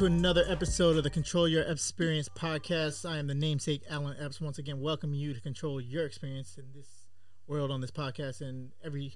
Welcome 0.00 0.14
to 0.14 0.28
another 0.28 0.44
episode 0.48 0.96
of 0.96 1.04
the 1.04 1.10
Control 1.10 1.46
Your 1.46 1.62
Experience 1.64 2.26
podcast. 2.26 3.06
I 3.06 3.18
am 3.18 3.26
the 3.26 3.34
namesake 3.34 3.82
Alan 3.90 4.16
Epps. 4.18 4.40
Once 4.40 4.56
again, 4.56 4.80
welcoming 4.80 5.20
you 5.20 5.34
to 5.34 5.40
control 5.42 5.78
your 5.78 6.06
experience 6.06 6.56
in 6.56 6.64
this 6.74 6.88
world 7.46 7.70
on 7.70 7.82
this 7.82 7.90
podcast 7.90 8.40
and 8.40 8.70
every 8.82 9.12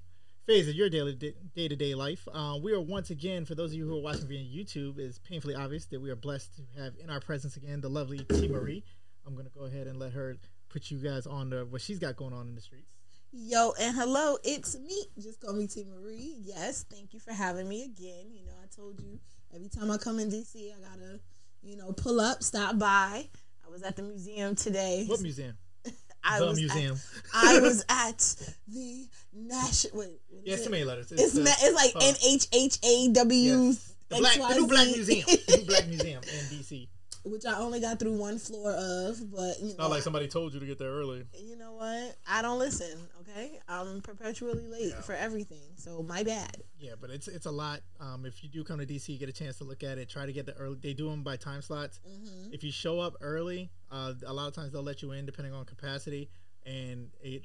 phase 0.47 0.69
of 0.69 0.75
your 0.75 0.91
daily 0.91 1.15
day 1.15 1.69
to 1.69 1.75
day 1.75 1.95
life. 1.95 2.29
Uh, 2.30 2.59
we 2.62 2.75
are 2.75 2.83
once 2.83 3.09
again, 3.09 3.47
for 3.47 3.55
those 3.55 3.70
of 3.70 3.79
you 3.79 3.87
who 3.87 3.97
are 3.97 4.02
watching 4.02 4.29
via 4.29 4.41
YouTube, 4.41 4.98
it's 4.98 5.19
painfully 5.20 5.55
obvious 5.55 5.87
that 5.87 6.02
we 6.02 6.10
are 6.10 6.16
blessed 6.16 6.55
to 6.57 6.83
have 6.83 6.93
in 7.02 7.09
our 7.09 7.21
presence 7.21 7.57
again 7.57 7.80
the 7.80 7.88
lovely 7.88 8.19
T 8.19 8.46
Marie. 8.46 8.85
I'm 9.27 9.35
gonna 9.35 9.48
go 9.57 9.65
ahead 9.65 9.87
and 9.87 9.98
let 9.98 10.12
her 10.12 10.37
put 10.69 10.91
you 10.91 10.98
guys 10.98 11.27
on 11.27 11.48
to 11.48 11.65
what 11.65 11.80
she's 11.80 11.98
got 11.98 12.16
going 12.16 12.35
on 12.35 12.46
in 12.46 12.55
the 12.55 12.60
streets. 12.60 12.93
Yo 13.32 13.73
and 13.80 13.96
hello, 13.96 14.37
it's 14.45 14.79
me. 14.79 15.07
Just 15.19 15.41
call 15.41 15.55
me 15.55 15.66
T 15.66 15.87
Marie. 15.87 16.37
Yes, 16.43 16.85
thank 16.91 17.15
you 17.15 17.21
for 17.21 17.32
having 17.32 17.71
me 17.71 17.85
again. 17.85 18.35
You 18.35 18.45
know, 18.45 18.52
I 18.62 18.66
told 18.66 19.01
you 19.01 19.19
every 19.55 19.69
time 19.69 19.91
I 19.91 19.97
come 19.99 20.19
in 20.19 20.31
DC, 20.31 20.57
I 20.73 20.81
gotta, 20.81 21.21
you 21.63 21.77
know, 21.77 21.93
pull 21.93 22.21
up, 22.21 22.43
stop 22.43 22.79
by. 22.79 23.27
I 23.67 23.71
was 23.71 23.83
at 23.83 23.97
the 23.97 24.03
museum 24.03 24.55
today. 24.55 25.05
What 25.07 25.21
museum? 25.21 25.57
I 26.25 26.39
the 26.41 26.47
was 26.47 26.59
museum. 26.59 26.97
At, 27.35 27.45
I 27.45 27.61
was 27.63 27.85
at 27.89 28.51
the 28.69 29.07
national. 29.35 29.99
Wait, 29.99 30.21
Yeah, 30.45 30.55
it? 30.55 30.65
too 30.65 30.71
many 30.71 30.85
letters. 30.85 31.13
It's 31.13 31.33
the- 31.35 31.43
ma- 31.43 31.51
it's 31.61 31.75
like 31.75 31.93
N 32.03 32.15
H 32.27 32.47
H 32.53 32.79
A 32.85 33.09
W. 33.13 33.73
the, 34.09 34.17
black, 34.19 34.35
the 34.37 34.55
new 34.55 34.67
black 34.67 34.87
museum. 34.89 35.27
The 35.27 35.57
new 35.59 35.65
black 35.66 35.87
museum 35.89 36.23
in 36.23 36.59
DC. 36.59 36.89
Which 37.24 37.46
I 37.46 37.59
only 37.59 37.80
got 37.80 37.99
through 37.99 38.16
one 38.18 38.38
floor 38.38 38.71
of, 38.73 39.30
but 39.32 39.59
you 39.60 39.68
know, 39.71 39.85
Not 39.85 39.90
like 39.90 40.02
somebody 40.02 40.29
told 40.29 40.52
you 40.52 40.60
to 40.60 40.66
get 40.66 40.79
there 40.79 40.90
early. 40.90 41.24
you 41.43 41.57
know 41.57 41.73
what? 41.73 42.16
I 42.29 42.43
don't 42.43 42.59
listen. 42.59 42.99
Okay, 43.23 43.59
I'm 43.66 44.02
perpetually 44.02 44.66
late 44.68 44.90
Yeah. 44.90 45.01
for 45.01 45.15
everything, 45.15 45.62
so 45.76 46.02
my 46.02 46.23
bad. 46.23 46.62
Yeah, 46.79 46.93
but 47.01 47.09
it's 47.09 47.26
it's 47.26 47.46
a 47.46 47.51
lot. 47.51 47.80
Um, 47.99 48.26
if 48.26 48.43
you 48.45 48.51
do 48.51 48.62
come 48.62 48.79
to 48.79 48.84
DC, 48.87 49.09
you 49.09 49.18
get 49.18 49.30
a 49.30 49.32
chance 49.32 49.57
to 49.59 49.65
look 49.65 49.82
at 49.82 49.96
it. 49.96 50.10
Try 50.10 50.26
to 50.26 50.32
get 50.34 50.45
the 50.45 50.54
early. 50.57 50.76
They 50.82 50.93
do 50.93 51.09
them 51.09 51.23
by 51.23 51.37
time 51.37 51.62
slots. 51.62 51.99
hmm 52.07 52.52
If 52.52 52.62
you 52.62 52.71
show 52.71 53.01
up 53.01 53.15
early, 53.23 53.71
uh, 53.90 54.12
a 54.27 54.32
lot 54.34 54.49
of 54.49 54.54
times 54.54 54.73
they'll 54.73 54.82
let 54.82 55.01
you 55.01 55.12
in 55.12 55.24
depending 55.24 55.54
on 55.54 55.65
capacity, 55.65 56.29
and 56.66 57.09
it 57.23 57.45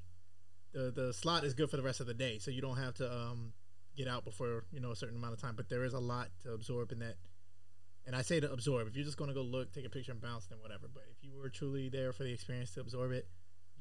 the 0.73 0.91
the 0.91 1.13
slot 1.13 1.45
is 1.45 1.53
good 1.53 1.69
for 1.69 1.77
the 1.77 1.83
rest 1.83 2.01
of 2.01 2.05
the 2.07 2.13
day, 2.13 2.37
so 2.39 2.51
you 2.51 2.61
don't 2.61 2.77
have 2.77 2.95
to 2.95 3.09
um 3.11 3.53
get 3.95 4.07
out 4.09 4.25
before 4.25 4.65
you 4.73 4.81
know 4.81 4.91
a 4.91 4.95
certain 4.97 5.15
amount 5.15 5.33
of 5.35 5.41
time. 5.41 5.55
But 5.55 5.69
there 5.69 5.85
is 5.85 5.93
a 5.93 5.99
lot 5.99 6.27
to 6.43 6.51
absorb 6.51 6.91
in 6.91 6.99
that. 6.99 7.15
And 8.09 8.15
I 8.15 8.23
say 8.23 8.39
to 8.39 8.51
absorb. 8.51 8.87
If 8.87 8.95
you're 8.95 9.05
just 9.05 9.17
going 9.17 9.27
to 9.27 9.35
go 9.35 9.43
look, 9.43 9.71
take 9.71 9.85
a 9.85 9.89
picture, 9.89 10.11
and 10.11 10.19
bounce, 10.19 10.47
then 10.47 10.57
whatever. 10.63 10.87
But 10.91 11.03
if 11.15 11.23
you 11.23 11.31
were 11.39 11.47
truly 11.49 11.89
there 11.89 12.11
for 12.11 12.23
the 12.23 12.33
experience 12.33 12.71
to 12.71 12.81
absorb 12.81 13.11
it, 13.11 13.27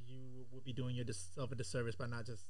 you 0.06 0.44
would 0.52 0.64
be 0.64 0.74
doing 0.74 0.94
yourself 0.94 1.50
a 1.50 1.54
disservice 1.54 1.94
by 1.96 2.08
not 2.08 2.26
just 2.26 2.44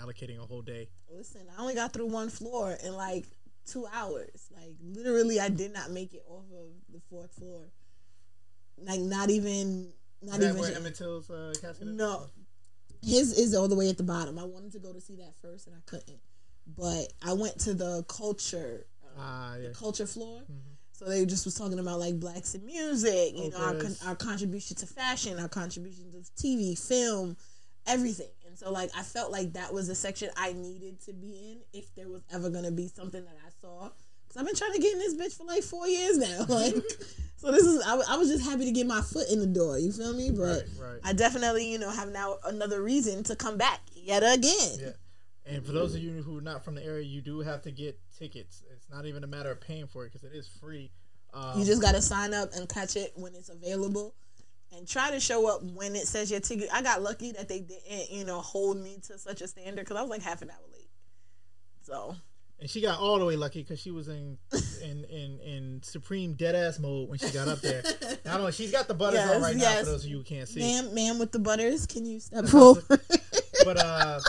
allocating 0.00 0.42
a 0.42 0.46
whole 0.46 0.62
day. 0.62 0.88
Listen, 1.14 1.42
I 1.54 1.60
only 1.60 1.74
got 1.74 1.92
through 1.92 2.06
one 2.06 2.30
floor 2.30 2.74
in 2.82 2.94
like 2.96 3.26
two 3.66 3.86
hours. 3.92 4.48
Like 4.56 4.72
literally, 4.82 5.38
I 5.38 5.50
did 5.50 5.74
not 5.74 5.90
make 5.90 6.14
it 6.14 6.22
off 6.26 6.46
of 6.58 6.68
the 6.90 7.00
fourth 7.10 7.34
floor. 7.34 7.64
Like 8.78 9.00
not 9.00 9.28
even, 9.28 9.92
not 10.22 10.36
Is 10.36 10.38
that 10.40 10.48
even. 10.52 10.60
where 10.62 10.74
Emmett 10.74 10.94
Till's 10.94 11.28
uh, 11.28 11.52
casket? 11.60 11.86
No, 11.86 12.28
his 13.02 13.38
is 13.38 13.54
all 13.54 13.68
the 13.68 13.76
way 13.76 13.90
at 13.90 13.98
the 13.98 14.04
bottom. 14.04 14.38
I 14.38 14.44
wanted 14.44 14.72
to 14.72 14.78
go 14.78 14.94
to 14.94 15.02
see 15.02 15.16
that 15.16 15.34
first, 15.42 15.66
and 15.66 15.76
I 15.76 15.80
couldn't. 15.84 16.20
But 16.66 17.12
I 17.22 17.34
went 17.34 17.58
to 17.60 17.74
the 17.74 18.04
culture, 18.08 18.86
uh, 19.04 19.08
Ah, 19.20 19.56
yeah. 19.56 19.68
the 19.68 19.74
culture 19.74 20.06
floor. 20.06 20.40
Mhm. 20.50 20.69
So 21.00 21.06
they 21.06 21.24
just 21.24 21.46
was 21.46 21.54
talking 21.54 21.78
about 21.78 21.98
like 21.98 22.20
blacks 22.20 22.54
in 22.54 22.66
music, 22.66 23.34
you 23.34 23.44
oh, 23.44 23.58
know, 23.58 23.64
our, 23.64 23.74
con- 23.74 23.96
our 24.04 24.14
contribution 24.14 24.76
to 24.76 24.86
fashion, 24.86 25.38
our 25.40 25.48
contribution 25.48 26.12
to 26.12 26.18
TV, 26.32 26.78
film, 26.78 27.38
everything. 27.86 28.28
And 28.46 28.58
so 28.58 28.70
like 28.70 28.90
I 28.94 29.02
felt 29.02 29.32
like 29.32 29.54
that 29.54 29.72
was 29.72 29.88
a 29.88 29.94
section 29.94 30.28
I 30.36 30.52
needed 30.52 31.00
to 31.06 31.14
be 31.14 31.52
in 31.52 31.58
if 31.72 31.94
there 31.94 32.06
was 32.06 32.20
ever 32.30 32.50
gonna 32.50 32.70
be 32.70 32.86
something 32.86 33.24
that 33.24 33.36
I 33.46 33.48
saw. 33.62 33.88
Cause 34.28 34.36
I've 34.36 34.44
been 34.44 34.54
trying 34.54 34.74
to 34.74 34.78
get 34.78 34.92
in 34.92 34.98
this 34.98 35.14
bitch 35.14 35.38
for 35.38 35.44
like 35.44 35.62
four 35.62 35.88
years 35.88 36.18
now. 36.18 36.44
Like, 36.50 36.74
so 37.36 37.50
this 37.50 37.64
is 37.64 37.82
I, 37.86 37.94
I, 38.06 38.16
was 38.18 38.28
just 38.28 38.44
happy 38.44 38.66
to 38.66 38.70
get 38.70 38.86
my 38.86 39.00
foot 39.00 39.30
in 39.30 39.40
the 39.40 39.46
door. 39.46 39.78
You 39.78 39.92
feel 39.92 40.12
me? 40.12 40.30
But 40.30 40.42
Right, 40.42 40.62
right. 40.78 41.00
I 41.02 41.14
definitely 41.14 41.72
you 41.72 41.78
know 41.78 41.88
have 41.88 42.10
now 42.10 42.36
another 42.44 42.82
reason 42.82 43.22
to 43.24 43.36
come 43.36 43.56
back 43.56 43.80
yet 43.94 44.22
again. 44.22 44.76
Yeah. 44.78 44.90
And 45.46 45.64
for 45.64 45.72
those 45.72 45.94
of 45.94 46.02
you 46.02 46.22
who 46.22 46.36
are 46.36 46.42
not 46.42 46.62
from 46.62 46.74
the 46.74 46.84
area, 46.84 47.04
you 47.04 47.22
do 47.22 47.40
have 47.40 47.62
to 47.62 47.70
get 47.70 47.98
tickets. 48.20 48.62
It's 48.72 48.88
not 48.90 49.06
even 49.06 49.24
a 49.24 49.26
matter 49.26 49.50
of 49.50 49.60
paying 49.60 49.86
for 49.86 50.04
it 50.04 50.12
because 50.12 50.24
it 50.30 50.36
is 50.36 50.46
free. 50.60 50.90
Um, 51.32 51.58
You 51.58 51.64
just 51.64 51.80
got 51.82 51.92
to 51.94 52.02
sign 52.02 52.34
up 52.34 52.50
and 52.54 52.68
catch 52.68 52.96
it 52.96 53.12
when 53.16 53.34
it's 53.34 53.48
available, 53.48 54.14
and 54.76 54.86
try 54.86 55.10
to 55.10 55.18
show 55.20 55.48
up 55.48 55.62
when 55.62 55.96
it 55.96 56.06
says 56.06 56.30
your 56.30 56.40
ticket. 56.40 56.68
I 56.72 56.82
got 56.82 57.02
lucky 57.02 57.32
that 57.32 57.48
they 57.48 57.60
didn't, 57.60 58.10
you 58.10 58.24
know, 58.24 58.40
hold 58.40 58.76
me 58.76 58.98
to 59.06 59.18
such 59.18 59.40
a 59.40 59.48
standard 59.48 59.84
because 59.84 59.96
I 59.96 60.02
was 60.02 60.10
like 60.10 60.22
half 60.22 60.42
an 60.42 60.50
hour 60.50 60.58
late. 60.72 60.88
So 61.82 62.16
and 62.60 62.68
she 62.68 62.82
got 62.82 63.00
all 63.00 63.18
the 63.18 63.24
way 63.24 63.36
lucky 63.36 63.62
because 63.62 63.80
she 63.80 63.90
was 63.90 64.08
in 64.08 64.36
in 64.82 65.04
in 65.04 65.40
in 65.40 65.80
supreme 65.82 66.34
dead 66.34 66.54
ass 66.54 66.78
mode 66.78 67.08
when 67.08 67.18
she 67.18 67.30
got 67.30 67.48
up 67.48 67.60
there. 67.60 67.82
I 68.02 68.16
don't 68.32 68.40
only 68.40 68.52
she's 68.52 68.70
got 68.70 68.86
the 68.86 68.94
butters 68.94 69.14
Yes, 69.20 69.34
on 69.36 69.42
right 69.42 69.56
now 69.56 69.78
for 69.78 69.84
those 69.86 70.04
of 70.04 70.10
you 70.10 70.18
who 70.18 70.24
can't 70.24 70.46
see, 70.48 70.60
ma'am, 70.60 70.94
ma'am 70.94 71.18
with 71.18 71.32
the 71.32 71.38
butters, 71.38 71.86
can 71.86 72.04
you 72.04 72.20
step 72.20 72.44
forward? 72.48 72.84
but 73.64 73.76
uh, 73.78 74.20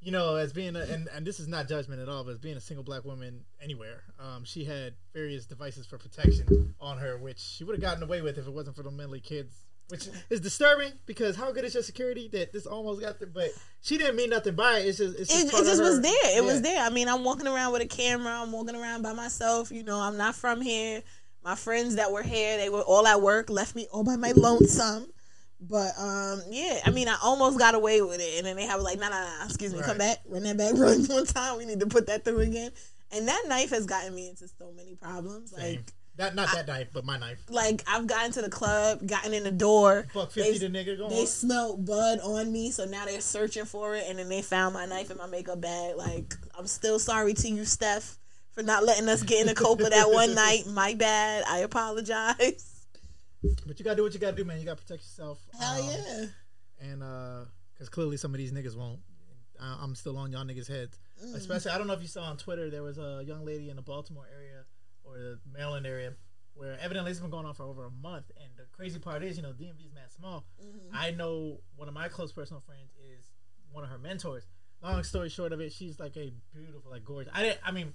you 0.00 0.12
know, 0.12 0.36
as 0.36 0.52
being 0.52 0.76
a, 0.76 0.80
and 0.80 1.08
and 1.14 1.26
this 1.26 1.40
is 1.40 1.48
not 1.48 1.68
judgment 1.68 2.00
at 2.00 2.08
all, 2.08 2.24
but 2.24 2.30
as 2.30 2.38
being 2.38 2.56
a 2.56 2.60
single 2.60 2.84
black 2.84 3.04
woman 3.04 3.44
anywhere, 3.62 4.02
um, 4.18 4.44
she 4.44 4.64
had 4.64 4.94
various 5.12 5.46
devices 5.46 5.86
for 5.86 5.98
protection 5.98 6.74
on 6.80 6.98
her, 6.98 7.18
which 7.18 7.38
she 7.38 7.64
would 7.64 7.74
have 7.74 7.82
gotten 7.82 8.02
away 8.02 8.22
with 8.22 8.38
if 8.38 8.46
it 8.46 8.52
wasn't 8.52 8.76
for 8.76 8.82
the 8.82 8.90
mentally 8.90 9.20
kids. 9.20 9.54
Which 9.88 10.08
is 10.30 10.40
disturbing 10.40 10.92
because 11.04 11.34
how 11.34 11.50
good 11.50 11.64
is 11.64 11.74
your 11.74 11.82
security 11.82 12.28
that 12.28 12.52
this 12.52 12.64
almost 12.64 13.00
got 13.00 13.18
there? 13.18 13.28
But 13.28 13.50
she 13.82 13.98
didn't 13.98 14.14
mean 14.14 14.30
nothing 14.30 14.54
by 14.54 14.78
it. 14.78 14.86
It's 14.86 14.98
just 14.98 15.18
it's 15.18 15.28
just, 15.28 15.52
it, 15.52 15.60
it 15.60 15.64
just 15.64 15.82
was 15.82 16.00
there. 16.00 16.38
It 16.38 16.44
was 16.44 16.62
there. 16.62 16.80
I 16.80 16.90
mean, 16.90 17.08
I'm 17.08 17.24
walking 17.24 17.48
around 17.48 17.72
with 17.72 17.82
a 17.82 17.86
camera. 17.86 18.40
I'm 18.40 18.52
walking 18.52 18.76
around 18.76 19.02
by 19.02 19.14
myself. 19.14 19.72
You 19.72 19.82
know, 19.82 19.98
I'm 19.98 20.16
not 20.16 20.36
from 20.36 20.60
here. 20.60 21.02
My 21.42 21.56
friends 21.56 21.96
that 21.96 22.12
were 22.12 22.22
here, 22.22 22.56
they 22.56 22.68
were 22.68 22.82
all 22.82 23.06
at 23.06 23.20
work, 23.20 23.50
left 23.50 23.74
me 23.74 23.88
all 23.90 24.04
by 24.04 24.14
my 24.14 24.32
lonesome. 24.36 25.10
But 25.60 25.92
um, 25.98 26.42
yeah, 26.50 26.80
I 26.86 26.90
mean, 26.90 27.06
I 27.08 27.16
almost 27.22 27.58
got 27.58 27.74
away 27.74 28.00
with 28.02 28.20
it, 28.20 28.38
and 28.38 28.46
then 28.46 28.56
they 28.56 28.64
have 28.66 28.80
like, 28.80 28.98
no, 28.98 29.10
no, 29.10 29.14
nah, 29.20 29.44
excuse 29.44 29.74
me, 29.74 29.80
come 29.82 29.98
back, 29.98 30.18
run 30.26 30.42
that 30.44 30.56
back, 30.56 30.72
run 30.76 31.04
one 31.06 31.26
time. 31.26 31.58
We 31.58 31.66
need 31.66 31.80
to 31.80 31.86
put 31.86 32.06
that 32.06 32.24
through 32.24 32.40
again. 32.40 32.70
And 33.12 33.28
that 33.28 33.42
knife 33.48 33.70
has 33.70 33.86
gotten 33.86 34.14
me 34.14 34.28
into 34.28 34.46
so 34.48 34.72
many 34.74 34.94
problems. 34.94 35.50
Same. 35.50 35.76
Like, 35.76 35.92
That 36.16 36.34
not 36.34 36.50
that 36.54 36.66
knife, 36.66 36.88
but 36.94 37.04
my 37.04 37.18
knife. 37.18 37.38
like 37.50 37.82
I've 37.86 38.06
gotten 38.06 38.32
to 38.32 38.42
the 38.42 38.48
club, 38.48 39.06
gotten 39.06 39.34
in 39.34 39.42
the 39.44 39.50
door. 39.50 40.06
Buck 40.14 40.30
fifty, 40.30 40.52
They- 40.58 40.66
the 40.66 40.78
nigga 40.78 40.96
going. 40.96 41.10
They 41.10 41.26
smelled 41.26 41.84
bud 41.84 42.20
on 42.20 42.50
me, 42.50 42.70
so 42.70 42.84
now 42.86 43.04
they're 43.04 43.20
searching 43.20 43.64
for 43.66 43.96
it, 43.96 44.04
and 44.08 44.18
then 44.18 44.28
they 44.30 44.40
found 44.42 44.72
my 44.74 44.86
knife 44.86 45.10
in 45.10 45.18
my 45.18 45.26
makeup 45.26 45.60
bag. 45.60 45.96
Like, 45.96 46.34
I'm 46.58 46.66
still 46.66 46.98
sorry 46.98 47.34
to 47.34 47.48
you, 47.50 47.64
Steph, 47.66 48.16
for 48.52 48.62
not 48.62 48.84
letting 48.84 49.08
us 49.10 49.22
get 49.22 49.42
in 49.42 49.46
the 49.46 49.54
copa 49.54 49.84
that 49.90 50.10
one 50.10 50.34
night. 50.46 50.66
My 50.66 50.94
bad. 50.94 51.44
I 51.46 51.58
apologize. 51.58 52.66
But 53.66 53.78
you 53.78 53.84
gotta 53.84 53.96
do 53.96 54.02
what 54.02 54.14
you 54.14 54.20
gotta 54.20 54.36
do, 54.36 54.44
man. 54.44 54.58
You 54.58 54.64
gotta 54.64 54.80
protect 54.82 55.02
yourself. 55.02 55.38
Hell 55.58 55.82
Um, 55.82 55.88
yeah. 55.88 56.24
And 56.80 57.02
uh, 57.02 57.44
because 57.72 57.88
clearly 57.88 58.16
some 58.16 58.34
of 58.34 58.38
these 58.38 58.52
niggas 58.52 58.76
won't. 58.76 59.00
I, 59.60 59.78
I'm 59.80 59.94
still 59.94 60.16
on 60.16 60.32
y'all 60.32 60.44
niggas' 60.44 60.68
heads. 60.68 60.98
Mm. 61.24 61.34
Especially, 61.34 61.70
I 61.70 61.78
don't 61.78 61.86
know 61.86 61.92
if 61.92 62.02
you 62.02 62.08
saw 62.08 62.22
on 62.22 62.36
Twitter, 62.36 62.70
there 62.70 62.82
was 62.82 62.98
a 62.98 63.22
young 63.26 63.44
lady 63.44 63.68
in 63.70 63.76
the 63.76 63.82
Baltimore 63.82 64.26
area 64.34 64.64
or 65.04 65.18
the 65.18 65.38
Maryland 65.52 65.86
area 65.86 66.14
where 66.54 66.78
evidently 66.80 67.10
it's 67.10 67.20
been 67.20 67.30
going 67.30 67.46
on 67.46 67.54
for 67.54 67.64
over 67.64 67.86
a 67.86 67.90
month. 67.90 68.30
And 68.36 68.48
the 68.56 68.64
crazy 68.72 68.98
part 68.98 69.22
is, 69.22 69.36
you 69.36 69.42
know, 69.42 69.50
DMV 69.50 69.86
is 69.86 69.94
mad 69.94 70.10
small. 70.14 70.44
Mm-hmm. 70.62 70.94
I 70.94 71.10
know 71.12 71.60
one 71.76 71.88
of 71.88 71.94
my 71.94 72.08
close 72.08 72.32
personal 72.32 72.60
friends 72.60 72.92
is 72.98 73.30
one 73.72 73.84
of 73.84 73.90
her 73.90 73.98
mentors. 73.98 74.46
Long 74.82 75.02
story 75.02 75.28
short 75.28 75.52
of 75.52 75.60
it, 75.60 75.72
she's 75.72 76.00
like 76.00 76.16
a 76.16 76.32
beautiful, 76.54 76.90
like 76.90 77.04
gorgeous. 77.04 77.32
I 77.34 77.42
didn't. 77.42 77.60
I 77.64 77.70
mean, 77.70 77.92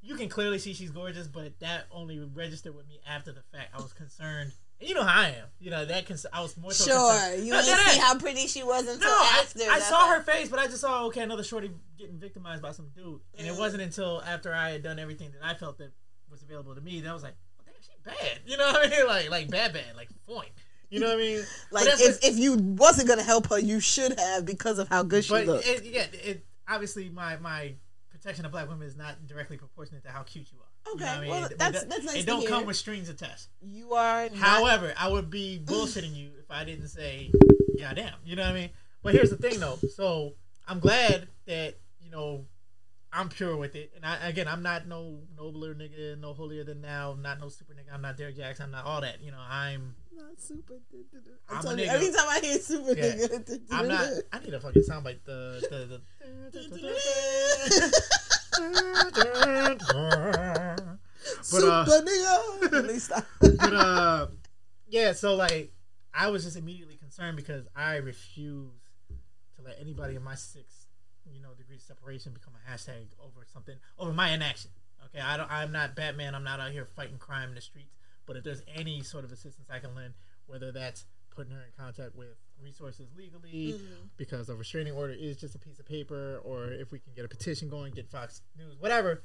you 0.00 0.16
can 0.16 0.28
clearly 0.30 0.58
see 0.58 0.72
she's 0.72 0.90
gorgeous, 0.90 1.26
but 1.26 1.58
that 1.60 1.84
only 1.90 2.18
registered 2.18 2.74
with 2.74 2.88
me 2.88 2.98
after 3.06 3.32
the 3.32 3.42
fact. 3.52 3.74
I 3.74 3.82
was 3.82 3.92
concerned. 3.92 4.52
You 4.86 4.94
know 4.94 5.02
how 5.04 5.22
I 5.22 5.28
am. 5.28 5.46
You 5.60 5.70
know 5.70 5.84
that. 5.84 6.06
Cons- 6.06 6.26
I 6.32 6.40
was 6.42 6.56
more 6.56 6.72
so 6.72 6.84
Sure. 6.84 7.12
concerned. 7.12 7.46
You 7.46 7.52
No, 7.52 7.62
that 7.62 7.90
see 7.92 7.98
how 8.00 8.18
pretty 8.18 8.46
she 8.46 8.62
was 8.62 8.82
until 8.86 8.98
no, 9.00 9.06
I, 9.08 9.38
after. 9.42 9.62
I 9.62 9.66
That's 9.66 9.88
saw 9.88 10.08
her 10.14 10.22
face, 10.22 10.48
but 10.48 10.58
I 10.58 10.66
just 10.66 10.80
saw 10.80 11.04
okay, 11.06 11.22
another 11.22 11.42
shorty 11.44 11.70
getting 11.98 12.18
victimized 12.18 12.62
by 12.62 12.72
some 12.72 12.88
dude, 12.96 13.20
and 13.38 13.46
it 13.46 13.54
Mm. 13.54 13.58
wasn't 13.58 13.82
until 13.82 14.22
after 14.22 14.54
I 14.54 14.70
had 14.70 14.82
done 14.82 14.98
everything 14.98 15.32
that 15.32 15.40
I 15.44 15.54
felt 15.54 15.78
that 15.78 15.92
was 16.30 16.42
available 16.42 16.74
to 16.74 16.80
me 16.80 17.00
that 17.00 17.10
I 17.10 17.14
was 17.14 17.22
like, 17.22 17.34
well, 17.58 17.66
damn, 17.66 17.82
she 17.82 17.90
bad. 18.28 18.40
You 18.46 18.56
know 18.56 18.66
what 18.72 18.86
I 18.86 18.90
mean? 18.90 19.06
Like, 19.06 19.30
like 19.30 19.50
bad, 19.50 19.72
bad, 19.72 19.96
like 19.96 20.08
point. 20.26 20.50
You 20.90 21.00
know 21.00 21.06
what 21.06 21.14
I 21.16 21.18
mean? 21.18 21.42
Like, 21.70 21.86
if, 21.86 21.98
what- 22.00 22.24
if 22.24 22.38
you 22.38 22.54
wasn't 22.56 23.08
going 23.08 23.18
to 23.18 23.24
help 23.24 23.48
her, 23.48 23.58
you 23.58 23.80
should 23.80 24.18
have 24.18 24.44
because 24.44 24.78
of 24.78 24.88
how 24.88 25.02
good 25.02 25.24
she 25.24 25.30
but 25.32 25.46
looked. 25.46 25.66
it, 25.66 25.84
yeah, 25.84 26.06
it 26.12 26.44
obviously 26.68 27.08
my 27.08 27.36
my 27.38 27.74
protection 28.10 28.44
of 28.44 28.52
black 28.52 28.68
women 28.68 28.86
is 28.86 28.96
not 28.96 29.26
directly 29.26 29.56
proportionate 29.56 30.02
to 30.04 30.10
how 30.10 30.22
cute 30.22 30.50
you 30.52 30.58
are. 30.86 30.92
You 30.94 31.00
know 31.00 31.06
Okay, 31.06 31.14
I 31.14 31.20
mean? 31.20 31.30
well, 31.30 31.48
that's- 31.56 31.84
that's 31.84 32.04
nice 32.04 32.16
It 32.16 32.26
don't 32.26 32.40
hear. 32.40 32.48
come 32.50 32.66
with 32.66 32.76
strings 32.76 33.08
attached. 33.08 33.48
you 33.60 33.92
are 33.94 34.28
not 34.28 34.36
However, 34.38 34.92
I 34.98 35.08
would 35.08 35.30
be 35.30 35.60
bullshitting 35.64 36.14
you 36.14 36.30
if 36.38 36.50
I 36.50 36.64
didn't 36.64 36.88
say, 36.88 37.32
"Goddamn," 37.78 38.14
you 38.24 38.36
know 38.36 38.42
what 38.42 38.50
I 38.50 38.54
mean? 38.54 38.70
But 39.02 39.14
here's 39.14 39.30
the 39.30 39.36
thing, 39.36 39.60
though. 39.60 39.78
So 39.94 40.34
I'm 40.68 40.78
glad 40.80 41.28
that 41.46 41.78
you 42.00 42.10
know 42.10 42.46
I'm 43.12 43.28
pure 43.28 43.56
with 43.56 43.76
it, 43.76 43.92
and 43.94 44.04
I, 44.04 44.26
again, 44.28 44.48
I'm 44.48 44.62
not 44.62 44.86
no 44.88 45.20
nobler 45.36 45.74
nigga, 45.74 46.18
no 46.18 46.32
holier 46.34 46.64
than 46.64 46.82
thou. 46.82 47.12
I'm 47.12 47.22
not 47.22 47.38
no 47.40 47.48
super 47.48 47.72
nigga. 47.74 47.92
I'm 47.94 48.02
not 48.02 48.16
Derek 48.16 48.36
Jackson. 48.36 48.64
I'm 48.66 48.70
not 48.72 48.84
all 48.86 49.00
that. 49.02 49.20
You 49.22 49.30
know, 49.30 49.38
I'm. 49.38 49.94
not 50.16 50.40
super. 50.40 50.74
I'm 50.74 51.04
I'm 51.48 51.58
a 51.58 51.62
telling 51.62 51.78
you, 51.78 51.84
nigga. 51.86 51.88
every 51.90 52.08
time 52.08 52.26
I 52.28 52.40
hear 52.40 52.58
super 52.58 52.92
Yeah. 52.94 53.14
nigga, 53.14 53.60
I'm 53.70 53.88
not. 53.88 54.08
I 54.32 54.38
need 54.40 54.54
a 54.54 54.60
fucking 54.60 54.82
soundbite. 54.82 55.18
The 55.24 55.60
the 55.70 56.00
the. 56.00 56.00
But, 61.50 61.62
uh, 61.64 61.84
super 61.84 62.06
nigga. 62.06 62.72
At 62.78 62.84
least 62.86 63.12
I- 63.12 63.22
but 63.40 63.72
uh, 63.72 64.26
yeah. 64.88 65.12
So 65.12 65.34
like, 65.34 65.72
I 66.12 66.28
was 66.30 66.44
just 66.44 66.56
immediately 66.56 66.96
concerned 66.96 67.36
because 67.36 67.66
I 67.74 67.96
refuse 67.96 68.70
to 69.56 69.62
let 69.62 69.78
anybody 69.80 70.16
in 70.16 70.22
my 70.22 70.34
six, 70.34 70.86
you 71.30 71.40
know, 71.40 71.50
degree 71.56 71.76
of 71.76 71.82
separation 71.82 72.32
become 72.32 72.52
a 72.54 72.70
hashtag 72.70 73.06
over 73.20 73.46
something 73.52 73.76
over 73.98 74.12
my 74.12 74.30
inaction. 74.30 74.70
Okay, 75.06 75.20
I 75.20 75.36
don't. 75.36 75.50
I'm 75.50 75.72
not 75.72 75.94
Batman. 75.94 76.34
I'm 76.34 76.44
not 76.44 76.60
out 76.60 76.72
here 76.72 76.86
fighting 76.96 77.18
crime 77.18 77.50
in 77.50 77.54
the 77.54 77.60
streets. 77.60 77.94
But 78.26 78.36
if 78.36 78.44
there's 78.44 78.62
any 78.74 79.02
sort 79.02 79.24
of 79.24 79.32
assistance 79.32 79.68
I 79.70 79.78
can 79.78 79.94
lend, 79.94 80.14
whether 80.46 80.72
that's 80.72 81.04
putting 81.30 81.52
her 81.52 81.60
in 81.60 81.72
contact 81.78 82.14
with 82.16 82.36
resources 82.62 83.08
legally 83.16 83.78
because 84.16 84.48
a 84.48 84.54
restraining 84.54 84.94
order 84.94 85.12
is 85.12 85.36
just 85.36 85.54
a 85.54 85.58
piece 85.58 85.78
of 85.78 85.86
paper, 85.86 86.40
or 86.44 86.72
if 86.72 86.92
we 86.92 86.98
can 86.98 87.12
get 87.14 87.24
a 87.24 87.28
petition 87.28 87.68
going, 87.68 87.92
get 87.92 88.08
Fox 88.08 88.42
News, 88.56 88.76
whatever 88.78 89.22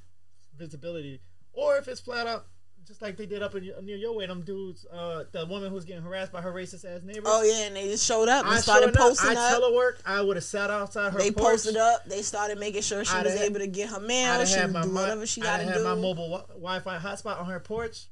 visibility, 0.57 1.21
or 1.53 1.77
if 1.77 1.87
it's 1.87 2.01
flat 2.01 2.27
out 2.27 2.45
just 2.87 3.01
like 3.01 3.17
they 3.17 3.25
did 3.25 3.43
up 3.43 3.53
in, 3.55 3.71
near 3.83 3.97
your 3.97 4.15
way, 4.15 4.25
them 4.25 4.41
dudes, 4.41 4.85
uh, 4.91 5.23
the 5.31 5.45
woman 5.45 5.69
who's 5.69 5.85
getting 5.85 6.01
harassed 6.01 6.31
by 6.31 6.41
her 6.41 6.51
racist 6.51 6.85
ass 6.85 7.03
neighbor. 7.03 7.23
oh 7.25 7.43
yeah, 7.43 7.67
and 7.67 7.75
they 7.75 7.87
just 7.87 8.05
showed 8.05 8.27
up 8.29 8.45
and 8.45 8.55
I 8.55 8.59
started 8.59 8.85
showed 8.85 8.95
up, 8.95 9.01
posting 9.01 9.37
I 9.37 9.51
up. 9.51 9.61
telework. 9.61 9.93
I 10.05 10.21
would 10.21 10.37
have 10.37 10.43
sat 10.43 10.69
outside 10.69 11.13
her. 11.13 11.19
They 11.19 11.31
porch. 11.31 11.51
posted 11.51 11.77
up. 11.77 12.05
They 12.05 12.21
started 12.21 12.57
making 12.59 12.81
sure 12.81 13.03
she 13.05 13.13
I'd 13.13 13.25
was 13.25 13.35
able 13.35 13.59
to 13.59 13.67
get 13.67 13.89
her 13.89 13.99
mail. 13.99 14.43
She 14.45 14.55
had 14.55 14.71
my 14.71 14.83
do 14.83 14.93
whatever 14.93 15.25
she 15.25 15.41
got 15.41 15.57
to 15.57 15.65
do. 15.65 15.71
had 15.71 15.83
my 15.83 15.95
mobile 15.95 16.29
wi- 16.29 16.47
Wi-Fi 16.47 16.97
hotspot 16.97 17.39
on 17.39 17.45
her 17.47 17.59
porch, 17.59 18.07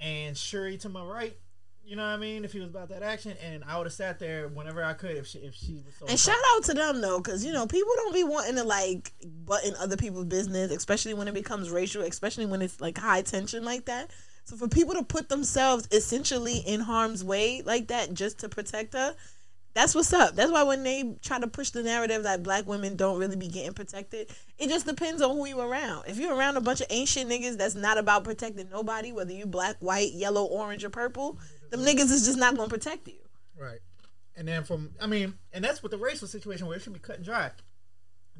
and 0.00 0.36
Shuri 0.36 0.76
to 0.78 0.88
my 0.88 1.04
right. 1.04 1.36
You 1.84 1.96
know 1.96 2.02
what 2.02 2.10
I 2.10 2.16
mean? 2.16 2.44
If 2.44 2.52
he 2.52 2.60
was 2.60 2.68
about 2.68 2.88
that 2.90 3.02
action, 3.02 3.36
and 3.42 3.64
I 3.64 3.76
would 3.76 3.86
have 3.86 3.92
sat 3.92 4.18
there 4.18 4.48
whenever 4.48 4.84
I 4.84 4.92
could 4.92 5.16
if 5.16 5.26
she 5.26 5.40
if 5.40 5.54
she 5.54 5.82
was 5.84 5.94
so. 5.96 6.06
And 6.06 6.18
shout 6.18 6.36
out 6.54 6.64
to 6.64 6.74
them 6.74 7.00
though, 7.00 7.18
because 7.18 7.44
you 7.44 7.52
know 7.52 7.66
people 7.66 7.92
don't 7.96 8.14
be 8.14 8.24
wanting 8.24 8.54
to 8.56 8.64
like 8.64 9.12
butt 9.44 9.64
in 9.64 9.74
other 9.76 9.96
people's 9.96 10.26
business, 10.26 10.70
especially 10.70 11.14
when 11.14 11.28
it 11.28 11.34
becomes 11.34 11.70
racial, 11.70 12.02
especially 12.02 12.46
when 12.46 12.62
it's 12.62 12.80
like 12.80 12.98
high 12.98 13.22
tension 13.22 13.64
like 13.64 13.86
that. 13.86 14.10
So 14.44 14.56
for 14.56 14.68
people 14.68 14.94
to 14.94 15.02
put 15.02 15.28
themselves 15.28 15.88
essentially 15.90 16.58
in 16.58 16.80
harm's 16.80 17.22
way 17.24 17.62
like 17.62 17.88
that 17.88 18.14
just 18.14 18.38
to 18.40 18.48
protect 18.48 18.94
her, 18.94 19.14
that's 19.74 19.94
what's 19.94 20.12
up. 20.12 20.34
That's 20.34 20.52
why 20.52 20.62
when 20.64 20.82
they 20.84 21.16
try 21.22 21.40
to 21.40 21.46
push 21.46 21.70
the 21.70 21.82
narrative 21.82 22.24
that 22.24 22.42
black 22.42 22.66
women 22.66 22.96
don't 22.96 23.18
really 23.18 23.36
be 23.36 23.48
getting 23.48 23.72
protected, 23.72 24.30
it 24.58 24.68
just 24.68 24.86
depends 24.86 25.22
on 25.22 25.30
who 25.36 25.46
you 25.46 25.60
around. 25.60 26.04
If 26.06 26.18
you're 26.18 26.34
around 26.34 26.56
a 26.56 26.60
bunch 26.60 26.80
of 26.80 26.88
ancient 26.90 27.30
niggas 27.30 27.56
that's 27.56 27.74
not 27.74 27.98
about 27.98 28.24
protecting 28.24 28.68
nobody, 28.70 29.12
whether 29.12 29.32
you 29.32 29.46
black, 29.46 29.76
white, 29.80 30.12
yellow, 30.12 30.44
orange, 30.44 30.84
or 30.84 30.90
purple, 30.90 31.38
them 31.72 31.80
niggas 31.80 32.12
is 32.12 32.26
just 32.26 32.38
not 32.38 32.54
gonna 32.54 32.68
protect 32.68 33.08
you. 33.08 33.14
Right. 33.58 33.80
And 34.36 34.46
then 34.46 34.62
from, 34.64 34.90
I 35.00 35.06
mean, 35.06 35.34
and 35.52 35.64
that's 35.64 35.82
with 35.82 35.90
the 35.92 35.98
racial 35.98 36.28
situation 36.28 36.66
where 36.66 36.76
it 36.76 36.82
should 36.82 36.92
be 36.92 36.98
cut 36.98 37.16
and 37.16 37.24
dry. 37.24 37.50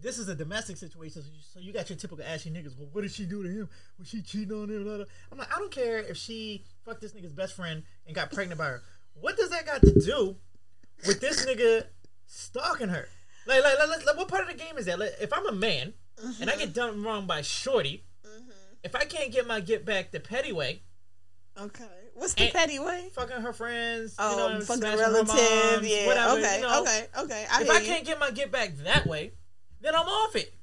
This 0.01 0.19
is 0.19 0.29
a 0.29 0.35
domestic 0.35 0.77
situation, 0.77 1.23
so 1.23 1.29
you, 1.33 1.43
so 1.55 1.61
you 1.61 1.73
got 1.73 1.89
your 1.89 1.99
typical 1.99 2.25
ashy 2.25 2.51
niggas. 2.51 2.77
Well, 2.79 2.89
what 2.93 3.03
did 3.03 3.13
she 3.13 3.25
do 3.25 3.43
to 3.43 3.49
him? 3.49 3.69
Was 3.99 4.09
she 4.09 4.23
cheating 4.23 4.53
on 4.53 4.69
him? 4.69 4.85
Blah, 4.85 4.97
blah. 4.97 5.05
I'm 5.31 5.39
like, 5.39 5.55
I 5.55 5.59
don't 5.59 5.71
care 5.71 5.99
if 5.99 6.17
she 6.17 6.65
fucked 6.85 7.01
this 7.01 7.13
nigga's 7.13 7.33
best 7.33 7.55
friend 7.55 7.83
and 8.07 8.15
got 8.15 8.33
pregnant 8.33 8.59
by 8.59 8.67
her. 8.67 8.83
What 9.15 9.37
does 9.37 9.51
that 9.51 9.67
got 9.67 9.83
to 9.83 10.01
do 10.01 10.37
with 11.07 11.21
this 11.21 11.47
nigga 11.47 11.85
stalking 12.27 12.89
her? 12.89 13.07
Like, 13.47 13.63
like, 13.63 13.79
like, 13.79 14.07
like, 14.07 14.17
what 14.17 14.29
part 14.29 14.43
of 14.43 14.49
the 14.49 14.63
game 14.63 14.77
is 14.79 14.87
that? 14.87 14.99
Like, 14.99 15.15
if 15.21 15.33
I'm 15.33 15.47
a 15.47 15.53
man 15.53 15.93
and 16.41 16.51
I 16.51 16.57
get 16.57 16.71
mm-hmm. 16.71 16.73
done 16.73 17.03
wrong 17.03 17.27
by 17.27 17.43
shorty, 17.43 18.05
mm-hmm. 18.27 18.51
if 18.83 18.97
I 18.97 19.05
can't 19.05 19.31
get 19.31 19.47
my 19.47 19.61
get 19.61 19.85
back 19.85 20.11
the 20.11 20.21
petty 20.21 20.53
way, 20.53 20.83
Okay. 21.59 21.85
What's 22.23 22.35
the 22.35 22.45
And- 22.45 22.53
petty 22.53 22.79
way? 22.79 23.11
fucking 23.15 23.37
her 23.43 23.53
friends, 23.53 24.15
Oh, 24.19 24.31
you 24.31 24.55
know, 24.55 24.61
fucking 24.65 24.81
smashing 24.83 24.99
her 25.01 25.13
relative. 25.13 25.35
moms, 25.35 25.89
yeah. 25.89 26.07
whatever, 26.07 26.39
okay. 26.39 26.57
you 26.57 26.63
know. 26.63 26.81
Okay. 26.83 27.07
Okay. 27.19 27.47
I 27.51 27.63
if 27.63 27.71
I 27.71 27.81
can't 27.85 28.05
get 28.07 28.19
my 28.21 28.31
get 28.31 28.51
back 28.53 28.77
that 28.85 29.07
way, 29.07 29.33
then 29.81 29.95
I'm 29.95 30.07
off 30.07 30.37
it. 30.37 30.55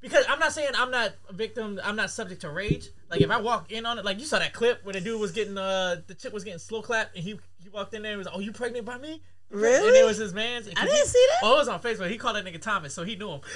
Because 0.00 0.24
I'm 0.28 0.40
not 0.40 0.52
saying 0.52 0.70
I'm 0.76 0.90
not 0.90 1.12
a 1.28 1.32
victim. 1.32 1.78
I'm 1.84 1.94
not 1.94 2.10
subject 2.10 2.40
to 2.40 2.50
rage. 2.50 2.88
Like 3.10 3.20
if 3.20 3.30
I 3.30 3.40
walk 3.40 3.70
in 3.70 3.86
on 3.86 3.98
it, 3.98 4.04
like 4.04 4.18
you 4.18 4.24
saw 4.24 4.38
that 4.40 4.52
clip 4.52 4.84
where 4.84 4.94
the 4.94 5.00
dude 5.00 5.20
was 5.20 5.30
getting 5.32 5.56
uh 5.56 5.96
the 6.08 6.14
chick 6.14 6.32
was 6.32 6.42
getting 6.42 6.58
slow 6.58 6.82
clapped 6.82 7.14
and 7.14 7.22
he 7.22 7.38
he 7.62 7.68
walked 7.68 7.94
in 7.94 8.02
there 8.02 8.10
and 8.12 8.18
was 8.18 8.26
like, 8.26 8.34
oh 8.34 8.40
you 8.40 8.50
pregnant 8.52 8.84
by 8.84 8.98
me 8.98 9.22
Really? 9.50 9.86
and 9.88 9.96
it 9.96 10.04
was 10.04 10.16
his 10.16 10.32
man's. 10.34 10.66
I 10.68 10.84
didn't 10.86 11.06
see 11.06 11.24
that. 11.30 11.40
Oh, 11.44 11.54
it 11.54 11.58
was 11.58 11.68
on 11.68 11.78
Facebook. 11.80 12.08
He 12.10 12.16
called 12.18 12.34
that 12.36 12.44
nigga 12.44 12.60
Thomas, 12.60 12.94
so 12.94 13.04
he 13.04 13.14
knew 13.16 13.30
him. 13.32 13.40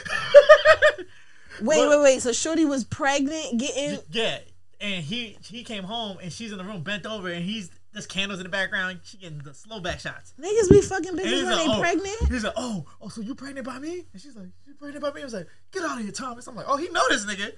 Wait, 1.62 1.78
But- 1.78 1.88
wait, 1.88 2.02
wait. 2.02 2.22
So 2.22 2.32
Shorty 2.32 2.64
was 2.66 2.84
pregnant, 2.84 3.58
getting. 3.58 3.98
yeah, 4.10 4.38
and 4.80 5.04
he 5.04 5.38
he 5.42 5.64
came 5.64 5.84
home 5.84 6.18
and 6.22 6.32
she's 6.32 6.52
in 6.52 6.58
the 6.58 6.64
room 6.64 6.82
bent 6.82 7.06
over 7.06 7.28
and 7.28 7.44
he's 7.44 7.70
there's 7.92 8.06
candles 8.06 8.40
in 8.40 8.44
the 8.44 8.50
background. 8.50 9.00
She 9.04 9.16
getting 9.16 9.38
the 9.38 9.54
slow 9.54 9.80
back 9.80 10.00
shots. 10.00 10.34
Niggas 10.38 10.70
be 10.70 10.82
fucking 10.82 11.12
bitches 11.12 11.44
when 11.44 11.46
like, 11.46 11.66
they 11.66 11.72
oh. 11.72 11.80
pregnant. 11.80 12.28
He's 12.28 12.44
like, 12.44 12.52
oh, 12.56 12.84
oh, 13.00 13.08
so 13.08 13.22
you 13.22 13.34
pregnant 13.34 13.66
by 13.66 13.78
me? 13.78 14.04
And 14.12 14.20
she's 14.20 14.36
like, 14.36 14.48
you 14.66 14.74
pregnant 14.74 15.02
by 15.02 15.12
me? 15.12 15.22
I 15.22 15.24
was 15.24 15.32
like, 15.32 15.46
get 15.72 15.82
out 15.82 15.96
of 15.96 16.02
here, 16.04 16.12
Thomas. 16.12 16.46
I'm 16.46 16.54
like, 16.54 16.66
oh, 16.68 16.76
he 16.76 16.90
know 16.90 17.02
this 17.08 17.24
nigga. 17.24 17.52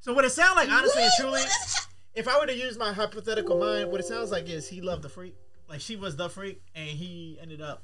So 0.00 0.12
what 0.12 0.26
it 0.26 0.30
sounds 0.30 0.56
like, 0.56 0.70
honestly 0.70 1.02
and 1.02 1.12
truly, 1.18 1.40
if 2.14 2.28
I 2.28 2.38
were 2.38 2.46
to 2.46 2.54
use 2.54 2.78
my 2.78 2.92
hypothetical 2.92 3.58
mind, 3.58 3.90
what 3.90 3.98
it 3.98 4.06
sounds 4.06 4.30
like 4.30 4.48
is 4.48 4.68
he 4.68 4.80
loved 4.80 5.02
the 5.02 5.08
freak, 5.08 5.34
like 5.68 5.80
she 5.80 5.96
was 5.96 6.16
the 6.16 6.28
freak, 6.28 6.62
and 6.74 6.88
he 6.88 7.38
ended 7.40 7.60
up 7.60 7.82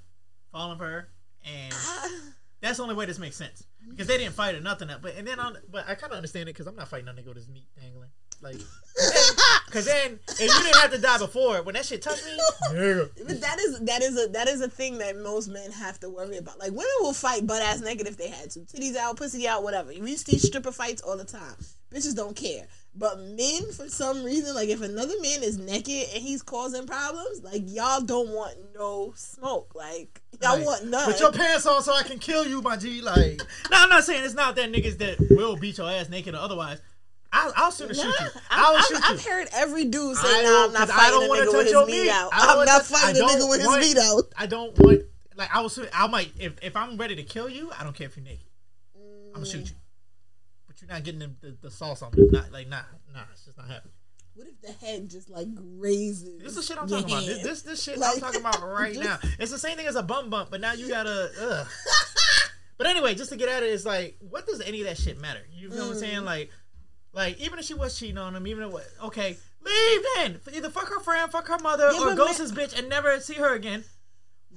falling 0.52 0.78
for 0.78 0.84
her, 0.84 1.08
and 1.44 1.72
that's 2.60 2.76
the 2.76 2.82
only 2.82 2.94
way 2.94 3.06
this 3.06 3.18
makes 3.18 3.36
sense 3.36 3.64
because 3.88 4.06
they 4.06 4.18
didn't 4.18 4.34
fight 4.34 4.54
or 4.54 4.60
nothing. 4.60 4.88
But 5.00 5.16
and 5.16 5.26
then 5.26 5.40
on, 5.40 5.56
but 5.70 5.88
I 5.88 5.94
kind 5.94 6.12
of 6.12 6.16
understand 6.18 6.48
it 6.48 6.52
because 6.52 6.66
I'm 6.66 6.76
not 6.76 6.88
fighting 6.88 7.06
no 7.06 7.12
nigga 7.12 7.28
with 7.28 7.38
his 7.38 7.48
meat 7.48 7.66
dangling, 7.80 8.10
like, 8.42 8.56
because 9.66 9.86
then 9.86 10.18
if 10.28 10.40
you 10.40 10.46
didn't 10.62 10.76
have 10.76 10.90
to 10.90 10.98
die 10.98 11.18
before, 11.18 11.62
when 11.62 11.74
that 11.74 11.86
shit 11.86 12.02
touched 12.02 12.24
me, 12.26 12.38
nigga. 12.70 13.08
But 13.26 13.40
that 13.40 13.58
is 13.58 13.80
that 13.80 14.02
is 14.02 14.22
a 14.22 14.28
that 14.28 14.48
is 14.48 14.60
a 14.60 14.68
thing 14.68 14.98
that 14.98 15.16
most 15.16 15.48
men 15.48 15.70
have 15.72 15.98
to 16.00 16.10
worry 16.10 16.36
about. 16.36 16.58
Like 16.58 16.70
women 16.72 16.86
will 17.00 17.14
fight 17.14 17.46
butt 17.46 17.62
ass 17.62 17.80
naked 17.80 18.06
if 18.06 18.16
they 18.18 18.28
had 18.28 18.50
to, 18.50 18.60
titties 18.60 18.96
out, 18.96 19.16
pussy 19.16 19.48
out, 19.48 19.62
whatever. 19.62 19.92
We 19.98 20.16
see 20.16 20.38
stripper 20.38 20.72
fights 20.72 21.00
all 21.02 21.16
the 21.16 21.24
time. 21.24 21.54
Bitches 21.92 22.14
don't 22.14 22.36
care. 22.36 22.66
But 22.94 23.18
men, 23.20 23.72
for 23.72 23.88
some 23.88 24.22
reason, 24.24 24.54
like 24.54 24.68
if 24.68 24.82
another 24.82 25.14
man 25.22 25.42
is 25.42 25.56
naked 25.56 26.08
and 26.12 26.22
he's 26.22 26.42
causing 26.42 26.86
problems, 26.86 27.42
like 27.42 27.62
y'all 27.64 28.02
don't 28.02 28.28
want 28.30 28.56
no 28.74 29.14
smoke. 29.16 29.74
Like 29.74 30.20
y'all 30.42 30.58
Like, 30.58 30.66
want 30.66 30.86
none. 30.86 31.10
Put 31.10 31.20
your 31.20 31.32
pants 31.32 31.64
on 31.66 31.82
so 31.82 31.94
I 31.94 32.02
can 32.02 32.18
kill 32.18 32.46
you, 32.46 32.60
my 32.60 32.76
G. 32.76 33.00
Like, 33.00 33.40
no, 33.70 33.78
I'm 33.78 33.88
not 33.88 34.04
saying 34.04 34.22
it's 34.22 34.34
not 34.34 34.56
that 34.56 34.70
niggas 34.70 34.98
that 34.98 35.16
will 35.30 35.56
beat 35.56 35.78
your 35.78 35.90
ass 35.90 36.10
naked 36.10 36.34
or 36.34 36.38
otherwise. 36.38 36.82
I'll, 37.32 37.52
I'll 37.56 37.72
sooner 37.72 37.94
shoot 37.94 38.04
you. 38.04 38.26
I'll 38.50 38.76
I've, 38.76 38.84
shoot 38.84 38.96
I've, 39.02 39.08
you. 39.10 39.14
I've 39.14 39.24
heard 39.24 39.48
every 39.54 39.84
dude 39.86 40.16
say, 40.16 40.28
I 40.28 40.42
"Nah, 40.42 40.48
don't- 40.48 40.66
I'm 40.68 40.72
not 40.74 40.88
fighting 40.90 41.22
a 41.22 41.32
nigga 41.32 41.44
touch 41.46 41.52
with 41.54 41.62
his 41.64 41.72
your 41.72 41.86
meat 41.86 42.10
out. 42.10 42.30
I'm 42.32 42.64
not 42.66 42.82
fighting 42.84 43.22
a 43.22 43.24
nigga 43.26 43.48
with 43.48 43.60
his 43.62 43.76
meat 43.94 43.98
out." 44.02 44.24
I 44.36 44.46
don't 44.46 44.78
want 44.78 45.02
like 45.36 45.54
I 45.54 45.60
was. 45.60 45.78
I 45.94 46.06
might 46.08 46.30
if 46.38 46.52
if 46.62 46.76
I'm 46.76 46.96
ready 46.98 47.16
to 47.16 47.22
kill 47.22 47.48
you. 47.48 47.70
I 47.78 47.84
don't 47.84 47.94
care 47.96 48.06
if 48.06 48.16
you're 48.16 48.24
naked. 48.24 48.46
I'm 49.28 49.32
gonna 49.34 49.46
shoot 49.46 49.70
you. 49.70 49.76
But 50.66 50.80
you're 50.82 50.90
not 50.90 51.04
getting 51.04 51.20
the, 51.20 51.30
the, 51.40 51.56
the 51.62 51.70
sauce 51.70 52.02
on 52.02 52.12
me. 52.14 52.28
Not 52.30 52.52
like 52.52 52.68
nah, 52.68 52.82
nah. 53.14 53.20
It's 53.32 53.46
just 53.46 53.56
not 53.56 53.66
happening. 53.68 53.94
What 54.34 54.46
if 54.48 54.60
the 54.62 54.72
head 54.86 55.08
just 55.10 55.30
like 55.30 55.46
grazes? 55.54 56.38
This 56.42 56.50
is 56.50 56.56
the 56.56 56.62
shit 56.62 56.78
I'm 56.82 56.88
talking 56.88 57.06
about. 57.06 57.24
This, 57.24 57.42
this 57.42 57.62
this 57.62 57.82
shit 57.82 57.98
Like, 57.98 58.14
I'm 58.14 58.20
talking 58.20 58.40
about 58.40 58.62
right 58.66 58.94
just- 58.94 59.04
now. 59.04 59.18
It's 59.38 59.50
the 59.50 59.58
same 59.58 59.76
thing 59.78 59.86
as 59.86 59.96
a 59.96 60.02
bum 60.02 60.28
bump, 60.30 60.50
but 60.50 60.60
now 60.60 60.72
you 60.74 60.88
gotta. 60.88 61.30
Ugh. 61.40 61.66
but 62.78 62.86
anyway, 62.86 63.14
just 63.14 63.30
to 63.30 63.36
get 63.36 63.48
at 63.48 63.62
it, 63.62 63.66
it's 63.66 63.84
like, 63.86 64.16
what 64.20 64.46
does 64.46 64.60
any 64.60 64.80
of 64.82 64.86
that 64.86 64.98
shit 64.98 65.18
matter? 65.20 65.40
You 65.50 65.68
know 65.70 65.76
what 65.76 65.84
I'm 65.84 65.92
Mm. 65.92 66.00
saying? 66.00 66.24
Like, 66.24 66.50
like 67.12 67.40
even 67.40 67.58
if 67.58 67.64
she 67.64 67.74
was 67.74 67.98
cheating 67.98 68.18
on 68.18 68.34
him, 68.34 68.46
even 68.46 68.64
if 68.64 68.74
okay, 69.04 69.36
leave 69.64 70.02
then. 70.16 70.40
Either 70.54 70.70
fuck 70.70 70.88
her 70.88 71.00
friend, 71.00 71.30
fuck 71.30 71.48
her 71.48 71.58
mother, 71.58 71.90
Yeah, 71.92 72.12
or 72.12 72.14
ghost 72.14 72.38
ma- 72.38 72.44
this 72.46 72.52
bitch 72.52 72.78
and 72.78 72.88
never 72.88 73.18
see 73.20 73.34
her 73.34 73.54
again. 73.54 73.84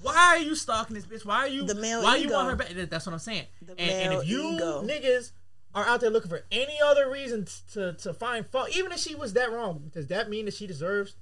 Why 0.01 0.15
are 0.35 0.37
you 0.39 0.55
stalking 0.55 0.95
this 0.95 1.05
bitch? 1.05 1.25
Why 1.25 1.37
are 1.37 1.47
you? 1.47 1.63
The 1.65 1.75
male 1.75 2.03
why 2.03 2.11
are 2.11 2.17
you 2.17 2.25
ego. 2.25 2.33
want 2.33 2.49
her 2.49 2.55
back? 2.55 2.89
That's 2.89 3.05
what 3.05 3.13
I'm 3.13 3.19
saying. 3.19 3.45
The 3.61 3.71
And, 3.79 3.91
and 3.91 4.13
if 4.13 4.27
you 4.27 4.53
ego. 4.55 4.83
niggas 4.83 5.31
are 5.73 5.85
out 5.85 6.01
there 6.01 6.09
looking 6.09 6.29
for 6.29 6.43
any 6.51 6.77
other 6.83 7.09
reason 7.09 7.47
to 7.73 7.93
to 7.93 8.13
find 8.13 8.45
fault, 8.45 8.75
even 8.75 8.91
if 8.91 8.99
she 8.99 9.15
was 9.15 9.33
that 9.33 9.51
wrong, 9.51 9.91
does 9.93 10.07
that 10.07 10.29
mean 10.29 10.45
that 10.45 10.53
she 10.53 10.67
deserves 10.67 11.15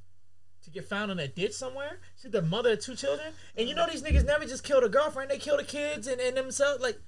to 0.63 0.69
get 0.69 0.85
found 0.87 1.11
in 1.11 1.19
a 1.19 1.27
ditch 1.27 1.53
somewhere? 1.53 1.99
She's 2.21 2.31
the 2.31 2.41
mother 2.41 2.73
of 2.73 2.79
two 2.79 2.95
children, 2.95 3.33
and 3.55 3.67
you 3.67 3.75
know 3.75 3.85
these 3.89 4.01
niggas 4.01 4.25
never 4.25 4.45
just 4.45 4.63
kill 4.63 4.79
a 4.79 4.89
girlfriend; 4.89 5.29
they 5.29 5.37
kill 5.37 5.57
the 5.57 5.63
kids 5.63 6.07
and, 6.07 6.19
and 6.21 6.35
themselves. 6.37 6.81
Like, 6.81 6.99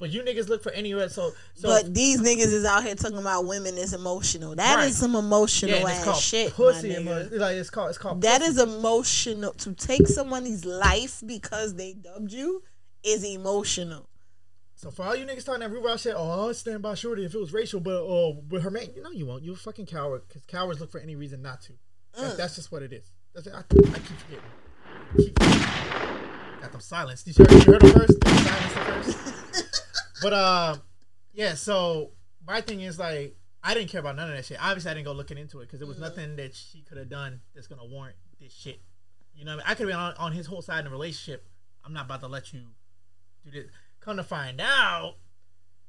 but 0.00 0.10
you 0.10 0.22
niggas 0.22 0.48
look 0.48 0.62
for 0.62 0.72
any 0.72 0.92
red 0.94 1.12
So, 1.12 1.30
so 1.54 1.68
but 1.68 1.94
these 1.94 2.20
niggas 2.20 2.52
is 2.52 2.64
out 2.64 2.82
here 2.82 2.94
talking 2.96 3.18
about 3.18 3.46
women 3.46 3.76
is 3.76 3.92
emotional. 3.92 4.56
That 4.56 4.80
is 4.80 4.84
Right. 4.86 4.94
some 4.94 5.14
emotional 5.14 5.78
yeah, 5.78 5.88
ass 5.88 6.20
shit. 6.20 6.52
pussy. 6.54 6.88
nigga. 6.94 7.38
like 7.38 7.56
it's 7.56 7.70
called 7.70 7.90
it's 7.90 7.98
called 7.98 8.22
That 8.22 8.40
pussy. 8.40 8.50
is 8.50 8.58
emotional. 8.58 9.52
To 9.52 9.74
take 9.74 10.08
somebody's 10.08 10.64
life 10.64 11.22
because 11.24 11.74
they 11.74 11.92
dubbed 11.92 12.32
you 12.32 12.62
is 13.04 13.24
emotional. 13.24 14.08
So 14.74 14.90
for 14.90 15.02
all 15.04 15.14
you 15.14 15.26
niggas 15.26 15.44
talking 15.44 15.60
that 15.60 15.70
rhubarb 15.70 15.98
shit, 15.98 16.14
oh, 16.16 16.30
I'll 16.30 16.54
stand 16.54 16.80
by 16.80 16.94
Shorty 16.94 17.26
if 17.26 17.34
it 17.34 17.38
was 17.38 17.52
racial, 17.52 17.80
but 17.80 17.92
oh, 17.92 18.42
with 18.48 18.62
her 18.62 18.70
man, 18.70 18.86
you 18.96 19.02
know 19.02 19.10
you 19.10 19.26
won't. 19.26 19.44
You're 19.44 19.52
a 19.54 19.58
fucking 19.58 19.84
coward 19.84 20.22
because 20.26 20.46
cowards 20.46 20.80
look 20.80 20.90
for 20.90 21.00
any 21.00 21.16
reason 21.16 21.42
not 21.42 21.60
to. 21.62 21.72
Mm. 21.72 22.30
That, 22.30 22.36
that's 22.38 22.56
just 22.56 22.72
what 22.72 22.82
it 22.82 22.92
is. 22.92 23.10
That's 23.34 23.46
it. 23.46 23.52
I, 23.54 23.58
I 23.58 23.62
keep 23.62 23.84
forgetting. 23.84 24.44
Keep 25.18 25.38
forgetting. 25.38 26.16
Got 26.62 26.72
them 26.72 26.80
silence. 26.80 27.22
Did 27.22 27.38
you 27.38 27.44
hear, 27.46 27.58
you 27.58 27.64
heard 27.64 27.80
them 27.82 27.92
first? 27.92 28.24
Silence 28.24 29.12
first. 29.12 29.34
But 30.22 30.32
uh, 30.32 30.76
yeah. 31.32 31.54
So 31.54 32.10
my 32.46 32.60
thing 32.60 32.80
is 32.80 32.98
like, 32.98 33.36
I 33.62 33.74
didn't 33.74 33.90
care 33.90 34.00
about 34.00 34.16
none 34.16 34.30
of 34.30 34.36
that 34.36 34.44
shit. 34.44 34.58
Obviously, 34.62 34.90
I 34.90 34.94
didn't 34.94 35.06
go 35.06 35.12
looking 35.12 35.38
into 35.38 35.60
it 35.60 35.66
because 35.66 35.80
there 35.80 35.88
was 35.88 35.98
nothing 35.98 36.36
that 36.36 36.54
she 36.54 36.82
could 36.82 36.98
have 36.98 37.08
done 37.08 37.40
that's 37.54 37.66
gonna 37.66 37.84
warrant 37.84 38.16
this 38.40 38.52
shit. 38.52 38.80
You 39.34 39.44
know, 39.44 39.56
what 39.56 39.64
I, 39.64 39.68
mean? 39.68 39.72
I 39.72 39.74
could 39.74 39.88
have 39.88 39.88
been 39.88 39.96
on, 39.96 40.14
on 40.18 40.32
his 40.32 40.46
whole 40.46 40.62
side 40.62 40.80
in 40.80 40.84
the 40.86 40.90
relationship. 40.90 41.46
I'm 41.84 41.92
not 41.92 42.06
about 42.06 42.20
to 42.20 42.28
let 42.28 42.52
you 42.52 42.60
do 43.44 43.50
this. 43.50 43.70
Come 44.00 44.16
to 44.16 44.24
find 44.24 44.60
out, 44.60 45.16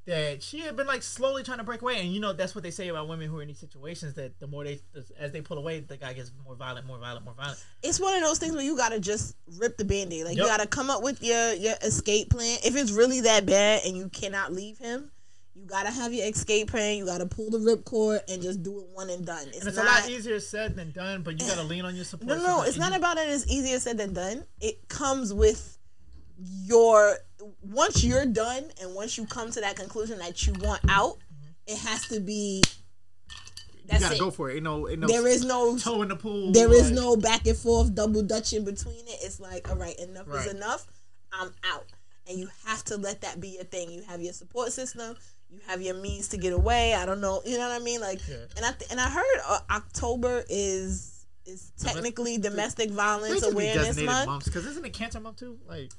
that 0.06 0.42
she 0.42 0.60
had 0.60 0.76
been 0.76 0.88
like 0.88 1.04
slowly 1.04 1.44
trying 1.44 1.60
to 1.60 1.64
break 1.64 1.82
away, 1.82 2.00
and 2.00 2.12
you 2.12 2.20
know 2.20 2.34
that's 2.34 2.56
what 2.56 2.64
they 2.64 2.72
say 2.72 2.88
about 2.88 3.08
women 3.08 3.30
who 3.30 3.38
are 3.38 3.42
in 3.42 3.48
these 3.48 3.60
situations 3.60 4.16
that 4.16 4.40
the 4.40 4.48
more 4.48 4.64
they 4.64 4.80
as 5.20 5.32
they 5.32 5.42
pull 5.42 5.58
away, 5.58 5.80
the 5.80 5.98
guy 5.98 6.14
gets 6.14 6.32
more 6.44 6.56
violent, 6.56 6.88
more 6.88 6.98
violent, 6.98 7.24
more 7.24 7.36
violent. 7.36 7.64
It's 7.84 8.00
one 8.00 8.16
of 8.16 8.22
those 8.22 8.40
things 8.40 8.54
where 8.54 8.64
you 8.64 8.76
gotta 8.76 9.00
just 9.00 9.36
rip 9.60 9.78
the 9.78 9.86
band-aid. 9.86 10.26
Like 10.26 10.38
you 10.38 10.44
gotta 10.44 10.68
come 10.68 10.90
up 10.90 11.04
with 11.04 11.22
your 11.22 11.54
your 11.54 11.76
escape 11.84 12.30
plan. 12.32 12.60
If 12.64 12.76
it's 12.76 12.92
really 12.92 13.22
that 13.22 13.46
bad 13.46 13.86
and 13.86 13.96
you 13.96 14.10
cannot 14.10 14.52
leave 14.54 14.80
him, 14.80 15.12
you 15.54 15.66
gotta 15.66 15.92
have 15.92 16.14
your 16.14 16.26
escape 16.28 16.72
plan. 16.72 16.98
You 16.98 17.06
gotta 17.06 17.28
pull 17.28 17.52
the 17.52 17.60
ripcord 17.60 18.22
and 18.28 18.42
just 18.42 18.64
do 18.64 18.80
it 18.80 18.88
one 18.94 19.10
and 19.10 19.24
done. 19.26 19.48
It's, 19.50 19.60
And 19.60 19.68
it's 19.68 19.78
not, 19.78 19.86
a 19.86 20.02
lot 20.02 20.10
easier 20.10 20.40
said 20.40 20.76
than 20.76 20.92
done, 20.92 21.22
but 21.22 21.40
you 21.40 21.48
gotta 21.48 21.64
lean 21.64 21.86
on 21.86 21.96
your 21.96 22.06
support. 22.06 22.28
No, 22.28 22.38
no, 22.38 22.64
system, 22.64 22.68
it's 22.68 22.78
not 22.78 22.96
about 22.98 23.18
it. 23.18 23.30
It's 23.30 23.48
easier 23.52 23.80
said 23.80 23.98
than 24.00 24.14
done. 24.14 24.46
It 24.60 24.88
comes 24.88 25.32
with 25.34 25.78
your 26.40 27.18
once 27.62 28.04
you're 28.04 28.26
done 28.26 28.64
and 28.82 28.94
once 28.96 29.18
you 29.18 29.26
come 29.26 29.52
to 29.52 29.62
that 29.62 29.76
conclusion 29.76 30.20
that 30.20 30.46
you 30.46 30.54
want 30.60 30.82
out, 30.90 31.18
it 31.68 31.78
has 31.80 32.08
to 32.08 32.20
be. 32.20 32.62
You 33.92 34.00
gotta 34.00 34.16
it. 34.16 34.20
go 34.20 34.32
for 34.32 34.50
it. 34.50 34.56
Ain't 34.56 34.64
no, 34.64 34.88
ain't 34.88 35.00
no 35.00 35.08
There 35.08 35.28
is 35.28 35.44
no 35.44 35.78
toe 35.78 36.02
in 36.02 36.08
the 36.10 36.16
pool. 36.16 36.52
there 36.52 36.72
is 36.74 36.86
like- 36.86 36.94
no 36.94 37.18
back 37.18 37.46
and 37.48 37.58
forth 37.58 37.94
double 37.94 38.22
dutch 38.24 38.54
in 38.54 38.64
between 38.64 39.00
it. 39.08 39.18
It's 39.22 39.40
like, 39.40 39.70
all 39.70 39.76
right, 39.76 39.98
enough 40.00 40.28
Right. 40.28 40.46
is 40.48 40.54
enough. 40.54 40.88
I'm 41.34 41.54
out. 41.66 41.86
And 42.28 42.38
you 42.40 42.48
have 42.66 42.84
to 42.86 42.98
let 42.98 43.22
that 43.22 43.40
be 43.42 43.50
your 43.50 43.64
thing. 43.66 43.92
You 43.92 44.04
have 44.04 44.22
your 44.22 44.34
support 44.34 44.72
system. 44.72 45.18
You 45.50 45.60
have 45.68 45.82
your 45.82 45.96
means 45.96 46.30
to 46.30 46.38
get 46.38 46.54
away. 46.54 46.94
I 46.94 47.06
don't 47.06 47.20
know. 47.20 47.42
You 47.46 47.58
know 47.58 47.68
what 47.68 47.82
I 47.82 47.84
mean? 47.84 48.00
Like, 48.00 48.22
Yeah. 48.30 48.38
and 48.56 48.66
I 48.66 48.72
th- 48.72 48.90
and 48.92 49.02
I 49.02 49.10
heard 49.10 49.40
uh, 49.46 49.60
October 49.72 50.46
is 50.48 51.26
is 51.46 51.72
technically 51.82 52.38
domestic 52.38 52.92
violence 52.92 53.34
They 53.34 53.40
should 53.48 53.58
be 53.58 53.68
awareness 53.68 53.98
month. 53.98 54.46
because 54.46 54.64
isn't 54.68 54.86
it 54.86 54.94
cancer 54.94 55.20
month 55.20 55.38
too? 55.40 55.58
Like, 55.68 55.92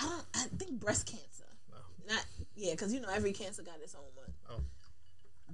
I 0.00 0.04
don't. 0.06 0.24
I 0.34 0.44
think 0.58 0.80
breast 0.80 1.06
cancer. 1.06 1.44
No. 1.70 2.14
Not 2.14 2.24
yeah, 2.54 2.72
because 2.72 2.92
you 2.92 3.00
know 3.00 3.08
every 3.14 3.32
cancer 3.32 3.62
got 3.62 3.76
its 3.82 3.94
own 3.94 4.02
month. 4.16 4.36
Oh. 4.50 4.60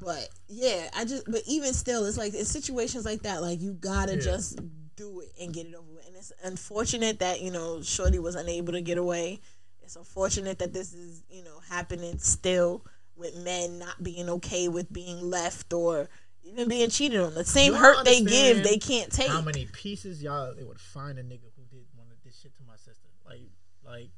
But 0.01 0.29
yeah, 0.49 0.91
I 0.97 1.05
just. 1.05 1.25
But 1.31 1.43
even 1.47 1.73
still, 1.73 2.05
it's 2.05 2.19
like 2.19 2.35
in 2.35 2.45
situations 2.45 3.05
like 3.05 3.23
that, 3.23 3.43
like 3.43 3.61
you 3.61 3.73
gotta 3.75 4.15
Yeah. 4.15 4.21
just 4.23 4.59
do 4.97 5.21
it 5.21 5.33
and 5.41 5.53
get 5.53 5.67
it 5.67 5.75
over 5.75 5.91
with. 5.93 6.07
And 6.07 6.17
it's 6.17 6.33
unfortunate 6.43 7.19
that 7.21 7.41
you 7.41 7.51
know 7.51 7.83
Shorty 7.83 8.19
was 8.19 8.35
unable 8.35 8.73
to 8.73 8.81
get 8.81 8.99
away. 8.99 9.41
It's 9.83 9.97
unfortunate 9.97 10.59
that 10.61 10.73
this 10.73 10.93
is 10.95 11.23
you 11.31 11.45
know 11.45 11.59
happening 11.69 12.19
still 12.19 12.85
with 13.17 13.37
men 13.37 13.79
not 13.79 14.03
being 14.03 14.29
okay 14.29 14.69
with 14.69 14.93
being 14.93 15.21
left 15.31 15.73
or 15.73 16.09
even 16.43 16.69
being 16.69 16.91
cheated 16.91 17.21
on. 17.21 17.35
The 17.35 17.45
same 17.45 17.73
hurt 17.75 18.05
they 18.05 18.21
give, 18.23 18.65
they 18.65 18.79
can't 18.79 19.11
take. 19.13 19.29
how 19.29 19.41
many 19.41 19.67
pieces 19.73 20.23
y'all 20.23 20.55
they 20.55 20.65
would 20.65 20.81
find 20.81 21.19
a 21.19 21.23
nigga 21.23 21.49
who 21.57 21.63
did 21.71 21.85
one 21.95 22.09
of 22.11 22.17
this 22.25 22.39
shit 22.41 22.57
to 22.57 22.63
my 22.67 22.77
sister? 22.77 23.09
Like, 23.25 23.41
like, 23.85 24.11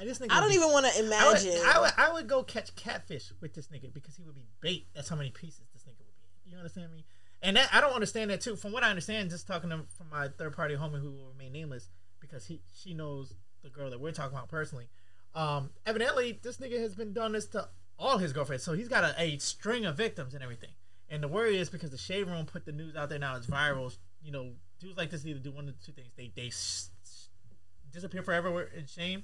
I 0.00 0.04
just 0.04 0.20
nigga. 0.20 0.28
I 0.30 0.40
don't 0.40 0.48
be- 0.48 0.54
even 0.56 0.70
want 0.72 0.86
to 0.86 0.92
I 0.92 0.96
would, 0.96 1.06
imagine. 1.06 1.52
I 1.66 1.80
would, 1.80 1.90
I 1.96 2.12
would 2.12 2.28
go 2.28 2.42
catch 2.42 2.74
catfish 2.76 3.32
with 3.40 3.54
this 3.54 3.66
nigga 3.68 3.92
because 3.92 4.16
he 4.16 4.22
would 4.22 4.34
be 4.34 4.46
bait. 4.60 4.86
That's 4.94 5.08
how 5.08 5.16
many 5.16 5.30
pieces 5.30 5.62
this 5.72 5.82
nigga 5.82 5.98
would 5.98 6.16
be. 6.44 6.50
You 6.50 6.56
understand 6.56 6.90
me? 6.92 7.04
And 7.42 7.56
that, 7.56 7.68
I 7.72 7.80
don't 7.80 7.92
understand 7.94 8.30
that 8.30 8.40
too. 8.40 8.56
From 8.56 8.72
what 8.72 8.82
I 8.82 8.90
understand, 8.90 9.30
just 9.30 9.46
talking 9.46 9.70
to 9.70 9.82
from 9.96 10.08
my 10.10 10.28
third 10.28 10.54
party 10.56 10.74
homie 10.76 11.00
who 11.00 11.10
will 11.10 11.28
remain 11.28 11.52
nameless 11.52 11.88
because 12.20 12.46
he 12.46 12.60
she 12.74 12.94
knows 12.94 13.34
the 13.62 13.68
girl 13.70 13.90
that 13.90 14.00
we're 14.00 14.12
talking 14.12 14.36
about 14.36 14.48
personally. 14.48 14.88
Um, 15.34 15.70
evidently, 15.86 16.38
this 16.42 16.56
nigga 16.58 16.80
has 16.80 16.94
been 16.94 17.12
done 17.12 17.32
this 17.32 17.46
to 17.48 17.68
all 17.98 18.18
his 18.18 18.32
girlfriends, 18.32 18.64
so 18.64 18.72
he's 18.72 18.88
got 18.88 19.04
a, 19.04 19.14
a 19.20 19.38
string 19.38 19.84
of 19.86 19.96
victims 19.96 20.34
and 20.34 20.42
everything. 20.42 20.70
And 21.08 21.22
the 21.22 21.28
worry 21.28 21.56
is 21.58 21.68
because 21.70 21.90
the 21.90 21.98
shade 21.98 22.26
room 22.26 22.46
put 22.46 22.64
the 22.64 22.72
news 22.72 22.96
out 22.96 23.08
there 23.10 23.18
now. 23.18 23.36
It's 23.36 23.46
viral. 23.46 23.94
You 24.22 24.32
know, 24.32 24.50
dudes 24.78 24.96
like 24.96 25.10
this 25.10 25.24
either 25.26 25.38
do 25.40 25.50
one 25.52 25.68
of 25.68 25.80
two 25.84 25.92
things: 25.92 26.08
they 26.16 26.32
they 26.34 26.46
s- 26.48 26.90
s- 27.04 27.28
disappear 27.92 28.22
forever 28.22 28.62
in 28.76 28.86
shame, 28.86 29.22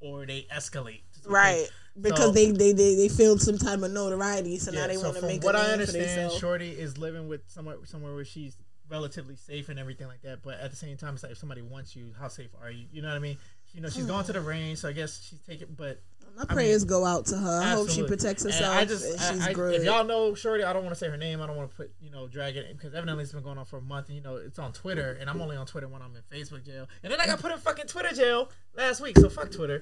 or 0.00 0.26
they 0.26 0.46
escalate. 0.54 1.00
Right. 1.24 1.68
Because 2.00 2.26
So- 2.26 2.32
they, 2.32 2.50
they, 2.50 2.72
they, 2.72 2.94
they 2.94 3.08
feel 3.08 3.38
some 3.38 3.58
type 3.58 3.82
of 3.82 3.90
notoriety, 3.90 4.58
so 4.58 4.70
now 4.70 4.86
they 4.86 4.96
so 4.96 5.04
want 5.04 5.16
to 5.16 5.26
make 5.26 5.42
what 5.42 5.56
I 5.56 5.72
understand. 5.72 6.32
Shorty 6.32 6.70
is 6.70 6.98
living 6.98 7.28
with 7.28 7.40
somewhere 7.48 7.76
somewhere 7.84 8.14
where 8.14 8.24
she's 8.24 8.56
relatively 8.88 9.36
safe 9.36 9.68
and 9.68 9.78
everything 9.78 10.06
like 10.06 10.22
that. 10.22 10.42
But 10.42 10.60
at 10.60 10.70
the 10.70 10.76
same 10.76 10.96
time, 10.96 11.14
it's 11.14 11.22
like 11.22 11.32
if 11.32 11.38
somebody 11.38 11.62
wants 11.62 11.96
you, 11.96 12.12
how 12.18 12.28
safe 12.28 12.50
are 12.62 12.70
you? 12.70 12.86
You 12.92 13.02
know 13.02 13.08
what 13.08 13.16
I 13.16 13.20
mean? 13.20 13.38
You 13.72 13.80
know, 13.80 13.88
she's 13.88 14.02
hmm. 14.04 14.10
going 14.10 14.24
to 14.26 14.32
the 14.32 14.40
range, 14.40 14.78
so 14.78 14.88
I 14.88 14.92
guess 14.92 15.26
she's 15.28 15.40
taking. 15.40 15.68
But 15.76 16.00
My 16.36 16.44
prayers 16.44 16.84
go 16.84 17.04
out 17.04 17.26
to 17.26 17.36
her. 17.38 17.60
I 17.62 17.70
hope 17.70 17.88
she 17.88 18.02
protects 18.06 18.44
And 18.44 18.52
herself 18.52 18.76
I 18.76 18.80
and 18.82 18.90
she's 18.90 19.46
I, 19.46 19.50
I, 19.50 19.52
good. 19.54 19.74
if 19.74 19.84
y'all 19.84 20.04
know 20.04 20.34
Shorty, 20.34 20.64
I 20.64 20.72
don't 20.74 20.82
want 20.84 20.94
to 20.94 20.98
say 20.98 21.08
her 21.08 21.16
name. 21.16 21.40
I 21.40 21.46
don't 21.46 21.56
want 21.56 21.70
to 21.70 21.76
put, 21.76 21.92
you 22.00 22.10
know, 22.10 22.28
drag 22.28 22.56
it 22.56 22.76
because 22.76 22.94
evidently 22.94 23.22
it's 23.24 23.32
been 23.32 23.42
going 23.42 23.56
on 23.58 23.64
for 23.64 23.78
a 23.78 23.82
month. 23.82 24.08
And, 24.08 24.16
you 24.16 24.22
know, 24.22 24.36
it's 24.36 24.58
on 24.58 24.72
Twitter, 24.72 25.16
and 25.20 25.30
I'm 25.30 25.40
only 25.40 25.56
on 25.56 25.64
Twitter 25.66 25.88
when 25.88 26.02
I'm 26.02 26.14
in 26.14 26.22
Facebook 26.30 26.64
jail. 26.64 26.86
And 27.02 27.10
then 27.12 27.20
I 27.20 27.26
got 27.26 27.40
put 27.40 27.52
in 27.52 27.58
fucking 27.58 27.86
Twitter 27.86 28.12
jail 28.14 28.50
last 28.76 29.00
week. 29.00 29.18
So 29.18 29.28
fuck 29.30 29.50
Twitter 29.50 29.78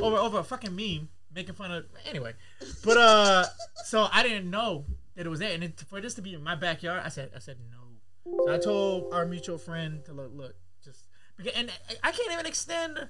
over 0.00 0.16
over 0.16 0.38
a 0.38 0.44
fucking 0.44 0.74
meme 0.74 1.08
making 1.34 1.54
fun 1.54 1.70
of. 1.72 1.84
Anyway, 2.08 2.32
but 2.84 2.96
uh, 2.96 3.44
so 3.84 4.08
I 4.10 4.22
didn't 4.22 4.48
know 4.50 4.86
that 5.14 5.26
it 5.26 5.28
was 5.28 5.40
there, 5.40 5.52
and 5.52 5.62
it, 5.64 5.80
for 5.88 6.00
this 6.00 6.14
to 6.14 6.22
be 6.22 6.32
in 6.34 6.42
my 6.42 6.54
backyard, 6.54 7.02
I 7.04 7.10
said, 7.10 7.32
I 7.36 7.38
said 7.40 7.56
no. 7.70 7.76
So 8.46 8.54
I 8.54 8.58
told 8.58 9.12
our 9.12 9.26
mutual 9.26 9.58
friend 9.58 10.04
to 10.06 10.12
look, 10.12 10.30
look, 10.34 10.54
just 10.84 11.06
because, 11.36 11.52
and 11.54 11.70
I- 11.90 12.08
I 12.08 12.12
can't 12.12 12.32
even 12.32 12.46
extend 12.46 13.08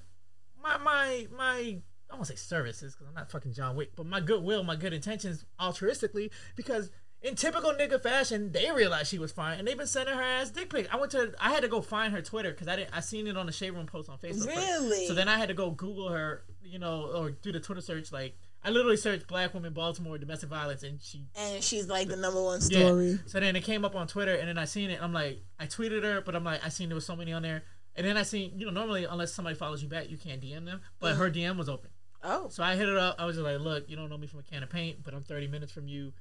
my 0.62 0.76
my 0.78 1.26
my 1.36 1.78
I 2.08 2.14
don't 2.14 2.20
want 2.20 2.28
to 2.28 2.36
say 2.36 2.40
services 2.40 2.94
because 2.94 3.06
I'm 3.08 3.14
not 3.14 3.30
fucking 3.30 3.52
John 3.52 3.76
Wick, 3.76 3.92
but 3.96 4.06
my 4.06 4.20
goodwill, 4.20 4.62
my 4.62 4.76
good 4.76 4.92
intentions 4.92 5.44
altruistically 5.60 6.30
because 6.56 6.90
in 7.20 7.34
typical 7.34 7.72
nigga 7.72 8.00
fashion, 8.00 8.52
they 8.52 8.70
realized 8.70 9.08
she 9.08 9.18
was 9.18 9.32
fine 9.32 9.58
and 9.58 9.66
they've 9.66 9.76
been 9.76 9.86
sending 9.86 10.14
her 10.14 10.22
ass 10.22 10.50
dick 10.50 10.70
pics. 10.70 10.88
I 10.92 10.96
went 10.96 11.12
to 11.12 11.34
I 11.40 11.50
had 11.50 11.62
to 11.62 11.68
go 11.68 11.80
find 11.80 12.12
her 12.12 12.22
Twitter 12.22 12.50
because 12.50 12.68
I 12.68 12.76
didn't 12.76 12.94
I 12.94 13.00
seen 13.00 13.26
it 13.26 13.36
on 13.36 13.46
the 13.46 13.52
shade 13.52 13.72
room 13.72 13.86
post 13.86 14.08
on 14.08 14.18
Facebook. 14.18 14.46
first. 14.46 14.56
Really? 14.56 15.06
So 15.06 15.14
then 15.14 15.28
I 15.28 15.36
had 15.36 15.48
to 15.48 15.54
go 15.54 15.70
Google 15.70 16.08
her, 16.08 16.44
you 16.62 16.78
know, 16.78 17.10
or 17.14 17.30
do 17.30 17.52
the 17.52 17.60
Twitter 17.60 17.80
search. 17.80 18.12
Like 18.12 18.36
I 18.64 18.70
literally 18.70 18.96
searched 18.96 19.26
black 19.26 19.54
woman 19.54 19.72
Baltimore 19.72 20.18
domestic 20.18 20.48
violence 20.48 20.82
and 20.82 21.00
she 21.00 21.26
and 21.36 21.62
she's 21.62 21.88
like 21.88 22.08
the 22.08 22.16
number 22.16 22.42
one 22.42 22.60
story. 22.60 23.10
yeah. 23.10 23.16
So 23.26 23.40
then 23.40 23.56
it 23.56 23.64
came 23.64 23.84
up 23.84 23.94
on 23.94 24.06
Twitter, 24.06 24.34
and 24.34 24.48
then 24.48 24.58
I 24.58 24.64
seen 24.64 24.90
it. 24.90 24.94
And 24.94 25.04
I'm 25.04 25.12
like, 25.12 25.42
I 25.58 25.66
tweeted 25.66 26.02
her, 26.02 26.20
but 26.20 26.34
I'm 26.34 26.44
like, 26.44 26.64
I 26.64 26.68
seen 26.68 26.88
there 26.88 26.96
was 26.96 27.06
so 27.06 27.16
many 27.16 27.32
on 27.32 27.42
there. 27.42 27.62
And 27.96 28.06
then 28.06 28.16
I 28.16 28.22
seen, 28.22 28.52
you 28.56 28.66
know, 28.66 28.72
normally 28.72 29.04
unless 29.04 29.32
somebody 29.32 29.56
follows 29.56 29.82
you 29.82 29.88
back, 29.88 30.08
you 30.08 30.16
can't 30.16 30.40
DM 30.40 30.64
them. 30.64 30.80
But 31.00 31.14
mm. 31.14 31.18
her 31.18 31.30
DM 31.30 31.56
was 31.56 31.68
open, 31.68 31.90
Oh. 32.22 32.48
so 32.48 32.62
I 32.62 32.74
hit 32.76 32.88
it 32.88 32.96
up. 32.96 33.16
I 33.18 33.24
was 33.26 33.36
just 33.36 33.44
like, 33.46 33.60
look, 33.60 33.88
you 33.88 33.96
don't 33.96 34.10
know 34.10 34.18
me 34.18 34.26
from 34.26 34.40
a 34.40 34.42
can 34.42 34.62
of 34.62 34.70
paint, 34.70 35.02
but 35.04 35.14
I'm 35.14 35.22
30 35.22 35.46
minutes 35.48 35.72
from 35.72 35.86
you, 35.88 36.12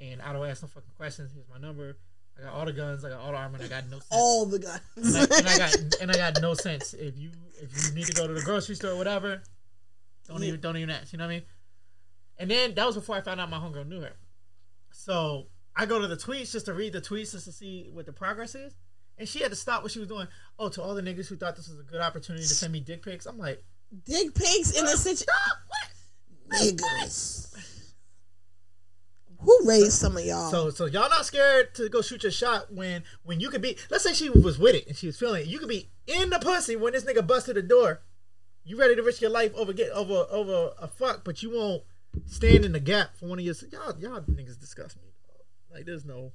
and 0.00 0.20
I 0.20 0.32
don't 0.32 0.46
ask 0.48 0.62
no 0.62 0.68
fucking 0.68 0.90
questions. 0.96 1.30
Here's 1.32 1.48
my 1.48 1.58
number. 1.64 1.96
I 2.38 2.42
got 2.44 2.52
all 2.54 2.64
the 2.64 2.72
guns. 2.72 3.04
I 3.04 3.10
got 3.10 3.20
all 3.20 3.30
the 3.30 3.36
armor. 3.38 3.56
And 3.56 3.64
I 3.64 3.68
got 3.68 3.84
no 3.88 3.98
sense. 3.98 4.06
All 4.10 4.46
the 4.46 4.58
guns. 4.58 4.80
and, 4.96 5.32
I, 5.32 5.38
and 5.38 5.48
I 5.48 5.58
got 5.58 5.76
and 6.02 6.10
I 6.10 6.14
got 6.16 6.42
no 6.42 6.54
sense. 6.54 6.92
If 6.94 7.16
you 7.16 7.30
if 7.62 7.70
you 7.88 7.94
need 7.94 8.06
to 8.06 8.12
go 8.12 8.26
to 8.26 8.32
the 8.34 8.42
grocery 8.42 8.74
store 8.74 8.90
or 8.92 8.96
whatever, 8.96 9.40
don't 10.26 10.40
Yeah. 10.42 10.48
even 10.48 10.60
don't 10.60 10.76
even 10.76 10.90
ask. 10.90 11.12
You 11.12 11.18
know 11.18 11.26
what 11.26 11.30
I 11.30 11.34
mean? 11.34 11.42
And 12.38 12.50
then 12.50 12.74
that 12.74 12.84
was 12.86 12.96
before 12.96 13.14
I 13.14 13.20
found 13.20 13.40
out 13.40 13.48
my 13.50 13.58
homegirl 13.58 13.86
knew 13.86 14.00
her. 14.00 14.16
So 14.90 15.46
I 15.76 15.86
go 15.86 16.00
to 16.00 16.08
the 16.08 16.16
tweets 16.16 16.50
just 16.52 16.66
to 16.66 16.74
read 16.74 16.92
the 16.92 17.00
tweets 17.00 17.32
just 17.32 17.44
to 17.46 17.52
see 17.52 17.88
what 17.92 18.06
the 18.06 18.12
progress 18.12 18.54
is. 18.56 18.74
And 19.16 19.28
she 19.28 19.40
had 19.40 19.50
to 19.50 19.56
stop 19.56 19.82
what 19.84 19.92
she 19.92 20.00
was 20.00 20.08
doing. 20.08 20.26
Oh, 20.58 20.68
to 20.70 20.82
all 20.82 20.94
the 20.96 21.02
niggas 21.02 21.28
who 21.28 21.36
thought 21.36 21.54
this 21.54 21.68
was 21.68 21.78
a 21.78 21.84
good 21.84 22.00
opportunity 22.00 22.42
to 22.44 22.48
send 22.54 22.72
me 22.72 22.80
dick 22.80 23.04
pics. 23.04 23.26
I'm 23.26 23.38
like, 23.38 23.62
Dick 24.04 24.34
pics 24.34 24.72
in 24.76 24.84
the 24.84 24.96
situation. 24.96 25.26
Niggas. 26.50 27.44
Who 29.40 29.60
raised 29.64 29.92
some 29.92 30.16
of 30.16 30.24
y'all? 30.24 30.50
So 30.50 30.70
so 30.70 30.86
y'all 30.86 31.10
not 31.10 31.26
scared 31.26 31.74
to 31.74 31.88
go 31.90 32.00
shoot 32.00 32.22
your 32.22 32.32
shot 32.32 32.72
when 32.72 33.04
when 33.24 33.40
you 33.40 33.50
could 33.50 33.60
be 33.60 33.76
let's 33.90 34.02
say 34.02 34.14
she 34.14 34.30
was 34.30 34.58
with 34.58 34.74
it 34.74 34.86
and 34.86 34.96
she 34.96 35.06
was 35.06 35.18
feeling 35.18 35.42
it. 35.42 35.48
You 35.48 35.58
could 35.58 35.68
be 35.68 35.90
in 36.06 36.30
the 36.30 36.38
pussy 36.38 36.76
when 36.76 36.94
this 36.94 37.04
nigga 37.04 37.26
busted 37.26 37.56
the 37.56 37.62
door. 37.62 38.00
You 38.64 38.78
ready 38.78 38.96
to 38.96 39.02
risk 39.02 39.20
your 39.20 39.30
life 39.30 39.52
over 39.54 39.74
get 39.74 39.90
over 39.90 40.26
over 40.30 40.72
a 40.80 40.88
fuck, 40.88 41.24
but 41.24 41.42
you 41.42 41.50
won't 41.50 41.82
stand 42.26 42.64
in 42.64 42.72
the 42.72 42.80
gap 42.80 43.16
for 43.16 43.26
one 43.26 43.38
of 43.38 43.44
your 43.44 43.54
y'all 43.70 43.94
y'all 43.98 44.20
niggas 44.22 44.58
disgust 44.58 44.96
me. 44.96 45.10
Like 45.70 45.84
there's 45.84 46.06
no 46.06 46.32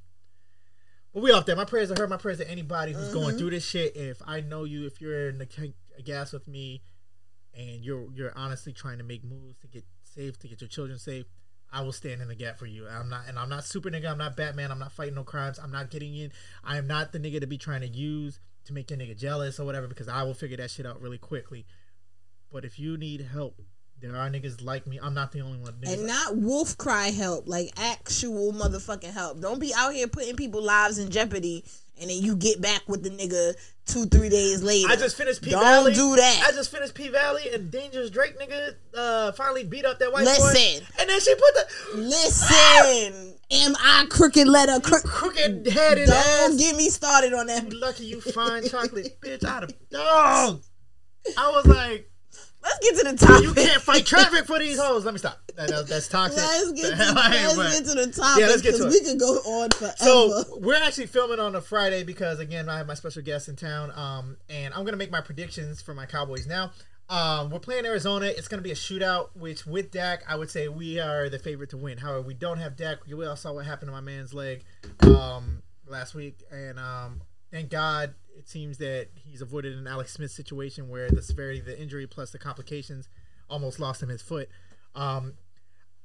but 1.13 1.23
we 1.23 1.31
off 1.31 1.45
there. 1.47 1.55
My 1.55 1.65
prayers 1.65 1.89
are 1.91 1.99
her. 1.99 2.07
My 2.07 2.17
prayers 2.17 2.37
to 2.37 2.49
anybody 2.49 2.93
who's 2.93 3.11
going 3.11 3.29
mm-hmm. 3.29 3.37
through 3.39 3.49
this 3.49 3.65
shit. 3.65 3.95
If 3.95 4.21
I 4.27 4.41
know 4.41 4.63
you, 4.63 4.85
if 4.85 5.01
you're 5.01 5.29
in 5.29 5.39
the 5.39 5.73
gas 6.05 6.31
with 6.31 6.47
me, 6.47 6.83
and 7.59 7.83
you're 7.83 8.07
you're 8.13 8.33
honestly 8.35 8.71
trying 8.71 8.97
to 8.99 9.03
make 9.03 9.23
moves 9.23 9.57
to 9.59 9.67
get 9.67 9.83
safe, 10.03 10.39
to 10.39 10.47
get 10.47 10.61
your 10.61 10.69
children 10.69 10.97
safe, 10.97 11.25
I 11.71 11.81
will 11.81 11.91
stand 11.91 12.21
in 12.21 12.27
the 12.27 12.35
gap 12.35 12.57
for 12.57 12.65
you. 12.65 12.87
I'm 12.87 13.09
not, 13.09 13.21
and 13.27 13.37
I'm 13.37 13.49
not 13.49 13.65
super 13.65 13.89
nigga. 13.89 14.09
I'm 14.09 14.17
not 14.17 14.35
Batman. 14.35 14.71
I'm 14.71 14.79
not 14.79 14.91
fighting 14.91 15.15
no 15.15 15.23
crimes. 15.23 15.59
I'm 15.59 15.71
not 15.71 15.89
getting 15.89 16.15
in. 16.15 16.31
I 16.63 16.77
am 16.77 16.87
not 16.87 17.11
the 17.11 17.19
nigga 17.19 17.41
to 17.41 17.47
be 17.47 17.57
trying 17.57 17.81
to 17.81 17.87
use 17.87 18.39
to 18.65 18.73
make 18.73 18.89
your 18.89 18.99
nigga 18.99 19.17
jealous 19.17 19.59
or 19.59 19.65
whatever 19.65 19.87
because 19.87 20.07
I 20.07 20.23
will 20.23 20.33
figure 20.33 20.57
that 20.57 20.71
shit 20.71 20.85
out 20.85 21.01
really 21.01 21.17
quickly. 21.17 21.65
But 22.51 22.65
if 22.65 22.79
you 22.79 22.97
need 22.97 23.21
help, 23.21 23.61
there 24.01 24.15
are 24.15 24.29
niggas 24.29 24.63
like 24.63 24.87
me. 24.87 24.99
I'm 25.01 25.13
not 25.13 25.31
the 25.31 25.41
only 25.41 25.59
one. 25.59 25.75
And 25.85 26.07
not 26.07 26.37
wolf 26.37 26.77
cry 26.77 27.09
help, 27.09 27.47
like 27.47 27.73
actual 27.77 28.53
motherfucking 28.53 29.13
help. 29.13 29.41
Don't 29.41 29.59
be 29.59 29.73
out 29.75 29.93
here 29.93 30.07
putting 30.07 30.35
people's 30.35 30.65
lives 30.65 30.97
in 30.97 31.11
jeopardy 31.11 31.65
and 32.01 32.09
then 32.09 32.17
you 32.17 32.35
get 32.35 32.61
back 32.61 32.81
with 32.87 33.03
the 33.03 33.09
nigga 33.09 33.53
two, 33.85 34.05
three 34.05 34.29
days 34.29 34.61
later. 34.61 34.87
I 34.91 34.95
just 34.95 35.15
finished 35.17 35.41
P 35.41 35.51
Don't 35.51 35.61
Valley. 35.63 35.93
do 35.93 36.15
that. 36.15 36.45
I 36.47 36.51
just 36.51 36.71
finished 36.71 36.93
P 36.93 37.09
Valley 37.09 37.43
and 37.53 37.71
Dangerous 37.71 38.09
Drake 38.09 38.39
nigga 38.39 38.75
uh 38.95 39.31
finally 39.33 39.63
beat 39.63 39.85
up 39.85 39.99
that 39.99 40.11
white 40.11 40.25
boy. 40.25 40.31
Listen. 40.31 40.85
And 40.99 41.09
then 41.09 41.19
she 41.19 41.33
put 41.35 41.53
the 41.55 41.67
Listen, 41.97 43.35
am 43.51 43.75
I 43.79 44.05
crooked 44.09 44.47
letter? 44.47 44.79
Crook- 44.79 45.03
crooked 45.03 45.67
headed 45.67 46.07
Don't 46.07 46.15
ass. 46.51 46.55
get 46.57 46.75
me 46.75 46.89
started 46.89 47.33
on 47.33 47.47
that. 47.47 47.71
You 47.71 47.79
lucky 47.79 48.05
you 48.05 48.21
fine 48.21 48.67
chocolate 48.67 49.19
bitch 49.21 49.43
out 49.43 49.63
of 49.63 49.73
dog. 49.89 50.61
I 51.37 51.49
was 51.51 51.65
like, 51.65 52.09
Let's 52.61 52.79
get 52.79 52.97
to 52.97 53.11
the 53.11 53.25
topic. 53.25 53.43
You 53.43 53.53
can't 53.53 53.81
fight 53.81 54.05
traffic 54.13 54.45
for 54.45 54.59
these 54.59 54.79
hoes. 54.79 55.05
Let 55.05 55.13
me 55.13 55.17
stop. 55.19 55.39
That, 55.55 55.69
that- 55.69 55.87
that's 55.87 56.07
toxic. 56.07 56.37
Let's 56.37 56.71
get 56.73 56.97
to, 56.97 57.13
let's 57.13 57.55
but- 57.55 57.71
get 57.71 57.85
to 57.85 57.93
the 58.05 58.11
topic 58.11 58.41
Yeah, 58.41 58.47
let's 58.47 58.61
get 58.61 58.71
to 58.75 58.77
because 58.83 58.95
it. 58.95 59.03
we 59.03 59.09
could 59.09 59.19
go 59.19 59.33
on 59.37 59.69
forever. 59.71 59.95
So 59.97 60.43
we're 60.59 60.75
actually 60.81 61.07
filming 61.07 61.39
on 61.39 61.55
a 61.55 61.61
Friday 61.61 62.03
because 62.03 62.39
again 62.39 62.67
I 62.69 62.77
have 62.77 62.87
my 62.87 62.93
special 62.95 63.21
guest 63.21 63.47
in 63.49 63.55
town, 63.55 63.91
um, 63.95 64.37
and 64.49 64.73
I'm 64.73 64.83
gonna 64.85 64.97
make 64.97 65.11
my 65.11 65.21
predictions 65.21 65.81
for 65.81 65.93
my 65.93 66.05
Cowboys 66.05 66.47
now. 66.47 66.71
Um, 67.09 67.49
we're 67.49 67.59
playing 67.59 67.85
Arizona. 67.87 68.27
It's 68.27 68.47
gonna 68.47 68.61
be 68.61 68.71
a 68.71 68.75
shootout, 68.75 69.29
which 69.35 69.65
with 69.65 69.89
Dak, 69.91 70.23
I 70.27 70.35
would 70.35 70.49
say 70.51 70.67
we 70.67 70.99
are 70.99 71.27
the 71.29 71.39
favorite 71.39 71.71
to 71.71 71.77
win. 71.77 71.97
However, 71.97 72.21
we 72.21 72.33
don't 72.35 72.59
have 72.59 72.75
Dak. 72.77 72.99
We 73.07 73.25
all 73.25 73.35
saw 73.35 73.53
what 73.53 73.65
happened 73.65 73.87
to 73.87 73.93
my 73.93 74.01
man's 74.01 74.33
leg 74.33 74.63
um, 75.01 75.63
last 75.87 76.13
week, 76.13 76.43
and 76.51 76.77
um, 76.77 77.21
thank 77.51 77.69
God 77.71 78.13
it 78.39 78.47
seems 78.47 78.77
that 78.77 79.09
he's 79.15 79.41
avoided 79.41 79.77
an 79.77 79.85
Alex 79.85 80.13
Smith 80.13 80.31
situation 80.31 80.87
where 80.87 81.11
the 81.11 81.21
severity 81.21 81.59
of 81.59 81.65
the 81.65 81.79
injury 81.79 82.07
plus 82.07 82.31
the 82.31 82.39
complications 82.39 83.09
almost 83.49 83.79
lost 83.79 84.01
him 84.01 84.07
his 84.07 84.21
foot. 84.21 84.49
Um, 84.95 85.33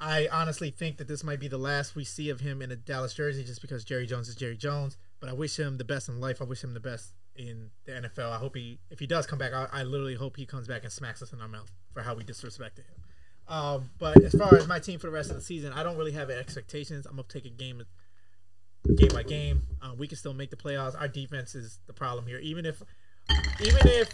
I 0.00 0.28
honestly 0.32 0.70
think 0.70 0.98
that 0.98 1.06
this 1.06 1.22
might 1.22 1.38
be 1.38 1.46
the 1.46 1.58
last 1.58 1.94
we 1.94 2.02
see 2.04 2.28
of 2.30 2.40
him 2.40 2.60
in 2.60 2.72
a 2.72 2.76
Dallas 2.76 3.14
jersey 3.14 3.44
just 3.44 3.62
because 3.62 3.84
Jerry 3.84 4.06
Jones 4.06 4.28
is 4.28 4.34
Jerry 4.34 4.56
Jones. 4.56 4.96
But 5.20 5.28
I 5.28 5.32
wish 5.32 5.56
him 5.56 5.78
the 5.78 5.84
best 5.84 6.08
in 6.08 6.20
life. 6.20 6.42
I 6.42 6.44
wish 6.44 6.62
him 6.62 6.74
the 6.74 6.80
best 6.80 7.14
in 7.36 7.70
the 7.84 7.92
NFL. 7.92 8.32
I 8.32 8.38
hope 8.38 8.56
he, 8.56 8.80
if 8.90 8.98
he 8.98 9.06
does 9.06 9.26
come 9.26 9.38
back, 9.38 9.52
I, 9.52 9.68
I 9.72 9.82
literally 9.84 10.16
hope 10.16 10.36
he 10.36 10.44
comes 10.44 10.66
back 10.66 10.82
and 10.82 10.92
smacks 10.92 11.22
us 11.22 11.32
in 11.32 11.40
our 11.40 11.48
mouth 11.48 11.70
for 11.92 12.02
how 12.02 12.14
we 12.14 12.24
disrespected 12.24 12.78
him. 12.78 13.02
Um, 13.46 13.90
but 13.98 14.20
as 14.22 14.34
far 14.34 14.54
as 14.56 14.66
my 14.66 14.80
team 14.80 14.98
for 14.98 15.06
the 15.06 15.12
rest 15.12 15.30
of 15.30 15.36
the 15.36 15.42
season, 15.42 15.72
I 15.72 15.84
don't 15.84 15.96
really 15.96 16.12
have 16.12 16.30
expectations. 16.30 17.06
I'm 17.06 17.12
gonna 17.12 17.28
take 17.28 17.44
a 17.44 17.50
game, 17.50 17.82
game 18.96 19.10
by 19.12 19.22
game. 19.22 19.62
Uh, 19.82 19.92
we 19.96 20.06
can 20.06 20.16
still 20.16 20.34
make 20.34 20.50
the 20.50 20.56
playoffs. 20.56 20.98
Our 20.98 21.08
defense 21.08 21.54
is 21.54 21.78
the 21.86 21.92
problem 21.92 22.26
here. 22.26 22.38
Even 22.38 22.66
if, 22.66 22.82
even 23.60 23.80
if 23.86 24.10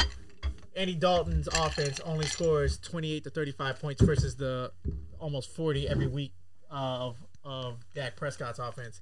Andy 0.77 0.95
Dalton's 0.95 1.49
offense 1.49 2.01
only 2.01 2.27
scores 2.27 2.79
28 2.79 3.25
to 3.25 3.31
35 3.31 3.81
points 3.81 4.03
versus 4.03 4.37
the 4.37 4.73
almost 5.19 5.55
40 5.55 5.89
every 5.89 6.07
week 6.07 6.33
uh, 6.71 6.75
of 6.75 7.17
of 7.45 7.79
Dak 7.95 8.17
Prescott's 8.17 8.59
offense. 8.59 9.01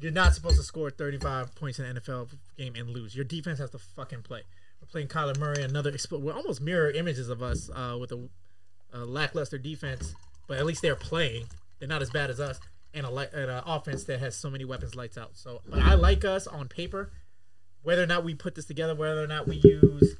You're 0.00 0.12
not 0.12 0.34
supposed 0.34 0.56
to 0.56 0.62
score 0.62 0.90
35 0.90 1.54
points 1.54 1.78
in 1.78 1.84
an 1.84 1.96
NFL 1.96 2.34
game 2.56 2.74
and 2.76 2.90
lose. 2.90 3.14
Your 3.14 3.24
defense 3.24 3.58
has 3.58 3.70
to 3.70 3.78
fucking 3.78 4.22
play. 4.22 4.42
We're 4.80 4.88
playing 4.88 5.08
Kyler 5.08 5.38
Murray, 5.38 5.62
another 5.62 5.94
we're 6.10 6.34
almost 6.34 6.60
mirror 6.60 6.90
images 6.90 7.28
of 7.28 7.42
us 7.42 7.70
uh, 7.74 7.96
with 7.98 8.12
a, 8.12 8.28
a 8.92 9.04
lackluster 9.04 9.58
defense, 9.58 10.14
but 10.48 10.58
at 10.58 10.66
least 10.66 10.82
they're 10.82 10.96
playing. 10.96 11.46
They're 11.78 11.88
not 11.88 12.02
as 12.02 12.10
bad 12.10 12.30
as 12.30 12.40
us, 12.40 12.58
and 12.94 13.06
a 13.06 13.10
an 13.10 13.62
offense 13.66 14.04
that 14.04 14.20
has 14.20 14.36
so 14.36 14.48
many 14.48 14.64
weapons 14.64 14.94
lights 14.94 15.18
out. 15.18 15.36
So, 15.36 15.62
but 15.66 15.80
I 15.80 15.94
like 15.94 16.24
us 16.24 16.46
on 16.46 16.68
paper. 16.68 17.12
Whether 17.82 18.02
or 18.02 18.06
not 18.06 18.24
we 18.24 18.34
put 18.34 18.54
this 18.54 18.64
together, 18.64 18.94
whether 18.94 19.22
or 19.22 19.26
not 19.26 19.46
we 19.46 19.56
use 19.56 20.16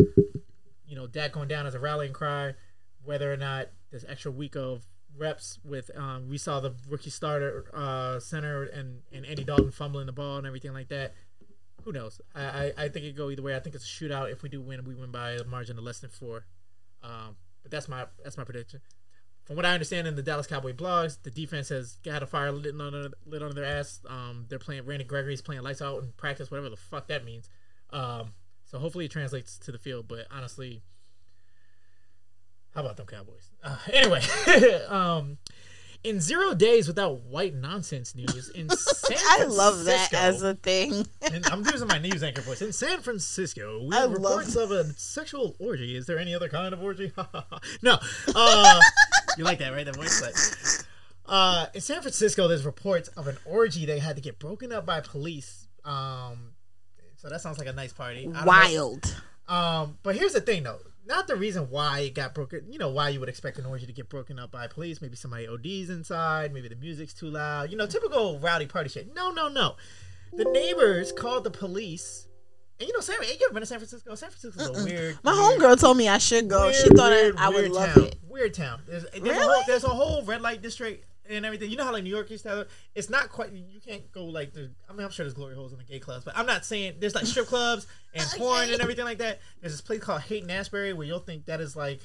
you 0.94 1.00
know, 1.00 1.06
Dak 1.08 1.32
going 1.32 1.48
down 1.48 1.66
as 1.66 1.74
a 1.74 1.80
rallying 1.80 2.12
cry, 2.12 2.54
whether 3.02 3.32
or 3.32 3.36
not 3.36 3.68
this 3.90 4.04
extra 4.08 4.30
week 4.30 4.54
of 4.54 4.84
reps 5.16 5.58
with 5.64 5.90
um, 5.96 6.28
we 6.28 6.38
saw 6.38 6.60
the 6.60 6.74
rookie 6.88 7.10
starter 7.10 7.64
uh, 7.74 8.20
center 8.20 8.62
and, 8.64 9.00
and 9.12 9.26
Andy 9.26 9.42
Dalton 9.42 9.72
fumbling 9.72 10.06
the 10.06 10.12
ball 10.12 10.38
and 10.38 10.46
everything 10.46 10.72
like 10.72 10.88
that. 10.88 11.14
Who 11.82 11.90
knows? 11.90 12.20
I, 12.32 12.42
I, 12.44 12.72
I 12.78 12.88
think 12.88 13.06
it 13.06 13.16
go 13.16 13.28
either 13.30 13.42
way. 13.42 13.56
I 13.56 13.58
think 13.58 13.74
it's 13.74 13.84
a 13.84 13.88
shootout. 13.88 14.30
If 14.30 14.42
we 14.42 14.48
do 14.48 14.60
win, 14.60 14.84
we 14.84 14.94
win 14.94 15.10
by 15.10 15.32
a 15.32 15.44
margin 15.44 15.78
of 15.78 15.84
less 15.84 15.98
than 15.98 16.10
four. 16.10 16.46
Um, 17.02 17.36
but 17.62 17.72
that's 17.72 17.88
my 17.88 18.06
that's 18.22 18.36
my 18.38 18.44
prediction. 18.44 18.80
From 19.44 19.56
what 19.56 19.66
I 19.66 19.74
understand 19.74 20.06
in 20.06 20.16
the 20.16 20.22
Dallas 20.22 20.46
Cowboy 20.46 20.72
blogs, 20.72 21.18
the 21.22 21.30
defense 21.30 21.68
has 21.68 21.98
got 22.02 22.22
a 22.22 22.26
fire 22.26 22.50
lit 22.50 22.74
on 22.80 23.12
lit 23.26 23.42
on 23.42 23.54
their 23.54 23.64
ass. 23.64 24.00
Um, 24.08 24.46
they're 24.48 24.58
playing 24.58 24.86
Randy 24.86 25.04
Gregory's 25.04 25.42
playing 25.42 25.62
lights 25.62 25.82
out 25.82 26.02
in 26.02 26.12
practice, 26.16 26.50
whatever 26.50 26.70
the 26.70 26.76
fuck 26.76 27.08
that 27.08 27.24
means. 27.24 27.50
Um, 27.90 28.30
so 28.64 28.78
hopefully 28.78 29.04
it 29.04 29.10
translates 29.10 29.58
to 29.58 29.72
the 29.72 29.78
field. 29.78 30.08
But 30.08 30.26
honestly, 30.30 30.82
how 32.74 32.80
about 32.80 32.96
them 32.96 33.06
Cowboys? 33.06 33.50
Uh, 33.62 33.76
anyway, 33.92 34.22
um, 34.88 35.36
in 36.04 36.20
zero 36.20 36.54
days 36.54 36.86
without 36.86 37.20
white 37.20 37.54
nonsense 37.54 38.14
news 38.14 38.50
in 38.50 38.68
San 38.76 39.16
I 39.40 39.44
love 39.44 39.84
that 39.84 40.12
as 40.12 40.42
a 40.42 40.54
thing. 40.54 41.06
and 41.32 41.46
I'm 41.46 41.64
using 41.64 41.88
my 41.88 41.98
news 41.98 42.22
anchor 42.22 42.42
voice. 42.42 42.62
In 42.62 42.72
San 42.72 43.00
Francisco, 43.00 43.84
we 43.88 43.94
have 43.94 44.10
love 44.10 44.38
reports 44.38 44.56
of 44.56 44.70
a 44.70 44.84
sexual 44.94 45.54
orgy. 45.58 45.96
Is 45.96 46.06
there 46.06 46.18
any 46.18 46.34
other 46.34 46.48
kind 46.48 46.74
of 46.74 46.82
orgy? 46.82 47.12
no. 47.82 47.98
Uh, 48.34 48.80
you 49.38 49.44
like 49.44 49.58
that, 49.58 49.72
right? 49.72 49.84
That 49.84 49.96
voice. 49.96 50.22
Like, 50.22 50.86
uh, 51.26 51.66
in 51.74 51.80
San 51.80 52.00
Francisco, 52.00 52.48
there's 52.48 52.64
reports 52.64 53.08
of 53.08 53.28
an 53.28 53.36
orgy 53.44 53.86
that 53.86 53.98
had 53.98 54.16
to 54.16 54.22
get 54.22 54.38
broken 54.38 54.72
up 54.72 54.86
by 54.86 55.00
police. 55.00 55.66
Um, 55.84 56.52
so 57.16 57.28
that 57.28 57.40
sounds 57.40 57.58
like 57.58 57.68
a 57.68 57.72
nice 57.72 57.92
party. 57.92 58.26
Know. 58.26 58.42
Wild. 58.44 59.14
Um, 59.48 59.98
but 60.02 60.16
here's 60.16 60.32
the 60.32 60.40
thing, 60.40 60.62
though. 60.62 60.78
Not 61.06 61.26
the 61.26 61.36
reason 61.36 61.68
why 61.70 62.00
it 62.00 62.14
got 62.14 62.34
broken. 62.34 62.72
You 62.72 62.78
know 62.78 62.88
why 62.88 63.10
you 63.10 63.20
would 63.20 63.28
expect 63.28 63.58
an 63.58 63.66
orgy 63.66 63.86
to 63.86 63.92
get 63.92 64.08
broken 64.08 64.38
up 64.38 64.50
by 64.50 64.66
police. 64.68 65.02
Maybe 65.02 65.16
somebody 65.16 65.46
ODs 65.46 65.90
inside. 65.90 66.52
Maybe 66.54 66.68
the 66.68 66.76
music's 66.76 67.12
too 67.12 67.30
loud. 67.30 67.70
You 67.70 67.76
know, 67.76 67.86
typical 67.86 68.38
rowdy 68.38 68.66
party 68.66 68.88
shit. 68.88 69.14
No, 69.14 69.30
no, 69.30 69.48
no. 69.48 69.76
The 70.32 70.44
neighbors 70.44 71.12
called 71.12 71.44
the 71.44 71.50
police. 71.50 72.26
And 72.80 72.88
you 72.88 72.92
know, 72.94 73.00
San, 73.00 73.16
you 73.22 73.28
ever 73.46 73.54
been 73.54 73.62
to 73.62 73.66
San 73.66 73.78
Francisco? 73.78 74.14
San 74.14 74.30
Francisco's 74.30 74.80
a 74.80 74.84
weird. 74.84 75.18
My 75.22 75.32
weird, 75.32 75.60
homegirl 75.60 75.80
told 75.80 75.96
me 75.96 76.08
I 76.08 76.18
should 76.18 76.48
go. 76.48 76.62
weird, 76.62 76.74
she 76.74 76.88
thought 76.88 77.10
weird, 77.10 77.36
I, 77.36 77.46
I 77.46 77.48
would 77.50 77.70
love 77.70 77.94
town. 77.94 78.04
it. 78.04 78.16
Weird 78.28 78.54
town. 78.54 78.82
There's, 78.86 79.04
there's, 79.04 79.16
a 79.16 79.20
Really? 79.22 79.38
whole, 79.54 79.62
there's 79.66 79.84
a 79.84 79.88
whole 79.88 80.24
red 80.24 80.40
light 80.42 80.60
district 80.60 81.06
and 81.30 81.46
everything. 81.46 81.70
You 81.70 81.76
know 81.76 81.84
how 81.84 81.92
like 81.92 82.02
New 82.02 82.10
York 82.10 82.30
used 82.30 82.42
to 82.44 82.48
have. 82.48 82.68
It's 82.96 83.08
not 83.08 83.28
quite. 83.30 83.52
You 83.52 83.80
can't 83.80 84.10
go 84.10 84.24
like. 84.24 84.52
The, 84.54 84.72
I 84.88 84.92
mean, 84.92 85.04
I'm 85.04 85.10
sure 85.10 85.24
there's 85.24 85.34
glory 85.34 85.54
holes 85.54 85.72
in 85.72 85.78
the 85.78 85.84
gay 85.84 86.00
clubs, 86.00 86.24
but 86.24 86.36
I'm 86.36 86.46
not 86.46 86.64
saying 86.64 86.94
there's 86.98 87.14
like 87.14 87.26
strip 87.26 87.46
clubs 87.46 87.86
and 88.14 88.26
porn 88.36 88.70
and 88.70 88.80
everything 88.80 89.04
like 89.04 89.18
that. 89.18 89.40
There's 89.60 89.72
this 89.72 89.80
place 89.80 90.00
called 90.00 90.22
Haight 90.22 90.42
and 90.42 90.50
Ashbury 90.50 90.92
where 90.92 91.06
you'll 91.06 91.20
think 91.20 91.46
that 91.46 91.60
is 91.60 91.76
like 91.76 92.00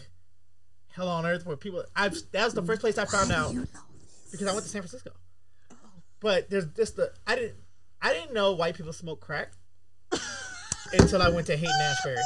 hell 0.93 1.09
on 1.09 1.25
earth, 1.25 1.47
where 1.47 1.57
people. 1.57 1.83
I've 1.95 2.15
that 2.31 2.45
was 2.45 2.53
the 2.53 2.61
first 2.63 2.81
place 2.81 2.99
I 2.99 3.05
found 3.05 3.31
out 3.31 3.55
because 4.31 4.47
I 4.47 4.51
went 4.53 4.63
to 4.65 4.69
San 4.69 4.81
Francisco. 4.83 5.11
But 6.19 6.49
there's 6.51 6.65
just 6.67 6.95
the 6.95 7.11
I 7.25 7.35
didn't 7.35 7.55
I 8.01 8.13
didn't 8.13 8.33
know 8.33 8.51
white 8.51 8.75
people 8.75 8.93
smoke 8.93 9.19
crack 9.19 9.53
until 10.93 11.21
I 11.21 11.29
went 11.29 11.47
to 11.47 11.53
and 11.53 11.65
Ashbury 11.67 12.17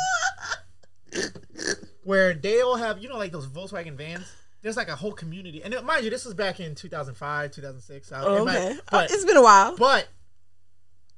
where 2.03 2.33
they 2.33 2.61
all 2.61 2.75
have 2.75 2.99
you 3.01 3.07
know 3.09 3.17
like 3.17 3.31
those 3.31 3.47
Volkswagen 3.47 3.95
vans. 3.95 4.25
There's 4.61 4.77
like 4.77 4.87
a 4.87 4.95
whole 4.95 5.11
community, 5.11 5.61
and 5.61 5.73
it- 5.73 5.83
mind 5.83 6.05
you, 6.05 6.09
this 6.09 6.23
was 6.23 6.33
back 6.33 6.61
in 6.61 6.73
2005, 6.73 7.51
2006. 7.51 8.07
So 8.07 8.15
Oh, 8.17 8.41
it 8.41 8.45
might- 8.45 8.55
okay. 8.57 8.79
but 8.89 9.11
it's 9.11 9.25
been 9.25 9.35
a 9.35 9.41
while. 9.41 9.75
but 9.75 10.07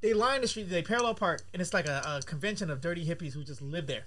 they 0.02 0.14
line 0.16 0.42
the 0.42 0.48
street, 0.48 0.64
they 0.70 0.82
parallel 0.82 1.14
park, 1.14 1.44
and 1.54 1.62
it's 1.62 1.72
like 1.74 1.88
a, 1.88 2.02
a 2.08 2.22
convention 2.26 2.72
of 2.72 2.82
dirty 2.82 3.06
hippies 3.06 3.34
who 3.34 3.44
just 3.44 3.62
live 3.62 3.86
there. 3.88 4.06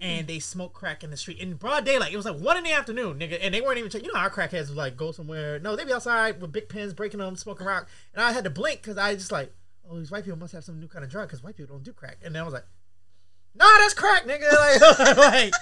And 0.00 0.26
they 0.26 0.38
smoke 0.38 0.72
crack 0.74 1.02
in 1.02 1.10
the 1.10 1.16
street 1.16 1.38
in 1.38 1.54
broad 1.54 1.84
daylight. 1.84 2.12
It 2.12 2.16
was 2.16 2.24
like 2.26 2.38
one 2.38 2.56
in 2.56 2.62
the 2.64 2.72
afternoon, 2.72 3.18
nigga, 3.18 3.38
and 3.40 3.52
they 3.54 3.60
weren't 3.60 3.78
even. 3.78 3.90
You 4.04 4.12
know, 4.12 4.18
our 4.20 4.30
crackheads 4.30 4.68
would 4.68 4.76
like 4.76 4.96
go 4.96 5.12
somewhere. 5.12 5.58
No, 5.58 5.74
they 5.76 5.84
be 5.84 5.92
outside 5.92 6.40
with 6.40 6.52
big 6.52 6.68
pens, 6.68 6.92
breaking 6.94 7.18
them, 7.20 7.36
smoking 7.36 7.66
rock. 7.66 7.88
And 8.14 8.22
I 8.22 8.32
had 8.32 8.44
to 8.44 8.50
blink 8.50 8.80
because 8.82 8.96
I 8.98 9.14
just 9.14 9.32
like, 9.32 9.52
oh, 9.90 9.98
these 9.98 10.10
white 10.10 10.24
people 10.24 10.38
must 10.38 10.52
have 10.52 10.64
some 10.64 10.78
new 10.80 10.88
kind 10.88 11.04
of 11.04 11.10
drug 11.10 11.28
because 11.28 11.42
white 11.42 11.56
people 11.56 11.76
don't 11.76 11.84
do 11.84 11.92
crack. 11.92 12.18
And 12.24 12.34
then 12.34 12.42
I 12.42 12.44
was 12.44 12.54
like, 12.54 12.64
nah, 13.54 13.66
that's 13.80 13.94
crack, 13.94 14.24
nigga. 14.26 14.48
Like, 15.16 15.16
like 15.16 15.54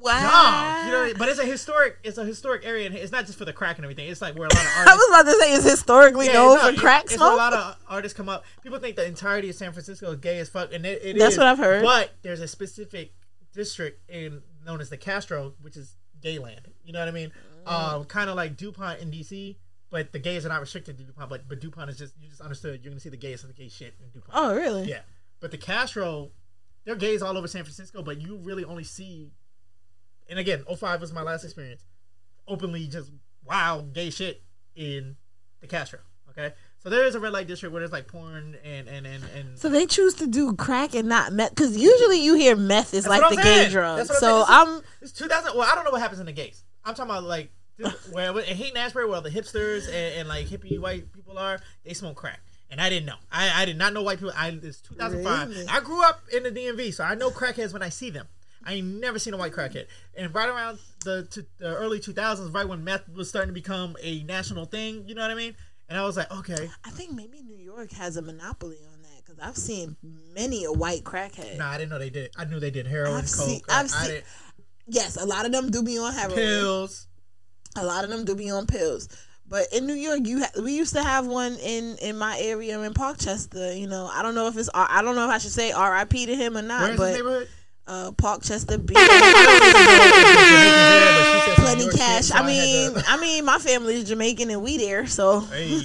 Wow. 0.00 0.84
no, 0.88 1.04
you 1.04 1.12
know. 1.12 1.18
But 1.18 1.28
it's 1.28 1.38
a 1.38 1.44
historic, 1.44 1.98
it's 2.02 2.16
a 2.18 2.24
historic 2.24 2.64
area, 2.64 2.86
and 2.86 2.94
it's 2.94 3.12
not 3.12 3.26
just 3.26 3.36
for 3.38 3.44
the 3.44 3.52
crack 3.52 3.76
and 3.76 3.84
everything. 3.84 4.08
It's 4.08 4.22
like 4.22 4.34
where 4.38 4.46
a 4.48 4.54
lot 4.54 4.62
of 4.64 4.70
artists. 4.76 4.88
I 4.92 4.94
was 4.96 5.08
about 5.08 5.32
to 5.32 5.38
say 5.40 5.52
it's 5.54 5.64
historically 5.70 6.26
Yeah, 6.26 6.32
known 6.34 6.58
for 6.74 6.80
crack 6.80 7.04
it's 7.04 7.10
where 7.12 7.18
smoke. 7.18 7.32
a 7.34 7.36
lot 7.36 7.52
of 7.52 7.76
artists 7.88 8.16
come 8.16 8.28
up. 8.28 8.44
People 8.62 8.78
think 8.78 8.96
the 8.96 9.06
entirety 9.06 9.50
of 9.50 9.54
San 9.54 9.72
Francisco 9.72 10.12
is 10.12 10.18
gay 10.18 10.38
as 10.38 10.48
fuck, 10.48 10.72
and 10.72 10.86
it, 10.86 11.00
it 11.02 11.18
That's 11.18 11.32
is. 11.34 11.38
what 11.38 11.46
I've 11.46 11.58
heard. 11.58 11.82
But 11.82 12.12
there's 12.22 12.40
a 12.40 12.48
specific 12.48 13.12
district 13.52 14.08
in 14.10 14.42
known 14.64 14.80
as 14.80 14.88
the 14.88 14.96
Castro, 14.96 15.52
which 15.60 15.76
is 15.76 15.96
gayland. 16.22 16.68
You 16.84 16.92
know 16.92 17.00
what 17.00 17.08
I 17.08 17.12
mean? 17.12 17.32
Mm. 17.66 17.70
Um, 17.72 18.04
kind 18.04 18.30
of 18.30 18.36
like 18.36 18.56
Dupont 18.56 19.00
in 19.00 19.10
DC, 19.10 19.56
but 19.90 20.12
the 20.12 20.18
gays 20.18 20.44
are 20.44 20.48
not 20.48 20.60
restricted 20.60 20.98
to 20.98 21.04
Dupont. 21.04 21.28
But 21.28 21.48
but 21.48 21.60
Dupont 21.60 21.90
is 21.90 21.98
just 21.98 22.14
you 22.20 22.28
just 22.28 22.40
understood. 22.40 22.82
You're 22.82 22.90
gonna 22.90 23.00
see 23.00 23.08
the 23.08 23.16
gays 23.16 23.42
of 23.42 23.48
the 23.48 23.54
gay 23.54 23.68
shit 23.68 23.94
in 24.00 24.08
Dupont. 24.10 24.32
oh, 24.34 24.54
really? 24.54 24.84
Yeah, 24.84 25.00
but 25.40 25.50
the 25.50 25.58
Castro, 25.58 26.30
they're 26.84 26.96
gays 26.96 27.22
all 27.22 27.36
over 27.36 27.48
San 27.48 27.62
Francisco, 27.62 28.02
but 28.02 28.20
you 28.20 28.36
really 28.36 28.64
only 28.64 28.84
see. 28.84 29.32
And 30.28 30.38
again, 30.38 30.64
05 30.64 31.00
was 31.00 31.12
my 31.12 31.22
last 31.22 31.44
experience. 31.44 31.84
Openly, 32.48 32.86
just 32.88 33.12
wow, 33.44 33.84
gay 33.92 34.10
shit 34.10 34.42
in 34.74 35.16
the 35.60 35.66
Castro. 35.66 36.00
Okay, 36.30 36.52
so 36.80 36.90
there 36.90 37.04
is 37.04 37.14
a 37.14 37.20
red 37.20 37.32
light 37.32 37.46
district 37.46 37.72
where 37.72 37.80
there's 37.80 37.92
like 37.92 38.08
porn 38.08 38.56
and 38.62 38.88
and 38.88 39.06
and 39.06 39.24
and. 39.34 39.58
So 39.58 39.68
they 39.68 39.86
choose 39.86 40.14
to 40.14 40.26
do 40.26 40.54
crack 40.54 40.94
and 40.94 41.08
not 41.08 41.32
meth 41.32 41.50
because 41.50 41.76
usually 41.76 42.22
you 42.22 42.34
hear 42.34 42.56
meth 42.56 42.92
is 42.92 43.04
That's 43.04 43.20
like 43.20 43.30
the 43.30 43.38
I'm 43.38 43.44
gay 43.44 43.68
drug. 43.70 44.06
So 44.06 44.44
I'm 44.46 44.68
I'm 44.68 44.82
It's 45.00 45.12
2000. 45.12 45.56
Well, 45.56 45.68
I 45.70 45.74
don't 45.74 45.84
know 45.84 45.92
what 45.92 46.00
happens 46.00 46.20
in 46.20 46.26
the 46.26 46.32
gays. 46.32 46.64
I'm 46.84 46.94
talking 46.94 47.10
about 47.10 47.24
like 47.24 47.50
where 48.10 48.38
in 48.40 48.76
Ashbury, 48.76 49.06
where 49.06 49.16
all 49.16 49.22
the 49.22 49.30
hipsters 49.30 49.86
and, 49.86 50.20
and 50.20 50.28
like 50.28 50.46
hippie 50.46 50.78
white 50.80 51.12
people 51.12 51.38
are, 51.38 51.60
they 51.84 51.92
smoke 51.92 52.16
crack. 52.16 52.40
And 52.70 52.80
I 52.80 52.88
didn't 52.90 53.06
know. 53.06 53.16
I, 53.30 53.62
I 53.62 53.64
did 53.64 53.78
not 53.78 53.92
know 53.92 54.02
white 54.02 54.18
people. 54.18 54.32
I 54.36 54.48
it's 54.48 54.80
2005. 54.80 55.48
Really? 55.48 55.66
I 55.68 55.80
grew 55.80 56.02
up 56.02 56.22
in 56.32 56.42
the 56.42 56.50
DMV, 56.50 56.92
so 56.94 57.04
I 57.04 57.14
know 57.14 57.30
crackheads 57.30 57.72
when 57.72 57.82
I 57.82 57.90
see 57.90 58.10
them. 58.10 58.26
I 58.64 58.74
ain't 58.74 59.00
never 59.00 59.20
seen 59.20 59.32
a 59.32 59.36
white 59.36 59.52
crackhead. 59.52 59.86
And 60.16 60.34
right 60.34 60.48
around 60.48 60.80
the, 61.04 61.24
to, 61.30 61.46
the 61.58 61.76
early 61.76 62.00
2000s, 62.00 62.52
right 62.52 62.68
when 62.68 62.82
meth 62.82 63.08
was 63.08 63.28
starting 63.28 63.50
to 63.50 63.54
become 63.54 63.96
a 64.02 64.24
national 64.24 64.64
thing, 64.64 65.04
you 65.06 65.14
know 65.14 65.22
what 65.22 65.30
I 65.30 65.34
mean? 65.36 65.54
And 65.88 65.96
I 65.96 66.04
was 66.04 66.16
like, 66.16 66.32
okay, 66.32 66.68
I 66.84 66.90
think 66.90 67.12
maybe 67.12 67.42
New 67.42 67.56
York 67.56 67.92
has 67.92 68.16
a 68.16 68.22
monopoly 68.22 68.78
on 68.92 69.02
that 69.02 69.24
because 69.24 69.38
I've 69.38 69.56
seen 69.56 69.94
many 70.34 70.64
a 70.64 70.72
white 70.72 71.04
crackhead. 71.04 71.58
nah, 71.58 71.70
I 71.70 71.78
didn't 71.78 71.90
know 71.90 72.00
they 72.00 72.10
did. 72.10 72.32
I 72.36 72.44
knew 72.44 72.58
they 72.58 72.72
did 72.72 72.88
heroin, 72.88 73.14
I've 73.18 73.30
coke. 73.30 73.46
seen- 73.46 73.60
I've 73.68 73.88
seen- 73.88 74.22
yes, 74.88 75.16
a 75.16 75.24
lot 75.24 75.46
of 75.46 75.52
them 75.52 75.70
do 75.70 75.84
be 75.84 75.96
on 75.98 76.12
heroin. 76.12 76.34
Pills. 76.34 77.06
A 77.76 77.84
lot 77.84 78.04
of 78.04 78.10
them 78.10 78.24
do 78.24 78.34
be 78.34 78.50
on 78.50 78.66
pills. 78.66 79.08
But 79.48 79.66
in 79.72 79.86
New 79.86 79.94
York, 79.94 80.20
you 80.24 80.40
ha- 80.40 80.60
we 80.60 80.74
used 80.76 80.94
to 80.94 81.02
have 81.02 81.26
one 81.26 81.54
in 81.56 81.96
in 82.02 82.18
my 82.18 82.36
area 82.40 82.80
in 82.80 82.94
Parkchester. 82.94 83.78
You 83.78 83.86
know, 83.86 84.10
I 84.12 84.22
don't 84.22 84.34
know 84.34 84.48
if 84.48 84.56
it's 84.56 84.68
R- 84.70 84.88
I 84.90 85.02
don't 85.02 85.14
know 85.14 85.24
if 85.28 85.30
I 85.30 85.38
should 85.38 85.52
say 85.52 85.70
R.I.P. 85.70 86.26
to 86.26 86.34
him 86.34 86.56
or 86.56 86.62
not. 86.62 86.82
Where's 86.82 86.98
but 86.98 87.06
his 87.08 87.16
neighborhood? 87.16 87.48
uh, 87.86 88.10
Parkchester 88.12 88.84
Beach. 88.84 88.96
Plenty 91.56 91.84
Plenty 91.84 91.96
cash. 91.96 92.30
I 92.32 92.44
mean, 92.44 92.92
I 93.06 93.18
mean, 93.20 93.44
my 93.44 93.58
family 93.58 93.94
is 93.96 94.08
Jamaican 94.08 94.50
and 94.50 94.62
we 94.62 94.78
there, 94.78 95.06
so. 95.06 95.40
hey. 95.40 95.80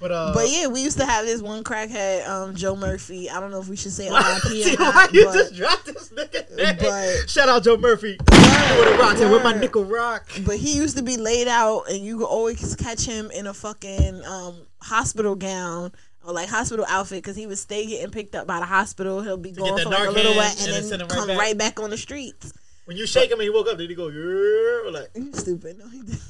But 0.00 0.12
uh, 0.12 0.30
But 0.34 0.48
yeah, 0.50 0.68
we 0.68 0.82
used 0.82 0.98
to 0.98 1.04
have 1.04 1.24
this 1.26 1.42
one 1.42 1.64
crackhead, 1.64 2.28
um, 2.28 2.54
Joe 2.54 2.76
Murphy. 2.76 3.28
I 3.28 3.40
don't 3.40 3.50
know 3.50 3.60
if 3.60 3.68
we 3.68 3.76
should 3.76 3.92
say 3.92 4.08
R.I.P. 4.08 4.76
why 4.78 5.08
you 5.12 5.24
but 5.24 5.34
just 5.34 5.54
dropped 5.54 5.86
this 5.86 6.10
nigga 6.10 6.50
name? 6.56 6.76
but- 6.78 7.28
Shout 7.28 7.48
out 7.48 7.64
Joe 7.64 7.76
Murphy. 7.76 8.16
With 8.20 8.30
a 8.32 8.96
rock, 9.00 9.16
and 9.18 9.30
with 9.32 9.42
my 9.42 9.52
nickel 9.54 9.84
rock. 9.84 10.28
but 10.46 10.56
he 10.56 10.76
used 10.76 10.96
to 10.98 11.02
be 11.02 11.16
laid 11.16 11.48
out, 11.48 11.84
and 11.90 12.04
you 12.04 12.18
could 12.18 12.26
always 12.26 12.76
catch 12.76 13.04
him 13.04 13.30
in 13.32 13.46
a 13.46 13.54
fucking 13.54 14.24
um, 14.24 14.56
hospital 14.80 15.34
gown. 15.34 15.92
Or 16.24 16.32
like 16.34 16.48
hospital 16.48 16.84
outfit 16.88 17.22
because 17.22 17.36
he 17.36 17.46
would 17.46 17.56
stay 17.58 17.86
getting 17.86 18.10
picked 18.10 18.34
up 18.34 18.46
by 18.46 18.58
the 18.58 18.66
hospital. 18.66 19.22
He'll 19.22 19.36
be 19.38 19.52
going 19.52 19.82
for 19.82 19.88
like 19.88 20.08
a 20.08 20.10
little 20.10 20.34
while 20.34 20.50
and, 20.50 20.60
and 20.60 20.84
then 20.84 20.88
then 20.90 21.00
him 21.00 21.06
right 21.08 21.16
come 21.18 21.28
back. 21.28 21.38
right 21.38 21.56
back 21.56 21.80
on 21.80 21.88
the 21.90 21.96
streets. 21.96 22.52
When 22.84 22.96
you 22.96 23.06
shake 23.06 23.30
him 23.30 23.38
and 23.38 23.44
he 23.44 23.50
woke 23.50 23.68
up, 23.68 23.78
did 23.78 23.88
he 23.88 23.96
go, 23.96 24.08
yeah? 24.08 24.90
Like, 24.90 25.08
You 25.14 25.32
stupid. 25.32 25.78
No, 25.78 25.88
he 25.88 26.02
didn't. 26.02 26.20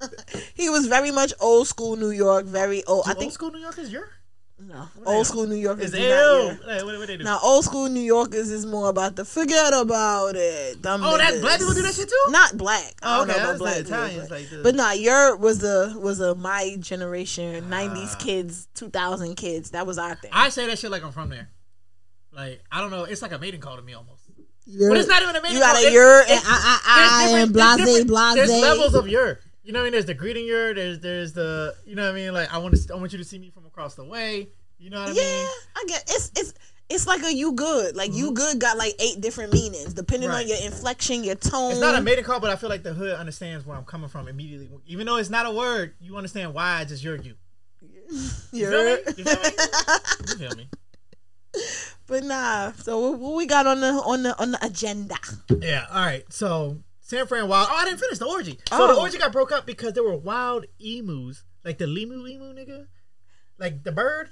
he 0.54 0.68
was 0.68 0.86
very 0.86 1.10
much 1.10 1.32
old 1.40 1.66
school 1.68 1.96
New 1.96 2.10
York. 2.10 2.44
Very 2.46 2.84
old. 2.84 3.04
I 3.06 3.10
old 3.10 3.18
think 3.18 3.32
school 3.32 3.50
New 3.50 3.58
York 3.60 3.78
is 3.78 3.90
your? 3.90 4.08
no 4.58 4.88
they 4.96 5.04
old 5.04 5.26
school 5.26 5.46
New 5.46 5.54
Yorkers. 5.54 5.86
Is 5.86 5.92
do 5.92 5.98
ill. 5.98 6.48
not 6.54 6.66
Like, 6.66 6.84
what, 6.84 6.98
what 6.98 7.08
they 7.08 7.18
do? 7.18 7.24
Now 7.24 7.38
old 7.42 7.62
school 7.64 7.88
New 7.90 8.00
Yorkers 8.00 8.50
is 8.50 8.64
more 8.64 8.88
about 8.88 9.14
the 9.14 9.24
forget 9.26 9.74
about 9.74 10.34
it. 10.34 10.80
Dumb 10.80 11.02
oh, 11.04 11.18
that 11.18 11.40
black 11.42 11.58
people 11.58 11.74
do 11.74 11.82
that 11.82 11.94
shit 11.94 12.08
too? 12.08 12.24
Not 12.28 12.56
black. 12.56 12.94
I 13.02 13.16
Oh, 13.20 13.26
don't 13.26 13.30
okay. 13.30 13.38
know 13.38 13.38
I 13.38 13.42
about 13.42 13.52
was 13.52 13.58
black 13.60 13.76
like 13.76 13.86
Italians. 13.86 14.28
but- 14.28 14.40
Like 14.40 14.50
the, 14.50 14.62
But 14.62 14.74
nah, 14.74 14.92
your 14.92 15.36
was 15.36 15.62
a 15.62 15.94
was 15.98 16.20
a 16.20 16.34
my 16.34 16.76
generation, 16.80 17.68
nineties 17.68 18.14
Ah. 18.14 18.18
kids, 18.18 18.68
two 18.74 18.88
thousand 18.88 19.34
kids. 19.36 19.72
That 19.72 19.86
was 19.86 19.98
our 19.98 20.14
thing. 20.14 20.30
I 20.32 20.48
say 20.48 20.66
that 20.66 20.78
shit 20.78 20.90
like 20.90 21.04
I'm 21.04 21.12
from 21.12 21.28
there. 21.28 21.50
Like, 22.32 22.62
I 22.72 22.80
don't 22.80 22.90
know. 22.90 23.04
It's 23.04 23.20
like 23.22 23.32
a 23.32 23.38
mating 23.38 23.60
call 23.60 23.76
to 23.76 23.82
me 23.82 23.92
almost. 23.94 24.22
Your- 24.66 24.88
But 24.90 24.98
it's 24.98 25.08
not 25.08 25.22
even 25.22 25.36
a 25.36 25.40
mating 25.42 25.56
you 25.56 25.60
got 25.62 25.76
call. 25.76 25.84
a 25.84 25.88
It- 25.88 25.92
your 25.92 26.20
it- 26.22 26.30
and 26.30 26.40
I 26.44 26.80
I 26.86 26.96
there's 26.96 27.10
I 27.10 27.38
and 27.40 27.52
different- 27.52 27.54
there's 27.54 27.76
blase 27.76 27.86
different- 27.86 28.08
blase. 28.08 28.34
There's 28.48 28.62
levels 28.62 28.94
of 28.94 29.08
your. 29.08 29.38
You 29.66 29.72
know 29.72 29.80
what 29.80 29.82
I 29.82 29.86
mean? 29.86 29.92
There's 29.92 30.04
the 30.06 30.14
greeting 30.14 30.46
your. 30.46 30.72
There's 30.74 31.00
there's 31.00 31.32
the 31.32 31.74
you 31.84 31.96
know 31.96 32.04
what 32.04 32.12
I 32.12 32.14
mean. 32.14 32.32
Like 32.32 32.54
I 32.54 32.58
want 32.58 32.76
to 32.76 32.94
I 32.94 32.96
want 32.96 33.10
you 33.10 33.18
to 33.18 33.24
see 33.24 33.36
me 33.36 33.50
from 33.50 33.66
across 33.66 33.96
the 33.96 34.04
way. 34.04 34.46
You 34.78 34.90
know 34.90 35.00
what 35.00 35.08
I 35.08 35.12
yeah, 35.12 35.22
mean? 35.22 35.42
Yeah, 35.42 35.48
I 35.76 35.84
get 35.88 36.02
it's 36.08 36.30
it's 36.36 36.54
it's 36.88 37.06
like 37.08 37.24
a 37.24 37.34
you 37.34 37.50
good. 37.52 37.96
Like 37.96 38.14
you 38.14 38.30
good 38.32 38.60
got 38.60 38.78
like 38.78 38.94
eight 39.00 39.20
different 39.20 39.52
meanings 39.52 39.92
depending 39.92 40.28
Mm-hmm. 40.28 40.36
Right. 40.36 40.42
on 40.44 40.48
your 40.48 40.58
inflection, 40.66 41.24
your 41.24 41.34
tone. 41.34 41.72
It's 41.72 41.80
not 41.80 41.96
a 41.96 42.00
mating 42.00 42.22
call, 42.24 42.38
but 42.38 42.50
I 42.50 42.54
feel 42.56 42.70
like 42.70 42.84
the 42.84 42.94
hood 42.94 43.16
understands 43.18 43.66
where 43.66 43.76
I'm 43.76 43.84
coming 43.84 44.08
from 44.08 44.28
immediately. 44.28 44.70
Even 44.86 45.04
though 45.04 45.16
it's 45.16 45.30
not 45.30 45.46
a 45.46 45.50
word, 45.50 45.94
you 46.00 46.16
understand 46.16 46.54
why 46.54 46.82
it's 46.82 46.92
just 46.92 47.02
you're 47.02 47.16
you. 47.16 47.34
You 48.52 48.70
feel 48.70 48.70
me? 48.70 48.90
Your- 48.90 48.98
You 49.16 49.24
feel 49.24 49.42
me? 49.42 49.50
You 50.28 50.36
feel 50.36 50.56
me? 50.56 50.68
But 52.06 52.22
nah. 52.22 52.70
So 52.72 53.00
what, 53.10 53.18
what 53.18 53.34
we 53.34 53.46
got 53.46 53.66
on 53.66 53.80
the 53.80 53.88
on 53.88 54.22
the 54.22 54.40
on 54.40 54.52
the 54.52 54.64
agenda? 54.64 55.16
Yeah. 55.58 55.86
All 55.90 56.04
right. 56.04 56.24
So 56.32 56.78
San 57.06 57.24
Fran 57.28 57.46
Wild. 57.46 57.68
Oh, 57.70 57.74
I 57.76 57.84
didn't 57.84 58.00
finish 58.00 58.18
the 58.18 58.26
orgy. 58.26 58.58
So 58.68 58.84
the 58.88 58.94
Oh. 58.94 59.00
orgy 59.00 59.16
got 59.16 59.30
broke 59.30 59.52
up 59.52 59.64
because 59.64 59.92
there 59.92 60.02
were 60.02 60.16
wild 60.16 60.66
emus, 60.80 61.44
like 61.64 61.78
the 61.78 61.84
limu 61.84 62.28
emu 62.28 62.52
nigga, 62.52 62.88
like 63.58 63.84
the 63.84 63.92
bird, 63.92 64.28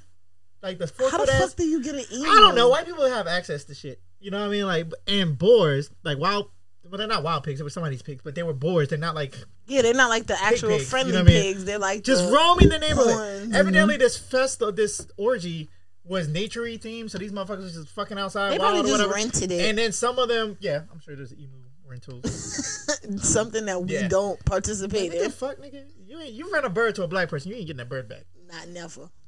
like 0.61 0.79
the 0.79 0.89
four 0.89 1.09
How 1.09 1.25
the 1.25 1.33
ass. 1.33 1.41
fuck 1.41 1.57
do 1.57 1.65
you 1.65 1.81
get 1.81 1.95
an 1.95 2.05
email? 2.13 2.33
I 2.33 2.41
don't 2.41 2.57
know. 2.57 2.69
White 2.69 2.85
people 2.85 3.09
have 3.09 3.29
access 3.29 3.63
to 3.67 3.75
shit. 3.77 4.01
You 4.19 4.33
know 4.33 4.41
what 4.41 4.47
I 4.47 4.51
mean? 4.51 4.67
Like 4.67 4.93
and 5.07 5.39
boars, 5.39 5.91
like 6.03 6.19
wild. 6.19 6.51
Well, 6.83 6.99
they're 6.99 7.07
not 7.07 7.23
wild 7.23 7.45
pigs. 7.45 7.61
They 7.61 7.63
were 7.63 7.71
somebody's 7.71 8.03
pigs, 8.03 8.23
but 8.25 8.35
they 8.35 8.43
were 8.43 8.53
boars. 8.53 8.89
They're 8.89 8.99
not 8.99 9.15
like 9.15 9.37
Yeah, 9.69 9.83
they're 9.83 9.95
not 9.95 10.11
like 10.11 10.27
the 10.27 10.37
actual 10.43 10.71
pigs, 10.71 10.83
you 10.83 10.89
friendly 10.89 11.13
know 11.13 11.21
I 11.21 11.23
mean? 11.23 11.43
pigs. 11.43 11.65
They're 11.65 11.79
like 11.79 12.03
just 12.03 12.27
the, 12.27 12.33
roaming 12.33 12.71
the 12.71 12.79
neighborhood. 12.81 13.15
horns. 13.15 13.55
Evidently, 13.55 13.95
mm-hmm. 13.95 14.01
this 14.03 14.19
festival, 14.19 14.73
this 14.73 15.07
orgy 15.17 15.71
was 16.03 16.27
naturey 16.29 16.79
themed, 16.79 17.11
so 17.11 17.19
these 17.19 17.31
motherfuckers 17.33 17.63
was 17.63 17.75
just 17.75 17.89
fucking 17.91 18.19
outside. 18.19 18.51
They 18.53 18.59
probably 18.59 18.81
just 18.83 18.93
whatever. 18.93 19.15
rented 19.15 19.53
it. 19.53 19.65
And 19.71 19.79
then 19.79 19.93
some 19.93 20.19
of 20.19 20.29
them, 20.29 20.57
yeah, 20.61 20.83
I'm 20.93 20.99
sure 21.01 21.15
there's 21.15 21.33
emu 21.33 21.64
rentals. 21.87 22.89
something 23.23 23.65
that 23.67 23.83
we 23.83 23.93
Yeah. 23.95 24.09
don't 24.09 24.43
participate 24.45 25.13
the 25.13 25.25
in. 25.25 25.31
fuck, 25.31 25.59
nigga? 25.59 25.85
You 26.07 26.21
ain't 26.21 26.33
you 26.33 26.53
rent 26.53 26.65
a 26.67 26.71
bird 26.71 26.95
to 26.97 27.03
a 27.03 27.09
black 27.09 27.29
person, 27.29 27.51
you 27.51 27.57
ain't 27.57 27.67
getting 27.67 27.79
that 27.79 27.89
bird 27.89 28.09
back. 28.09 28.25
Not 28.51 28.69
never. 28.69 29.09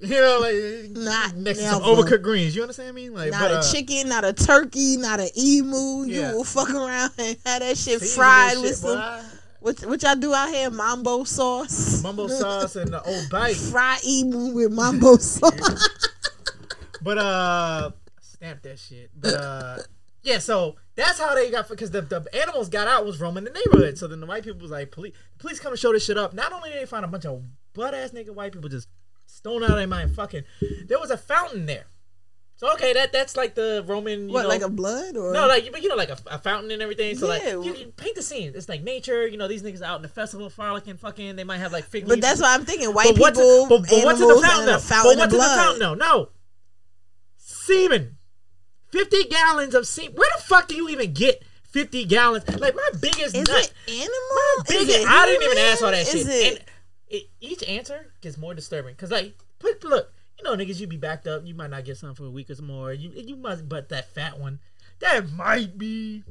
You 0.00 0.08
know, 0.08 0.38
like 0.40 0.90
Not 0.90 1.36
next 1.36 1.60
to 1.60 1.64
some 1.66 1.82
never. 1.82 2.02
overcooked 2.02 2.22
greens. 2.22 2.56
You 2.56 2.62
understand 2.62 2.96
me? 2.96 3.10
Like, 3.10 3.30
Not 3.30 3.42
but, 3.42 3.50
a 3.52 3.54
uh, 3.58 3.62
chicken, 3.72 4.08
not 4.08 4.24
a 4.24 4.32
turkey, 4.32 4.96
not 4.96 5.20
an 5.20 5.28
emu. 5.38 6.02
Yeah. 6.04 6.30
You 6.32 6.36
will 6.38 6.44
fuck 6.44 6.68
around 6.70 7.12
and 7.18 7.36
have 7.46 7.60
that 7.60 7.78
shit 7.78 8.00
season 8.00 8.08
fried 8.08 8.56
that 8.56 8.60
with 8.60 8.70
shit, 8.70 8.78
some. 8.78 8.96
boy. 8.98 9.22
What, 9.60 9.86
what 9.86 10.02
y'all 10.02 10.16
do 10.16 10.34
out 10.34 10.48
here? 10.48 10.68
Mambo 10.68 11.22
sauce. 11.22 12.02
Mambo 12.02 12.26
sauce 12.40 12.74
and 12.74 12.92
the 12.92 13.00
old 13.04 13.30
bite. 13.30 13.54
Fried 13.54 14.04
emu 14.04 14.52
with 14.52 14.72
mambo 14.72 15.16
sauce. 15.18 15.88
But 17.00 17.18
uh, 17.18 17.90
stamp 18.20 18.62
that 18.62 18.80
shit. 18.80 19.10
But 19.14 19.34
uh, 19.34 19.78
yeah. 20.24 20.38
So 20.38 20.74
that's 20.94 21.18
how 21.18 21.34
they 21.34 21.50
got 21.50 21.68
because 21.68 21.90
the, 21.90 22.02
the 22.02 22.24
animals 22.34 22.68
got 22.68 22.86
out 22.88 23.06
was 23.06 23.20
roaming 23.20 23.44
the 23.44 23.50
neighborhood. 23.50 23.98
So 23.98 24.06
then 24.06 24.20
the 24.20 24.26
white 24.26 24.44
people 24.44 24.60
was 24.60 24.70
like, 24.70 24.90
police, 24.90 25.14
police 25.38 25.58
come 25.60 25.72
and 25.72 25.78
show 25.80 25.92
this 25.92 26.04
shit 26.04 26.18
up. 26.18 26.34
Not 26.34 26.52
only 26.52 26.70
did 26.70 26.80
they 26.82 26.86
find 26.86 27.04
a 27.04 27.08
bunch 27.08 27.24
of 27.26 27.42
butt 27.74 27.94
ass 27.94 28.10
nigga 28.10 28.30
white 28.34 28.52
people 28.52 28.68
just 28.68 28.88
stoned 29.26 29.64
out 29.64 29.70
of 29.70 29.76
their 29.76 29.86
mind, 29.86 30.14
fucking. 30.14 30.42
There 30.86 30.98
was 30.98 31.10
a 31.10 31.16
fountain 31.16 31.66
there. 31.66 31.86
So 32.56 32.72
okay, 32.74 32.92
that 32.92 33.12
that's 33.12 33.36
like 33.36 33.56
the 33.56 33.82
Roman. 33.88 34.28
You 34.28 34.34
what, 34.34 34.42
know, 34.42 34.48
like 34.48 34.62
a 34.62 34.68
blood 34.68 35.16
or 35.16 35.32
No, 35.32 35.48
like 35.48 35.72
but 35.72 35.82
you 35.82 35.88
know, 35.88 35.96
like 35.96 36.10
a, 36.10 36.18
a 36.30 36.38
fountain 36.38 36.70
and 36.70 36.80
everything. 36.80 37.16
So 37.16 37.26
like, 37.26 37.42
you, 37.42 37.64
you 37.74 37.86
paint 37.96 38.14
the 38.14 38.22
scene. 38.22 38.52
It's 38.54 38.68
like 38.68 38.84
nature. 38.84 39.26
You 39.26 39.36
know, 39.36 39.48
these 39.48 39.64
niggas 39.64 39.82
out 39.82 39.96
in 39.96 40.02
the 40.02 40.08
festival, 40.08 40.48
frolicking, 40.48 40.96
fucking. 40.96 41.34
They 41.34 41.42
might 41.42 41.58
have 41.58 41.72
like 41.72 41.84
fig 41.84 42.06
But 42.06 42.20
that's 42.20 42.40
what 42.40 42.50
I'm 42.50 42.64
thinking 42.64 42.90
white 42.94 43.08
But 43.14 43.18
what's 43.18 43.38
people, 43.38 43.62
in, 43.64 43.68
but, 43.68 43.88
but 43.88 44.04
what's 44.04 44.20
in 44.20 44.24
animals, 44.26 44.42
the 44.42 44.46
fountain? 44.46 44.60
and 44.60 44.68
though? 44.68 44.76
a 44.76 44.78
fountain 44.78 45.02
but 45.02 45.18
what's 45.18 45.22
in 45.24 45.30
the 45.30 45.36
blood. 45.36 45.56
fountain? 45.58 45.78
though? 45.80 45.94
No, 45.94 46.28
semen. 47.36 48.18
Fifty 48.92 49.24
gallons 49.24 49.74
of 49.74 49.86
semen. 49.86 50.14
Where 50.14 50.30
the 50.36 50.42
fuck 50.42 50.68
do 50.68 50.74
you 50.74 50.88
even 50.90 51.12
get 51.12 51.42
fifty 51.64 52.04
gallons? 52.04 52.46
Like 52.60 52.74
my 52.76 52.88
biggest 53.00 53.34
Is 53.34 53.48
nut. 53.48 53.72
it 53.86 53.90
animal? 53.90 54.64
Big, 54.68 54.88
Is 54.88 54.96
it 54.96 55.08
I 55.08 55.26
didn't 55.26 55.42
even 55.44 55.58
ask 55.58 55.82
all 55.82 55.90
that 55.90 56.02
Is 56.02 56.10
shit. 56.12 56.26
It, 56.28 56.58
And 56.58 56.64
it, 57.08 57.22
each 57.40 57.62
answer 57.64 58.12
gets 58.20 58.38
more 58.38 58.54
disturbing 58.54 58.94
because, 58.94 59.10
like, 59.10 59.34
put 59.58 59.82
look, 59.84 60.12
you 60.38 60.44
know, 60.44 60.56
niggas, 60.56 60.80
you 60.80 60.86
be 60.86 60.96
backed 60.96 61.26
up. 61.26 61.42
You 61.44 61.54
might 61.54 61.70
not 61.70 61.84
get 61.84 61.96
something 61.96 62.14
for 62.16 62.24
a 62.24 62.30
week 62.30 62.50
or 62.50 62.54
some 62.54 62.66
more. 62.66 62.92
You 62.92 63.10
you 63.14 63.36
must, 63.36 63.68
but 63.68 63.88
that 63.90 64.12
fat 64.14 64.38
one, 64.38 64.60
that 65.00 65.30
might 65.32 65.76
be. 65.78 66.22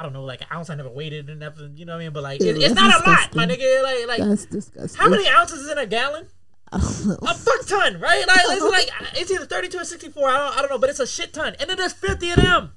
I 0.00 0.04
don't 0.04 0.12
know, 0.12 0.22
like 0.22 0.40
an 0.42 0.46
ounce. 0.52 0.70
I 0.70 0.76
never 0.76 0.90
weighed 0.90 1.12
or 1.28 1.34
nothing. 1.34 1.76
You 1.76 1.84
know 1.84 1.94
what 1.94 2.00
I 2.00 2.04
mean? 2.04 2.12
But 2.12 2.22
like, 2.22 2.40
it, 2.40 2.44
Ew, 2.44 2.62
it's 2.62 2.74
that's 2.74 2.74
not 2.74 3.04
a 3.06 3.10
lot, 3.10 3.34
my 3.34 3.46
nigga. 3.46 3.82
Like, 3.82 4.06
like 4.06 4.28
that's 4.28 4.46
disgusting. 4.46 5.00
how 5.00 5.08
many 5.08 5.28
ounces 5.28 5.60
is 5.60 5.70
in 5.70 5.78
a 5.78 5.86
gallon? 5.86 6.28
I. 6.72 6.76
A 6.76 7.34
fuck 7.34 7.66
ton, 7.66 8.00
right? 8.00 8.26
Like 8.26 8.40
it's 8.48 8.62
like 8.62 8.90
it's 9.20 9.30
either 9.30 9.46
thirty 9.46 9.68
two 9.68 9.78
or 9.78 9.84
sixty 9.84 10.08
four. 10.10 10.28
I 10.28 10.36
don't, 10.38 10.58
I 10.58 10.60
don't 10.62 10.70
know, 10.70 10.78
but 10.78 10.90
it's 10.90 11.00
a 11.00 11.06
shit 11.06 11.32
ton, 11.32 11.54
and 11.60 11.68
then 11.68 11.76
there's 11.76 11.92
fifty 11.92 12.30
of 12.30 12.36
them. 12.36 12.72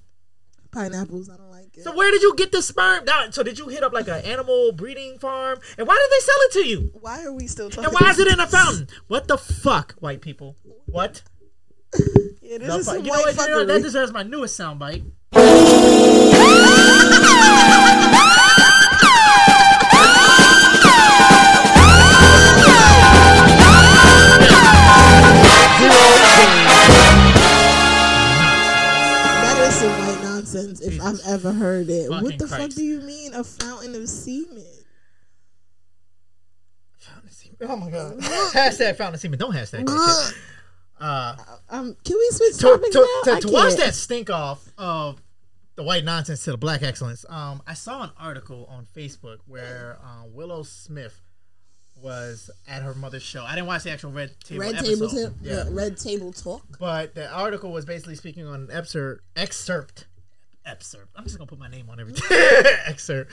Pineapples, 0.72 1.30
I 1.30 1.36
don't 1.36 1.52
like 1.52 1.76
it. 1.78 1.84
So 1.84 1.94
where 1.94 2.12
did 2.12 2.22
you 2.22 2.34
get 2.38 2.54
the 2.54 2.62
sperm? 2.62 3.04
Now, 3.04 3.30
so 3.30 3.44
did 3.44 3.60
you 3.60 3.68
hit 3.68 3.84
up 3.84 3.92
like 3.92 4.08
an 4.08 4.24
animal 4.24 4.72
breeding 4.72 5.20
farm? 5.20 5.60
And 5.78 5.86
why 5.86 5.96
did 5.96 6.10
they 6.18 6.24
sell 6.24 6.36
it 6.40 6.52
to 6.54 6.70
you? 6.70 6.92
why 7.02 7.24
are 7.26 7.34
we 7.34 7.48
still 7.48 7.70
talking? 7.70 7.84
And 7.86 7.94
why 7.94 8.10
is 8.10 8.20
it 8.20 8.28
in 8.30 8.40
a 8.40 8.48
fountain? 8.48 8.88
What 9.08 9.28
the 9.28 9.38
fuck, 9.38 9.96
white 10.00 10.22
people? 10.22 10.56
What? 10.86 11.24
Yeah, 12.42 12.58
this 12.58 12.68
The 12.68 12.78
is 12.80 12.86
some 12.86 12.96
You 12.98 13.04
know 13.04 13.20
white 13.20 13.38
what? 13.38 13.48
You 13.50 13.56
know? 13.56 13.66
That 13.66 13.82
deserves 13.82 14.12
my 14.12 14.24
newest 14.24 14.60
soundbite. 14.60 15.04
Nonsense 30.54 30.82
if 30.82 31.02
I've 31.02 31.20
ever 31.28 31.52
heard 31.54 31.90
it. 31.90 32.10
What 32.10 32.38
the 32.38 32.48
fuck 32.48 32.70
do 32.72 32.84
you 32.84 33.02
mean 33.02 33.34
a 33.34 33.44
fountain 33.44 33.96
of 33.96 34.08
semen? 34.10 34.64
Oh 37.64 37.76
my 37.76 37.92
god. 37.92 38.18
hashtag 38.18 38.96
fountain 38.98 39.16
of 39.16 39.20
semen. 39.20 39.38
Don't 39.40 39.54
hashtag 39.54 39.86
that 39.86 40.32
shit. 40.34 40.38
Uh, 41.00 41.36
Um, 41.70 41.96
can 42.04 42.18
we 42.18 42.30
switch 42.32 42.56
to, 42.58 42.62
topics 42.62 42.90
to, 42.96 43.22
now? 43.26 43.36
to, 43.36 43.42
to 43.48 43.54
wash 43.54 43.76
that 43.76 43.96
stink 43.96 44.30
off 44.30 44.68
of 44.78 45.22
the 45.76 45.84
white 45.84 46.04
nonsense 46.04 46.44
to 46.46 46.52
the 46.52 46.58
black 46.58 46.82
excellence, 46.84 47.26
um, 47.30 47.62
I 47.66 47.74
saw 47.76 48.04
an 48.04 48.12
article 48.20 48.68
on 48.70 48.88
Facebook 48.96 49.38
where 49.48 49.98
uh, 50.04 50.26
Willow 50.28 50.64
Smith 50.64 51.22
was 52.02 52.50
at 52.68 52.82
her 52.82 52.94
mother's 52.96 53.24
show. 53.24 53.44
I 53.44 53.54
didn't 53.56 53.68
watch 53.68 53.84
the 53.84 53.92
actual 53.92 54.12
Red 54.12 54.36
Table 54.44 54.62
Red 54.62 54.76
episode. 54.76 55.10
table, 55.12 55.30
ta- 55.30 55.36
yeah. 55.42 55.64
red 55.70 55.98
table 55.98 56.34
talk. 56.34 56.64
But 56.80 57.14
the 57.16 57.32
article 57.32 57.72
was 57.72 57.86
basically 57.86 58.16
speaking 58.16 58.46
on 58.48 58.62
an 58.64 58.70
excerpt. 58.72 59.24
Excerpt. 59.36 60.08
Excerpt. 60.66 61.10
I'm 61.16 61.24
just 61.24 61.38
gonna 61.38 61.48
put 61.48 61.60
my 61.60 61.70
name 61.70 61.90
on 61.90 62.00
everything. 62.00 62.24
excerpt. 62.86 63.32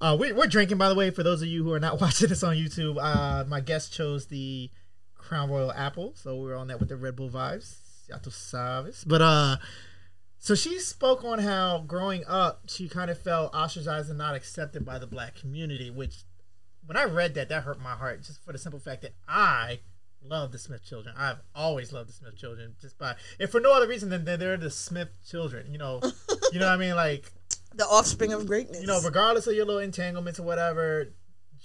Uh, 0.00 0.16
we, 0.18 0.32
we're 0.32 0.46
drinking, 0.46 0.78
by 0.78 0.88
the 0.88 0.94
way. 0.94 1.10
For 1.10 1.22
those 1.22 1.42
of 1.42 1.48
you 1.48 1.64
who 1.64 1.72
are 1.72 1.80
not 1.80 2.00
watching 2.00 2.28
this 2.28 2.42
on 2.42 2.56
YouTube, 2.56 2.98
uh, 3.00 3.44
my 3.48 3.60
guest 3.60 3.92
chose 3.92 4.26
the 4.26 4.70
Crown 5.14 5.50
Royal 5.50 5.72
Apple, 5.72 6.12
so 6.14 6.36
we 6.36 6.50
are 6.52 6.56
on 6.56 6.68
that 6.68 6.78
with 6.80 6.88
the 6.88 6.96
Red 6.96 7.16
Bull 7.16 7.30
vibes. 7.30 7.76
But 9.06 9.20
uh, 9.20 9.56
So 10.38 10.54
she 10.54 10.78
spoke 10.78 11.24
on 11.24 11.40
how 11.40 11.80
growing 11.86 12.24
up 12.26 12.62
she 12.68 12.88
kind 12.88 13.10
of 13.10 13.18
felt 13.18 13.54
ostracized 13.54 14.08
and 14.08 14.18
not 14.18 14.34
accepted 14.34 14.84
by 14.84 14.98
the 14.98 15.06
black 15.06 15.34
community, 15.34 15.90
which 15.90 16.24
when 16.86 16.96
I 16.96 17.04
read 17.04 17.34
that, 17.34 17.48
that 17.50 17.64
hurt 17.64 17.80
my 17.80 17.92
heart 17.92 18.22
just 18.22 18.42
for 18.44 18.52
the 18.52 18.58
simple 18.58 18.80
fact 18.80 19.02
that 19.02 19.14
I 19.26 19.80
love 20.24 20.52
the 20.52 20.58
Smith 20.58 20.84
children. 20.84 21.14
I've 21.18 21.38
always 21.54 21.92
loved 21.92 22.08
the 22.08 22.12
Smith 22.12 22.36
children, 22.36 22.74
just 22.80 22.98
by 22.98 23.14
if 23.38 23.50
for 23.50 23.60
no 23.60 23.72
other 23.72 23.88
reason 23.88 24.08
than 24.10 24.24
they're 24.24 24.56
the 24.56 24.70
Smith 24.70 25.08
children. 25.28 25.70
You 25.72 25.78
know, 25.78 26.00
you 26.52 26.58
know 26.58 26.66
what 26.66 26.74
I 26.74 26.76
mean? 26.76 26.94
Like 26.94 27.30
the 27.74 27.84
offspring 27.86 28.32
of 28.32 28.46
greatness. 28.46 28.80
you 28.80 28.86
know, 28.86 29.00
regardless 29.00 29.46
of 29.46 29.54
your 29.54 29.64
little 29.66 29.80
entanglements 29.80 30.38
or 30.40 30.42
whatever, 30.44 31.12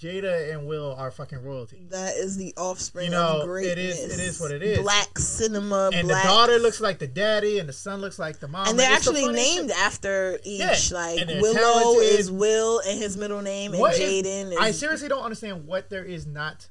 Jada 0.00 0.52
and 0.52 0.66
Will 0.66 0.92
are 0.98 1.10
fucking 1.12 1.42
royalty. 1.44 1.86
that 1.90 2.16
is 2.16 2.36
the 2.36 2.52
offspring 2.56 3.06
You 3.06 3.10
know, 3.12 3.40
of 3.42 3.46
greatness. 3.46 3.76
it 3.76 3.78
is- 4.10 4.18
it 4.18 4.20
is 4.22 4.40
what 4.40 4.50
it 4.50 4.60
is. 4.62 4.80
Black 4.80 5.16
cinema, 5.18 5.90
And 5.94 6.08
black 6.08 6.22
the 6.24 6.28
daughter 6.28 6.58
looks 6.58 6.80
like 6.80 6.98
the 6.98 7.06
daddy, 7.06 7.58
and 7.60 7.68
the 7.68 7.72
son 7.72 8.00
looks 8.00 8.18
like 8.18 8.40
the 8.40 8.48
mom. 8.48 8.66
and 8.68 8.78
they're 8.78 8.92
it's 8.92 9.06
actually 9.06 9.28
named 9.32 9.70
shit. 9.70 9.78
after 9.78 10.38
each. 10.42 10.58
Yeah, 10.60 10.76
Like 10.90 11.26
Willow 11.40 11.54
talented. 11.54 12.18
is 12.20 12.30
Will 12.30 12.80
and 12.80 12.98
his 12.98 13.16
middle 13.16 13.40
name, 13.42 13.72
and 13.72 13.82
Jaden 13.82 14.52
is. 14.52 14.58
I 14.58 14.72
seriously 14.72 15.08
don't 15.08 15.22
understand 15.22 15.64
what 15.66 15.90
there 15.90 16.04
is 16.04 16.26
not 16.26 16.68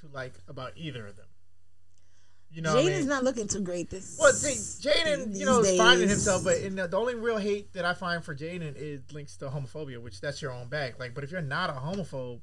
to 0.00 0.06
like 0.12 0.34
about 0.46 0.72
either 0.76 1.06
of 1.06 1.16
them. 1.16 1.25
You 2.56 2.62
know, 2.62 2.74
what 2.74 2.86
I 2.86 2.88
Jaden's 2.88 3.00
mean? 3.00 3.08
not 3.08 3.22
looking 3.22 3.48
too 3.48 3.60
great 3.60 3.90
this. 3.90 4.16
Well, 4.18 4.32
see, 4.32 4.88
Jaden, 4.88 5.36
you 5.36 5.44
know, 5.44 5.60
is 5.60 5.76
finding 5.76 6.08
himself, 6.08 6.42
but 6.42 6.56
in 6.56 6.74
the, 6.74 6.88
the 6.88 6.96
only 6.96 7.14
real 7.14 7.36
hate 7.36 7.74
that 7.74 7.84
I 7.84 7.92
find 7.92 8.24
for 8.24 8.34
Jaden 8.34 8.74
is 8.76 9.02
links 9.12 9.36
to 9.36 9.50
homophobia, 9.50 10.00
which 10.02 10.22
that's 10.22 10.40
your 10.40 10.52
own 10.52 10.68
bag. 10.68 10.94
Like, 10.98 11.12
but 11.12 11.22
if 11.22 11.30
you're 11.30 11.42
not 11.42 11.68
a 11.68 11.74
homophobe, 11.74 12.40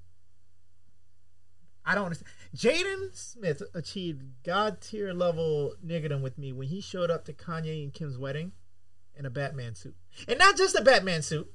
I 1.83 1.95
don't 1.95 2.05
understand. 2.05 2.29
Jaden 2.55 3.15
Smith 3.15 3.63
achieved 3.73 4.21
god 4.45 4.81
tier 4.81 5.13
level 5.13 5.73
niggerdom 5.83 6.21
with 6.21 6.37
me 6.37 6.51
when 6.53 6.67
he 6.67 6.79
showed 6.79 7.09
up 7.09 7.25
to 7.25 7.33
Kanye 7.33 7.83
and 7.83 7.91
Kim's 7.91 8.15
wedding 8.15 8.51
in 9.17 9.25
a 9.25 9.31
Batman 9.31 9.73
suit, 9.73 9.95
and 10.27 10.37
not 10.37 10.57
just 10.57 10.75
a 10.75 10.83
Batman 10.83 11.23
suit. 11.23 11.51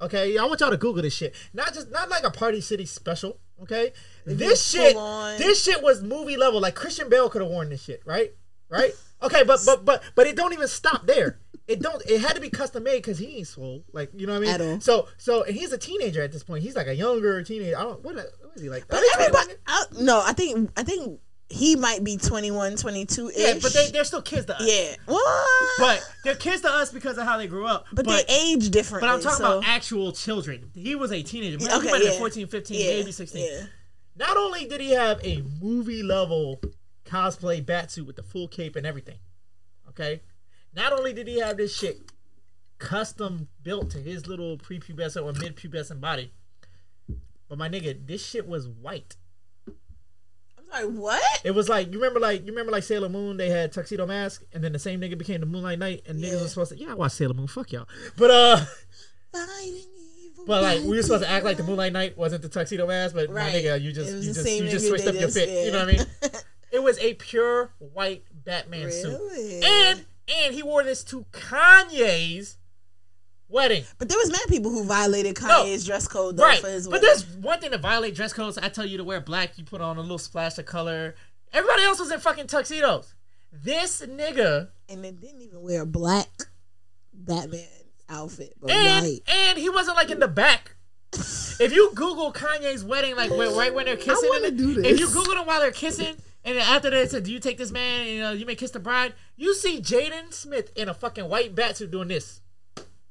Okay, 0.00 0.36
I 0.36 0.44
want 0.44 0.60
y'all 0.60 0.70
to 0.70 0.76
Google 0.76 1.02
this 1.02 1.14
shit. 1.14 1.34
Not 1.52 1.72
just 1.72 1.90
not 1.90 2.08
like 2.08 2.24
a 2.24 2.30
Party 2.30 2.60
City 2.60 2.86
special. 2.86 3.38
Okay, 3.62 3.92
mm-hmm. 4.26 4.36
this 4.36 4.64
shit, 4.66 4.96
on. 4.96 5.38
this 5.38 5.62
shit 5.62 5.82
was 5.82 6.02
movie 6.02 6.36
level. 6.36 6.60
Like 6.60 6.74
Christian 6.74 7.08
Bale 7.08 7.28
could 7.28 7.42
have 7.42 7.50
worn 7.50 7.68
this 7.68 7.82
shit, 7.82 8.02
right? 8.04 8.32
Right? 8.68 8.92
Okay, 9.22 9.44
but 9.44 9.60
but 9.64 9.84
but 9.84 10.02
but 10.14 10.26
it 10.26 10.36
don't 10.36 10.52
even 10.52 10.68
stop 10.68 11.06
there. 11.06 11.38
It 11.66 11.80
don't. 11.80 12.02
It 12.06 12.20
had 12.20 12.34
to 12.34 12.40
be 12.40 12.50
custom 12.50 12.82
made 12.82 12.96
because 12.96 13.18
he 13.18 13.38
ain't 13.38 13.46
swole. 13.46 13.84
Like 13.92 14.10
you 14.14 14.26
know 14.26 14.34
what 14.34 14.38
I 14.38 14.40
mean? 14.40 14.54
At 14.54 14.60
all. 14.60 14.80
So 14.80 15.08
so 15.16 15.44
and 15.44 15.56
he's 15.56 15.72
a 15.72 15.78
teenager 15.78 16.22
at 16.22 16.32
this 16.32 16.42
point. 16.42 16.62
He's 16.62 16.76
like 16.76 16.88
a 16.88 16.94
younger 16.94 17.42
teenager. 17.42 17.78
I 17.78 17.82
don't. 17.82 18.04
What, 18.04 18.16
what 18.16 18.26
is 18.56 18.62
he 18.62 18.68
like? 18.68 18.86
But 18.88 19.02
everybody, 19.14 19.54
I, 19.66 19.84
no, 20.00 20.22
I 20.24 20.32
think 20.32 20.70
I 20.76 20.82
think 20.82 21.20
he 21.48 21.76
might 21.76 22.02
be 22.02 22.16
21, 22.16 22.76
22 22.76 23.28
ish. 23.28 23.36
Yeah, 23.36 23.54
but 23.60 23.72
they 23.72 23.90
they're 23.90 24.04
still 24.04 24.22
kids 24.22 24.46
to 24.46 24.56
us. 24.56 24.66
yeah. 24.66 24.96
What? 25.06 25.48
But 25.78 26.08
they're 26.24 26.34
kids 26.34 26.62
to 26.62 26.70
us 26.70 26.90
because 26.90 27.18
of 27.18 27.26
how 27.26 27.36
they 27.36 27.46
grew 27.46 27.66
up. 27.66 27.86
but, 27.92 28.06
they 28.06 28.24
age 28.28 28.70
differently. 28.70 29.08
But 29.08 29.14
I'm 29.14 29.20
talking 29.20 29.44
so, 29.44 29.58
about 29.58 29.68
actual 29.68 30.12
children. 30.12 30.70
He 30.74 30.94
was 30.94 31.12
a 31.12 31.22
teenager. 31.22 31.58
But 31.58 31.72
Okay, 31.74 31.86
he 31.86 31.92
might 31.92 32.02
have 32.02 32.12
been 32.12 32.18
14, 32.18 32.46
15, 32.46 32.80
yeah, 32.80 32.86
maybe 32.98 33.12
16. 33.12 33.44
Yeah. 33.44 33.66
Not 34.16 34.36
only 34.36 34.66
did 34.66 34.80
he 34.80 34.92
have 34.92 35.20
a 35.24 35.42
movie 35.60 36.02
level 36.02 36.60
cosplay 37.04 37.62
batsuit 37.64 38.06
with 38.06 38.16
the 38.16 38.22
full 38.22 38.48
cape 38.48 38.76
and 38.76 38.86
everything, 38.86 39.18
okay? 39.88 40.22
Not 40.74 40.92
only 40.92 41.12
did 41.12 41.26
he 41.26 41.40
have 41.40 41.56
this 41.56 41.76
shit 41.76 42.12
custom 42.78 43.48
built 43.62 43.90
to 43.90 43.98
his 43.98 44.26
little 44.26 44.56
prepubescent 44.56 45.24
or 45.24 45.32
mid-pubescent 45.32 46.00
body, 46.00 46.32
but 47.48 47.58
my 47.58 47.68
nigga, 47.68 48.06
this 48.06 48.24
shit 48.24 48.46
was 48.48 48.68
white. 48.68 49.16
I'm. 50.74 50.96
What? 50.98 51.22
It 51.44 51.52
was 51.52 51.68
like 51.68 51.92
you 51.92 51.98
remember, 51.98 52.20
like 52.20 52.40
you 52.44 52.52
remember, 52.52 52.72
like 52.72 52.82
Sailor 52.82 53.08
Moon. 53.08 53.36
They 53.36 53.48
had 53.50 53.72
tuxedo 53.72 54.06
mask, 54.06 54.42
and 54.52 54.62
then 54.62 54.72
the 54.72 54.78
same 54.78 55.00
nigga 55.00 55.16
became 55.16 55.40
the 55.40 55.46
Moonlight 55.46 55.78
Knight, 55.78 56.02
and 56.08 56.22
niggas 56.22 56.32
Yeah. 56.32 56.42
was 56.42 56.50
supposed 56.50 56.72
to. 56.72 56.78
Yeah, 56.78 56.90
I 56.90 56.94
watched 56.94 57.16
Sailor 57.16 57.34
Moon. 57.34 57.46
Fuck 57.46 57.72
y'all. 57.72 57.86
But 58.16 58.30
uh, 58.30 58.64
evil 59.64 60.44
but 60.46 60.62
like 60.62 60.80
we 60.82 60.88
were 60.96 61.02
supposed 61.02 61.24
to 61.24 61.30
act 61.30 61.44
like 61.44 61.56
the. 61.56 61.62
Moonlight 61.64 61.92
Knight 61.92 62.18
wasn't 62.18 62.42
the 62.42 62.48
tuxedo 62.48 62.86
mask, 62.86 63.14
but 63.14 63.30
Right. 63.30 63.52
my 63.52 63.58
nigga, 63.58 63.80
you 63.80 63.92
just 63.92 64.12
you 64.14 64.32
just 64.32 64.46
you 64.48 64.68
just 64.68 64.86
switched 64.88 65.06
up 65.06 65.14
your 65.14 65.28
fit. 65.28 65.48
You 65.66 65.72
know 65.72 65.84
what 65.84 65.88
I 65.88 65.92
mean? 65.96 66.06
It 66.72 66.82
was 66.82 66.98
a 66.98 67.14
pure 67.14 67.70
white 67.78 68.24
Batman 68.44 68.90
suit, 68.90 69.16
and 69.64 70.04
and 70.26 70.52
he 70.56 70.60
wore 70.64 70.82
this 70.82 71.04
to 71.04 71.24
Kanye's 71.30 72.56
wedding. 73.54 73.84
But 73.98 74.08
there 74.10 74.18
was 74.18 74.30
mad 74.30 74.42
people 74.48 74.70
who 74.70 74.84
violated 74.84 75.40
No. 75.40 75.48
Kanye's 75.64 75.86
dress 75.86 76.06
code 76.08 76.36
though 76.36 76.44
Right, 76.44 76.60
for 76.60 76.68
his 76.68 76.86
wedding. 76.88 77.00
but 77.00 77.06
there's 77.06 77.24
one 77.36 77.60
thing 77.60 77.70
to 77.70 77.78
violate 77.78 78.14
dress 78.14 78.32
codes. 78.34 78.58
I 78.58 78.68
tell 78.68 78.84
you 78.84 78.98
to 78.98 79.04
wear 79.04 79.20
black, 79.20 79.56
you 79.56 79.64
put 79.64 79.80
on 79.80 79.96
a 79.96 80.00
little 80.02 80.18
splash 80.18 80.58
of 80.58 80.66
color. 80.66 81.14
Everybody 81.52 81.84
else 81.84 82.00
was 82.00 82.10
in 82.10 82.20
fucking 82.20 82.48
tuxedos. 82.48 83.14
This 83.52 84.00
nigga 84.02 84.68
and 84.88 85.02
they 85.04 85.12
didn't 85.12 85.40
even 85.40 85.62
wear 85.62 85.82
a 85.82 85.86
black 85.86 86.28
Batman 87.12 87.64
outfit, 88.08 88.54
but 88.60 88.70
and 88.70 89.06
white. 89.06 89.20
and 89.28 89.58
he 89.58 89.70
wasn't 89.70 89.96
like 89.96 90.10
in 90.10 90.18
the 90.18 90.28
back. 90.28 90.72
if 91.12 91.72
you 91.72 91.90
Google 91.94 92.32
Kanye's 92.32 92.82
wedding, 92.84 93.14
like 93.16 93.30
where, 93.30 93.50
right 93.52 93.72
when 93.72 93.86
they're 93.86 93.96
kissing, 93.96 94.28
wanna 94.28 94.48
and- 94.48 94.58
do 94.58 94.80
if 94.84 94.98
you 94.98 95.06
Google 95.06 95.36
them 95.36 95.46
while 95.46 95.60
they're 95.60 95.70
kissing, 95.70 96.16
and 96.44 96.56
then 96.56 96.62
after 96.66 96.90
they 96.90 97.06
said, 97.06 97.22
"Do 97.22 97.32
you 97.32 97.38
take 97.38 97.56
this 97.56 97.70
man?" 97.70 98.00
and 98.00 98.10
you 98.10 98.20
know, 98.20 98.32
you 98.32 98.44
may 98.46 98.56
kiss 98.56 98.72
the 98.72 98.80
bride. 98.80 99.14
You 99.36 99.54
see 99.54 99.80
Jaden 99.80 100.34
Smith 100.34 100.72
in 100.76 100.88
a 100.88 100.94
fucking 100.94 101.28
white 101.28 101.54
batsuit 101.54 101.92
doing 101.92 102.08
this. 102.08 102.40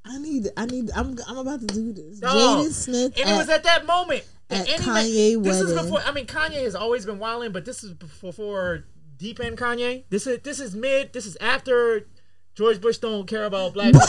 I 0.05 0.17
need, 0.17 0.49
I 0.57 0.65
need, 0.65 0.91
I'm, 0.95 1.17
I'm 1.27 1.37
about 1.37 1.61
to 1.61 1.67
do 1.67 1.93
this. 1.93 2.19
Dog. 2.19 2.35
Jaden 2.35 2.71
Smith. 2.71 3.13
And 3.19 3.29
it 3.29 3.37
was 3.37 3.49
at 3.49 3.63
that 3.63 3.85
moment. 3.85 4.23
at 4.49 4.67
that 4.67 4.79
Kanye 4.79 5.41
This 5.41 5.61
is 5.61 5.73
before. 5.73 6.01
I 6.05 6.11
mean, 6.11 6.25
Kanye 6.25 6.63
has 6.63 6.75
always 6.75 7.05
been 7.05 7.19
wilding, 7.19 7.51
but 7.51 7.65
this 7.65 7.83
is 7.83 7.93
before 7.93 8.85
deep 9.17 9.39
end 9.39 9.57
Kanye. 9.57 10.03
This 10.09 10.27
is 10.27 10.39
this 10.43 10.59
is 10.59 10.75
mid. 10.75 11.13
This 11.13 11.25
is 11.25 11.37
after 11.39 12.07
George 12.55 12.81
Bush 12.81 12.97
don't 12.97 13.27
care 13.27 13.45
about 13.45 13.73
black. 13.73 13.93
people. 13.93 14.07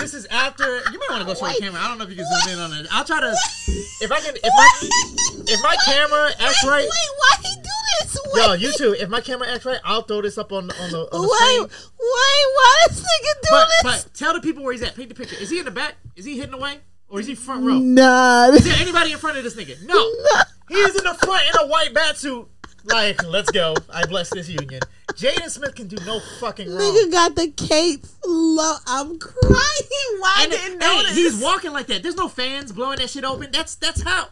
this 0.00 0.12
is 0.12 0.26
after. 0.26 0.64
You 0.92 0.98
might 0.98 1.10
want 1.10 1.22
to 1.22 1.26
go 1.26 1.34
show 1.34 1.52
the 1.52 1.58
camera. 1.58 1.80
I 1.80 1.88
don't 1.88 1.98
know 1.98 2.04
if 2.04 2.10
you 2.10 2.16
can 2.16 2.26
zoom 2.26 2.54
in 2.54 2.60
on 2.60 2.72
it. 2.74 2.86
I'll 2.90 3.04
try 3.04 3.20
to. 3.20 3.34
If 4.02 4.12
I 4.12 4.20
can. 4.20 4.36
If 4.36 4.42
my 4.44 4.70
if 5.48 5.62
my 5.62 5.76
camera 5.86 6.30
acts 6.38 6.64
right. 6.66 6.82
Wait, 6.82 7.10
why 7.16 7.36
he 7.42 7.56
do 7.62 7.79
Yo, 8.34 8.52
you 8.54 8.72
too. 8.76 8.94
If 8.98 9.08
my 9.08 9.20
camera 9.20 9.48
acts 9.48 9.64
right, 9.64 9.80
I'll 9.84 10.02
throw 10.02 10.22
this 10.22 10.38
up 10.38 10.52
on 10.52 10.70
on 10.70 10.90
the 10.90 10.98
on 11.12 11.20
the 11.22 11.28
wait, 11.28 11.70
screen. 11.70 11.88
wait, 11.98 12.46
why 12.54 12.86
this 12.88 13.00
nigga 13.00 13.34
do 13.42 13.48
But 13.50 13.68
this? 13.68 14.04
but 14.04 14.14
tell 14.14 14.32
the 14.34 14.40
people 14.40 14.62
where 14.62 14.72
he's 14.72 14.82
at. 14.82 14.94
Paint 14.94 15.08
the 15.08 15.14
picture. 15.14 15.36
Is 15.36 15.50
he 15.50 15.58
in 15.58 15.64
the 15.64 15.70
back? 15.70 15.94
Is 16.16 16.24
he 16.24 16.38
hidden 16.38 16.54
away? 16.54 16.78
Or 17.08 17.18
is 17.20 17.26
he 17.26 17.34
front 17.34 17.64
row? 17.66 17.78
Nah, 17.78 18.50
Is 18.50 18.64
there 18.64 18.76
anybody 18.80 19.10
in 19.12 19.18
front 19.18 19.36
of 19.36 19.42
this 19.44 19.56
nigga? 19.56 19.82
No. 19.84 19.96
He 20.68 20.76
is 20.76 20.94
in 20.94 21.02
the 21.04 21.14
front 21.14 21.42
in 21.48 21.60
a 21.60 21.66
white 21.66 21.92
batsuit. 21.92 22.46
Like, 22.84 23.22
let's 23.24 23.50
go. 23.50 23.74
I 23.92 24.06
bless 24.06 24.30
this 24.30 24.48
union. 24.48 24.80
Jaden 25.14 25.50
Smith 25.50 25.74
can 25.74 25.88
do 25.88 25.96
no 26.06 26.20
fucking 26.38 26.70
wrong. 26.70 26.78
nigga 26.80 27.10
got 27.10 27.34
the 27.34 27.48
cape 27.48 28.06
low. 28.24 28.76
I'm 28.86 29.18
crying. 29.18 29.50
Why 30.20 30.34
I 30.38 30.42
And 30.44 30.52
didn't 30.52 30.82
hey, 30.82 30.96
notice? 30.96 31.14
he's 31.16 31.42
walking 31.42 31.72
like 31.72 31.88
that. 31.88 32.02
There's 32.04 32.14
no 32.16 32.28
fans 32.28 32.70
blowing 32.72 32.98
that 32.98 33.10
shit 33.10 33.24
open. 33.24 33.50
That's 33.50 33.74
that's 33.74 34.02
how 34.02 34.28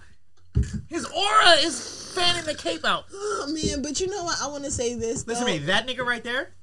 his 0.88 1.04
aura 1.04 1.50
is 1.62 2.07
fanning 2.18 2.44
the 2.44 2.54
cape 2.54 2.84
out. 2.84 3.04
Oh 3.40 3.46
man, 3.52 3.82
but 3.82 4.00
you 4.00 4.08
know 4.08 4.24
what? 4.24 4.36
I 4.42 4.48
want 4.48 4.64
to 4.64 4.70
say 4.70 4.94
this. 4.94 5.26
Listen 5.26 5.46
though. 5.46 5.52
to 5.52 5.60
me, 5.60 5.66
that 5.66 5.86
nigga 5.86 6.04
right 6.04 6.22
there 6.22 6.54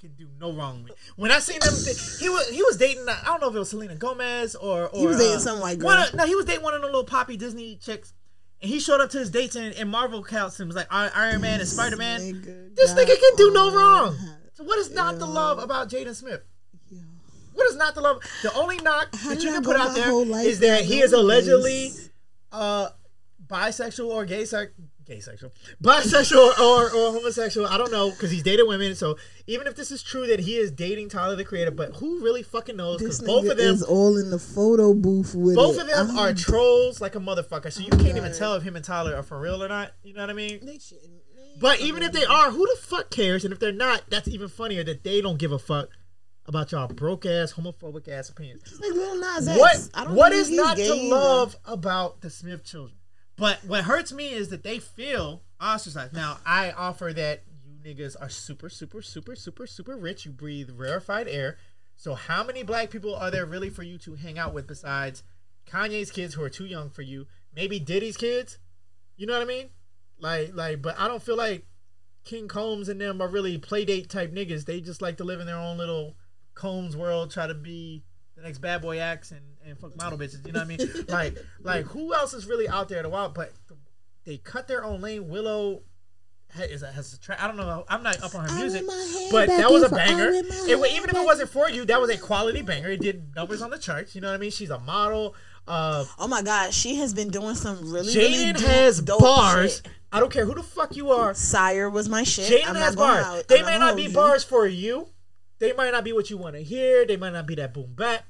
can 0.00 0.12
do 0.14 0.28
no 0.38 0.52
wrong. 0.52 0.82
with 0.82 0.92
me. 0.92 0.96
When 1.16 1.30
I 1.30 1.38
seen 1.40 1.56
him, 1.56 1.72
he 2.20 2.28
was 2.28 2.48
he 2.48 2.62
was 2.62 2.76
dating. 2.76 3.06
I 3.08 3.22
don't 3.24 3.40
know 3.40 3.48
if 3.48 3.54
it 3.54 3.58
was 3.58 3.70
Selena 3.70 3.94
Gomez 3.96 4.54
or, 4.54 4.88
or 4.88 5.00
He 5.00 5.06
was 5.06 5.18
dating 5.18 5.36
uh, 5.36 5.40
some 5.40 5.60
white 5.60 5.78
girl. 5.78 5.90
of- 5.90 6.14
no, 6.14 6.26
he 6.26 6.34
was 6.34 6.44
dating 6.46 6.62
one 6.62 6.74
of 6.74 6.80
the 6.80 6.86
little 6.86 7.04
poppy 7.04 7.36
Disney 7.36 7.76
chicks. 7.76 8.12
And 8.62 8.70
he 8.70 8.78
showed 8.80 9.00
up 9.00 9.10
to 9.10 9.18
his 9.18 9.30
dates 9.30 9.56
and, 9.56 9.74
in 9.74 9.88
Marvel 9.88 10.22
costumes 10.22 10.74
like 10.74 10.86
Iron 10.90 11.40
Man 11.40 11.60
and 11.60 11.68
Spider 11.68 11.96
Man. 11.96 12.20
This 12.76 12.92
nigga 12.92 13.18
can 13.18 13.36
do 13.36 13.50
no 13.52 13.74
wrong. 13.74 14.16
So 14.52 14.64
what 14.64 14.78
is 14.78 14.90
not 14.90 15.18
the 15.18 15.26
love 15.26 15.58
about 15.58 15.88
Jaden 15.88 16.14
Smith? 16.14 16.42
Yo. 16.90 16.98
What 17.54 17.66
is 17.68 17.76
not 17.76 17.94
the 17.94 18.02
love? 18.02 18.22
The 18.42 18.52
only 18.54 18.76
knock 18.78 19.14
How 19.16 19.30
that 19.30 19.42
you 19.42 19.50
can 19.52 19.62
put 19.64 19.76
out 19.76 19.88
my 19.88 19.94
there 19.94 20.10
whole 20.10 20.26
life 20.26 20.46
is 20.46 20.60
that 20.60 20.84
he 20.84 21.00
is 21.00 21.12
allegedly 21.14 21.92
uh 22.52 22.90
bisexual 23.46 24.06
or 24.06 24.24
gay 24.24 24.44
sex 25.10 25.26
gay 25.26 25.30
sexual 25.32 25.50
bisexual 25.82 26.58
or, 26.58 26.84
or 26.94 27.12
homosexual 27.12 27.66
i 27.66 27.76
don't 27.76 27.90
know 27.90 28.10
because 28.10 28.30
he's 28.30 28.42
dated 28.42 28.66
women 28.68 28.94
so 28.94 29.16
even 29.46 29.66
if 29.66 29.74
this 29.74 29.90
is 29.90 30.02
true 30.02 30.26
that 30.26 30.40
he 30.40 30.56
is 30.56 30.70
dating 30.70 31.08
tyler 31.08 31.36
the 31.36 31.44
creator 31.44 31.70
but 31.70 31.96
who 31.96 32.20
really 32.20 32.42
fucking 32.42 32.76
knows 32.76 32.98
because 32.98 33.20
both 33.20 33.48
of 33.48 33.56
them 33.56 33.74
is 33.74 33.82
all 33.82 34.16
in 34.16 34.30
the 34.30 34.38
photo 34.38 34.94
booth 34.94 35.34
with 35.34 35.54
both 35.56 35.76
it. 35.76 35.82
of 35.82 35.86
them 35.88 36.16
are 36.18 36.26
I'm- 36.28 36.36
trolls 36.36 37.00
like 37.00 37.14
a 37.14 37.20
motherfucker 37.20 37.72
so 37.72 37.80
you 37.80 37.90
can't 37.90 38.16
even 38.16 38.32
tell 38.34 38.54
if 38.54 38.62
him 38.62 38.76
and 38.76 38.84
tyler 38.84 39.14
are 39.16 39.22
for 39.22 39.38
real 39.40 39.62
or 39.62 39.68
not 39.68 39.92
you 40.02 40.14
know 40.14 40.20
what 40.20 40.30
i 40.30 40.34
mean 40.34 40.60
They 40.64 40.78
shouldn't- 40.78 41.10
but 41.60 41.80
even 41.80 42.02
if 42.02 42.12
they 42.12 42.24
are 42.24 42.50
who 42.50 42.66
the 42.66 42.76
fuck 42.80 43.10
cares 43.10 43.44
and 43.44 43.52
if 43.52 43.58
they're 43.58 43.72
not 43.72 44.02
that's 44.08 44.28
even 44.28 44.48
funnier 44.48 44.84
that 44.84 45.04
they 45.04 45.20
don't 45.20 45.38
give 45.38 45.52
a 45.52 45.58
fuck 45.58 45.88
about 46.46 46.72
y'all 46.72 46.88
broke 46.88 47.26
ass 47.26 47.52
homophobic 47.52 48.08
ass 48.08 48.28
opinions 48.30 48.62
It's 48.64 48.80
like 48.80 48.92
Lil 48.92 49.16
Nas 49.20 49.46
X. 49.46 49.58
what 49.58 49.88
I 49.94 50.04
don't 50.04 50.14
what 50.14 50.32
think 50.32 50.50
not 50.56 50.76
to 50.78 50.82
either. 50.82 51.14
love 51.14 51.56
about 51.64 52.20
the 52.22 52.30
Smith 52.30 52.64
children? 52.64 52.96
But 53.40 53.64
what 53.64 53.84
hurts 53.84 54.12
me 54.12 54.34
is 54.34 54.50
that 54.50 54.64
they 54.64 54.78
feel 54.78 55.40
ostracized. 55.58 56.12
Now 56.12 56.40
I 56.44 56.72
offer 56.72 57.10
that 57.14 57.42
you 57.64 57.72
niggas 57.82 58.14
are 58.20 58.28
super, 58.28 58.68
super, 58.68 59.00
super, 59.00 59.34
super, 59.34 59.66
super 59.66 59.96
rich. 59.96 60.26
You 60.26 60.30
breathe 60.30 60.68
rarefied 60.76 61.26
air. 61.26 61.56
So 61.96 62.14
how 62.14 62.44
many 62.44 62.62
black 62.62 62.90
people 62.90 63.14
are 63.14 63.30
there 63.30 63.46
really 63.46 63.70
for 63.70 63.82
you 63.82 63.96
to 63.96 64.14
hang 64.14 64.38
out 64.38 64.52
with 64.52 64.66
besides 64.66 65.22
Kanye's 65.66 66.10
kids 66.10 66.34
who 66.34 66.42
are 66.42 66.50
too 66.50 66.66
young 66.66 66.90
for 66.90 67.00
you? 67.00 67.28
Maybe 67.56 67.80
Diddy's 67.80 68.18
kids. 68.18 68.58
You 69.16 69.26
know 69.26 69.32
what 69.32 69.42
I 69.42 69.46
mean? 69.46 69.70
Like, 70.18 70.50
like, 70.54 70.82
but 70.82 71.00
I 71.00 71.08
don't 71.08 71.22
feel 71.22 71.38
like 71.38 71.64
King 72.24 72.46
Combs 72.46 72.90
and 72.90 73.00
them 73.00 73.22
are 73.22 73.28
really 73.28 73.58
playdate 73.58 74.10
type 74.10 74.34
niggas. 74.34 74.66
They 74.66 74.82
just 74.82 75.00
like 75.00 75.16
to 75.16 75.24
live 75.24 75.40
in 75.40 75.46
their 75.46 75.56
own 75.56 75.78
little 75.78 76.14
Combs 76.54 76.94
world 76.94 77.30
try 77.30 77.46
to 77.46 77.54
be 77.54 78.04
the 78.40 78.46
next 78.48 78.58
bad 78.58 78.82
boy 78.82 78.98
acts 78.98 79.30
and, 79.30 79.40
and 79.66 79.78
fuck 79.78 79.96
model 79.96 80.18
bitches. 80.18 80.46
You 80.46 80.52
know 80.52 80.60
what 80.60 80.64
I 80.66 80.76
mean? 80.76 80.88
like 81.08 81.38
like 81.62 81.84
who 81.86 82.14
else 82.14 82.34
is 82.34 82.46
really 82.46 82.68
out 82.68 82.88
there 82.88 83.02
to 83.02 83.08
wild? 83.08 83.34
But 83.34 83.52
they 84.24 84.38
cut 84.38 84.68
their 84.68 84.84
own 84.84 85.00
lane. 85.00 85.28
Willow 85.28 85.82
is 86.58 86.82
a, 86.82 86.90
has 86.90 87.12
a 87.14 87.20
track. 87.20 87.42
I 87.42 87.46
don't 87.46 87.56
know. 87.56 87.84
I'm 87.88 88.02
not 88.02 88.22
up 88.22 88.34
on 88.34 88.48
her 88.48 88.54
music, 88.56 88.86
want 88.86 88.98
my 88.98 89.20
head 89.20 89.30
but 89.30 89.48
that 89.48 89.70
was 89.70 89.82
a 89.82 89.86
in 89.86 89.90
banger. 89.92 90.30
It, 90.32 90.92
even 90.92 91.10
if 91.10 91.16
it 91.16 91.24
wasn't 91.24 91.50
for 91.50 91.68
you, 91.70 91.84
that 91.84 92.00
was 92.00 92.10
a 92.10 92.18
quality 92.18 92.62
banger. 92.62 92.90
It 92.90 93.00
did 93.00 93.34
numbers 93.36 93.62
on 93.62 93.70
the 93.70 93.78
charts. 93.78 94.14
You 94.14 94.20
know 94.20 94.28
what 94.28 94.34
I 94.34 94.38
mean? 94.38 94.50
She's 94.50 94.70
a 94.70 94.78
model. 94.80 95.34
Uh, 95.68 96.04
Oh 96.18 96.26
my 96.26 96.42
god, 96.42 96.72
she 96.72 96.96
has 96.96 97.14
been 97.14 97.28
doing 97.28 97.54
some 97.54 97.92
really, 97.92 98.12
really 98.14 98.34
Jaden 98.36 98.52
dope- 98.54 98.62
has 98.62 99.00
bars. 99.00 99.76
shit. 99.76 99.88
I 100.12 100.18
don't 100.18 100.32
care 100.32 100.44
who 100.44 100.54
the 100.54 100.62
fuck 100.62 100.96
you 100.96 101.10
are. 101.12 101.34
SYRE 101.34 101.88
was 101.90 102.08
my 102.08 102.24
shit. 102.24 102.50
Jaden 102.50 102.74
has 102.74 102.96
bars. 102.96 103.44
They 103.46 103.60
I'm 103.60 103.66
may 103.66 103.78
not 103.78 103.94
be 103.94 104.04
you. 104.04 104.12
bars 104.12 104.42
for 104.42 104.66
you. 104.66 105.08
They 105.60 105.72
might 105.74 105.92
not 105.92 106.02
be 106.04 106.12
what 106.12 106.30
you 106.30 106.38
want 106.38 106.56
to 106.56 106.62
hear. 106.62 107.06
They 107.06 107.16
might 107.18 107.34
not 107.34 107.46
be 107.46 107.54
that 107.56 107.74
boom 107.74 107.92
bap. 107.94 108.24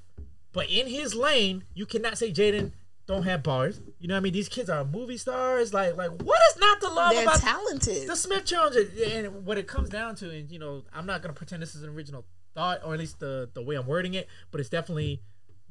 But 0.53 0.69
in 0.71 0.87
his 0.89 1.15
lane, 1.15 1.65
you 1.75 1.87
cannot 1.87 2.19
say 2.19 2.33
Jaden 2.33 2.73
don't 3.07 3.23
have 3.25 3.43
bars. 3.43 3.81
You 3.99 4.09
know 4.09 4.15
what 4.15 4.19
I 4.19 4.23
mean? 4.23 4.33
These 4.33 4.49
kids 4.49 4.69
are 4.71 4.85
movie 4.85 5.17
stars. 5.17 5.73
Like, 5.75 5.97
like 5.97 6.11
what 6.23 6.39
is 6.51 6.59
not 6.61 6.81
to 6.81 6.89
love 6.89 7.13
They're 7.13 7.23
about 7.23 7.41
talented. 7.41 8.09
the 8.09 8.17
Smith 8.17 8.45
Challenge? 8.45 8.77
And 9.13 9.45
what 9.45 9.59
it 9.59 9.67
comes 9.67 9.89
down 9.89 10.15
to, 10.17 10.31
and 10.31 10.51
you 10.51 10.59
know, 10.59 10.83
I'm 10.95 11.07
not 11.07 11.23
gonna 11.23 11.35
pretend 11.35 11.63
this 11.63 11.75
is 11.75 11.83
an 11.83 11.91
original 11.91 12.25
thought, 12.55 12.81
or 12.85 12.93
at 12.95 12.99
least 13.01 13.19
the 13.21 13.49
the 13.53 13.63
way 13.63 13.77
I'm 13.77 13.87
wording 13.87 14.15
it, 14.15 14.29
but 14.51 14.61
it's 14.61 14.71
definitely 14.71 15.23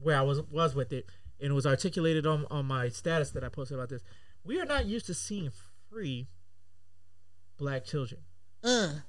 where 0.02 0.18
I 0.18 0.22
was 0.22 0.42
was 0.50 0.76
with 0.76 0.92
it, 0.94 1.06
and 1.42 1.52
it 1.52 1.54
was 1.54 1.66
articulated 1.66 2.26
on 2.26 2.46
on 2.50 2.66
my 2.66 2.90
status 2.90 3.32
that 3.32 3.44
I 3.44 3.50
posted 3.50 3.76
about 3.78 3.90
this. 3.90 4.02
We 4.44 4.60
are 4.62 4.66
not 4.66 4.86
used 4.86 5.06
to 5.08 5.14
seeing 5.14 5.52
free 5.90 6.28
black 7.58 7.84
children. 7.86 8.22
Mm. 8.64 9.04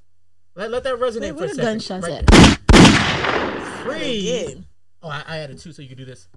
Let, 0.56 0.70
let 0.72 0.82
that 0.84 0.94
resonate 0.96 1.20
Wait, 1.20 1.30
for 1.30 1.34
where 1.36 1.44
a 1.44 1.48
the 1.48 1.54
second. 1.54 1.64
gunshots 1.64 2.08
Right 2.08 2.24
at? 2.24 2.26
there. 2.72 3.98
Free. 3.98 4.64
Oh, 5.02 5.08
I, 5.08 5.22
I 5.26 5.38
added 5.38 5.58
two, 5.58 5.72
so 5.72 5.80
you 5.82 5.88
can 5.88 5.96
do 5.96 6.04
this. 6.04 6.28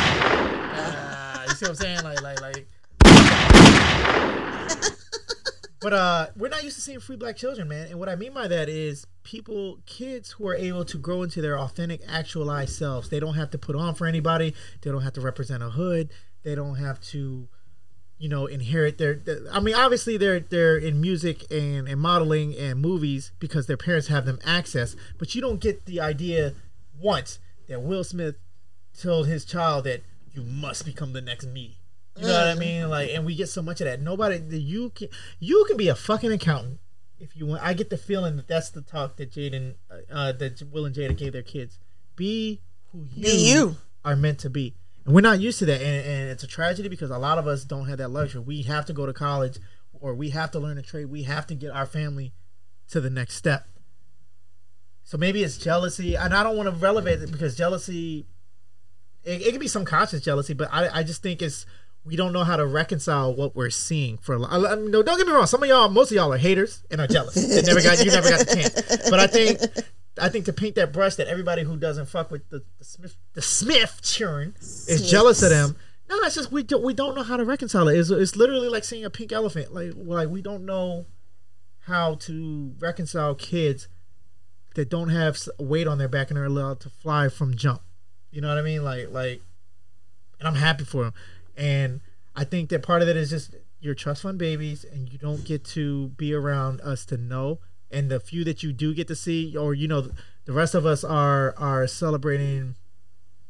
Ah, 0.00 1.42
you 1.44 1.54
see 1.54 1.64
what 1.64 1.70
I'm 1.70 1.74
saying? 1.76 2.02
Like, 2.04 2.20
like, 2.22 2.40
like. 2.42 2.66
But 5.80 5.92
uh, 5.92 6.26
we're 6.36 6.48
not 6.48 6.64
used 6.64 6.74
to 6.74 6.82
seeing 6.82 6.98
free 6.98 7.14
black 7.14 7.36
children, 7.36 7.68
man. 7.68 7.86
And 7.86 8.00
what 8.00 8.08
I 8.08 8.16
mean 8.16 8.32
by 8.34 8.48
that 8.48 8.68
is 8.68 9.06
people, 9.22 9.78
kids 9.86 10.32
who 10.32 10.48
are 10.48 10.56
able 10.56 10.84
to 10.84 10.98
grow 10.98 11.22
into 11.22 11.40
their 11.40 11.56
authentic, 11.56 12.00
actualized 12.08 12.74
selves. 12.74 13.10
They 13.10 13.20
don't 13.20 13.34
have 13.36 13.50
to 13.52 13.58
put 13.58 13.76
on 13.76 13.94
for 13.94 14.04
anybody. 14.08 14.54
They 14.82 14.90
don't 14.90 15.02
have 15.02 15.12
to 15.12 15.20
represent 15.20 15.62
a 15.62 15.70
hood. 15.70 16.10
They 16.42 16.56
don't 16.56 16.74
have 16.74 17.00
to, 17.12 17.46
you 18.18 18.28
know, 18.28 18.46
inherit 18.46 18.98
their. 18.98 19.14
their- 19.14 19.42
I 19.52 19.60
mean, 19.60 19.76
obviously 19.76 20.16
they're 20.16 20.40
they're 20.40 20.76
in 20.76 21.00
music 21.00 21.44
and 21.48 21.86
and 21.88 22.00
modeling 22.00 22.56
and 22.56 22.80
movies 22.80 23.30
because 23.38 23.66
their 23.68 23.76
parents 23.76 24.08
have 24.08 24.26
them 24.26 24.40
access. 24.44 24.96
But 25.16 25.36
you 25.36 25.40
don't 25.40 25.60
get 25.60 25.86
the 25.86 26.00
idea 26.00 26.54
once 27.00 27.38
that 27.68 27.82
Will 27.82 28.04
Smith 28.04 28.36
told 29.00 29.26
his 29.26 29.44
child 29.44 29.84
that 29.84 30.02
you 30.32 30.42
must 30.42 30.84
become 30.84 31.12
the 31.12 31.20
next 31.20 31.46
me. 31.46 31.78
You 32.16 32.26
know 32.26 32.32
what 32.32 32.48
I 32.48 32.54
mean? 32.56 32.88
Like, 32.90 33.10
and 33.12 33.24
we 33.24 33.34
get 33.36 33.48
so 33.48 33.62
much 33.62 33.80
of 33.80 33.84
that. 33.86 34.00
Nobody, 34.00 34.38
the- 34.38 34.60
you 34.60 34.90
can, 34.90 35.08
you 35.38 35.64
can 35.68 35.76
be 35.76 35.88
a 35.88 35.94
fucking 35.94 36.32
accountant 36.32 36.80
if 37.20 37.36
you 37.36 37.46
want. 37.46 37.62
I 37.62 37.74
get 37.74 37.90
the 37.90 37.96
feeling 37.96 38.36
that 38.36 38.48
that's 38.48 38.70
the 38.70 38.80
talk 38.82 39.16
that 39.16 39.30
Jaden, 39.30 39.74
uh, 39.90 39.94
uh, 40.12 40.32
that 40.32 40.62
Will 40.72 40.84
and 40.86 40.94
Jada 40.94 41.16
gave 41.16 41.32
their 41.32 41.42
kids. 41.42 41.78
Be 42.16 42.60
who 42.92 43.04
you, 43.14 43.22
Be 43.24 43.50
you. 43.52 43.76
are 44.04 44.16
meant 44.16 44.40
to 44.40 44.50
be, 44.50 44.74
and 45.04 45.14
we're 45.14 45.20
not 45.20 45.38
used 45.40 45.60
to 45.60 45.66
that, 45.66 45.80
and, 45.80 46.06
and 46.06 46.30
it's 46.30 46.42
a 46.42 46.48
tragedy 46.48 46.88
because 46.88 47.10
a 47.10 47.18
lot 47.18 47.38
of 47.38 47.46
us 47.46 47.64
don't 47.64 47.86
have 47.88 47.98
that 47.98 48.10
luxury. 48.10 48.40
We 48.40 48.62
have 48.62 48.86
to 48.86 48.92
go 48.92 49.06
to 49.06 49.12
college, 49.12 49.58
or 49.92 50.12
we 50.14 50.30
have 50.30 50.50
to 50.52 50.58
learn 50.58 50.78
a 50.78 50.82
trade. 50.82 51.06
We 51.06 51.22
have 51.24 51.46
to 51.48 51.54
get 51.54 51.70
our 51.70 51.86
family 51.86 52.32
to 52.90 53.00
the 53.00 53.10
next 53.10 53.34
step. 53.34 53.68
So 55.08 55.16
maybe 55.16 55.42
it's 55.42 55.56
jealousy, 55.56 56.16
and 56.16 56.34
I 56.34 56.42
don't 56.42 56.54
want 56.54 56.68
to 56.68 56.74
relevate 56.74 57.22
it 57.22 57.32
because 57.32 57.56
jealousy 57.56 58.26
it, 59.24 59.40
it 59.40 59.50
can 59.52 59.58
be 59.58 59.66
some 59.66 59.86
conscious 59.86 60.20
jealousy, 60.20 60.52
but 60.52 60.68
I, 60.70 60.98
I 60.98 61.02
just 61.02 61.22
think 61.22 61.40
it's 61.40 61.64
we 62.04 62.14
don't 62.14 62.34
know 62.34 62.44
how 62.44 62.56
to 62.56 62.66
reconcile 62.66 63.34
what 63.34 63.56
we're 63.56 63.70
seeing 63.70 64.18
for 64.18 64.34
a 64.34 64.38
lot. 64.38 64.52
I 64.52 64.76
mean, 64.76 64.90
no, 64.90 65.02
don't 65.02 65.16
get 65.16 65.26
me 65.26 65.32
wrong. 65.32 65.46
Some 65.46 65.62
of 65.62 65.68
y'all, 65.70 65.88
most 65.88 66.10
of 66.10 66.16
y'all 66.16 66.30
are 66.30 66.36
haters 66.36 66.84
and 66.90 67.00
are 67.00 67.06
jealous. 67.06 67.36
They 67.36 67.62
never 67.62 67.80
got 67.80 68.04
you 68.04 68.10
never 68.10 68.28
got 68.28 68.46
the 68.46 68.54
chance. 68.54 69.08
But 69.08 69.18
I 69.18 69.26
think 69.26 69.60
I 70.20 70.28
think 70.28 70.44
to 70.44 70.52
paint 70.52 70.74
that 70.74 70.92
brush 70.92 71.14
that 71.14 71.26
everybody 71.26 71.62
who 71.62 71.78
doesn't 71.78 72.04
fuck 72.04 72.30
with 72.30 72.46
the, 72.50 72.62
the 72.78 72.84
Smith 72.84 73.16
the 73.32 73.40
Smith 73.40 74.00
churn 74.02 74.56
is 74.60 75.10
jealous 75.10 75.42
of 75.42 75.48
them. 75.48 75.74
No, 76.10 76.16
it's 76.20 76.34
just 76.34 76.52
we 76.52 76.64
don't 76.64 76.84
we 76.84 76.92
don't 76.92 77.14
know 77.14 77.22
how 77.22 77.38
to 77.38 77.46
reconcile 77.46 77.88
it. 77.88 77.98
It's, 77.98 78.10
it's 78.10 78.36
literally 78.36 78.68
like 78.68 78.84
seeing 78.84 79.06
a 79.06 79.10
pink 79.10 79.32
elephant. 79.32 79.72
Like 79.72 79.92
like 79.96 80.28
we 80.28 80.42
don't 80.42 80.66
know 80.66 81.06
how 81.86 82.16
to 82.16 82.74
reconcile 82.78 83.34
kids 83.34 83.88
that 84.78 84.88
don't 84.88 85.08
have 85.08 85.36
weight 85.58 85.88
on 85.88 85.98
their 85.98 86.06
back 86.06 86.30
and 86.30 86.38
are 86.38 86.44
allowed 86.44 86.78
to 86.78 86.88
fly 86.88 87.28
from 87.28 87.56
jump. 87.56 87.82
You 88.30 88.40
know 88.40 88.46
what 88.46 88.58
I 88.58 88.62
mean? 88.62 88.84
Like 88.84 89.10
like, 89.10 89.42
and 90.38 90.46
I'm 90.46 90.54
happy 90.54 90.84
for 90.84 91.02
them. 91.02 91.14
And 91.56 92.00
I 92.36 92.44
think 92.44 92.68
that 92.70 92.84
part 92.84 93.02
of 93.02 93.08
it 93.08 93.16
is 93.16 93.28
just 93.28 93.56
your 93.80 93.96
trust 93.96 94.22
fund 94.22 94.38
babies, 94.38 94.84
and 94.84 95.12
you 95.12 95.18
don't 95.18 95.44
get 95.44 95.64
to 95.64 96.10
be 96.10 96.32
around 96.32 96.80
us 96.82 97.04
to 97.06 97.16
know. 97.16 97.58
And 97.90 98.08
the 98.08 98.20
few 98.20 98.44
that 98.44 98.62
you 98.62 98.72
do 98.72 98.94
get 98.94 99.08
to 99.08 99.16
see, 99.16 99.56
or 99.56 99.74
you 99.74 99.88
know, 99.88 100.10
the 100.44 100.52
rest 100.52 100.76
of 100.76 100.86
us 100.86 101.02
are 101.02 101.56
are 101.58 101.88
celebrating 101.88 102.76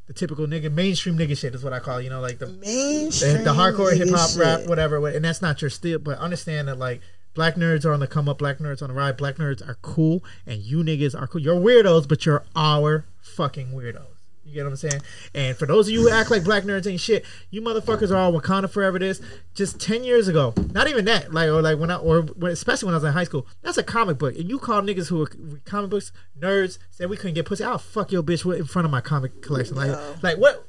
the 0.07 0.14
typical 0.14 0.47
nigga 0.47 0.73
mainstream 0.73 1.19
nigga 1.19 1.37
shit 1.37 1.55
is 1.55 1.62
what 1.62 1.75
I 1.75 1.79
call. 1.81 1.99
it, 1.99 2.05
You 2.05 2.11
know, 2.11 2.23
like 2.23 2.38
the 2.38 2.47
Mainstream. 2.47 3.37
the, 3.38 3.45
the 3.45 3.53
hardcore 3.53 3.95
hip 3.95 4.09
hop 4.11 4.31
rap, 4.38 4.67
whatever, 4.67 5.07
and 5.09 5.23
that's 5.23 5.43
not 5.43 5.61
your 5.61 5.69
steel. 5.69 5.99
But 5.99 6.17
understand 6.17 6.69
that 6.69 6.79
like 6.79 7.03
black 7.38 7.55
nerds 7.55 7.85
are 7.85 7.92
on 7.92 8.01
the 8.01 8.09
come 8.09 8.29
up, 8.29 8.38
black 8.38 8.59
nerds 8.59 8.83
on 8.83 8.88
the 8.88 8.94
ride. 8.94 9.16
Black 9.16 9.37
nerds 9.37 9.64
are 9.66 9.79
cool, 9.81 10.24
and 10.44 10.61
you 10.61 10.79
niggas 10.83 11.14
are 11.14 11.29
cool. 11.29 11.40
You're 11.40 11.55
weirdos, 11.55 12.09
but 12.09 12.27
you're 12.27 12.44
our 12.57 13.05
fucking 13.20 13.68
weirdos. 13.68 14.09
You 14.44 14.55
get 14.55 14.64
what 14.64 14.70
I'm 14.70 14.77
saying? 14.77 15.03
And 15.37 15.57
for 15.57 15.64
those 15.64 15.87
of 15.87 15.92
you 15.94 16.01
who 16.01 16.11
act 16.11 16.33
like 16.33 16.42
black 16.42 16.64
nerds 16.64 16.90
ain't 16.90 16.98
shit, 16.98 17.24
you 17.51 17.62
motherfuckers 17.62 18.11
are 18.11 18.16
all 18.16 18.33
Wakanda 18.33 18.68
forever. 18.68 18.98
This 18.98 19.20
just 19.55 19.81
ten 19.81 20.03
years 20.03 20.27
ago, 20.27 20.53
not 20.72 20.88
even 20.88 21.05
that. 21.05 21.33
Like 21.33 21.48
or 21.48 21.62
like 21.62 21.79
when 21.79 21.92
I 21.92 21.96
or 21.98 22.22
when, 22.22 22.51
especially 22.51 22.87
when 22.87 22.94
I 22.94 22.96
was 22.96 23.05
in 23.05 23.12
high 23.12 23.22
school, 23.22 23.46
that's 23.62 23.79
a 23.79 23.85
comic 23.85 24.18
book, 24.18 24.35
and 24.35 24.51
you 24.51 24.59
call 24.59 24.83
niggas 24.83 25.07
who 25.07 25.22
are 25.22 25.31
comic 25.64 25.90
books 25.90 26.11
nerds 26.37 26.79
said 26.90 27.09
we 27.09 27.16
couldn't 27.16 27.35
get 27.35 27.46
pussy. 27.46 27.62
I'll 27.62 27.79
fuck 27.79 28.11
your 28.11 28.24
bitch 28.24 28.53
in 28.59 28.64
front 28.64 28.85
of 28.85 28.90
my 28.90 29.01
comic 29.01 29.42
collection. 29.42 29.77
Like 29.77 29.92
Yo. 29.92 30.14
like 30.22 30.38
what? 30.38 30.66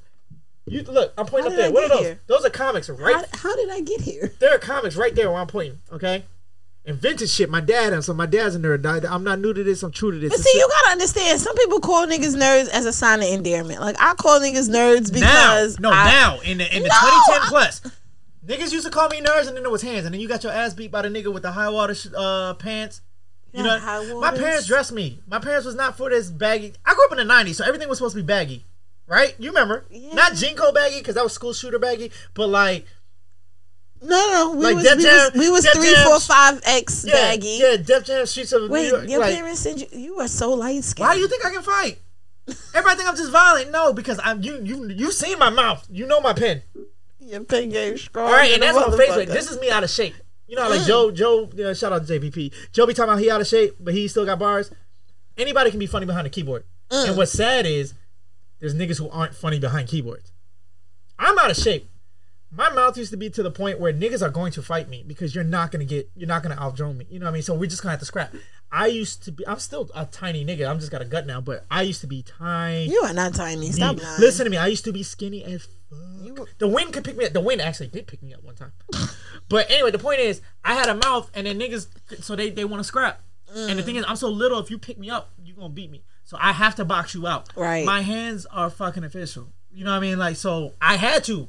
You 0.68 0.84
look, 0.84 1.14
I'm 1.18 1.26
pointing 1.26 1.52
How 1.52 1.58
up 1.58 1.64
there. 1.64 1.72
What 1.72 1.86
are 1.86 1.90
those? 1.90 2.00
here? 2.02 2.20
Those 2.28 2.46
are 2.46 2.52
comics, 2.52 2.90
right? 2.90 3.16
How, 3.16 3.50
how 3.50 3.56
did 3.56 3.72
I 3.72 3.82
get 3.82 4.02
here? 4.02 4.34
there 4.40 4.54
are 4.54 4.60
comics 4.60 4.96
right 4.96 5.16
there 5.16 5.32
where 5.32 5.40
I'm 5.40 5.48
pointing. 5.48 5.80
Okay, 5.92 6.26
vintage 6.86 7.30
shit. 7.30 7.50
My 7.50 7.62
dad 7.62 7.94
and 7.94 8.04
so 8.04 8.14
my 8.14 8.26
dad's 8.26 8.56
a 8.56 8.60
nerd. 8.60 8.86
I, 8.86 9.14
I'm 9.14 9.24
not 9.24 9.40
new 9.40 9.54
to 9.54 9.64
this. 9.64 9.84
I'm 9.84 9.92
true 9.92 10.12
to 10.12 10.18
this. 10.20 10.30
But 10.30 10.40
see, 10.40 10.58
you 10.58 10.68
gotta 10.68 10.92
understand. 10.94 11.40
Some 11.40 11.56
people 11.56 11.80
call 11.80 12.08
niggas 12.08 12.36
nerds 12.36 12.70
as 12.70 12.86
a 12.86 12.94
sign 12.94 13.20
of 13.20 13.26
endearment. 13.30 13.82
Like 13.82 13.96
I 14.00 14.14
call 14.16 14.40
niggas 14.40 14.70
nerds 14.70 15.12
because 15.14 15.80
now, 15.80 15.90
no, 15.90 15.96
I, 15.96 16.06
now 16.10 16.40
in 16.40 16.58
the 16.58 16.76
in 16.76 16.84
the 16.84 16.90
No, 16.90 16.96
2010 16.96 17.42
I- 17.42 17.46
plus, 17.50 17.82
niggas 18.46 18.72
used 18.74 18.86
to 18.86 18.92
call 18.92 19.10
me 19.10 19.22
nerds, 19.22 19.48
and 19.48 19.56
then 19.58 19.64
it 19.66 19.72
was 19.72 19.82
hands, 19.82 20.06
and 20.06 20.14
then 20.14 20.22
you 20.22 20.28
got 20.28 20.44
your 20.44 20.52
ass 20.52 20.74
beat 20.74 20.92
by 20.92 21.02
the 21.02 21.10
nigga 21.10 21.32
with 21.34 21.44
the 21.44 21.52
high 21.52 21.70
water 21.70 21.94
sh- 21.96 22.08
uh, 22.16 22.54
pants. 22.56 23.02
You 23.52 23.64
know, 23.64 24.20
my 24.22 24.32
parents 24.32 24.68
dressed 24.68 24.92
me. 24.92 25.20
My 25.28 25.40
parents 25.40 25.66
was 25.66 25.74
not 25.74 25.98
for 25.98 26.08
this 26.12 26.30
baggy. 26.30 26.74
I 26.86 26.94
grew 26.94 27.06
up 27.06 27.12
in 27.18 27.28
the 27.28 27.34
'90s, 27.34 27.56
so 27.56 27.66
everything 27.66 27.90
was 27.90 27.98
supposed 27.98 28.16
to 28.16 28.22
be 28.22 28.26
baggy, 28.26 28.64
right? 29.08 29.34
You 29.40 29.50
remember? 29.50 29.86
Yeah. 29.90 30.14
Not 30.14 30.34
JNCO 30.34 30.72
baggy 30.74 31.00
because 31.00 31.16
that 31.16 31.24
was 31.24 31.34
school 31.34 31.54
shooter 31.54 31.80
baggy, 31.80 32.12
but 32.36 32.48
like 32.48 32.86
No, 34.02 34.10
no, 34.32 34.56
we 34.56 34.64
Like 34.64 34.76
was 34.76 34.84
Def 34.86 34.98
we 34.98 35.04
Jam- 35.04 35.14
was, 35.14 35.32
we 35.34 35.50
was 35.50 35.64
Def 35.66 35.74
three, 35.74 35.92
Jam- 35.92 36.06
four, 36.08 36.20
five 36.22 36.62
X 36.64 37.06
yeah, 37.06 37.14
baggy. 37.14 37.60
yeah, 37.62 37.76
Def 37.78 38.06
Jam 38.06 38.26
Streets 38.26 38.54
of 38.54 38.70
Wait, 38.70 38.84
New 38.84 38.88
York. 38.90 39.10
your 39.10 39.20
like, 39.20 39.36
parents 39.36 39.60
sent 39.60 39.80
you. 39.80 40.00
You 40.00 40.20
are 40.20 40.28
so 40.28 40.54
light 40.54 40.84
skinned. 40.84 41.08
Why 41.08 41.16
do 41.16 41.20
you 41.22 41.28
think 41.28 41.46
I 41.46 41.52
can 41.52 41.62
fight? 41.62 42.00
Everybody 42.74 42.96
think 42.98 43.10
I'm 43.10 43.16
just 43.16 43.32
violent. 43.32 43.72
No, 43.72 43.94
because 43.94 44.20
I'm 44.24 44.42
you 44.42 44.62
you 44.64 44.88
you 44.90 45.12
seen 45.12 45.38
my 45.38 45.50
mouth. 45.50 45.86
You 45.90 46.06
know 46.08 46.22
my 46.22 46.34
pen. 46.34 46.62
Your 47.20 47.44
pen 47.44 47.70
game 47.70 47.98
strong. 47.98 48.28
All 48.28 48.34
right, 48.34 48.52
and 48.54 48.64
that's 48.64 48.78
on 48.78 48.92
Facebook. 48.92 49.28
This 49.28 49.52
is 49.52 49.60
me 49.60 49.70
out 49.70 49.84
of 49.84 49.90
shape. 49.90 50.16
You 50.48 50.56
know, 50.56 50.64
how, 50.64 50.70
like 50.70 50.88
Joe 50.88 51.12
Joe. 51.12 51.44
Uh, 51.64 51.74
shout 51.74 51.94
out 51.94 52.08
to 52.08 52.20
JPP. 52.20 52.54
Joe 52.72 52.88
be 52.88 52.94
talking 52.94 53.10
about 53.12 53.22
he 53.22 53.30
out 53.30 53.42
of 53.42 53.48
shape, 53.48 53.76
but 53.80 53.94
he 53.94 54.08
still 54.08 54.26
got 54.26 54.40
bars. 54.40 54.72
Anybody 55.38 55.70
can 55.70 55.80
be 55.80 55.86
funny 55.86 56.06
behind 56.06 56.26
a 56.26 56.30
keyboard. 56.30 56.64
And 56.92 57.16
what's 57.16 57.32
sad 57.32 57.66
is 57.66 57.94
there's 58.60 58.74
niggas 58.74 58.98
who 58.98 59.10
aren't 59.10 59.36
funny 59.36 59.60
behind 59.60 59.88
keyboards. 59.88 60.32
I'm 61.20 61.38
out 61.38 61.52
of 61.52 61.58
shape. 61.58 61.89
My 62.52 62.70
mouth 62.72 62.98
used 62.98 63.12
to 63.12 63.18
be 63.18 63.30
to 63.30 63.44
the 63.44 63.52
point 63.52 63.80
where 63.80 63.94
niggas 63.94 64.22
are 64.24 64.30
going 64.32 64.52
to 64.54 64.62
fight 64.64 64.90
me 64.90 65.04
because 65.06 65.36
you're 65.36 65.44
not 65.44 65.72
gonna 65.72 65.86
get 65.86 66.10
you're 66.16 66.28
not 66.28 66.42
gonna 66.44 66.56
outdrone 66.58 66.98
me. 66.98 67.06
You 67.10 67.20
know 67.20 67.26
what 67.26 67.32
I 67.32 67.34
mean? 67.34 67.42
So 67.44 67.54
we're 67.54 67.70
just 67.70 67.82
gonna 67.84 67.92
have 67.92 68.00
to 68.00 68.06
scrap. 68.06 68.34
I 68.72 68.88
used 68.88 69.24
to 69.26 69.32
be 69.32 69.46
I'm 69.48 69.60
still 69.60 69.90
a 69.96 70.06
tiny 70.06 70.44
nigga. 70.46 70.68
I'm 70.70 70.80
just 70.80 70.92
got 70.92 71.02
a 71.02 71.06
gut 71.06 71.28
now, 71.28 71.42
but 71.42 71.66
I 71.70 71.84
used 71.84 72.02
to 72.02 72.08
be 72.08 72.24
tiny. 72.24 72.86
You 72.88 73.02
are 73.04 73.14
not 73.14 73.36
tiny. 73.36 73.72
Stop 73.72 74.02
lying. 74.02 74.20
Listen 74.20 74.46
to 74.46 74.50
me. 74.50 74.58
I 74.58 74.68
used 74.68 74.84
to 74.86 74.92
be 74.92 75.04
skinny 75.04 75.44
as 75.44 75.64
fuck. 75.90 76.00
You- 76.24 76.48
the 76.58 76.68
wind 76.68 76.94
could 76.94 77.04
pick 77.04 77.18
me 77.18 77.26
up. 77.26 77.34
The 77.34 77.40
wind 77.42 77.62
actually 77.62 77.88
did 77.88 78.08
pick 78.08 78.22
me 78.24 78.34
up 78.34 78.44
one 78.44 78.56
time. 78.56 78.72
but 79.48 79.70
anyway, 79.70 79.92
the 79.92 80.00
point 80.00 80.20
is, 80.20 80.42
I 80.64 80.74
had 80.76 80.90
a 80.90 80.94
mouth, 80.96 81.32
and 81.34 81.48
then 81.48 81.60
niggas, 81.60 81.88
so 82.22 82.36
they 82.36 82.50
they 82.50 82.66
want 82.66 82.80
to 82.80 82.84
scrap. 82.84 83.22
And 83.56 83.80
the 83.80 83.84
thing 83.84 83.96
is, 83.96 84.06
I'm 84.08 84.16
so 84.16 84.30
little. 84.30 84.60
If 84.60 84.70
you 84.70 84.78
pick 84.78 85.00
me 85.00 85.10
up, 85.10 85.32
you're 85.44 85.56
gonna 85.56 85.70
beat 85.70 85.90
me. 85.90 86.04
So 86.24 86.38
I 86.40 86.52
have 86.52 86.76
to 86.76 86.86
box 86.86 87.16
you 87.16 87.26
out. 87.26 87.50
Right. 87.56 87.84
My 87.86 88.02
hands 88.02 88.46
are 88.52 88.70
fucking 88.70 89.04
official. 89.04 89.48
You 89.72 89.84
know 89.86 89.92
what 89.92 89.98
I 89.98 90.02
mean? 90.02 90.20
Like 90.20 90.36
so, 90.36 90.74
I 90.82 90.96
had 90.98 91.24
to. 91.26 91.48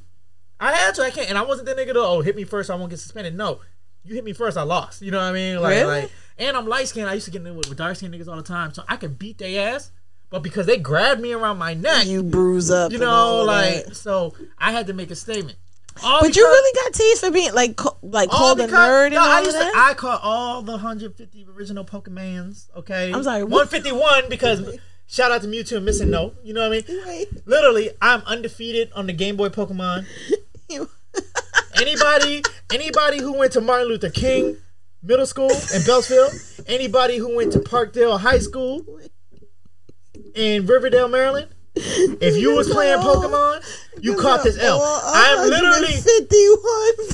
I 0.61 0.73
had 0.75 0.95
to. 0.97 1.03
I 1.03 1.11
can't. 1.11 1.29
And 1.29 1.39
I 1.39 1.43
wasn't 1.43 1.67
the 1.69 1.75
nigga 1.75 1.95
to 1.95 2.01
oh 2.01 2.21
hit 2.21 2.37
me 2.37 2.45
first. 2.45 2.71
I 2.71 2.75
won't 2.75 2.91
get 2.91 2.99
suspended. 2.99 3.35
No. 3.37 3.61
You 4.05 4.15
hit 4.15 4.25
me 4.25 4.33
first, 4.33 4.57
I 4.57 4.63
lost. 4.63 5.03
You 5.03 5.11
know 5.11 5.19
what 5.19 5.25
I 5.25 5.33
mean? 5.33 5.61
Like, 5.61 5.71
Really? 5.77 6.01
like 6.03 6.11
and 6.39 6.57
I'm 6.57 6.67
light 6.67 6.89
skinned. 6.89 7.09
I 7.09 7.15
used 7.15 7.27
to 7.27 7.31
get 7.31 7.45
in 7.45 7.55
with, 7.57 7.69
with 7.69 7.77
dark 7.79 7.97
skinned 7.97 8.15
niggas 8.15 8.29
all 8.29 8.37
the 8.37 8.43
time, 8.43 8.73
so 8.73 8.83
I 8.89 8.97
could 8.97 9.19
beat 9.19 9.37
their 9.39 9.75
ass. 9.75 9.91
but 10.31 10.43
because 10.43 10.65
they 10.67 10.79
grabbed 10.79 11.21
me 11.21 11.33
around 11.33 11.59
my 11.59 11.75
neck, 11.75 12.07
You 12.07 12.23
bruise 12.23 12.71
up. 12.71 12.93
you 12.93 12.99
know, 12.99 13.43
like 13.45 13.85
that. 13.87 13.97
so 13.97 14.35
I 14.59 14.73
had 14.73 14.87
to 14.87 14.95
make 14.95 15.11
a 15.11 15.15
statement. 15.17 15.59
All 16.03 16.21
But 16.23 16.35
you 16.37 16.43
really 16.45 16.81
got 16.85 16.95
teased 16.95 17.21
for 17.21 17.31
being 17.31 17.53
like 17.53 17.79
like 18.03 18.31
all 18.33 18.39
called 18.55 18.61
a 18.61 18.69
nerd 18.69 19.07
and 19.07 19.15
no, 19.17 19.21
all 19.21 19.27
I 19.27 19.41
used 19.41 19.57
that. 19.57 19.73
to 19.73 19.79
I 19.79 19.93
caught 19.95 20.21
all 20.23 20.63
the 20.63 20.73
150 20.73 21.47
original 21.55 21.85
Pokemans. 21.85 22.69
Okay, 22.77 23.13
I'm 23.13 23.23
sorry, 23.23 23.43
151 23.45 24.31
because 24.31 24.79
shout 25.09 25.31
out 25.33 25.43
to 25.43 25.49
Mewtwo 25.49 25.77
and 25.77 25.85
Missing 25.85 26.09
No. 26.09 26.33
You 26.43 26.55
know 26.55 26.67
what 26.69 26.85
I 26.87 26.91
mean? 26.91 27.03
Wait. 27.07 27.47
Literally, 27.47 27.91
I'm 28.01 28.23
undefeated 28.23 28.91
on 28.95 29.09
the 29.09 29.13
Game 29.13 29.37
Boy 29.37 29.49
Pokemon. 29.51 30.07
Anybody, 31.75 32.43
anybody 32.73 33.21
who 33.21 33.37
went 33.39 33.53
to 33.53 33.61
Martin 33.61 33.89
Luther 33.89 34.11
King 34.11 34.57
Middle 35.03 35.27
School 35.27 35.51
in 35.51 35.83
Beltsville, 35.83 36.63
anybody 36.69 37.17
who 37.17 37.35
went 37.35 37.53
to 37.53 37.61
Parkdale 37.61 38.21
High 38.21 38.39
School 38.39 38.85
in 40.35 40.67
Riverdale, 40.67 41.09
Maryland, 41.09 41.51
if 41.75 42.37
you 42.37 42.55
was 42.55 42.69
playing 42.69 42.99
Pokemon, 42.99 43.65
you 44.01 44.17
caught 44.17 44.43
this 44.43 44.59
L. 44.59 44.81
I'm 44.83 45.49
literally. 45.49 45.93
51. 45.93 46.71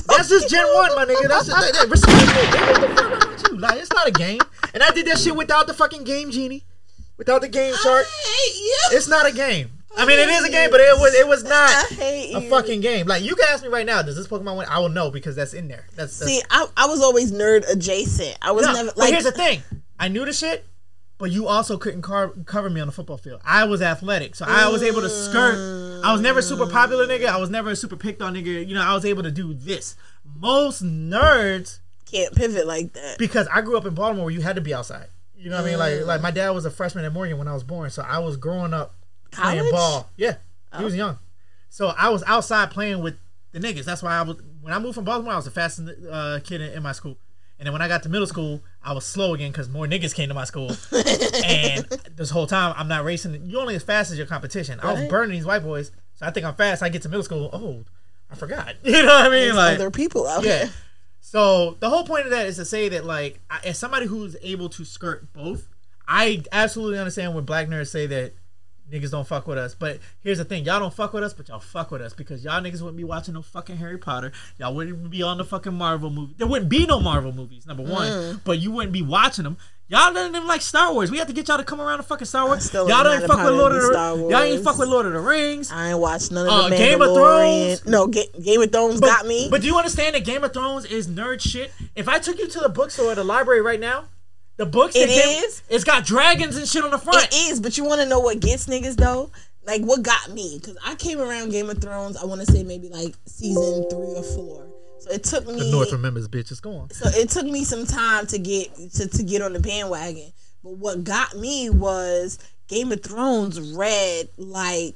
That's 0.07 0.29
just 0.29 0.49
Gen 0.49 0.65
One, 0.73 0.95
my 0.95 1.05
nigga. 1.05 1.27
That's 1.27 1.47
just, 1.47 1.49
that, 1.49 1.73
that, 1.73 1.89
respect 1.89 2.17
it. 2.17 2.27
Nigga, 2.27 2.81
what 2.81 2.81
the 2.81 2.95
fuck 2.95 3.21
wrong 3.21 3.31
with 3.31 3.51
you? 3.51 3.57
Like, 3.57 3.79
it's 3.79 3.93
not 3.93 4.07
a 4.07 4.11
game, 4.11 4.41
and 4.73 4.83
I 4.83 4.91
did 4.91 5.05
that 5.07 5.19
shit 5.19 5.35
without 5.35 5.67
the 5.67 5.73
fucking 5.73 6.03
game 6.03 6.31
genie, 6.31 6.63
without 7.17 7.41
the 7.41 7.49
GameShark. 7.49 8.03
I 8.03 8.25
hate 8.25 8.59
you. 8.59 8.97
It's 8.97 9.07
not 9.07 9.25
a 9.25 9.31
game. 9.31 9.76
I 9.95 10.05
mean, 10.05 10.19
it 10.19 10.29
is 10.29 10.43
a 10.43 10.49
game, 10.49 10.69
but 10.69 10.79
it 10.79 10.97
was 10.99 11.13
it 11.13 11.27
was 11.27 11.43
not 11.45 11.91
a 11.91 12.49
fucking 12.49 12.81
game. 12.81 13.07
Like 13.07 13.23
you 13.23 13.35
can 13.35 13.45
ask 13.49 13.63
me 13.63 13.69
right 13.69 13.85
now, 13.85 14.01
does 14.01 14.15
this 14.15 14.27
Pokemon 14.27 14.57
win? 14.57 14.67
I 14.69 14.79
will 14.79 14.89
know 14.89 15.11
because 15.11 15.35
that's 15.35 15.53
in 15.53 15.67
there. 15.67 15.85
That's, 15.95 16.17
that's 16.19 16.31
See, 16.31 16.41
I, 16.49 16.67
I 16.75 16.87
was 16.87 17.01
always 17.01 17.31
nerd 17.31 17.69
adjacent. 17.71 18.37
I 18.41 18.51
was 18.51 18.65
no, 18.65 18.73
never 18.73 18.91
but 18.95 19.09
here's 19.09 19.23
the 19.23 19.31
thing. 19.31 19.61
I 19.99 20.09
knew 20.09 20.25
the 20.25 20.33
shit, 20.33 20.65
but 21.17 21.31
you 21.31 21.47
also 21.47 21.77
couldn't 21.77 22.01
car- 22.01 22.33
cover 22.45 22.69
me 22.69 22.81
on 22.81 22.87
the 22.87 22.93
football 22.93 23.17
field. 23.17 23.41
I 23.43 23.65
was 23.65 23.81
athletic, 23.81 24.35
so 24.35 24.45
I 24.47 24.69
was 24.69 24.83
able 24.83 25.01
to 25.01 25.09
skirt. 25.09 26.01
I 26.03 26.11
was 26.11 26.21
never 26.21 26.41
super 26.41 26.67
popular 26.67 27.07
nigga. 27.07 27.25
I 27.25 27.37
was 27.37 27.49
never 27.49 27.71
a 27.71 27.75
super 27.75 27.95
picked 27.95 28.21
on 28.21 28.35
nigga. 28.35 28.67
You 28.67 28.75
know, 28.75 28.83
I 28.83 28.93
was 28.93 29.05
able 29.05 29.23
to 29.23 29.31
do 29.31 29.53
this. 29.53 29.95
Most 30.23 30.83
nerds, 30.83 31.79
can't 32.05 32.35
pivot 32.35 32.67
like 32.67 32.93
that. 32.93 33.17
because 33.17 33.47
I 33.47 33.61
grew 33.61 33.77
up 33.77 33.85
in 33.85 33.95
Baltimore 33.95 34.25
where 34.25 34.33
you 34.33 34.41
had 34.41 34.55
to 34.55 34.61
be 34.61 34.73
outside. 34.73 35.07
You 35.35 35.49
know 35.49 35.57
what 35.57 35.65
I 35.65 35.69
mean? 35.69 35.79
Like, 35.79 35.93
mm. 35.93 36.05
like 36.05 36.21
my 36.21 36.31
dad 36.31 36.49
was 36.51 36.65
a 36.65 36.71
freshman 36.71 37.05
at 37.05 37.13
Morgan 37.13 37.37
when 37.37 37.47
I 37.47 37.53
was 37.53 37.63
born, 37.63 37.89
so 37.89 38.03
I 38.03 38.19
was 38.19 38.37
growing 38.37 38.73
up 38.73 38.95
playing 39.31 39.59
College? 39.59 39.71
ball. 39.71 40.09
Yeah, 40.17 40.35
he 40.77 40.83
was 40.83 40.95
young, 40.95 41.19
so 41.69 41.87
I 41.97 42.09
was 42.09 42.23
outside 42.27 42.71
playing 42.71 43.01
with 43.01 43.15
the 43.51 43.59
niggas. 43.59 43.85
That's 43.85 44.03
why 44.03 44.17
I 44.17 44.21
was 44.21 44.37
when 44.61 44.73
I 44.73 44.79
moved 44.79 44.95
from 44.95 45.05
Baltimore, 45.05 45.33
I 45.33 45.37
was 45.37 45.45
the 45.45 45.51
fastest 45.51 45.89
uh, 46.11 46.39
kid 46.43 46.61
in, 46.61 46.73
in 46.73 46.83
my 46.83 46.91
school. 46.91 47.17
And 47.59 47.65
then 47.65 47.73
when 47.73 47.81
I 47.81 47.87
got 47.87 48.03
to 48.03 48.09
middle 48.09 48.27
school, 48.27 48.61
I 48.83 48.93
was 48.93 49.05
slow 49.05 49.33
again 49.33 49.51
because 49.51 49.67
more 49.67 49.87
niggas 49.87 50.13
came 50.13 50.27
to 50.29 50.35
my 50.35 50.43
school. 50.43 50.69
and 50.91 51.85
this 52.15 52.29
whole 52.29 52.45
time, 52.45 52.75
I'm 52.77 52.87
not 52.87 53.03
racing. 53.03 53.45
You're 53.45 53.61
only 53.61 53.75
as 53.75 53.83
fast 53.83 54.11
as 54.11 54.17
your 54.17 54.27
competition. 54.27 54.79
I 54.81 54.93
was 54.93 55.09
burning 55.09 55.31
these 55.31 55.45
white 55.45 55.63
boys, 55.63 55.91
so 56.15 56.25
I 56.25 56.31
think 56.31 56.45
I'm 56.45 56.53
fast. 56.53 56.83
I 56.83 56.89
get 56.89 57.01
to 57.03 57.09
middle 57.09 57.23
school. 57.23 57.49
Oh, 57.51 57.83
I 58.29 58.35
forgot. 58.35 58.75
You 58.83 58.91
know 58.91 59.05
what 59.05 59.25
I 59.25 59.29
mean? 59.29 59.39
There's 59.39 59.55
like, 59.55 59.75
other 59.75 59.89
people 59.89 60.27
out 60.27 60.43
yeah. 60.43 60.65
here. 60.65 60.73
So 61.19 61.77
the 61.79 61.89
whole 61.89 62.05
point 62.05 62.25
of 62.25 62.31
that 62.31 62.45
is 62.45 62.57
to 62.57 62.65
say 62.65 62.89
that, 62.89 63.05
like, 63.05 63.39
as 63.63 63.77
somebody 63.77 64.05
who's 64.05 64.35
able 64.41 64.69
to 64.69 64.85
skirt 64.85 65.33
both, 65.33 65.67
I 66.07 66.43
absolutely 66.51 66.99
understand 66.99 67.33
when 67.33 67.45
black 67.45 67.67
nerds 67.67 67.87
say 67.87 68.05
that 68.07 68.33
niggas 68.91 69.11
don't 69.11 69.27
fuck 69.27 69.47
with 69.47 69.57
us. 69.57 69.75
But 69.75 69.99
here's 70.21 70.37
the 70.37 70.45
thing: 70.45 70.65
y'all 70.65 70.79
don't 70.79 70.93
fuck 70.93 71.13
with 71.13 71.23
us, 71.23 71.33
but 71.33 71.47
y'all 71.49 71.59
fuck 71.59 71.91
with 71.91 72.01
us 72.01 72.13
because 72.13 72.43
y'all 72.43 72.61
niggas 72.61 72.81
wouldn't 72.81 72.97
be 72.97 73.03
watching 73.03 73.33
no 73.33 73.41
fucking 73.41 73.77
Harry 73.77 73.97
Potter. 73.97 74.31
Y'all 74.57 74.73
wouldn't 74.73 75.09
be 75.09 75.23
on 75.23 75.37
the 75.37 75.45
fucking 75.45 75.73
Marvel 75.73 76.09
movie. 76.09 76.35
There 76.37 76.47
wouldn't 76.47 76.69
be 76.69 76.85
no 76.85 76.99
Marvel 76.99 77.31
movies, 77.31 77.65
number 77.65 77.83
one. 77.83 78.07
Mm. 78.07 78.41
But 78.43 78.59
you 78.59 78.71
wouldn't 78.71 78.93
be 78.93 79.01
watching 79.01 79.43
them. 79.43 79.57
Y'all 79.89 80.13
don't 80.13 80.35
even 80.35 80.45
like 80.47 80.61
Star 80.61 80.93
Wars. 80.93 81.09
We 81.09 81.17
have 81.17 81.27
to 81.27 81.33
get 81.33 81.47
y'all 81.47 81.57
to 81.57 81.63
come 81.63 81.79
around 81.79 81.99
to 81.99 82.03
fucking 82.03 82.25
Star 82.25 82.45
Wars. 82.45 82.73
Y'all 82.73 82.85
don't 82.87 83.25
fuck 83.25 83.37
with 83.37 83.53
Lord 83.53 83.71
of 83.71 83.81
the 83.81 83.87
Star 83.93 84.17
Y'all 84.17 84.41
ain't 84.41 84.61
fuck 84.61 84.77
with 84.77 84.89
Lord 84.89 85.05
of 85.05 85.13
the 85.13 85.19
Rings. 85.21 85.71
I 85.71 85.91
ain't 85.91 85.99
watched 85.99 86.29
none 86.29 86.45
of 86.45 86.51
Uh, 86.51 86.69
the 86.69 86.75
Game 86.75 87.01
of 87.01 87.15
Thrones? 87.15 87.85
No, 87.85 88.07
Ga- 88.07 88.29
Game 88.43 88.61
of 88.61 88.69
Thrones 88.69 88.99
got 88.99 89.25
me. 89.25 89.47
But 89.49 89.61
do 89.61 89.67
you 89.67 89.77
understand 89.77 90.15
that 90.15 90.25
Game 90.25 90.43
of 90.43 90.51
Thrones 90.51 90.83
is 90.83 91.07
nerd 91.07 91.39
shit? 91.39 91.71
If 91.95 92.09
I 92.09 92.19
took 92.19 92.37
you 92.37 92.49
to 92.49 92.59
the 92.59 92.67
bookstore 92.67 93.13
or 93.13 93.15
the 93.15 93.23
library 93.23 93.61
right 93.61 93.79
now, 93.79 94.09
the 94.57 94.65
books 94.65 94.95
It 94.95 95.09
is? 95.09 95.63
it's 95.69 95.83
got 95.83 96.05
dragons 96.05 96.55
and 96.57 96.67
shit 96.67 96.83
on 96.83 96.91
the 96.91 96.97
front. 96.97 97.27
It 97.31 97.33
is, 97.51 97.59
but 97.59 97.77
you 97.77 97.85
want 97.85 98.01
to 98.01 98.07
know 98.07 98.19
what 98.19 98.39
gets 98.39 98.67
niggas 98.67 98.95
though? 98.95 99.31
Like 99.65 99.81
what 99.81 100.01
got 100.03 100.31
me? 100.31 100.57
Because 100.59 100.77
I 100.85 100.95
came 100.95 101.19
around 101.19 101.49
Game 101.51 101.69
of 101.69 101.79
Thrones. 101.79 102.17
I 102.17 102.25
want 102.25 102.41
to 102.41 102.51
say 102.51 102.63
maybe 102.63 102.89
like 102.89 103.15
season 103.25 103.87
three 103.89 104.15
or 104.15 104.23
four. 104.23 104.67
So 104.99 105.11
it 105.11 105.23
took 105.23 105.45
me. 105.47 105.71
North 105.71 105.91
Remembers, 105.91 106.27
bitches. 106.27 106.61
Go 106.61 106.75
on. 106.75 106.89
so 106.89 107.07
it 107.09 107.29
took 107.29 107.45
me 107.45 107.63
some 107.63 107.85
time 107.85 108.25
to 108.27 108.39
get 108.39 108.73
to, 108.93 109.07
to 109.07 109.23
get 109.23 109.41
on 109.41 109.53
the 109.53 109.59
bandwagon. 109.59 110.31
But 110.63 110.77
what 110.77 111.03
got 111.03 111.37
me 111.37 111.69
was 111.69 112.39
Game 112.67 112.91
of 112.91 113.03
Thrones 113.03 113.59
read 113.75 114.29
like 114.37 114.95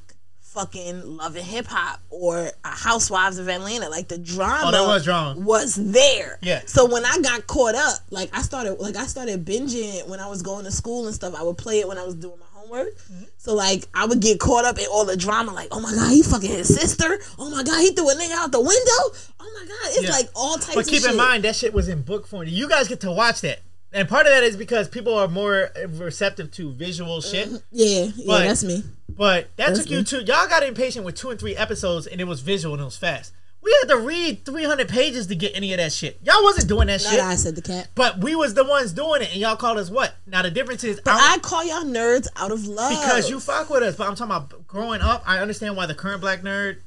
fucking 0.54 1.18
Love 1.18 1.36
and 1.36 1.46
Hip 1.46 1.66
Hop 1.68 2.02
or 2.10 2.52
Housewives 2.64 3.38
of 3.38 3.48
Atlanta. 3.48 3.90
Like 3.90 4.08
the 4.08 4.18
drama 4.18 4.64
Oh, 4.66 4.72
there 4.72 4.84
was 4.88 5.04
drama. 5.06 5.40
was 5.40 5.76
there. 5.76 6.40
Yeah. 6.42 6.62
So 6.66 6.86
when 6.92 7.06
I 7.06 7.18
got 7.22 7.48
caught 7.48 7.76
up, 7.76 8.00
like 8.10 8.30
I 8.36 8.42
started 8.42 8.74
like 8.80 8.96
I 8.96 9.06
started 9.06 9.46
binging 9.46 10.00
it 10.02 10.08
when 10.08 10.20
I 10.20 10.28
was 10.28 10.42
going 10.42 10.66
to 10.66 10.72
school 10.72 11.06
and 11.06 11.16
stuff. 11.16 11.34
I 11.38 11.44
would 11.44 11.58
play 11.58 11.80
it 11.80 11.88
when 11.88 11.98
I 11.98 12.04
was 12.06 12.16
doing 12.16 12.38
my 12.40 12.46
homework. 12.52 12.96
Mm-hmm. 12.98 13.24
So 13.38 13.56
like 13.56 13.88
I 13.94 14.06
would 14.06 14.20
get 14.22 14.40
caught 14.40 14.66
up 14.66 14.78
in 14.78 14.86
all 14.92 15.06
the 15.06 15.18
drama, 15.18 15.54
like, 15.54 15.70
oh 15.72 15.80
my 15.80 15.94
god, 15.94 16.12
he 16.12 16.22
fucking 16.22 16.50
his 16.50 16.68
sister. 16.74 17.20
Oh 17.40 17.50
my 17.50 17.64
god, 17.64 17.80
he 17.80 17.92
threw 17.92 18.10
a 18.10 18.14
nigga 18.16 18.34
out 18.34 18.52
the 18.52 18.60
window. 18.60 19.18
Oh 19.40 19.60
my 19.60 19.66
god, 19.68 19.88
it's 19.94 20.04
Yeah. 20.04 20.12
like 20.12 20.30
all 20.36 20.56
types 20.56 20.76
But 20.76 20.88
keep 20.88 21.02
shit. 21.02 21.12
in 21.12 21.18
mind 21.18 21.44
that 21.46 21.56
shit 21.56 21.74
was 21.74 21.88
in 21.88 22.02
book 22.02 22.28
form. 22.28 22.48
You 22.48 22.68
guys 22.68 22.88
get 22.88 23.00
to 23.02 23.12
watch 23.12 23.42
that. 23.42 23.60
And 23.94 24.08
part 24.08 24.26
of 24.26 24.32
that 24.32 24.44
is 24.44 24.56
because 24.56 24.88
people 24.88 25.14
are 25.16 25.28
more 25.28 25.70
receptive 25.90 26.50
to 26.52 26.72
visual 26.72 27.20
shit. 27.20 27.50
Yeah, 27.72 28.04
yeah, 28.16 28.24
But- 28.26 28.44
that's 28.46 28.64
me. 28.64 28.84
But 29.22 29.56
that 29.56 29.68
That's 29.68 29.82
took 29.82 29.92
you 29.92 30.04
to 30.04 30.24
y'all 30.24 30.48
got 30.48 30.64
impatient 30.64 31.06
with 31.06 31.14
two 31.14 31.30
and 31.30 31.40
three 31.40 31.56
episodes 31.56 32.08
and 32.08 32.20
it 32.20 32.24
was 32.24 32.42
visual 32.42 32.74
and 32.74 32.82
it 32.82 32.86
was 32.86 32.98
fast. 32.98 33.34
We 33.62 33.72
had 33.80 33.90
to 33.90 33.98
read 33.98 34.44
300 34.46 34.90
pages 34.90 35.28
to 35.28 35.36
get 35.36 35.56
any 35.56 35.72
of 35.74 35.78
that 35.78 35.94
shit. 35.94 36.20
Y'all 36.24 36.42
wasn't 36.42 36.68
doing 36.68 36.88
that 36.88 37.04
Not 37.04 37.12
shit. 37.12 37.20
I 37.20 37.36
said 37.36 37.54
the 37.56 37.62
cat. 37.62 37.90
But 37.94 38.18
we 38.18 38.34
was 38.34 38.56
the 38.56 38.64
ones 38.64 38.94
doing 38.94 39.22
it 39.22 39.30
and 39.32 39.40
y'all 39.40 39.56
called 39.58 39.78
us 39.78 39.92
what? 39.92 40.16
Now 40.26 40.42
the 40.42 40.50
difference 40.50 40.84
is 40.84 41.00
But 41.02 41.14
I'm- 41.14 41.34
I 41.36 41.38
call 41.38 41.64
y'all 41.64 41.84
nerds 41.84 42.30
out 42.36 42.52
of 42.52 42.66
love 42.66 42.90
because 43.00 43.30
you 43.30 43.40
fuck 43.40 43.70
with 43.70 43.84
us. 43.84 43.96
But 43.96 44.08
I'm 44.08 44.16
talking 44.16 44.36
about 44.36 44.66
growing 44.66 45.02
up. 45.02 45.22
I 45.28 45.38
understand 45.38 45.78
why 45.78 45.86
the 45.86 45.94
current 45.94 46.20
black 46.22 46.42
nerd 46.42 46.78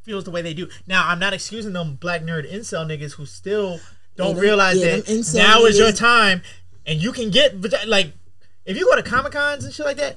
feels 0.00 0.24
the 0.24 0.30
way 0.30 0.40
they 0.40 0.54
do. 0.54 0.70
Now 0.86 1.06
I'm 1.06 1.18
not 1.18 1.34
excusing 1.34 1.74
them 1.74 1.96
black 1.96 2.22
nerd 2.22 2.50
incel 2.50 2.86
niggas 2.86 3.12
who 3.16 3.26
still 3.26 3.80
don't 4.16 4.36
them- 4.36 4.42
realize 4.42 4.78
yeah, 4.78 4.96
that 4.96 5.04
incel 5.04 5.34
now 5.36 5.64
is 5.66 5.76
your 5.78 5.88
niggas. 5.88 5.98
time, 5.98 6.42
and 6.86 7.02
you 7.02 7.12
can 7.12 7.28
get 7.28 7.54
like 7.86 8.12
if 8.64 8.78
you 8.78 8.86
go 8.86 8.96
to 8.96 9.02
comic 9.02 9.32
cons 9.32 9.66
and 9.66 9.74
shit 9.74 9.84
like 9.84 9.98
that. 9.98 10.16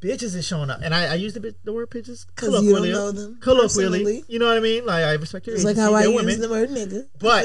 Bitches 0.00 0.34
is 0.36 0.46
showing 0.46 0.70
up, 0.70 0.80
and 0.82 0.94
I, 0.94 1.06
I 1.06 1.14
use 1.14 1.34
the, 1.34 1.40
bit- 1.40 1.64
the 1.64 1.72
word 1.72 1.90
bitches 1.90 2.24
'Cause 2.36 2.62
you 2.62 2.72
don't 2.74 2.88
know 2.88 3.10
them 3.10 3.38
colloquially. 3.40 4.22
You 4.28 4.38
know 4.38 4.46
what 4.46 4.56
I 4.56 4.60
mean? 4.60 4.86
Like 4.86 5.04
I 5.04 5.12
respect 5.14 5.46
your 5.46 5.56
It's 5.56 5.64
like 5.64 5.76
how 5.76 5.92
I 5.94 6.04
use 6.04 6.14
women. 6.14 6.40
the 6.40 6.48
word 6.48 6.70
nigga. 6.70 7.06
But- 7.18 7.44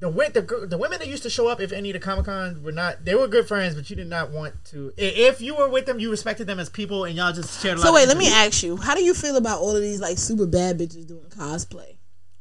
the, 0.00 0.10
the 0.10 0.66
the 0.66 0.76
women 0.78 0.98
that 0.98 1.08
used 1.08 1.22
to 1.22 1.30
show 1.30 1.48
up 1.48 1.60
if 1.60 1.72
any 1.72 1.88
of 1.90 1.94
the 1.94 2.00
comic 2.00 2.26
cons 2.26 2.58
were 2.60 2.72
not 2.72 3.04
they 3.06 3.14
were 3.14 3.26
good 3.26 3.46
friends, 3.48 3.74
but 3.74 3.88
you 3.88 3.96
did 3.96 4.06
not 4.08 4.30
want 4.30 4.52
to. 4.66 4.92
If 4.98 5.40
you 5.40 5.54
were 5.54 5.68
with 5.68 5.86
them, 5.86 5.98
you 5.98 6.10
respected 6.10 6.46
them 6.46 6.58
as 6.60 6.68
people, 6.68 7.04
and 7.04 7.14
y'all 7.16 7.32
just 7.32 7.62
shared. 7.62 7.76
A 7.78 7.80
lot 7.80 7.86
So 7.86 7.94
wait, 7.94 8.08
let 8.08 8.18
me 8.18 8.28
ask 8.30 8.62
you, 8.62 8.76
how 8.76 8.94
do 8.94 9.02
you 9.02 9.14
feel 9.14 9.36
about 9.36 9.60
all 9.60 9.74
of 9.74 9.80
these 9.82 10.00
like 10.00 10.18
super 10.18 10.46
bad 10.46 10.78
bitches 10.78 11.06
doing 11.06 11.24
cosplay? 11.30 11.96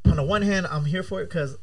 on 0.06 0.18
the 0.18 0.24
one 0.24 0.42
hand, 0.42 0.68
I'm 0.70 0.84
here 0.86 1.04
for 1.04 1.22
it 1.22 1.30
because, 1.30 1.56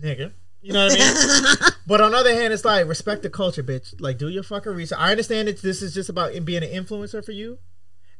nigga, 0.00 0.32
you 0.64 0.72
know 0.72 0.84
what 0.86 0.92
I 0.98 1.60
mean. 1.60 1.72
but 1.86 2.00
on 2.00 2.12
the 2.12 2.16
other 2.16 2.32
hand, 2.34 2.52
it's 2.52 2.64
like 2.64 2.86
respect 2.88 3.22
the 3.22 3.30
culture, 3.30 3.62
bitch. 3.62 3.94
Like, 4.00 4.18
do 4.18 4.28
your 4.28 4.42
fucking 4.42 4.72
research. 4.72 4.98
I 4.98 5.10
understand 5.10 5.48
that 5.48 5.60
this 5.62 5.82
is 5.82 5.92
just 5.94 6.08
about 6.08 6.32
being 6.44 6.62
an 6.62 6.70
influencer 6.70 7.24
for 7.24 7.32
you. 7.32 7.58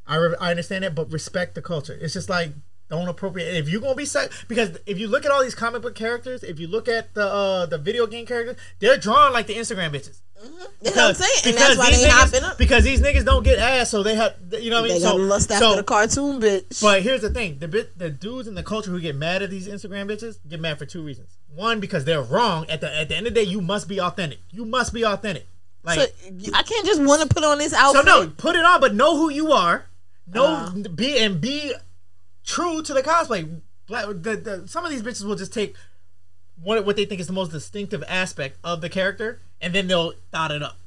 I 0.07 0.15
re- 0.17 0.35
I 0.39 0.51
understand 0.51 0.83
that, 0.83 0.93
but 0.93 1.11
respect 1.11 1.55
the 1.55 1.61
culture. 1.61 1.97
It's 1.99 2.13
just 2.13 2.29
like 2.29 2.51
don't 2.89 3.07
appropriate. 3.07 3.55
If 3.55 3.67
you're 3.67 3.81
gonna 3.81 3.95
be 3.95 4.05
set, 4.05 4.31
because 4.47 4.77
if 4.85 4.99
you 4.99 5.07
look 5.07 5.25
at 5.25 5.31
all 5.31 5.41
these 5.43 5.55
comic 5.55 5.81
book 5.81 5.95
characters, 5.95 6.43
if 6.43 6.59
you 6.59 6.67
look 6.67 6.87
at 6.87 7.15
the 7.15 7.25
uh 7.25 7.65
the 7.65 7.79
video 7.79 8.05
game 8.05 8.27
characters, 8.27 8.57
they're 8.79 8.97
drawn 8.97 9.33
like 9.33 9.47
the 9.47 9.55
Instagram 9.55 9.89
bitches. 9.91 10.21
That's 10.81 10.95
what 10.95 11.05
I'm 11.09 11.15
saying, 11.15 11.55
and 11.55 11.55
that's 11.57 11.77
why 11.77 11.89
they 11.89 12.07
niggas- 12.07 12.43
up. 12.43 12.57
Because 12.59 12.83
these 12.83 13.01
niggas 13.01 13.25
don't 13.25 13.41
get 13.43 13.57
ass, 13.57 13.89
so 13.89 14.03
they 14.03 14.15
have, 14.15 14.35
you 14.59 14.69
know 14.69 14.81
what 14.81 14.85
I 14.85 14.87
They 14.89 14.93
mean. 14.95 15.03
got 15.03 15.11
so, 15.11 15.15
lust 15.15 15.51
after 15.51 15.65
so 15.65 15.75
the 15.77 15.83
cartoon 15.83 16.39
bitch. 16.39 16.81
but 16.81 17.01
here's 17.01 17.21
the 17.21 17.31
thing: 17.31 17.57
the 17.57 17.67
bit, 17.67 17.97
the 17.97 18.11
dudes 18.11 18.47
in 18.47 18.53
the 18.53 18.61
culture 18.61 18.91
who 18.91 18.99
get 18.99 19.15
mad 19.15 19.41
at 19.41 19.49
these 19.49 19.67
Instagram 19.67 20.07
bitches 20.07 20.37
get 20.47 20.59
mad 20.59 20.77
for 20.77 20.85
two 20.85 21.01
reasons. 21.01 21.37
One, 21.55 21.79
because 21.79 22.05
they're 22.05 22.21
wrong. 22.21 22.65
At 22.69 22.81
the 22.81 22.93
at 22.93 23.09
the 23.09 23.15
end 23.15 23.27
of 23.27 23.33
the 23.33 23.39
day, 23.43 23.47
you 23.49 23.61
must 23.61 23.87
be 23.87 23.99
authentic. 23.99 24.39
You 24.51 24.65
must 24.65 24.93
be 24.93 25.03
authentic. 25.05 25.47
Like 25.83 25.99
so, 25.99 26.05
I 26.53 26.63
can't 26.63 26.85
just 26.85 27.01
want 27.01 27.21
to 27.21 27.27
put 27.27 27.43
on 27.43 27.57
this 27.59 27.73
outfit. 27.73 28.05
so, 28.05 28.23
no, 28.23 28.29
put 28.29 28.55
it 28.55 28.65
on, 28.65 28.81
but 28.81 28.95
know 28.95 29.17
who 29.17 29.29
you 29.29 29.51
are. 29.51 29.85
Know 30.27 30.45
Uh. 30.45 30.69
be 30.95 31.17
and 31.19 31.39
be 31.39 31.73
true 32.43 32.81
to 32.81 32.93
the 32.93 33.03
cosplay. 33.03 33.61
Black, 33.87 34.07
the, 34.07 34.35
the, 34.35 34.67
some 34.67 34.83
of 34.83 34.89
these 34.91 35.03
bitches 35.03 35.23
will 35.23 35.35
just 35.35 35.53
take 35.53 35.75
what 36.61 36.83
what 36.85 36.95
they 36.95 37.05
think 37.05 37.21
is 37.21 37.27
the 37.27 37.33
most 37.33 37.51
distinctive 37.51 38.03
aspect 38.07 38.57
of 38.63 38.81
the 38.81 38.89
character, 38.89 39.39
and 39.61 39.73
then 39.75 39.87
they'll 39.87 40.13
thought 40.31 40.51
it 40.51 40.63
up, 40.63 40.77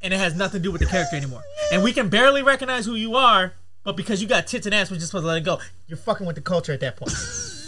and 0.00 0.14
it 0.14 0.16
has 0.18 0.34
nothing 0.34 0.60
to 0.60 0.62
do 0.62 0.72
with 0.72 0.80
the 0.80 0.86
character 0.86 1.16
anymore. 1.16 1.42
And 1.70 1.82
we 1.82 1.92
can 1.92 2.08
barely 2.08 2.42
recognize 2.42 2.86
who 2.86 2.94
you 2.94 3.14
are, 3.16 3.52
but 3.84 3.94
because 3.96 4.22
you 4.22 4.28
got 4.28 4.46
tits 4.46 4.64
and 4.64 4.74
ass, 4.74 4.90
we're 4.90 4.96
just 4.96 5.08
supposed 5.08 5.24
to 5.24 5.28
let 5.28 5.36
it 5.36 5.44
go. 5.44 5.58
You're 5.86 5.98
fucking 5.98 6.26
with 6.26 6.36
the 6.36 6.42
culture 6.42 6.72
at 6.72 6.80
that 6.80 6.96
point. 6.96 7.12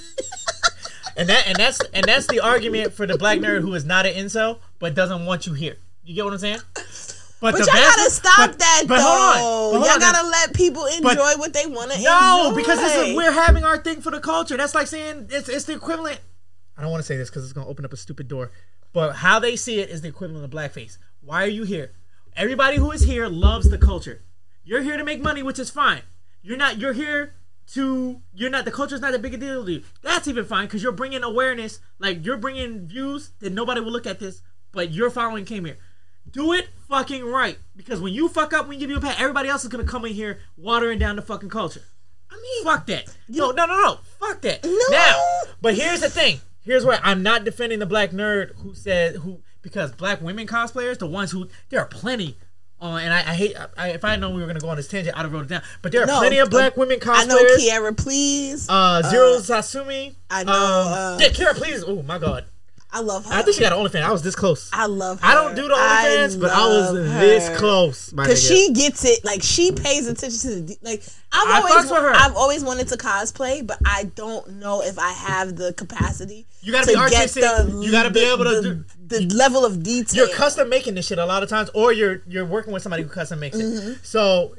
and 1.16 1.28
that 1.28 1.46
and 1.46 1.56
that's 1.56 1.80
and 1.92 2.04
that's 2.04 2.26
the 2.26 2.40
argument 2.40 2.92
for 2.92 3.06
the 3.06 3.16
black 3.18 3.38
nerd 3.38 3.60
who 3.60 3.74
is 3.74 3.84
not 3.84 4.06
an 4.06 4.14
incel 4.14 4.58
but 4.78 4.94
doesn't 4.94 5.24
want 5.26 5.46
you 5.46 5.52
here. 5.54 5.76
You 6.04 6.14
get 6.14 6.24
what 6.24 6.32
I'm 6.32 6.38
saying? 6.40 6.58
But, 7.40 7.52
the 7.54 7.58
y'all 7.58 7.66
best- 7.66 7.96
gotta 7.96 8.10
stop 8.10 8.36
but- 8.50 8.58
that 8.60 8.84
but 8.86 8.96
though. 8.98 9.02
hold 9.02 9.74
on, 9.74 9.80
but 9.80 9.86
y'all 9.86 9.94
on. 9.94 10.00
gotta 10.00 10.28
let 10.28 10.54
people 10.54 10.86
enjoy 10.86 11.02
But- 11.14 11.38
what 11.38 11.52
they 11.52 11.66
want 11.66 11.90
to 11.90 11.96
enjoy. 11.96 12.08
No, 12.08 12.52
because 12.54 12.78
this 12.78 12.94
is 13.08 13.16
we're 13.16 13.32
having 13.32 13.64
our 13.64 13.78
thing 13.78 14.00
for 14.00 14.10
the 14.12 14.20
culture. 14.20 14.56
That's 14.56 14.74
like 14.76 14.86
saying 14.86 15.26
it's 15.30 15.48
it's 15.48 15.64
the 15.64 15.74
equivalent. 15.74 16.20
I 16.78 16.82
don't 16.82 16.90
want 16.92 17.02
to 17.02 17.06
say 17.06 17.16
this 17.16 17.30
because 17.30 17.42
it's 17.44 17.52
gonna 17.52 17.66
open 17.68 17.84
up 17.84 17.92
a 17.92 17.96
stupid 17.96 18.28
door, 18.28 18.50
but 18.92 19.16
how 19.16 19.38
they 19.40 19.56
see 19.56 19.80
it 19.80 19.90
is 19.90 20.02
the 20.02 20.08
equivalent 20.08 20.44
of 20.44 20.50
blackface. 20.50 20.98
Why 21.20 21.42
are 21.42 21.48
you 21.48 21.64
here? 21.64 21.90
Everybody 22.36 22.76
who 22.76 22.90
is 22.92 23.02
here 23.02 23.26
loves 23.28 23.68
the 23.70 23.76
culture. 23.78 24.22
You're 24.64 24.82
here 24.82 24.96
to 24.96 25.04
make 25.04 25.20
money, 25.20 25.42
which 25.42 25.58
is 25.58 25.68
fine. 25.68 26.02
You're 26.42 26.56
not. 26.56 26.78
You're 26.78 26.92
here 26.92 27.34
to. 27.74 28.20
You're 28.34 28.50
not. 28.50 28.64
The 28.64 28.70
culture's 28.70 29.00
not 29.00 29.14
a 29.14 29.18
big 29.18 29.34
a 29.34 29.36
deal 29.36 29.64
to 29.64 29.72
you. 29.72 29.82
That's 30.02 30.28
even 30.28 30.44
fine 30.44 30.66
because 30.66 30.82
you're 30.82 30.92
bringing 30.92 31.22
awareness. 31.22 31.80
Like 31.98 32.24
you're 32.24 32.36
bringing 32.36 32.86
views 32.86 33.30
that 33.40 33.52
nobody 33.52 33.80
will 33.80 33.92
look 33.92 34.06
at 34.06 34.20
this, 34.20 34.42
but 34.72 34.92
your 34.92 35.10
following 35.10 35.44
came 35.44 35.64
here. 35.64 35.78
Do 36.30 36.52
it 36.52 36.68
fucking 36.88 37.24
right 37.24 37.58
because 37.76 38.00
when 38.00 38.12
you 38.12 38.28
fuck 38.28 38.52
up, 38.52 38.68
when 38.68 38.74
you 38.74 38.80
give 38.80 38.90
you 38.90 38.96
a 38.96 39.00
pat, 39.00 39.20
everybody 39.20 39.48
else 39.48 39.64
is 39.64 39.68
gonna 39.68 39.84
come 39.84 40.04
in 40.04 40.12
here 40.12 40.40
watering 40.56 40.98
down 40.98 41.16
the 41.16 41.22
fucking 41.22 41.50
culture. 41.50 41.82
I 42.30 42.34
mean, 42.34 42.64
Fuck 42.64 42.86
that. 42.86 43.14
No, 43.28 43.50
no, 43.50 43.66
no, 43.66 43.76
no. 43.76 43.98
Fuck 44.18 44.40
that. 44.42 44.64
No. 44.64 44.78
Now, 44.90 45.22
but 45.60 45.74
here's 45.74 46.00
the 46.00 46.08
thing. 46.08 46.40
Here's 46.64 46.84
where 46.84 47.00
I'm 47.02 47.22
not 47.22 47.44
defending 47.44 47.80
the 47.80 47.86
black 47.86 48.10
nerd 48.10 48.54
who 48.56 48.74
said 48.74 49.16
who 49.16 49.42
because 49.62 49.92
black 49.92 50.20
women 50.20 50.46
cosplayers, 50.46 50.98
the 50.98 51.06
ones 51.06 51.30
who 51.30 51.48
there 51.70 51.80
are 51.80 51.86
plenty. 51.86 52.36
Uh, 52.83 52.97
and 52.97 53.14
I, 53.14 53.18
I 53.20 53.35
hate 53.35 53.55
I, 53.76 53.91
if 53.91 54.05
I 54.05 54.16
know 54.16 54.30
we 54.30 54.41
were 54.41 54.47
gonna 54.49 54.59
go 54.59 54.68
on 54.68 54.76
this 54.76 54.89
tangent, 54.89 55.16
I'd 55.16 55.22
have 55.22 55.33
wrote 55.33 55.45
it 55.45 55.49
down. 55.49 55.62
But 55.83 55.93
there 55.93 56.03
are 56.03 56.07
No, 56.07 56.18
plenty 56.18 56.39
of 56.39 56.51
black 56.51 56.72
uh, 56.76 56.80
women 56.80 56.99
I 57.07 57.24
know 57.26 57.37
cosplayers. 57.39 57.57
Kiara, 57.59 57.97
please. 57.97 58.66
uh, 58.68 59.03
Zero 59.09 59.37
Sasumi. 59.39 60.16
I 60.28 60.43
know, 60.45 60.53
Um, 60.53 60.59
uh, 60.93 61.18
yeah, 61.20 61.28
Kira, 61.28 61.55
please. 61.55 61.85
Oh 61.87 62.03
my 62.03 62.18
god. 62.18 62.45
I 62.95 63.01
love 63.01 63.24
her. 63.24 63.32
I 63.32 63.40
think 63.43 63.55
she 63.55 63.62
got 63.62 63.72
an 63.72 63.78
OnlyFans. 63.78 64.03
I 64.03 64.12
was 64.12 64.22
this 64.22 64.36
close. 64.36 64.68
I 64.70 64.84
love 64.84 65.20
her. 65.20 65.26
I 65.26 65.34
don't 65.34 65.55
do 65.55 65.62
the 65.66 65.74
OnlyFans, 65.74 66.38
but 66.38 66.51
I 66.51 66.66
was 66.66 66.93
love 66.93 67.20
this 67.20 67.59
close. 67.59 68.12
Cause 68.12 68.47
she 68.47 68.72
gets 68.74 69.05
it, 69.07 69.24
like 69.24 69.43
she 69.43 69.72
pays 69.72 70.07
attention 70.07 70.38
to 70.40 70.61
the 70.61 70.78
like. 70.82 71.03
I've 71.34 71.49
I 71.49 71.70
always, 71.70 71.90
her. 71.90 72.12
I've 72.14 72.36
always 72.36 72.62
wanted 72.62 72.88
to 72.88 72.99
cosplay, 72.99 73.66
but 73.66 73.78
I 73.86 74.05
don't 74.14 74.57
know 74.57 74.82
if 74.82 74.99
I 74.99 75.11
have 75.12 75.57
the 75.57 75.72
capacity. 75.72 76.47
You 76.61 76.72
gotta 76.72 76.88
to 76.88 76.93
be 76.93 76.99
artistic. 76.99 77.43
You 77.43 77.90
gotta 77.90 78.11
be 78.11 78.20
able 78.20 78.45
to 78.45 78.61
the, 78.61 78.74
do- 78.74 78.84
the 79.07 79.34
level 79.34 79.64
of 79.64 79.82
detail. 79.82 80.26
you're 80.26 80.36
custom 80.36 80.68
making 80.68 80.95
this 80.95 81.07
shit 81.07 81.18
a 81.18 81.24
lot 81.24 81.43
of 81.43 81.49
times, 81.49 81.70
or 81.74 81.93
you're 81.95 82.22
you're 82.28 82.45
working 82.45 82.74
with 82.74 82.82
somebody 82.82 83.03
who 83.03 83.09
custom 83.09 83.40
makes 83.40 83.57
it. 83.57 83.64
Mm-hmm. 83.64 83.93
So, 84.03 84.55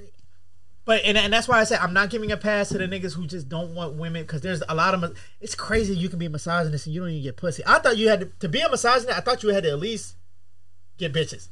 but 0.85 1.01
and, 1.05 1.17
and 1.17 1.31
that's 1.31 1.47
why 1.47 1.59
I 1.59 1.63
say 1.63 1.77
I'm 1.77 1.93
not 1.93 2.09
giving 2.09 2.31
a 2.31 2.37
pass 2.37 2.69
to 2.69 2.77
the 2.77 2.87
niggas 2.87 3.13
who 3.13 3.25
just 3.25 3.47
don't 3.47 3.73
want 3.73 3.95
women 3.95 4.23
because 4.23 4.41
there's 4.41 4.61
a 4.67 4.75
lot 4.75 4.93
of 4.93 5.17
it's 5.39 5.55
crazy 5.55 5.95
you 5.95 6.09
can 6.09 6.19
be 6.19 6.25
a 6.25 6.29
misogynist 6.29 6.85
and 6.85 6.93
you 6.93 7.01
don't 7.01 7.09
even 7.09 7.23
get 7.23 7.37
pussy. 7.37 7.63
I 7.65 7.79
thought 7.79 7.97
you 7.97 8.09
had 8.09 8.19
to, 8.19 8.25
to 8.39 8.49
be 8.49 8.59
a 8.59 8.69
misogynist. 8.69 9.17
I 9.17 9.21
thought 9.21 9.43
you 9.43 9.49
had 9.49 9.63
to 9.63 9.69
at 9.69 9.79
least 9.79 10.15
get 10.97 11.13
bitches. 11.13 11.49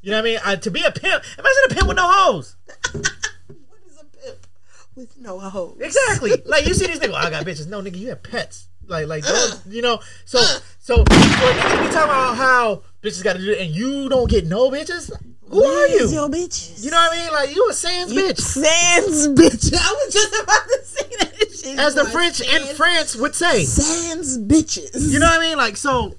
You 0.00 0.12
know 0.12 0.18
what 0.18 0.26
I 0.26 0.30
mean? 0.30 0.38
I, 0.44 0.56
to 0.56 0.70
be 0.70 0.82
a 0.84 0.92
pimp, 0.92 1.24
imagine 1.38 1.62
a 1.70 1.74
pimp 1.74 1.88
with 1.88 1.96
no 1.96 2.08
hoes. 2.08 2.56
What 3.46 3.80
is 3.88 3.98
a 4.00 4.04
pimp 4.04 4.38
with 4.94 5.18
no 5.18 5.38
hoes? 5.40 5.78
Exactly. 5.80 6.30
like 6.46 6.66
you 6.66 6.74
see 6.74 6.86
these 6.86 7.00
niggas, 7.00 7.12
oh, 7.12 7.26
I 7.26 7.30
got 7.30 7.44
bitches. 7.44 7.66
No, 7.66 7.82
nigga, 7.82 7.96
you 7.96 8.10
have 8.10 8.22
pets. 8.22 8.68
Like, 8.86 9.08
like 9.08 9.24
those, 9.24 9.66
you 9.68 9.82
know. 9.82 9.98
So, 10.24 10.38
so 10.78 10.96
for 10.96 11.02
a 11.02 11.04
nigga 11.04 11.76
to 11.76 11.82
be 11.82 11.92
talking 11.92 12.10
about 12.10 12.36
how 12.36 12.82
bitches 13.02 13.24
got 13.24 13.34
to 13.34 13.40
do 13.40 13.50
it, 13.50 13.60
and 13.60 13.74
you 13.74 14.08
don't 14.08 14.30
get 14.30 14.46
no 14.46 14.70
bitches. 14.70 15.10
Who 15.48 15.64
are 15.64 15.86
you? 15.88 15.96
Where's 15.98 16.12
your 16.12 16.28
bitches? 16.28 16.84
You 16.84 16.90
know 16.90 16.96
what 16.96 17.12
I 17.16 17.22
mean? 17.22 17.32
Like 17.32 17.54
you 17.54 17.68
a 17.70 17.72
sans 17.72 18.12
You 18.12 18.22
bitch, 18.24 18.40
Sans 18.40 19.28
bitch. 19.28 19.72
I 19.80 19.92
was 20.04 20.12
just 20.12 20.42
about 20.42 20.62
to 20.66 20.80
say 20.84 21.08
that 21.20 21.52
shit. 21.52 21.78
as 21.78 21.94
the. 21.94 22.04
French 22.06 22.40
in 22.40 22.62
France 22.74 23.14
would 23.16 23.34
say. 23.34 23.64
Sans 23.64 24.38
bitches. 24.38 25.12
You 25.12 25.18
know 25.18 25.26
what 25.26 25.40
I 25.40 25.48
mean? 25.48 25.56
Like 25.56 25.76
so. 25.76 26.16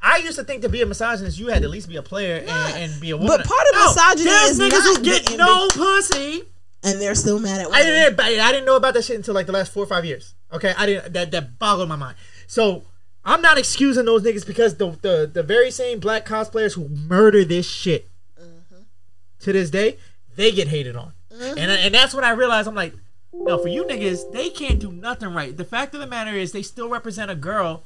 I 0.00 0.18
used 0.18 0.38
to 0.38 0.44
think 0.44 0.62
to 0.62 0.68
be 0.68 0.80
a 0.80 0.86
misogynist, 0.86 1.38
you 1.40 1.48
had 1.48 1.58
to 1.62 1.64
at 1.64 1.70
least 1.70 1.88
be 1.88 1.96
a 1.96 2.02
player 2.02 2.36
and, 2.38 2.48
and 2.92 3.00
be 3.00 3.10
a 3.10 3.16
woman. 3.16 3.36
But 3.36 3.46
part 3.46 3.66
of 3.70 3.74
No, 3.74 3.86
misogyny 3.88 4.30
is 4.30 4.58
niggas 4.60 4.96
who 4.96 5.02
get 5.02 5.36
no 5.36 5.66
pussy. 5.72 6.42
and 6.84 7.00
they're 7.00 7.16
still 7.16 7.40
mad 7.40 7.60
at 7.62 7.72
I 7.72 7.82
didn't. 7.82 8.20
I 8.20 8.52
didn't 8.52 8.64
know 8.64 8.76
about 8.76 8.94
that 8.94 9.04
shit 9.04 9.16
until 9.16 9.34
like 9.34 9.46
the 9.46 9.52
last 9.52 9.72
four 9.72 9.82
or 9.82 9.86
five 9.86 10.04
years. 10.04 10.34
Okay, 10.52 10.72
I 10.78 10.86
didn't. 10.86 11.12
That 11.14 11.32
that 11.32 11.58
boggled 11.58 11.88
my 11.88 11.96
mind. 11.96 12.16
So 12.46 12.84
I'm 13.24 13.42
not 13.42 13.58
excusing 13.58 14.04
those 14.04 14.22
niggas 14.22 14.46
because 14.46 14.76
the 14.76 14.90
the, 15.02 15.28
the 15.32 15.42
very 15.42 15.72
same 15.72 15.98
black 15.98 16.24
cosplayers 16.24 16.74
who 16.74 16.88
murder 16.88 17.44
this 17.44 17.68
shit 17.68 18.08
to 19.40 19.52
this 19.52 19.70
day, 19.70 19.98
they 20.36 20.52
get 20.52 20.68
hated 20.68 20.96
on, 20.96 21.12
and 21.30 21.40
mm-hmm. 21.40 21.58
and 21.58 21.94
that's 21.94 22.14
when 22.14 22.24
I 22.24 22.30
realized 22.30 22.68
I'm 22.68 22.74
like, 22.74 22.94
no, 23.32 23.58
for 23.58 23.68
you 23.68 23.84
niggas, 23.84 24.32
they 24.32 24.50
can't 24.50 24.78
do 24.78 24.90
nothing 24.90 25.34
right. 25.34 25.56
The 25.56 25.64
fact 25.64 25.94
of 25.94 26.00
the 26.00 26.06
matter 26.06 26.32
is, 26.32 26.52
they 26.52 26.62
still 26.62 26.88
represent 26.88 27.30
a 27.30 27.34
girl 27.34 27.84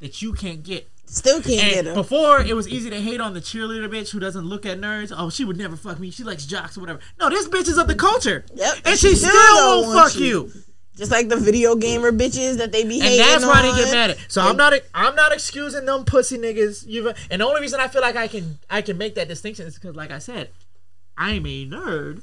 that 0.00 0.22
you 0.22 0.32
can't 0.32 0.62
get. 0.62 0.88
Still 1.06 1.42
can't 1.42 1.74
get 1.74 1.84
her. 1.86 1.94
before 1.94 2.40
it 2.40 2.54
was 2.54 2.66
easy 2.66 2.88
to 2.90 3.00
hate 3.00 3.20
on 3.20 3.34
the 3.34 3.40
cheerleader 3.40 3.88
bitch 3.88 4.10
who 4.10 4.18
doesn't 4.18 4.44
look 4.44 4.64
at 4.64 4.80
nerds. 4.80 5.12
Oh, 5.16 5.28
she 5.30 5.44
would 5.44 5.58
never 5.58 5.76
fuck 5.76 6.00
me. 6.00 6.10
She 6.10 6.24
likes 6.24 6.46
jocks 6.46 6.78
or 6.78 6.80
whatever. 6.80 7.00
No, 7.20 7.28
this 7.28 7.46
bitch 7.46 7.68
is 7.68 7.76
of 7.76 7.88
the 7.88 7.94
culture. 7.94 8.44
Yep. 8.54 8.76
And 8.86 8.98
she 8.98 9.14
still, 9.14 9.30
don't 9.30 9.86
won't 9.88 10.10
fuck 10.10 10.20
you. 10.20 10.50
Just 10.96 11.10
like 11.10 11.28
the 11.28 11.36
video 11.36 11.74
gamer 11.74 12.12
bitches 12.12 12.58
that 12.58 12.70
they 12.70 12.84
be 12.84 13.00
And 13.00 13.18
that's 13.18 13.44
why 13.44 13.62
they 13.62 13.76
get 13.76 13.92
mad 13.92 14.10
at. 14.10 14.18
So 14.28 14.40
I'm 14.40 14.56
not 14.56 14.74
I'm 14.94 15.16
not 15.16 15.32
excusing 15.32 15.86
them 15.86 16.04
pussy 16.04 16.38
niggas. 16.38 16.86
You 16.86 17.12
and 17.30 17.40
the 17.40 17.46
only 17.46 17.60
reason 17.60 17.80
I 17.80 17.88
feel 17.88 18.00
like 18.00 18.16
I 18.16 18.28
can 18.28 18.58
I 18.70 18.80
can 18.80 18.96
make 18.96 19.16
that 19.16 19.26
distinction 19.26 19.66
is 19.66 19.74
because 19.74 19.96
like 19.96 20.12
I 20.12 20.18
said, 20.18 20.50
I'm 21.16 21.46
a 21.46 21.66
nerd, 21.66 22.22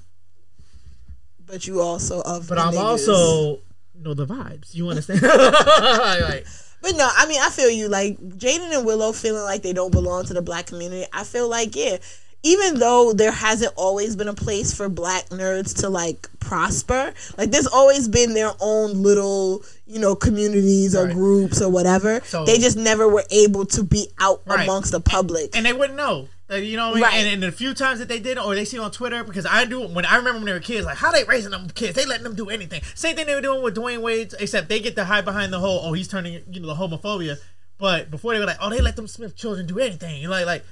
But 1.46 1.68
you 1.68 1.82
also 1.82 2.22
of 2.22 2.48
but 2.48 2.56
the 2.56 2.62
I'm 2.62 2.74
niggas. 2.74 2.80
also 2.80 3.60
know 4.00 4.14
the 4.14 4.26
vibes. 4.26 4.74
You 4.76 4.90
understand? 4.90 5.22
like, 5.22 6.46
But 6.82 6.96
no, 6.96 7.08
I 7.16 7.26
mean, 7.28 7.42
I 7.42 7.50
feel 7.50 7.70
you. 7.70 7.88
Like 7.88 8.18
Jaden 8.20 8.76
and 8.76 8.86
Willow 8.86 9.12
feeling 9.12 9.44
like 9.44 9.62
they 9.62 9.74
don't 9.74 9.92
belong 9.92 10.26
to 10.26 10.34
the 10.34 10.42
black 10.42 10.68
community. 10.68 11.06
I 11.14 11.24
feel 11.24 11.48
like 11.50 11.76
yeah, 11.76 11.98
even 12.44 12.80
though 12.80 13.14
there 13.14 13.32
hasn't 13.32 13.74
always 13.76 14.16
been 14.16 14.28
a 14.28 14.34
place 14.34 14.74
for 14.74 14.90
black 14.90 15.26
nerds 15.30 15.80
to 15.82 15.90
like 15.90 16.28
prosper, 16.40 17.14
like 17.38 17.52
there's 17.52 17.68
always 17.68 18.08
been 18.08 18.34
their 18.34 18.52
own 18.60 19.04
little 19.04 19.64
you 19.86 20.00
know 20.00 20.16
communities 20.16 20.96
or 20.96 21.06
Right. 21.06 21.14
groups 21.14 21.62
or 21.62 21.70
whatever. 21.70 22.22
So- 22.26 22.46
they 22.46 22.58
just 22.58 22.78
never 22.78 23.08
were 23.08 23.26
able 23.30 23.66
to 23.68 23.84
be 23.84 24.08
out 24.20 24.42
Right. 24.46 24.64
amongst 24.64 24.92
the 24.92 25.00
public. 25.02 25.56
and 25.56 25.66
they 25.66 25.74
wouldn't 25.74 25.98
know. 25.98 26.28
Like, 26.52 26.66
you 26.66 26.76
know 26.76 26.90
what 26.90 26.92
I 26.92 26.96
mean? 26.96 27.04
Right. 27.04 27.14
And, 27.14 27.28
and 27.30 27.44
the 27.44 27.52
few 27.52 27.74
times 27.74 28.00
that 28.00 28.10
they 28.10 28.20
did, 28.20 28.38
or 28.38 28.54
they 28.56 28.66
see 28.66 28.78
on 28.78 28.92
Twitter, 28.92 29.24
because 29.24 29.46
I 29.46 29.64
do 29.64 29.88
when 29.88 30.06
I 30.06 30.18
remember 30.18 30.40
when 30.40 30.46
they 30.48 30.52
were 30.52 30.60
kids, 30.60 30.86
like 30.86 30.98
how 30.98 31.10
they 31.10 31.24
raising 31.24 31.52
them 31.52 31.70
kids, 31.70 31.96
they 31.96 32.06
letting 32.06 32.26
them 32.26 32.36
do 32.36 32.50
anything. 32.50 32.82
Same 32.94 33.16
thing 33.16 33.26
they 33.26 33.36
were 33.36 33.42
doing 33.42 33.64
with 33.64 33.74
Dwyane 33.74 34.02
Wade, 34.02 34.34
except 34.38 34.68
they 34.68 34.82
get 34.82 34.98
to 34.98 35.06
hide 35.06 35.24
behind 35.24 35.54
the 35.54 35.60
whole, 35.60 35.80
oh, 35.82 35.94
he's 35.94 36.10
turning, 36.10 36.44
you 36.52 36.60
know, 36.60 36.68
the 36.68 36.76
homophobia. 36.76 37.38
But 37.78 38.12
before 38.12 38.34
they 38.34 38.40
were 38.40 38.46
like, 38.46 38.58
oh, 38.60 38.70
they 38.70 38.82
let 38.82 38.98
them 38.98 39.08
Smith 39.08 39.36
children 39.38 39.66
do 39.66 39.80
anything, 39.80 40.22
You 40.22 40.28
know, 40.28 40.34
like, 40.34 40.46
like, 40.46 40.66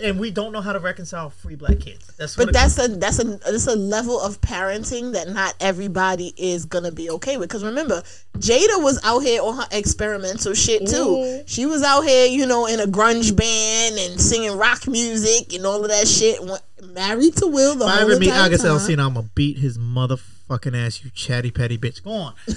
and 0.00 0.18
we 0.18 0.30
don't 0.30 0.52
know 0.52 0.60
how 0.60 0.72
to 0.72 0.78
reconcile 0.78 1.30
free 1.30 1.54
black 1.54 1.78
kids. 1.78 2.06
That's 2.16 2.36
But 2.36 2.52
that's 2.52 2.78
a 2.78 2.88
that's 2.88 3.18
a 3.18 3.24
that's 3.24 3.66
a 3.66 3.76
level 3.76 4.20
of 4.20 4.40
parenting 4.40 5.12
that 5.12 5.28
not 5.28 5.54
everybody 5.60 6.32
is 6.36 6.64
gonna 6.64 6.92
be 6.92 7.10
okay 7.10 7.36
with. 7.36 7.48
Because 7.48 7.64
remember, 7.64 8.02
Jada 8.38 8.82
was 8.82 9.00
out 9.04 9.20
here 9.20 9.42
on 9.42 9.56
her 9.56 9.66
experimental 9.70 10.54
shit 10.54 10.86
too. 10.86 10.96
Ooh. 10.96 11.42
She 11.46 11.66
was 11.66 11.82
out 11.82 12.02
here, 12.02 12.26
you 12.26 12.46
know, 12.46 12.66
in 12.66 12.80
a 12.80 12.86
grunge 12.86 13.36
band 13.36 13.98
and 13.98 14.20
singing 14.20 14.56
rock 14.56 14.86
music 14.86 15.52
and 15.52 15.66
all 15.66 15.82
of 15.82 15.90
that 15.90 16.08
shit. 16.08 16.40
Married 16.82 17.36
to 17.36 17.46
Will 17.46 17.76
the 17.76 17.84
If 17.84 17.90
I 17.90 17.94
whole 17.96 18.10
ever 18.10 18.20
meet 18.20 18.28
entire 18.28 18.46
August. 18.46 18.64
Alsina, 18.64 19.06
I'm 19.06 19.14
gonna 19.14 19.28
beat 19.34 19.58
his 19.58 19.78
motherfucking 20.52 20.86
ass, 20.86 21.04
you 21.04 21.10
chatty 21.10 21.50
patty 21.50 21.78
bitch. 21.78 22.02
Go 22.02 22.12
on. 22.12 22.34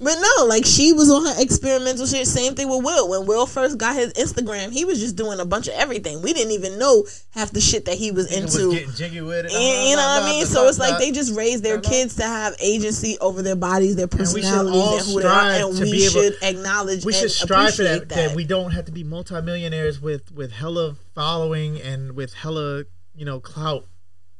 But 0.00 0.16
no, 0.20 0.46
like 0.46 0.66
she 0.66 0.92
was 0.92 1.08
on 1.08 1.24
her 1.24 1.40
experimental 1.40 2.04
shit. 2.06 2.26
Same 2.26 2.54
thing 2.56 2.68
with 2.68 2.84
Will. 2.84 3.08
When 3.08 3.26
Will 3.26 3.46
first 3.46 3.78
got 3.78 3.94
his 3.94 4.12
Instagram, 4.14 4.72
he 4.72 4.84
was 4.84 4.98
just 4.98 5.14
doing 5.14 5.38
a 5.38 5.44
bunch 5.44 5.68
of 5.68 5.74
everything. 5.74 6.20
We 6.20 6.32
didn't 6.32 6.50
even 6.50 6.80
know 6.80 7.04
half 7.30 7.52
the 7.52 7.60
shit 7.60 7.84
that 7.84 7.94
he 7.94 8.10
was 8.10 8.26
was 8.28 8.56
into. 8.56 8.72
getting 8.72 8.92
jiggy 8.94 9.20
with 9.20 9.46
it. 9.46 9.52
And, 9.52 9.88
you 9.88 9.94
know 9.94 10.02
what 10.02 10.22
I 10.24 10.30
mean? 10.30 10.46
So 10.46 10.66
it's 10.66 10.80
like 10.80 10.98
they 10.98 11.12
just 11.12 11.36
raise 11.36 11.62
their 11.62 11.80
kids 11.80 12.16
to 12.16 12.24
have 12.24 12.54
agency 12.60 13.16
over 13.20 13.40
their 13.40 13.54
bodies, 13.54 13.94
their 13.94 14.08
we 14.08 14.18
should 14.18 14.34
personalities, 14.34 14.74
all 14.82 14.96
and 14.98 15.06
who 15.06 15.20
they 15.20 15.26
are. 15.28 15.30
strive 15.30 15.64
And 15.68 15.76
to 15.76 15.82
we 15.84 15.92
be 15.92 16.02
able- 16.06 16.12
should 16.12 16.34
acknowledge. 16.42 17.04
we 17.04 17.12
should 17.12 17.30
strive 17.30 17.74
for 17.76 17.84
that, 17.84 18.08
that. 18.08 18.14
that. 18.30 18.36
we 18.36 18.44
don't 18.44 18.72
have 18.72 18.86
to 18.86 18.92
be 18.92 19.04
multimillionaires 19.04 20.00
with 20.00 20.32
with 20.32 20.50
hella 20.52 20.96
following 21.14 21.80
and 21.80 22.16
with 22.16 22.34
hella 22.34 22.84
you 23.14 23.24
know 23.24 23.38
clout 23.38 23.86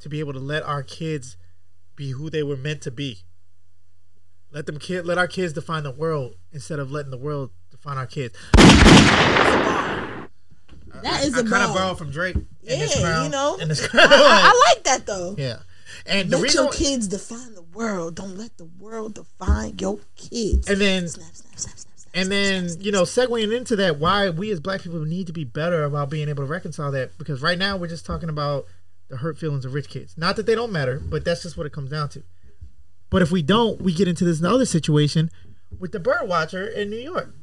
to 0.00 0.08
be 0.08 0.18
able 0.18 0.32
to 0.32 0.40
let 0.40 0.64
our 0.64 0.82
kids 0.82 1.36
be 1.96 2.10
who 2.10 2.30
they 2.30 2.42
were 2.42 2.56
meant 2.56 2.80
to 2.82 2.90
be 2.90 3.18
let 4.52 4.66
them 4.66 4.78
kid 4.78 5.04
let 5.06 5.18
our 5.18 5.26
kids 5.28 5.52
define 5.52 5.82
the 5.82 5.90
world 5.90 6.34
instead 6.52 6.78
of 6.78 6.90
letting 6.90 7.10
the 7.10 7.18
world 7.18 7.50
define 7.70 7.96
our 7.98 8.06
kids 8.06 8.36
that 11.02 11.24
is 11.24 11.34
i 11.34 11.40
a 11.40 11.44
kind 11.44 11.62
of 11.68 11.74
borrowed 11.74 11.98
from 11.98 12.10
drake 12.10 12.36
Yeah, 12.62 12.86
crown 13.00 13.24
you 13.24 13.30
know. 13.30 13.56
I. 13.60 13.66
I, 13.94 14.72
like 14.74 14.84
that 14.84 15.06
though. 15.06 15.34
yeah 15.36 15.58
and 16.06 16.28
the 16.30 16.36
Let 16.38 16.42
reason 16.44 16.64
your 16.64 16.72
kids 16.72 17.06
define 17.08 17.54
the 17.54 17.62
world. 17.62 18.16
Don't 18.16 18.36
let 18.36 18.56
the 18.58 18.64
world 18.64 19.14
define 19.14 19.78
your 19.78 20.00
kids. 20.16 20.68
and 20.68 20.80
then 20.80 21.06
snap, 21.08 21.28
snap, 21.32 21.56
snap, 21.58 21.76
snap. 21.78 21.94
And 22.14 22.30
then, 22.32 22.68
you 22.80 22.90
know, 22.90 23.02
segueing 23.02 23.56
into 23.56 23.76
that, 23.76 23.98
why 23.98 24.28
we 24.30 24.50
as 24.50 24.58
black 24.60 24.82
people 24.82 25.00
need 25.04 25.28
to 25.28 25.32
be 25.32 25.44
better 25.44 25.84
about 25.84 26.10
being 26.10 26.28
able 26.28 26.42
to 26.44 26.50
reconcile 26.50 26.90
that. 26.92 27.16
Because 27.16 27.42
right 27.42 27.56
now 27.58 27.76
we're 27.76 27.86
just 27.86 28.04
talking 28.06 28.28
about 28.28 28.66
the 29.08 29.18
hurt 29.18 29.38
feelings 29.38 29.64
of 29.64 29.74
rich 29.74 29.88
kids. 29.88 30.16
Not 30.16 30.36
that 30.36 30.46
they 30.46 30.54
don't 30.54 30.72
matter, 30.72 31.00
but 31.00 31.24
that's 31.24 31.42
just 31.42 31.56
what 31.56 31.66
it 31.66 31.72
comes 31.72 31.90
down 31.90 32.08
to. 32.10 32.22
But 33.10 33.22
if 33.22 33.30
we 33.30 33.42
don't, 33.42 33.80
we 33.80 33.92
get 33.92 34.08
into 34.08 34.24
this 34.24 34.42
other 34.42 34.64
situation 34.66 35.30
with 35.78 35.92
the 35.92 36.00
bird 36.00 36.28
watcher 36.28 36.66
in 36.66 36.90
New 36.90 36.96
York. 36.98 37.34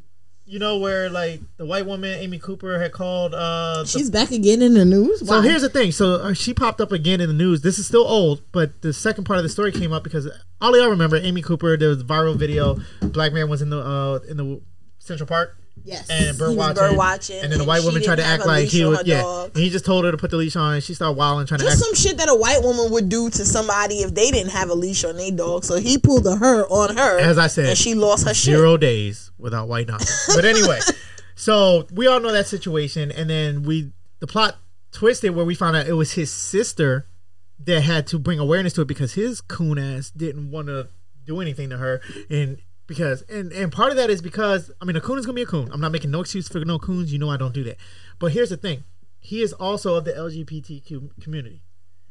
you 0.45 0.59
know 0.59 0.77
where 0.79 1.09
like 1.09 1.39
the 1.57 1.65
white 1.65 1.85
woman 1.85 2.17
Amy 2.19 2.37
Cooper 2.39 2.77
had 2.81 2.91
called. 2.91 3.33
uh 3.33 3.83
the- 3.83 3.87
She's 3.87 4.09
back 4.09 4.31
again 4.31 4.61
in 4.61 4.73
the 4.73 4.83
news. 4.83 5.25
So 5.25 5.39
here's 5.41 5.61
the 5.61 5.69
thing. 5.69 5.91
So 5.93 6.15
uh, 6.15 6.33
she 6.33 6.53
popped 6.53 6.81
up 6.81 6.91
again 6.91 7.21
in 7.21 7.27
the 7.29 7.33
news. 7.35 7.61
This 7.61 7.79
is 7.79 7.85
still 7.87 8.03
old, 8.05 8.41
but 8.51 8.81
the 8.81 8.91
second 8.91 9.23
part 9.25 9.37
of 9.37 9.43
the 9.43 9.49
story 9.49 9.71
came 9.71 9.93
up 9.93 10.03
because 10.03 10.27
all 10.59 10.75
y'all 10.77 10.89
remember 10.89 11.15
Amy 11.17 11.41
Cooper. 11.41 11.77
There 11.77 11.89
was 11.89 12.01
a 12.01 12.03
viral 12.05 12.35
video. 12.35 12.79
Black 13.01 13.31
man 13.33 13.47
was 13.49 13.61
in 13.61 13.69
the 13.69 13.79
uh 13.79 14.19
in 14.27 14.35
the 14.37 14.61
Central 14.99 15.27
Park 15.27 15.55
yes, 15.83 16.09
and 16.09 16.37
bird 16.37 16.55
watching, 16.55 16.75
bird 16.75 16.97
watching, 16.97 17.39
and 17.39 17.51
then 17.51 17.59
the 17.59 17.65
white 17.65 17.83
woman 17.83 18.01
tried 18.03 18.17
to 18.17 18.23
act 18.23 18.45
like 18.45 18.67
he 18.67 18.85
was 18.85 19.03
yeah. 19.05 19.21
dog. 19.21 19.51
And 19.53 19.63
he 19.63 19.69
just 19.69 19.85
told 19.85 20.05
her 20.05 20.11
to 20.11 20.17
put 20.17 20.31
the 20.31 20.37
leash 20.37 20.55
on, 20.55 20.75
and 20.75 20.83
she 20.83 20.93
started 20.93 21.17
wilding, 21.17 21.47
trying 21.47 21.59
Just 21.59 21.79
to 21.79 21.85
act. 21.85 21.85
some 21.85 21.95
shit 21.95 22.17
that 22.17 22.29
a 22.29 22.35
white 22.35 22.61
woman 22.63 22.91
would 22.91 23.09
do 23.09 23.29
to 23.29 23.45
somebody 23.45 23.95
if 23.95 24.13
they 24.13 24.31
didn't 24.31 24.51
have 24.51 24.69
a 24.69 24.73
leash 24.73 25.03
on 25.03 25.17
their 25.17 25.31
dog. 25.31 25.63
So 25.63 25.77
he 25.77 25.97
pulled 25.97 26.27
a 26.27 26.35
her 26.35 26.65
on 26.67 26.97
her. 26.97 27.19
As 27.19 27.37
I 27.37 27.47
said, 27.47 27.69
and 27.69 27.77
she 27.77 27.93
lost 27.93 28.27
her 28.27 28.33
shit. 28.33 28.55
zero 28.55 28.77
days 28.77 29.31
without 29.37 29.67
white 29.67 29.87
knuckles. 29.87 30.29
But 30.35 30.45
anyway, 30.45 30.79
so 31.35 31.87
we 31.91 32.07
all 32.07 32.19
know 32.19 32.31
that 32.31 32.47
situation, 32.47 33.11
and 33.11 33.29
then 33.29 33.63
we 33.63 33.91
the 34.19 34.27
plot 34.27 34.57
twisted 34.91 35.35
where 35.35 35.45
we 35.45 35.55
found 35.55 35.75
out 35.75 35.87
it 35.87 35.93
was 35.93 36.13
his 36.13 36.31
sister 36.31 37.07
that 37.65 37.81
had 37.81 38.07
to 38.07 38.19
bring 38.19 38.39
awareness 38.39 38.73
to 38.73 38.81
it 38.81 38.87
because 38.87 39.13
his 39.13 39.41
coon 39.41 39.77
ass 39.77 40.09
didn't 40.11 40.51
want 40.51 40.67
to 40.67 40.89
do 41.25 41.39
anything 41.39 41.69
to 41.69 41.77
her, 41.77 42.01
and 42.29 42.57
because 42.91 43.21
and 43.23 43.53
and 43.53 43.71
part 43.71 43.91
of 43.91 43.97
that 43.97 44.09
is 44.09 44.21
because 44.21 44.69
I 44.81 44.85
mean 44.85 44.97
a 44.97 45.01
coon 45.01 45.17
is 45.17 45.25
gonna 45.25 45.35
be 45.35 45.43
a 45.43 45.45
coon. 45.45 45.69
I'm 45.71 45.79
not 45.79 45.93
making 45.93 46.11
no 46.11 46.19
excuse 46.19 46.49
for 46.49 46.59
no 46.59 46.77
coons. 46.77 47.13
You 47.13 47.19
know 47.19 47.29
I 47.29 47.37
don't 47.37 47.53
do 47.53 47.63
that. 47.63 47.77
But 48.19 48.33
here's 48.33 48.49
the 48.49 48.57
thing: 48.57 48.83
he 49.17 49.41
is 49.41 49.53
also 49.53 49.95
of 49.95 50.03
the 50.03 50.11
LGBTQ 50.11 51.21
community. 51.21 51.61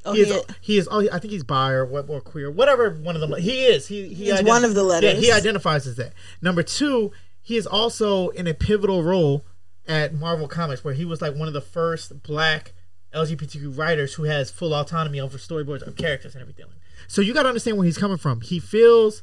Oh, 0.07 0.15
he 0.15 0.23
is. 0.23 0.29
yeah. 0.31 0.41
He 0.63 0.79
is. 0.79 0.89
I 0.89 1.19
think 1.19 1.33
he's 1.33 1.45
bi 1.45 1.73
or 1.73 1.85
what 1.85 2.09
or 2.09 2.23
queer, 2.23 2.51
whatever. 2.51 2.91
One 2.91 3.15
of 3.15 3.21
them. 3.21 3.39
He 3.39 3.67
is. 3.67 3.89
He. 3.89 4.09
he 4.09 4.31
He's 4.31 4.43
one 4.43 4.65
of 4.65 4.75
the 4.75 4.83
letters. 4.83 5.15
Yeah, 5.15 5.21
he 5.21 5.31
identifies 5.31 5.87
as 5.87 5.97
that. 5.97 6.15
Number 6.41 6.63
two, 6.63 7.13
he 7.43 7.59
is 7.59 7.67
also 7.67 8.29
in 8.31 8.47
a 8.47 8.55
pivotal 8.55 9.03
role 9.03 9.45
at 9.87 10.15
Marvel 10.15 10.49
Comics, 10.49 10.83
where 10.83 10.95
he 10.95 11.05
was 11.05 11.21
like 11.21 11.37
one 11.37 11.47
of 11.49 11.53
the 11.53 11.61
first 11.61 12.23
black 12.23 12.73
LGBTQ 13.15 13.77
writers 13.77 14.15
who 14.15 14.25
has 14.25 14.51
full 14.51 14.73
autonomy 14.73 15.21
over 15.21 15.37
storyboards 15.37 15.87
of 15.87 15.97
characters 15.97 16.35
and 16.35 16.41
everything. 16.41 16.65
So 17.07 17.21
you 17.21 17.35
got 17.35 17.43
to 17.43 17.49
understand 17.49 17.77
where 17.77 17.85
he's 17.85 17.99
coming 17.99 18.17
from. 18.17 18.41
He 18.41 18.59
feels 18.59 19.23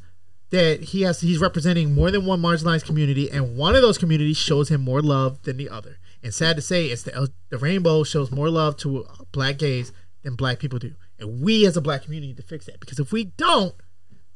that 0.49 0.81
he 0.81 1.01
has 1.01 1.21
he's 1.21 1.39
representing 1.39 1.93
more 1.93 2.11
than 2.11 2.25
one 2.25 2.41
marginalized 2.41 2.85
community, 2.85 3.29
and 3.29 3.57
one 3.57 3.75
of 3.75 3.81
those 3.81 3.97
communities 3.97 4.37
shows 4.37 4.69
him 4.69 4.81
more 4.81 5.01
love 5.01 5.41
than 5.43 5.57
the 5.57 5.69
other. 5.69 5.97
And 6.23 6.33
sad 6.33 6.55
to 6.55 6.61
say, 6.61 6.85
it's 6.85 7.03
the 7.03 7.31
the 7.49 7.57
rainbow 7.57 8.03
shows 8.03 8.31
more 8.31 8.49
love 8.49 8.77
to 8.77 9.05
uh, 9.05 9.23
black 9.31 9.57
gays 9.57 9.91
than 10.23 10.35
black 10.35 10.59
people 10.59 10.79
do, 10.79 10.95
and 11.19 11.41
we 11.41 11.65
as 11.65 11.75
a 11.75 11.81
black 11.81 12.03
community 12.03 12.27
need 12.27 12.37
to 12.37 12.43
fix 12.43 12.65
that 12.65 12.79
because 12.79 12.99
if 12.99 13.11
we 13.11 13.25
don't, 13.25 13.75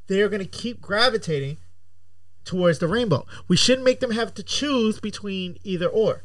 they're 0.08 0.30
going 0.30 0.42
to 0.44 0.48
keep 0.48 0.82
gravitating 0.82 1.58
towards 2.44 2.80
the 2.80 2.88
rainbow. 2.88 3.26
We 3.48 3.56
shouldn't 3.56 3.86
make 3.86 4.00
them 4.00 4.12
have 4.12 4.34
to 4.34 4.44
choose 4.44 5.00
between 5.00 5.58
either 5.64 5.88
or, 5.88 6.24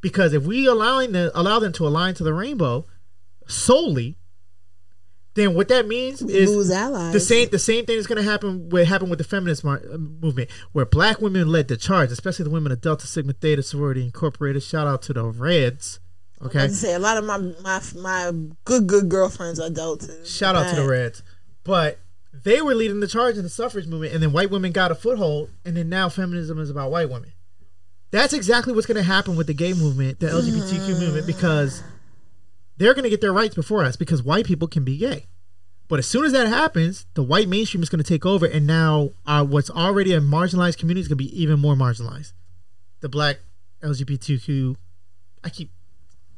because 0.00 0.32
if 0.34 0.44
we 0.44 0.66
allowing 0.66 1.12
them 1.12 1.30
allow 1.34 1.58
them 1.58 1.72
to 1.74 1.86
align 1.86 2.14
to 2.14 2.24
the 2.24 2.34
rainbow 2.34 2.86
solely, 3.48 4.18
then 5.36 5.54
what 5.54 5.68
that 5.68 5.86
means 5.86 6.20
is 6.22 6.50
lose 6.50 6.70
allies. 6.70 7.12
the 7.12 7.20
same 7.20 7.48
the 7.50 7.58
same 7.58 7.86
thing 7.86 7.96
is 7.96 8.06
going 8.06 8.22
to 8.22 8.28
happen 8.28 8.68
what 8.68 8.86
happened 8.86 9.10
with 9.10 9.18
the 9.18 9.24
feminist 9.24 9.62
mar- 9.62 9.82
uh, 9.92 9.96
movement 9.96 10.50
where 10.72 10.84
black 10.84 11.20
women 11.20 11.46
led 11.48 11.68
the 11.68 11.76
charge 11.76 12.10
especially 12.10 12.42
the 12.42 12.50
women 12.50 12.72
of 12.72 12.80
delta 12.80 13.06
sigma 13.06 13.32
theta 13.32 13.62
sorority 13.62 14.02
incorporated. 14.02 14.62
Shout 14.62 14.88
out 14.88 15.02
to 15.02 15.12
the 15.12 15.24
reds 15.24 16.00
okay? 16.42 16.64
I 16.64 16.66
say 16.68 16.94
a 16.94 16.98
lot 16.98 17.16
of 17.16 17.24
my 17.24 17.38
my 17.62 17.80
my 17.96 18.32
good 18.64 18.86
good 18.86 19.08
girlfriends 19.08 19.60
are 19.60 19.70
delta. 19.70 20.24
Shout 20.24 20.56
out 20.56 20.74
to 20.74 20.76
the 20.80 20.88
reds. 20.88 21.22
But 21.64 21.98
they 22.32 22.60
were 22.62 22.74
leading 22.74 23.00
the 23.00 23.08
charge 23.08 23.36
in 23.36 23.42
the 23.42 23.48
suffrage 23.48 23.86
movement 23.86 24.12
and 24.14 24.22
then 24.22 24.32
white 24.32 24.50
women 24.50 24.72
got 24.72 24.90
a 24.90 24.94
foothold 24.94 25.50
and 25.64 25.76
then 25.76 25.88
now 25.88 26.08
feminism 26.08 26.58
is 26.58 26.70
about 26.70 26.90
white 26.90 27.10
women. 27.10 27.32
That's 28.10 28.32
exactly 28.32 28.72
what's 28.72 28.86
going 28.86 28.96
to 28.96 29.02
happen 29.02 29.36
with 29.36 29.46
the 29.46 29.54
gay 29.54 29.72
movement 29.72 30.20
the 30.20 30.28
lgbtq 30.28 31.00
movement 31.00 31.26
because 31.26 31.82
they're 32.78 32.94
going 32.94 33.04
to 33.04 33.10
get 33.10 33.20
their 33.20 33.32
rights 33.32 33.54
before 33.54 33.84
us 33.84 33.96
because 33.96 34.22
white 34.22 34.44
people 34.46 34.68
can 34.68 34.84
be 34.84 34.96
gay 34.98 35.24
But 35.88 35.98
as 35.98 36.06
soon 36.06 36.24
as 36.24 36.32
that 36.32 36.46
happens, 36.48 37.06
the 37.14 37.22
white 37.22 37.48
mainstream 37.48 37.82
is 37.82 37.88
going 37.88 38.02
to 38.02 38.08
take 38.08 38.26
over, 38.26 38.44
and 38.46 38.66
now 38.66 39.10
uh, 39.26 39.44
what's 39.44 39.70
already 39.70 40.12
a 40.12 40.20
marginalized 40.20 40.78
community 40.78 41.00
is 41.02 41.08
going 41.08 41.18
to 41.18 41.24
be 41.24 41.42
even 41.42 41.60
more 41.60 41.74
marginalized. 41.74 42.32
The 43.00 43.08
black 43.08 43.38
LGBTQ, 43.82 44.76
I 45.44 45.48
keep 45.50 45.70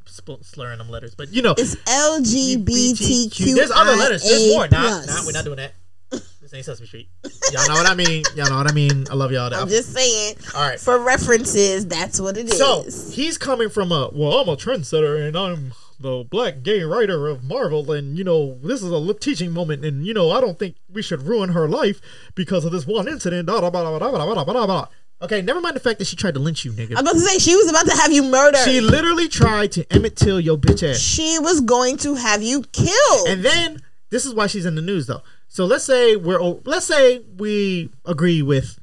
sp- 0.05 0.43
slurring 0.43 0.79
them 0.79 0.91
letters, 0.91 1.15
but 1.15 1.33
you 1.33 1.41
know, 1.43 1.55
It's 1.57 1.77
LGBTQ. 1.77 3.55
There's 3.55 3.71
other 3.71 3.97
letters. 3.97 4.23
There's 4.23 4.49
more. 4.55 4.69
Nah, 4.69 5.05
nah, 5.05 5.23
we're 5.27 5.33
not 5.33 5.45
doing 5.45 5.57
that. 5.57 5.73
This 6.11 6.55
ain't 6.55 6.65
Sesame 6.65 6.87
Street. 6.87 7.09
Y'all 7.53 7.69
know 7.69 7.75
what 7.75 7.87
I 7.87 7.95
mean. 7.95 8.23
Y'all 8.35 8.49
know 8.49 8.57
what 8.57 8.71
I 8.71 8.73
mean. 8.73 9.07
I 9.11 9.15
love 9.15 9.33
y'all. 9.33 9.53
I'm 9.53 9.69
just 9.69 9.93
saying. 9.93 10.37
All 10.55 10.63
right. 10.67 10.81
For 10.81 10.99
references, 10.99 11.87
that's 11.87 12.19
what 12.21 12.39
it 12.39 12.49
is. 12.49 12.57
So 12.57 12.85
he's 13.13 13.37
coming 13.37 13.69
from 13.69 13.93
a 13.93 14.09
well, 14.13 14.41
I'm 14.41 14.49
a 14.49 14.57
trendsetter 14.57 15.27
and 15.27 15.37
I'm 15.37 15.73
the 16.01 16.25
black 16.29 16.63
gay 16.63 16.83
writer 16.83 17.27
of 17.27 17.43
Marvel, 17.45 17.91
and 17.93 18.17
you 18.17 18.25
know 18.25 18.59
this 18.63 18.83
is 18.83 18.91
a 18.91 19.15
teaching 19.15 19.53
moment, 19.53 19.85
and 19.85 20.07
you 20.07 20.15
know 20.15 20.31
I 20.31 20.41
don't 20.41 20.59
think 20.59 20.77
we 20.93 21.03
should 21.03 21.23
ruin 21.23 21.51
her 21.51 21.69
life 21.69 22.01
because 22.35 22.65
of 22.65 22.73
this 22.73 22.87
one 22.87 23.09
incident. 23.09 23.47
Da, 23.47 23.61
da, 23.61 23.71
ba, 23.71 23.83
da, 23.83 23.93
ba, 23.93 23.99
da, 23.99 24.11
ba, 24.11 24.35
da, 24.35 24.45
ba, 24.45 24.53
da, 24.53 24.67
ba. 24.67 24.89
Okay, 25.21 25.43
never 25.43 25.61
mind 25.61 25.75
the 25.75 25.81
fact 25.81 25.99
that 25.99 26.07
she 26.07 26.15
tried 26.15 26.35
to 26.35 26.41
lynch 26.41 26.65
you, 26.65 26.73
nigga. 26.73 26.93
I'm 26.93 26.99
about 26.99 27.15
to 27.15 27.21
say 27.21 27.39
she 27.39 27.57
was 27.57 27.69
about 27.69 27.87
to 27.87 27.97
have 27.97 28.13
you 28.13 28.23
murdered. 28.23 28.61
She 28.65 28.81
literally 28.81 29.27
tried 29.27 29.73
to 29.73 29.93
Emmett 29.93 30.15
Till 30.15 30.39
your 30.39 30.57
bitch 30.57 30.89
ass. 30.89 30.99
She 30.99 31.39
was 31.41 31.61
going 31.61 31.97
to 31.99 32.15
have 32.15 32.43
you 32.43 32.63
killed. 32.73 33.29
And 33.29 33.45
then 33.45 33.83
this 34.11 34.25
is 34.25 34.33
why 34.33 34.47
she's 34.47 34.65
in 34.65 34.77
the 34.77 34.83
news 34.83 35.09
though. 35.09 35.23
So 35.49 35.65
let's 35.65 35.85
say 35.85 36.15
we're 36.15 36.41
let's 36.65 36.87
say 36.87 37.25
we 37.37 37.91
agree 38.05 38.43
with 38.43 38.79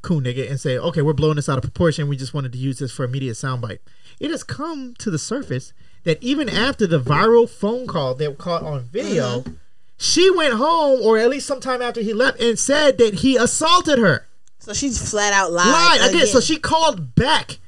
Cool 0.00 0.20
Nigga 0.20 0.48
and 0.48 0.58
say, 0.58 0.78
okay, 0.78 1.02
we're 1.02 1.12
blowing 1.12 1.36
this 1.36 1.48
out 1.48 1.58
of 1.58 1.62
proportion. 1.62 2.08
We 2.08 2.16
just 2.16 2.32
wanted 2.32 2.52
to 2.52 2.58
use 2.58 2.78
this 2.78 2.92
for 2.92 3.04
a 3.04 3.08
media 3.08 3.32
soundbite. 3.32 3.80
It 4.18 4.30
has 4.30 4.44
come 4.44 4.94
to 4.98 5.10
the 5.10 5.18
surface 5.18 5.74
that 6.06 6.22
even 6.22 6.48
after 6.48 6.86
the 6.86 7.00
viral 7.00 7.50
phone 7.50 7.86
call 7.86 8.14
that 8.14 8.38
caught 8.38 8.62
on 8.62 8.84
video, 8.84 9.40
uh-huh. 9.40 9.50
she 9.98 10.30
went 10.30 10.54
home, 10.54 11.00
or 11.02 11.18
at 11.18 11.28
least 11.28 11.46
sometime 11.48 11.82
after 11.82 12.00
he 12.00 12.14
left, 12.14 12.40
and 12.40 12.56
said 12.58 12.96
that 12.98 13.14
he 13.14 13.36
assaulted 13.36 13.98
her. 13.98 14.24
so 14.60 14.72
she's 14.72 15.10
flat 15.10 15.32
out 15.32 15.50
lied. 15.52 15.66
Lied 16.00 16.10
again. 16.10 16.26
So 16.28 16.40
she 16.40 16.58
called 16.58 17.16
back 17.16 17.58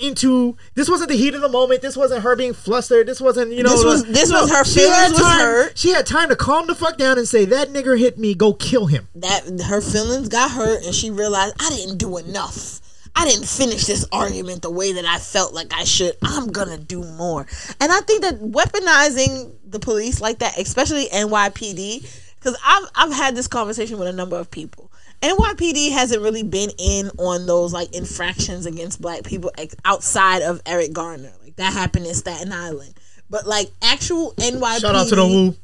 into 0.00 0.56
this 0.74 0.88
wasn't 0.88 1.10
the 1.10 1.16
heat 1.16 1.34
of 1.34 1.40
the 1.40 1.48
moment. 1.48 1.80
This 1.80 1.96
wasn't 1.96 2.22
her 2.22 2.34
being 2.34 2.54
flustered. 2.54 3.06
This 3.06 3.20
wasn't 3.20 3.52
you 3.52 3.62
know. 3.62 3.70
This 3.70 3.84
was- 3.84 4.02
uh, 4.04 4.06
this 4.08 4.32
was 4.32 4.50
her 4.50 4.64
feelings 4.64 5.12
was 5.12 5.20
time- 5.20 5.38
hurt. 5.38 5.78
She 5.78 5.90
had 5.90 6.06
time 6.06 6.28
to 6.30 6.36
calm 6.36 6.66
the 6.66 6.74
fuck 6.74 6.98
down 6.98 7.18
and 7.18 7.28
say 7.28 7.44
that 7.46 7.68
nigger 7.68 7.96
hit 7.96 8.18
me. 8.18 8.34
Go 8.34 8.52
kill 8.52 8.86
him. 8.86 9.06
that 9.14 9.44
her 9.66 9.80
feelings 9.80 10.28
got 10.28 10.50
hurt 10.50 10.84
and 10.84 10.94
she 10.94 11.10
realized 11.10 11.54
I 11.60 11.68
didn't 11.70 11.98
do 11.98 12.16
enough. 12.16 12.80
I 13.18 13.24
didn't 13.24 13.46
finish 13.46 13.84
this 13.84 14.06
argument 14.12 14.62
the 14.62 14.70
way 14.70 14.92
that 14.92 15.04
I 15.04 15.18
felt 15.18 15.52
like 15.52 15.74
I 15.74 15.82
should. 15.82 16.16
I'm 16.22 16.52
gonna 16.52 16.78
do 16.78 17.02
more. 17.02 17.46
And 17.80 17.90
I 17.90 18.00
think 18.02 18.22
that 18.22 18.40
weaponizing 18.40 19.54
the 19.66 19.80
police 19.80 20.20
like 20.20 20.38
that, 20.38 20.56
especially 20.56 21.06
NYPD, 21.06 22.08
because 22.36 22.56
I've 22.64 22.88
I've 22.94 23.12
had 23.12 23.34
this 23.34 23.48
conversation 23.48 23.98
with 23.98 24.06
a 24.06 24.12
number 24.12 24.36
of 24.36 24.52
people. 24.52 24.92
NYPD 25.20 25.90
hasn't 25.90 26.22
really 26.22 26.44
been 26.44 26.70
in 26.78 27.10
on 27.18 27.46
those 27.46 27.72
like 27.72 27.92
infractions 27.92 28.66
against 28.66 29.02
black 29.02 29.24
people 29.24 29.50
ex- 29.58 29.74
outside 29.84 30.42
of 30.42 30.62
Eric 30.64 30.92
Garner. 30.92 31.32
Like 31.42 31.56
that 31.56 31.72
happened 31.72 32.06
in 32.06 32.14
Staten 32.14 32.52
Island. 32.52 32.94
But 33.28 33.48
like 33.48 33.68
actual 33.82 34.32
NYPD 34.34 34.80
Shout 34.80 34.94
out 34.94 35.08
to 35.08 35.16
the 35.16 35.26
Woo. 35.26 35.56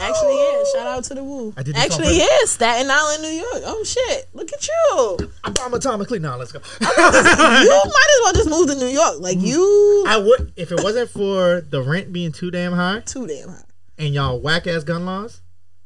Actually, 0.00 0.36
yeah. 0.36 0.62
Shout 0.74 0.86
out 0.86 1.04
to 1.04 1.14
the 1.14 1.24
Woo. 1.24 1.52
I 1.56 1.62
did 1.62 1.74
this 1.74 1.84
on 1.84 1.90
Actually, 1.90 2.18
purpose. 2.18 2.28
yeah. 2.40 2.46
Staten 2.46 2.90
Island, 2.90 3.22
New 3.22 3.28
York. 3.28 3.62
Oh 3.66 3.82
shit! 3.84 4.28
Look 4.32 4.52
at 4.52 4.66
you. 4.66 5.18
I'm 5.44 5.52
atomically. 5.72 6.20
Nah, 6.20 6.36
let's 6.36 6.52
go. 6.52 6.60
You 6.80 6.86
might 6.96 8.08
as 8.14 8.20
well 8.22 8.32
just 8.32 8.48
move 8.48 8.68
to 8.68 8.74
New 8.76 8.90
York. 8.92 9.16
Like 9.20 9.38
you, 9.40 10.04
I 10.06 10.16
would 10.18 10.52
if 10.56 10.72
it 10.72 10.82
wasn't 10.82 11.10
for 11.10 11.60
the 11.60 11.82
rent 11.82 12.12
being 12.12 12.32
too 12.32 12.50
damn 12.50 12.72
high 12.72 13.00
too 13.00 13.26
damn 13.26 13.48
high. 13.48 13.62
and 13.98 14.14
y'all 14.14 14.38
whack 14.40 14.66
ass 14.66 14.84
gun 14.84 15.04
laws. 15.04 15.42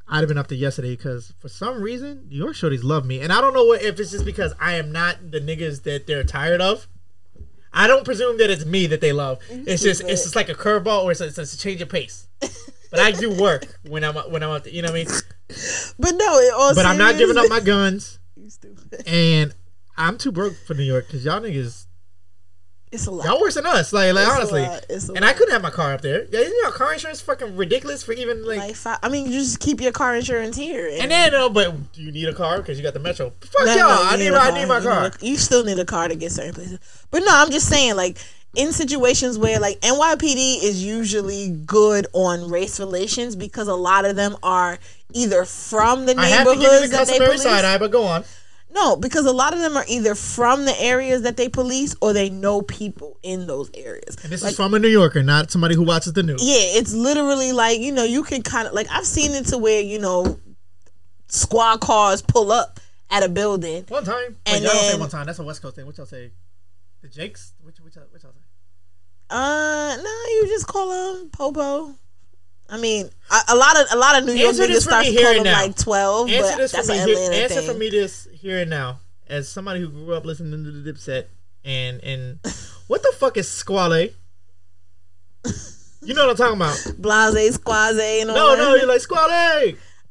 I'd 0.08 0.18
have 0.18 0.28
been 0.28 0.36
up 0.38 0.48
to 0.48 0.54
yesterday 0.56 0.94
because 0.94 1.32
for 1.38 1.48
some 1.48 1.80
reason 1.80 2.26
New 2.28 2.36
York 2.36 2.52
shorties 2.54 2.84
love 2.84 3.06
me, 3.06 3.20
and 3.20 3.32
I 3.32 3.40
don't 3.40 3.54
know 3.54 3.64
what 3.64 3.82
if 3.82 3.98
it's 3.98 4.10
just 4.10 4.26
because 4.26 4.52
I 4.60 4.74
am 4.74 4.92
not 4.92 5.30
the 5.30 5.40
niggas 5.40 5.84
that 5.84 6.06
they're 6.06 6.24
tired 6.24 6.60
of. 6.60 6.86
I 7.72 7.86
don't 7.86 8.04
presume 8.04 8.36
that 8.38 8.50
it's 8.50 8.66
me 8.66 8.86
that 8.88 9.00
they 9.00 9.12
love. 9.12 9.38
It's 9.48 9.82
just 9.82 10.02
it's 10.02 10.22
just 10.24 10.36
like 10.36 10.50
a 10.50 10.54
curveball 10.54 11.04
or 11.04 11.12
it's 11.12 11.22
a, 11.22 11.26
it's 11.28 11.54
a 11.54 11.58
change 11.58 11.80
of 11.80 11.88
pace. 11.88 12.28
But 12.92 13.00
I 13.00 13.10
do 13.10 13.30
work 13.34 13.64
when 13.88 14.04
I'm 14.04 14.14
when 14.14 14.42
I'm 14.44 14.50
out 14.50 14.62
there, 14.64 14.72
you 14.72 14.82
know 14.82 14.92
what 14.92 15.00
I 15.00 15.04
mean. 15.04 15.20
But 15.98 16.12
no, 16.14 16.38
it 16.38 16.54
all 16.54 16.74
But 16.74 16.86
I'm 16.86 16.96
not 16.98 17.16
giving 17.18 17.36
up 17.36 17.48
my 17.50 17.58
guns, 17.60 18.18
You 18.36 18.48
stupid. 18.48 19.02
and 19.06 19.52
I'm 19.96 20.16
too 20.18 20.30
broke 20.32 20.54
for 20.66 20.74
New 20.74 20.82
York 20.84 21.06
because 21.08 21.24
y'all 21.24 21.40
niggas 21.40 21.86
It's 22.90 23.06
a 23.06 23.10
lot. 23.10 23.26
y'all 23.26 23.40
worse 23.40 23.54
than 23.54 23.64
us. 23.66 23.92
Like 23.92 24.14
like 24.14 24.22
It's 24.26 24.30
a 24.30 24.36
honestly, 24.36 24.62
lot. 24.62 25.16
And 25.16 25.24
I 25.24 25.32
couldn't 25.32 25.52
have 25.52 25.62
my 25.62 25.70
car 25.70 25.94
up 25.94 26.00
there. 26.02 26.26
Yeah, 26.30 26.40
you 26.40 26.62
know, 26.62 26.70
car 26.70 26.92
insurance 26.92 27.20
fucking 27.22 27.56
ridiculous 27.56 28.02
for 28.02 28.12
even 28.12 28.46
like. 28.46 28.58
Like, 28.58 28.76
fi- 28.76 28.98
I 29.02 29.08
mean, 29.08 29.26
you 29.26 29.32
just 29.40 29.60
keep 29.60 29.80
your 29.80 29.92
car 29.92 30.14
insurance 30.14 30.56
here. 30.56 30.88
and 31.00 31.10
then, 31.10 31.32
no, 31.32 31.48
but 31.50 31.92
do 31.94 32.02
you 32.02 32.12
need 32.12 32.28
a 32.28 32.34
car 32.34 32.58
because 32.58 32.76
you 32.78 32.82
got 32.82 32.92
the 32.94 33.00
metro? 33.00 33.32
Fuck 33.40 33.66
No, 33.66 33.72
y'all! 33.74 33.88
no, 33.88 34.02
I 34.04 34.16
need, 34.16 34.28
a 34.28 34.32
my, 34.32 34.38
I 34.38 34.50
need 34.50 34.66
my 34.68 34.78
You 34.78 34.84
car. 34.84 35.02
need 35.04 35.12
a- 35.22 35.26
You 35.26 35.36
still 35.36 35.64
need 35.64 35.78
a 35.78 35.84
car 35.86 36.08
to 36.08 36.14
get 36.14 36.32
certain 36.32 36.52
places. 36.54 36.78
But 37.10 37.20
no, 37.20 37.30
I'm 37.30 37.50
just 37.50 37.68
saying, 37.68 37.96
like, 37.96 38.18
in 38.54 38.72
situations 38.72 39.38
where, 39.38 39.58
like, 39.58 39.80
NYPD 39.80 40.62
is 40.62 40.84
usually 40.84 41.50
good 41.50 42.06
on 42.12 42.50
race 42.50 42.78
relations 42.78 43.34
because 43.36 43.66
a 43.68 43.74
lot 43.74 44.04
of 44.04 44.16
them 44.16 44.36
are 44.42 44.78
either 45.14 45.44
from 45.44 46.06
the 46.06 46.14
I 46.18 46.26
have 46.26 46.46
to 46.46 46.52
give 46.54 46.62
you 46.62 46.68
neighborhoods 46.68 46.90
the 46.90 46.96
that 46.98 47.06
they 47.08 47.18
police. 47.18 47.42
side 47.42 47.64
eye, 47.64 47.78
but 47.78 47.90
go 47.90 48.04
on. 48.04 48.24
No, 48.74 48.96
because 48.96 49.26
a 49.26 49.32
lot 49.32 49.52
of 49.52 49.58
them 49.60 49.76
are 49.76 49.84
either 49.86 50.14
from 50.14 50.64
the 50.64 50.74
areas 50.80 51.22
that 51.22 51.36
they 51.36 51.48
police 51.50 51.94
or 52.00 52.14
they 52.14 52.30
know 52.30 52.62
people 52.62 53.18
in 53.22 53.46
those 53.46 53.70
areas. 53.74 54.16
And 54.22 54.32
this 54.32 54.42
Like, 54.42 54.52
is 54.52 54.56
from 54.56 54.72
a 54.72 54.78
New 54.78 54.88
Yorker, 54.88 55.22
not 55.22 55.50
somebody 55.50 55.74
who 55.74 55.82
watches 55.82 56.14
the 56.14 56.22
news. 56.22 56.42
yeah, 56.42 56.78
it's 56.78 56.94
literally 56.94 57.52
like 57.52 57.80
you 57.80 57.92
know 57.92 58.02
you 58.04 58.22
can 58.22 58.40
kind 58.42 58.66
of 58.66 58.72
like 58.72 58.86
I've 58.90 59.04
seen 59.06 59.32
it 59.32 59.44
to 59.48 59.58
where 59.58 59.82
you 59.82 59.98
know 59.98 60.38
squad 61.28 61.80
cars 61.82 62.22
pull 62.22 62.50
up 62.50 62.80
at 63.10 63.22
a 63.22 63.28
building. 63.28 63.84
One 63.88 64.04
time. 64.04 64.36
Wait, 64.46 64.62
y'all 64.62 64.72
don't 64.72 64.84
say 64.92 64.98
one 64.98 65.10
time. 65.10 65.26
That's 65.26 65.38
a 65.38 65.42
West 65.42 65.60
Coast 65.60 65.76
thing. 65.76 65.84
What 65.84 65.98
y'all 65.98 66.06
say? 66.06 66.30
The 67.02 67.08
Jakes? 67.08 67.52
Which, 67.62 67.78
which, 67.80 67.96
y'all- 67.96 68.06
which 68.10 68.22
y'all 68.22 68.32
say? 68.32 68.38
Uh, 69.32 69.96
no, 69.96 70.10
you 70.34 70.44
just 70.48 70.66
call 70.66 70.90
them 71.16 71.30
popo. 71.30 71.94
I 72.68 72.78
mean, 72.78 73.08
a, 73.30 73.52
a 73.52 73.56
lot 73.56 73.80
of 73.80 73.86
a 73.92 73.96
lot 73.96 74.18
of 74.18 74.24
New 74.26 74.32
York 74.32 74.48
Answer 74.50 74.64
niggas 74.66 74.82
start 74.82 75.04
me 75.06 75.14
to 75.16 75.22
call 75.22 75.26
and 75.28 75.36
them 75.38 75.44
now. 75.52 75.62
like 75.62 75.76
twelve, 75.76 76.30
Answer 76.30 76.50
but 76.52 76.56
this 76.58 76.72
that's 76.72 76.86
for 76.88 76.92
an 76.94 76.98
me. 77.04 77.04
Here, 77.14 77.16
Atlanta 77.24 77.42
answer 77.42 77.60
thing. 77.60 77.72
for 77.72 77.78
me 77.78 77.90
this 77.90 78.28
here 78.32 78.58
and 78.60 78.70
now, 78.70 79.00
as 79.28 79.48
somebody 79.48 79.80
who 79.80 79.88
grew 79.88 80.14
up 80.14 80.24
listening 80.24 80.64
to 80.64 80.70
the 80.70 80.92
Dipset, 80.92 81.26
and 81.64 82.00
and 82.02 82.38
what 82.88 83.02
the 83.02 83.12
fuck 83.18 83.36
is 83.36 83.48
squale? 83.50 84.08
You 86.04 86.14
know 86.14 86.26
what 86.26 86.30
I'm 86.30 86.36
talking 86.36 86.56
about? 86.56 86.98
Blase, 86.98 87.54
squaze, 87.54 87.98
and 87.98 88.30
all 88.30 88.36
No, 88.36 88.50
that. 88.56 88.58
no, 88.58 88.74
you're 88.74 88.86
like 88.88 89.00
squale 89.00 89.28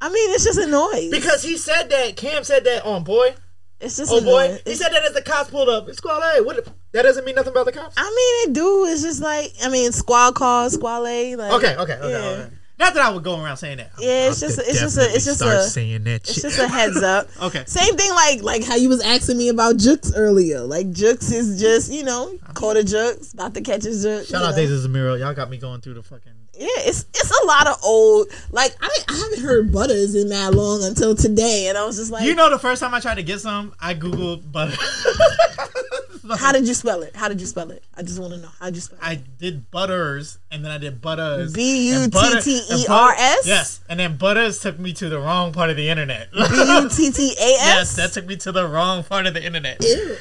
I 0.03 0.09
mean, 0.09 0.31
it's 0.31 0.43
just 0.45 0.57
a 0.57 0.65
noise. 0.67 1.11
because 1.11 1.43
he 1.43 1.57
said 1.57 1.89
that. 1.89 2.15
Cam 2.15 2.43
said 2.43 2.63
that 2.63 2.85
on 2.85 3.03
boy. 3.03 3.35
It's 3.81 3.97
just 3.97 4.11
Oh 4.11 4.21
boy, 4.21 4.59
he 4.65 4.75
said 4.75 4.89
that 4.89 5.03
as 5.03 5.13
the 5.13 5.21
cops 5.21 5.49
pulled 5.49 5.69
up. 5.69 5.87
It's 5.89 5.97
squale. 5.97 6.19
What? 6.45 6.67
That 6.91 7.03
doesn't 7.03 7.25
mean 7.25 7.35
nothing 7.35 7.51
about 7.51 7.65
the 7.65 7.71
cops. 7.71 7.95
I 7.97 8.03
mean, 8.03 8.49
it 8.49 8.53
do. 8.53 8.85
It's 8.85 9.01
just 9.01 9.21
like 9.21 9.51
I 9.63 9.69
mean, 9.69 9.91
squad 9.91 10.35
cars, 10.35 10.73
squale. 10.73 11.01
Like 11.37 11.51
Okay, 11.53 11.75
okay, 11.75 11.93
okay. 11.93 12.09
yeah. 12.09 12.17
okay. 12.17 12.49
Not 12.81 12.95
that 12.95 13.03
I 13.03 13.11
would 13.11 13.23
go 13.23 13.39
around 13.39 13.57
saying 13.57 13.77
that. 13.77 13.91
Yeah, 13.99 14.29
it's 14.29 14.39
just 14.39 14.57
it's 14.57 14.79
just 14.79 14.97
a 14.97 15.03
it's 15.03 15.25
just 15.25 15.37
start 15.37 15.55
a 15.55 15.63
saying 15.63 16.03
that 16.05 16.27
it's 16.27 16.41
just 16.41 16.57
a 16.57 16.67
heads 16.67 16.97
up. 17.03 17.27
Okay. 17.41 17.63
Same 17.67 17.95
thing 17.95 18.09
like 18.11 18.41
like 18.41 18.63
how 18.63 18.75
you 18.75 18.89
was 18.89 19.01
asking 19.03 19.37
me 19.37 19.49
about 19.49 19.77
Jukes 19.77 20.11
earlier. 20.15 20.61
Like 20.61 20.89
Jukes 20.91 21.31
is 21.31 21.61
just 21.61 21.91
you 21.91 22.03
know 22.03 22.35
caught 22.55 22.77
a 22.77 22.83
Jukes, 22.83 23.33
about 23.33 23.53
to 23.53 23.61
catch 23.61 23.83
his 23.83 24.01
Jukes. 24.01 24.29
Shout 24.29 24.41
you 24.41 24.47
out 24.47 24.51
know. 24.51 24.55
Daisy 24.55 24.87
Zamiro. 24.87 25.19
Y'all 25.19 25.35
got 25.35 25.51
me 25.51 25.57
going 25.57 25.81
through 25.81 25.93
the 25.93 26.03
fucking. 26.03 26.33
Yeah, 26.53 26.67
it's 26.79 27.05
it's 27.13 27.31
a 27.43 27.45
lot 27.47 27.67
of 27.67 27.77
old. 27.83 28.27
Like 28.51 28.75
I 28.81 28.89
I 29.07 29.13
haven't 29.15 29.39
heard 29.41 29.71
Butters 29.71 30.15
in 30.15 30.29
that 30.29 30.53
long 30.53 30.83
until 30.83 31.15
today, 31.15 31.67
and 31.69 31.77
I 31.77 31.85
was 31.85 31.97
just 31.97 32.11
like, 32.11 32.23
You 32.23 32.35
know, 32.35 32.49
the 32.49 32.59
first 32.59 32.81
time 32.81 32.93
I 32.93 32.99
tried 32.99 33.15
to 33.15 33.23
get 33.23 33.39
some, 33.39 33.73
I 33.79 33.93
googled 33.95 34.51
butter. 34.51 34.75
how 36.37 36.51
did 36.51 36.67
you 36.67 36.73
spell 36.73 37.01
it? 37.03 37.15
How 37.15 37.27
did 37.27 37.39
you 37.41 37.47
spell 37.47 37.71
it? 37.71 37.83
I 37.95 38.03
just 38.03 38.19
want 38.19 38.33
to 38.33 38.39
know 38.39 38.49
how 38.59 38.65
did 38.67 38.75
you 38.75 38.81
spell 38.81 38.99
it. 38.99 39.05
I 39.05 39.15
did 39.15 39.71
butters, 39.71 40.39
and 40.51 40.63
then 40.63 40.71
I 40.71 40.77
did 40.77 41.01
butters. 41.01 41.53
B 41.53 41.89
U 41.89 42.09
T 42.09 42.41
T 42.41 42.61
E 42.71 42.85
R 42.89 43.11
S. 43.17 43.47
Yes, 43.47 43.79
and 43.89 43.99
then 43.99 44.17
butters 44.17 44.59
took 44.59 44.77
me 44.77 44.93
to 44.93 45.09
the 45.09 45.19
wrong 45.19 45.53
part 45.53 45.69
of 45.69 45.77
the 45.77 45.89
internet. 45.89 46.31
B 46.33 46.39
U 46.41 46.89
T 46.89 47.11
T 47.11 47.33
A 47.39 47.53
S. 47.53 47.59
yes, 47.59 47.95
that 47.95 48.11
took 48.11 48.25
me 48.25 48.35
to 48.37 48.51
the 48.51 48.67
wrong 48.67 49.03
part 49.03 49.25
of 49.25 49.33
the 49.33 49.43
internet. 49.43 49.83
Ew. 49.83 50.17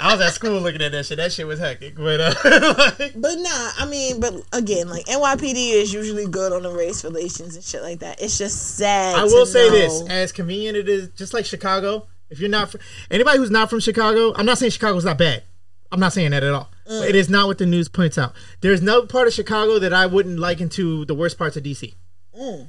I 0.00 0.12
was 0.12 0.20
at 0.20 0.32
school 0.32 0.60
looking 0.60 0.82
at 0.82 0.92
that 0.92 1.06
shit. 1.06 1.18
That 1.18 1.32
shit 1.32 1.46
was 1.46 1.58
hectic. 1.58 1.96
But 1.96 2.20
uh, 2.20 2.34
like, 2.98 3.12
But 3.14 3.36
nah, 3.38 3.70
I 3.78 3.86
mean, 3.88 4.20
but 4.20 4.34
again, 4.52 4.88
like 4.88 5.06
NYPD 5.06 5.72
is 5.74 5.92
usually 5.92 6.26
good 6.26 6.52
on 6.52 6.62
the 6.62 6.70
race 6.70 7.04
relations 7.04 7.54
and 7.54 7.64
shit 7.64 7.82
like 7.82 8.00
that. 8.00 8.20
It's 8.20 8.38
just 8.38 8.76
sad. 8.76 9.16
I 9.16 9.24
will 9.24 9.46
say 9.46 9.68
know- 9.68 9.74
this: 9.74 10.08
as 10.08 10.32
convenient 10.32 10.76
it 10.76 10.88
is, 10.88 11.08
just 11.10 11.34
like 11.34 11.46
Chicago. 11.46 12.06
If 12.30 12.40
you're 12.40 12.50
not 12.50 12.74
anybody 13.10 13.38
who's 13.38 13.50
not 13.50 13.70
from 13.70 13.80
Chicago, 13.80 14.32
I'm 14.34 14.46
not 14.46 14.58
saying 14.58 14.72
Chicago's 14.72 15.04
not 15.04 15.18
bad. 15.18 15.44
I'm 15.92 16.00
not 16.00 16.12
saying 16.12 16.32
that 16.32 16.42
at 16.42 16.52
all. 16.52 16.70
But 16.86 17.08
it 17.08 17.14
is 17.14 17.30
not 17.30 17.46
what 17.46 17.58
the 17.58 17.66
news 17.66 17.88
points 17.88 18.18
out. 18.18 18.34
There's 18.60 18.82
no 18.82 19.06
part 19.06 19.28
of 19.28 19.32
Chicago 19.32 19.78
that 19.78 19.92
I 19.92 20.06
wouldn't 20.06 20.38
liken 20.38 20.68
to 20.70 21.04
the 21.04 21.14
worst 21.14 21.38
parts 21.38 21.56
of 21.56 21.62
DC. 21.62 21.94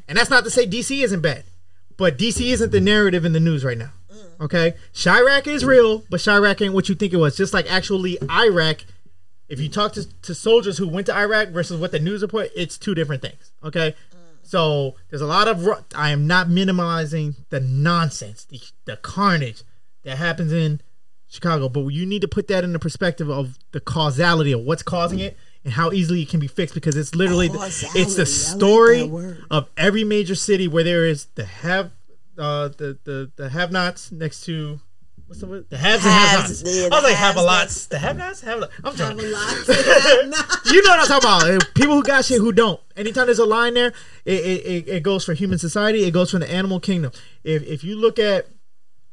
And 0.08 0.18
that's 0.18 0.30
not 0.30 0.44
to 0.44 0.50
say 0.52 0.68
DC 0.68 1.04
isn't 1.04 1.22
bad, 1.22 1.44
but 1.98 2.18
DC 2.18 2.46
isn't 2.52 2.72
the 2.72 2.80
narrative 2.80 3.26
in 3.26 3.34
the 3.34 3.40
news 3.40 3.66
right 3.66 3.78
now. 3.78 3.92
Okay, 4.40 4.74
Chiraq 4.94 5.48
is 5.48 5.64
real, 5.66 6.04
but 6.10 6.20
Chiraq 6.20 6.62
ain't 6.62 6.74
what 6.74 6.90
you 6.90 6.96
think 6.96 7.14
it 7.14 7.18
was. 7.18 7.38
Just 7.38 7.54
like 7.54 7.72
actually 7.72 8.18
Iraq, 8.30 8.86
if 9.50 9.60
you 9.60 9.70
talk 9.70 9.94
to, 9.94 10.22
to 10.22 10.36
soldiers 10.36 10.78
who 10.78 10.88
went 10.88 11.08
to 11.08 11.16
Iraq 11.16 11.50
versus 11.50 11.80
what 11.80 11.92
the 11.92 12.00
news 12.00 12.22
report, 12.22 12.50
it's 12.56 12.78
two 12.78 12.96
different 12.96 13.22
things. 13.22 13.52
Okay, 13.64 13.96
so 14.44 14.96
there's 15.10 15.22
a 15.22 15.28
lot 15.28 15.48
of. 15.48 15.68
I 15.96 16.12
am 16.12 16.28
not 16.28 16.50
minimizing 16.50 17.36
the 17.50 17.60
nonsense, 17.60 18.46
the 18.46 18.60
the 18.86 18.98
carnage 18.98 19.64
that 20.04 20.18
happens 20.18 20.54
in 20.54 20.82
Chicago, 21.28 21.70
but 21.70 21.88
you 21.88 22.06
need 22.06 22.22
to 22.22 22.28
put 22.28 22.48
that 22.48 22.64
in 22.64 22.74
the 22.74 22.80
perspective 22.80 23.30
of 23.30 23.58
the 23.72 23.80
causality 23.80 24.52
of 24.52 24.62
what's 24.62 24.84
causing 24.84 25.20
it 25.20 25.38
and 25.64 25.74
how 25.74 25.92
easily 25.92 26.22
it 26.22 26.30
can 26.30 26.40
be 26.40 26.48
fixed 26.48 26.76
because 26.76 26.96
it's 26.96 27.16
literally 27.16 27.48
the, 27.48 27.92
it's 27.96 28.16
the 28.16 28.26
story 28.26 29.04
word. 29.04 29.44
of 29.50 29.68
every 29.76 30.04
major 30.04 30.36
city 30.36 30.68
where 30.68 30.84
there 30.84 31.06
is 31.06 31.26
the 31.36 31.46
have 31.46 31.92
uh 32.38 32.68
the 32.70 32.98
the 33.04 33.32
the 33.36 33.50
have 33.50 33.72
nots 33.72 34.12
next 34.12 34.42
to 34.46 34.80
what's 35.28 35.42
the 35.42 35.48
word 35.48 35.66
the 35.70 35.78
haves 35.78 36.04
and 36.06 36.14
have-nots. 36.14 36.64
yeah, 36.66 36.84
I 36.92 36.96
was 36.96 37.04
like 37.04 37.16
have 37.16 37.38
a 37.38 37.42
lots 37.42 37.88
the 37.88 37.98
have 37.98 38.18
nots 38.18 38.42
have 38.42 38.64
I'm 38.84 38.96
trying. 38.96 39.18
Have 39.18 39.28
a 39.28 39.32
lot. 39.32 39.68
you 40.66 40.84
know 40.84 40.90
what 40.92 41.00
I'm 41.00 41.08
talking 41.22 41.56
about. 41.56 41.74
People 41.76 41.96
who 41.96 42.04
got 42.04 42.26
shit 42.26 42.40
who 42.40 42.52
don't. 42.52 42.80
Anytime 42.96 43.26
there's 43.26 43.40
a 43.40 43.46
line 43.46 43.74
there, 43.74 43.94
it, 44.24 44.34
it, 44.46 44.66
it, 44.66 44.88
it 44.88 45.04
goes 45.04 45.26
for 45.26 45.34
human 45.34 45.58
society. 45.58 46.04
It 46.04 46.12
goes 46.12 46.32
for 46.32 46.40
the 46.40 46.52
animal 46.52 46.80
kingdom. 46.80 47.12
If 47.44 47.64
if 47.64 47.84
you 47.84 47.96
look 47.98 48.20
at 48.20 48.48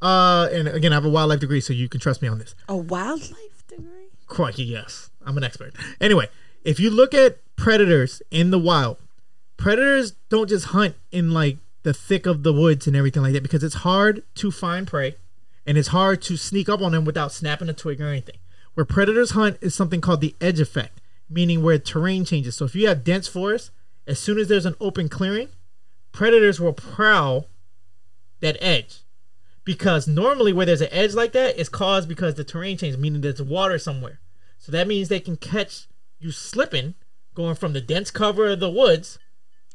uh 0.01 0.49
and 0.53 0.68
again 0.68 0.93
I 0.93 0.97
have 0.97 1.05
a 1.05 1.11
wildlife 1.11 1.41
degree, 1.41 1.61
so 1.61 1.73
you 1.73 1.89
can 1.89 2.01
trust 2.01 2.23
me 2.23 2.29
on 2.29 2.39
this. 2.39 2.55
a 2.68 2.77
wildlife 2.77 3.66
degree. 3.68 4.09
Crikey, 4.27 4.64
yes. 4.64 5.11
I'm 5.25 5.37
an 5.37 5.45
expert. 5.45 5.75
Anyway, 6.01 6.29
if 6.64 6.81
you 6.81 6.91
look 6.91 7.14
at 7.14 7.39
predators 7.57 8.23
in 8.31 8.51
the 8.51 8.59
wild, 8.59 8.99
predators 9.57 10.12
don't 10.29 10.49
just 10.49 10.66
hunt 10.66 10.97
in 11.11 11.33
like 11.33 11.59
the 11.83 11.93
thick 11.93 12.26
of 12.26 12.43
the 12.43 12.53
woods 12.53 12.87
and 12.87 12.97
everything 12.97 13.22
like 13.22 13.33
that 13.33 13.43
because 13.43 13.64
it's 13.64 13.76
hard 13.76 14.22
to 14.37 14.51
find 14.51 14.87
prey 14.87 15.16
and 15.66 15.76
it's 15.78 15.89
hard 15.89 16.22
to 16.22 16.37
sneak 16.37 16.68
up 16.68 16.80
on 16.80 16.93
them 16.93 17.05
without 17.05 17.33
snapping 17.33 17.68
a 17.68 17.72
twig 17.72 18.01
or 18.01 18.09
anything. 18.09 18.37
Where 18.74 18.85
predators 18.85 19.33
hunt 19.33 19.59
is 19.61 19.74
something 19.74 20.01
called 20.01 20.20
the 20.20 20.35
edge 20.41 20.61
effect, 20.61 21.01
meaning 21.28 21.62
where 21.62 21.78
terrain 21.78 22.24
changes. 22.24 22.57
So 22.57 22.64
if 22.64 22.74
you 22.74 22.89
have 22.89 23.05
dense 23.05 23.28
forest, 23.28 23.70
as 24.07 24.18
soon 24.18 24.39
as 24.39 24.49
there's 24.49 24.66
an 24.66 24.76
open 24.80 25.09
clearing, 25.09 25.49
predators 26.12 26.61
will 26.61 26.72
prowl 26.72 27.47
that 28.41 28.57
edge 28.61 29.01
because 29.64 30.09
normally 30.09 30.53
where 30.53 30.66
there's 30.66 30.80
an 30.80 30.89
edge 30.91 31.14
like 31.14 31.33
that 31.33 31.59
it's 31.59 31.68
caused 31.68 32.09
because 32.09 32.35
the 32.35 32.45
terrain 32.45 32.76
changes 32.76 32.99
meaning 32.99 33.20
there's 33.20 33.41
water 33.41 33.78
somewhere 33.78 34.20
so 34.59 34.70
that 34.72 34.89
means 34.89 35.09
they 35.09 35.20
can 35.20 35.37
catch 35.37 35.87
you 36.18 36.30
slipping 36.30 36.95
going 37.35 37.55
from 37.55 37.72
the 37.72 37.80
dense 37.80 38.11
cover 38.11 38.49
of 38.49 38.61
the 38.61 38.70
woods 38.70 39.18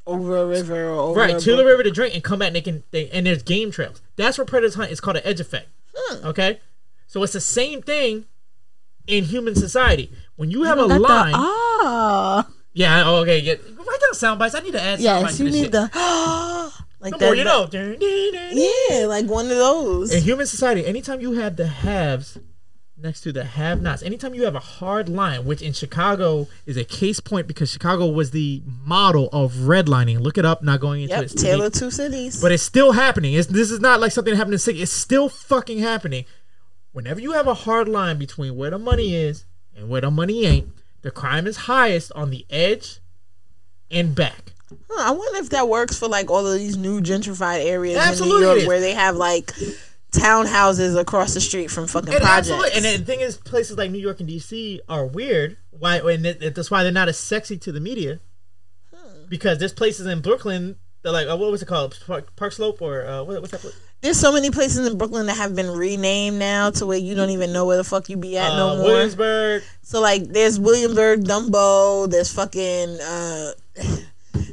Over 0.08 0.38
a 0.38 0.46
river 0.48 0.86
or 0.90 1.00
over 1.00 1.20
right 1.20 1.38
to 1.40 1.56
the 1.56 1.66
river 1.66 1.84
to 1.84 1.92
drink 1.92 2.14
and 2.16 2.24
come 2.24 2.40
back 2.40 2.48
and 2.48 2.56
they 2.56 2.62
can 2.62 2.84
they, 2.92 3.10
and 3.10 3.26
there's 3.28 3.44
game 3.44 3.70
trails 3.72 4.02
that's 4.16 4.38
where 4.38 4.46
predators 4.46 4.76
hunt 4.76 4.90
it's 4.90 5.02
called 5.02 5.18
an 5.18 5.24
edge 5.26 5.40
effect 5.42 5.68
Hmm. 5.96 6.28
okay 6.28 6.60
so 7.08 7.22
it's 7.24 7.34
the 7.34 7.42
same 7.42 7.82
thing 7.82 8.26
in 9.08 9.26
human 9.26 9.54
society 9.56 10.12
when 10.38 10.50
you 10.50 10.64
have 10.64 10.78
a 10.80 10.88
Got 10.88 10.94
the- 10.94 11.00
line 11.00 11.34
ah. 11.36 12.48
yeah 12.74 13.04
oh, 13.06 13.18
okay 13.18 13.40
yeah 13.40 13.54
write 13.54 14.00
down 14.02 14.14
sound 14.14 14.40
bites 14.40 14.56
i 14.56 14.60
need 14.62 14.72
to 14.74 14.82
add 14.82 15.00
Yes, 15.00 15.40
you 15.40 15.50
need 15.50 15.64
shit. 15.64 15.72
the 15.74 15.82
like 17.00 17.14
the 17.14 17.18
that. 17.20 17.26
more 17.26 17.36
you 17.36 17.44
know 17.44 17.68
Yeah, 17.72 19.06
like 19.08 19.26
one 19.28 19.46
of 19.46 19.58
those. 19.58 20.14
in 20.14 20.24
human 20.24 20.48
society, 20.48 20.86
anytime 20.86 21.20
you 21.22 21.34
have 21.34 21.56
the 21.58 21.68
haves 21.68 22.38
next 22.98 23.22
to 23.22 23.32
the 23.32 23.44
have 23.44 23.82
nots, 23.82 24.02
anytime 24.02 24.34
you 24.34 24.44
have 24.46 24.56
a 24.56 24.60
hard 24.60 25.08
line, 25.08 25.46
which 25.46 25.62
in 25.62 25.74
Chicago 25.74 26.48
is 26.66 26.78
a 26.78 26.84
case 26.84 27.20
point 27.20 27.48
because 27.48 27.72
Chicago 27.72 28.08
was 28.08 28.32
the 28.32 28.62
model 28.84 29.30
of 29.32 29.54
redlining. 29.54 30.20
Look 30.20 30.38
it 30.38 30.46
up, 30.46 30.64
not 30.64 30.80
going 30.80 31.04
into 31.04 31.16
Yep, 31.16 31.24
it. 31.24 31.38
Taylor. 31.38 31.70
Two 31.70 31.92
Cities. 31.92 32.42
But 32.42 32.52
it's 32.52 32.64
still 32.64 32.94
happening. 32.94 33.34
It's, 33.34 33.48
this 33.48 33.72
is 33.72 33.80
not 33.80 34.00
like 34.00 34.12
something 34.12 34.32
that 34.32 34.38
happened 34.38 34.54
in 34.54 34.60
city. 34.60 34.82
It's 34.82 34.92
still 34.92 35.30
fucking 35.30 35.80
happening. 35.80 36.26
Whenever 36.92 37.20
you 37.20 37.34
have 37.34 37.48
a 37.48 37.54
hard 37.54 37.88
line 37.88 38.18
between 38.18 38.56
where 38.56 38.72
the 38.72 38.80
money 38.80 39.16
is 39.16 39.46
and 39.76 39.90
where 39.90 40.02
the 40.02 40.10
money 40.10 40.46
ain't, 40.46 40.70
the 41.04 41.12
crime 41.12 41.46
is 41.46 41.58
highest 41.58 42.12
on 42.14 42.32
the 42.32 42.46
edge 42.50 43.00
and 43.92 44.16
back. 44.16 44.54
Huh, 44.90 45.10
I 45.10 45.12
wonder 45.12 45.40
if 45.40 45.50
that 45.52 45.70
works 45.70 45.98
for 45.98 46.08
like 46.08 46.30
all 46.30 46.46
of 46.46 46.58
these 46.58 46.76
new 46.76 47.00
gentrified 47.00 47.64
areas 47.64 47.98
Absolutely 47.98 48.36
in 48.36 48.42
New 48.42 48.56
York 48.56 48.68
where 48.68 48.80
they 48.82 48.94
have 48.94 49.16
like 49.16 49.54
townhouses 50.18 51.00
across 51.00 51.34
the 51.34 51.42
street 51.42 51.70
from 51.72 51.88
fucking 51.88 52.14
And 52.14 52.22
projects. 52.22 52.50
absolutely, 52.50 52.72
and 52.90 53.02
the 53.02 53.06
thing 53.06 53.20
is, 53.22 53.38
places 53.38 53.78
like 53.78 53.92
New 53.92 54.00
York 54.00 54.20
and 54.20 54.28
DC 54.30 54.80
are 54.90 55.06
weird. 55.06 55.58
Why? 55.72 55.98
And 55.98 56.26
that- 56.26 56.56
that's 56.56 56.72
why 56.72 56.84
they're 56.84 56.92
not 56.92 57.08
as 57.10 57.18
sexy 57.18 57.58
to 57.60 57.72
the 57.72 57.80
media. 57.80 58.20
Because 59.30 59.58
there's 59.60 59.74
places 59.74 60.06
in 60.08 60.22
Brooklyn. 60.22 60.78
They're 61.04 61.12
like, 61.12 61.28
uh, 61.28 61.36
what 61.38 61.52
was 61.52 61.62
it 61.62 61.66
called? 61.68 61.98
Park, 62.08 62.36
Park 62.36 62.54
Slope 62.54 62.82
or 62.82 63.06
uh, 63.06 63.24
what, 63.24 63.40
what's 63.42 63.52
that? 63.52 63.60
place? 63.62 63.76
There's 64.02 64.18
so 64.18 64.32
many 64.32 64.52
places 64.52 64.86
in 64.88 64.98
Brooklyn 64.98 65.26
that 65.26 65.36
have 65.38 65.56
been 65.56 65.70
renamed 65.72 66.38
now 66.40 66.70
to 66.72 66.86
where 66.86 66.98
you 66.98 67.14
don't 67.16 67.32
even 67.32 67.52
know 67.52 67.66
where 67.66 67.78
the 67.78 67.84
fuck 67.84 68.10
you 68.10 68.16
be 68.18 68.38
at 68.38 68.52
Uh, 68.52 68.58
no 68.58 68.76
more. 68.78 68.86
Williamsburg. 68.86 69.64
So 69.82 70.00
like, 70.02 70.24
there's 70.30 70.60
Williamsburg, 70.60 71.24
Dumbo. 71.26 72.10
There's 72.10 72.32
fucking. 72.32 73.00
uh 73.02 73.52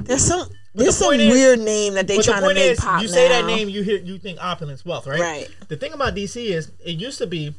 There's 0.01 0.23
some. 0.25 0.49
Point 0.77 1.21
is- 1.21 1.33
weird 1.33 1.61
name 1.61 1.95
that 1.95 2.07
they 2.07 2.17
But 2.17 2.27
the 2.27 2.33
trying 2.33 2.43
to 2.49 2.55
make 2.55 2.73
is, 2.73 2.81
pop 2.81 3.01
you 3.03 3.09
say 3.09 3.29
that 3.29 3.45
name, 3.47 3.69
you 3.69 3.83
hear, 3.83 3.99
you 3.99 4.19
think 4.19 4.39
opulence, 4.43 4.85
wealth, 4.85 5.07
right? 5.07 5.21
Right. 5.21 5.49
The 5.69 5.77
thing 5.77 5.93
about 5.93 6.15
DC 6.15 6.47
is, 6.47 6.71
it 6.85 6.93
used 6.99 7.19
to 7.19 7.27
be 7.27 7.55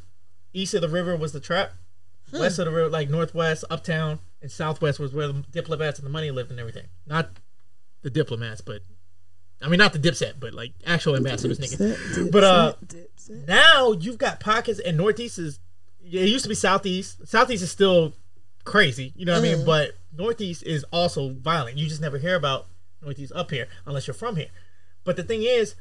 east 0.54 0.74
of 0.74 0.82
the 0.82 0.90
river 0.90 1.16
was 1.16 1.32
the 1.32 1.40
trap, 1.40 1.74
Hmm. 2.32 2.40
west 2.40 2.60
of 2.60 2.66
the 2.66 2.72
river, 2.72 2.90
like 2.90 3.10
northwest, 3.10 3.64
uptown, 3.70 4.20
and 4.42 4.52
southwest 4.52 5.00
was 5.00 5.14
where 5.14 5.28
the 5.28 5.44
diplomats 5.52 5.98
and 6.00 6.06
the 6.06 6.10
money 6.12 6.30
lived 6.32 6.52
and 6.52 6.60
everything. 6.60 6.88
Not 7.08 7.30
the 8.02 8.10
diplomats, 8.10 8.62
but 8.62 8.82
I 9.62 9.70
mean, 9.70 9.78
not 9.78 9.94
the 9.94 10.00
Dipset, 10.00 10.34
but 10.40 10.54
like 10.54 10.74
actual 10.86 11.16
ambassadors 11.16 11.58
niggas. 11.60 11.78
Dipset, 11.78 12.32
But, 12.32 12.44
uh, 12.44 12.74
Dipset. 12.86 13.48
Now 13.48 13.94
you've 13.94 14.18
got 14.18 14.40
pockets, 14.42 14.80
and 14.80 14.98
Northeast 14.98 15.40
is. 15.40 15.60
It 16.04 16.28
used 16.30 16.44
to 16.44 16.50
be 16.50 16.56
Southeast. 16.56 17.26
Southeast 17.28 17.64
is 17.64 17.72
still 17.72 18.14
crazy, 18.66 19.14
you 19.16 19.26
know 19.26 19.34
what 19.34 19.44
I 19.44 19.48
Mm. 19.48 19.58
mean. 19.58 19.66
But 19.66 19.96
Northeast 20.16 20.64
is 20.64 20.84
also 20.92 21.30
violent. 21.30 21.78
You 21.78 21.88
just 21.88 22.02
never 22.02 22.18
hear 22.20 22.36
about 22.36 22.68
Northeast 23.02 23.32
up 23.36 23.52
here 23.52 23.68
unless 23.86 24.08
you're 24.08 24.14
from 24.14 24.36
here. 24.36 24.50
But 25.04 25.16
the 25.16 25.24
thing 25.24 25.44
is, 25.44 25.76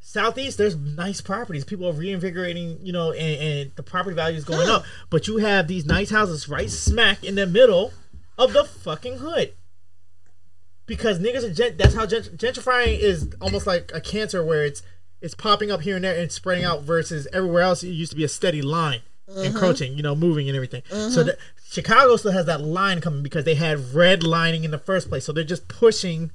Southeast, 0.00 0.58
there's 0.58 0.76
nice 0.76 1.20
properties. 1.20 1.64
People 1.64 1.88
are 1.88 1.92
reinvigorating, 1.92 2.78
you 2.82 2.92
know, 2.92 3.12
and, 3.12 3.42
and 3.42 3.72
the 3.76 3.82
property 3.82 4.14
value 4.14 4.38
is 4.38 4.44
going 4.44 4.68
up. 4.68 4.84
But 5.10 5.26
you 5.26 5.38
have 5.38 5.66
these 5.66 5.84
nice 5.84 6.10
houses 6.10 6.48
right 6.48 6.70
smack 6.70 7.24
in 7.24 7.34
the 7.34 7.46
middle 7.46 7.92
of 8.38 8.52
the 8.52 8.64
fucking 8.64 9.18
hood. 9.18 9.54
Because 10.86 11.18
niggas 11.18 11.44
are 11.44 11.52
gent- 11.52 11.78
that's 11.78 11.94
how 11.94 12.06
gent- 12.06 12.36
gentrifying 12.36 12.98
is 12.98 13.28
almost 13.40 13.66
like 13.66 13.90
a 13.92 14.00
cancer 14.00 14.44
where 14.44 14.64
it's 14.64 14.82
it's 15.20 15.34
popping 15.34 15.72
up 15.72 15.80
here 15.80 15.96
and 15.96 16.04
there 16.04 16.18
and 16.18 16.30
spreading 16.30 16.64
out 16.64 16.82
versus 16.82 17.26
everywhere 17.32 17.62
else 17.62 17.82
it 17.82 17.88
used 17.88 18.12
to 18.12 18.16
be 18.16 18.22
a 18.22 18.28
steady 18.28 18.62
line 18.62 19.00
encroaching, 19.36 19.90
mm-hmm. 19.90 19.96
you 19.96 20.02
know, 20.02 20.14
moving 20.14 20.48
and 20.48 20.56
everything. 20.56 20.82
So 20.88 20.96
mm-hmm. 20.96 21.26
the, 21.26 21.38
Chicago 21.68 22.16
still 22.16 22.32
has 22.32 22.46
that 22.46 22.62
line 22.62 23.00
coming 23.00 23.22
because 23.22 23.44
they 23.44 23.56
had 23.56 23.92
red 23.94 24.22
lining 24.22 24.64
in 24.64 24.70
the 24.70 24.78
first 24.78 25.08
place. 25.08 25.24
So 25.24 25.32
they're 25.32 25.44
just 25.44 25.68
pushing 25.68 26.30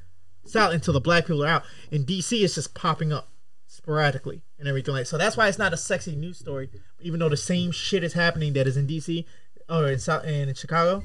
south 0.45 0.73
until 0.73 0.93
the 0.93 1.01
black 1.01 1.25
people 1.25 1.43
are 1.43 1.47
out. 1.47 1.63
In 1.91 2.05
DC, 2.05 2.43
it's 2.43 2.55
just 2.55 2.73
popping 2.73 3.11
up 3.11 3.29
sporadically 3.67 4.41
and 4.59 4.67
everything 4.67 4.93
like. 4.93 5.05
So 5.05 5.17
that's 5.17 5.35
why 5.35 5.47
it's 5.47 5.57
not 5.57 5.73
a 5.73 5.77
sexy 5.77 6.15
news 6.15 6.39
story, 6.39 6.69
even 7.01 7.19
though 7.19 7.29
the 7.29 7.37
same 7.37 7.71
shit 7.71 8.03
is 8.03 8.13
happening 8.13 8.53
that 8.53 8.67
is 8.67 8.77
in 8.77 8.87
DC 8.87 9.25
or 9.69 9.87
in 9.87 9.99
South 9.99 10.23
and 10.23 10.49
in 10.49 10.55
Chicago, 10.55 11.03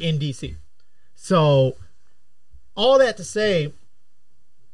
in 0.00 0.18
DC. 0.18 0.56
So 1.14 1.76
all 2.74 2.98
that 2.98 3.16
to 3.18 3.24
say, 3.24 3.72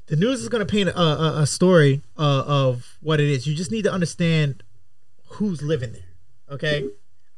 the 0.06 0.16
news 0.16 0.42
is 0.42 0.48
going 0.48 0.66
to 0.66 0.70
paint 0.70 0.88
a, 0.88 1.00
a, 1.00 1.42
a 1.42 1.46
story 1.46 2.02
uh, 2.16 2.44
of 2.46 2.96
what 3.00 3.20
it 3.20 3.28
is. 3.28 3.46
You 3.46 3.54
just 3.54 3.70
need 3.70 3.82
to 3.82 3.92
understand 3.92 4.62
who's 5.26 5.62
living 5.62 5.92
there. 5.92 6.02
Okay, 6.50 6.88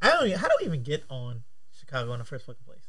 I 0.01 0.11
don't. 0.11 0.29
Even, 0.29 0.39
how 0.39 0.47
do 0.47 0.55
we 0.61 0.67
even 0.67 0.83
get 0.85 1.03
on 1.11 1.43
Chicago 1.77 2.13
in 2.13 2.21
the 2.21 2.25
first 2.25 2.47
fucking 2.47 2.63
place? 2.65 2.80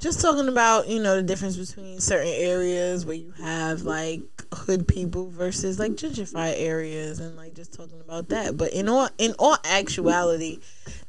Just 0.00 0.20
talking 0.20 0.48
about 0.48 0.88
you 0.88 1.00
know 1.00 1.16
the 1.16 1.22
difference 1.22 1.56
between 1.56 2.00
certain 2.00 2.32
areas 2.34 3.04
where 3.06 3.16
you 3.16 3.32
have 3.42 3.82
like 3.82 4.22
hood 4.52 4.88
people 4.88 5.28
versus 5.30 5.78
like 5.78 5.92
gentrified 5.92 6.54
areas 6.56 7.20
and 7.20 7.36
like 7.36 7.54
just 7.54 7.72
talking 7.74 8.00
about 8.00 8.28
that 8.30 8.56
but 8.56 8.72
in 8.72 8.88
all 8.88 9.08
in 9.18 9.32
all 9.38 9.56
actuality 9.64 10.58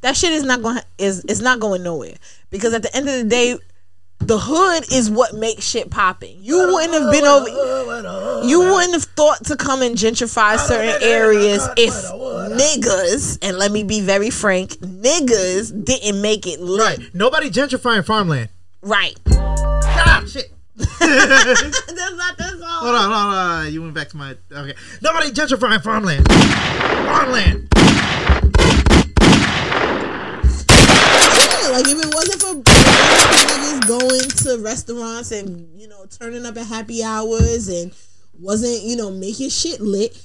that 0.01 0.15
shit 0.15 0.31
is 0.31 0.43
not 0.43 0.61
going 0.61 0.77
is 0.97 1.23
it's 1.27 1.39
not 1.41 1.59
going 1.59 1.81
nowhere 1.81 2.13
because 2.51 2.73
at 2.73 2.83
the 2.83 2.95
end 2.95 3.07
of 3.09 3.15
the 3.15 3.23
day 3.23 3.57
the 4.19 4.37
hood 4.37 4.83
is 4.91 5.09
what 5.09 5.33
makes 5.33 5.63
shit 5.63 5.89
popping 5.89 6.37
you 6.41 6.57
wouldn't 6.71 6.93
have 6.93 7.11
been 7.11 7.23
over 7.25 8.45
you 8.45 8.59
wouldn't 8.59 8.93
have 8.93 9.05
thought 9.15 9.43
to 9.43 9.55
come 9.55 9.81
and 9.81 9.95
gentrify 9.95 10.57
certain 10.59 11.01
areas 11.01 11.67
if 11.77 11.93
niggas 11.93 13.39
and 13.41 13.57
let 13.57 13.71
me 13.71 13.83
be 13.83 14.01
very 14.01 14.29
frank 14.29 14.71
niggas 14.81 15.85
didn't 15.85 16.21
make 16.21 16.45
it 16.45 16.59
lit 16.59 16.99
Right. 16.99 17.13
Nobody 17.15 17.49
gentrifying 17.49 18.05
farmland. 18.05 18.49
Right 18.81 19.17
Shut 20.01 20.07
up. 20.07 20.27
Shit. 20.27 20.51
That's 20.75 20.99
not 20.99 22.37
the 22.37 22.57
song. 22.59 22.61
Hold 22.61 22.95
on, 22.95 23.01
hold 23.01 23.13
on, 23.13 23.33
hold 23.33 23.65
on. 23.67 23.73
You 23.73 23.81
went 23.81 23.93
back 23.93 24.09
to 24.09 24.17
my. 24.17 24.35
Okay. 24.51 24.73
Nobody 25.01 25.29
gentrifying 25.31 25.83
farmland. 25.83 26.25
Farmland. 26.27 27.67
Yeah, 31.61 31.69
like 31.69 31.87
if 31.87 31.99
it 31.99 32.13
wasn't 32.15 32.41
for 32.41 32.55
niggas 32.63 33.87
going 33.87 34.21
to 34.21 34.63
restaurants 34.63 35.31
and 35.31 35.79
you 35.79 35.87
know 35.87 36.05
turning 36.05 36.45
up 36.45 36.57
at 36.57 36.65
happy 36.65 37.03
hours 37.03 37.67
and 37.67 37.93
wasn't 38.39 38.81
you 38.83 38.95
know 38.95 39.11
making 39.11 39.49
shit 39.49 39.81
lit, 39.81 40.17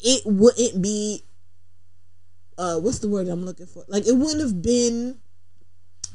it 0.00 0.22
wouldn't 0.26 0.82
be. 0.82 1.22
Uh, 2.58 2.78
what's 2.78 2.98
the 2.98 3.08
word 3.08 3.28
I'm 3.28 3.44
looking 3.44 3.66
for? 3.66 3.84
Like 3.88 4.06
it 4.06 4.14
wouldn't 4.16 4.40
have 4.40 4.60
been 4.62 5.18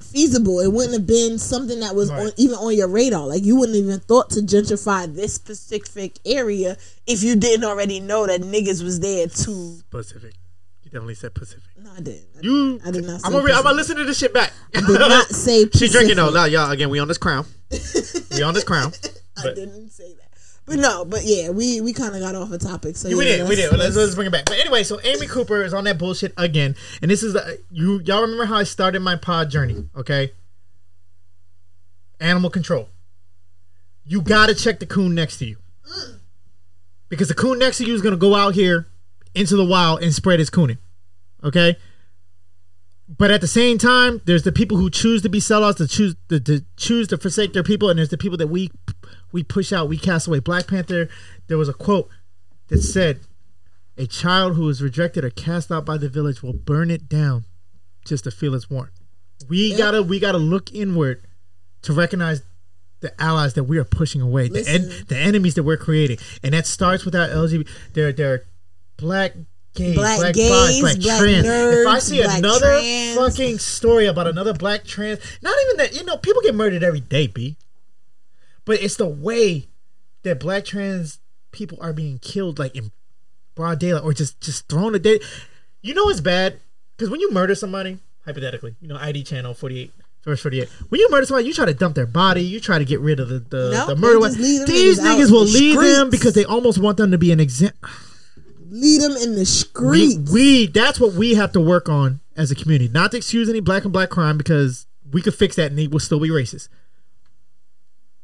feasible. 0.03 0.59
It 0.59 0.71
wouldn't 0.71 0.93
have 0.93 1.07
been 1.07 1.37
something 1.39 1.79
that 1.81 1.95
was 1.95 2.09
Right. 2.11 2.27
on, 2.27 2.31
even 2.37 2.55
on 2.55 2.75
your 2.75 2.87
radar. 2.87 3.27
Like 3.27 3.43
you 3.45 3.55
wouldn't 3.55 3.77
even 3.77 3.99
thought 3.99 4.29
to 4.31 4.41
gentrify 4.41 5.13
this 5.13 5.33
specific 5.33 6.19
area 6.25 6.77
if 7.07 7.23
you 7.23 7.35
didn't 7.35 7.65
already 7.65 7.99
know 7.99 8.27
that 8.27 8.41
niggas 8.41 8.83
was 8.83 8.99
there 8.99 9.27
too. 9.27 9.79
Pacific. 9.89 10.33
You 10.83 10.91
definitely 10.91 11.15
said 11.15 11.33
Pacific. 11.33 11.63
No, 11.77 11.91
I 11.95 12.01
didn't. 12.01 12.25
I, 12.37 12.39
You. 12.41 12.79
I 12.85 12.91
did 12.91 13.05
not. 13.05 13.21
Say 13.21 13.25
I'm 13.27 13.31
gonna. 13.33 13.43
Re- 13.45 13.53
I'm 13.53 13.63
gonna 13.63 13.75
listen 13.75 13.97
to 13.97 14.03
this 14.03 14.17
shit 14.17 14.33
back. 14.33 14.51
I 14.75 14.81
did 14.81 14.99
not 14.99 15.27
say. 15.29 15.65
she 15.73 15.87
drinking 15.87 16.15
though. 16.17 16.31
Pacific. 16.31 16.33
Now, 16.33 16.45
y'all. 16.45 16.71
Again, 16.71 16.89
we 16.89 16.99
on 16.99 17.07
this 17.07 17.17
crown. 17.17 17.45
we 18.35 18.41
on 18.41 18.53
this 18.53 18.63
crown. 18.63 18.91
I 19.37 19.53
didn't 19.53 19.89
say 19.91 20.13
that. 20.15 20.30
But 20.65 20.77
no, 20.77 21.03
but 21.05 21.21
yeah, 21.23 21.49
we 21.49 21.81
we 21.81 21.91
kind 21.91 22.15
of 22.15 22.21
got 22.21 22.35
off 22.35 22.51
a 22.51 22.57
topic. 22.57 22.95
So 22.95 23.09
we 23.09 23.15
yeah, 23.29 23.37
did. 23.37 23.49
We 23.49 23.55
did. 23.55 23.71
Let's, 23.71 23.83
let's- 23.83 23.95
let's 23.95 24.15
bring 24.15 24.27
it 24.27 24.31
back. 24.31 24.45
But 24.45 24.59
anyway, 24.59 24.83
so 24.83 24.99
Amy 25.03 25.27
Cooper 25.27 25.63
is 25.63 25.73
on 25.73 25.83
that 25.85 25.97
bullshit 25.97 26.33
again, 26.37 26.75
and 27.01 27.09
this 27.09 27.23
is 27.23 27.33
the, 27.33 27.59
you. 27.71 27.99
Y'all 28.05 28.21
remember 28.21 28.45
how 28.45 28.55
I 28.57 28.63
started 28.63 29.01
my 29.01 29.15
pod 29.15 29.49
journey? 29.49 29.89
Okay. 29.97 30.31
Animal 32.19 32.51
control. 32.51 32.89
You 34.05 34.21
gotta 34.21 34.53
check 34.53 34.79
the 34.79 34.85
coon 34.85 35.15
next 35.15 35.37
to 35.39 35.45
you, 35.45 35.57
because 37.09 37.27
the 37.27 37.33
coon 37.35 37.57
next 37.59 37.77
to 37.79 37.85
you 37.85 37.93
is 37.95 38.01
gonna 38.01 38.15
go 38.17 38.35
out 38.35 38.53
here 38.53 38.87
into 39.33 39.55
the 39.55 39.65
wild 39.65 40.03
and 40.03 40.13
spread 40.13 40.39
his 40.39 40.49
cooning. 40.49 40.77
Okay. 41.43 41.77
But 43.17 43.29
at 43.29 43.41
the 43.41 43.47
same 43.47 43.77
time, 43.77 44.21
there's 44.25 44.43
the 44.43 44.51
people 44.53 44.77
who 44.77 44.89
choose 44.89 45.21
to 45.23 45.29
be 45.29 45.39
sellouts, 45.39 45.77
to 45.77 45.87
choose 45.87 46.15
to, 46.29 46.39
to 46.39 46.61
choose 46.77 47.07
to 47.09 47.17
forsake 47.17 47.53
their 47.53 47.63
people, 47.63 47.89
and 47.89 47.97
there's 47.97 48.09
the 48.09 48.17
people 48.17 48.37
that 48.37 48.47
we 48.47 48.71
we 49.31 49.43
push 49.43 49.71
out, 49.73 49.87
we 49.89 49.97
cast 49.97 50.27
away. 50.27 50.39
Black 50.39 50.67
Panther, 50.67 51.09
there 51.47 51.57
was 51.57 51.69
a 51.69 51.73
quote 51.73 52.09
that 52.67 52.81
said, 52.81 53.19
"A 53.97 54.05
child 54.07 54.55
who 54.55 54.67
is 54.69 54.81
rejected 54.81 55.23
or 55.23 55.29
cast 55.29 55.71
out 55.71 55.85
by 55.85 55.97
the 55.97 56.09
village 56.09 56.41
will 56.43 56.53
burn 56.53 56.89
it 56.91 57.07
down 57.09 57.45
just 58.05 58.23
to 58.25 58.31
feel 58.31 58.53
its 58.55 58.69
warmth." 58.69 58.91
We 59.49 59.75
gotta 59.75 60.03
we 60.03 60.19
gotta 60.19 60.37
look 60.37 60.71
inward 60.73 61.23
to 61.83 61.93
recognize 61.93 62.41
the 62.99 63.19
allies 63.21 63.55
that 63.55 63.63
we 63.63 63.77
are 63.79 63.83
pushing 63.83 64.21
away, 64.21 64.47
the 64.47 64.63
en- 64.67 65.05
the 65.07 65.17
enemies 65.17 65.55
that 65.55 65.63
we're 65.63 65.77
creating, 65.77 66.19
and 66.43 66.53
that 66.53 66.67
starts 66.67 67.03
with 67.05 67.15
our 67.15 67.27
LGBT. 67.27 67.67
They're 67.93 68.11
they're 68.13 68.43
black. 68.97 69.33
Gays, 69.73 69.95
Black 69.95 70.19
black, 70.19 70.33
gays, 70.33 70.49
bi, 70.49 70.81
black, 70.81 70.99
black 70.99 71.19
trans. 71.21 71.45
if 71.47 71.87
I 71.87 71.95
nerds, 71.97 72.01
see 72.01 72.21
another 72.21 72.59
trans. 72.59 73.15
fucking 73.17 73.57
story 73.59 74.05
about 74.05 74.27
another 74.27 74.53
black 74.53 74.83
trans, 74.83 75.21
not 75.41 75.55
even 75.63 75.77
that, 75.77 75.95
you 75.95 76.03
know, 76.03 76.17
people 76.17 76.41
get 76.41 76.53
murdered 76.55 76.83
every 76.83 76.99
day, 76.99 77.27
B. 77.27 77.55
But 78.65 78.81
it's 78.81 78.95
the 78.95 79.07
way 79.07 79.67
that 80.23 80.39
black 80.39 80.65
trans 80.65 81.19
people 81.51 81.77
are 81.81 81.93
being 81.93 82.19
killed, 82.19 82.59
like 82.59 82.75
in 82.75 82.91
broad 83.55 83.79
daylight, 83.79 84.03
or 84.03 84.13
just 84.13 84.39
just 84.41 84.67
thrown 84.69 84.95
a 84.95 84.99
dead. 84.99 85.21
You 85.81 85.93
know 85.93 86.09
it's 86.09 86.21
bad 86.21 86.59
because 86.95 87.09
when 87.09 87.19
you 87.19 87.31
murder 87.31 87.55
somebody, 87.55 87.99
hypothetically, 88.25 88.75
you 88.81 88.87
know 88.87 88.97
ID 88.97 89.23
channel 89.23 89.53
forty 89.53 89.79
eight. 89.79 89.93
Verse 90.23 90.39
48. 90.43 90.69
When 90.89 91.01
you 91.01 91.09
murder 91.09 91.25
somebody, 91.25 91.47
you 91.47 91.53
try 91.55 91.65
to 91.65 91.73
dump 91.73 91.95
their 91.95 92.05
body. 92.05 92.43
You 92.43 92.59
try 92.59 92.77
to 92.77 92.85
get 92.85 92.99
rid 92.99 93.19
of 93.19 93.29
the, 93.29 93.39
the, 93.39 93.71
No, 93.71 93.87
the 93.87 93.95
murder. 93.95 94.19
them 94.19 94.39
These 94.39 94.99
niggas 94.99 95.03
out 95.03 95.17
niggas 95.17 95.27
in 95.29 95.33
will 95.33 95.45
the 95.45 95.51
leave 95.51 95.79
them 95.81 96.11
because 96.11 96.35
they 96.35 96.45
almost 96.45 96.77
want 96.77 96.97
them 96.97 97.09
to 97.09 97.17
be 97.17 97.31
an 97.31 97.39
example. 97.39 97.89
lead 98.69 99.01
them 99.01 99.13
in 99.13 99.31
the 99.33 99.39
We, 99.39 99.45
streets. 99.45 100.31
we 100.31 100.67
that's 100.67 100.99
what 100.99 101.13
we 101.13 101.33
have 101.33 101.51
to 101.53 101.59
work 101.59 101.89
on 101.89 102.19
as 102.37 102.51
a 102.51 102.55
community. 102.55 102.87
Not 102.87 103.09
to 103.11 103.17
excuse 103.17 103.49
any 103.49 103.61
black 103.61 103.83
and 103.83 103.91
black 103.91 104.11
crime 104.11 104.37
because 104.37 104.85
we 105.11 105.23
could 105.23 105.33
fix 105.33 105.55
that 105.55 105.71
and 105.71 105.79
it 105.79 105.89
will 105.89 105.99
still 105.99 106.19
be 106.19 106.29
racist. 106.29 106.69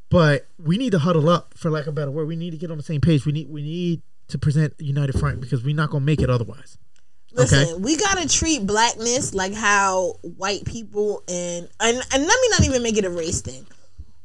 But 0.10 0.48
we 0.58 0.78
need 0.78 0.92
to 0.92 1.00
huddle 1.00 1.30
up, 1.30 1.54
for 1.58 1.70
lack 1.70 1.84
of 1.84 1.90
a 1.90 1.92
better 1.92 2.12
word. 2.12 2.28
We 2.28 2.36
need 2.36 2.52
to 2.52 2.58
get 2.58 2.72
on 2.72 2.78
the 2.78 2.84
same 2.84 3.02
page. 3.02 3.26
We 3.26 3.32
need 3.32 3.50
we 3.50 3.62
need 3.62 4.02
to 4.30 4.38
present 4.38 4.74
united 4.80 5.20
front 5.20 5.42
because 5.42 5.64
we're 5.64 5.76
not 5.76 5.90
gonna 5.90 6.06
make 6.06 6.22
it 6.22 6.30
otherwise. 6.30 6.78
Listen, 7.34 7.60
okay. 7.60 7.74
we 7.76 7.98
gotta 7.98 8.28
treat 8.28 8.66
blackness 8.66 9.34
like 9.34 9.54
how 9.54 10.16
white 10.22 10.66
people 10.66 11.24
and 11.28 11.68
and 11.80 11.98
and 11.98 12.24
let 12.24 12.42
me 12.42 12.50
not 12.52 12.64
even 12.66 12.84
make 12.84 12.98
it 12.98 13.06
a 13.06 13.10
race 13.10 13.42
thing. 13.42 13.66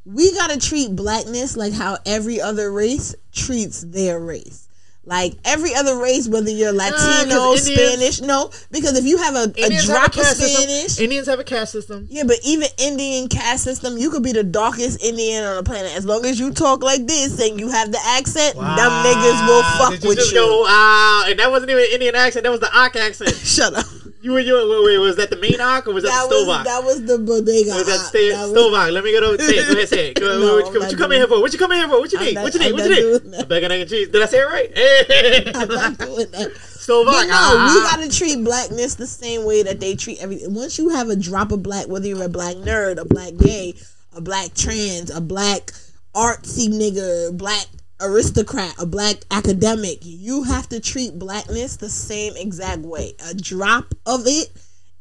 We 0.05 0.33
gotta 0.33 0.57
treat 0.57 0.95
blackness 0.95 1.55
like 1.55 1.73
how 1.73 1.97
every 2.05 2.39
other 2.41 2.71
race 2.71 3.15
treats 3.31 3.81
their 3.81 4.19
race. 4.19 4.67
Like 5.05 5.33
every 5.43 5.75
other 5.75 5.97
race, 6.01 6.29
whether 6.29 6.49
you're 6.49 6.71
Latino, 6.71 7.51
Indians- 7.51 7.65
Spanish, 7.65 8.21
no, 8.21 8.51
because 8.71 8.97
if 8.97 9.03
you 9.03 9.17
have 9.17 9.35
a, 9.35 9.39
a 9.39 9.63
Indians 9.65 9.87
have 9.87 9.89
a 9.89 9.99
drop 9.99 10.17
of 10.17 10.23
Spanish, 10.23 10.83
system. 10.83 11.03
Indians 11.03 11.27
have 11.27 11.39
a 11.39 11.43
caste 11.43 11.73
system. 11.73 12.07
Yeah, 12.09 12.23
but 12.25 12.37
even 12.45 12.69
Indian 12.77 13.27
caste 13.27 13.65
system, 13.65 13.97
you 13.97 14.09
could 14.09 14.23
be 14.23 14.31
the 14.31 14.45
darkest 14.45 15.03
Indian 15.03 15.43
on 15.43 15.57
the 15.57 15.63
planet. 15.63 15.91
As 15.97 16.05
long 16.05 16.25
as 16.25 16.39
you 16.39 16.53
talk 16.53 16.81
like 16.83 17.05
this 17.05 17.37
and 17.45 17.59
you 17.59 17.67
have 17.69 17.91
the 17.91 17.99
accent, 18.05 18.55
them 18.55 18.63
niggas 18.63 19.45
will 19.45 19.63
fuck 19.77 19.91
Did 19.91 20.03
you 20.03 20.09
with 20.09 20.17
just 20.19 20.31
you. 20.31 20.37
go, 20.37 20.61
wow, 20.61 21.25
and 21.27 21.37
that 21.37 21.51
wasn't 21.51 21.71
even 21.71 21.83
Indian 21.91 22.15
accent. 22.15 22.43
That 22.45 22.51
was 22.51 22.61
the 22.61 22.69
Ak 22.73 22.95
accent. 22.95 23.35
Shut 23.43 23.73
up. 23.73 23.85
You 24.23 24.31
were 24.31 24.39
you 24.39 24.55
wait, 24.55 24.85
wait, 24.85 24.97
was 24.99 25.17
that 25.17 25.29
the 25.29 25.35
main 25.35 25.59
Ak 25.59 25.85
or 25.85 25.93
was 25.93 26.05
that, 26.05 26.11
That 26.11 26.29
the 26.29 26.35
Stovak? 26.35 26.63
that 26.63 26.81
was 26.81 27.03
the 27.03 27.17
bodega. 27.19 27.75
Was 27.75 27.85
that 27.87 28.07
stay, 28.07 28.31
That 28.31 28.47
was- 28.47 28.55
Stovak? 28.55 28.93
Let 28.93 29.03
me 29.03 29.11
go 29.11 29.35
to 29.35 29.43
say 29.43 29.57
it. 29.57 29.67
Go 29.67 29.73
ahead, 29.73 29.89
say 29.89 30.07
it. 30.11 30.15
Go, 30.15 30.39
No, 30.39 30.55
what, 30.55 30.67
I'm 30.67 30.79
what, 30.79 30.91
you 30.91 30.97
come 30.97 31.11
in 31.11 31.17
here 31.17 31.27
for? 31.27 31.41
What 31.41 31.51
you 31.51 31.59
come 31.59 31.73
in 31.73 31.79
here 31.79 31.89
for? 31.89 31.99
What 31.99 32.09
you 32.13 32.19
need? 32.21 32.35
not- 32.35 32.43
what 32.45 32.53
you 32.53 32.59
need? 32.61 32.67
I'm 32.67 32.73
What 32.73 32.89
you 32.89 33.19
need? 33.19 33.41
A 33.41 33.45
bacon, 33.45 33.71
egg, 33.73 33.81
and 33.81 33.89
cheese. 33.89 34.07
Did 34.07 34.21
I 34.21 34.25
say 34.27 34.39
it 34.39 34.43
right? 34.47 34.71
Hey. 34.77 35.51
I'm 35.55 35.67
not 35.67 35.97
doing 35.97 36.31
that. 36.31 36.55
Stovak. 36.55 37.03
But 37.03 37.27
no, 37.27 37.35
ah. 37.35 37.73
we 37.75 37.81
gotta 37.83 38.17
treat 38.17 38.41
blackness 38.45 38.95
the 38.95 39.07
same 39.07 39.43
way 39.43 39.61
that 39.63 39.81
they 39.81 39.93
treat 39.93 40.21
everything. 40.21 40.53
Once 40.53 40.79
you 40.79 40.87
have 40.87 41.09
a 41.09 41.17
drop 41.17 41.51
of 41.51 41.61
black, 41.61 41.89
whether 41.89 42.07
you're 42.07 42.23
a 42.23 42.29
black 42.29 42.55
nerd, 42.55 43.01
a 43.01 43.05
black 43.05 43.35
gay, 43.35 43.73
a 44.15 44.21
black 44.21 44.53
trans, 44.53 45.09
a 45.09 45.19
black 45.19 45.73
artsy 46.15 46.69
nigga, 46.69 47.37
black 47.37 47.65
aristocrat, 48.03 48.75
a 48.79 48.85
black 48.85 49.17
academic, 49.31 49.99
you 50.01 50.43
have 50.43 50.69
to 50.69 50.79
treat 50.79 51.17
blackness 51.17 51.77
the 51.77 51.89
same 51.89 52.35
exact 52.35 52.81
way. 52.81 53.13
A 53.29 53.33
drop 53.33 53.93
of 54.05 54.23
it 54.25 54.49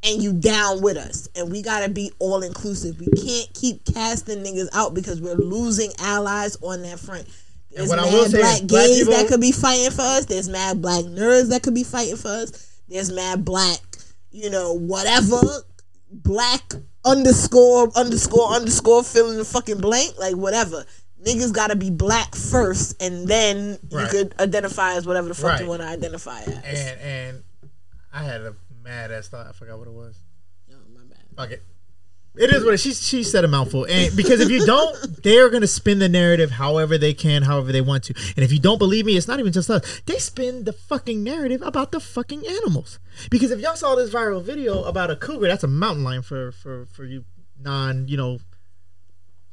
and 0.05 0.23
you 0.23 0.33
down 0.33 0.81
with 0.81 0.97
us. 0.97 1.29
And 1.37 1.51
we 1.51 1.63
gotta 1.63 1.89
be 1.89 2.13
all 2.19 2.43
inclusive. 2.43 2.99
We 3.01 3.07
can't 3.07 3.53
keep 3.55 3.85
casting 3.85 4.39
niggas 4.43 4.69
out 4.73 4.95
because 4.95 5.21
we're 5.21 5.35
losing 5.35 5.93
allies 5.99 6.57
on 6.63 6.83
that 6.83 6.99
front. 6.99 7.27
There's 7.71 7.91
mad 7.91 8.13
will 8.13 8.25
say 8.27 8.39
is 8.39 8.43
black 8.43 8.63
black 8.67 8.87
gays 8.87 8.99
people- 8.99 9.15
that 9.15 9.29
could 9.29 9.41
be 9.41 9.53
fighting 9.53 9.91
for 9.91 10.03
us. 10.03 10.27
There's 10.27 10.49
mad 10.49 10.83
black 10.83 11.05
nerds 11.05 11.49
that 11.51 11.63
could 11.63 11.75
be 11.75 11.85
fighting 11.85 12.17
for 12.17 12.29
us. 12.29 12.53
There's 12.89 13.11
mad 13.11 13.45
black, 13.45 13.81
you 14.31 14.51
know, 14.51 14.75
whatever 14.75 15.41
black 16.11 16.75
underscore 17.05 17.91
underscore 17.97 18.53
underscore 18.53 19.03
fill 19.03 19.31
in 19.31 19.39
the 19.39 19.45
fucking 19.45 19.81
blank, 19.81 20.15
like 20.19 20.37
whatever. 20.37 20.85
Niggas 21.25 21.53
gotta 21.53 21.77
be 21.77 21.91
black 21.91 22.35
first, 22.35 23.01
and 23.01 23.29
then 23.29 23.79
you 23.91 24.07
could 24.11 24.35
identify 24.41 24.95
as 24.95 25.07
whatever 25.07 25.29
the 25.29 25.35
fuck 25.35 25.61
you 25.61 25.67
want 25.67 25.83
to 25.83 25.89
identify 25.89 26.41
as. 26.41 26.49
And 26.65 27.01
and 27.01 27.43
I 28.13 28.25
had 28.25 28.41
a 28.41 28.55
mad 28.83 29.13
ass 29.13 29.29
thought. 29.29 29.47
I 29.47 29.53
forgot 29.53 29.79
what 29.79 29.89
it 29.89 29.95
was. 29.95 30.17
oh, 30.71 30.75
my 30.95 31.05
bad. 31.05 31.19
Fuck 31.37 31.51
it. 31.53 31.63
It 32.35 32.51
is 32.51 32.65
what 32.65 32.75
it, 32.75 32.81
she 32.81 32.95
she 32.95 33.23
said 33.25 33.45
a 33.45 33.49
mouthful, 33.49 33.85
and 33.85 34.17
because 34.17 34.41
if 34.41 34.49
you 34.49 34.65
don't, 34.65 34.97
they 35.23 35.39
are 35.39 35.51
gonna 35.51 35.67
spin 35.67 35.99
the 35.99 36.09
narrative 36.09 36.53
however 36.53 36.97
they 36.97 37.13
can, 37.13 37.43
however 37.43 37.73
they 37.73 37.83
want 37.83 38.05
to. 38.05 38.15
And 38.37 38.43
if 38.43 38.51
you 38.51 38.59
don't 38.59 38.79
believe 38.79 39.05
me, 39.05 39.19
it's 39.19 39.29
not 39.29 39.39
even 39.39 39.53
just 39.53 39.69
us. 39.69 40.01
They 40.07 40.17
spin 40.17 40.65
the 40.65 40.73
fucking 40.73 41.23
narrative 41.23 41.61
about 41.61 41.93
the 41.93 42.01
fucking 42.01 42.47
animals. 42.47 42.99
Because 43.31 43.51
if 43.51 43.61
y'all 43.61 43.77
saw 43.77 43.95
this 43.95 44.11
viral 44.11 44.43
video 44.43 44.83
about 44.85 45.11
a 45.11 45.17
cougar, 45.17 45.47
that's 45.47 45.63
a 45.63 45.69
mountain 45.69 46.05
lion 46.05 46.23
for 46.23 46.53
for 46.53 46.87
for 46.87 47.05
you 47.05 47.25
non 47.61 48.09
you 48.09 48.17
know. 48.17 48.39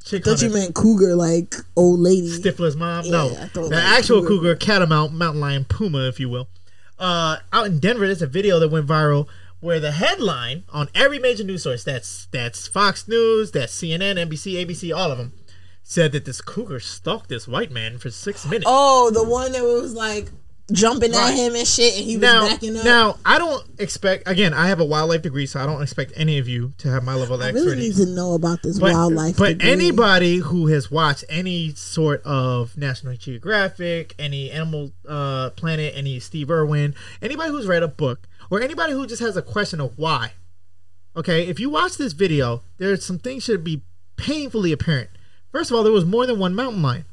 Chick 0.09 0.23
Thought 0.23 0.41
you 0.41 0.49
meant 0.49 0.73
cougar, 0.73 1.15
like 1.15 1.53
old 1.75 1.99
lady. 1.99 2.29
Stifler's 2.29 2.75
mom. 2.75 3.05
Yeah, 3.05 3.11
no, 3.11 3.29
the 3.53 3.61
like 3.61 3.73
actual 3.73 4.21
cougar. 4.21 4.55
cougar, 4.55 4.55
catamount, 4.55 5.13
mountain 5.13 5.39
lion, 5.39 5.65
puma, 5.65 6.07
if 6.07 6.19
you 6.19 6.27
will. 6.27 6.49
Uh, 6.97 7.37
out 7.53 7.67
in 7.67 7.77
Denver, 7.77 8.07
there's 8.07 8.23
a 8.23 8.27
video 8.27 8.59
that 8.59 8.69
went 8.69 8.87
viral 8.87 9.27
where 9.59 9.79
the 9.79 9.91
headline 9.91 10.63
on 10.69 10.89
every 10.95 11.19
major 11.19 11.43
news 11.43 11.61
source 11.61 11.83
that's 11.83 12.27
that's 12.31 12.67
Fox 12.67 13.07
News, 13.07 13.51
that's 13.51 13.75
CNN, 13.75 14.15
NBC, 14.15 14.65
ABC, 14.65 14.95
all 14.95 15.11
of 15.11 15.19
them 15.19 15.33
said 15.83 16.11
that 16.11 16.25
this 16.25 16.41
cougar 16.41 16.79
stalked 16.79 17.29
this 17.29 17.47
white 17.47 17.71
man 17.71 17.99
for 17.99 18.09
six 18.09 18.45
minutes. 18.47 18.65
Oh, 18.67 19.11
the 19.11 19.23
one 19.23 19.51
that 19.51 19.63
was 19.63 19.93
like 19.93 20.31
jumping 20.71 21.11
Right. 21.11 21.31
at 21.31 21.35
him 21.37 21.55
and 21.55 21.67
shit, 21.67 21.95
and 21.97 22.05
he 22.05 22.15
was 22.17 22.21
now, 22.21 22.47
backing 22.47 22.77
up. 22.77 22.85
now 22.85 23.17
I 23.25 23.37
don't 23.37 23.63
expect. 23.79 24.27
Again, 24.27 24.53
I 24.53 24.67
have 24.67 24.79
a 24.79 24.85
wildlife 24.85 25.21
degree, 25.21 25.45
so 25.45 25.59
I 25.59 25.65
don't 25.65 25.81
expect 25.81 26.13
any 26.15 26.37
of 26.37 26.47
you 26.47 26.73
to 26.79 26.89
have 26.89 27.03
my 27.03 27.13
level 27.15 27.35
of 27.35 27.41
I 27.41 27.49
really 27.49 27.67
expertise. 27.73 27.99
need 27.99 28.05
to 28.05 28.11
know 28.11 28.33
about 28.33 28.61
this 28.63 28.79
but, 28.79 28.93
wildlife. 28.93 29.37
But 29.37 29.57
degree. 29.59 29.71
anybody 29.71 30.37
who 30.37 30.67
has 30.67 30.89
watched 30.91 31.23
any 31.29 31.73
sort 31.75 32.21
of 32.23 32.77
National 32.77 33.15
Geographic, 33.15 34.15
any 34.19 34.51
Animal 34.51 34.91
uh, 35.07 35.49
Planet, 35.51 35.93
any 35.95 36.19
Steve 36.19 36.49
Irwin, 36.51 36.95
anybody 37.21 37.49
who's 37.51 37.67
read 37.67 37.83
a 37.83 37.87
book, 37.87 38.27
or 38.49 38.61
anybody 38.61 38.93
who 38.93 39.05
just 39.07 39.21
has 39.21 39.35
a 39.37 39.41
question 39.41 39.79
of 39.81 39.97
why, 39.97 40.31
okay, 41.15 41.47
if 41.47 41.59
you 41.59 41.69
watch 41.69 41.97
this 41.97 42.13
video, 42.13 42.61
there's 42.77 43.05
some 43.05 43.19
things 43.19 43.43
should 43.43 43.63
be 43.63 43.81
painfully 44.15 44.71
apparent. 44.71 45.09
First 45.51 45.71
of 45.71 45.77
all, 45.77 45.83
there 45.83 45.91
was 45.93 46.05
more 46.05 46.25
than 46.25 46.37
one 46.39 46.53
mountain 46.53 46.81
lion. 46.81 47.05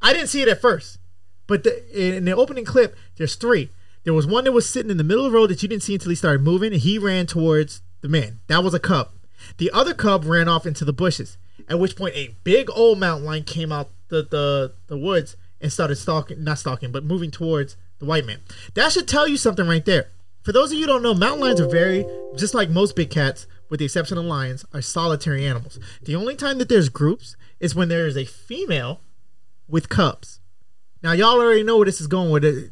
I 0.00 0.12
didn't 0.12 0.28
see 0.28 0.42
it 0.42 0.48
at 0.48 0.60
first, 0.60 0.98
but 1.46 1.64
the, 1.64 2.16
in 2.16 2.24
the 2.24 2.36
opening 2.36 2.64
clip, 2.64 2.96
there's 3.16 3.34
three. 3.34 3.70
There 4.04 4.14
was 4.14 4.26
one 4.26 4.44
that 4.44 4.52
was 4.52 4.68
sitting 4.68 4.90
in 4.90 4.96
the 4.96 5.04
middle 5.04 5.26
of 5.26 5.32
the 5.32 5.38
road 5.38 5.50
that 5.50 5.62
you 5.62 5.68
didn't 5.68 5.82
see 5.82 5.94
until 5.94 6.10
he 6.10 6.16
started 6.16 6.42
moving, 6.42 6.72
and 6.72 6.82
he 6.82 6.98
ran 6.98 7.26
towards 7.26 7.82
the 8.00 8.08
man. 8.08 8.40
That 8.48 8.64
was 8.64 8.74
a 8.74 8.80
cub. 8.80 9.10
The 9.58 9.70
other 9.72 9.94
cub 9.94 10.24
ran 10.24 10.48
off 10.48 10.66
into 10.66 10.84
the 10.84 10.92
bushes. 10.92 11.38
At 11.68 11.78
which 11.78 11.96
point, 11.96 12.14
a 12.16 12.34
big 12.44 12.68
old 12.70 12.98
mountain 12.98 13.26
lion 13.26 13.44
came 13.44 13.72
out 13.72 13.90
the 14.08 14.22
the, 14.22 14.72
the 14.88 14.98
woods 14.98 15.36
and 15.60 15.72
started 15.72 15.96
stalking, 15.96 16.42
not 16.42 16.58
stalking, 16.58 16.90
but 16.90 17.04
moving 17.04 17.30
towards 17.30 17.76
the 17.98 18.04
white 18.04 18.26
man. 18.26 18.40
That 18.74 18.92
should 18.92 19.08
tell 19.08 19.28
you 19.28 19.36
something 19.36 19.66
right 19.66 19.84
there. 19.84 20.08
For 20.42 20.50
those 20.52 20.72
of 20.72 20.78
you 20.78 20.86
don't 20.86 21.04
know, 21.04 21.14
mountain 21.14 21.40
lions 21.40 21.60
are 21.60 21.68
very, 21.68 22.04
just 22.36 22.52
like 22.52 22.68
most 22.68 22.96
big 22.96 23.10
cats, 23.10 23.46
with 23.68 23.78
the 23.78 23.84
exception 23.84 24.18
of 24.18 24.24
lions, 24.24 24.64
are 24.74 24.82
solitary 24.82 25.46
animals. 25.46 25.78
The 26.02 26.16
only 26.16 26.34
time 26.34 26.58
that 26.58 26.68
there's 26.68 26.88
groups 26.88 27.36
is 27.60 27.76
when 27.76 27.88
there 27.88 28.08
is 28.08 28.16
a 28.16 28.24
female 28.24 29.00
with 29.68 29.88
cubs. 29.88 30.40
Now 31.02 31.12
y'all 31.12 31.40
already 31.40 31.62
know 31.62 31.76
where 31.76 31.86
this 31.86 32.00
is 32.00 32.06
going 32.06 32.30
with 32.30 32.44
it. 32.44 32.70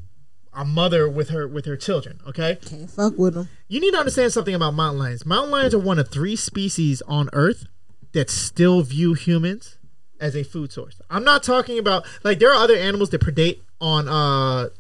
A 0.53 0.65
mother 0.65 1.09
with 1.09 1.29
her 1.29 1.47
with 1.47 1.65
her 1.67 1.77
children. 1.77 2.21
Okay, 2.27 2.59
can't 2.65 2.91
fuck 2.91 3.17
with 3.17 3.35
them. 3.35 3.49
you 3.69 3.81
need 3.81 3.93
to 3.93 3.99
understand 3.99 4.33
something 4.33 4.55
about 4.55 4.75
mountain 4.75 4.99
lions. 4.99 5.25
Mountain 5.25 5.53
lions 5.53 5.75
are 5.75 5.79
one 5.79 5.99
of 6.01 6.09
three 6.09 6.35
species 6.35 7.03
on 7.03 7.29
Earth 7.33 7.67
that 8.13 8.29
still 8.29 8.83
view 8.83 9.15
humans 9.15 9.79
as 10.21 10.35
a 10.35 10.43
food 10.43 10.73
source. 10.73 11.01
I'm 11.09 11.23
not 11.23 11.45
talking 11.45 11.79
about 11.79 12.05
like 12.25 12.41
there 12.41 12.51
are 12.51 12.57
other 12.63 12.75
animals 12.75 13.11
that 13.11 13.21
predate 13.21 13.61
on 13.81 14.09
uh 14.09 14.71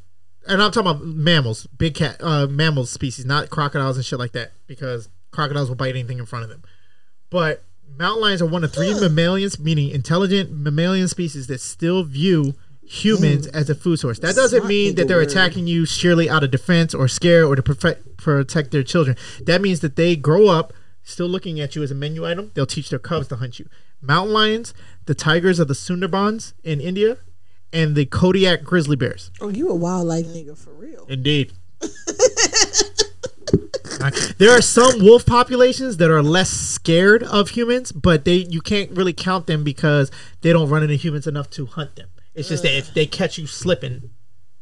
and 0.49 0.61
I'm 0.61 0.73
talking 0.73 0.91
about 0.91 1.05
mammals, 1.05 1.69
big 1.69 1.95
cat 1.95 2.17
uh 2.19 2.49
mammal 2.49 2.85
species, 2.85 3.25
not 3.25 3.49
crocodiles 3.49 3.97
and 3.97 4.05
shit 4.05 4.19
like 4.19 4.33
that 4.33 4.51
because 4.67 5.09
crocodiles 5.31 5.69
will 5.69 5.77
bite 5.77 5.91
anything 5.95 6.19
in 6.19 6.27
front 6.27 6.43
of 6.43 6.51
them. 6.51 6.65
But 7.31 7.63
mountain 7.97 8.23
lions 8.23 8.43
are 8.43 8.47
one 8.47 8.65
of 8.65 8.73
three 8.73 8.93
mammalians, 8.99 9.61
meaning 9.61 9.91
intelligent 9.91 10.51
mammalian 10.51 11.07
species 11.07 11.47
that 11.47 11.61
still 11.61 12.03
view 12.03 12.55
humans 12.91 13.47
mm. 13.47 13.55
as 13.55 13.70
a 13.70 13.74
food 13.74 14.01
source. 14.01 14.18
That 14.18 14.34
doesn't 14.34 14.66
mean 14.66 14.97
that 14.97 15.07
they're 15.07 15.18
word. 15.18 15.28
attacking 15.28 15.68
you 15.68 15.86
surely 15.86 16.28
out 16.28 16.43
of 16.43 16.51
defense 16.51 16.93
or 16.93 17.07
scare 17.07 17.47
or 17.47 17.55
to 17.55 17.62
perfect, 17.62 18.16
protect 18.16 18.72
their 18.72 18.82
children. 18.82 19.16
That 19.47 19.62
means 19.62 19.78
that 19.80 19.95
they 19.95 20.16
grow 20.16 20.49
up 20.49 20.72
still 21.05 21.28
looking 21.28 21.61
at 21.61 21.76
you 21.76 21.84
as 21.84 21.93
a 21.93 21.95
menu 21.95 22.26
item. 22.26 22.51
They'll 22.55 22.66
teach 22.66 22.91
their 22.91 22.99
cubs 22.99 23.28
to 23.28 23.36
hunt 23.36 23.61
you. 23.61 23.68
Mountain 24.03 24.32
lions, 24.32 24.74
the 25.07 25.14
tigers 25.14 25.61
of 25.61 25.68
the 25.68 25.74
Sundarbans 25.74 26.55
in 26.64 26.80
India, 26.80 27.18
and 27.72 27.95
the 27.95 28.07
Kodiak 28.07 28.64
grizzly 28.64 28.97
bears. 28.97 29.30
Oh, 29.41 29.51
you 29.51 29.68
a 29.68 29.74
wildlife 29.74 30.26
nigga 30.26 30.59
for 30.59 30.72
real? 30.72 31.07
Indeed. 31.09 31.53
there 34.38 34.51
are 34.51 34.62
some 34.62 35.01
wolf 35.01 35.24
populations 35.24 35.99
that 35.99 36.11
are 36.11 36.24
less 36.24 36.51
scared 36.51 37.22
of 37.22 37.51
humans, 37.51 37.93
but 37.93 38.24
they 38.24 38.34
you 38.34 38.61
can't 38.61 38.91
really 38.91 39.12
count 39.12 39.47
them 39.47 39.62
because 39.62 40.11
they 40.41 40.53
don't 40.53 40.68
run 40.68 40.82
into 40.82 40.97
humans 40.97 41.28
enough 41.28 41.49
to 41.51 41.66
hunt 41.66 41.95
them. 41.95 42.09
It's 42.41 42.49
just 42.49 42.62
that 42.64 42.76
if 42.76 42.93
they 42.93 43.07
catch 43.07 43.38
you 43.38 43.47
slipping, 43.47 44.11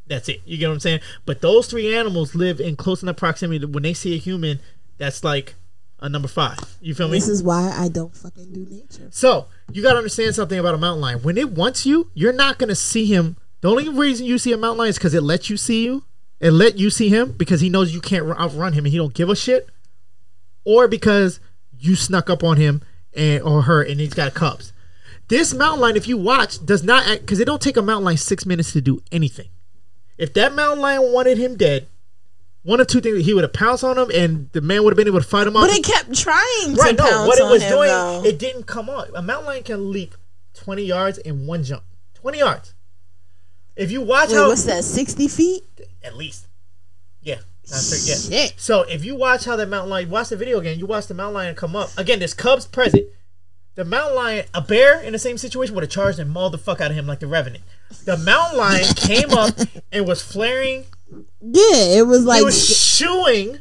that's 0.07 0.29
it. 0.29 0.41
You 0.45 0.59
get 0.59 0.69
what 0.69 0.75
I'm 0.75 0.81
saying? 0.81 1.01
But 1.25 1.41
those 1.41 1.67
three 1.67 1.95
animals 1.95 2.35
live 2.35 2.61
in 2.61 2.77
close 2.77 3.03
enough 3.03 3.17
proximity 3.17 3.59
that 3.59 3.69
when 3.69 3.83
they 3.83 3.95
see 3.95 4.15
a 4.15 4.19
human, 4.19 4.61
that's 4.99 5.23
like 5.25 5.55
a 6.01 6.09
number 6.09 6.29
five. 6.29 6.59
You 6.81 6.95
feel 6.95 7.09
me? 7.09 7.19
This 7.19 7.29
is 7.29 7.43
why 7.43 7.73
I 7.77 7.89
don't 7.89 8.15
fucking 8.15 8.53
do 8.53 8.67
nature. 8.69 9.09
So 9.11 9.47
you 9.73 9.83
gotta 9.83 9.99
understand 9.99 10.35
something 10.35 10.59
about 10.59 10.75
a 10.75 10.79
mountain 10.79 11.01
lion. 11.01 11.23
When 11.23 11.39
it 11.39 11.53
wants 11.53 11.87
you, 11.87 12.11
you're 12.15 12.33
not 12.33 12.59
gonna 12.59 12.75
see 12.75 13.07
him. 13.07 13.37
The 13.61 13.71
only 13.71 13.89
reason 13.89 14.27
you 14.27 14.39
see 14.39 14.53
a 14.53 14.57
mountain 14.57 14.79
lion 14.79 14.91
is 14.91 14.99
because 14.99 15.15
it 15.15 15.23
lets 15.23 15.51
you 15.51 15.57
see 15.57 15.85
you. 15.85 16.05
It 16.41 16.53
let 16.53 16.79
you 16.79 16.91
see 16.91 17.09
him 17.09 17.33
because 17.33 17.61
he 17.61 17.69
knows 17.69 17.93
you 17.93 18.01
can't 18.01 18.29
outrun 18.31 18.73
him 18.73 18.85
and 18.85 18.93
he 18.93 18.99
don't 18.99 19.15
give 19.15 19.29
a 19.29 19.35
shit, 19.37 19.69
or 20.65 20.87
because 20.87 21.41
you 21.79 21.97
snuck 21.97 22.31
up 22.31 22.45
on 22.45 22.57
him 22.57 22.83
and 23.15 23.43
or 23.43 23.63
her 23.63 23.83
and 23.83 23.99
he's 24.01 24.15
got 24.15 24.35
cubs. 24.35 24.73
This 25.29 25.53
mountain 25.55 25.81
lion, 25.81 25.97
if 25.97 26.09
you 26.09 26.17
watch, 26.17 26.65
does 26.65 26.83
not 26.83 27.07
act 27.07 27.21
because 27.23 27.39
it 27.41 27.45
don't 27.45 27.61
take 27.61 27.77
a 27.77 27.83
mountain 27.83 28.05
lion 28.07 28.17
six 28.17 28.47
minutes 28.47 28.73
to 28.73 28.81
do 28.81 29.03
anything. 29.13 29.49
If 30.17 30.33
that 30.35 30.55
mountain 30.55 30.81
lion 30.81 31.13
wanted 31.13 31.39
him 31.39 31.57
dead, 31.57 31.87
one 32.63 32.81
of 32.81 32.87
two 32.87 33.01
things: 33.01 33.25
he 33.25 33.35
would 33.35 33.45
have 33.45 33.53
pounced 33.53 33.85
on 33.85 33.99
him, 33.99 34.11
and 34.13 34.51
the 34.53 34.61
man 34.61 34.83
would 34.85 34.93
have 34.93 34.97
been 34.97 35.07
able 35.07 35.21
to 35.21 35.27
fight 35.27 35.47
him 35.47 35.57
off. 35.57 35.69
But 35.69 35.77
it 35.77 35.85
kept 35.85 36.15
trying 36.15 36.75
to 36.75 36.81
Right, 36.81 36.97
no, 36.97 37.05
pounce 37.05 37.29
what 37.29 37.39
it 37.39 37.45
was 37.45 37.63
him, 37.63 37.71
doing, 37.71 37.89
though. 37.89 38.23
it 38.25 38.39
didn't 38.39 38.65
come 38.65 38.89
on. 38.89 39.09
A 39.15 39.23
mountain 39.23 39.47
lion 39.47 39.63
can 39.63 39.93
leap 39.93 40.15
20 40.55 40.83
yards 40.83 41.19
in 41.19 41.47
one 41.47 41.63
jump. 41.63 41.85
20 42.15 42.39
yards. 42.39 42.75
If 43.77 43.93
you 43.93 44.01
watch 44.01 44.31
Wait, 44.31 44.37
how 44.37 44.49
what's 44.49 44.65
that? 44.65 44.83
Sixty 44.83 45.29
feet? 45.29 45.63
at 46.03 46.17
least. 46.17 46.47
Yeah. 47.23 47.39
Sure, 47.65 48.33
yeah. 48.35 48.47
So 48.57 48.83
if 48.83 49.05
you 49.05 49.15
watch 49.15 49.45
how 49.45 49.55
that 49.57 49.69
mountain 49.69 49.91
lion 49.91 50.09
watch 50.11 50.31
the 50.31 50.37
video 50.37 50.59
again, 50.59 50.79
you 50.79 50.87
watch 50.87 51.07
the 51.07 51.15
mountain 51.15 51.35
lion 51.35 51.55
come 51.55 51.77
up. 51.77 51.91
Again, 51.99 52.19
there's 52.19 52.35
cubs 52.35 52.67
present. 52.67 53.07
The 53.79 53.85
mountain 53.85 54.17
lion, 54.17 54.45
a 54.53 54.61
bear 54.61 55.01
in 55.01 55.13
the 55.13 55.21
same 55.21 55.39
situation 55.39 55.73
would 55.77 55.85
have 55.85 55.91
charged 55.91 56.19
and 56.19 56.29
mauled 56.33 56.53
the 56.53 56.59
fuck 56.59 56.81
out 56.81 56.91
of 56.91 56.97
him 56.97 57.07
like 57.07 57.21
the 57.21 57.29
revenant. 57.29 57.63
The 58.05 58.17
mountain 58.17 58.59
lion 58.59 58.85
came 58.97 59.31
up 59.31 59.55
and 59.93 60.05
was 60.05 60.21
flaring 60.21 60.87
Yeah, 61.41 61.99
it 61.99 62.05
was 62.09 62.25
like 62.25 62.41
it 62.43 62.45
was 62.45 62.77
shooing 62.77 63.59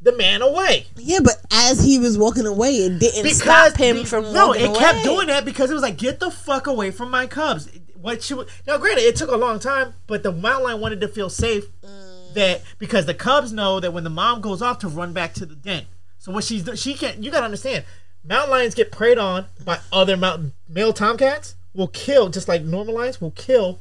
the 0.00 0.16
man 0.16 0.40
away. 0.40 0.86
yeah, 0.96 1.18
but 1.22 1.36
as 1.52 1.84
he 1.84 1.98
was 1.98 2.16
walking 2.16 2.46
away, 2.46 2.70
it 2.70 2.98
didn't 2.98 3.24
because 3.24 3.42
stop 3.42 3.76
him 3.76 3.96
be- 3.98 4.04
from 4.06 4.32
no, 4.32 4.54
it 4.54 4.74
kept 4.74 5.04
doing 5.04 5.26
that 5.26 5.44
because 5.44 5.70
it 5.70 5.74
was 5.74 5.82
like 5.82 5.98
get 5.98 6.18
the 6.18 6.30
fuck 6.30 6.66
away 6.66 6.90
from 6.90 7.10
my 7.10 7.26
cubs. 7.26 7.68
What 8.00 8.30
you 8.30 8.46
now, 8.66 8.78
granted, 8.78 9.02
it 9.04 9.16
took 9.16 9.30
a 9.30 9.36
long 9.36 9.58
time, 9.58 9.92
but 10.06 10.22
the 10.22 10.32
mountain 10.32 10.64
lion 10.64 10.80
wanted 10.80 11.02
to 11.02 11.08
feel 11.08 11.28
safe 11.28 11.64
Mm. 11.82 12.34
that 12.34 12.62
because 12.78 13.04
the 13.04 13.12
cubs 13.14 13.52
know 13.52 13.80
that 13.80 13.92
when 13.92 14.02
the 14.04 14.08
mom 14.10 14.40
goes 14.40 14.62
off 14.62 14.78
to 14.78 14.88
run 14.88 15.12
back 15.12 15.34
to 15.34 15.44
the 15.44 15.54
den. 15.54 15.84
So 16.18 16.32
what 16.32 16.44
she's 16.44 16.66
she 16.80 16.94
can't. 16.94 17.22
You 17.22 17.30
gotta 17.30 17.44
understand, 17.44 17.84
mountain 18.24 18.50
lions 18.50 18.74
get 18.74 18.92
preyed 18.92 19.18
on 19.18 19.46
by 19.64 19.78
other 19.92 20.16
mountain 20.16 20.52
male 20.68 20.92
tomcats. 20.92 21.54
Will 21.74 21.88
kill 21.88 22.28
just 22.28 22.48
like 22.48 22.62
normal 22.62 22.94
lions 22.96 23.18
will 23.20 23.30
kill 23.30 23.78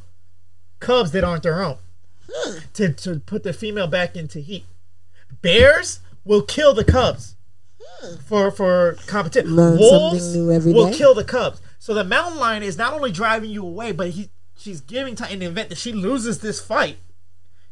cubs 0.79 1.11
that 1.11 1.23
aren't 1.25 1.43
their 1.43 1.61
own 1.61 1.77
Hmm. 2.33 2.57
to 2.75 2.93
to 2.93 3.19
put 3.19 3.43
the 3.43 3.51
female 3.51 3.87
back 3.87 4.15
into 4.15 4.39
heat. 4.39 4.65
Bears 5.41 5.99
will 6.23 6.41
kill 6.41 6.73
the 6.73 6.85
cubs 6.85 7.35
for 8.25 8.49
for 8.51 8.97
competition. 9.07 9.55
Learn 9.55 9.77
Wolves 9.77 10.23
something 10.23 10.45
new 10.45 10.51
every 10.51 10.71
will 10.73 10.89
day. 10.89 10.97
kill 10.97 11.13
the 11.13 11.25
cubs. 11.25 11.61
So 11.79 11.93
the 11.93 12.03
mountain 12.05 12.39
lion 12.39 12.63
is 12.63 12.77
not 12.77 12.93
only 12.93 13.11
driving 13.11 13.49
you 13.49 13.63
away, 13.65 13.91
but 13.91 14.11
he 14.11 14.29
she's 14.57 14.79
giving 14.79 15.15
time 15.15 15.31
in 15.33 15.39
the 15.39 15.47
event 15.47 15.69
that 15.69 15.77
she 15.77 15.91
loses 15.91 16.39
this 16.39 16.61
fight. 16.61 16.97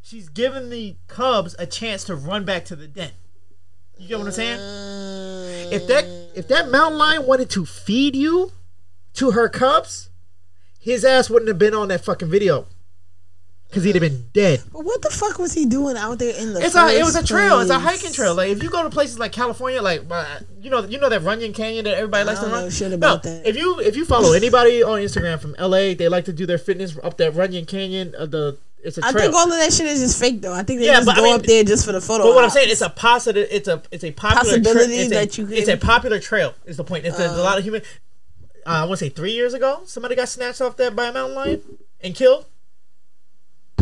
She's 0.01 0.27
giving 0.29 0.69
the 0.69 0.95
Cubs 1.07 1.55
a 1.59 1.65
chance 1.65 2.03
to 2.05 2.15
run 2.15 2.43
back 2.43 2.65
to 2.65 2.75
the 2.75 2.87
den. 2.87 3.11
You 3.97 4.07
get 4.07 4.17
what 4.17 4.27
I'm 4.27 4.31
saying? 4.33 4.59
If 5.71 5.87
that 5.87 6.05
if 6.39 6.47
that 6.47 6.71
mountain 6.71 6.97
lion 6.97 7.25
wanted 7.25 7.49
to 7.51 7.65
feed 7.65 8.15
you 8.15 8.53
to 9.13 9.31
her 9.31 9.49
cubs, 9.49 10.09
his 10.79 11.03
ass 11.03 11.29
wouldn't 11.29 11.49
have 11.49 11.59
been 11.59 11.73
on 11.73 11.89
that 11.89 12.05
fucking 12.05 12.29
video. 12.29 12.65
Cause 13.71 13.83
he'd 13.83 13.93
have 13.93 14.01
been 14.01 14.29
dead. 14.33 14.63
But 14.73 14.83
what 14.83 15.03
the 15.03 15.11
fuck 15.11 15.37
was 15.37 15.53
he 15.53 15.67
doing 15.67 15.95
out 15.95 16.17
there 16.17 16.33
in 16.35 16.55
the? 16.55 16.61
It's 16.61 16.73
a 16.75 16.87
it 16.87 17.03
was 17.03 17.15
a 17.15 17.23
trail. 17.23 17.59
It's 17.59 17.69
a 17.69 17.77
hiking 17.77 18.11
trail. 18.11 18.33
Like 18.33 18.49
if 18.49 18.63
you 18.63 18.69
go 18.71 18.81
to 18.81 18.89
places 18.89 19.19
like 19.19 19.31
California, 19.31 19.79
like 19.79 20.05
uh, 20.09 20.39
you 20.59 20.71
know 20.71 20.85
you 20.85 20.97
know 20.97 21.07
that 21.07 21.21
Runyon 21.21 21.53
Canyon 21.53 21.85
that 21.85 21.93
everybody 21.93 22.23
likes 22.23 22.39
to 22.39 22.47
run. 22.47 22.63
know 22.63 22.69
shit 22.71 22.89
no, 22.89 22.95
about 22.95 23.21
that. 23.21 23.47
if 23.47 23.55
you 23.55 23.79
if 23.79 23.95
you 23.95 24.05
follow 24.05 24.33
anybody 24.33 24.81
on 24.81 24.99
Instagram 24.99 25.39
from 25.39 25.53
LA, 25.59 25.93
they 25.93 26.09
like 26.09 26.25
to 26.25 26.33
do 26.33 26.47
their 26.47 26.57
fitness 26.57 26.97
up 27.03 27.17
that 27.17 27.35
Runyon 27.35 27.67
Canyon. 27.67 28.15
Uh, 28.17 28.25
the 28.25 28.57
it's 28.83 28.97
a 28.97 29.05
I 29.05 29.11
trail. 29.11 29.23
think 29.25 29.35
all 29.35 29.51
of 29.51 29.57
that 29.57 29.71
shit 29.73 29.85
is 29.87 29.99
just 29.99 30.19
fake 30.19 30.41
though. 30.41 30.53
I 30.53 30.63
think 30.63 30.79
they 30.79 30.85
Yeah, 30.87 30.95
just 30.95 31.05
but 31.07 31.17
I 31.17 31.19
go 31.19 31.23
mean- 31.25 31.35
up 31.35 31.43
there 31.43 31.63
just 31.63 31.85
for 31.85 31.91
the 31.91 32.01
photo. 32.01 32.23
But 32.25 32.35
what 32.35 32.43
I'm 32.43 32.49
saying, 32.49 32.69
it's 32.69 32.81
a 32.81 32.89
positive. 32.89 33.47
It's 33.51 33.67
a 33.67 33.81
it's 33.91 34.03
a 34.03 34.11
popular 34.11 34.55
tra- 34.55 34.63
Possibility 34.63 34.95
it's 34.95 35.11
a- 35.11 35.15
that 35.15 35.37
you 35.37 35.47
It's 35.49 35.67
a 35.69 35.77
popular 35.77 36.19
trail. 36.19 36.53
Is 36.65 36.77
the 36.77 36.83
point? 36.83 37.05
It's 37.05 37.17
there's 37.17 37.31
a 37.31 37.43
lot 37.43 37.57
of 37.57 37.63
human. 37.63 37.81
Uh, 38.65 38.69
I 38.69 38.85
want 38.85 38.99
to 38.99 39.05
say 39.05 39.09
three 39.09 39.31
years 39.31 39.53
ago, 39.53 39.81
somebody 39.85 40.15
got 40.15 40.29
snatched 40.29 40.61
off 40.61 40.77
that 40.77 40.95
by 40.95 41.07
a 41.07 41.13
mountain 41.13 41.35
lion 41.35 41.61
and 42.01 42.13
killed. 42.15 42.45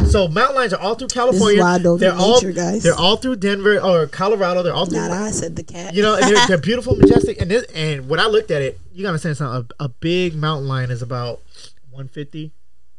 So 0.10 0.28
mountain 0.28 0.56
lions 0.56 0.74
are 0.74 0.80
all 0.80 0.96
through 0.96 1.10
California. 1.10 1.62
I 1.62 1.80
they're 1.80 2.14
all 2.14 2.36
nature, 2.36 2.54
guys. 2.54 2.84
they're 2.84 2.96
all 2.96 3.18
through 3.18 3.38
Denver 3.38 3.80
or 3.80 4.08
Colorado. 4.08 4.64
They're 4.64 4.74
all 4.74 4.86
through. 4.86 5.00
Not 5.00 5.12
I 5.12 5.32
said 5.32 5.56
the 5.58 5.64
cat. 5.64 5.94
You 5.96 6.02
know, 6.04 6.16
and 6.16 6.24
they're, 6.24 6.48
they're 6.48 6.58
beautiful, 6.62 6.96
majestic, 6.96 7.42
and 7.42 7.52
this, 7.52 7.66
and 7.74 8.08
when 8.08 8.20
I 8.20 8.28
looked 8.28 8.50
at 8.52 8.62
it, 8.62 8.80
you 8.94 9.02
gotta 9.04 9.10
understand 9.14 9.36
something. 9.38 9.70
A, 9.80 9.86
a 9.86 9.90
big 9.90 10.36
mountain 10.36 10.68
lion 10.68 10.92
is 10.92 11.02
about 11.02 11.42
150. 11.92 12.52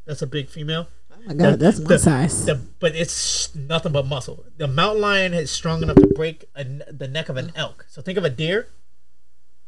That's 0.05 0.21
a 0.23 0.27
big 0.27 0.49
female. 0.49 0.89
My 1.29 1.35
god, 1.35 1.61
that's 1.61 1.79
my 1.79 1.89
the- 1.89 1.99
size. 1.99 2.47
The, 2.47 2.55
but 2.81 2.95
it's 2.95 3.55
nothing 3.55 3.93
but 3.93 4.07
muscle. 4.07 4.45
The 4.57 4.67
mountain 4.67 5.03
lion 5.03 5.35
is 5.35 5.51
strong 5.51 5.83
enough 5.83 5.97
to 5.97 6.07
break 6.07 6.49
a, 6.55 6.65
the 6.65 7.09
neck 7.09 7.29
of 7.29 7.37
an 7.37 7.51
uh. 7.51 7.53
elk. 7.57 7.87
So 7.89 8.03
think 8.03 8.19
of 8.19 8.25
a 8.25 8.31
deer. 8.31 8.69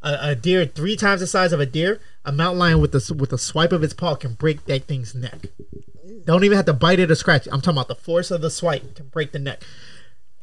A, 0.02 0.30
a 0.30 0.34
deer 0.34 0.64
three 0.64 0.96
times 0.96 1.20
the 1.20 1.26
size 1.26 1.52
of 1.52 1.60
a 1.60 1.66
deer. 1.66 2.00
A 2.24 2.32
mountain 2.32 2.58
lion 2.58 2.80
with 2.80 2.92
the 2.92 3.14
with 3.14 3.32
a 3.32 3.38
swipe 3.38 3.72
of 3.72 3.82
its 3.82 3.92
paw 3.94 4.14
can 4.14 4.34
break 4.34 4.64
that 4.64 4.84
thing's 4.84 5.14
neck. 5.14 5.46
Don't 6.24 6.44
even 6.44 6.56
have 6.56 6.66
to 6.66 6.72
bite 6.72 6.98
it 6.98 7.10
or 7.10 7.14
scratch. 7.14 7.46
it. 7.46 7.52
I'm 7.52 7.60
talking 7.60 7.78
about 7.78 7.88
the 7.88 7.94
force 7.94 8.30
of 8.30 8.40
the 8.40 8.50
swipe 8.50 8.94
can 8.94 9.08
break 9.08 9.32
the 9.32 9.38
neck. 9.38 9.62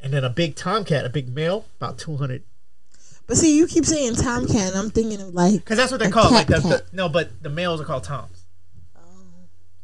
And 0.00 0.12
then 0.12 0.24
a 0.24 0.30
big 0.30 0.54
tomcat, 0.54 1.04
a 1.04 1.08
big 1.08 1.28
male, 1.28 1.66
about 1.80 1.98
200. 1.98 2.44
but 3.26 3.36
see, 3.36 3.56
you 3.56 3.66
keep 3.66 3.84
saying 3.84 4.14
tomcat, 4.14 4.68
and 4.68 4.76
I'm 4.76 4.90
thinking 4.90 5.20
of 5.20 5.34
like 5.34 5.54
Because 5.54 5.76
that's 5.76 5.90
what 5.90 5.98
they're 5.98 6.10
called. 6.10 6.32
Like 6.32 6.46
the, 6.46 6.60
the, 6.60 6.84
no, 6.92 7.08
but 7.08 7.42
the 7.42 7.50
males 7.50 7.80
are 7.80 7.84
called 7.84 8.04
toms. 8.04 8.44
Oh. 8.96 9.00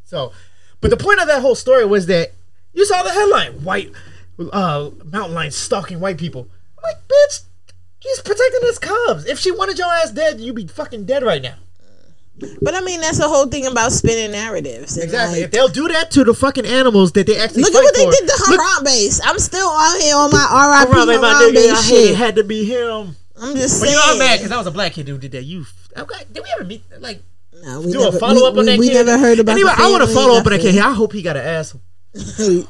So, 0.05 0.33
but 0.85 0.91
the 0.91 1.03
point 1.03 1.19
of 1.21 1.27
that 1.29 1.41
whole 1.41 1.55
story 1.55 1.87
was 1.87 2.05
that 2.07 2.33
you 2.75 2.85
saw 2.85 3.03
the 3.03 3.11
headline: 3.11 3.65
white 3.65 3.91
uh, 4.53 4.91
mountain 5.05 5.35
lion 5.35 5.51
stalking 5.51 5.99
white 5.99 6.19
people. 6.19 6.49
I'm 6.79 6.83
like, 6.93 7.09
bitch, 7.09 7.41
he's 8.01 8.21
protecting 8.21 8.61
his 8.63 8.79
cubs. 8.79 9.25
If 9.27 9.39
she 9.39 9.51
wanted 9.51 9.79
your 9.79 9.91
ass 9.93 10.11
dead, 10.11 10.41
you'd 10.41 10.55
be 10.57 10.67
fucking 10.67 11.07
dead 11.07 11.23
right 11.23 11.41
now. 11.41 11.55
But 12.61 12.75
I 12.75 12.81
mean, 12.81 13.01
that's 13.01 13.19
the 13.19 13.29
whole 13.29 13.47
thing 13.47 13.65
about 13.65 13.93
spinning 13.93 14.33
narratives. 14.33 14.99
Exactly. 14.99 15.37
like, 15.39 15.45
if 15.47 15.51
they'll 15.53 15.69
do 15.69 15.87
that 15.89 16.11
to 16.11 16.25
the 16.25 16.35
fucking 16.35 16.67
animals 16.67 17.13
that 17.13 17.27
they 17.29 17.39
actually 17.39 17.63
look 17.63 17.75
at 17.75 17.83
what 17.83 17.95
they 17.95 18.05
for, 18.05 18.11
did 18.11 18.29
to 18.29 18.45
look- 18.51 18.61
Harambe's. 18.61 19.21
I'm 19.25 19.39
still 19.39 19.69
out 19.69 20.01
here 20.03 20.17
on 20.17 20.31
my 20.33 20.83
RIP 20.85 20.95
Harambe, 20.97 21.21
my 21.23 21.33
nigga, 21.55 21.73
I 21.73 21.83
hate 21.83 21.95
it 21.95 22.07
shit. 22.09 22.17
had 22.17 22.35
to 22.37 22.45
be 22.45 22.65
him. 22.65 23.17
I'm 23.41 23.55
just 23.55 23.81
But 23.81 23.87
saying. 23.89 23.91
you 23.93 23.97
know, 23.97 24.03
I'm 24.13 24.19
mad 24.19 24.37
because 24.37 24.51
that 24.51 24.59
was 24.59 24.67
a 24.67 24.71
black 24.73 24.93
kid 24.93 25.07
who 25.09 25.17
did 25.17 25.33
that. 25.33 25.45
You, 25.45 25.65
okay, 25.97 26.25
did 26.33 26.43
we 26.43 26.51
ever 26.57 26.65
meet 26.65 26.83
like 26.99 27.23
No, 27.65 27.81
we 27.81 27.93
do 27.93 28.01
never, 28.01 28.17
a 28.17 28.21
follow 28.21 28.47
up 28.47 28.57
on 28.57 28.67
that 28.67 28.79
we, 28.79 28.89
kid? 28.89 29.07
Never 29.07 29.19
heard 29.19 29.39
about. 29.39 29.53
Anyway, 29.53 29.73
I 29.75 29.91
want 29.91 30.03
to 30.03 30.15
follow 30.15 30.37
up 30.39 30.47
on 30.47 30.53
that 30.53 30.61
kid. 30.61 30.79
I 30.79 30.93
hope 30.93 31.13
he 31.13 31.23
got 31.23 31.37
an 31.37 31.45
ass. 31.45 31.77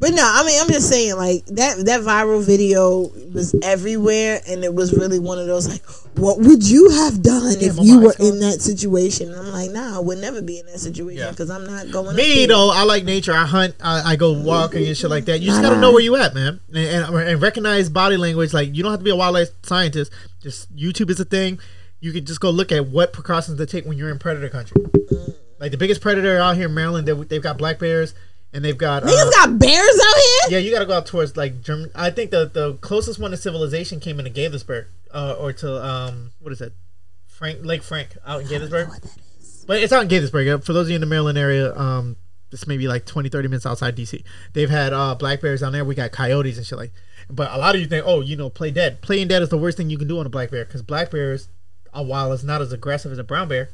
But 0.00 0.14
no, 0.14 0.22
I 0.24 0.46
mean, 0.46 0.58
I'm 0.58 0.68
just 0.68 0.88
saying, 0.88 1.14
like 1.16 1.44
that 1.46 1.84
that 1.84 2.00
viral 2.00 2.42
video 2.42 3.10
was 3.34 3.54
everywhere, 3.62 4.40
and 4.48 4.64
it 4.64 4.74
was 4.74 4.96
really 4.96 5.18
one 5.18 5.38
of 5.38 5.46
those 5.46 5.68
like, 5.68 5.84
what 6.16 6.38
would 6.38 6.66
you 6.66 6.88
have 6.88 7.22
done 7.22 7.56
if 7.60 7.76
you 7.78 8.00
were 8.00 8.14
in 8.18 8.40
that 8.40 8.62
situation? 8.62 9.30
And 9.30 9.38
I'm 9.38 9.52
like, 9.52 9.70
nah, 9.72 9.98
I 9.98 10.00
would 10.00 10.16
never 10.16 10.40
be 10.40 10.58
in 10.58 10.64
that 10.66 10.78
situation 10.78 11.18
Yeah. 11.18 11.30
because 11.30 11.50
I'm 11.50 11.66
not 11.66 11.90
going. 11.90 12.16
Me 12.16 12.46
though, 12.46 12.70
I 12.70 12.84
like 12.84 13.04
nature. 13.04 13.34
I 13.34 13.44
hunt. 13.44 13.74
I, 13.78 14.12
I 14.12 14.16
go 14.16 14.32
walking 14.32 14.86
and 14.86 14.96
shit 14.96 15.10
like 15.10 15.26
that. 15.26 15.40
You 15.40 15.48
just 15.48 15.60
gotta 15.60 15.78
know 15.78 15.92
where 15.92 16.02
you 16.02 16.16
at, 16.16 16.34
man, 16.34 16.60
and, 16.68 16.78
and, 16.78 17.14
and 17.14 17.42
recognize 17.42 17.90
body 17.90 18.16
language. 18.16 18.54
Like 18.54 18.74
you 18.74 18.82
don't 18.82 18.92
have 18.92 19.00
to 19.00 19.04
be 19.04 19.10
a 19.10 19.16
wildlife 19.16 19.50
scientist. 19.64 20.10
Just 20.42 20.74
YouTube 20.74 21.10
is 21.10 21.20
a 21.20 21.26
thing. 21.26 21.60
You 22.00 22.12
can 22.12 22.24
just 22.24 22.40
go 22.40 22.50
look 22.50 22.72
at 22.72 22.88
what 22.88 23.12
precautions 23.12 23.58
to 23.58 23.66
take 23.66 23.84
when 23.84 23.98
you're 23.98 24.10
in 24.10 24.18
predator 24.18 24.48
country. 24.48 24.82
Like 25.58 25.70
the 25.70 25.76
biggest 25.76 26.00
predator 26.00 26.38
out 26.38 26.56
here 26.56 26.66
in 26.68 26.74
Maryland, 26.74 27.06
they, 27.06 27.12
they've 27.12 27.42
got 27.42 27.58
black 27.58 27.78
bears 27.78 28.14
and 28.52 28.64
they've 28.64 28.78
got. 28.78 29.02
Niggas 29.02 29.26
uh, 29.26 29.30
got 29.30 29.58
bears 29.58 30.00
out 30.00 30.16
here. 30.16 30.50
yeah, 30.50 30.58
you 30.58 30.72
gotta 30.72 30.86
go 30.86 30.94
out 30.94 31.06
towards 31.06 31.36
like 31.36 31.60
German. 31.60 31.90
I 31.94 32.10
think 32.10 32.30
the 32.30 32.46
the 32.46 32.74
closest 32.74 33.18
one 33.18 33.30
to 33.30 33.36
civilization 33.36 34.00
came 34.00 34.18
into 34.18 34.30
Gaithersburg, 34.30 34.86
uh, 35.12 35.36
or 35.38 35.52
to 35.54 35.84
um, 35.84 36.32
what 36.40 36.52
is 36.52 36.60
it, 36.60 36.72
Frank 37.26 37.64
Lake 37.64 37.82
Frank 37.82 38.16
out 38.26 38.40
in 38.40 38.46
Gaithersburg. 38.48 38.88
But 39.66 39.82
it's 39.82 39.92
out 39.92 40.02
in 40.02 40.08
Gaithersburg. 40.08 40.54
Uh, 40.54 40.58
For 40.58 40.72
those 40.72 40.86
of 40.86 40.90
you 40.90 40.94
in 40.96 41.00
the 41.00 41.06
Maryland 41.06 41.38
area, 41.38 41.76
um, 41.76 42.16
this 42.50 42.66
may 42.66 42.76
be 42.76 42.88
like 42.88 43.06
20, 43.06 43.28
30 43.28 43.48
minutes 43.48 43.66
outside 43.66 43.96
DC. 43.96 44.24
They've 44.52 44.70
had 44.70 44.92
uh, 44.92 45.14
black 45.14 45.40
bears 45.40 45.60
down 45.60 45.72
there. 45.72 45.84
We 45.84 45.94
got 45.94 46.10
coyotes 46.10 46.56
and 46.56 46.66
shit 46.66 46.78
like. 46.78 46.92
But 47.28 47.52
a 47.52 47.58
lot 47.58 47.76
of 47.76 47.80
you 47.80 47.86
think, 47.86 48.04
oh, 48.04 48.20
you 48.20 48.36
know, 48.36 48.50
play 48.50 48.72
dead. 48.72 49.00
Playing 49.02 49.28
dead 49.28 49.42
is 49.42 49.50
the 49.50 49.58
worst 49.58 49.76
thing 49.76 49.88
you 49.88 49.98
can 49.98 50.08
do 50.08 50.18
on 50.18 50.26
a 50.26 50.28
black 50.28 50.50
bear 50.50 50.64
because 50.64 50.82
black 50.82 51.12
bears, 51.12 51.48
Uh, 51.92 52.04
while 52.04 52.32
it's 52.32 52.42
not 52.42 52.62
as 52.62 52.72
aggressive 52.72 53.12
as 53.12 53.18
a 53.18 53.24
brown 53.24 53.48
bear, 53.48 53.70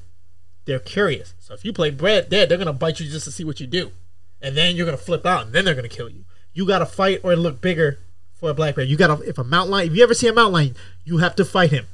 they're 0.64 0.78
curious. 0.78 1.34
So 1.38 1.54
if 1.54 1.64
you 1.64 1.72
play 1.72 1.90
bread 1.90 2.28
dead, 2.28 2.48
they're 2.48 2.58
gonna 2.58 2.72
bite 2.72 3.00
you 3.00 3.10
just 3.10 3.24
to 3.24 3.32
see 3.32 3.44
what 3.44 3.60
you 3.60 3.66
do, 3.66 3.92
and 4.40 4.56
then 4.56 4.76
you're 4.76 4.86
gonna 4.86 4.96
flip 4.96 5.24
out, 5.26 5.46
and 5.46 5.52
then 5.54 5.64
they're 5.64 5.74
gonna 5.74 5.88
kill 5.88 6.08
you. 6.08 6.24
You 6.52 6.66
gotta 6.66 6.86
fight 6.86 7.20
or 7.22 7.36
look 7.36 7.60
bigger 7.60 7.98
for 8.32 8.50
a 8.50 8.54
black 8.54 8.76
bear. 8.76 8.84
You 8.84 8.96
gotta 8.96 9.22
if 9.28 9.38
a 9.38 9.44
mountain 9.44 9.72
lion. 9.72 9.90
If 9.90 9.96
you 9.96 10.02
ever 10.02 10.14
see 10.14 10.28
a 10.28 10.32
mountain 10.32 10.52
lion, 10.52 10.76
you 11.04 11.18
have 11.18 11.36
to 11.36 11.44
fight 11.44 11.70
him 11.70 11.86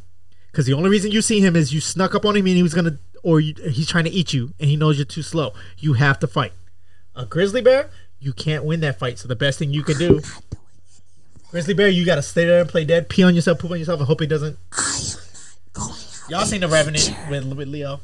because 0.50 0.66
the 0.66 0.74
only 0.74 0.90
reason 0.90 1.10
you 1.10 1.22
see 1.22 1.40
him 1.40 1.56
is 1.56 1.72
you 1.72 1.80
snuck 1.80 2.14
up 2.14 2.24
on 2.24 2.36
him 2.36 2.46
and 2.46 2.56
he 2.56 2.62
was 2.62 2.74
gonna 2.74 2.98
or 3.22 3.40
you, 3.40 3.54
he's 3.70 3.88
trying 3.88 4.04
to 4.04 4.10
eat 4.10 4.32
you 4.32 4.52
and 4.60 4.68
he 4.68 4.76
knows 4.76 4.98
you're 4.98 5.04
too 5.04 5.22
slow. 5.22 5.52
You 5.78 5.94
have 5.94 6.18
to 6.20 6.26
fight. 6.26 6.52
A 7.14 7.24
grizzly 7.26 7.60
bear, 7.60 7.90
you 8.20 8.32
can't 8.32 8.64
win 8.64 8.80
that 8.80 8.98
fight. 8.98 9.18
So 9.18 9.28
the 9.28 9.36
best 9.36 9.58
thing 9.58 9.70
you 9.70 9.82
can 9.82 9.98
do, 9.98 10.20
grizzly 11.50 11.74
bear, 11.74 11.88
you 11.88 12.04
gotta 12.04 12.22
stay 12.22 12.44
there 12.44 12.60
and 12.60 12.68
play 12.68 12.84
dead, 12.84 13.08
pee 13.08 13.22
on 13.22 13.34
yourself, 13.34 13.58
poop 13.58 13.70
on 13.70 13.78
yourself, 13.78 14.00
and 14.00 14.06
hope 14.06 14.20
he 14.20 14.26
doesn't. 14.26 14.56
Y'all 16.28 16.44
seen 16.44 16.60
the 16.60 16.68
Revenant 16.68 17.14
with, 17.28 17.44
with 17.54 17.68
Leo? 17.68 18.00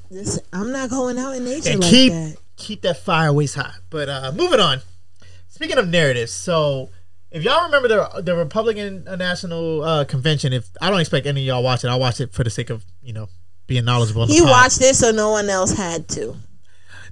I'm 0.53 0.73
not 0.73 0.91
going 0.91 1.19
out 1.19 1.37
in 1.37 1.45
nature 1.45 1.71
and 1.71 1.81
like 1.81 1.91
keep 1.91 2.13
that. 2.13 2.37
keep 2.57 2.83
that 2.83 2.99
fire 2.99 3.33
waist 3.33 3.55
high. 3.55 3.75
But 3.91 4.09
uh, 4.09 4.33
moving 4.35 4.61
on. 4.61 4.81
Speaking 5.49 5.79
of 5.79 5.89
narratives, 5.89 6.33
so 6.33 6.91
if 7.31 7.43
y'all 7.43 7.65
remember 7.65 7.89
the 7.89 8.23
the 8.23 8.37
Republican 8.37 9.05
National 9.05 9.83
uh, 9.83 10.05
Convention, 10.05 10.53
if 10.53 10.69
I 10.81 10.91
don't 10.91 11.01
expect 11.01 11.27
any 11.27 11.43
of 11.43 11.47
y'all 11.47 11.63
watch 11.63 11.85
it, 11.85 11.89
I 11.89 11.97
watch 11.97 12.21
it 12.21 12.33
for 12.33 12.45
the 12.45 12.51
sake 12.51 12.71
of 12.71 12.85
you 13.03 13.13
know 13.13 13.29
being 13.67 13.85
knowledgeable. 13.85 14.27
He 14.27 14.43
watched 14.43 14.81
it, 14.83 14.95
so 14.95 15.11
no 15.11 15.31
one 15.31 15.49
else 15.49 15.73
had 15.73 16.09
to. 16.11 16.37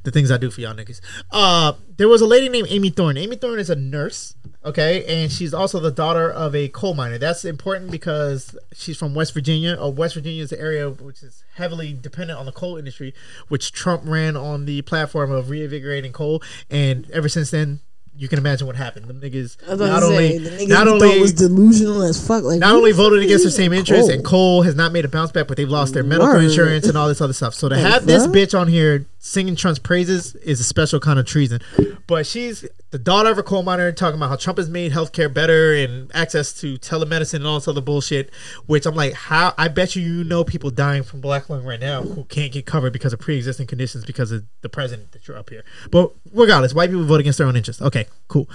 the 0.04 0.10
things 0.10 0.30
I 0.30 0.36
do 0.38 0.50
for 0.50 0.60
y'all 0.60 0.74
niggas. 0.74 1.00
Uh, 1.30 1.72
there 1.96 2.08
was 2.08 2.20
a 2.20 2.26
lady 2.26 2.48
named 2.48 2.68
Amy 2.70 2.90
Thorne. 2.90 3.16
Amy 3.16 3.36
Thorne 3.36 3.58
is 3.58 3.70
a 3.70 3.76
nurse. 3.76 4.34
Okay, 4.66 5.04
and 5.06 5.30
she's 5.30 5.54
also 5.54 5.78
the 5.78 5.92
daughter 5.92 6.28
of 6.28 6.52
a 6.56 6.66
coal 6.68 6.92
miner. 6.92 7.18
That's 7.18 7.44
important 7.44 7.92
because 7.92 8.58
she's 8.74 8.98
from 8.98 9.14
West 9.14 9.32
Virginia. 9.32 9.76
Or 9.80 9.92
West 9.92 10.14
Virginia 10.14 10.42
is 10.42 10.50
an 10.50 10.58
area 10.58 10.90
which 10.90 11.22
is 11.22 11.44
heavily 11.54 11.92
dependent 11.92 12.36
on 12.36 12.46
the 12.46 12.52
coal 12.52 12.76
industry, 12.76 13.14
which 13.46 13.70
Trump 13.70 14.02
ran 14.04 14.36
on 14.36 14.64
the 14.64 14.82
platform 14.82 15.30
of 15.30 15.50
reinvigorating 15.50 16.12
coal. 16.12 16.42
And 16.68 17.08
ever 17.12 17.28
since 17.28 17.52
then, 17.52 17.78
you 18.18 18.28
can 18.28 18.38
imagine 18.38 18.66
what 18.66 18.76
happened. 18.76 19.06
Them 19.06 19.20
niggas 19.20 19.56
I 19.66 19.72
was 19.72 19.80
about 19.80 19.86
not 19.86 20.02
only 20.02 20.30
say, 20.30 20.38
the 20.38 20.50
niggas 20.50 20.68
not 20.68 20.88
only 20.88 21.20
was 21.20 21.32
delusional 21.32 22.02
as 22.02 22.26
fuck. 22.26 22.42
Like 22.42 22.58
not 22.58 22.74
only 22.74 22.92
voted 22.92 23.22
against 23.22 23.44
their 23.44 23.52
same 23.52 23.72
interests, 23.72 24.10
and 24.10 24.24
coal 24.24 24.62
has 24.62 24.74
not 24.74 24.92
made 24.92 25.04
a 25.04 25.08
bounce 25.08 25.32
back, 25.32 25.46
but 25.46 25.56
they've 25.56 25.68
lost 25.68 25.94
their 25.94 26.02
medical 26.02 26.34
Word. 26.34 26.44
insurance 26.44 26.88
and 26.88 26.96
all 26.96 27.08
this 27.08 27.20
other 27.20 27.34
stuff. 27.34 27.54
So 27.54 27.68
to 27.68 27.78
have 27.78 28.06
this 28.06 28.26
bitch 28.26 28.58
on 28.58 28.68
here 28.68 29.06
singing 29.26 29.56
Trump's 29.56 29.80
praises 29.80 30.36
is 30.36 30.60
a 30.60 30.64
special 30.64 31.00
kind 31.00 31.18
of 31.18 31.26
treason. 31.26 31.60
But 32.06 32.26
she's 32.26 32.64
the 32.90 32.98
daughter 32.98 33.28
of 33.28 33.38
a 33.38 33.42
coal 33.42 33.64
miner 33.64 33.90
talking 33.90 34.16
about 34.16 34.28
how 34.28 34.36
Trump 34.36 34.58
has 34.58 34.70
made 34.70 34.92
healthcare 34.92 35.32
better 35.32 35.74
and 35.74 36.14
access 36.14 36.52
to 36.60 36.78
telemedicine 36.78 37.34
and 37.34 37.46
all 37.46 37.56
this 37.58 37.66
other 37.66 37.80
bullshit. 37.80 38.30
Which 38.66 38.86
I'm 38.86 38.94
like, 38.94 39.14
how? 39.14 39.52
I 39.58 39.66
bet 39.68 39.96
you 39.96 40.02
you 40.02 40.24
know 40.24 40.44
people 40.44 40.70
dying 40.70 41.02
from 41.02 41.20
black 41.20 41.50
lung 41.50 41.64
right 41.64 41.80
now 41.80 42.02
who 42.02 42.24
can't 42.24 42.52
get 42.52 42.66
covered 42.66 42.92
because 42.92 43.12
of 43.12 43.18
pre-existing 43.18 43.66
conditions 43.66 44.04
because 44.04 44.30
of 44.30 44.44
the 44.60 44.68
president 44.68 45.10
that 45.12 45.26
you're 45.26 45.36
up 45.36 45.50
here. 45.50 45.64
But 45.90 46.12
regardless, 46.32 46.72
white 46.72 46.90
people 46.90 47.04
vote 47.04 47.20
against 47.20 47.38
their 47.38 47.48
own 47.48 47.56
interests. 47.56 47.82
Okay, 47.82 48.06
cool. 48.28 48.48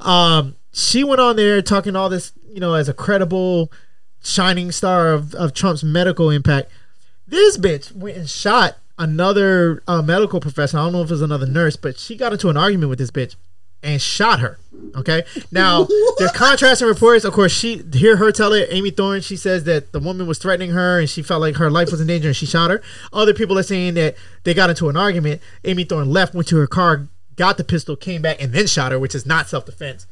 Um, 0.00 0.56
she 0.72 1.04
went 1.04 1.20
on 1.20 1.36
there 1.36 1.62
talking 1.62 1.94
all 1.94 2.08
this, 2.08 2.32
you 2.48 2.58
know, 2.58 2.74
as 2.74 2.88
a 2.88 2.94
credible 2.94 3.70
shining 4.22 4.72
star 4.72 5.12
of, 5.12 5.34
of 5.36 5.54
Trump's 5.54 5.84
medical 5.84 6.30
impact. 6.30 6.70
This 7.28 7.56
bitch 7.56 7.92
went 7.92 8.16
and 8.16 8.28
shot 8.28 8.76
another 8.98 9.82
uh, 9.86 10.02
medical 10.02 10.40
professional. 10.40 10.82
I 10.82 10.86
don't 10.86 10.92
know 10.94 11.02
if 11.02 11.08
it 11.10 11.12
was 11.14 11.22
another 11.22 11.46
nurse, 11.46 11.76
but 11.76 11.98
she 11.98 12.16
got 12.16 12.32
into 12.32 12.48
an 12.48 12.56
argument 12.56 12.90
with 12.90 12.98
this 12.98 13.10
bitch. 13.10 13.36
and 13.82 14.00
shot 14.00 14.40
her. 14.40 14.58
Okay. 14.96 15.22
Now 15.52 15.86
there's 16.18 16.32
contrasting 16.32 16.88
reports. 16.88 17.24
Of 17.24 17.32
course, 17.34 17.52
she 17.52 17.82
hear 17.92 18.16
her 18.16 18.32
tell 18.32 18.52
it. 18.52 18.68
Amy 18.70 18.90
Thorne. 18.90 19.20
She 19.20 19.36
says 19.36 19.64
that 19.64 19.92
the 19.92 20.00
woman 20.00 20.26
was 20.26 20.38
threatening 20.38 20.70
her 20.70 20.98
and 20.98 21.08
she 21.10 21.22
felt 21.22 21.40
like 21.40 21.56
her 21.56 21.70
life 21.70 21.90
was 21.90 22.00
in 22.00 22.06
danger 22.06 22.28
and 22.28 22.36
she 22.36 22.46
shot 22.46 22.70
her. 22.70 22.82
Other 23.12 23.34
people 23.34 23.58
are 23.58 23.62
saying 23.62 23.94
that 23.94 24.16
they 24.44 24.54
got 24.54 24.70
into 24.70 24.88
an 24.88 24.96
argument. 24.96 25.40
Amy 25.64 25.84
Thorne 25.84 26.10
left, 26.10 26.34
went 26.34 26.48
to 26.48 26.56
her 26.56 26.66
car, 26.66 27.08
got 27.36 27.58
the 27.58 27.64
pistol, 27.64 27.96
came 27.96 28.22
back, 28.22 28.42
and 28.42 28.52
then 28.52 28.66
shot 28.66 28.92
her, 28.92 28.98
which 28.98 29.14
is 29.14 29.26
not 29.26 29.46
self 29.48 29.66
defense. 29.66 30.06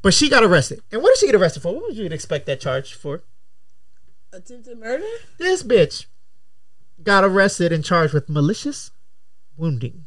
But 0.00 0.14
she 0.14 0.28
got 0.28 0.42
arrested. 0.42 0.80
And 0.90 1.02
what 1.02 1.10
did 1.10 1.18
she 1.18 1.26
get 1.26 1.34
arrested 1.34 1.62
for? 1.62 1.74
What 1.74 1.82
would 1.84 1.96
you 1.96 2.06
expect 2.06 2.46
that 2.46 2.60
charge 2.60 2.94
for? 2.94 3.22
Attempted 4.32 4.78
murder? 4.78 5.04
This 5.38 5.62
bitch 5.62 6.06
got 7.04 7.24
arrested 7.24 7.72
and 7.72 7.84
charged 7.84 8.12
with 8.14 8.28
malicious 8.28 8.90
wounding, 9.56 10.06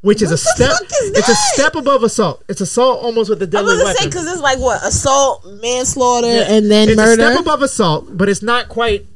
which 0.00 0.22
is 0.22 0.30
What 0.30 0.40
a 0.40 0.42
the 0.42 0.74
step. 0.74 0.90
is 1.02 1.10
It's 1.18 1.28
a 1.28 1.34
step 1.34 1.74
above 1.74 2.02
assault. 2.02 2.42
It's 2.48 2.60
assault 2.60 3.02
almost 3.02 3.28
with 3.30 3.40
a 3.42 3.44
I'm 3.44 3.50
deadly 3.50 3.72
gonna 3.74 3.84
weapon. 3.84 3.96
say 4.02 4.06
because 4.06 4.26
it's 4.32 4.40
like 4.40 4.58
what 4.58 4.82
assault, 4.84 5.44
manslaughter, 5.62 6.26
Yeah. 6.28 6.52
and 6.52 6.70
then 6.70 6.88
it's 6.88 6.96
murder. 6.96 7.22
a 7.22 7.26
step 7.32 7.40
above 7.40 7.62
assault, 7.62 8.16
but 8.16 8.28
it's 8.28 8.42
not 8.42 8.68
quite 8.68 9.06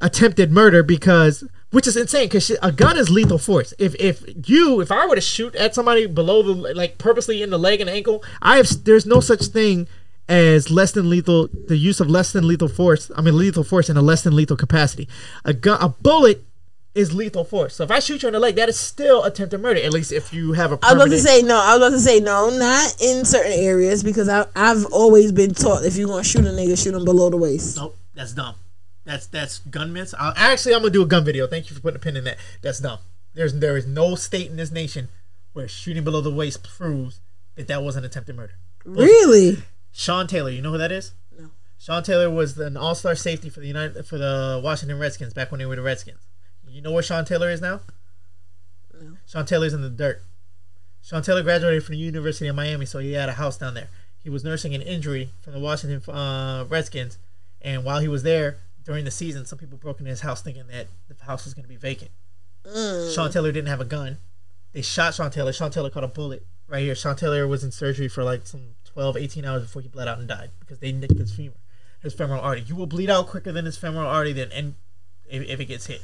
attempted 0.00 0.52
murder 0.52 0.82
because, 0.82 1.44
which 1.70 1.86
is 1.86 1.96
insane 1.96 2.26
because 2.26 2.50
a 2.62 2.72
gun 2.72 2.96
is 2.96 3.10
lethal 3.10 3.38
force. 3.38 3.74
If 3.78 3.94
if 3.96 4.24
you, 4.48 4.80
if 4.80 4.90
I 4.92 5.06
were 5.06 5.14
to 5.16 5.20
shoot 5.20 5.54
at 5.56 5.74
somebody 5.74 6.06
below 6.06 6.42
the 6.42 6.52
like 6.74 6.98
purposely 6.98 7.42
in 7.42 7.50
the 7.50 7.58
leg 7.58 7.80
and 7.80 7.90
ankle, 7.90 8.22
I 8.40 8.56
have 8.56 8.84
there's 8.84 9.06
no 9.06 9.20
such 9.20 9.46
thing 9.46 9.88
as 10.28 10.70
less 10.70 10.92
than 10.92 11.08
lethal. 11.08 11.48
The 11.68 11.76
use 11.76 12.00
of 12.00 12.08
less 12.08 12.32
than 12.32 12.46
lethal 12.46 12.68
force. 12.68 13.10
I 13.16 13.22
mean 13.22 13.36
lethal 13.36 13.64
force 13.64 13.88
in 13.88 13.96
a 13.96 14.02
less 14.02 14.22
than 14.22 14.36
lethal 14.36 14.56
capacity. 14.56 15.08
A 15.44 15.52
gun, 15.52 15.78
a 15.80 15.88
bullet. 15.88 16.44
Is 16.94 17.14
lethal 17.14 17.44
force. 17.44 17.76
So 17.76 17.84
if 17.84 17.92
I 17.92 18.00
shoot 18.00 18.22
you 18.22 18.28
in 18.28 18.32
the 18.32 18.40
leg, 18.40 18.56
that 18.56 18.68
is 18.68 18.76
still 18.76 19.22
attempted 19.22 19.60
murder. 19.60 19.80
At 19.80 19.92
least 19.92 20.10
if 20.10 20.32
you 20.32 20.54
have 20.54 20.72
a. 20.72 20.78
I 20.82 20.94
was 20.94 21.04
about 21.04 21.10
to 21.10 21.18
say 21.18 21.42
no. 21.42 21.56
I 21.56 21.76
was 21.76 21.86
about 21.86 21.96
to 21.96 22.00
say 22.00 22.18
no, 22.18 22.50
not 22.50 23.00
in 23.00 23.24
certain 23.24 23.52
areas 23.52 24.02
because 24.02 24.28
I, 24.28 24.46
I've 24.56 24.84
always 24.86 25.30
been 25.30 25.54
taught 25.54 25.84
if 25.84 25.96
you're 25.96 26.08
gonna 26.08 26.24
shoot 26.24 26.44
a 26.44 26.48
nigga, 26.48 26.82
shoot 26.82 26.94
him 26.94 27.04
below 27.04 27.30
the 27.30 27.36
waist. 27.36 27.76
Nope, 27.76 27.96
that's 28.14 28.32
dumb. 28.32 28.56
That's 29.04 29.26
that's 29.26 29.58
gun 29.58 29.92
myths. 29.92 30.12
i 30.18 30.32
actually, 30.36 30.74
I'm 30.74 30.80
gonna 30.80 30.90
do 30.90 31.02
a 31.02 31.06
gun 31.06 31.24
video. 31.24 31.46
Thank 31.46 31.70
you 31.70 31.76
for 31.76 31.82
putting 31.82 31.96
a 31.96 32.00
pin 32.00 32.16
in 32.16 32.24
that. 32.24 32.38
That's 32.62 32.80
dumb. 32.80 32.98
There's 33.34 33.54
there 33.54 33.76
is 33.76 33.86
no 33.86 34.16
state 34.16 34.50
in 34.50 34.56
this 34.56 34.72
nation 34.72 35.08
where 35.52 35.68
shooting 35.68 36.02
below 36.04 36.20
the 36.20 36.32
waist 36.32 36.62
proves 36.64 37.20
that 37.54 37.68
that 37.68 37.82
wasn't 37.82 38.06
attempted 38.06 38.34
murder. 38.34 38.54
Really? 38.84 39.58
Sean 39.92 40.26
Taylor, 40.26 40.50
you 40.50 40.62
know 40.62 40.72
who 40.72 40.78
that 40.78 40.92
is? 40.92 41.12
No. 41.38 41.50
Sean 41.78 42.02
Taylor 42.02 42.30
was 42.30 42.58
an 42.58 42.76
All-Star 42.76 43.14
safety 43.14 43.50
for 43.50 43.60
the 43.60 43.66
United 43.66 44.06
for 44.06 44.18
the 44.18 44.60
Washington 44.62 44.98
Redskins 44.98 45.34
back 45.34 45.50
when 45.50 45.58
they 45.58 45.66
were 45.66 45.76
the 45.76 45.82
Redskins. 45.82 46.26
You 46.66 46.82
know 46.82 46.92
where 46.92 47.02
Sean 47.02 47.24
Taylor 47.24 47.50
is 47.50 47.60
now? 47.60 47.80
No. 48.94 49.16
Sean 49.26 49.46
Taylor's 49.46 49.72
in 49.72 49.82
the 49.82 49.90
dirt. 49.90 50.22
Sean 51.02 51.22
Taylor 51.22 51.42
graduated 51.42 51.84
from 51.84 51.94
the 51.94 52.00
University 52.00 52.48
of 52.48 52.56
Miami, 52.56 52.84
so 52.84 52.98
he 52.98 53.12
had 53.12 53.28
a 53.28 53.32
house 53.32 53.56
down 53.56 53.74
there. 53.74 53.88
He 54.22 54.30
was 54.30 54.44
nursing 54.44 54.74
an 54.74 54.82
injury 54.82 55.30
from 55.40 55.54
the 55.54 55.60
Washington 55.60 56.14
uh, 56.14 56.66
Redskins, 56.68 57.18
and 57.62 57.84
while 57.84 58.00
he 58.00 58.08
was 58.08 58.22
there 58.22 58.58
during 58.84 59.04
the 59.04 59.10
season, 59.10 59.46
some 59.46 59.58
people 59.58 59.78
broke 59.78 60.00
into 60.00 60.10
his 60.10 60.20
house 60.20 60.42
thinking 60.42 60.66
that 60.68 60.86
the 61.08 61.24
house 61.24 61.44
was 61.44 61.54
going 61.54 61.64
to 61.64 61.68
be 61.68 61.76
vacant. 61.76 62.10
Mm. 62.64 63.14
Sean 63.14 63.30
Taylor 63.30 63.52
didn't 63.52 63.68
have 63.68 63.80
a 63.80 63.84
gun. 63.84 64.18
They 64.72 64.82
shot 64.82 65.14
Sean 65.14 65.30
Taylor. 65.30 65.52
Sean 65.52 65.70
Taylor 65.70 65.90
caught 65.90 66.04
a 66.04 66.08
bullet 66.08 66.46
right 66.66 66.82
here. 66.82 66.94
Sean 66.94 67.16
Taylor 67.16 67.46
was 67.46 67.64
in 67.64 67.70
surgery 67.70 68.08
for 68.08 68.22
like 68.22 68.46
some 68.46 68.74
12, 68.98 69.16
18 69.16 69.44
hours 69.44 69.62
before 69.62 69.80
he 69.80 69.86
bled 69.86 70.08
out 70.08 70.18
and 70.18 70.26
died 70.26 70.50
because 70.58 70.80
they 70.80 70.90
nicked 70.90 71.16
his 71.16 71.32
femur, 71.32 71.54
his 72.02 72.12
femoral 72.12 72.40
artery. 72.40 72.64
You 72.66 72.74
will 72.74 72.88
bleed 72.88 73.08
out 73.08 73.28
quicker 73.28 73.52
than 73.52 73.64
his 73.64 73.78
femoral 73.78 74.08
artery 74.08 74.32
than 74.32 74.50
and 74.50 74.74
if, 75.30 75.48
if 75.48 75.60
it 75.60 75.66
gets 75.66 75.86
hit. 75.86 76.02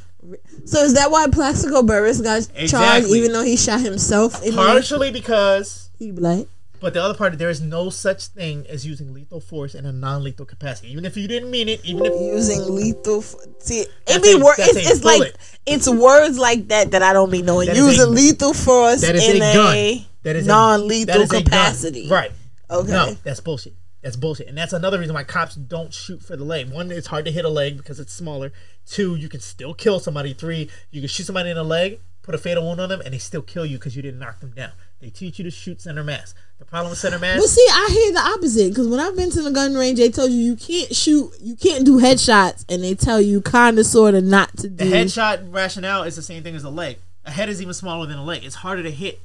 So 0.64 0.78
is 0.78 0.94
that 0.94 1.10
why 1.10 1.26
Plaxico 1.26 1.82
Burress 1.82 2.20
got 2.20 2.48
charged 2.68 3.08
even 3.08 3.32
though 3.32 3.42
he 3.42 3.56
shot 3.56 3.80
himself 3.80 4.40
in 4.44 4.54
the 4.54 4.62
Partially 4.62 5.10
because, 5.10 5.90
he 5.98 6.12
black? 6.12 6.46
but 6.80 6.94
the 6.94 7.02
other 7.02 7.14
part, 7.14 7.36
there 7.36 7.50
is 7.50 7.60
no 7.60 7.90
such 7.90 8.26
thing 8.26 8.64
as 8.68 8.86
using 8.86 9.12
lethal 9.12 9.40
force 9.40 9.74
in 9.74 9.86
a 9.86 9.92
non-lethal 9.92 10.46
capacity. 10.46 10.92
Even 10.92 11.04
if 11.04 11.16
you 11.16 11.26
didn't 11.26 11.50
mean 11.50 11.68
it, 11.68 11.84
even 11.84 12.06
if 12.06 12.12
Using 12.12 12.62
lethal. 12.76 13.18
F- 13.18 13.34
See, 13.58 13.86
it 14.06 14.22
be 14.22 14.34
a- 14.34 14.38
wor- 14.38 14.54
It's, 14.56 14.88
it's 14.88 15.02
like 15.02 15.34
it's 15.66 15.88
words 15.88 16.38
like 16.38 16.68
that 16.68 16.92
that 16.92 17.02
I 17.02 17.12
don't 17.12 17.30
be 17.30 17.42
knowing. 17.42 17.70
Is 17.70 17.76
a- 17.76 17.80
Using 17.80 18.14
lethal 18.14 18.54
force 18.54 19.00
that 19.00 19.16
is 19.16 19.28
in 19.28 19.42
a 19.42 19.52
gun. 19.52 20.06
That 20.22 20.36
is 20.36 20.46
non-lethal 20.46 21.12
that 21.12 21.20
is 21.22 21.32
a 21.32 21.42
capacity. 21.42 22.08
Right. 22.08 22.30
Okay. 22.74 22.92
No, 22.92 23.16
that's 23.22 23.40
bullshit. 23.40 23.74
That's 24.02 24.16
bullshit. 24.16 24.48
And 24.48 24.58
that's 24.58 24.72
another 24.74 24.98
reason 24.98 25.14
why 25.14 25.24
cops 25.24 25.54
don't 25.54 25.92
shoot 25.92 26.22
for 26.22 26.36
the 26.36 26.44
leg. 26.44 26.70
One, 26.70 26.90
it's 26.90 27.06
hard 27.06 27.24
to 27.24 27.32
hit 27.32 27.44
a 27.44 27.48
leg 27.48 27.78
because 27.78 27.98
it's 27.98 28.12
smaller. 28.12 28.52
Two, 28.86 29.16
you 29.16 29.28
can 29.30 29.40
still 29.40 29.72
kill 29.72 29.98
somebody. 29.98 30.34
Three, 30.34 30.68
you 30.90 31.00
can 31.00 31.08
shoot 31.08 31.24
somebody 31.24 31.48
in 31.50 31.56
the 31.56 31.64
leg, 31.64 32.00
put 32.22 32.34
a 32.34 32.38
fatal 32.38 32.64
wound 32.66 32.80
on 32.80 32.90
them, 32.90 33.00
and 33.00 33.14
they 33.14 33.18
still 33.18 33.40
kill 33.40 33.64
you 33.64 33.78
because 33.78 33.96
you 33.96 34.02
didn't 34.02 34.20
knock 34.20 34.40
them 34.40 34.50
down. 34.50 34.72
They 35.00 35.08
teach 35.08 35.38
you 35.38 35.44
to 35.44 35.50
shoot 35.50 35.80
center 35.80 36.04
mass. 36.04 36.34
The 36.58 36.66
problem 36.66 36.90
with 36.90 36.98
center 36.98 37.18
mass, 37.18 37.38
Well, 37.38 37.48
see, 37.48 37.66
I 37.70 37.88
hear 37.92 38.12
the 38.12 38.20
opposite 38.20 38.68
because 38.70 38.88
when 38.88 39.00
I've 39.00 39.16
been 39.16 39.30
to 39.30 39.42
the 39.42 39.50
gun 39.50 39.74
range, 39.74 39.98
they 39.98 40.10
told 40.10 40.30
you 40.30 40.38
you 40.38 40.56
can't 40.56 40.94
shoot, 40.94 41.30
you 41.40 41.56
can't 41.56 41.84
do 41.86 41.98
headshots, 41.98 42.64
and 42.68 42.82
they 42.84 42.94
tell 42.94 43.20
you 43.20 43.40
kind 43.40 43.78
of, 43.78 43.86
sort 43.86 44.14
of, 44.14 44.24
not 44.24 44.54
to 44.58 44.68
do. 44.68 44.84
the 44.84 44.84
headshot 44.84 45.52
rationale 45.52 46.02
is 46.02 46.16
the 46.16 46.22
same 46.22 46.42
thing 46.42 46.54
as 46.54 46.62
the 46.62 46.70
leg. 46.70 46.98
A 47.24 47.30
head 47.30 47.48
is 47.48 47.62
even 47.62 47.72
smaller 47.72 48.06
than 48.06 48.18
a 48.18 48.24
leg. 48.24 48.44
It's 48.44 48.56
harder 48.56 48.82
to 48.82 48.90
hit. 48.90 49.20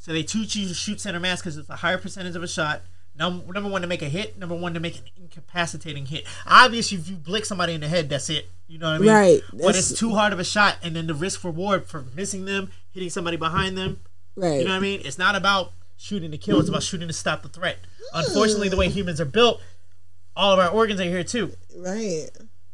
So 0.00 0.12
they 0.12 0.22
teach 0.22 0.56
you 0.56 0.66
to 0.66 0.72
shoot 0.74 0.98
center 1.00 1.20
mass 1.20 1.40
because 1.40 1.58
it's 1.58 1.68
a 1.68 1.76
higher 1.76 1.98
percentage 1.98 2.34
of 2.34 2.42
a 2.42 2.48
shot. 2.48 2.80
Number, 3.18 3.52
number 3.52 3.68
one 3.68 3.82
to 3.82 3.86
make 3.86 4.00
a 4.00 4.08
hit. 4.08 4.38
Number 4.38 4.54
one 4.54 4.72
to 4.72 4.80
make 4.80 4.96
an 4.96 5.04
incapacitating 5.18 6.06
hit. 6.06 6.24
Obviously, 6.46 6.96
if 6.96 7.08
you 7.08 7.16
blick 7.16 7.44
somebody 7.44 7.74
in 7.74 7.82
the 7.82 7.88
head, 7.88 8.08
that's 8.08 8.30
it. 8.30 8.48
You 8.66 8.78
know 8.78 8.86
what 8.86 8.94
I 8.94 8.98
mean? 8.98 9.08
Right. 9.10 9.40
But 9.52 9.76
it's 9.76 9.92
too 9.98 10.14
hard 10.14 10.32
of 10.32 10.38
a 10.38 10.44
shot, 10.44 10.78
and 10.82 10.96
then 10.96 11.06
the 11.06 11.12
risk 11.14 11.44
reward 11.44 11.84
for 11.86 12.06
missing 12.16 12.46
them, 12.46 12.70
hitting 12.92 13.10
somebody 13.10 13.36
behind 13.36 13.76
them. 13.76 14.00
right. 14.36 14.60
You 14.60 14.64
know 14.64 14.70
what 14.70 14.76
I 14.76 14.80
mean? 14.80 15.02
It's 15.04 15.18
not 15.18 15.34
about 15.36 15.72
shooting 15.98 16.30
to 16.30 16.38
kill. 16.38 16.60
It's 16.60 16.68
about 16.70 16.82
shooting 16.82 17.08
to 17.08 17.12
stop 17.14 17.42
the 17.42 17.48
threat. 17.50 17.78
Unfortunately, 18.14 18.70
the 18.70 18.76
way 18.78 18.88
humans 18.88 19.20
are 19.20 19.26
built, 19.26 19.60
all 20.34 20.52
of 20.54 20.58
our 20.58 20.70
organs 20.70 20.98
are 21.00 21.04
here 21.04 21.24
too. 21.24 21.52
right. 21.76 22.28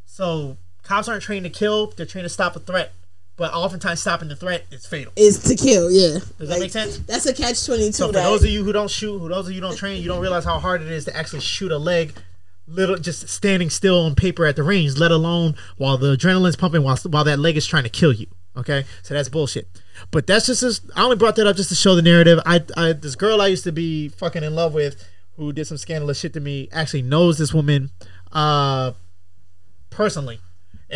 So 0.04 0.56
cops 0.84 1.08
aren't 1.08 1.22
trained 1.24 1.44
to 1.44 1.50
kill; 1.50 1.88
they're 1.88 2.06
trained 2.06 2.24
to 2.26 2.28
stop 2.28 2.54
a 2.54 2.60
threat. 2.60 2.92
But 3.36 3.52
oftentimes, 3.52 4.00
stopping 4.00 4.28
the 4.28 4.36
threat 4.36 4.64
is 4.70 4.86
fatal. 4.86 5.12
Is 5.14 5.42
to 5.44 5.54
kill. 5.56 5.90
Yeah. 5.90 6.20
Does 6.38 6.48
that 6.48 6.58
make 6.58 6.70
sense? 6.70 6.98
That's 7.00 7.26
a 7.26 7.34
catch 7.34 7.66
twenty 7.66 7.86
two. 7.86 7.92
So 7.92 8.06
for 8.06 8.12
those 8.14 8.42
of 8.42 8.48
you 8.50 8.64
who 8.64 8.72
don't 8.72 8.90
shoot, 8.90 9.18
who 9.18 9.28
those 9.28 9.46
of 9.46 9.52
you 9.52 9.60
who 9.60 9.68
don't 9.68 9.76
train, 9.76 10.02
you 10.02 10.08
don't 10.08 10.22
realize 10.22 10.44
how 10.44 10.58
hard 10.58 10.80
it 10.80 10.88
is 10.88 11.04
to 11.04 11.14
actually 11.14 11.40
shoot 11.40 11.70
a 11.70 11.76
leg, 11.76 12.14
little 12.66 12.96
just 12.96 13.28
standing 13.28 13.68
still 13.68 14.00
on 14.06 14.14
paper 14.14 14.46
at 14.46 14.56
the 14.56 14.62
range, 14.62 14.96
let 14.96 15.10
alone 15.10 15.54
while 15.76 15.98
the 15.98 16.16
adrenaline's 16.16 16.56
pumping, 16.56 16.82
while 16.82 16.96
while 17.10 17.24
that 17.24 17.38
leg 17.38 17.58
is 17.58 17.66
trying 17.66 17.82
to 17.82 17.90
kill 17.90 18.12
you. 18.12 18.26
Okay, 18.56 18.86
so 19.02 19.12
that's 19.12 19.28
bullshit. 19.28 19.68
But 20.10 20.26
that's 20.26 20.46
just, 20.46 20.62
just 20.62 20.90
I 20.96 21.02
only 21.02 21.16
brought 21.16 21.36
that 21.36 21.46
up 21.46 21.56
just 21.56 21.68
to 21.68 21.74
show 21.74 21.94
the 21.94 22.00
narrative. 22.00 22.40
I, 22.46 22.64
I 22.74 22.94
this 22.94 23.14
girl 23.14 23.42
I 23.42 23.48
used 23.48 23.64
to 23.64 23.72
be 23.72 24.08
fucking 24.08 24.42
in 24.42 24.54
love 24.54 24.72
with, 24.72 25.06
who 25.36 25.52
did 25.52 25.66
some 25.66 25.76
scandalous 25.76 26.18
shit 26.18 26.32
to 26.32 26.40
me, 26.40 26.70
actually 26.72 27.02
knows 27.02 27.36
this 27.36 27.52
woman, 27.52 27.90
uh, 28.32 28.92
personally. 29.90 30.40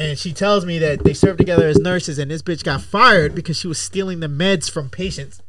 And 0.00 0.18
she 0.18 0.32
tells 0.32 0.64
me 0.64 0.78
that 0.78 1.04
they 1.04 1.12
served 1.12 1.36
together 1.36 1.68
as 1.68 1.76
nurses, 1.76 2.18
and 2.18 2.30
this 2.30 2.40
bitch 2.40 2.64
got 2.64 2.80
fired 2.80 3.34
because 3.34 3.58
she 3.58 3.68
was 3.68 3.78
stealing 3.78 4.20
the 4.20 4.28
meds 4.28 4.70
from 4.70 4.88
patients 4.88 5.42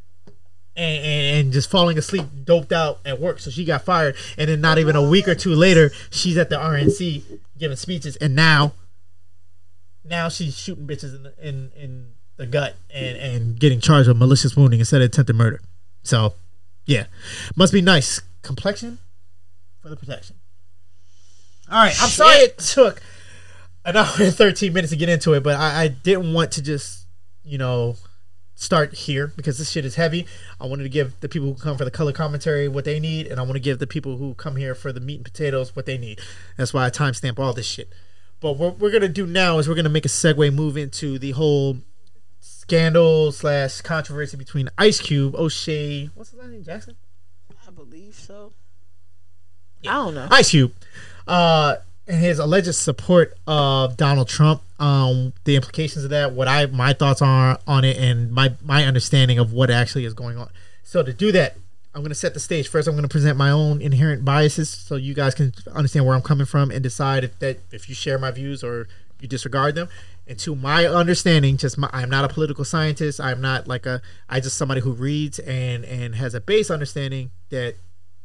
and, 0.76 1.06
and, 1.06 1.38
and 1.38 1.53
just 1.53 1.69
falling 1.69 1.98
asleep, 1.98 2.26
doped 2.44 2.73
out 2.73 2.99
at 3.06 3.22
work. 3.22 3.40
So 3.40 3.49
she 3.49 3.64
got 3.64 3.86
fired, 3.86 4.18
and 4.38 4.49
then 4.49 4.60
not 4.60 4.78
even 4.78 4.98
a 4.98 5.02
week 5.02 5.30
or 5.30 5.36
two 5.36 5.56
later, 5.56 5.90
she's 6.10 6.38
at 6.38 6.49
the 6.49 6.57
RNC 6.57 7.40
giving 7.57 7.78
speeches, 7.78 8.18
and 8.18 8.36
now, 8.36 8.73
now 10.03 10.28
she's 10.28 10.57
shooting 10.57 10.86
bitches 10.86 11.15
in 11.15 11.23
the, 11.23 11.34
in, 11.41 11.72
in 11.78 12.07
the 12.36 12.45
gut 12.45 12.76
and 12.94 13.18
and 13.18 13.60
getting 13.60 13.80
charged 13.80 14.10
with 14.10 14.18
malicious 14.18 14.57
wounding 14.57 14.80
instead 14.80 15.02
of 15.02 15.06
attempted 15.06 15.38
murder. 15.38 15.61
So, 16.03 16.34
yeah, 16.86 17.06
must 17.56 17.72
be 17.72 17.82
nice 17.82 18.19
complexion 18.41 18.98
for 19.80 19.88
the 19.88 19.95
protection. 19.95 20.36
All 21.72 21.78
right, 21.78 21.95
I'm 22.02 22.10
sorry 22.10 22.36
it 22.40 22.57
took 22.57 23.02
an 23.85 23.97
hour 23.97 24.13
and 24.19 24.33
13 24.33 24.73
minutes 24.73 24.91
to 24.91 24.97
get 24.97 25.09
into 25.09 25.33
it, 25.33 25.43
but 25.43 25.59
I, 25.59 25.83
I 25.83 25.87
didn't 25.87 26.33
want 26.33 26.51
to 26.53 26.61
just, 26.61 27.07
you 27.43 27.57
know, 27.57 27.95
start 28.55 28.93
here 28.93 29.33
because 29.35 29.57
this 29.57 29.71
shit 29.71 29.85
is 29.85 29.95
heavy. 29.95 30.27
I 30.59 30.67
wanted 30.67 30.83
to 30.83 30.89
give 30.89 31.19
the 31.19 31.27
people 31.27 31.49
who 31.49 31.55
come 31.55 31.77
for 31.77 31.85
the 31.85 31.91
color 31.91 32.13
commentary 32.13 32.67
what 32.67 32.85
they 32.85 32.99
need, 32.99 33.27
and 33.27 33.39
I 33.39 33.43
want 33.43 33.53
to 33.53 33.59
give 33.59 33.79
the 33.79 33.87
people 33.87 34.17
who 34.17 34.35
come 34.35 34.55
here 34.55 34.75
for 34.75 34.93
the 34.93 34.99
meat 34.99 35.15
and 35.15 35.25
potatoes 35.25 35.75
what 35.75 35.85
they 35.85 35.97
need. 35.97 36.19
That's 36.57 36.73
why 36.73 36.85
I 36.85 36.89
timestamp 36.89 37.39
all 37.39 37.53
this 37.53 37.65
shit. 37.65 37.91
But 38.39 38.53
what 38.53 38.79
we're 38.79 38.91
gonna 38.91 39.07
do 39.07 39.27
now 39.27 39.59
is 39.59 39.67
we're 39.67 39.75
gonna 39.75 39.89
make 39.89 40.05
a 40.05 40.09
segue 40.09 40.53
move 40.53 40.77
into 40.77 41.19
the 41.19 41.31
whole 41.31 41.77
scandal 42.39 43.31
slash 43.31 43.81
controversy 43.81 44.37
between 44.37 44.69
Ice 44.77 44.99
Cube, 44.99 45.35
O'Shea, 45.35 46.09
what's 46.15 46.31
his 46.31 46.41
name, 46.41 46.63
Jackson? 46.63 46.95
I 47.67 47.71
believe 47.71 48.15
so. 48.15 48.53
I 49.87 49.93
don't 49.93 50.15
know. 50.15 50.27
Ice 50.31 50.51
Cube, 50.51 50.71
uh, 51.27 51.75
and 52.07 52.19
his 52.19 52.40
alleged 52.40 52.73
support 52.76 53.38
of 53.48 53.98
Donald 53.98 54.28
Trump. 54.28 54.61
Um, 54.80 55.34
the 55.44 55.56
implications 55.56 56.03
of 56.03 56.10
that, 56.10 56.34
what 56.34 56.48
I 56.48 56.65
my 56.65 56.94
thoughts 56.94 57.22
are 57.22 57.60
on 57.68 57.86
it, 57.86 57.98
and 57.98 58.32
my 58.32 58.53
my 58.61 58.86
understanding 58.86 59.40
of 59.40 59.53
what 59.53 59.69
actually 59.69 60.06
is 60.06 60.14
going 60.14 60.38
on. 60.38 60.49
So 60.84 61.03
to 61.03 61.14
do 61.14 61.32
that, 61.32 61.56
I'm 61.94 62.02
going 62.02 62.10
to 62.10 62.15
set 62.15 62.34
the 62.34 62.40
stage. 62.40 62.68
First, 62.68 62.88
I'm 62.88 62.95
going 62.95 63.03
to 63.03 63.10
present 63.10 63.38
my 63.38 63.52
own 63.52 63.82
inherent 63.82 64.26
biases, 64.26 64.69
so 64.69 64.95
you 64.95 65.14
guys 65.14 65.36
can 65.36 65.53
understand 65.72 66.06
where 66.06 66.15
I'm 66.15 66.22
coming 66.22 66.45
from 66.45 66.72
and 66.72 66.82
decide 66.82 67.23
if 67.23 67.38
that 67.40 67.60
if 67.72 67.88
you 67.88 67.95
share 67.95 68.18
my 68.18 68.32
views 68.32 68.64
or 68.64 68.88
you 69.19 69.28
disregard 69.28 69.76
them. 69.76 69.90
And 70.28 70.40
to 70.40 70.56
my 70.56 70.86
understanding, 70.86 71.57
just 71.57 71.78
my, 71.78 71.90
I'm 71.91 72.10
not 72.10 72.23
a 72.23 72.30
political 72.30 72.64
scientist. 72.64 73.19
I'm 73.19 73.41
not 73.41 73.68
like 73.68 73.86
a. 73.86 74.02
I 74.30 74.40
just 74.40 74.57
somebody 74.57 74.82
who 74.82 74.94
reads 74.94 75.40
and 75.40 75.84
and 75.86 76.15
has 76.15 76.34
a 76.34 76.41
base 76.41 76.72
understanding 76.72 77.32
that 77.49 77.76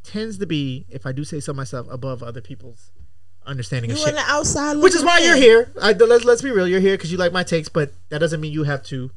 tends 0.04 0.38
to 0.38 0.46
be, 0.46 0.86
if 0.88 1.04
I 1.04 1.12
do 1.12 1.24
say 1.24 1.40
so 1.40 1.52
myself, 1.52 1.88
above 1.90 2.22
other 2.22 2.40
people's 2.40 2.90
understanding 3.46 3.90
You 3.90 3.96
of 3.96 4.02
on 4.02 4.06
shit. 4.08 4.14
the 4.16 4.22
outside, 4.26 4.76
Which 4.78 4.94
is 4.94 5.04
why 5.04 5.20
you're 5.20 5.36
here. 5.36 5.70
I, 5.80 5.92
let's 5.92 6.24
let's 6.24 6.42
be 6.42 6.50
real. 6.50 6.66
You're 6.68 6.80
here 6.80 6.94
because 6.94 7.10
you 7.12 7.18
like 7.18 7.32
my 7.32 7.42
takes, 7.42 7.68
but 7.68 7.92
that 8.10 8.18
doesn't 8.18 8.40
mean 8.40 8.52
you 8.52 8.64
have 8.64 8.82
to 8.84 9.10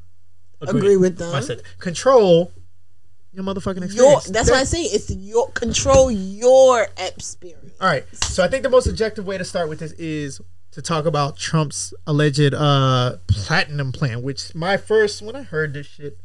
Agree 0.62 0.96
with 0.96 1.16
them. 1.16 1.34
I 1.34 1.40
said 1.40 1.62
control 1.78 2.52
your 3.32 3.44
motherfucking 3.44 3.76
Your, 3.76 3.84
experience. 4.18 4.24
that's 4.26 4.50
why 4.50 4.58
I 4.58 4.64
say 4.64 4.82
it's 4.82 5.10
your 5.10 5.50
control 5.52 6.10
your 6.10 6.86
experience. 6.98 7.74
All 7.80 7.86
right. 7.88 8.04
So 8.24 8.42
I 8.44 8.48
think 8.48 8.62
the 8.64 8.68
most 8.68 8.86
objective 8.86 9.26
way 9.26 9.38
to 9.38 9.44
start 9.44 9.68
with 9.68 9.78
this 9.78 9.92
is 9.92 10.40
to 10.72 10.82
talk 10.82 11.06
about 11.06 11.36
Trump's 11.36 11.94
alleged 12.06 12.52
uh 12.54 13.16
platinum 13.26 13.92
plan, 13.92 14.22
which 14.22 14.54
my 14.54 14.76
first 14.76 15.22
when 15.22 15.34
I 15.36 15.42
heard 15.42 15.72
this 15.74 15.86
shit, 15.86 16.18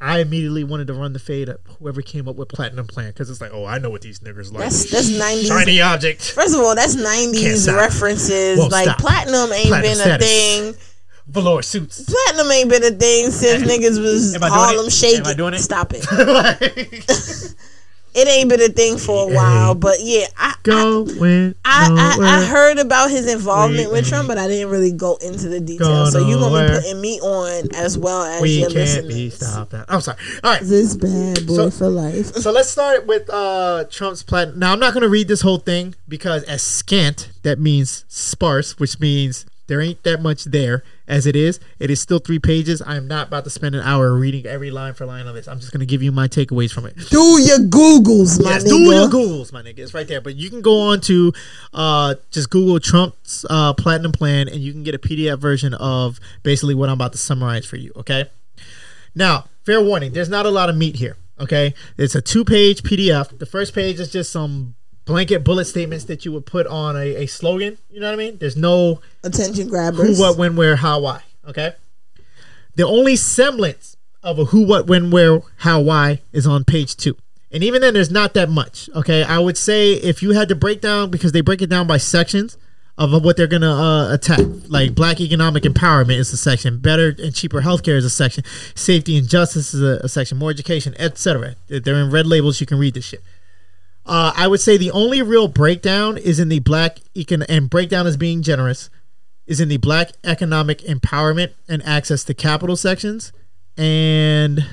I 0.00 0.20
immediately 0.20 0.62
wanted 0.62 0.86
to 0.88 0.94
run 0.94 1.12
the 1.12 1.18
fade 1.18 1.48
at 1.48 1.58
whoever 1.78 2.02
came 2.02 2.28
up 2.28 2.36
with 2.36 2.48
platinum 2.48 2.86
plan 2.86 3.08
because 3.08 3.30
it's 3.30 3.40
like, 3.40 3.50
oh, 3.52 3.64
I 3.64 3.78
know 3.78 3.90
what 3.90 4.02
these 4.02 4.20
niggers 4.20 4.52
like. 4.52 4.62
That's 4.64 4.90
that's 4.90 5.10
nineties. 5.10 5.48
Shiny 5.48 5.80
object. 5.80 6.22
First 6.22 6.54
of 6.54 6.60
all, 6.60 6.74
that's 6.76 6.94
nineties 6.94 7.68
references. 7.68 8.58
Won't 8.58 8.70
like 8.70 8.84
stop. 8.84 8.98
platinum 8.98 9.52
ain't 9.52 9.68
Platinum 9.68 9.82
been 9.82 9.96
status. 9.96 10.26
a 10.26 10.72
thing. 10.72 10.74
Velour 11.26 11.62
suits. 11.62 12.04
Platinum 12.04 12.50
ain't 12.52 12.70
been 12.70 12.84
a 12.84 12.90
thing 12.90 13.30
since 13.30 13.62
niggas 13.64 14.00
was 14.00 14.34
Am 14.36 14.42
I 14.44 14.48
doing 14.48 14.58
Harlem 14.58 14.88
shaking. 14.90 15.20
Am 15.20 15.26
I 15.26 15.34
doing 15.34 15.54
it? 15.54 15.58
Stop 15.58 15.92
it. 15.94 16.06
It 18.14 18.26
ain't 18.26 18.48
been 18.48 18.60
a 18.60 18.68
thing 18.68 18.98
for 18.98 19.30
a 19.30 19.34
while, 19.34 19.74
but 19.74 19.96
yeah, 20.00 20.26
I 20.36 20.54
I, 20.70 21.04
I, 21.64 22.16
I, 22.20 22.38
I 22.40 22.44
heard 22.44 22.78
about 22.78 23.10
his 23.10 23.32
involvement 23.32 23.90
with 23.92 24.08
Trump, 24.08 24.28
but 24.28 24.38
I 24.38 24.48
didn't 24.48 24.70
really 24.70 24.92
go 24.92 25.16
into 25.16 25.48
the 25.48 25.60
details. 25.60 26.12
So 26.12 26.18
going 26.20 26.30
you 26.30 26.38
gonna 26.38 26.68
be 26.68 26.74
putting 26.74 27.00
me 27.00 27.20
on 27.20 27.68
as 27.74 27.96
well 27.96 28.22
as 28.24 28.42
we 28.42 28.60
your 28.60 28.70
can't 28.70 29.06
be 29.08 29.26
listeners. 29.30 29.50
stopped. 29.50 29.74
I'm 29.88 30.00
sorry. 30.00 30.18
All 30.42 30.52
right. 30.52 30.62
This 30.62 30.96
bad 30.96 31.46
boy 31.46 31.56
So- 31.56 31.70
for 31.70 31.88
life. 31.88 32.34
So 32.34 32.50
let's 32.50 32.68
start 32.70 33.06
with 33.06 33.28
uh, 33.30 33.84
Trump's 33.90 34.22
plan. 34.22 34.58
Now 34.58 34.72
I'm 34.72 34.80
not 34.80 34.92
going 34.94 35.02
to 35.02 35.08
read 35.08 35.28
this 35.28 35.42
whole 35.42 35.58
thing 35.58 35.94
because 36.08 36.42
as 36.44 36.62
scant 36.62 37.30
that 37.42 37.58
means 37.58 38.04
sparse, 38.08 38.78
which 38.78 38.98
means 39.00 39.46
there 39.68 39.80
ain't 39.80 40.02
that 40.02 40.20
much 40.20 40.44
there 40.44 40.82
as 41.08 41.26
it 41.26 41.34
is. 41.34 41.58
It 41.80 41.90
is 41.90 42.00
still 42.00 42.18
three 42.20 42.38
pages. 42.38 42.80
I 42.82 42.96
am 42.96 43.08
not 43.08 43.28
about 43.28 43.42
to 43.44 43.50
spend 43.50 43.74
an 43.74 43.80
hour 43.80 44.12
reading 44.14 44.46
every 44.46 44.70
line 44.70 44.94
for 44.94 45.06
line 45.06 45.26
of 45.26 45.34
this. 45.34 45.48
I'm 45.48 45.58
just 45.58 45.72
going 45.72 45.80
to 45.80 45.86
give 45.86 46.02
you 46.02 46.12
my 46.12 46.28
takeaways 46.28 46.70
from 46.70 46.86
it. 46.86 46.94
Do 47.10 47.40
your 47.40 47.58
Googles, 47.58 48.40
my 48.44 48.50
Yes, 48.50 48.64
nigga. 48.64 48.68
do 48.68 48.78
your 48.78 49.08
Googles, 49.08 49.52
my 49.52 49.62
nigga. 49.62 49.78
It's 49.80 49.94
right 49.94 50.06
there. 50.06 50.20
But 50.20 50.36
you 50.36 50.50
can 50.50 50.60
go 50.60 50.78
on 50.90 51.00
to 51.02 51.32
uh, 51.72 52.14
just 52.30 52.50
Google 52.50 52.78
Trump's 52.78 53.44
uh, 53.50 53.72
platinum 53.72 54.12
plan, 54.12 54.48
and 54.48 54.58
you 54.58 54.72
can 54.72 54.82
get 54.84 54.94
a 54.94 54.98
PDF 54.98 55.38
version 55.38 55.74
of 55.74 56.20
basically 56.42 56.74
what 56.74 56.88
I'm 56.88 56.94
about 56.94 57.12
to 57.12 57.18
summarize 57.18 57.64
for 57.66 57.76
you. 57.76 57.90
Okay. 57.96 58.26
Now, 59.14 59.46
fair 59.64 59.80
warning. 59.82 60.12
There's 60.12 60.28
not 60.28 60.46
a 60.46 60.50
lot 60.50 60.68
of 60.68 60.76
meat 60.76 60.96
here. 60.96 61.16
Okay. 61.40 61.72
It's 61.96 62.14
a 62.14 62.20
two-page 62.20 62.82
PDF. 62.82 63.38
The 63.38 63.46
first 63.46 63.74
page 63.74 63.98
is 63.98 64.12
just 64.12 64.30
some 64.30 64.74
blanket 65.08 65.42
bullet 65.42 65.64
statements 65.64 66.04
that 66.04 66.24
you 66.24 66.30
would 66.32 66.44
put 66.46 66.66
on 66.66 66.94
a, 66.94 67.16
a 67.16 67.26
slogan. 67.26 67.78
You 67.90 67.98
know 67.98 68.06
what 68.08 68.12
I 68.12 68.16
mean? 68.16 68.38
There's 68.38 68.56
no 68.56 69.00
Attention 69.24 69.68
grabbers. 69.68 70.18
who, 70.18 70.22
what, 70.22 70.36
when, 70.36 70.54
where, 70.54 70.76
how, 70.76 71.00
why. 71.00 71.22
Okay. 71.48 71.72
The 72.76 72.86
only 72.86 73.16
semblance 73.16 73.96
of 74.22 74.38
a 74.38 74.44
who, 74.44 74.64
what, 74.64 74.86
when, 74.86 75.10
where, 75.10 75.40
how, 75.56 75.80
why 75.80 76.20
is 76.32 76.46
on 76.46 76.62
page 76.62 76.94
two. 76.94 77.16
And 77.50 77.64
even 77.64 77.80
then, 77.80 77.94
there's 77.94 78.10
not 78.10 78.34
that 78.34 78.50
much. 78.50 78.90
Okay. 78.94 79.24
I 79.24 79.38
would 79.38 79.56
say 79.56 79.94
if 79.94 80.22
you 80.22 80.32
had 80.32 80.48
to 80.50 80.54
break 80.54 80.82
down, 80.82 81.10
because 81.10 81.32
they 81.32 81.40
break 81.40 81.62
it 81.62 81.70
down 81.70 81.86
by 81.86 81.96
sections 81.96 82.58
of 82.98 83.10
what 83.24 83.38
they're 83.38 83.46
going 83.46 83.62
to 83.62 83.70
uh, 83.70 84.12
attack, 84.12 84.40
like 84.68 84.94
black 84.94 85.22
economic 85.22 85.62
empowerment 85.62 86.18
is 86.18 86.30
a 86.34 86.36
section, 86.36 86.80
better 86.80 87.14
and 87.18 87.34
cheaper 87.34 87.62
healthcare 87.62 87.96
is 87.96 88.04
a 88.04 88.10
section, 88.10 88.44
safety 88.74 89.16
and 89.16 89.26
justice 89.26 89.72
is 89.72 89.80
a, 89.80 90.04
a 90.04 90.08
section, 90.08 90.36
more 90.36 90.50
education, 90.50 90.94
etc. 90.98 91.54
They're 91.68 91.94
in 91.94 92.10
red 92.10 92.26
labels. 92.26 92.60
You 92.60 92.66
can 92.66 92.78
read 92.78 92.92
this 92.92 93.06
shit. 93.06 93.22
Uh, 94.08 94.32
I 94.34 94.48
would 94.48 94.60
say 94.60 94.76
the 94.76 94.90
only 94.90 95.20
real 95.20 95.48
breakdown 95.48 96.16
is 96.16 96.40
in 96.40 96.48
the 96.48 96.60
black 96.60 96.98
econ 97.14 97.44
and 97.48 97.68
breakdown 97.68 98.06
is 98.06 98.16
being 98.16 98.42
generous 98.42 98.88
is 99.46 99.60
in 99.60 99.68
the 99.68 99.76
black 99.76 100.12
economic 100.24 100.78
empowerment 100.80 101.52
and 101.68 101.84
access 101.84 102.24
to 102.24 102.34
capital 102.34 102.76
sections 102.76 103.32
and 103.76 104.66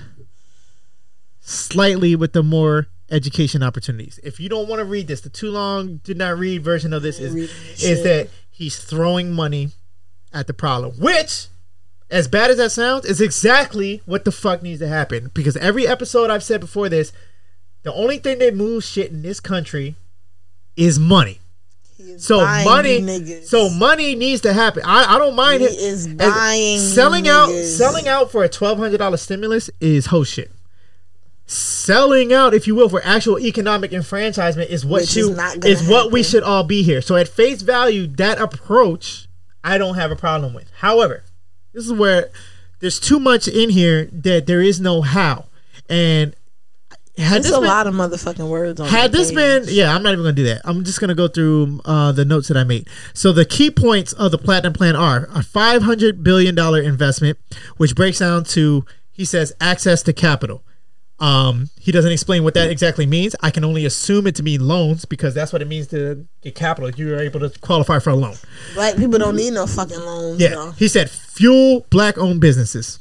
slightly 1.42 2.16
with 2.16 2.34
the 2.34 2.44
more 2.44 2.88
education 3.12 3.62
opportunities. 3.62 4.20
If 4.24 4.40
you 4.40 4.50
don't 4.50 4.68
want 4.68 4.80
to 4.80 4.86
read 4.86 5.08
this, 5.08 5.22
the 5.22 5.30
too 5.30 5.52
long 5.52 5.98
did 5.98 6.18
not 6.18 6.38
read 6.38 6.64
version 6.64 6.94
of 6.94 7.04
this 7.04 7.20
is 7.20 7.36
is 7.84 8.04
that 8.04 8.30
he's 8.50 8.78
throwing 8.78 9.32
money 9.32 9.70
at 10.34 10.48
the 10.48 10.54
problem, 10.54 10.96
which 10.98 11.48
as 12.10 12.28
bad 12.28 12.52
as 12.52 12.58
that 12.58 12.72
sounds, 12.72 13.06
is 13.06 13.20
exactly 13.20 14.02
what 14.06 14.26
the 14.26 14.32
fuck 14.32 14.62
needs 14.62 14.80
to 14.80 14.88
happen. 14.88 15.32
Because 15.34 15.58
every 15.58 15.88
episode 15.88 16.30
I've 16.30 16.44
said 16.44 16.62
before 16.62 16.88
this, 16.90 17.12
the 17.86 17.94
only 17.94 18.18
thing 18.18 18.40
that 18.40 18.56
moves 18.56 18.90
shit 18.90 19.12
in 19.12 19.22
this 19.22 19.40
country 19.40 19.96
is 20.76 20.98
money. 21.00 21.40
So 22.18 22.40
money, 22.40 23.00
niggas. 23.00 23.46
so 23.46 23.70
money 23.70 24.16
needs 24.16 24.42
to 24.42 24.54
happen. 24.54 24.82
I, 24.86 25.16
I 25.16 25.18
don't 25.20 25.36
mind 25.36 25.62
He 25.62 25.68
it. 25.68 25.80
is 25.80 26.08
buying 26.08 26.80
selling 26.80 27.28
out, 27.28 27.50
selling 27.50 28.08
out 28.08 28.32
for 28.32 28.44
a 28.44 28.50
twelve 28.50 28.80
hundred 28.80 28.98
dollar 28.98 29.18
stimulus 29.18 29.70
is 29.80 30.08
ho 30.08 30.24
shit. 30.24 30.52
Selling 31.46 32.34
out, 32.34 32.56
if 32.56 32.66
you 32.66 32.74
will, 32.74 32.90
for 32.90 33.02
actual 33.04 33.40
economic 33.40 33.94
enfranchisement 33.94 34.72
is 34.72 34.84
what 34.84 35.02
Which 35.02 35.16
you 35.16 35.32
is 35.32 35.82
is 35.82 35.88
what 35.88 36.12
we 36.12 36.24
should 36.24 36.42
all 36.42 36.64
be 36.64 36.82
here. 36.82 37.02
So 37.02 37.16
at 37.16 37.28
face 37.28 37.62
value, 37.62 38.08
that 38.18 38.40
approach 38.40 39.28
I 39.64 39.78
don't 39.78 39.96
have 39.96 40.12
a 40.12 40.16
problem 40.16 40.56
with. 40.56 40.72
However, 40.80 41.24
this 41.72 41.86
is 41.86 41.94
where 41.94 42.30
there's 42.80 43.00
too 43.00 43.20
much 43.20 43.48
in 43.48 43.70
here 43.70 44.06
that 44.12 44.48
there 44.48 44.62
is 44.62 44.80
no 44.80 45.02
how. 45.02 45.46
And 45.88 46.36
had 47.18 47.44
There's 47.44 47.54
a 47.54 47.60
been, 47.60 47.68
lot 47.68 47.88
of 47.88 47.94
motherfucking 47.94 48.50
words 48.50 48.80
on 48.80 48.88
had 48.88 49.12
this 49.12 49.32
page. 49.32 49.66
been 49.68 49.74
yeah 49.76 49.96
i'm 49.96 50.04
not 50.04 50.12
even 50.14 50.24
gonna 50.24 50.34
do 50.34 50.44
that 50.46 50.62
i'm 50.66 50.84
just 50.84 51.00
gonna 51.00 51.16
go 51.16 51.28
through 51.28 51.80
uh, 51.86 52.12
the 52.12 52.26
notes 52.26 52.48
that 52.50 52.58
i 52.58 52.64
made 52.64 52.88
so 53.14 53.32
the 53.32 53.46
key 53.46 53.72
points 53.72 54.12
of 54.14 54.32
the 54.32 54.38
platinum 54.38 54.74
plan 54.74 54.96
are 54.96 55.28
a 55.34 55.42
500 55.42 56.24
billion 56.24 56.56
dollar 56.56 56.82
investment 56.82 57.38
which 57.78 57.96
breaks 57.96 58.20
down 58.20 58.44
to 58.44 58.86
he 59.12 59.24
says 59.24 59.54
access 59.62 60.04
to 60.04 60.14
capital 60.14 60.62
um, 61.18 61.70
he 61.80 61.94
doesn't 61.94 62.12
explain 62.12 62.44
what 62.44 62.54
that 62.56 62.70
exactly 62.70 63.06
means 63.06 63.34
i 63.40 63.50
can 63.50 63.64
only 63.64 63.86
assume 63.86 64.28
it 64.28 64.36
to 64.36 64.44
mean 64.44 64.60
loans 64.68 65.06
because 65.06 65.34
that's 65.34 65.54
what 65.54 65.62
it 65.62 65.68
means 65.70 65.88
to 65.88 66.28
get 66.42 66.56
capital 66.56 66.90
you're 66.92 67.20
able 67.22 67.40
to 67.40 67.50
qualify 67.62 68.00
for 68.00 68.10
a 68.10 68.16
loan 68.16 68.36
Black 68.74 68.98
people 68.98 69.18
don't 69.18 69.38
need 69.38 69.54
no 69.54 69.66
fucking 69.66 69.98
loans. 70.00 70.42
yeah 70.42 70.50
though. 70.50 70.72
he 70.72 70.90
said 70.90 71.10
fuel 71.10 71.86
black 71.90 72.18
owned 72.18 72.42
businesses 72.42 73.00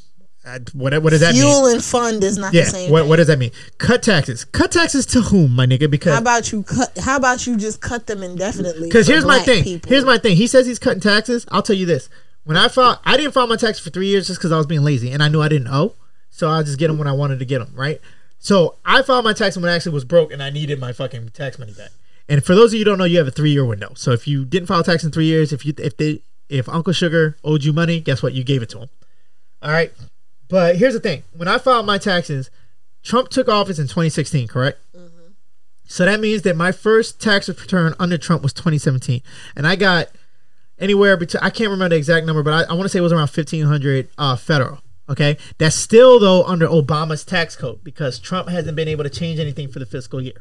what, 0.74 1.02
what 1.02 1.10
does 1.10 1.20
that 1.20 1.32
mean 1.32 1.42
Fuel 1.42 1.66
and 1.66 1.82
fund 1.82 2.22
is 2.22 2.36
not 2.36 2.52
yeah 2.52 2.64
the 2.64 2.70
same. 2.70 2.90
what, 2.90 3.06
what 3.06 3.16
does 3.16 3.28
that 3.28 3.38
mean 3.38 3.50
cut 3.78 4.02
taxes 4.02 4.44
cut 4.44 4.70
taxes 4.70 5.06
to 5.06 5.22
whom 5.22 5.56
my 5.56 5.66
nigga 5.66 5.90
because 5.90 6.12
How 6.12 6.20
about 6.20 6.52
you 6.52 6.62
cut? 6.62 6.96
How 6.98 7.16
about 7.16 7.46
you 7.46 7.56
just 7.56 7.80
cut 7.80 8.06
them 8.06 8.22
indefinitely? 8.22 8.88
Because 8.88 9.06
here's 9.06 9.24
my 9.24 9.38
thing. 9.38 9.64
people? 9.64 9.88
Here's 9.88 10.04
my 10.04 10.18
thing. 10.18 10.36
He 10.36 10.46
says 10.46 10.66
he's 10.66 10.78
cutting 10.78 11.00
taxes. 11.00 11.46
I'll 11.50 11.62
tell 11.62 11.76
you 11.76 11.86
this. 11.86 12.08
When 12.44 12.58
I 12.58 12.68
filed, 12.68 12.98
I 13.04 13.16
didn't 13.16 13.32
file 13.32 13.46
my 13.46 13.56
taxes 13.56 13.82
for 13.82 13.90
three 13.90 14.08
years 14.08 14.26
just 14.26 14.38
because 14.38 14.52
I 14.52 14.58
was 14.58 14.66
being 14.66 14.82
lazy 14.82 15.10
and 15.10 15.22
I 15.22 15.28
knew 15.28 15.40
I 15.40 15.48
didn't 15.48 15.68
owe. 15.68 15.94
So 16.28 16.50
I'll 16.50 16.62
just 16.62 16.78
get 16.78 16.88
them 16.88 16.98
when 16.98 17.08
I 17.08 17.12
wanted 17.12 17.38
to 17.38 17.44
get 17.44 17.60
them, 17.60 17.72
right? 17.74 18.00
So 18.38 18.76
I 18.84 19.00
filed 19.02 19.24
my 19.24 19.32
taxes 19.32 19.62
when 19.62 19.70
I 19.70 19.76
actually 19.76 19.94
was 19.94 20.04
broke 20.04 20.30
and 20.30 20.42
I 20.42 20.50
needed 20.50 20.78
my 20.78 20.92
fucking 20.92 21.30
tax 21.30 21.58
money 21.58 21.72
back. 21.72 21.90
And 22.28 22.44
for 22.44 22.54
those 22.54 22.72
of 22.72 22.74
you 22.74 22.80
who 22.80 22.84
don't 22.84 22.98
know, 22.98 23.04
you 23.04 23.18
have 23.18 23.28
a 23.28 23.30
three 23.30 23.50
year 23.50 23.64
window. 23.64 23.92
So 23.94 24.10
if 24.12 24.28
you 24.28 24.44
didn't 24.44 24.66
file 24.66 24.82
tax 24.82 25.04
in 25.04 25.10
three 25.10 25.26
years, 25.26 25.52
if 25.52 25.64
you 25.64 25.72
if 25.78 25.96
they 25.96 26.20
if 26.48 26.68
Uncle 26.68 26.92
Sugar 26.92 27.36
owed 27.44 27.64
you 27.64 27.72
money, 27.72 28.00
guess 28.00 28.22
what? 28.22 28.34
You 28.34 28.44
gave 28.44 28.62
it 28.62 28.68
to 28.70 28.80
him. 28.80 28.88
All 29.62 29.70
right. 29.70 29.92
But 30.54 30.76
here's 30.76 30.94
the 30.94 31.00
thing. 31.00 31.24
When 31.36 31.48
I 31.48 31.58
filed 31.58 31.84
my 31.84 31.98
taxes, 31.98 32.48
Trump 33.02 33.28
took 33.28 33.48
office 33.48 33.80
in 33.80 33.88
2016, 33.88 34.46
correct? 34.46 34.78
So 35.82 36.04
that 36.04 36.20
means 36.20 36.42
that 36.42 36.54
my 36.54 36.70
first 36.70 37.20
tax 37.20 37.48
return 37.48 37.92
under 37.98 38.16
Trump 38.16 38.44
was 38.44 38.52
2017, 38.52 39.20
and 39.56 39.66
I 39.66 39.74
got 39.74 40.10
anywhere 40.78 41.16
between 41.16 41.42
I 41.42 41.50
can't 41.50 41.70
remember 41.70 41.88
the 41.88 41.96
exact 41.96 42.24
number, 42.24 42.44
but 42.44 42.52
I, 42.52 42.70
I 42.70 42.74
want 42.74 42.84
to 42.84 42.88
say 42.88 43.00
it 43.00 43.02
was 43.02 43.10
around 43.10 43.30
1500 43.30 44.08
uh, 44.16 44.36
federal. 44.36 44.78
Okay, 45.08 45.38
that's 45.58 45.74
still 45.74 46.20
though 46.20 46.44
under 46.44 46.68
Obama's 46.68 47.24
tax 47.24 47.56
code 47.56 47.82
because 47.82 48.20
Trump 48.20 48.48
hasn't 48.48 48.76
been 48.76 48.86
able 48.86 49.02
to 49.02 49.10
change 49.10 49.40
anything 49.40 49.66
for 49.66 49.80
the 49.80 49.86
fiscal 49.86 50.22
year. 50.22 50.40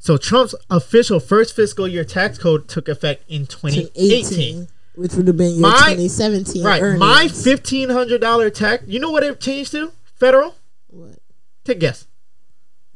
So 0.00 0.16
Trump's 0.16 0.56
official 0.68 1.20
first 1.20 1.54
fiscal 1.54 1.86
year 1.86 2.02
tax 2.02 2.38
code 2.38 2.66
took 2.66 2.88
effect 2.88 3.22
in 3.30 3.46
2018. 3.46 4.58
18, 4.58 4.68
which 4.94 5.14
would 5.14 5.26
have 5.26 5.36
been 5.36 5.52
your 5.52 5.60
My- 5.62 5.94
2017 5.94 6.62
Right, 6.64 6.82
earnings. 6.82 7.00
my 7.00 7.28
fifteen 7.28 7.88
hundred 7.90 8.20
dollar 8.20 8.50
tax. 8.50 8.84
You 8.86 9.00
know 9.00 9.10
what 9.10 9.22
it 9.22 9.40
changed 9.40 9.72
to? 9.72 9.92
Federal. 10.18 10.54
what 10.88 11.18
Take 11.64 11.78
a 11.78 11.80
guess. 11.80 12.06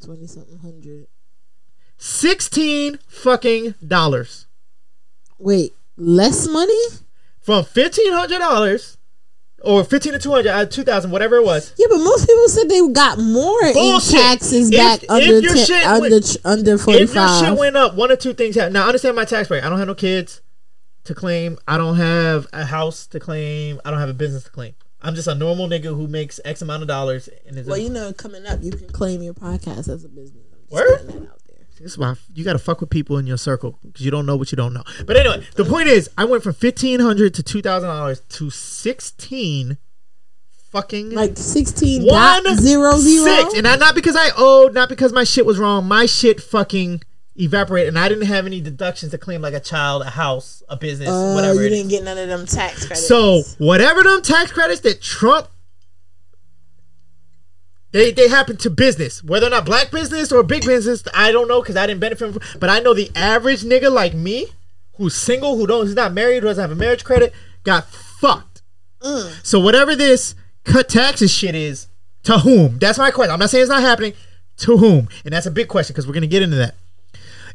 twenty 0.05 0.27
something 0.27 0.59
hundred. 0.59 1.06
Sixteen 1.98 2.98
fucking 3.09 3.74
dollars. 3.86 4.47
Wait, 5.39 5.74
less 5.97 6.47
money? 6.48 6.74
from 7.40 7.64
fifteen 7.64 8.12
hundred 8.12 8.40
dollars 8.40 8.98
or 9.62 9.85
fifteen 9.85 10.12
to 10.12 10.18
two 10.18 10.32
hundred, 10.32 10.51
uh, 10.51 10.66
two 10.66 10.82
thousand, 10.82 11.12
whatever 11.12 11.36
it 11.36 11.44
was. 11.44 11.73
Yeah, 11.78 11.86
but 11.89 11.98
most 11.98 12.27
people 12.27 12.48
said 12.48 12.68
they 12.68 12.89
got 12.89 13.18
more 13.20 13.73
Bullshit. 13.73 14.14
in 14.14 14.20
taxes 14.20 14.70
If- 14.73 14.77
back 14.77 15.02
if 15.05 15.10
under 15.10 15.39
your 15.40 15.55
te- 15.55 15.64
shit 15.64 15.86
under 15.86 16.18
under 16.44 16.77
forty 16.77 17.01
If 17.05 17.14
your 17.14 17.28
shit 17.40 17.56
went 17.56 17.77
up, 17.77 17.94
one 17.94 18.10
or 18.10 18.16
two 18.16 18.35
things 18.35 18.56
happened. 18.56 18.74
Now, 18.74 18.86
understand 18.89 19.14
my 19.14 19.24
tax 19.24 19.48
rate. 19.48 19.62
I 19.62 19.68
don't 19.68 19.78
have 19.78 19.86
no 19.89 19.94
kids. 19.94 20.40
To 21.07 21.15
claim. 21.15 21.59
I 21.66 21.77
don't 21.78 21.97
have 21.97 22.47
a 22.53 22.65
house 22.65 23.07
to 23.09 23.20
claim. 23.20 23.81
I 23.85 23.91
don't 23.91 24.01
have 24.01 24.09
a 24.09 24.15
business 24.15 24.45
to 24.45 24.51
claim. 24.51 24.74
I'm 25.03 25.15
just 25.15 25.28
a 25.28 25.35
normal 25.35 25.69
nigga 25.69 25.95
who 25.97 26.09
makes 26.09 26.41
X 26.45 26.62
amount 26.62 26.83
of 26.83 26.89
dollars 26.89 27.28
and 27.47 27.57
is. 27.59 27.66
Well, 27.66 27.78
you 27.78 27.91
know, 27.91 28.12
coming 28.12 28.47
up, 28.47 28.62
you 28.62 28.73
can 28.73 28.89
claim 28.89 29.23
your 29.23 29.35
podcast 29.35 29.89
as 29.89 30.05
a 30.05 30.09
business. 30.09 30.45
Word? 30.70 31.01
putting 31.01 31.07
that 31.23 31.31
out 31.31 31.41
there. 31.47 31.57
This 31.81 31.93
is 31.93 31.99
why 31.99 32.15
you 32.35 32.43
got 32.45 32.55
to 32.55 32.59
fuck 32.59 32.81
with 32.81 32.91
people 32.91 33.19
in 33.19 33.27
your 33.27 33.37
circle 33.37 33.78
because 33.83 34.05
you 34.05 34.11
don't 34.11 34.27
know 34.27 34.37
what 34.37 34.51
you 34.51 34.57
don't 34.57 34.73
know. 34.73 34.83
But 35.07 35.16
anyway, 35.16 35.45
the 35.55 35.65
point 35.65 35.89
is, 35.89 36.09
I 36.16 36.24
went 36.24 36.43
from 36.43 36.55
fifteen 36.55 37.01
hundred 37.01 37.35
to 37.35 37.43
two 37.43 37.61
thousand 37.62 37.89
dollars 37.89 38.20
to 38.20 38.51
sixteen 38.51 39.77
fucking 40.70 41.11
Like 41.11 41.37
sixteen 41.37 42.05
one 42.05 42.57
zero 42.57 42.93
zero. 42.99 43.24
six, 43.24 43.55
and 43.55 43.65
not 43.65 43.95
because 43.95 44.16
I 44.16 44.31
owed, 44.37 44.74
not 44.74 44.89
because 44.89 45.12
my 45.12 45.24
shit 45.24 45.47
was 45.47 45.59
wrong. 45.59 45.87
My 45.87 46.07
shit 46.07 46.41
fucking 46.41 47.03
evaporated, 47.38 47.88
and 47.88 47.98
I 47.98 48.08
didn't 48.08 48.26
have 48.26 48.46
any 48.46 48.60
deductions 48.60 49.12
to 49.12 49.18
claim 49.18 49.40
like 49.42 49.54
a 49.54 49.60
child, 49.60 50.02
a 50.02 50.10
house, 50.10 50.62
a 50.68 50.76
business, 50.76 51.08
Oh, 51.10 51.34
whatever. 51.34 51.62
you 51.62 51.68
didn't 51.68 51.88
get 51.90 52.04
none 52.04 52.18
of 52.18 52.28
them 52.28 52.46
tax 52.46 52.86
credits. 52.86 53.06
So 53.06 53.42
whatever 53.58 54.02
them 54.02 54.22
tax 54.22 54.52
credits 54.52 54.80
that 54.82 55.00
Trump 55.02 55.48
they 57.92 58.10
they 58.10 58.28
happen 58.28 58.56
to 58.58 58.70
business, 58.70 59.22
whether 59.24 59.46
or 59.46 59.50
not 59.50 59.64
black 59.64 59.90
business 59.90 60.30
or 60.32 60.42
big 60.42 60.66
business, 60.66 61.02
I 61.14 61.32
don't 61.32 61.48
know 61.48 61.62
because 61.62 61.76
I 61.76 61.86
didn't 61.86 62.00
benefit 62.00 62.32
from. 62.32 62.58
But 62.60 62.68
I 62.68 62.80
know 62.80 62.92
the 62.94 63.10
average 63.14 63.62
nigga 63.62 63.90
like 63.90 64.12
me, 64.12 64.48
who's 64.96 65.14
single, 65.14 65.56
who 65.56 65.66
don't, 65.66 65.86
who's 65.86 65.94
not 65.94 66.12
married, 66.12 66.42
who 66.42 66.48
doesn't 66.48 66.60
have 66.60 66.70
a 66.72 66.74
marriage 66.74 67.04
credit, 67.04 67.32
got 67.64 67.86
fucked. 67.88 68.62
Mm. 69.00 69.46
So 69.46 69.60
whatever 69.60 69.94
this 69.96 70.34
cut 70.64 70.88
taxes 70.88 71.30
shit 71.30 71.54
is, 71.54 71.88
to 72.24 72.38
whom? 72.38 72.78
That's 72.78 72.98
my 72.98 73.10
question. 73.10 73.32
I'm 73.32 73.38
not 73.38 73.50
saying 73.50 73.62
it's 73.62 73.70
not 73.70 73.82
happening. 73.82 74.12
To 74.58 74.76
whom? 74.78 75.08
And 75.24 75.32
that's 75.32 75.46
a 75.46 75.50
big 75.50 75.68
question 75.68 75.94
because 75.94 76.06
we're 76.06 76.14
gonna 76.14 76.26
get 76.26 76.42
into 76.42 76.56
that. 76.56 76.74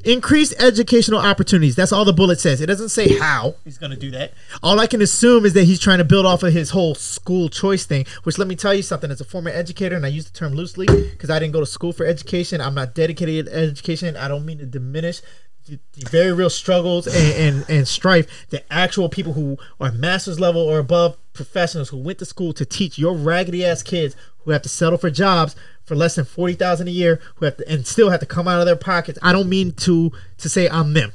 Increased 0.03 0.53
educational 0.59 1.19
opportunities. 1.19 1.75
That's 1.75 1.91
all 1.91 2.05
the 2.05 2.13
bullet 2.13 2.39
says. 2.39 2.61
It 2.61 2.67
doesn't 2.67 2.89
say 2.89 3.17
how 3.17 3.55
he's 3.63 3.77
going 3.77 3.91
to 3.91 3.97
do 3.97 4.11
that. 4.11 4.33
All 4.63 4.79
I 4.79 4.87
can 4.87 5.01
assume 5.01 5.45
is 5.45 5.53
that 5.53 5.63
he's 5.63 5.79
trying 5.79 5.99
to 5.99 6.03
build 6.03 6.25
off 6.25 6.43
of 6.43 6.53
his 6.53 6.71
whole 6.71 6.95
school 6.95 7.49
choice 7.49 7.85
thing, 7.85 8.05
which 8.23 8.37
let 8.37 8.47
me 8.47 8.55
tell 8.55 8.73
you 8.73 8.83
something. 8.83 9.11
As 9.11 9.21
a 9.21 9.25
former 9.25 9.49
educator, 9.49 9.95
and 9.95 10.05
I 10.05 10.09
use 10.09 10.25
the 10.25 10.37
term 10.37 10.53
loosely 10.53 10.85
because 10.85 11.29
I 11.29 11.39
didn't 11.39 11.53
go 11.53 11.59
to 11.59 11.65
school 11.65 11.93
for 11.93 12.05
education, 12.05 12.61
I'm 12.61 12.75
not 12.75 12.95
dedicated 12.95 13.45
to 13.47 13.55
education. 13.55 14.17
I 14.17 14.27
don't 14.27 14.45
mean 14.45 14.59
to 14.59 14.65
diminish 14.65 15.21
the, 15.67 15.79
the 15.93 16.09
very 16.09 16.33
real 16.33 16.49
struggles 16.49 17.07
and, 17.07 17.33
and, 17.33 17.69
and 17.69 17.87
strife 17.87 18.49
that 18.49 18.65
actual 18.71 19.09
people 19.09 19.33
who 19.33 19.57
are 19.79 19.91
master's 19.91 20.39
level 20.39 20.61
or 20.61 20.79
above 20.79 21.17
professionals 21.33 21.89
who 21.89 21.97
went 21.97 22.19
to 22.19 22.25
school 22.25 22.53
to 22.53 22.65
teach 22.65 22.97
your 22.97 23.13
raggedy 23.13 23.63
ass 23.63 23.83
kids 23.83 24.15
who 24.43 24.51
have 24.51 24.61
to 24.63 24.69
settle 24.69 24.97
for 24.97 25.09
jobs 25.09 25.55
for 25.83 25.95
less 25.95 26.15
than 26.15 26.25
forty 26.25 26.53
thousand 26.53 26.87
a 26.87 26.91
year, 26.91 27.19
who 27.35 27.45
have 27.45 27.57
to, 27.57 27.67
and 27.69 27.85
still 27.85 28.09
have 28.09 28.19
to 28.19 28.25
come 28.25 28.47
out 28.47 28.59
of 28.59 28.65
their 28.65 28.75
pockets. 28.75 29.19
I 29.21 29.31
don't 29.31 29.49
mean 29.49 29.71
to 29.73 30.11
to 30.37 30.49
say 30.49 30.69
I'm 30.69 30.93
them. 30.93 31.11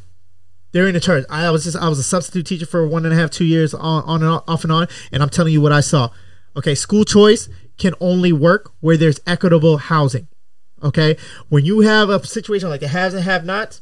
They're 0.72 0.88
in 0.88 0.94
the 0.94 1.00
church. 1.00 1.24
I 1.30 1.50
was 1.50 1.64
just 1.64 1.76
I 1.76 1.88
was 1.88 1.98
a 1.98 2.02
substitute 2.02 2.46
teacher 2.46 2.66
for 2.66 2.86
one 2.86 3.04
and 3.04 3.14
a 3.14 3.16
half, 3.16 3.30
two 3.30 3.44
years 3.44 3.72
on, 3.72 4.02
on 4.04 4.22
and 4.22 4.42
off 4.46 4.64
and 4.64 4.72
on, 4.72 4.88
and 5.12 5.22
I'm 5.22 5.30
telling 5.30 5.52
you 5.52 5.60
what 5.60 5.72
I 5.72 5.80
saw. 5.80 6.10
Okay, 6.56 6.74
school 6.74 7.04
choice 7.04 7.48
can 7.78 7.94
only 8.00 8.32
work 8.32 8.72
where 8.80 8.96
there's 8.96 9.20
equitable 9.26 9.78
housing. 9.78 10.28
Okay, 10.82 11.16
when 11.48 11.64
you 11.64 11.80
have 11.80 12.10
a 12.10 12.24
situation 12.26 12.68
like 12.68 12.80
the 12.80 12.88
haves 12.88 13.14
and 13.14 13.24
have-nots, 13.24 13.80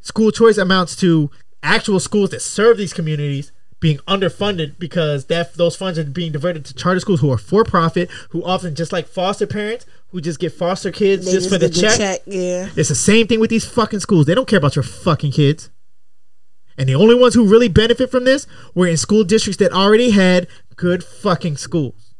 school 0.00 0.30
choice 0.30 0.58
amounts 0.58 0.94
to 0.96 1.30
actual 1.62 2.00
schools 2.00 2.30
that 2.30 2.42
serve 2.42 2.76
these 2.76 2.92
communities 2.92 3.52
being 3.80 3.98
underfunded 4.06 4.78
because 4.78 5.26
that 5.26 5.54
those 5.54 5.74
funds 5.74 5.98
are 5.98 6.04
being 6.04 6.32
diverted 6.32 6.64
to 6.66 6.74
charter 6.74 7.00
schools 7.00 7.20
who 7.20 7.32
are 7.32 7.38
for 7.38 7.64
profit, 7.64 8.10
who 8.30 8.44
often 8.44 8.74
just 8.74 8.92
like 8.92 9.06
foster 9.08 9.46
parents 9.46 9.86
who 10.10 10.20
just 10.20 10.40
get 10.40 10.52
foster 10.52 10.90
kids 10.90 11.26
They 11.26 11.32
just, 11.32 11.48
for 11.48 11.58
the 11.58 11.68
get 11.68 11.96
check. 11.96 12.20
Yeah. 12.26 12.68
It's 12.76 12.88
the 12.88 12.94
same 12.94 13.26
thing 13.26 13.40
with 13.40 13.50
these 13.50 13.64
fucking 13.64 14.00
schools. 14.00 14.26
They 14.26 14.34
don't 14.34 14.48
care 14.48 14.58
about 14.58 14.76
your 14.76 14.82
fucking 14.82 15.32
kids. 15.32 15.70
And 16.76 16.88
the 16.88 16.94
only 16.94 17.14
ones 17.14 17.34
who 17.34 17.46
really 17.46 17.68
benefit 17.68 18.10
from 18.10 18.24
this 18.24 18.46
were 18.74 18.86
in 18.86 18.96
school 18.96 19.24
districts 19.24 19.58
that 19.58 19.72
already 19.72 20.10
had 20.10 20.48
good 20.76 21.04
fucking 21.04 21.56
schools. 21.58 22.14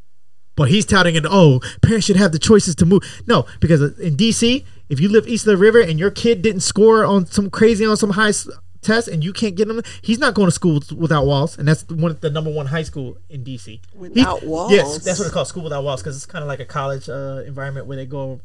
But 0.57 0.69
he's 0.69 0.85
touting 0.85 1.15
it, 1.15 1.25
oh, 1.27 1.61
parents 1.81 2.07
should 2.07 2.17
have 2.17 2.33
the 2.33 2.39
choices 2.39 2.75
to 2.77 2.87
move. 2.87 3.03
No, 3.27 3.47
because 3.61 3.99
in 3.99 4.17
DC, 4.17 4.65
if 4.89 5.01
you 5.01 5.09
live 5.09 5.27
east 5.27 5.47
of 5.47 5.53
the 5.53 5.57
river 5.57 5.81
and 5.81 5.99
your 5.99 6.11
kid 6.11 6.43
didn't 6.43 6.61
score 6.61 7.05
on 7.05 7.27
some 7.27 7.49
crazy 7.49 7.87
on 7.87 7.97
some 7.97 8.11
high 8.11 8.33
test 8.83 9.09
and 9.09 9.23
you 9.23 9.33
can't 9.33 9.55
get 9.55 9.69
him, 9.69 9.83
he's 10.03 10.19
not 10.19 10.35
going 10.35 10.49
to 10.49 10.53
school 10.53 10.83
without 10.97 11.27
walls. 11.27 11.59
And 11.59 11.67
that's 11.69 11.87
one 11.89 12.17
the 12.21 12.31
number 12.31 12.51
one 12.51 12.67
high 12.67 12.83
school 12.83 13.19
in 13.29 13.45
DC. 13.45 13.81
Without 13.95 14.45
walls? 14.45 14.73
Yes, 14.73 15.05
that's 15.05 15.19
what 15.19 15.27
it's 15.27 15.35
called, 15.35 15.49
school 15.49 15.65
without 15.65 15.85
walls, 15.85 16.03
because 16.03 16.17
it's 16.17 16.27
kind 16.27 16.43
of 16.43 16.49
like 16.49 16.61
a 16.61 16.65
college 16.65 17.09
uh, 17.09 17.43
environment 17.47 17.87
where 17.87 17.97
they 17.97 18.07
go 18.07 18.41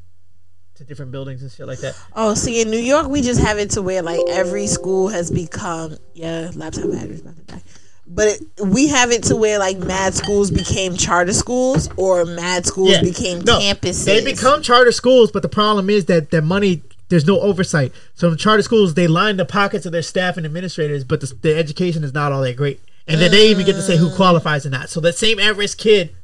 to 0.76 0.84
different 0.84 1.12
buildings 1.12 1.42
and 1.42 1.52
shit 1.52 1.68
like 1.68 1.80
that. 1.80 1.98
Oh, 2.16 2.34
see, 2.34 2.62
in 2.62 2.70
New 2.70 2.80
York, 2.80 3.08
we 3.08 3.22
just 3.22 3.42
have 3.42 3.58
it 3.58 3.72
to 3.72 3.82
where 3.82 4.02
like 4.02 4.20
every 4.30 4.68
school 4.68 5.08
has 5.08 5.32
become 5.32 5.98
yeah, 6.14 6.52
laptop 6.56 6.92
battery's 6.92 7.22
about 7.22 7.38
to 7.38 7.44
die. 7.44 7.62
But 8.08 8.28
it, 8.28 8.42
we 8.62 8.88
have 8.90 9.12
it 9.12 9.24
to 9.24 9.36
where 9.36 9.58
like 9.58 9.78
mad 9.80 10.14
schools 10.14 10.52
became 10.52 10.96
charter 10.96 11.34
schools 11.34 11.90
or 11.98 12.26
mad 12.26 12.66
schools 12.66 13.00
became 13.00 13.40
No, 13.40 13.58
campuses. 13.60 14.06
They 14.06 14.24
become 14.24 14.62
charter 14.62 14.92
schools, 14.92 15.32
but 15.32 15.42
the 15.42 15.50
problem 15.50 15.90
is 15.90 16.06
that 16.06 16.30
their 16.30 16.44
money 16.44 16.84
there's 17.10 17.26
no 17.26 17.40
oversight. 17.40 17.94
So 18.14 18.30
the 18.30 18.36
charter 18.36 18.64
schools 18.64 18.94
they 18.94 19.08
line 19.08 19.38
the 19.38 19.46
pockets 19.46 19.86
of 19.86 19.92
their 19.92 20.02
staff 20.02 20.38
and 20.38 20.46
administrators, 20.46 21.04
but 21.04 21.22
the, 21.22 21.34
the 21.42 21.56
education 21.56 22.04
is 22.04 22.14
not 22.14 22.32
all 22.32 22.42
that 22.42 22.56
great. 22.56 22.82
And 23.08 23.22
then 23.22 23.32
they 23.32 23.50
even 23.50 23.66
get 23.66 23.74
to 23.74 23.82
say 23.84 23.98
who 23.98 24.14
qualifies 24.16 24.66
or 24.66 24.72
not. 24.72 24.90
So 24.90 25.00
that 25.02 25.16
same 25.16 25.38
average 25.40 25.78
kid 25.78 26.16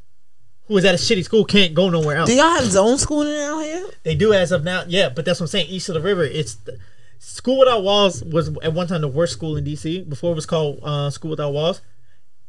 who 0.66 0.78
is 0.78 0.86
at 0.86 0.96
a 0.96 0.98
shitty 0.98 1.24
school 1.24 1.46
can't 1.46 1.76
go 1.76 1.90
nowhere 1.90 2.18
else. 2.18 2.30
Do 2.30 2.36
y'all 2.36 2.56
have 2.56 2.64
zone 2.64 2.98
schooling 2.98 3.36
out 3.40 3.60
here? 3.60 3.88
They 4.04 4.16
do 4.16 4.34
as 4.34 4.52
of 4.52 4.64
now, 4.64 4.84
yeah. 4.88 5.10
But 5.10 5.26
that's 5.26 5.40
what 5.40 5.46
I'm 5.46 5.50
saying. 5.50 5.68
East 5.70 5.90
of 5.90 5.96
the 5.96 6.02
river, 6.02 6.24
it's 6.24 6.56
the, 6.56 6.80
School 7.20 7.60
Without 7.60 7.84
Walls 7.84 8.24
was 8.24 8.50
at 8.64 8.74
one 8.74 8.88
time 8.88 9.02
the 9.02 9.08
worst 9.08 9.34
school 9.34 9.56
in 9.56 9.64
DC. 9.64 10.10
Before 10.10 10.32
it 10.32 10.36
was 10.36 10.48
called 10.48 10.80
uh, 10.82 11.12
School 11.12 11.32
Without 11.32 11.54
Walls. 11.54 11.82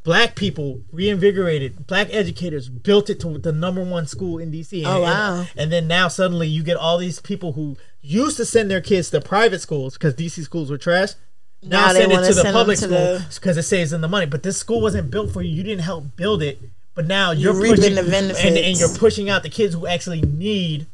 Black 0.05 0.35
people 0.35 0.81
reinvigorated. 0.91 1.87
Black 1.87 2.09
educators 2.13 2.69
built 2.69 3.09
it 3.09 3.21
to 3.21 3.39
the 3.39 3.53
number 3.53 3.83
one 3.85 4.07
school 4.07 4.39
in 4.39 4.51
DC. 4.51 4.79
And, 4.79 4.87
Oh, 4.87 5.01
wow. 5.03 5.39
And, 5.41 5.49
and 5.57 5.73
then 5.73 5.87
now 5.87 6.09
suddenly 6.09 6.49
you 6.49 6.63
get 6.65 6.77
all 6.77 6.99
these 6.99 7.21
people 7.21 7.53
who 7.53 7.77
used 8.01 8.37
to 8.39 8.45
send 8.45 8.71
their 8.71 8.81
kids 8.81 9.11
to 9.11 9.21
private 9.21 9.61
schools 9.61 9.95
because 9.95 10.15
DC 10.15 10.43
schools 10.43 10.71
were 10.71 10.79
trash. 10.79 11.11
Now, 11.63 11.87
Now 11.87 11.93
send 11.93 12.11
it 12.13 12.27
to 12.27 12.35
the 12.35 12.51
public 12.53 12.79
to 12.79 12.85
school 12.87 12.99
the- 12.99 13.27
because 13.35 13.57
it 13.57 13.63
saves 13.63 13.93
them 13.93 14.01
the 14.01 14.09
money. 14.09 14.27
But 14.27 14.43
this 14.43 14.57
school 14.57 14.81
wasn't 14.81 15.11
built 15.13 15.31
for 15.33 15.41
you. 15.43 15.55
You 15.55 15.63
didn't 15.63 15.83
help 15.85 16.17
build 16.17 16.43
it. 16.43 16.61
But 16.95 17.07
now 17.07 17.31
you're, 17.31 17.55
You're 17.65 17.77
pushing, 17.77 17.95
the 17.95 18.01
and, 18.03 18.11
benefits. 18.11 18.45
and 18.45 18.79
you're 18.79 18.99
pushing 18.99 19.31
out 19.31 19.43
the 19.45 19.49
kids 19.49 19.73
who 19.75 19.87
actually 19.87 20.21
need 20.21 20.87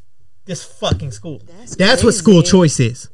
this 0.45 0.63
fucking 0.63 1.11
school. 1.13 1.41
That's 1.47 1.77
That's, 1.77 2.05
what 2.05 2.15
school 2.15 2.43
choice 2.43 2.79
is. 2.79 3.09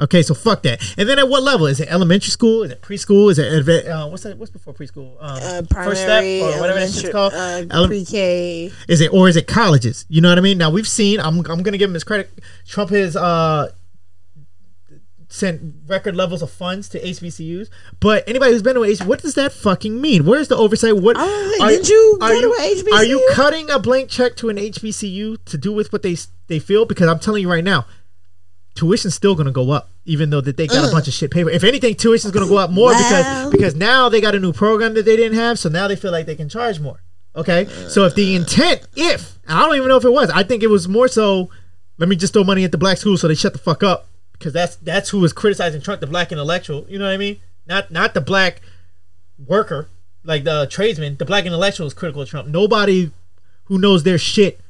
Okay, 0.00 0.22
so 0.22 0.32
fuck 0.32 0.62
that. 0.62 0.80
And 0.96 1.08
then 1.08 1.18
at 1.18 1.28
what 1.28 1.42
level 1.42 1.66
is 1.66 1.80
it? 1.80 1.88
Elementary 1.90 2.30
school? 2.30 2.62
Is 2.62 2.70
it 2.70 2.80
preschool? 2.82 3.30
Is 3.32 3.38
it 3.38 3.86
uh, 3.88 4.08
what's 4.08 4.22
that? 4.22 4.38
What's 4.38 4.50
before 4.52 4.72
preschool? 4.72 5.16
Um, 5.20 5.38
Uh, 5.42 5.62
primary, 5.68 6.40
or 6.40 6.60
whatever 6.60 6.78
that 6.80 6.90
shit's 6.92 7.10
called. 7.10 7.32
uh, 7.34 7.64
Ele- 7.70 7.88
pre-K. 7.88 8.70
is 8.88 9.00
it 9.00 9.12
or 9.12 9.28
is 9.28 9.36
it 9.36 9.46
colleges? 9.48 10.06
You 10.08 10.20
know 10.20 10.28
what 10.28 10.38
I 10.38 10.40
mean? 10.40 10.56
Now 10.58 10.70
we've 10.70 10.86
seen. 10.86 11.18
I'm 11.18 11.38
I'm 11.46 11.62
gonna 11.62 11.78
give 11.78 11.90
him 11.90 11.94
his 11.94 12.04
credit. 12.04 12.30
Trump 12.66 12.90
has 12.90 13.16
uh 13.16 13.72
sent 15.30 15.60
record 15.86 16.16
levels 16.16 16.40
of 16.40 16.50
funds 16.50 16.88
to 16.88 16.98
HBCUs, 17.00 17.68
but 18.00 18.24
anybody 18.26 18.52
who's 18.52 18.62
been 18.62 18.74
to 18.76 18.82
a 18.82 18.88
H, 18.88 19.02
what 19.02 19.20
does 19.20 19.34
that 19.34 19.52
fucking 19.52 20.00
mean? 20.00 20.24
Where's 20.24 20.48
the 20.48 20.56
oversight? 20.56 20.96
What 20.96 21.16
Oh, 21.18 21.56
wait, 21.60 21.76
did 21.78 21.88
you 21.88 22.18
are 22.22 22.28
go 22.30 22.40
to 22.40 22.46
you, 22.46 22.82
HBCU? 22.84 22.92
Are 22.94 23.04
you 23.04 23.28
cutting 23.34 23.68
a 23.68 23.78
blank 23.78 24.08
check 24.08 24.36
to 24.36 24.48
an 24.48 24.56
HBCU 24.56 25.44
to 25.44 25.58
do 25.58 25.70
with 25.72 25.92
what 25.92 26.02
they 26.02 26.16
they 26.46 26.58
feel? 26.58 26.86
Because 26.86 27.08
I'm 27.08 27.18
telling 27.18 27.42
you 27.42 27.50
right 27.50 27.64
now, 27.64 27.84
tuition's 28.78 29.14
still 29.14 29.34
gonna 29.34 29.50
go 29.50 29.70
up, 29.72 29.90
even 30.04 30.30
though 30.30 30.40
that 30.40 30.56
they 30.56 30.68
got 30.68 30.88
a 30.88 30.92
bunch 30.92 31.08
of 31.08 31.14
shit 31.14 31.32
paper. 31.32 31.50
If 31.50 31.64
anything, 31.64 31.96
tuition's 31.96 32.32
gonna 32.32 32.46
go 32.46 32.58
up 32.58 32.70
more 32.70 32.90
Well. 32.90 33.50
because 33.50 33.50
because 33.50 33.74
now 33.74 34.08
they 34.08 34.20
got 34.20 34.36
a 34.36 34.40
new 34.40 34.52
program 34.52 34.94
that 34.94 35.04
they 35.04 35.16
didn't 35.16 35.36
have, 35.36 35.58
so 35.58 35.68
now 35.68 35.88
they 35.88 35.96
feel 35.96 36.12
like 36.12 36.26
they 36.26 36.36
can 36.36 36.48
charge 36.48 36.78
more. 36.78 37.02
Okay, 37.34 37.66
so 37.88 38.04
if 38.04 38.14
the 38.14 38.34
uh. 38.36 38.40
intent, 38.40 38.86
if 38.94 39.38
I 39.48 39.66
don't 39.66 39.74
even 39.74 39.88
know 39.88 39.96
if 39.96 40.04
it 40.04 40.12
was, 40.12 40.30
I 40.30 40.44
think 40.44 40.62
it 40.62 40.68
was 40.68 40.86
more 40.86 41.08
so. 41.08 41.50
Let 41.98 42.08
me 42.08 42.14
just 42.14 42.32
throw 42.32 42.44
money 42.44 42.62
at 42.62 42.70
the 42.70 42.78
black 42.78 42.98
school 42.98 43.16
so 43.16 43.26
they 43.26 43.34
shut 43.34 43.52
the 43.52 43.58
fuck 43.58 43.82
up 43.82 44.06
because 44.32 44.52
that's 44.52 44.76
that's 44.76 45.10
who 45.10 45.24
is 45.24 45.32
criticizing 45.32 45.80
Trump, 45.80 46.00
the 46.00 46.06
black 46.06 46.30
intellectual. 46.30 46.86
You 46.88 47.00
know 47.00 47.06
what 47.06 47.14
I 47.14 47.16
mean? 47.16 47.40
Not 47.66 47.90
not 47.90 48.14
the 48.14 48.20
black 48.20 48.62
worker, 49.44 49.88
like 50.22 50.44
the 50.44 50.68
tradesman. 50.70 51.16
The 51.16 51.24
black 51.24 51.46
intellectual 51.46 51.88
is 51.88 51.94
critical 51.94 52.22
of 52.22 52.28
Trump. 52.28 52.46
Nobody 52.48 53.10
who 53.64 53.78
knows 53.78 54.04
their 54.04 54.18
shit 54.18 54.60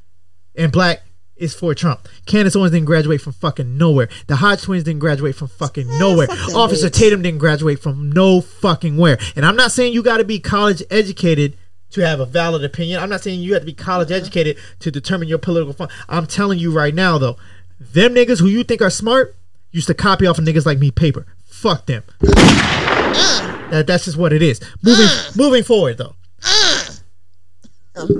and 0.56 0.72
black 0.72 1.02
is 1.38 1.54
for 1.54 1.74
Trump. 1.74 2.08
Candace 2.26 2.56
Owens 2.56 2.72
didn't 2.72 2.86
graduate 2.86 3.20
from 3.20 3.32
fucking 3.32 3.76
nowhere. 3.78 4.08
The 4.26 4.36
Hodge 4.36 4.62
twins 4.62 4.84
didn't 4.84 5.00
graduate 5.00 5.34
from 5.34 5.48
fucking 5.48 5.86
nowhere. 5.98 6.28
Officer 6.54 6.88
bitch. 6.88 6.98
Tatum 6.98 7.22
didn't 7.22 7.38
graduate 7.38 7.80
from 7.80 8.10
no 8.10 8.40
fucking 8.40 8.96
where. 8.96 9.18
And 9.36 9.44
I'm 9.46 9.56
not 9.56 9.72
saying 9.72 9.92
you 9.92 10.02
got 10.02 10.18
to 10.18 10.24
be 10.24 10.38
college 10.38 10.82
educated 10.90 11.56
to 11.90 12.00
have 12.02 12.20
a 12.20 12.26
valid 12.26 12.64
opinion. 12.64 13.00
I'm 13.00 13.08
not 13.08 13.22
saying 13.22 13.40
you 13.40 13.54
have 13.54 13.62
to 13.62 13.66
be 13.66 13.72
college 13.72 14.10
educated 14.10 14.58
to 14.80 14.90
determine 14.90 15.28
your 15.28 15.38
political 15.38 15.72
fun. 15.72 15.88
I'm 16.08 16.26
telling 16.26 16.58
you 16.58 16.72
right 16.72 16.94
now 16.94 17.18
though, 17.18 17.36
them 17.80 18.14
niggas 18.14 18.40
who 18.40 18.46
you 18.46 18.64
think 18.64 18.82
are 18.82 18.90
smart 18.90 19.36
used 19.70 19.86
to 19.86 19.94
copy 19.94 20.26
off 20.26 20.38
of 20.38 20.44
niggas 20.44 20.66
like 20.66 20.78
me 20.78 20.90
paper. 20.90 21.26
Fuck 21.44 21.86
them. 21.86 22.02
Uh. 22.22 23.68
That, 23.70 23.86
that's 23.86 24.06
just 24.06 24.16
what 24.16 24.32
it 24.32 24.42
is. 24.42 24.60
Moving 24.82 25.06
uh. 25.06 25.30
moving 25.36 25.62
forward 25.62 25.98
though. 25.98 26.14
Uh. 26.44 26.87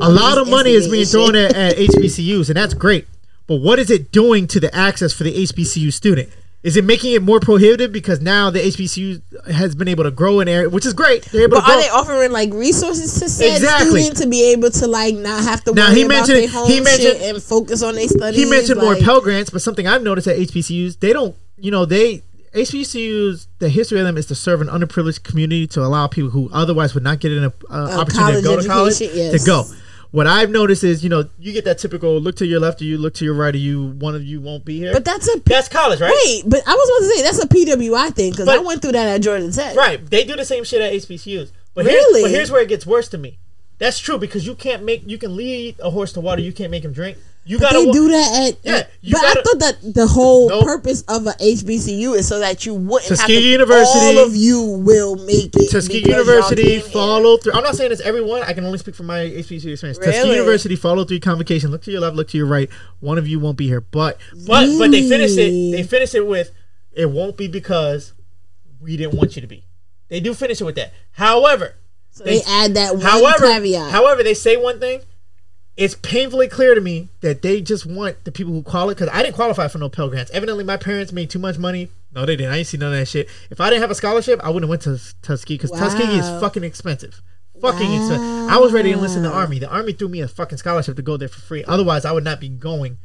A 0.00 0.10
lot 0.10 0.38
of 0.38 0.48
money 0.48 0.72
is 0.72 0.88
being 0.88 1.06
thrown 1.06 1.34
at, 1.36 1.54
at 1.54 1.76
HBCUs, 1.76 2.48
and 2.48 2.56
that's 2.56 2.74
great. 2.74 3.06
But 3.46 3.56
what 3.56 3.78
is 3.78 3.90
it 3.90 4.12
doing 4.12 4.46
to 4.48 4.60
the 4.60 4.74
access 4.74 5.12
for 5.12 5.24
the 5.24 5.32
HBCU 5.46 5.92
student? 5.92 6.28
Is 6.64 6.76
it 6.76 6.84
making 6.84 7.12
it 7.12 7.22
more 7.22 7.38
prohibitive 7.38 7.92
because 7.92 8.20
now 8.20 8.50
the 8.50 8.58
HBCU 8.58 9.22
has 9.52 9.76
been 9.76 9.86
able 9.86 10.02
to 10.04 10.10
grow 10.10 10.40
in 10.40 10.48
area, 10.48 10.68
which 10.68 10.84
is 10.84 10.92
great. 10.92 11.22
They're 11.26 11.44
able 11.44 11.58
But 11.58 11.60
to 11.60 11.66
grow. 11.66 11.74
are 11.76 11.80
they 11.82 11.88
offering 11.88 12.32
like 12.32 12.52
resources 12.52 13.18
to 13.20 13.28
said 13.28 13.54
Exactly. 13.54 14.00
student 14.02 14.18
to 14.22 14.28
be 14.28 14.50
able 14.52 14.70
to 14.72 14.86
like 14.88 15.14
not 15.14 15.44
have 15.44 15.62
to 15.64 15.72
Now, 15.72 15.86
worry 15.86 15.94
he 15.94 16.02
about 16.02 16.14
mentioned- 16.28 16.38
their 16.38 16.48
home 16.48 16.68
he 16.68 16.80
mentioned- 16.80 17.18
shit 17.20 17.22
and 17.34 17.42
focus 17.42 17.82
on 17.84 17.94
their 17.94 18.08
studies? 18.08 18.42
he 18.42 18.50
mentioned 18.50 18.80
more 18.80 18.94
like, 18.94 19.04
Pell 19.04 19.20
Grants, 19.20 19.50
but 19.50 19.62
something 19.62 19.86
I've 19.86 20.02
noticed 20.02 20.26
at 20.26 20.36
HBCUs, 20.36 20.98
they 20.98 21.12
don't, 21.12 21.36
you 21.58 21.70
know, 21.70 21.84
they 21.84 22.22
HBCUs, 22.58 23.46
the 23.58 23.68
history 23.68 24.00
of 24.00 24.06
them 24.06 24.16
is 24.16 24.26
to 24.26 24.34
serve 24.34 24.60
an 24.60 24.68
underprivileged 24.68 25.22
community 25.22 25.66
to 25.68 25.82
allow 25.82 26.06
people 26.06 26.30
who 26.30 26.50
otherwise 26.52 26.94
would 26.94 27.04
not 27.04 27.20
get 27.20 27.32
an 27.32 27.44
uh, 27.44 27.98
opportunity 28.00 28.36
to 28.36 28.42
go 28.42 28.60
to 28.60 28.66
college 28.66 28.94
education, 29.00 29.38
to 29.38 29.44
go. 29.44 29.64
What 30.10 30.26
I've 30.26 30.50
noticed 30.50 30.84
is, 30.84 31.04
you 31.04 31.10
know, 31.10 31.28
you 31.38 31.52
get 31.52 31.66
that 31.66 31.78
typical 31.78 32.18
look 32.18 32.36
to 32.36 32.46
your 32.46 32.60
left 32.60 32.80
or 32.80 32.84
you 32.84 32.96
look 32.96 33.12
to 33.14 33.24
your 33.24 33.34
right 33.34 33.54
or 33.54 33.58
you 33.58 33.88
one 33.98 34.14
of 34.14 34.24
you 34.24 34.40
won't 34.40 34.64
be 34.64 34.78
here. 34.78 34.92
But 34.92 35.04
that's 35.04 35.28
a 35.28 35.38
that's 35.40 35.68
college, 35.68 36.00
right? 36.00 36.10
wait. 36.10 36.44
But 36.46 36.62
I 36.66 36.74
was 36.74 36.88
about 36.88 37.06
to 37.06 37.14
say 37.14 37.22
that's 37.22 37.44
a 37.44 37.48
PWI 37.48 38.14
thing 38.14 38.30
because 38.30 38.48
I 38.48 38.58
went 38.58 38.80
through 38.80 38.92
that 38.92 39.06
at 39.06 39.20
Georgia 39.20 39.52
Tech. 39.52 39.76
Right. 39.76 40.04
They 40.08 40.24
do 40.24 40.34
the 40.34 40.46
same 40.46 40.64
shit 40.64 40.80
at 40.80 40.92
HBCUs. 40.94 41.52
But 41.74 41.84
Really? 41.84 42.20
Here's, 42.20 42.24
but 42.24 42.30
here's 42.30 42.50
where 42.50 42.62
it 42.62 42.68
gets 42.68 42.86
worse 42.86 43.08
to 43.08 43.18
me. 43.18 43.38
That's 43.78 43.98
true 43.98 44.18
because 44.18 44.46
you 44.46 44.54
can't 44.54 44.82
make 44.82 45.08
you 45.08 45.18
can 45.18 45.36
lead 45.36 45.76
a 45.80 45.90
horse 45.90 46.12
to 46.14 46.20
water. 46.20 46.40
You 46.40 46.52
can't 46.52 46.70
make 46.70 46.84
him 46.84 46.92
drink. 46.92 47.18
You 47.48 47.58
gotta 47.58 47.78
They 47.78 47.90
do 47.92 48.08
that 48.08 48.48
at, 48.48 48.58
Yeah, 48.62 48.82
but 49.12 49.22
gotta- 49.22 49.40
I 49.40 49.42
thought 49.42 49.58
that 49.60 49.94
the 49.94 50.06
whole 50.06 50.50
Nope. 50.50 50.64
purpose 50.64 51.02
of 51.08 51.26
a 51.26 51.32
HBCU 51.40 52.12
is 52.14 52.28
so 52.28 52.40
that 52.40 52.66
you 52.66 52.74
wouldn't 52.74 53.08
have 53.08 53.16
to 53.18 53.22
Tuskegee 53.22 53.40
to, 53.40 53.48
University- 53.48 53.98
All 53.98 54.18
of 54.18 54.36
you 54.36 54.60
will 54.62 55.16
make 55.16 55.56
it. 55.56 55.70
Tuskegee 55.70 56.10
University 56.10 56.78
follow 56.80 57.38
through. 57.38 57.52
I'm 57.54 57.64
not 57.64 57.74
saying 57.74 57.90
it's 57.90 58.02
everyone. 58.02 58.42
I 58.42 58.52
can 58.52 58.64
only 58.66 58.76
speak 58.78 58.94
from 58.94 59.06
my 59.06 59.20
HBCU 59.20 59.72
experience. 59.72 59.98
Tuskegee 59.98 60.28
University 60.30 60.76
follow 60.76 61.04
through 61.04 61.20
convocation. 61.20 61.70
Look 61.70 61.82
to 61.84 61.90
your 61.90 62.00
left, 62.02 62.16
look 62.16 62.28
to 62.28 62.36
your 62.36 62.46
right. 62.46 62.68
One 63.00 63.16
of 63.16 63.26
you 63.26 63.40
won't 63.40 63.56
be 63.56 63.66
here, 63.66 63.80
but 63.80 64.18
but 64.46 64.68
but 64.78 64.90
they 64.90 65.08
finish 65.08 65.32
it. 65.32 65.72
They 65.72 65.82
finish 65.84 66.14
it 66.14 66.26
with 66.26 66.52
it 66.92 67.10
won't 67.10 67.38
be 67.38 67.48
because 67.48 68.12
we 68.78 68.96
didn't 68.98 69.14
want 69.14 69.36
you 69.36 69.42
to 69.42 69.48
be. 69.48 69.64
They 70.08 70.20
do 70.20 70.34
finish 70.34 70.60
it 70.60 70.64
with 70.64 70.74
that. 70.76 70.92
However, 71.12 71.76
So 72.10 72.24
they, 72.24 72.42
add 72.46 72.74
that 72.74 72.92
one 72.94 73.00
however, 73.02 73.46
caveat. 73.46 73.90
however, 73.90 74.22
they 74.22 74.34
say 74.34 74.56
one 74.56 74.80
thing. 74.80 75.00
It's 75.78 75.94
painfully 75.94 76.48
clear 76.48 76.74
to 76.74 76.80
me 76.80 77.08
that 77.20 77.42
they 77.42 77.60
just 77.60 77.86
want 77.86 78.24
the 78.24 78.32
people 78.32 78.52
who 78.52 78.64
call 78.64 78.90
it 78.90 78.96
because 78.96 79.10
I 79.12 79.22
didn't 79.22 79.36
qualify 79.36 79.68
for 79.68 79.78
no 79.78 79.88
Pell 79.88 80.08
Grants. 80.08 80.28
Evidently, 80.32 80.64
my 80.64 80.76
parents 80.76 81.12
made 81.12 81.30
too 81.30 81.38
much 81.38 81.56
money. 81.56 81.88
No, 82.12 82.26
they 82.26 82.34
didn't. 82.34 82.50
I 82.50 82.56
didn't 82.56 82.66
see 82.66 82.78
none 82.78 82.92
of 82.92 82.98
that 82.98 83.06
shit. 83.06 83.28
If 83.48 83.60
I 83.60 83.70
didn't 83.70 83.82
have 83.82 83.90
a 83.92 83.94
scholarship, 83.94 84.40
I 84.42 84.48
wouldn't 84.50 84.64
have 84.64 84.70
went 84.70 84.82
to 84.82 85.14
Tuskegee 85.22 85.54
because 85.54 85.70
Tuskegee 85.70 86.18
is 86.18 86.28
fucking 86.40 86.64
expensive. 86.64 87.22
Fucking 87.62 87.92
expensive. 87.92 88.50
I 88.50 88.58
was 88.58 88.72
ready 88.72 88.90
to 88.90 88.96
enlist 88.96 89.16
in 89.16 89.22
the 89.22 89.30
army. 89.30 89.60
The 89.60 89.70
army 89.70 89.92
threw 89.92 90.08
me 90.08 90.20
a 90.20 90.26
fucking 90.26 90.58
scholarship 90.58 90.96
to 90.96 91.02
go 91.02 91.16
there 91.16 91.28
for 91.28 91.40
free. 91.40 91.62
Otherwise, 91.68 92.04
I 92.04 92.10
would 92.10 92.24
not 92.24 92.40
be 92.40 92.48
going 92.48 92.98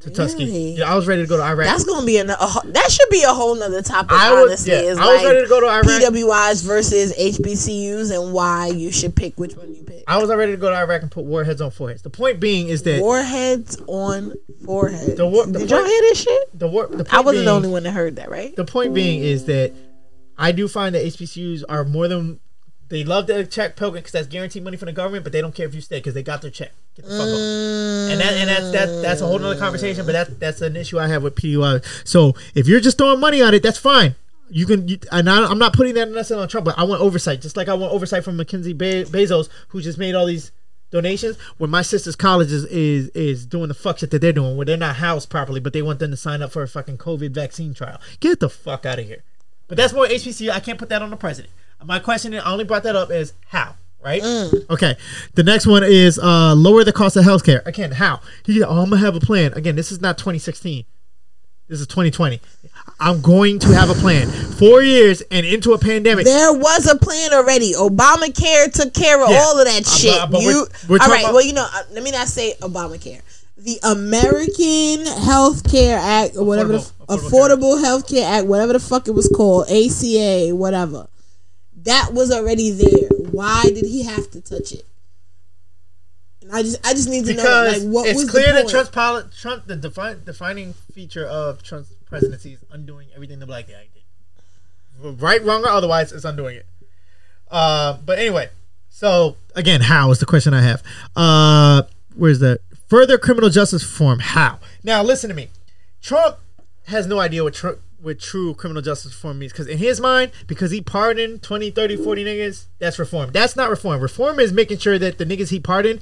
to 0.00 0.10
Tuskegee. 0.10 0.76
Yeah, 0.78 0.92
I 0.92 0.96
was 0.96 1.06
ready 1.06 1.22
to 1.22 1.28
go 1.28 1.36
to 1.38 1.42
Iraq. 1.42 1.66
That's 1.66 1.84
gonna 1.84 2.04
be 2.04 2.18
an, 2.18 2.28
a, 2.28 2.36
that 2.36 2.88
should 2.90 3.08
be 3.10 3.22
a 3.22 3.32
whole 3.32 3.54
nother 3.54 3.80
topic. 3.82 4.12
I 4.12 4.32
would- 4.32 4.48
honestly, 4.48 4.72
yeah, 4.72 4.80
is 4.80 4.98
I 4.98 5.06
was 5.06 5.22
like 5.22 5.32
ready 5.32 5.42
to 5.42 5.48
go 5.48 5.60
to 5.60 5.66
Iraq. 5.66 5.86
PWIs 5.86 6.64
versus 6.64 7.12
HBCUs 7.16 8.14
and 8.14 8.32
why 8.34 8.66
you 8.68 8.92
should 8.92 9.16
pick 9.16 9.38
which 9.38 9.56
one 9.56 9.74
you 9.74 9.82
pick. 9.82 10.04
I 10.06 10.18
was 10.18 10.28
ready 10.28 10.52
to 10.52 10.58
go 10.58 10.68
to 10.68 10.76
Iraq 10.76 11.02
and 11.02 11.10
put 11.10 11.24
warheads 11.24 11.60
on 11.62 11.70
foreheads. 11.70 12.02
The 12.02 12.10
point 12.10 12.38
being 12.40 12.68
is 12.68 12.82
that 12.82 13.00
Warheads 13.00 13.78
on 13.86 14.34
foreheads. 14.64 15.14
The 15.14 15.26
war- 15.26 15.46
the 15.46 15.60
Did 15.60 15.70
y'all 15.70 15.84
hear 15.84 16.00
this 16.02 16.20
shit? 16.22 16.58
the 16.58 16.68
war. 16.68 16.86
The 16.88 16.98
point 17.04 17.14
I 17.14 17.20
wasn't 17.20 17.36
being, 17.36 17.44
the 17.46 17.50
only 17.52 17.68
one 17.70 17.84
that 17.84 17.92
heard 17.92 18.16
that, 18.16 18.30
right? 18.30 18.54
the 18.56 18.64
point 18.66 18.92
being 18.92 19.22
is 19.22 19.46
that 19.46 19.72
I 20.36 20.52
do 20.52 20.68
find 20.68 20.94
that 20.94 21.04
HBCUs 21.04 21.62
are 21.68 21.84
more 21.84 22.08
than 22.08 22.40
they 22.94 23.02
love 23.02 23.26
to 23.26 23.44
check 23.44 23.74
Pell 23.74 23.90
because 23.90 24.12
that's 24.12 24.28
guaranteed 24.28 24.62
money 24.62 24.76
from 24.76 24.86
the 24.86 24.92
government, 24.92 25.24
but 25.24 25.32
they 25.32 25.40
don't 25.40 25.52
care 25.52 25.66
if 25.66 25.74
you 25.74 25.80
stay 25.80 25.98
because 25.98 26.14
they 26.14 26.22
got 26.22 26.42
their 26.42 26.50
check. 26.50 26.70
Get 26.94 27.06
the 27.06 27.10
fuck 27.10 27.26
off. 27.26 28.12
And 28.12 28.20
that 28.20 28.32
and 28.34 28.48
that's 28.48 28.70
that 28.70 29.02
that's 29.02 29.20
a 29.20 29.26
whole 29.26 29.40
nother 29.40 29.58
conversation, 29.58 30.06
but 30.06 30.12
that 30.12 30.38
that's 30.38 30.60
an 30.60 30.76
issue 30.76 31.00
I 31.00 31.08
have 31.08 31.24
with 31.24 31.34
PUI. 31.34 31.84
So 32.06 32.34
if 32.54 32.68
you're 32.68 32.78
just 32.78 32.96
throwing 32.96 33.18
money 33.18 33.42
on 33.42 33.52
it, 33.52 33.64
that's 33.64 33.78
fine. 33.78 34.14
You 34.48 34.64
can, 34.66 34.86
you, 34.86 34.98
and 35.10 35.28
I, 35.28 35.44
I'm 35.44 35.58
not 35.58 35.72
putting 35.72 35.94
that 35.94 36.08
necessarily 36.08 36.44
on 36.44 36.48
Trump, 36.48 36.66
but 36.66 36.78
I 36.78 36.84
want 36.84 37.00
oversight, 37.00 37.40
just 37.40 37.56
like 37.56 37.68
I 37.68 37.74
want 37.74 37.92
oversight 37.92 38.22
from 38.22 38.36
Mackenzie 38.36 38.74
Be- 38.74 39.04
Bezos, 39.04 39.48
who 39.68 39.80
just 39.80 39.98
made 39.98 40.14
all 40.14 40.26
these 40.26 40.52
donations. 40.92 41.36
where 41.58 41.66
my 41.66 41.82
sister's 41.82 42.14
college 42.14 42.52
is, 42.52 42.64
is 42.66 43.08
is 43.08 43.44
doing 43.44 43.66
the 43.66 43.74
fuck 43.74 43.98
shit 43.98 44.12
that 44.12 44.20
they're 44.20 44.32
doing, 44.32 44.56
where 44.56 44.66
they're 44.66 44.76
not 44.76 44.96
housed 44.96 45.30
properly, 45.30 45.58
but 45.58 45.72
they 45.72 45.82
want 45.82 45.98
them 45.98 46.12
to 46.12 46.16
sign 46.16 46.42
up 46.42 46.52
for 46.52 46.62
a 46.62 46.68
fucking 46.68 46.98
COVID 46.98 47.32
vaccine 47.32 47.74
trial. 47.74 48.00
Get 48.20 48.38
the 48.38 48.48
fuck 48.48 48.86
out 48.86 49.00
of 49.00 49.06
here. 49.06 49.24
But 49.66 49.78
that's 49.78 49.92
more 49.92 50.06
HBCU. 50.06 50.50
I 50.50 50.60
can't 50.60 50.78
put 50.78 50.90
that 50.90 51.02
on 51.02 51.10
the 51.10 51.16
president. 51.16 51.52
My 51.84 51.98
question, 51.98 52.34
I 52.34 52.50
only 52.50 52.64
brought 52.64 52.82
that 52.84 52.96
up 52.96 53.10
is 53.10 53.32
how, 53.46 53.74
right? 54.02 54.22
Okay. 54.70 54.96
The 55.34 55.42
next 55.42 55.66
one 55.66 55.82
is 55.84 56.18
uh, 56.18 56.54
lower 56.54 56.84
the 56.84 56.92
cost 56.92 57.16
of 57.16 57.24
healthcare. 57.24 57.64
Again, 57.66 57.92
how? 57.92 58.20
He, 58.44 58.62
oh, 58.62 58.70
I'm 58.82 58.90
gonna 58.90 58.98
have 58.98 59.16
a 59.16 59.20
plan. 59.20 59.52
Again, 59.54 59.76
this 59.76 59.92
is 59.92 60.00
not 60.00 60.16
2016. 60.18 60.84
This 61.68 61.80
is 61.80 61.86
2020. 61.86 62.40
I'm 63.00 63.22
going 63.22 63.58
to 63.60 63.68
have 63.74 63.88
a 63.88 63.94
plan. 63.94 64.28
Four 64.28 64.82
years 64.82 65.22
and 65.30 65.46
into 65.46 65.72
a 65.72 65.78
pandemic. 65.78 66.26
There 66.26 66.52
was 66.52 66.86
a 66.86 66.96
plan 66.96 67.32
already. 67.32 67.72
Obamacare 67.72 68.70
took 68.70 68.92
care 68.92 69.22
of 69.22 69.30
Yeah. 69.30 69.38
all 69.40 69.58
of 69.58 69.64
that 69.66 69.86
Uh, 69.86 69.90
shit. 69.90 70.12
but- 70.20 70.30
but 70.32 70.42
you, 70.42 70.48
we're- 70.48 70.66
we're 70.88 70.98
all 71.00 71.08
right. 71.08 71.22
about- 71.22 71.32
well, 71.34 71.42
you 71.42 71.54
know, 71.54 71.66
uh, 71.72 71.82
let 71.92 72.02
me 72.02 72.10
not 72.10 72.28
say 72.28 72.54
Obamacare. 72.60 73.22
The 73.56 73.78
American 73.82 75.06
Health 75.22 75.68
Care 75.70 75.98
Act, 75.98 76.36
or 76.36 76.44
whatever 76.44 76.74
Affordable- 76.74 76.92
the 77.08 77.16
Affordable 77.16 77.30
Affordable 77.78 77.80
Health 77.84 78.08
Care 78.08 78.28
Act, 78.28 78.46
whatever 78.46 78.74
the 78.74 78.80
fuck 78.80 79.08
it 79.08 79.12
was 79.12 79.28
called, 79.28 79.66
ACA, 79.70 80.54
whatever. 80.54 81.06
That 81.84 82.10
was 82.12 82.30
already 82.30 82.70
there. 82.70 83.08
Why 83.30 83.62
did 83.64 83.84
he 83.86 84.02
have 84.04 84.30
to 84.32 84.40
touch 84.40 84.72
it? 84.72 84.84
And 86.42 86.52
I 86.52 86.62
just, 86.62 86.86
I 86.86 86.92
just 86.92 87.08
need 87.08 87.24
to 87.26 87.34
know, 87.34 87.70
like, 87.72 87.82
what 87.82 88.06
it's 88.08 88.20
was 88.20 88.30
clear 88.30 88.48
the 88.52 88.62
that? 88.62 88.68
Trump's 88.68 88.90
poli- 88.90 89.24
Trump, 89.38 89.66
the 89.66 89.76
defi- 89.76 90.20
defining 90.24 90.74
feature 90.92 91.24
of 91.26 91.62
Trump's 91.62 91.90
presidency 92.06 92.52
is 92.54 92.64
undoing 92.70 93.08
everything 93.14 93.38
the 93.38 93.46
black 93.46 93.66
guy 93.68 93.86
did. 93.92 95.20
Right, 95.20 95.42
wrong, 95.42 95.64
or 95.64 95.68
otherwise, 95.70 96.12
it's 96.12 96.24
undoing 96.24 96.56
it. 96.56 96.66
Uh, 97.50 97.98
but 98.04 98.18
anyway, 98.18 98.48
so 98.88 99.36
again, 99.54 99.82
how 99.82 100.10
is 100.10 100.18
the 100.18 100.26
question 100.26 100.54
I 100.54 100.62
have? 100.62 100.82
Uh, 101.16 101.82
where's 102.14 102.38
that? 102.40 102.60
Further 102.88 103.18
criminal 103.18 103.50
justice 103.50 103.82
reform. 103.82 104.20
How? 104.20 104.58
Now, 104.82 105.02
listen 105.02 105.28
to 105.30 105.34
me. 105.34 105.48
Trump 106.00 106.36
has 106.86 107.06
no 107.06 107.18
idea 107.18 107.42
what 107.42 107.54
tr- 107.54 107.78
what 108.04 108.20
true 108.20 108.54
criminal 108.54 108.82
justice 108.82 109.12
reform 109.12 109.38
means 109.38 109.52
because 109.52 109.66
in 109.66 109.78
his 109.78 110.00
mind, 110.00 110.30
because 110.46 110.70
he 110.70 110.80
pardoned 110.80 111.42
20, 111.42 111.70
30, 111.70 111.96
40 111.96 112.24
niggas, 112.24 112.66
that's 112.78 112.98
reform. 112.98 113.30
That's 113.32 113.56
not 113.56 113.70
reform. 113.70 114.00
Reform 114.00 114.38
is 114.38 114.52
making 114.52 114.78
sure 114.78 114.98
that 114.98 115.18
the 115.18 115.24
niggas 115.24 115.48
he 115.48 115.58
pardoned 115.58 116.00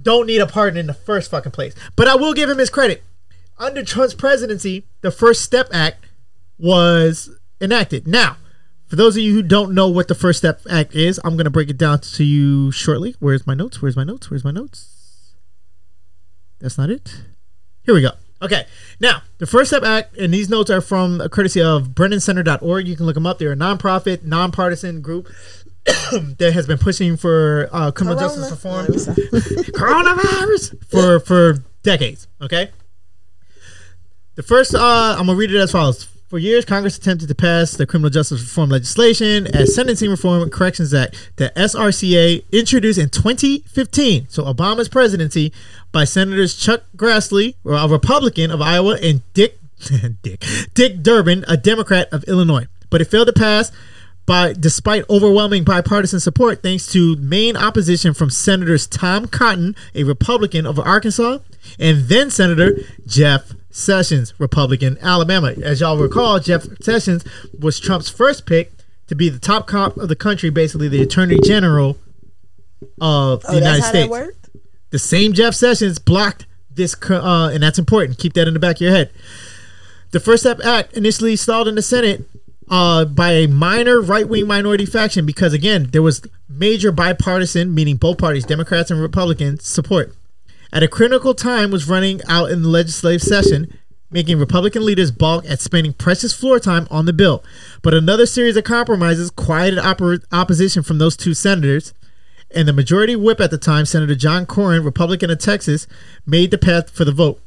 don't 0.00 0.26
need 0.26 0.40
a 0.40 0.46
pardon 0.46 0.78
in 0.78 0.86
the 0.86 0.94
first 0.94 1.30
fucking 1.30 1.52
place. 1.52 1.74
But 1.96 2.08
I 2.08 2.14
will 2.14 2.34
give 2.34 2.48
him 2.48 2.58
his 2.58 2.70
credit. 2.70 3.02
Under 3.58 3.84
Trump's 3.84 4.14
presidency, 4.14 4.84
the 5.00 5.10
First 5.10 5.42
Step 5.42 5.68
Act 5.72 6.04
was 6.58 7.30
enacted. 7.60 8.06
Now, 8.06 8.36
for 8.86 8.96
those 8.96 9.16
of 9.16 9.22
you 9.22 9.32
who 9.32 9.42
don't 9.42 9.74
know 9.74 9.88
what 9.88 10.08
the 10.08 10.14
First 10.14 10.38
Step 10.38 10.60
Act 10.70 10.94
is, 10.94 11.20
I'm 11.24 11.36
going 11.36 11.44
to 11.44 11.50
break 11.50 11.70
it 11.70 11.78
down 11.78 12.00
to 12.00 12.24
you 12.24 12.70
shortly. 12.70 13.14
Where's 13.20 13.46
my 13.46 13.54
notes? 13.54 13.80
Where's 13.80 13.96
my 13.96 14.04
notes? 14.04 14.30
Where's 14.30 14.44
my 14.44 14.50
notes? 14.50 15.34
That's 16.60 16.78
not 16.78 16.90
it. 16.90 17.22
Here 17.82 17.94
we 17.94 18.02
go. 18.02 18.12
Okay. 18.42 18.66
Now, 19.00 19.22
the 19.38 19.46
First 19.46 19.70
Step 19.70 19.82
Act, 19.82 20.16
and 20.16 20.32
these 20.32 20.48
notes 20.48 20.70
are 20.70 20.80
from 20.80 21.20
a 21.20 21.28
courtesy 21.28 21.62
of 21.62 21.88
BrennanCenter.org. 21.88 22.86
You 22.86 22.96
can 22.96 23.06
look 23.06 23.14
them 23.14 23.26
up. 23.26 23.38
They're 23.38 23.52
a 23.52 23.56
nonprofit, 23.56 24.22
nonpartisan 24.24 25.00
group 25.00 25.28
that 25.84 26.52
has 26.54 26.66
been 26.66 26.78
pushing 26.78 27.16
for 27.16 27.68
uh, 27.72 27.90
criminal 27.90 28.18
Corona. 28.18 28.36
justice 28.36 28.50
reform 28.50 28.86
coronavirus 29.72 30.84
for 30.88 31.20
for 31.20 31.64
decades. 31.82 32.26
Okay. 32.40 32.70
The 34.34 34.42
first, 34.42 34.74
uh, 34.74 35.16
I'm 35.18 35.26
gonna 35.26 35.38
read 35.38 35.52
it 35.52 35.56
as 35.58 35.70
follows. 35.70 36.08
For 36.28 36.38
years, 36.38 36.64
Congress 36.64 36.96
attempted 36.96 37.28
to 37.28 37.34
pass 37.34 37.72
the 37.72 37.86
criminal 37.86 38.10
justice 38.10 38.40
reform 38.40 38.70
legislation 38.70 39.46
as 39.54 39.72
Sentencing 39.72 40.10
Reform 40.10 40.42
and 40.42 40.50
Corrections 40.50 40.92
Act, 40.92 41.30
the 41.36 41.52
SRCA, 41.54 42.42
introduced 42.50 42.98
in 42.98 43.10
2015. 43.10 44.26
So 44.30 44.42
Obama's 44.42 44.88
presidency 44.88 45.52
by 45.94 46.04
Senators 46.04 46.56
Chuck 46.56 46.82
Grassley, 46.96 47.54
a 47.64 47.88
Republican 47.88 48.50
of 48.50 48.60
Iowa, 48.60 48.98
and 49.00 49.22
Dick 49.32 49.58
Dick 50.22 50.44
Dick 50.74 51.02
Durbin, 51.02 51.44
a 51.46 51.56
Democrat 51.56 52.08
of 52.12 52.24
Illinois. 52.24 52.66
But 52.90 53.00
it 53.00 53.06
failed 53.06 53.28
to 53.28 53.32
pass 53.32 53.70
by 54.26 54.54
despite 54.54 55.08
overwhelming 55.08 55.62
bipartisan 55.62 56.18
support 56.18 56.62
thanks 56.62 56.90
to 56.92 57.14
main 57.16 57.56
opposition 57.56 58.12
from 58.12 58.28
senators 58.28 58.86
Tom 58.88 59.28
Cotton, 59.28 59.76
a 59.94 60.02
Republican 60.02 60.66
of 60.66 60.78
Arkansas, 60.80 61.38
and 61.78 62.08
then 62.08 62.28
Senator 62.28 62.76
Jeff 63.06 63.52
Sessions, 63.70 64.34
Republican, 64.38 64.98
Alabama. 65.00 65.54
As 65.62 65.80
y'all 65.80 65.96
recall, 65.96 66.40
Jeff 66.40 66.64
Sessions 66.82 67.24
was 67.58 67.78
Trump's 67.78 68.08
first 68.08 68.46
pick 68.46 68.72
to 69.06 69.14
be 69.14 69.28
the 69.28 69.38
top 69.38 69.68
cop 69.68 69.96
of 69.96 70.08
the 70.08 70.16
country, 70.16 70.50
basically 70.50 70.88
the 70.88 71.02
Attorney 71.02 71.38
General 71.40 71.98
of 73.00 73.42
the 73.42 73.48
Oh, 73.48 73.54
United 73.58 73.82
States? 73.82 74.08
The 74.94 74.98
same 75.00 75.32
Jeff 75.32 75.54
Sessions 75.54 75.98
blocked 75.98 76.46
this, 76.70 76.94
uh, 77.10 77.50
and 77.52 77.60
that's 77.60 77.80
important. 77.80 78.16
Keep 78.16 78.34
that 78.34 78.46
in 78.46 78.54
the 78.54 78.60
back 78.60 78.76
of 78.76 78.82
your 78.82 78.92
head. 78.92 79.10
The 80.12 80.20
First 80.20 80.44
Step 80.44 80.60
Act 80.64 80.96
initially 80.96 81.34
stalled 81.34 81.66
in 81.66 81.74
the 81.74 81.82
Senate 81.82 82.22
uh, 82.70 83.04
by 83.04 83.32
a 83.32 83.48
minor 83.48 84.00
right 84.00 84.28
wing 84.28 84.46
minority 84.46 84.86
faction 84.86 85.26
because, 85.26 85.52
again, 85.52 85.88
there 85.90 86.00
was 86.00 86.22
major 86.48 86.92
bipartisan, 86.92 87.74
meaning 87.74 87.96
both 87.96 88.18
parties, 88.18 88.44
Democrats 88.44 88.88
and 88.88 89.00
Republicans, 89.00 89.66
support. 89.66 90.14
At 90.72 90.84
a 90.84 90.88
critical 90.88 91.34
time 91.34 91.72
was 91.72 91.88
running 91.88 92.20
out 92.28 92.52
in 92.52 92.62
the 92.62 92.68
legislative 92.68 93.22
session, 93.22 93.76
making 94.12 94.38
Republican 94.38 94.86
leaders 94.86 95.10
balk 95.10 95.44
at 95.48 95.58
spending 95.58 95.92
precious 95.94 96.32
floor 96.32 96.60
time 96.60 96.86
on 96.88 97.06
the 97.06 97.12
bill. 97.12 97.42
But 97.82 97.94
another 97.94 98.26
series 98.26 98.56
of 98.56 98.62
compromises 98.62 99.30
quieted 99.30 99.80
oppor- 99.80 100.22
opposition 100.30 100.84
from 100.84 100.98
those 100.98 101.16
two 101.16 101.34
senators, 101.34 101.94
and 102.54 102.68
the 102.68 102.72
majority 102.72 103.16
whip 103.16 103.40
at 103.40 103.50
the 103.50 103.58
time, 103.58 103.84
Senator 103.84 104.14
John 104.14 104.46
Cornyn, 104.46 104.84
Republican 104.84 105.30
of 105.30 105.38
Texas, 105.38 105.86
made 106.26 106.50
the 106.50 106.58
path 106.58 106.90
for 106.90 107.04
the 107.04 107.12
vote. 107.12 107.40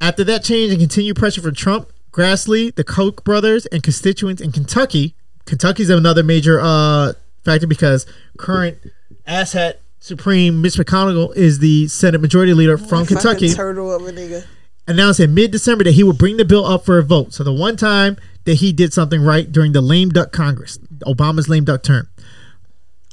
After 0.00 0.24
that 0.24 0.42
change 0.42 0.72
and 0.72 0.80
continued 0.80 1.16
pressure 1.16 1.40
from 1.40 1.54
Trump, 1.54 1.92
Grassley, 2.10 2.74
the 2.74 2.84
Koch 2.84 3.24
brothers, 3.24 3.66
and 3.66 3.82
constituents 3.82 4.42
in 4.42 4.52
Kentucky, 4.52 5.14
Kentucky's 5.46 5.90
another 5.90 6.22
major 6.22 6.60
uh, 6.60 7.12
factor 7.44 7.66
because 7.66 8.06
current 8.38 8.78
asshat 9.26 9.74
Supreme 10.00 10.60
Mitch 10.60 10.74
McConnell 10.74 11.34
is 11.36 11.60
the 11.60 11.88
Senate 11.88 12.20
Majority 12.20 12.54
Leader 12.54 12.76
from 12.76 13.06
Kentucky 13.06 13.52
turtle 13.52 13.92
of 13.92 14.06
a 14.06 14.12
nigga. 14.12 14.44
announced 14.88 15.20
in 15.20 15.32
mid-December 15.34 15.84
that 15.84 15.92
he 15.92 16.02
would 16.02 16.18
bring 16.18 16.36
the 16.36 16.44
bill 16.44 16.64
up 16.64 16.84
for 16.84 16.98
a 16.98 17.04
vote. 17.04 17.32
So 17.32 17.44
the 17.44 17.52
one 17.52 17.76
time 17.76 18.16
that 18.44 18.54
he 18.54 18.72
did 18.72 18.92
something 18.92 19.22
right 19.22 19.50
during 19.50 19.72
the 19.72 19.80
lame 19.80 20.10
duck 20.10 20.32
Congress, 20.32 20.78
Obama's 21.06 21.48
lame 21.48 21.64
duck 21.64 21.82
term. 21.82 22.08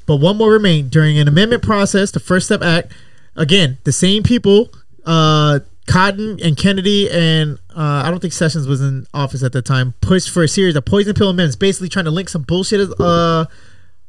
But 0.10 0.16
one 0.16 0.38
more 0.38 0.52
remained 0.52 0.90
during 0.90 1.20
an 1.20 1.28
amendment 1.28 1.62
process. 1.62 2.10
The 2.10 2.20
First 2.20 2.48
Step 2.48 2.64
Act, 2.64 2.92
again, 3.36 3.78
the 3.84 3.92
same 3.92 4.24
people, 4.24 4.72
uh, 5.06 5.60
Cotton 5.86 6.40
and 6.44 6.58
Kennedy, 6.58 7.08
and 7.12 7.60
uh, 7.78 8.02
I 8.04 8.10
don't 8.10 8.20
think 8.20 8.34
Sessions 8.34 8.68
was 8.68 8.82
in 8.82 9.06
office 9.14 9.44
at 9.44 9.52
the 9.52 9.62
time, 9.62 9.94
pushed 10.02 10.32
for 10.32 10.42
a 10.42 10.48
series 10.48 10.76
of 10.76 10.84
poison 10.84 11.14
pill 11.14 11.30
amendments, 11.30 11.56
basically 11.56 11.90
trying 11.90 12.06
to 12.06 12.12
link 12.12 12.28
some 12.28 12.42
bullshit 12.42 12.90
uh, 13.00 13.46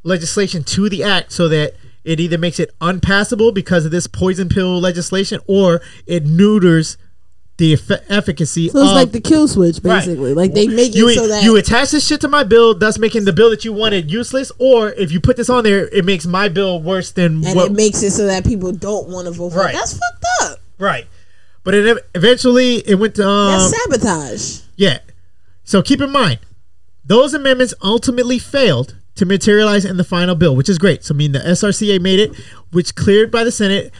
legislation 0.02 0.64
to 0.64 0.88
the 0.88 1.04
act 1.04 1.32
so 1.32 1.48
that 1.48 1.74
it 2.02 2.18
either 2.18 2.38
makes 2.38 2.58
it 2.58 2.74
unpassable 2.80 3.52
because 3.52 3.84
of 3.84 3.90
this 3.90 4.06
poison 4.06 4.48
pill 4.48 4.80
legislation 4.80 5.38
or 5.46 5.82
it 6.06 6.24
neuters 6.24 6.96
the 7.60 7.76
effe- 7.76 8.02
efficacy 8.08 8.68
So 8.70 8.80
it's 8.80 8.90
of 8.90 8.96
like 8.96 9.12
the 9.12 9.20
kill 9.20 9.46
switch, 9.46 9.78
Right. 9.84 10.00
basically. 10.00 10.34
Like 10.34 10.52
they 10.54 10.66
make 10.66 10.90
it 10.90 10.96
you, 10.96 11.12
so 11.14 11.28
that 11.28 11.44
you 11.44 11.54
attach 11.56 11.92
this 11.92 12.04
shit 12.06 12.20
to 12.22 12.28
my 12.28 12.42
bill, 12.42 12.74
thus 12.74 12.98
making 12.98 13.24
the 13.26 13.32
bill 13.32 13.50
that 13.50 13.64
you 13.64 13.72
wanted 13.72 14.10
useless. 14.10 14.50
Or 14.58 14.88
if 14.90 15.12
you 15.12 15.20
put 15.20 15.36
this 15.36 15.48
on 15.48 15.62
there, 15.64 15.86
it 15.88 16.04
makes 16.04 16.26
my 16.26 16.48
bill 16.48 16.82
worse 16.82 17.12
than 17.12 17.44
and 17.46 17.54
what. 17.54 17.66
it 17.70 17.72
makes 17.72 18.02
it 18.02 18.10
so 18.10 18.26
that 18.26 18.44
people 18.44 18.72
don't 18.72 19.08
want 19.08 19.26
to 19.26 19.30
vote 19.32 19.50
for 19.52 19.60
Right. 19.60 19.74
it. 19.74 19.78
That's 19.78 19.92
fucked 19.92 20.24
up. 20.42 20.58
right, 20.78 21.06
but 21.62 21.74
it 21.74 22.04
eventually 22.14 22.76
it 22.88 22.96
went 22.96 23.14
to 23.16 23.28
um, 23.28 23.52
That's 23.52 23.82
sabotage. 23.84 24.60
yeah. 24.76 24.98
So 25.62 25.82
keep 25.82 26.00
in 26.00 26.10
mind, 26.10 26.38
those 27.04 27.34
amendments 27.34 27.74
ultimately 27.82 28.38
failed 28.38 28.96
to 29.16 29.26
materialize 29.26 29.84
in 29.84 29.96
the 29.98 30.04
final 30.04 30.34
bill, 30.34 30.56
which 30.56 30.68
is 30.68 30.78
great. 30.78 31.04
So 31.04 31.14
I 31.14 31.16
mean, 31.18 31.32
the 31.32 31.40
SRCA 31.40 32.00
made 32.00 32.18
it, 32.20 32.32
which 32.72 32.94
cleared 32.94 33.30
by 33.30 33.44
the 33.44 33.52
Senate 33.52 33.92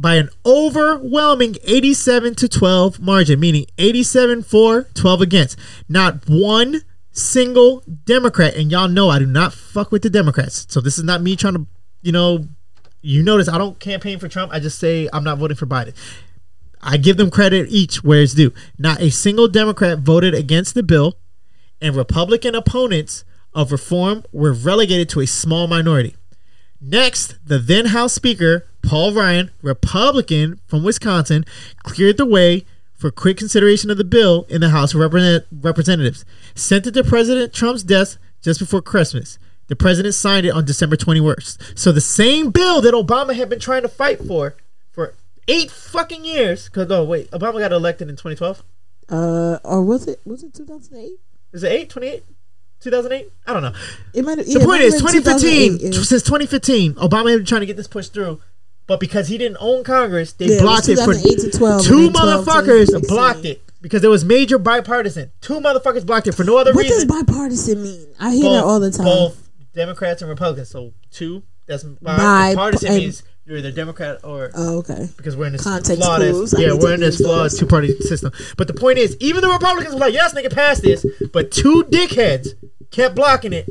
by 0.00 0.16
an 0.16 0.28
overwhelming 0.46 1.56
87 1.64 2.34
to 2.36 2.48
12 2.48 3.00
margin, 3.00 3.40
meaning 3.40 3.66
87 3.78 4.42
for, 4.42 4.84
12 4.94 5.20
against. 5.20 5.58
Not 5.88 6.24
one 6.28 6.82
single 7.12 7.82
Democrat, 8.04 8.54
and 8.54 8.70
y'all 8.70 8.88
know 8.88 9.10
I 9.10 9.18
do 9.18 9.26
not 9.26 9.52
fuck 9.52 9.90
with 9.90 10.02
the 10.02 10.10
Democrats. 10.10 10.66
So 10.68 10.80
this 10.80 10.98
is 10.98 11.04
not 11.04 11.22
me 11.22 11.36
trying 11.36 11.54
to, 11.54 11.66
you 12.02 12.12
know, 12.12 12.46
you 13.02 13.22
notice 13.22 13.48
I 13.48 13.58
don't 13.58 13.78
campaign 13.78 14.18
for 14.18 14.28
Trump. 14.28 14.52
I 14.52 14.60
just 14.60 14.78
say 14.78 15.08
I'm 15.12 15.24
not 15.24 15.38
voting 15.38 15.56
for 15.56 15.66
Biden. 15.66 15.94
I 16.80 16.96
give 16.96 17.16
them 17.16 17.30
credit 17.30 17.68
each 17.70 18.04
where 18.04 18.22
it's 18.22 18.34
due. 18.34 18.52
Not 18.78 19.00
a 19.00 19.10
single 19.10 19.48
Democrat 19.48 19.98
voted 19.98 20.34
against 20.34 20.74
the 20.74 20.82
bill, 20.82 21.18
and 21.80 21.96
Republican 21.96 22.54
opponents 22.54 23.24
of 23.54 23.72
reform 23.72 24.24
were 24.32 24.52
relegated 24.52 25.08
to 25.10 25.20
a 25.20 25.26
small 25.26 25.66
minority. 25.66 26.16
Next, 26.80 27.36
the 27.44 27.58
then 27.58 27.86
House 27.86 28.12
Speaker, 28.12 28.66
Paul 28.88 29.12
Ryan, 29.12 29.50
Republican 29.60 30.60
from 30.66 30.82
Wisconsin, 30.82 31.44
cleared 31.82 32.16
the 32.16 32.24
way 32.24 32.64
for 32.96 33.10
quick 33.10 33.36
consideration 33.36 33.90
of 33.90 33.98
the 33.98 34.04
bill 34.04 34.46
in 34.48 34.62
the 34.62 34.70
House 34.70 34.94
of 34.94 35.00
Represent- 35.00 35.44
Representatives. 35.52 36.24
Sent 36.54 36.86
it 36.86 36.92
to 36.92 37.04
President 37.04 37.52
Trump's 37.52 37.82
desk 37.82 38.18
just 38.40 38.58
before 38.60 38.80
Christmas. 38.80 39.38
The 39.66 39.76
president 39.76 40.14
signed 40.14 40.46
it 40.46 40.50
on 40.54 40.64
December 40.64 40.96
21st. 40.96 41.78
So 41.78 41.92
the 41.92 42.00
same 42.00 42.50
bill 42.50 42.80
that 42.80 42.94
Obama 42.94 43.34
had 43.34 43.50
been 43.50 43.60
trying 43.60 43.82
to 43.82 43.88
fight 43.88 44.24
for 44.24 44.54
for 44.90 45.12
eight 45.46 45.70
fucking 45.70 46.24
years. 46.24 46.64
Because, 46.64 46.90
oh, 46.90 47.04
wait, 47.04 47.30
Obama 47.30 47.58
got 47.58 47.72
elected 47.72 48.08
in 48.08 48.16
2012? 48.16 48.62
Uh, 49.10 49.58
or 49.64 49.82
was 49.82 50.06
it 50.08 50.20
was 50.24 50.42
it 50.42 50.54
2008? 50.54 51.10
Is 51.52 51.62
it 51.62 51.70
8? 51.72 51.90
28? 51.90 52.24
2008? 52.80 53.32
I 53.46 53.52
don't 53.52 53.62
know. 53.62 53.72
It 54.14 54.24
might 54.24 54.38
have. 54.38 54.46
The 54.46 54.60
point 54.60 54.80
is, 54.80 54.94
2015, 54.94 55.92
since 55.92 56.22
2015, 56.22 56.94
Obama 56.94 57.30
had 57.30 57.40
been 57.40 57.44
trying 57.44 57.60
to 57.60 57.66
get 57.66 57.76
this 57.76 57.86
pushed 57.86 58.14
through, 58.14 58.40
but 58.88 58.98
because 58.98 59.28
he 59.28 59.38
didn't 59.38 59.58
own 59.60 59.84
Congress, 59.84 60.32
they 60.32 60.46
Yeah, 60.46 60.62
blocked 60.62 60.88
it 60.88 60.96
for 60.98 61.14
2008 61.14 61.38
to 61.52 61.56
12, 61.58 61.84
two 61.84 61.94
and 61.94 62.04
then 62.06 62.12
12 62.12 62.44
to 62.44 62.50
motherfuckers 62.50 63.08
blocked 63.08 63.44
it 63.44 63.62
because 63.80 64.00
there 64.02 64.10
was 64.10 64.24
major 64.24 64.58
bipartisan. 64.58 65.30
Two 65.40 65.60
motherfuckers 65.60 66.04
blocked 66.04 66.26
it 66.26 66.32
for 66.34 66.42
no 66.42 66.58
other 66.58 66.72
reason. 66.72 67.06
What 67.08 67.26
does 67.26 67.26
bipartisan 67.26 67.82
mean? 67.84 68.06
I 68.18 68.32
hear 68.34 68.50
that 68.50 68.64
all 68.64 68.80
the 68.80 68.90
time. 68.90 69.04
Both 69.06 69.48
Democrats 69.74 70.20
and 70.22 70.28
Republicans. 70.28 70.68
So 70.70 70.92
two. 71.12 71.44
That's 71.66 71.84
Bi- 71.84 72.16
bipartisan 72.16 72.88
and- 72.88 72.98
means 72.98 73.22
you're 73.44 73.58
either 73.58 73.70
Democrat 73.70 74.20
or 74.24 74.50
Oh, 74.54 74.78
okay. 74.78 75.08
because 75.18 75.36
we're 75.36 75.46
in 75.46 75.52
this 75.52 75.64
Context 75.64 76.02
flawed. 76.02 76.22
I 76.22 76.26
yeah, 76.60 76.72
we're 76.72 76.94
in 76.94 77.00
this 77.00 77.18
flawed 77.18 77.50
two 77.50 77.66
party 77.66 77.94
system. 78.00 78.32
But 78.56 78.68
the 78.68 78.74
point 78.74 78.98
is, 78.98 79.16
even 79.20 79.42
the 79.42 79.48
Republicans 79.50 79.92
were 79.94 80.00
like, 80.00 80.14
"Yes, 80.14 80.32
nigga, 80.34 80.50
pass 80.52 80.80
this," 80.80 81.04
but 81.32 81.50
two 81.50 81.84
dickheads 81.90 82.48
kept 82.90 83.14
blocking 83.14 83.52
it. 83.52 83.68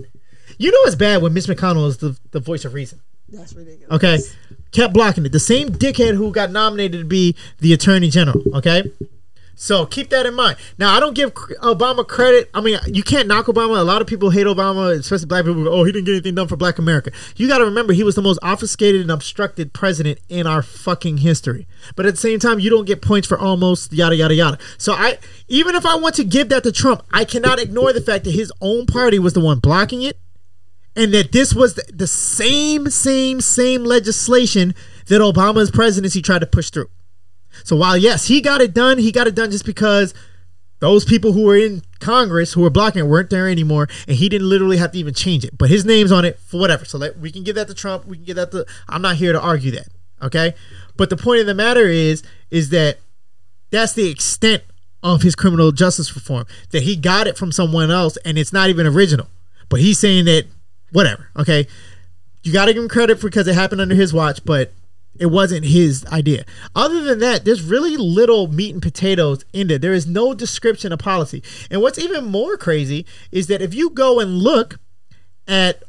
You 0.60 0.72
know 0.72 0.78
it's 0.86 0.96
bad 0.96 1.22
when 1.24 1.34
Mitch 1.34 1.46
McConnell 1.48 1.88
is 1.88 1.98
the, 1.98 2.18
the 2.32 2.40
voice 2.40 2.66
of 2.66 2.74
reason. 2.76 3.00
That's 3.30 3.54
ridiculous. 3.54 3.92
Okay, 3.92 4.18
kept 4.72 4.94
blocking 4.94 5.26
it. 5.26 5.32
The 5.32 5.40
same 5.40 5.70
dickhead 5.70 6.16
who 6.16 6.32
got 6.32 6.52
nominated 6.52 7.02
to 7.02 7.06
be 7.06 7.36
the 7.60 7.74
attorney 7.74 8.10
general. 8.10 8.44
Okay. 8.54 8.92
So 9.60 9.88
keep 9.88 10.10
that 10.12 10.28
in 10.28 10.36
mind. 10.36 10.58
Now 10.78 10.96
I 10.96 11.00
don't 11.00 11.16
give 11.16 11.34
Obama 11.34 12.08
credit. 12.08 12.48
I 12.54 12.62
mean, 12.62 12.78
you 12.86 13.02
can't 13.02 13.28
knock 13.28 13.48
Obama. 13.48 13.80
A 13.80 13.84
lot 13.84 14.04
of 14.04 14.08
people 14.08 14.30
hate 14.30 14.46
Obama, 14.46 14.92
especially 14.92 15.26
black 15.26 15.46
people. 15.46 15.68
Oh, 15.68 15.84
he 15.84 15.92
didn't 15.92 16.06
get 16.06 16.12
anything 16.12 16.36
done 16.36 16.48
for 16.48 16.56
Black 16.56 16.78
America. 16.78 17.12
You 17.36 17.48
got 17.48 17.58
to 17.58 17.66
remember, 17.66 17.94
he 17.94 18.04
was 18.04 18.14
the 18.14 18.22
most 18.22 18.38
obfuscated 18.44 19.02
and 19.02 19.10
obstructed 19.10 19.74
president 19.74 20.20
in 20.30 20.46
our 20.46 20.62
fucking 20.62 21.18
history. 21.18 21.68
But 21.96 22.06
at 22.06 22.14
the 22.14 22.20
same 22.20 22.38
time, 22.38 22.60
you 22.60 22.70
don't 22.70 22.86
get 22.86 23.02
points 23.02 23.28
for 23.28 23.38
almost 23.40 23.92
yada 23.92 24.16
yada 24.16 24.36
yada. 24.36 24.60
So 24.78 24.94
I, 24.94 25.18
even 25.48 25.74
if 25.74 25.88
I 25.88 25.96
want 25.96 26.14
to 26.16 26.24
give 26.24 26.50
that 26.50 26.62
to 26.62 26.72
Trump, 26.72 27.02
I 27.12 27.26
cannot 27.26 27.60
ignore 27.60 27.92
the 27.94 28.02
fact 28.02 28.26
that 28.26 28.32
his 28.36 28.54
own 28.62 28.86
party 28.86 29.18
was 29.18 29.34
the 29.34 29.42
one 29.42 29.58
blocking 29.58 30.04
it 30.04 30.20
and 30.98 31.14
that 31.14 31.32
this 31.32 31.54
was 31.54 31.76
the, 31.76 31.84
the 31.94 32.08
same, 32.08 32.90
same, 32.90 33.40
same 33.40 33.86
legislation 33.86 34.74
that 35.06 35.22
Obama's 35.22 35.72
presidency 35.72 36.22
tried 36.22 36.40
to 36.40 36.48
push 36.48 36.72
through. 36.72 36.90
So 37.64 37.76
while 37.76 37.96
yes, 37.96 38.28
he 38.28 38.42
got 38.42 38.60
it 38.60 38.74
done, 38.74 38.98
he 38.98 39.12
got 39.12 39.28
it 39.28 39.36
done 39.36 39.52
just 39.52 39.66
because 39.66 40.14
those 40.80 41.06
people 41.06 41.32
who 41.32 41.44
were 41.44 41.56
in 41.56 41.84
Congress 42.00 42.54
who 42.54 42.62
were 42.62 42.70
blocking 42.70 43.06
it 43.06 43.08
weren't 43.08 43.30
there 43.30 43.48
anymore, 43.48 43.88
and 44.08 44.18
he 44.18 44.28
didn't 44.28 44.50
literally 44.50 44.78
have 44.78 44.92
to 44.92 44.98
even 44.98 45.14
change 45.14 45.46
it. 45.46 45.58
But 45.58 45.70
his 45.70 45.86
name's 45.86 46.12
on 46.12 46.26
it 46.26 46.40
for 46.40 46.60
whatever. 46.60 46.86
So 46.86 47.00
we 47.20 47.32
can 47.32 47.44
give 47.44 47.56
that 47.56 47.68
to 47.68 47.74
Trump. 47.74 48.06
We 48.06 48.18
can 48.18 48.26
give 48.26 48.36
that 48.36 48.52
to. 48.52 48.66
I'm 48.90 49.02
not 49.02 49.16
here 49.16 49.34
to 49.34 49.42
argue 49.42 49.72
that. 49.72 49.88
Okay. 50.22 50.54
But 50.96 51.10
the 51.10 51.18
point 51.18 51.42
of 51.42 51.48
the 51.48 51.56
matter 51.56 51.86
is, 51.88 52.24
is 52.52 52.70
that 52.70 52.98
that's 53.70 53.94
the 53.94 54.10
extent 54.10 54.64
of 55.04 55.22
his 55.22 55.36
criminal 55.36 55.72
justice 55.72 56.14
reform. 56.16 56.46
That 56.72 56.84
he 56.84 56.96
got 56.96 57.28
it 57.28 57.38
from 57.38 57.52
someone 57.52 57.92
else, 57.92 58.18
and 58.18 58.38
it's 58.38 58.54
not 58.54 58.70
even 58.70 58.86
original. 58.88 59.28
But 59.70 59.80
he's 59.80 60.00
saying 60.00 60.26
that 60.26 60.46
whatever. 60.92 61.30
Okay. 61.38 61.68
You 62.44 62.54
got 62.54 62.66
to 62.66 62.74
give 62.74 62.84
him 62.84 62.90
credit 62.90 63.22
because 63.22 63.48
it 63.48 63.56
happened 63.56 63.82
under 63.82 63.96
his 63.96 64.14
watch, 64.14 64.44
but 64.46 64.72
it 65.20 65.28
wasn't 65.28 65.66
his 65.66 66.06
idea. 66.08 66.46
Other 66.76 67.02
than 67.02 67.20
that, 67.20 67.44
there's 67.44 67.62
really 67.62 67.98
little 67.98 68.48
meat 68.48 68.74
and 68.74 68.82
potatoes 68.82 69.44
in 69.52 69.70
it. 69.72 69.82
There 69.82 69.94
is 69.94 70.08
no 70.08 70.34
description 70.34 70.94
of 70.94 71.00
policy. 71.00 71.44
And 71.70 71.82
what's 71.82 72.00
even 72.00 72.26
more 72.26 72.58
crazy 72.58 73.06
is 73.32 73.48
that 73.48 73.62
if 73.62 73.74
you 73.74 73.90
go 73.90 74.20
and 74.20 74.38
look 74.38 74.80
at 75.48 75.84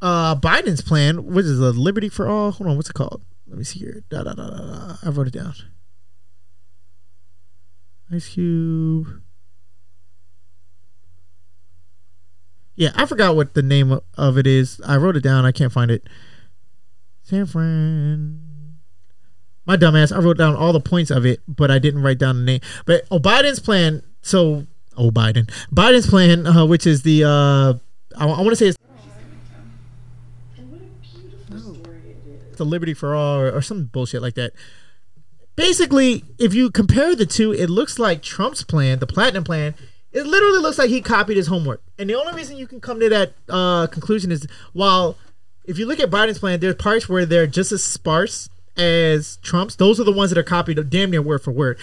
uh, 0.00 0.36
Biden's 0.36 0.80
plan, 0.80 1.26
which 1.26 1.46
is 1.46 1.60
a 1.60 1.70
Liberty 1.70 2.08
for 2.08 2.28
All, 2.28 2.52
hold 2.52 2.70
on, 2.70 2.76
what's 2.76 2.90
it 2.90 2.94
called? 2.94 3.22
Let 3.48 3.58
me 3.58 3.64
see 3.64 3.80
here. 3.80 4.02
Da, 4.10 4.22
da, 4.22 4.34
da, 4.34 4.50
da, 4.50 4.56
da. 4.56 4.96
I 5.02 5.08
wrote 5.10 5.28
it 5.28 5.32
down. 5.34 5.54
Ice 8.12 8.28
Cube. 8.28 9.22
Yeah, 12.78 12.92
I 12.94 13.06
forgot 13.06 13.34
what 13.34 13.54
the 13.54 13.62
name 13.62 14.00
of- 14.16 14.38
it 14.38 14.46
is. 14.46 14.80
I 14.86 14.98
wrote 14.98 15.16
it 15.16 15.22
down. 15.24 15.44
I 15.44 15.50
can't 15.50 15.72
find 15.72 15.90
it. 15.90 16.08
San 17.24 17.44
Fran. 17.44 18.76
My 19.66 19.76
dumbass. 19.76 20.14
I 20.16 20.20
wrote 20.20 20.38
down 20.38 20.54
all 20.54 20.72
the 20.72 20.80
points 20.80 21.10
of 21.10 21.26
it, 21.26 21.40
but 21.48 21.72
I 21.72 21.80
didn't 21.80 22.02
write 22.02 22.18
down 22.18 22.38
the 22.38 22.44
name. 22.44 22.60
But 22.86 23.02
oh, 23.10 23.18
Biden's 23.18 23.58
plan. 23.58 24.04
So, 24.22 24.68
oh, 24.96 25.10
Biden. 25.10 25.50
Biden's 25.74 26.06
plan, 26.06 26.46
uh, 26.46 26.66
which 26.66 26.86
is 26.86 27.02
the 27.02 27.24
uh, 27.24 27.74
I, 28.16 28.26
want 28.26 28.50
to 28.50 28.56
say 28.56 28.66
it's 28.68 28.78
the 32.56 32.64
Liberty 32.64 32.94
for 32.94 33.12
All 33.12 33.40
or, 33.40 33.50
or 33.50 33.60
some 33.60 33.86
bullshit 33.86 34.22
like 34.22 34.34
that. 34.34 34.52
Basically, 35.56 36.22
if 36.38 36.54
you 36.54 36.70
compare 36.70 37.16
the 37.16 37.26
two, 37.26 37.52
it 37.52 37.68
looks 37.68 37.98
like 37.98 38.22
Trump's 38.22 38.62
plan, 38.62 39.00
the 39.00 39.06
Platinum 39.06 39.42
Plan, 39.42 39.74
it 40.18 40.26
literally 40.26 40.58
looks 40.58 40.78
like 40.78 40.90
he 40.90 41.00
copied 41.00 41.36
his 41.36 41.46
homework. 41.46 41.80
And 41.98 42.08
the 42.10 42.14
only 42.20 42.32
reason 42.34 42.56
you 42.56 42.66
can 42.66 42.80
come 42.80 42.98
to 43.00 43.08
that 43.08 43.32
uh, 43.48 43.86
conclusion 43.86 44.30
is 44.32 44.46
while 44.72 45.16
if 45.64 45.78
you 45.78 45.86
look 45.86 46.00
at 46.00 46.10
Biden's 46.10 46.38
plan, 46.38 46.60
there's 46.60 46.74
parts 46.74 47.08
where 47.08 47.26
they're 47.26 47.46
just 47.46 47.72
as 47.72 47.84
sparse 47.84 48.48
as 48.76 49.36
Trump's. 49.38 49.76
Those 49.76 50.00
are 50.00 50.04
the 50.04 50.12
ones 50.12 50.30
that 50.30 50.38
are 50.38 50.42
copied 50.56 50.78
damn 50.90 51.10
near 51.10 51.22
word 51.22 51.42
for 51.42 51.52
word. 51.52 51.78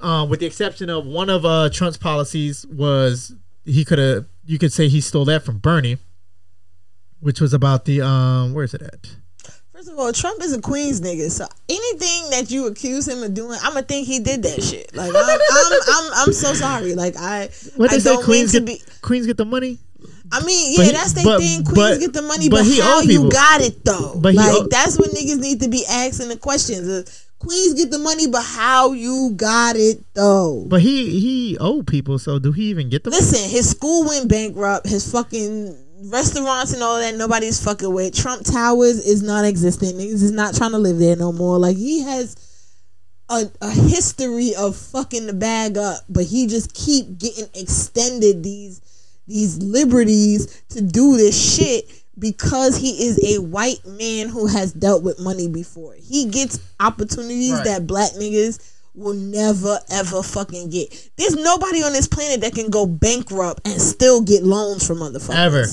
uh, 0.00 0.26
with 0.28 0.40
the 0.40 0.46
exception 0.46 0.90
of 0.90 1.06
one 1.06 1.30
of 1.30 1.44
uh, 1.44 1.68
Trump's 1.70 1.96
policies 1.96 2.66
was 2.66 3.34
he 3.64 3.84
could 3.84 3.98
have 3.98 4.26
you 4.44 4.58
could 4.58 4.72
say 4.72 4.88
he 4.88 5.00
stole 5.00 5.24
that 5.24 5.44
from 5.44 5.58
Bernie, 5.58 5.98
which 7.20 7.40
was 7.40 7.52
about 7.52 7.84
the 7.84 8.00
um 8.00 8.54
where 8.54 8.64
is 8.64 8.74
it 8.74 8.82
at? 8.82 9.16
First 9.86 9.94
of 9.94 10.04
all, 10.04 10.12
Trump 10.12 10.42
is 10.42 10.52
a 10.52 10.60
Queens 10.60 11.00
nigga, 11.00 11.30
so 11.30 11.46
anything 11.68 12.30
that 12.30 12.50
you 12.50 12.66
accuse 12.66 13.06
him 13.06 13.22
of 13.22 13.34
doing, 13.34 13.56
I'ma 13.62 13.82
think 13.82 14.08
he 14.08 14.18
did 14.18 14.42
that 14.42 14.60
shit. 14.60 14.92
Like 14.96 15.10
I'm, 15.14 15.16
I'm, 15.16 15.80
I'm, 15.88 16.12
I'm 16.26 16.32
so 16.32 16.54
sorry. 16.54 16.96
Like 16.96 17.14
I, 17.16 17.48
What 17.76 17.90
they 17.90 17.96
I 17.96 17.98
say 18.00 18.14
don't 18.14 18.24
Queens 18.24 18.50
get 18.50 18.66
be. 18.66 18.82
Queens 19.00 19.26
get 19.28 19.36
the 19.36 19.44
money. 19.44 19.78
I 20.32 20.42
mean, 20.44 20.74
yeah, 20.76 20.86
he- 20.86 20.90
that's 20.90 21.12
their 21.12 21.38
thing. 21.38 21.62
Queens 21.62 21.76
but- 21.76 22.00
get 22.00 22.12
the 22.14 22.22
money, 22.22 22.48
but 22.48 22.56
but, 22.56 22.66
he 22.66 22.80
how 22.80 23.00
you 23.02 23.30
got 23.30 23.60
it 23.60 23.84
though? 23.84 24.18
But 24.18 24.34
like 24.34 24.50
owe- 24.50 24.66
that's 24.68 24.98
what 24.98 25.10
niggas 25.10 25.38
need 25.38 25.60
to 25.60 25.68
be 25.68 25.86
asking 25.88 26.30
the 26.30 26.36
questions. 26.36 26.88
Uh, 26.88 27.04
Queens 27.38 27.74
get 27.74 27.92
the 27.92 28.00
money, 28.00 28.26
but 28.26 28.42
how 28.42 28.90
you 28.90 29.34
got 29.36 29.76
it 29.76 30.02
though? 30.14 30.64
But 30.66 30.80
he 30.80 31.20
he 31.20 31.58
owed 31.60 31.86
people, 31.86 32.18
so 32.18 32.40
do 32.40 32.50
he 32.50 32.64
even 32.70 32.88
get 32.88 33.04
the 33.04 33.10
money? 33.10 33.20
Listen, 33.22 33.48
his 33.48 33.70
school 33.70 34.04
went 34.08 34.28
bankrupt. 34.28 34.88
His 34.88 35.08
fucking 35.12 35.76
restaurants 36.04 36.72
and 36.72 36.82
all 36.82 36.98
that 36.98 37.14
nobody's 37.16 37.62
fucking 37.62 37.92
with. 37.92 38.14
Trump 38.14 38.44
Towers 38.44 38.98
is 39.06 39.22
non-existent. 39.22 39.96
Niggas 39.96 40.22
is 40.22 40.32
not 40.32 40.54
trying 40.54 40.72
to 40.72 40.78
live 40.78 40.98
there 40.98 41.16
no 41.16 41.32
more. 41.32 41.58
Like 41.58 41.76
he 41.76 42.02
has 42.02 42.36
a, 43.28 43.44
a 43.60 43.70
history 43.70 44.54
of 44.54 44.76
fucking 44.76 45.26
the 45.26 45.32
bag 45.32 45.76
up, 45.76 46.00
but 46.08 46.24
he 46.24 46.46
just 46.46 46.72
keep 46.74 47.18
getting 47.18 47.46
extended 47.54 48.42
these 48.42 48.80
these 49.26 49.58
liberties 49.58 50.62
to 50.68 50.80
do 50.80 51.16
this 51.16 51.54
shit 51.56 51.90
because 52.18 52.76
he 52.76 53.06
is 53.08 53.18
a 53.36 53.40
white 53.42 53.84
man 53.84 54.28
who 54.28 54.46
has 54.46 54.72
dealt 54.72 55.02
with 55.02 55.18
money 55.18 55.48
before. 55.48 55.94
He 55.94 56.26
gets 56.26 56.60
opportunities 56.78 57.52
Right. 57.52 57.64
that 57.64 57.86
black 57.86 58.12
niggas 58.12 58.60
will 58.96 59.14
never 59.14 59.78
ever 59.90 60.22
fucking 60.22 60.70
get. 60.70 61.10
There's 61.16 61.36
nobody 61.36 61.82
on 61.82 61.92
this 61.92 62.08
planet 62.08 62.40
that 62.40 62.54
can 62.54 62.70
go 62.70 62.86
bankrupt 62.86 63.66
and 63.66 63.80
still 63.80 64.22
get 64.22 64.42
loans 64.42 64.86
from 64.86 64.98
motherfuckers. 64.98 65.36
Ever. 65.36 65.64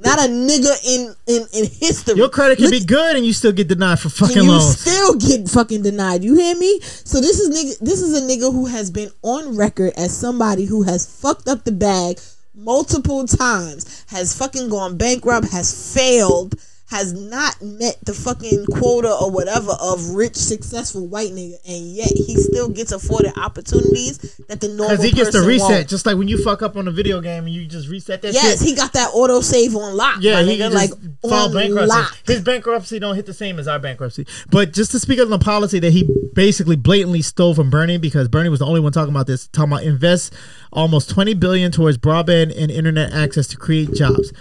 Not 0.00 0.20
a 0.20 0.28
nigga 0.28 0.86
in 0.86 1.14
in, 1.26 1.42
in 1.52 1.64
history. 1.66 2.14
Your 2.14 2.28
credit 2.28 2.56
can 2.56 2.66
Look 2.66 2.80
be 2.80 2.86
good 2.86 3.16
and 3.16 3.26
you 3.26 3.32
still 3.32 3.50
get 3.50 3.66
denied 3.66 3.98
for 3.98 4.08
fucking 4.08 4.44
you 4.44 4.50
loans. 4.50 4.78
still 4.78 5.16
get 5.16 5.48
fucking 5.48 5.82
denied. 5.82 6.22
You 6.22 6.36
hear 6.36 6.54
me? 6.54 6.78
So 6.80 7.20
this 7.20 7.40
is 7.40 7.48
nigga. 7.50 7.78
This 7.80 8.00
is 8.00 8.16
a 8.16 8.20
nigga 8.24 8.52
who 8.52 8.66
has 8.66 8.92
been 8.92 9.10
on 9.22 9.56
record 9.56 9.92
as 9.96 10.16
somebody 10.16 10.66
who 10.66 10.84
has 10.84 11.04
fucked 11.04 11.48
up 11.48 11.64
the 11.64 11.72
bag 11.72 12.20
multiple 12.54 13.26
times, 13.26 14.04
has 14.08 14.36
fucking 14.36 14.68
gone 14.68 14.96
bankrupt, 14.96 15.48
has 15.50 15.94
failed, 15.94 16.54
has 16.90 17.12
not 17.12 17.60
met 17.60 17.96
the 18.06 18.14
fucking 18.14 18.64
quota 18.72 19.14
or 19.20 19.30
whatever 19.30 19.72
of 19.80 20.10
rich, 20.10 20.34
successful 20.36 21.06
white 21.06 21.32
nigga, 21.32 21.54
and 21.68 21.86
yet 21.94 22.08
he 22.08 22.34
still 22.36 22.70
gets 22.70 22.92
afforded 22.92 23.30
opportunities 23.36 24.18
that 24.48 24.60
the 24.62 24.68
normal 24.68 24.88
Because 24.96 25.04
he 25.04 25.10
gets 25.12 25.30
to 25.32 25.42
reset, 25.42 25.68
won't. 25.70 25.88
just 25.88 26.06
like 26.06 26.16
when 26.16 26.28
you 26.28 26.42
fuck 26.42 26.62
up 26.62 26.76
on 26.76 26.88
a 26.88 26.90
video 26.90 27.20
game 27.20 27.44
and 27.44 27.52
you 27.52 27.66
just 27.66 27.88
reset 27.88 28.22
that 28.22 28.32
Yes, 28.32 28.60
shit. 28.60 28.68
he 28.70 28.74
got 28.74 28.94
that 28.94 29.10
auto 29.12 29.40
save 29.42 29.76
on 29.76 29.96
lock. 29.96 30.16
Yeah, 30.20 30.42
he 30.42 30.56
nigga, 30.58 30.72
like 30.72 30.90
on 31.24 31.52
bankruptcy. 31.52 31.86
lock. 31.88 32.18
His 32.26 32.40
bankruptcy 32.40 32.98
don't 32.98 33.16
hit 33.16 33.26
the 33.26 33.34
same 33.34 33.58
as 33.58 33.68
our 33.68 33.78
bankruptcy. 33.78 34.26
But 34.50 34.72
just 34.72 34.90
to 34.92 34.98
speak 34.98 35.20
on 35.20 35.28
the 35.28 35.38
policy 35.38 35.78
that 35.80 35.92
he 35.92 36.08
basically 36.34 36.76
blatantly 36.76 37.20
stole 37.20 37.54
from 37.54 37.68
Bernie, 37.68 37.98
because 37.98 38.28
Bernie 38.28 38.48
was 38.48 38.60
the 38.60 38.66
only 38.66 38.80
one 38.80 38.92
talking 38.92 39.14
about 39.14 39.26
this, 39.26 39.46
talking 39.48 39.72
about 39.72 39.82
invest 39.84 40.32
almost 40.72 41.10
twenty 41.10 41.34
billion 41.34 41.70
towards 41.70 41.98
broadband 41.98 42.58
and 42.58 42.70
internet 42.70 43.12
access 43.12 43.46
to 43.48 43.56
create 43.58 43.92
jobs, 43.92 44.32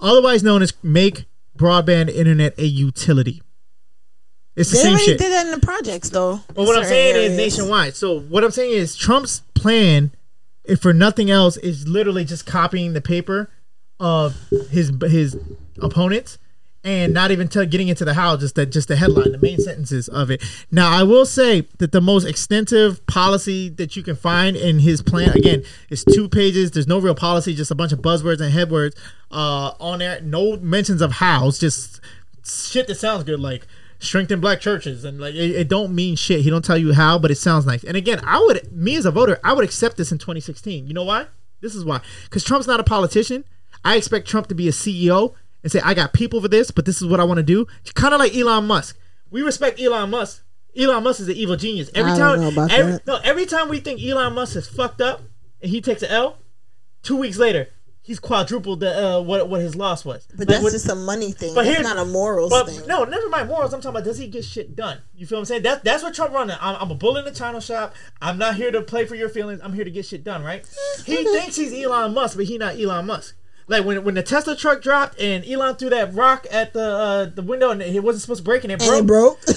otherwise 0.00 0.44
known 0.44 0.62
as 0.62 0.72
make 0.82 1.24
broadband 1.58 2.10
internet 2.10 2.58
a 2.58 2.66
utility. 2.66 3.42
It's 4.56 4.70
the 4.70 4.76
same. 4.76 4.82
They 4.82 4.82
same 4.82 4.92
already 4.92 5.04
shit. 5.04 5.18
did 5.18 5.32
that 5.32 5.46
in 5.46 5.52
the 5.52 5.64
projects 5.64 6.10
though. 6.10 6.40
But 6.48 6.64
what 6.64 6.76
I'm 6.76 6.84
saying 6.84 7.16
areas. 7.16 7.32
is 7.32 7.36
nationwide. 7.36 7.94
So 7.94 8.20
what 8.20 8.42
I'm 8.42 8.50
saying 8.50 8.72
is 8.72 8.96
Trump's 8.96 9.42
plan, 9.54 10.12
if 10.64 10.80
for 10.80 10.92
nothing 10.92 11.30
else, 11.30 11.56
is 11.58 11.86
literally 11.86 12.24
just 12.24 12.46
copying 12.46 12.92
the 12.92 13.00
paper 13.00 13.50
of 14.00 14.36
his 14.70 14.92
his 15.02 15.36
opponents 15.80 16.38
and 16.84 17.12
not 17.12 17.30
even 17.30 17.48
getting 17.48 17.88
into 17.88 18.04
the 18.04 18.14
how, 18.14 18.36
just 18.36 18.54
the 18.54 18.64
just 18.64 18.88
the 18.88 18.96
headline, 18.96 19.32
the 19.32 19.38
main 19.38 19.58
sentences 19.58 20.08
of 20.08 20.30
it. 20.30 20.42
Now 20.70 20.90
I 20.90 21.02
will 21.02 21.26
say 21.26 21.66
that 21.78 21.92
the 21.92 22.00
most 22.00 22.24
extensive 22.24 23.04
policy 23.06 23.68
that 23.70 23.96
you 23.96 24.02
can 24.02 24.16
find 24.16 24.56
in 24.56 24.78
his 24.80 25.02
plan 25.02 25.30
again 25.36 25.64
is 25.90 26.04
two 26.04 26.28
pages. 26.28 26.70
There's 26.70 26.86
no 26.86 26.98
real 26.98 27.14
policy, 27.14 27.54
just 27.54 27.70
a 27.70 27.74
bunch 27.74 27.92
of 27.92 28.00
buzzwords 28.00 28.40
and 28.40 28.54
headwords 28.54 28.96
uh, 29.30 29.72
on 29.80 29.98
there. 29.98 30.20
No 30.20 30.56
mentions 30.58 31.02
of 31.02 31.12
hows, 31.12 31.58
just 31.58 32.00
shit 32.44 32.86
that 32.86 32.94
sounds 32.94 33.24
good 33.24 33.40
like 33.40 33.66
strengthen 33.98 34.40
black 34.40 34.60
churches. 34.60 35.04
And 35.04 35.20
like 35.20 35.34
it, 35.34 35.50
it 35.50 35.68
don't 35.68 35.94
mean 35.94 36.16
shit. 36.16 36.42
He 36.42 36.50
don't 36.50 36.64
tell 36.64 36.78
you 36.78 36.94
how 36.94 37.18
but 37.18 37.30
it 37.30 37.36
sounds 37.36 37.66
nice. 37.66 37.84
And 37.84 37.96
again 37.96 38.20
i 38.24 38.38
would 38.38 38.72
me 38.72 38.96
as 38.96 39.04
a 39.04 39.10
voter 39.10 39.38
i 39.44 39.52
would 39.52 39.64
accept 39.64 39.96
this 39.96 40.12
in 40.12 40.18
2016 40.18 40.86
you 40.86 40.94
know 40.94 41.04
why? 41.04 41.26
This 41.60 41.74
is 41.74 41.84
why. 41.84 42.00
Because 42.24 42.44
trump's 42.44 42.68
not 42.68 42.78
a 42.78 42.84
politician. 42.84 43.44
I 43.84 43.96
expect 43.96 44.28
trump 44.28 44.46
to 44.48 44.54
be 44.54 44.68
a 44.68 44.72
ceo 44.72 45.34
and 45.62 45.72
say 45.72 45.80
i 45.84 45.94
got 45.94 46.12
people 46.12 46.40
for 46.40 46.48
this 46.48 46.70
but 46.70 46.84
this 46.84 47.00
is 47.02 47.08
what 47.08 47.20
i 47.20 47.24
want 47.24 47.38
to 47.38 47.42
do 47.42 47.66
kind 47.94 48.14
of 48.14 48.20
like 48.20 48.34
elon 48.36 48.66
musk 48.66 48.96
we 49.30 49.42
respect 49.42 49.80
elon 49.80 50.10
musk 50.10 50.42
elon 50.76 51.02
musk 51.02 51.20
is 51.20 51.28
an 51.28 51.34
evil 51.36 51.56
genius 51.56 51.90
every 51.94 52.12
I 52.12 52.16
time 52.18 52.40
don't 52.40 52.40
know 52.54 52.62
about 52.62 52.72
every, 52.72 52.92
that. 52.92 53.06
no 53.06 53.16
every 53.24 53.46
time 53.46 53.68
we 53.68 53.80
think 53.80 54.02
elon 54.02 54.34
musk 54.34 54.56
is 54.56 54.68
fucked 54.68 55.00
up 55.00 55.22
and 55.62 55.70
he 55.70 55.80
takes 55.80 56.02
an 56.02 56.10
l 56.10 56.38
two 57.02 57.16
weeks 57.16 57.36
later 57.38 57.68
he's 58.02 58.18
quadrupled 58.18 58.80
the 58.80 58.90
uh, 59.16 59.20
what 59.20 59.48
what 59.50 59.60
his 59.60 59.76
loss 59.76 60.02
was 60.04 60.26
But 60.30 60.38
Like, 60.40 60.48
that's 60.48 60.62
when- 60.64 60.72
just 60.72 60.88
a 60.88 60.94
money 60.94 61.32
thing. 61.32 61.54
but 61.54 61.64
that's 61.66 61.82
not 61.82 61.98
a 61.98 62.06
morals 62.06 62.48
but 62.50 62.66
thing. 62.66 62.86
no, 62.86 63.04
never 63.04 63.28
mind 63.28 63.48
morals. 63.48 63.74
I'm 63.74 63.82
talking 63.82 63.96
about 63.96 64.04
does 64.04 64.16
he 64.16 64.28
get 64.28 64.46
shit 64.46 64.74
done? 64.74 64.98
You 65.14 65.26
feel 65.26 65.36
what 65.36 65.40
I'm 65.40 65.44
saying? 65.44 65.62
That, 65.64 65.84
that's 65.84 66.02
what 66.02 66.14
Trump 66.14 66.32
running. 66.32 66.56
I'm, 66.58 66.76
I'm 66.80 66.90
a 66.90 66.94
bull 66.94 67.18
in 67.18 67.26
the 67.26 67.32
china 67.32 67.60
shop. 67.60 67.94
I'm 68.22 68.38
not 68.38 68.54
here 68.54 68.70
to 68.70 68.80
play 68.80 69.04
for 69.04 69.14
your 69.14 69.28
feelings. 69.28 69.60
I'm 69.62 69.74
here 69.74 69.84
to 69.84 69.90
get 69.90 70.06
shit 70.06 70.24
done, 70.24 70.42
right? 70.42 70.64
He 71.04 71.16
thinks 71.22 71.56
he's 71.56 71.74
Elon 71.84 72.14
Musk, 72.14 72.38
but 72.38 72.46
he 72.46 72.56
not 72.56 72.80
Elon 72.80 73.04
Musk. 73.04 73.36
Like 73.68 73.84
when 73.84 74.02
when 74.04 74.14
the 74.14 74.22
Tesla 74.22 74.56
truck 74.56 74.80
dropped 74.82 75.20
and 75.20 75.44
Elon 75.46 75.76
threw 75.76 75.90
that 75.90 76.14
rock 76.14 76.46
at 76.50 76.72
the 76.72 76.82
uh, 76.82 77.24
the 77.26 77.42
window 77.42 77.70
and 77.70 77.82
it 77.82 78.02
wasn't 78.02 78.22
supposed 78.22 78.38
to 78.40 78.44
break 78.44 78.64
and 78.64 78.72
it 78.72 78.80
and 78.82 79.06
broke. 79.06 79.38
it 79.46 79.56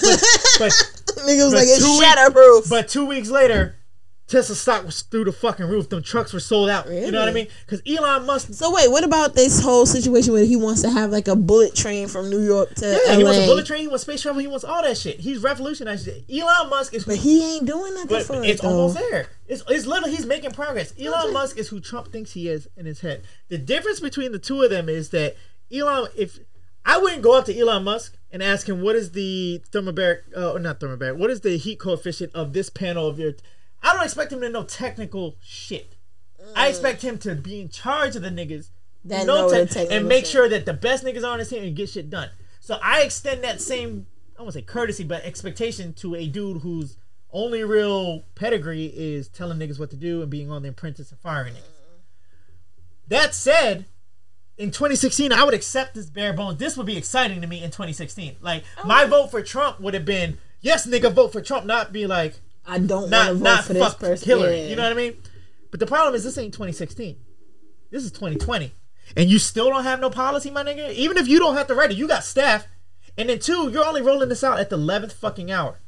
But 0.58 0.70
Nigga 1.26 1.44
was 1.44 1.52
but 1.52 1.58
like, 1.58 1.68
it's 1.68 1.78
two 1.84 1.92
week- 1.92 2.00
but 2.68 2.88
two 2.88 3.06
weeks 3.06 3.28
later, 3.30 3.76
Tesla 4.32 4.54
stock 4.54 4.86
was 4.86 5.02
through 5.02 5.24
the 5.24 5.32
fucking 5.32 5.66
roof. 5.66 5.90
Them 5.90 6.02
trucks 6.02 6.32
were 6.32 6.40
sold 6.40 6.70
out. 6.70 6.90
You 6.90 7.10
know 7.10 7.20
what 7.20 7.28
I 7.28 7.32
mean? 7.32 7.48
Because 7.66 7.82
Elon 7.86 8.24
Musk 8.26 8.54
so 8.54 8.74
wait, 8.74 8.90
what 8.90 9.04
about 9.04 9.34
this 9.34 9.60
whole 9.60 9.84
situation 9.84 10.32
where 10.32 10.44
he 10.44 10.56
wants 10.56 10.80
to 10.82 10.90
have 10.90 11.10
like 11.10 11.28
a 11.28 11.36
bullet 11.36 11.74
train 11.74 12.08
from 12.08 12.30
New 12.30 12.40
York 12.40 12.74
to 12.76 12.86
Yeah, 12.86 13.12
LA? 13.12 13.18
he 13.18 13.24
wants 13.24 13.38
a 13.40 13.46
bullet 13.46 13.66
train. 13.66 13.80
He 13.82 13.88
wants 13.88 14.04
space 14.04 14.22
travel. 14.22 14.40
He 14.40 14.46
wants 14.46 14.64
all 14.64 14.82
that 14.82 14.96
shit. 14.96 15.20
He's 15.20 15.42
revolutionized 15.42 16.06
shit. 16.06 16.24
Elon 16.30 16.70
Musk 16.70 16.94
is, 16.94 17.04
But 17.04 17.16
he 17.16 17.56
ain't 17.56 17.66
doing 17.66 17.92
nothing 17.94 18.08
but 18.08 18.22
for 18.24 18.42
it's 18.42 18.62
it 18.62 18.66
almost 18.66 18.94
there. 18.94 19.26
It's, 19.48 19.62
it's 19.68 19.86
literally 19.86 20.16
he's 20.16 20.24
making 20.24 20.52
progress. 20.52 20.94
Elon 20.98 21.34
Musk 21.34 21.58
is 21.58 21.68
who 21.68 21.78
Trump 21.78 22.10
thinks 22.10 22.32
he 22.32 22.48
is 22.48 22.68
in 22.76 22.86
his 22.86 23.00
head. 23.00 23.22
The 23.48 23.58
difference 23.58 24.00
between 24.00 24.32
the 24.32 24.38
two 24.38 24.62
of 24.62 24.70
them 24.70 24.88
is 24.88 25.10
that 25.10 25.36
Elon, 25.70 26.08
if 26.16 26.38
I 26.86 26.96
wouldn't 26.96 27.20
go 27.20 27.36
up 27.36 27.44
to 27.44 27.58
Elon 27.58 27.84
Musk 27.84 28.16
and 28.30 28.42
ask 28.42 28.66
him 28.66 28.80
what 28.80 28.96
is 28.96 29.12
the 29.12 29.62
thermobaric, 29.72 30.20
uh, 30.34 30.52
or 30.52 30.58
not 30.58 30.80
thermobaric, 30.80 31.16
what 31.16 31.28
is 31.30 31.42
the 31.42 31.58
heat 31.58 31.78
coefficient 31.78 32.34
of 32.34 32.54
this 32.54 32.70
panel 32.70 33.06
of 33.06 33.18
your. 33.18 33.32
I 33.82 33.92
don't 33.92 34.04
expect 34.04 34.32
him 34.32 34.40
to 34.40 34.48
know 34.48 34.64
technical 34.64 35.36
shit. 35.40 35.96
I 36.54 36.66
mm. 36.66 36.70
expect 36.70 37.02
him 37.02 37.18
to 37.18 37.34
be 37.34 37.60
in 37.60 37.68
charge 37.68 38.16
of 38.16 38.22
the 38.22 38.30
niggas 38.30 38.68
That 39.04 39.26
know 39.26 39.48
the 39.50 39.88
and 39.90 40.08
make 40.08 40.24
shit. 40.24 40.32
sure 40.32 40.48
that 40.48 40.66
the 40.66 40.72
best 40.72 41.04
niggas 41.04 41.22
are 41.22 41.32
on 41.32 41.38
his 41.38 41.48
team 41.48 41.62
and 41.62 41.76
get 41.76 41.88
shit 41.88 42.10
done. 42.10 42.30
So 42.60 42.78
I 42.82 43.02
extend 43.02 43.42
that 43.44 43.60
same, 43.60 44.06
I 44.38 44.42
won't 44.42 44.54
say 44.54 44.62
courtesy, 44.62 45.04
but 45.04 45.24
expectation 45.24 45.92
to 45.94 46.14
a 46.14 46.26
dude 46.26 46.62
whose 46.62 46.96
only 47.32 47.64
real 47.64 48.22
pedigree 48.34 48.86
is 48.86 49.28
telling 49.28 49.58
niggas 49.58 49.80
what 49.80 49.90
to 49.90 49.96
do 49.96 50.22
and 50.22 50.30
being 50.30 50.50
on 50.50 50.62
the 50.62 50.68
apprentice 50.68 51.10
and 51.10 51.20
firing 51.20 51.54
niggas. 51.54 51.82
That 53.08 53.34
said, 53.34 53.86
in 54.56 54.70
2016, 54.70 55.32
I 55.32 55.44
would 55.44 55.54
accept 55.54 55.94
this 55.94 56.08
bare 56.08 56.32
bones. 56.32 56.58
This 56.58 56.76
would 56.76 56.86
be 56.86 56.96
exciting 56.96 57.40
to 57.40 57.46
me 57.46 57.62
in 57.62 57.70
2016. 57.70 58.36
Like 58.40 58.64
my 58.84 59.06
vote 59.06 59.30
for 59.30 59.42
Trump 59.42 59.80
would 59.80 59.94
have 59.94 60.04
been 60.04 60.38
yes, 60.60 60.86
nigga, 60.86 61.12
vote 61.12 61.32
for 61.32 61.40
Trump, 61.40 61.66
not 61.66 61.92
be 61.92 62.06
like 62.06 62.40
I 62.66 62.78
don't 62.78 63.10
want 63.10 63.12
to 63.12 63.16
not 63.16 63.32
vote 63.34 63.42
not 63.42 63.64
for 63.64 63.72
this 63.72 63.94
person. 63.94 64.26
Hillary. 64.26 64.60
Yeah. 64.60 64.68
You 64.68 64.76
know 64.76 64.84
what 64.84 64.92
I 64.92 64.96
mean? 64.96 65.16
But 65.70 65.80
the 65.80 65.86
problem 65.86 66.14
is 66.14 66.24
this 66.24 66.38
ain't 66.38 66.52
2016. 66.52 67.16
This 67.90 68.04
is 68.04 68.12
2020, 68.12 68.72
and 69.16 69.28
you 69.28 69.38
still 69.38 69.68
don't 69.68 69.84
have 69.84 70.00
no 70.00 70.08
policy, 70.08 70.50
my 70.50 70.64
nigga. 70.64 70.92
Even 70.94 71.18
if 71.18 71.28
you 71.28 71.38
don't 71.38 71.56
have 71.56 71.66
to 71.66 71.74
write 71.74 71.90
it, 71.90 71.96
you 71.98 72.08
got 72.08 72.24
staff, 72.24 72.66
and 73.18 73.28
then 73.28 73.38
two, 73.38 73.68
you're 73.70 73.84
only 73.84 74.00
rolling 74.00 74.30
this 74.30 74.42
out 74.42 74.58
at 74.58 74.70
the 74.70 74.78
11th 74.78 75.12
fucking 75.12 75.50
hour, 75.50 75.80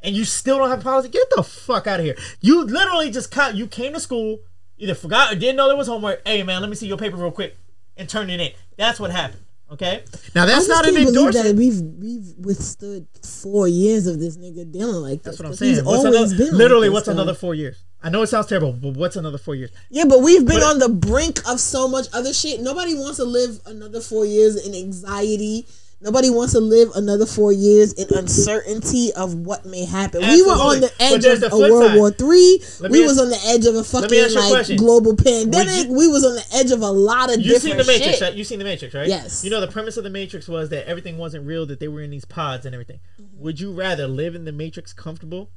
and 0.00 0.14
you 0.14 0.24
still 0.24 0.58
don't 0.58 0.70
have 0.70 0.82
policy. 0.82 1.08
Get 1.08 1.28
the 1.34 1.42
fuck 1.42 1.88
out 1.88 1.98
of 1.98 2.06
here. 2.06 2.16
You 2.40 2.64
literally 2.64 3.10
just 3.10 3.32
cut. 3.32 3.56
You 3.56 3.66
came 3.66 3.94
to 3.94 4.00
school, 4.00 4.38
either 4.78 4.94
forgot 4.94 5.32
or 5.32 5.36
didn't 5.36 5.56
know 5.56 5.66
there 5.66 5.76
was 5.76 5.88
homework. 5.88 6.22
Hey 6.26 6.42
man, 6.44 6.60
let 6.60 6.70
me 6.70 6.76
see 6.76 6.86
your 6.86 6.98
paper 6.98 7.16
real 7.16 7.32
quick, 7.32 7.56
and 7.96 8.08
turn 8.08 8.30
it 8.30 8.40
in. 8.40 8.52
That's 8.76 9.00
what 9.00 9.10
happened. 9.10 9.42
Okay. 9.72 10.02
Now 10.34 10.42
I 10.42 10.46
that's 10.46 10.66
just 10.66 10.68
not 10.68 10.86
an 10.88 10.94
can't 10.96 11.06
believe 11.14 11.32
that 11.34 11.46
endorsement. 11.46 11.58
we've 11.58 11.80
we've 12.02 12.34
withstood 12.44 13.06
four 13.22 13.68
years 13.68 14.06
of 14.08 14.18
this 14.18 14.36
nigga 14.36 14.70
dealing 14.70 14.96
like 14.96 15.22
this. 15.22 15.36
That's 15.36 15.38
what 15.38 15.46
I'm 15.46 15.50
'cause 15.52 15.58
saying. 15.60 15.74
He's 15.76 15.82
What's 15.84 16.04
another, 16.04 16.36
been 16.36 16.56
literally, 16.58 16.88
like 16.88 16.90
this, 16.90 16.94
what's 16.94 17.06
though. 17.06 17.12
another 17.12 17.34
four 17.34 17.54
years? 17.54 17.84
I 18.02 18.08
know 18.10 18.22
it 18.22 18.28
sounds 18.28 18.46
terrible, 18.46 18.72
but 18.72 18.94
what's 18.94 19.14
another 19.16 19.38
four 19.38 19.54
years? 19.54 19.70
Yeah, 19.90 20.06
but 20.06 20.22
we've 20.22 20.44
been 20.44 20.60
But- 20.60 20.62
on 20.70 20.78
the 20.80 20.88
brink 20.88 21.40
of 21.48 21.60
so 21.60 21.86
much 21.86 22.08
other 22.12 22.32
shit. 22.32 22.60
Nobody 22.60 22.94
wants 22.94 23.18
to 23.18 23.24
live 23.24 23.60
another 23.66 24.00
four 24.00 24.24
years 24.26 24.56
in 24.56 24.74
anxiety. 24.74 25.66
Nobody 26.02 26.30
wants 26.30 26.54
to 26.54 26.60
live 26.60 26.88
another 26.94 27.26
four 27.26 27.52
years 27.52 27.92
in 27.92 28.06
uncertainty 28.16 29.12
of 29.12 29.34
what 29.34 29.66
may 29.66 29.84
happen. 29.84 30.22
We 30.22 30.40
were 30.42 30.52
on 30.52 30.80
the 30.80 30.90
edge 30.98 31.26
of 31.26 31.40
the 31.40 31.52
a 31.54 31.58
World 31.58 31.90
side. 31.90 31.96
War 31.98 32.10
Three. 32.10 32.62
Let 32.80 32.90
We 32.90 33.00
ask- 33.04 33.08
was 33.08 33.18
on 33.20 33.28
the 33.28 33.38
edge 33.48 33.66
of 33.66 33.74
a 33.74 33.84
fucking 33.84 34.34
like 34.34 34.50
question. 34.50 34.76
global 34.78 35.14
pandemic. 35.14 35.88
you- 35.88 35.92
we 35.92 36.08
was 36.08 36.24
on 36.24 36.36
the 36.36 36.44
edge 36.54 36.70
of 36.70 36.80
a 36.80 36.90
lot 36.90 37.28
of 37.30 37.40
You 37.40 37.58
seen 37.58 37.72
different 37.76 37.78
the 37.86 37.92
Matrix, 37.92 38.12
shit. 38.18 38.20
right? 38.22 38.34
You 38.34 38.44
seen 38.44 38.58
the 38.58 38.64
Matrix, 38.64 38.94
right? 38.94 39.08
Yes. 39.08 39.44
You 39.44 39.50
know 39.50 39.60
the 39.60 39.68
premise 39.68 39.98
of 39.98 40.04
the 40.04 40.10
Matrix 40.10 40.48
was 40.48 40.70
that 40.70 40.88
everything 40.88 41.18
wasn't 41.18 41.46
real, 41.46 41.66
that 41.66 41.80
they 41.80 41.88
were 41.88 42.00
in 42.00 42.08
these 42.10 42.24
pods 42.24 42.64
and 42.64 42.74
everything. 42.74 43.00
Mm-hmm. 43.20 43.42
Would 43.42 43.60
you 43.60 43.70
rather 43.70 44.08
live 44.08 44.34
in 44.34 44.46
the 44.46 44.52
Matrix 44.52 44.94
comfortable? 44.94 45.50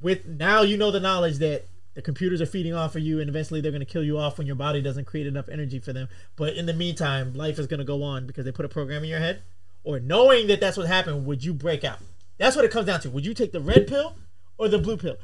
With 0.00 0.26
now 0.26 0.62
you 0.62 0.76
know 0.76 0.90
the 0.92 1.00
knowledge 1.00 1.38
that 1.38 1.66
the 1.94 2.02
computers 2.02 2.40
are 2.40 2.46
feeding 2.46 2.74
off 2.74 2.96
of 2.96 3.02
you, 3.02 3.20
and 3.20 3.28
eventually 3.28 3.60
they're 3.60 3.70
going 3.70 3.84
to 3.84 3.92
kill 3.92 4.02
you 4.02 4.18
off 4.18 4.38
when 4.38 4.46
your 4.46 4.56
body 4.56 4.80
doesn't 4.80 5.04
create 5.04 5.26
enough 5.26 5.48
energy 5.48 5.78
for 5.78 5.92
them. 5.92 6.08
But 6.36 6.56
in 6.56 6.66
the 6.66 6.72
meantime, 6.72 7.34
life 7.34 7.58
is 7.58 7.66
going 7.66 7.78
to 7.78 7.84
go 7.84 8.02
on 8.02 8.26
because 8.26 8.44
they 8.44 8.52
put 8.52 8.64
a 8.64 8.68
program 8.68 9.02
in 9.02 9.10
your 9.10 9.18
head. 9.18 9.42
Or 9.84 9.98
knowing 10.00 10.46
that 10.46 10.60
that's 10.60 10.76
what 10.76 10.86
happened, 10.86 11.26
would 11.26 11.44
you 11.44 11.52
break 11.52 11.84
out? 11.84 11.98
That's 12.38 12.56
what 12.56 12.64
it 12.64 12.70
comes 12.70 12.86
down 12.86 13.00
to. 13.00 13.10
Would 13.10 13.26
you 13.26 13.34
take 13.34 13.52
the 13.52 13.60
red 13.60 13.86
pill 13.86 14.16
or 14.56 14.68
the 14.68 14.78
blue 14.78 14.96
pill? 14.96 15.16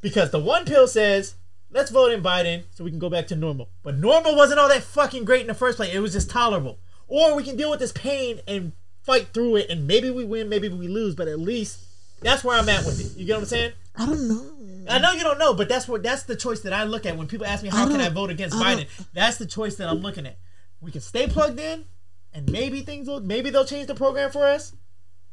Because 0.00 0.30
the 0.30 0.40
one 0.40 0.64
pill 0.64 0.88
says, 0.88 1.34
let's 1.70 1.90
vote 1.90 2.12
in 2.12 2.22
Biden 2.22 2.64
so 2.70 2.84
we 2.84 2.90
can 2.90 2.98
go 2.98 3.10
back 3.10 3.26
to 3.28 3.36
normal. 3.36 3.68
But 3.82 3.98
normal 3.98 4.36
wasn't 4.36 4.60
all 4.60 4.68
that 4.68 4.82
fucking 4.82 5.24
great 5.24 5.42
in 5.42 5.46
the 5.46 5.54
first 5.54 5.76
place. 5.76 5.94
It 5.94 6.00
was 6.00 6.12
just 6.12 6.30
tolerable. 6.30 6.78
Or 7.08 7.36
we 7.36 7.44
can 7.44 7.56
deal 7.56 7.70
with 7.70 7.80
this 7.80 7.92
pain 7.92 8.40
and 8.48 8.72
fight 9.02 9.28
through 9.34 9.56
it, 9.56 9.68
and 9.68 9.86
maybe 9.86 10.10
we 10.10 10.24
win, 10.24 10.48
maybe 10.48 10.68
we 10.68 10.88
lose, 10.88 11.14
but 11.14 11.28
at 11.28 11.38
least 11.38 11.84
that's 12.22 12.42
where 12.42 12.58
I'm 12.58 12.68
at 12.70 12.86
with 12.86 13.00
it. 13.00 13.18
You 13.18 13.26
get 13.26 13.34
what 13.34 13.40
I'm 13.40 13.46
saying? 13.46 13.72
I 13.96 14.06
don't 14.06 14.28
know. 14.28 14.50
I 14.88 14.98
know 14.98 15.12
you 15.12 15.22
don't 15.22 15.38
know, 15.38 15.54
but 15.54 15.68
that's 15.68 15.88
what 15.88 16.02
that's 16.02 16.24
the 16.24 16.36
choice 16.36 16.60
that 16.60 16.72
I 16.72 16.84
look 16.84 17.06
at 17.06 17.16
when 17.16 17.26
people 17.26 17.46
ask 17.46 17.62
me 17.62 17.68
how 17.68 17.86
I 17.86 17.90
can 17.90 18.00
I 18.00 18.08
vote 18.08 18.30
against 18.30 18.56
I 18.56 18.74
Biden. 18.76 19.06
That's 19.12 19.38
the 19.38 19.46
choice 19.46 19.76
that 19.76 19.88
I'm 19.88 19.98
looking 19.98 20.26
at. 20.26 20.38
We 20.80 20.90
can 20.90 21.00
stay 21.00 21.26
plugged 21.26 21.58
in, 21.60 21.84
and 22.32 22.50
maybe 22.50 22.82
things 22.82 23.08
will 23.08 23.20
maybe 23.20 23.50
they'll 23.50 23.64
change 23.64 23.86
the 23.86 23.94
program 23.94 24.30
for 24.30 24.46
us, 24.46 24.74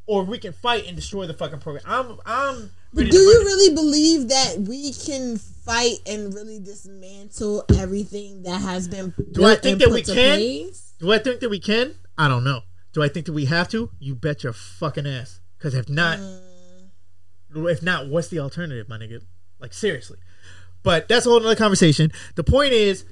or 0.05 0.23
we 0.23 0.37
can 0.37 0.53
fight 0.53 0.87
and 0.87 0.95
destroy 0.95 1.27
the 1.27 1.33
fucking 1.33 1.59
program. 1.59 1.83
I'm 1.87 2.19
I'm. 2.25 2.71
But 2.93 3.09
do 3.09 3.17
you 3.17 3.43
really 3.45 3.73
believe 3.73 4.27
that 4.29 4.59
we 4.67 4.91
can 4.91 5.37
fight 5.37 5.99
and 6.05 6.33
really 6.33 6.59
dismantle 6.59 7.63
everything 7.79 8.43
that 8.43 8.61
has 8.61 8.87
been 8.89 9.13
Do 9.31 9.45
I 9.45 9.55
think 9.55 9.79
that 9.79 9.89
we 9.89 10.01
can? 10.03 10.13
place? 10.13 10.93
Do 10.99 11.11
I 11.11 11.17
think 11.19 11.39
that 11.39 11.49
we 11.49 11.59
can? 11.59 11.95
I 12.17 12.27
don't 12.27 12.43
know. 12.43 12.61
Do 12.93 13.01
I 13.01 13.07
think 13.07 13.25
that 13.27 13.33
we 13.33 13.45
have 13.45 13.69
to? 13.69 13.89
You 13.99 14.15
bet 14.15 14.43
your 14.43 14.53
fucking 14.53 15.07
ass. 15.07 15.39
Because 15.57 15.73
if 15.73 15.87
not, 15.87 16.19
mm. 16.19 17.71
if 17.71 17.81
not, 17.81 18.07
what's 18.07 18.27
the 18.27 18.39
alternative, 18.39 18.89
my 18.89 18.97
nigga? 18.97 19.21
Like 19.61 19.73
seriously. 19.73 20.17
But 20.83 21.07
that's 21.07 21.25
a 21.25 21.29
whole 21.29 21.45
other 21.45 21.55
conversation. 21.55 22.11
The 22.35 22.43
point 22.43 22.73
is, 22.73 23.05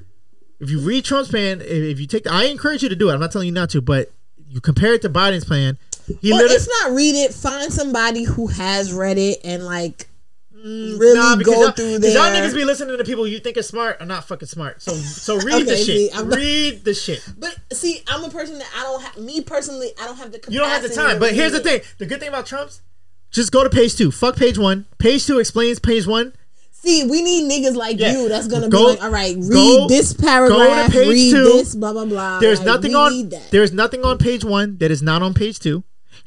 if 0.60 0.70
you 0.70 0.80
read 0.80 1.06
Trump's 1.06 1.30
plan, 1.30 1.62
if, 1.62 2.00
you 2.00 2.08
take, 2.08 2.24
the, 2.24 2.32
I 2.32 2.46
encourage 2.46 2.84
you 2.84 2.90
to 2.90 2.96
do 2.96 3.10
it. 3.10 3.14
I'm 3.14 3.20
not 3.20 3.32
telling 3.32 3.48
you 3.48 3.54
not 3.54 3.70
to, 3.72 3.82
but 3.82 4.12
you 4.48 4.60
compare 4.60 4.94
it 4.94 5.02
to 5.04 5.10
Biden's 5.10 5.46
plan. 5.46 5.78
He 6.22 6.34
literally, 6.34 6.56
if 6.56 6.68
not, 6.82 6.96
read 6.96 7.16
it. 7.16 7.34
Find 7.34 7.72
somebody 7.72 8.24
who 8.24 8.48
has 8.48 8.92
read 8.92 9.20
it 9.20 9.40
and 9.44 9.64
like 9.64 10.10
mm, 10.52 11.00
really 11.00 11.20
Nah, 11.20 11.36
go 11.36 11.62
y'all, 11.62 11.72
through 11.72 12.00
there. 12.00 12.12
y'all 12.12 12.34
niggas 12.34 12.56
be 12.56 12.66
listening 12.66 12.98
to 12.98 13.04
people 13.04 13.28
you 13.28 13.40
think 13.40 13.58
are 13.58 13.62
smart 13.62 13.98
are 14.02 14.08
not 14.08 14.28
fucking 14.28 14.48
smart. 14.48 14.82
So 14.82 14.94
so 14.94 15.40
read 15.40 15.68
the 15.68 15.78
shit. 15.78 16.12
see, 16.12 16.22
read 16.24 16.84
the 16.84 16.96
shit. 16.96 17.24
But 17.38 17.56
see, 17.72 18.02
I'm 18.08 18.24
a 18.24 18.30
person 18.32 18.58
that 18.58 18.68
I 18.76 18.82
don't 18.82 19.02
have. 19.04 19.18
Me 19.18 19.42
personally, 19.42 19.92
I 20.02 20.08
don't 20.08 20.18
have 20.18 20.32
the. 20.32 20.42
You 20.50 20.60
don't 20.60 20.70
have 20.70 20.82
the 20.82 20.90
time. 20.90 21.20
But 21.20 21.34
here's 21.34 21.52
the 21.52 21.60
thing: 21.60 21.82
the 22.00 22.08
good 22.08 22.20
thing 22.20 22.30
about 22.30 22.48
Trump's, 22.48 22.82
just 23.30 23.52
go 23.52 23.64
to 23.64 23.70
page 23.70 23.96
two. 23.96 24.10
Fuck 24.10 24.36
page 24.36 24.58
one. 24.58 24.88
Page 24.98 25.28
two 25.28 25.38
explains 25.38 25.78
page 25.78 26.08
one. 26.08 26.34
See, 26.82 27.04
we 27.04 27.22
need 27.22 27.52
niggas 27.52 27.76
like 27.76 28.00
Yeah. 28.00 28.14
you 28.14 28.30
that's 28.30 28.48
gonna 28.48 28.70
Go- 28.70 28.86
be 28.86 28.92
like, 28.92 29.04
all 29.04 29.10
right, 29.10 29.36
read 29.36 29.50
go- 29.52 29.88
this 29.90 30.14
paragraph, 30.14 30.92
to 30.94 31.00
read 31.10 31.32
two. 31.32 31.44
this, 31.44 31.76
blah 31.76 31.92
blah 31.92 32.06
blah. 32.06 32.40
There's 32.40 32.60
Like, 32.60 32.68
nothing 32.68 32.96
on. 32.96 33.32
There's 33.52 33.74
nothing 33.74 34.04
on 34.06 34.18
page 34.18 34.44
one 34.46 34.78
that 34.80 34.90
is 34.90 35.02
not 35.02 35.22
on 35.22 35.34
page 35.34 35.60
two. 35.60 35.84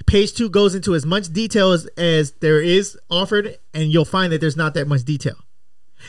Page 0.06 0.34
two 0.34 0.50
goes 0.50 0.74
into 0.74 0.94
as 0.94 1.06
much 1.06 1.32
detail 1.32 1.72
as, 1.72 1.86
as 1.96 2.32
there 2.40 2.60
is 2.60 2.98
offered, 3.10 3.56
and 3.72 3.90
you'll 3.92 4.04
find 4.04 4.32
that 4.32 4.40
there's 4.40 4.56
not 4.56 4.74
that 4.74 4.86
much 4.88 5.04
detail. 5.04 5.36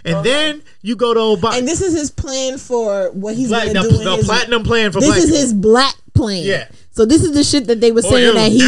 And 0.03 0.25
then 0.25 0.61
you 0.81 0.95
go 0.95 1.13
to 1.13 1.19
Obama. 1.19 1.59
and 1.59 1.67
this 1.67 1.79
is 1.81 1.93
his 1.93 2.09
plan 2.11 2.57
for 2.57 3.11
what 3.11 3.35
he's 3.35 3.49
gonna 3.49 3.67
the, 3.73 3.81
do. 3.81 3.99
in 3.99 4.03
the 4.03 4.15
his, 4.17 4.25
platinum 4.25 4.63
plan 4.63 4.91
for 4.91 4.99
this 4.99 5.09
black 5.09 5.17
is 5.19 5.25
people. 5.25 5.39
his 5.39 5.53
black 5.53 5.95
plan. 6.15 6.43
Yeah. 6.43 6.67
So 6.91 7.05
this 7.05 7.23
is 7.23 7.33
the 7.33 7.43
shit 7.43 7.67
that 7.67 7.79
they 7.79 7.91
were 7.91 8.01
Oh, 8.03 8.09
saying 8.09 8.33
that 8.35 8.51
he. 8.51 8.59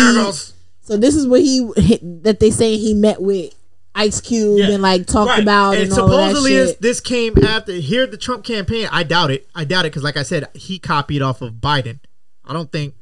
So 0.84 0.98
this 0.98 1.16
is 1.16 1.28
what 1.28 1.42
he 1.42 1.60
that 2.22 2.40
they 2.40 2.52
saying 2.52 2.80
he 2.80 2.94
met 2.94 3.22
with 3.22 3.52
Ice 3.96 4.20
Cube 4.22 4.60
Yeah. 4.60 4.72
and 4.72 4.84
like 4.84 5.08
talked 5.08 5.30
Right. 5.30 5.42
about 5.42 5.76
and, 5.78 5.90
that 5.90 5.96
supposedly 5.96 6.54
this, 6.54 6.76
this 6.76 7.00
came 7.00 7.38
after 7.44 7.72
here 7.72 8.06
the 8.06 8.18
Trump 8.18 8.44
campaign. 8.44 8.88
I 8.92 9.04
doubt 9.04 9.32
it. 9.32 9.48
I 9.56 9.64
doubt 9.64 9.86
it 9.86 9.92
because, 9.92 10.04
like 10.04 10.18
I 10.18 10.24
said, 10.24 10.48
he 10.54 10.78
copied 10.80 11.22
off 11.22 11.42
of 11.42 11.54
Biden. 11.56 12.00
I 12.44 12.54
don't 12.54 12.72
think. 12.72 12.94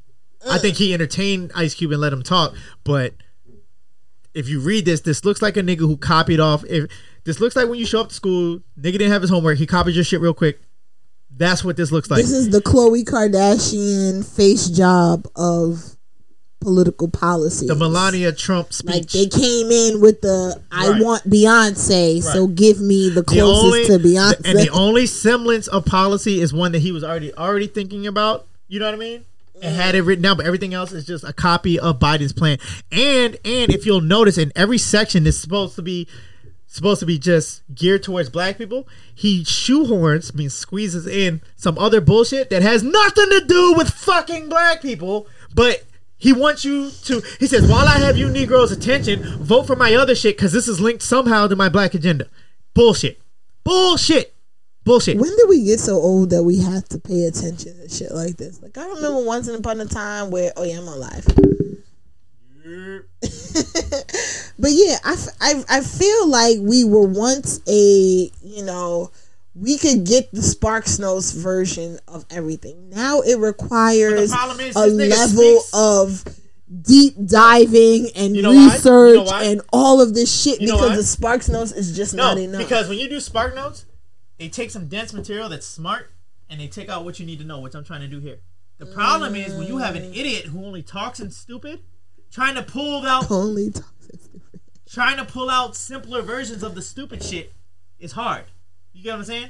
I 0.49 0.57
think 0.57 0.75
he 0.77 0.93
entertained 0.93 1.51
Ice 1.55 1.73
Cube 1.73 1.91
and 1.91 2.01
let 2.01 2.13
him 2.13 2.21
talk. 2.21 2.53
But 2.83 3.13
if 4.33 4.49
you 4.49 4.59
read 4.59 4.85
this, 4.85 5.01
this 5.01 5.23
looks 5.25 5.41
like 5.41 5.57
a 5.57 5.61
nigga 5.61 5.79
who 5.79 5.95
copied 5.97 6.39
off. 6.39 6.63
If 6.65 6.89
this 7.23 7.39
looks 7.39 7.55
like 7.55 7.69
when 7.69 7.79
you 7.79 7.85
show 7.85 8.01
up 8.01 8.09
to 8.09 8.15
school, 8.15 8.59
nigga 8.79 8.93
didn't 8.93 9.11
have 9.11 9.21
his 9.21 9.31
homework. 9.31 9.57
He 9.57 9.65
copied 9.65 9.95
your 9.95 10.03
shit 10.03 10.21
real 10.21 10.33
quick. 10.33 10.59
That's 11.35 11.63
what 11.63 11.77
this 11.77 11.91
looks 11.91 12.11
like. 12.11 12.21
This 12.21 12.31
is 12.31 12.49
the 12.49 12.59
Khloe 12.61 13.03
Kardashian 13.05 14.23
face 14.25 14.67
job 14.67 15.27
of 15.35 15.95
political 16.63 17.07
policy. 17.07 17.67
the 17.67 17.75
Melania 17.75 18.31
Trump 18.31 18.69
Like 18.83 19.09
speech. 19.09 19.31
they 19.31 19.39
came 19.39 19.71
in 19.71 20.01
with 20.01 20.21
the 20.21 20.59
I 20.71 20.89
Right. 20.89 21.01
want 21.03 21.29
Beyonce, 21.29 22.23
so 22.23 22.47
give 22.47 22.79
me 22.79 23.09
the 23.09 23.21
the 23.21 23.23
closest 23.23 23.65
only 23.65 23.85
to 23.85 23.99
Beyonce. 23.99 24.41
and 24.45 24.57
the 24.57 24.69
only 24.69 25.05
semblance 25.05 25.67
of 25.67 25.85
policy 25.85 26.41
is 26.41 26.53
one 26.53 26.71
that 26.71 26.79
he 26.79 26.91
was 26.91 27.03
already 27.03 27.33
already 27.35 27.67
thinking 27.67 28.07
about. 28.07 28.47
You 28.67 28.79
know 28.79 28.85
what 28.85 28.95
I 28.95 28.97
mean? 28.97 29.25
And 29.61 29.75
mm. 29.75 29.77
had 29.77 29.93
it 29.95 30.01
written 30.01 30.23
down, 30.23 30.37
but 30.37 30.45
everything 30.45 30.73
else 30.73 30.91
is 30.91 31.05
just 31.05 31.23
a 31.23 31.33
copy 31.33 31.79
of 31.79 31.99
Biden's 31.99 32.33
plan. 32.33 32.57
And 32.91 33.37
and 33.45 33.71
if 33.71 33.85
you'll 33.85 34.01
notice, 34.01 34.37
in 34.37 34.51
every 34.55 34.77
section 34.77 35.27
is 35.27 35.39
supposed 35.39 35.75
to 35.75 35.81
be 35.81 36.07
supposed 36.67 36.99
to 36.99 37.05
be 37.05 37.19
just 37.19 37.61
geared 37.75 38.01
towards 38.01 38.29
black 38.29 38.57
people. 38.57 38.87
He 39.13 39.43
shoehorns, 39.43 40.33
means 40.33 40.55
squeezes 40.55 41.05
in 41.05 41.41
some 41.55 41.77
other 41.77 42.01
bullshit 42.01 42.49
that 42.49 42.63
has 42.63 42.81
nothing 42.81 43.29
to 43.29 43.45
do 43.47 43.73
with 43.77 43.89
fucking 43.89 44.49
black 44.49 44.81
people, 44.81 45.27
but. 45.53 45.83
He 46.23 46.31
wants 46.31 46.63
you 46.63 46.89
to. 47.03 47.21
He 47.37 47.47
says, 47.47 47.69
"While 47.69 47.85
I 47.85 47.97
have 47.99 48.15
you 48.15 48.29
Negroes' 48.29 48.71
attention, 48.71 49.21
vote 49.43 49.67
for 49.67 49.75
my 49.75 49.93
other 49.93 50.15
shit 50.15 50.37
because 50.37 50.53
this 50.53 50.69
is 50.69 50.79
linked 50.79 51.03
somehow 51.03 51.47
to 51.47 51.55
my 51.57 51.67
black 51.67 51.93
agenda." 51.93 52.27
Bullshit. 52.73 53.21
Bullshit. 53.65 54.33
Bullshit. 54.85 55.17
when 55.17 55.35
did 55.35 55.49
we 55.49 55.65
get 55.65 55.81
so 55.81 55.95
old 55.95 56.29
that 56.29 56.43
we 56.43 56.59
have 56.59 56.87
to 56.89 56.99
pay 56.99 57.25
attention 57.25 57.77
to 57.77 57.89
shit 57.89 58.13
like 58.13 58.37
this? 58.37 58.61
Like 58.61 58.77
I 58.77 58.87
remember 58.87 59.21
once 59.21 59.49
upon 59.49 59.81
a 59.81 59.85
time 59.85 60.31
where 60.31 60.53
oh 60.55 60.63
yeah 60.63 60.77
I'm 60.77 60.87
alive. 60.87 61.25
but 64.57 64.71
yeah, 64.71 64.97
I, 65.03 65.17
I, 65.41 65.63
I 65.69 65.81
feel 65.81 66.27
like 66.29 66.57
we 66.61 66.85
were 66.85 67.05
once 67.05 67.59
a 67.67 68.31
you 68.41 68.63
know 68.63 69.11
we 69.55 69.77
could 69.77 70.05
get 70.05 70.31
the 70.31 70.41
Sparks 70.41 70.97
Notes 70.99 71.31
version 71.31 71.99
of 72.07 72.25
everything. 72.29 72.89
Now 72.89 73.21
it 73.21 73.37
requires 73.37 74.31
is 74.31 74.75
a 74.75 74.87
level 74.87 75.59
speaks- 75.59 75.71
of 75.73 76.23
deep 76.81 77.13
diving 77.25 78.09
and 78.15 78.35
You 78.35 78.41
know 78.41 78.49
why? 78.49 78.55
You 78.55 78.67
know 78.67 78.73
research 78.73 79.29
and 79.43 79.61
all 79.71 80.01
of 80.01 80.15
this 80.15 80.41
shit 80.41 80.59
You 80.59 80.71
because 80.73 80.97
the 80.97 81.03
Sparks 81.03 81.47
Notes 81.49 81.71
is 81.71 81.95
just 81.95 82.15
No, 82.15 82.29
not 82.29 82.37
enough. 82.39 82.61
because 82.63 82.89
when 82.89 82.97
you 82.97 83.07
do 83.07 83.19
Spark 83.19 83.53
Notes, 83.55 83.85
they 84.39 84.49
take 84.49 84.71
some 84.71 84.87
dense 84.87 85.13
material 85.13 85.49
that's 85.49 85.67
smart 85.67 86.09
and 86.49 86.59
they 86.59 86.67
take 86.67 86.89
out 86.89 87.05
what 87.05 87.19
you 87.19 87.25
need 87.25 87.37
to 87.39 87.45
know, 87.45 87.59
which 87.59 87.75
I'm 87.75 87.83
trying 87.83 88.01
to 88.01 88.07
do 88.07 88.19
here. 88.19 88.39
The 88.79 88.87
problem 88.87 89.35
is 89.35 89.53
when 89.53 89.67
you 89.67 89.77
have 89.77 89.95
an 89.95 90.03
idiot 90.13 90.45
who 90.45 90.65
only 90.65 90.81
talks 90.81 91.19
and 91.19 91.31
stupid, 91.31 91.81
trying 92.31 92.55
to 92.55 92.63
pull 92.63 93.05
out 93.05 93.29
only 93.31 93.69
toxic 93.69 94.19
stupid. 94.19 94.59
trying 94.89 95.17
to 95.17 95.25
pull 95.25 95.49
out 95.51 95.75
simpler 95.75 96.21
versions 96.23 96.63
of 96.63 96.73
the 96.73 96.81
stupid 96.81 97.23
shit 97.23 97.53
is 97.99 98.13
hard. 98.13 98.45
You 98.93 99.03
get 99.03 99.11
what 99.11 99.19
I'm 99.19 99.25
saying? 99.25 99.49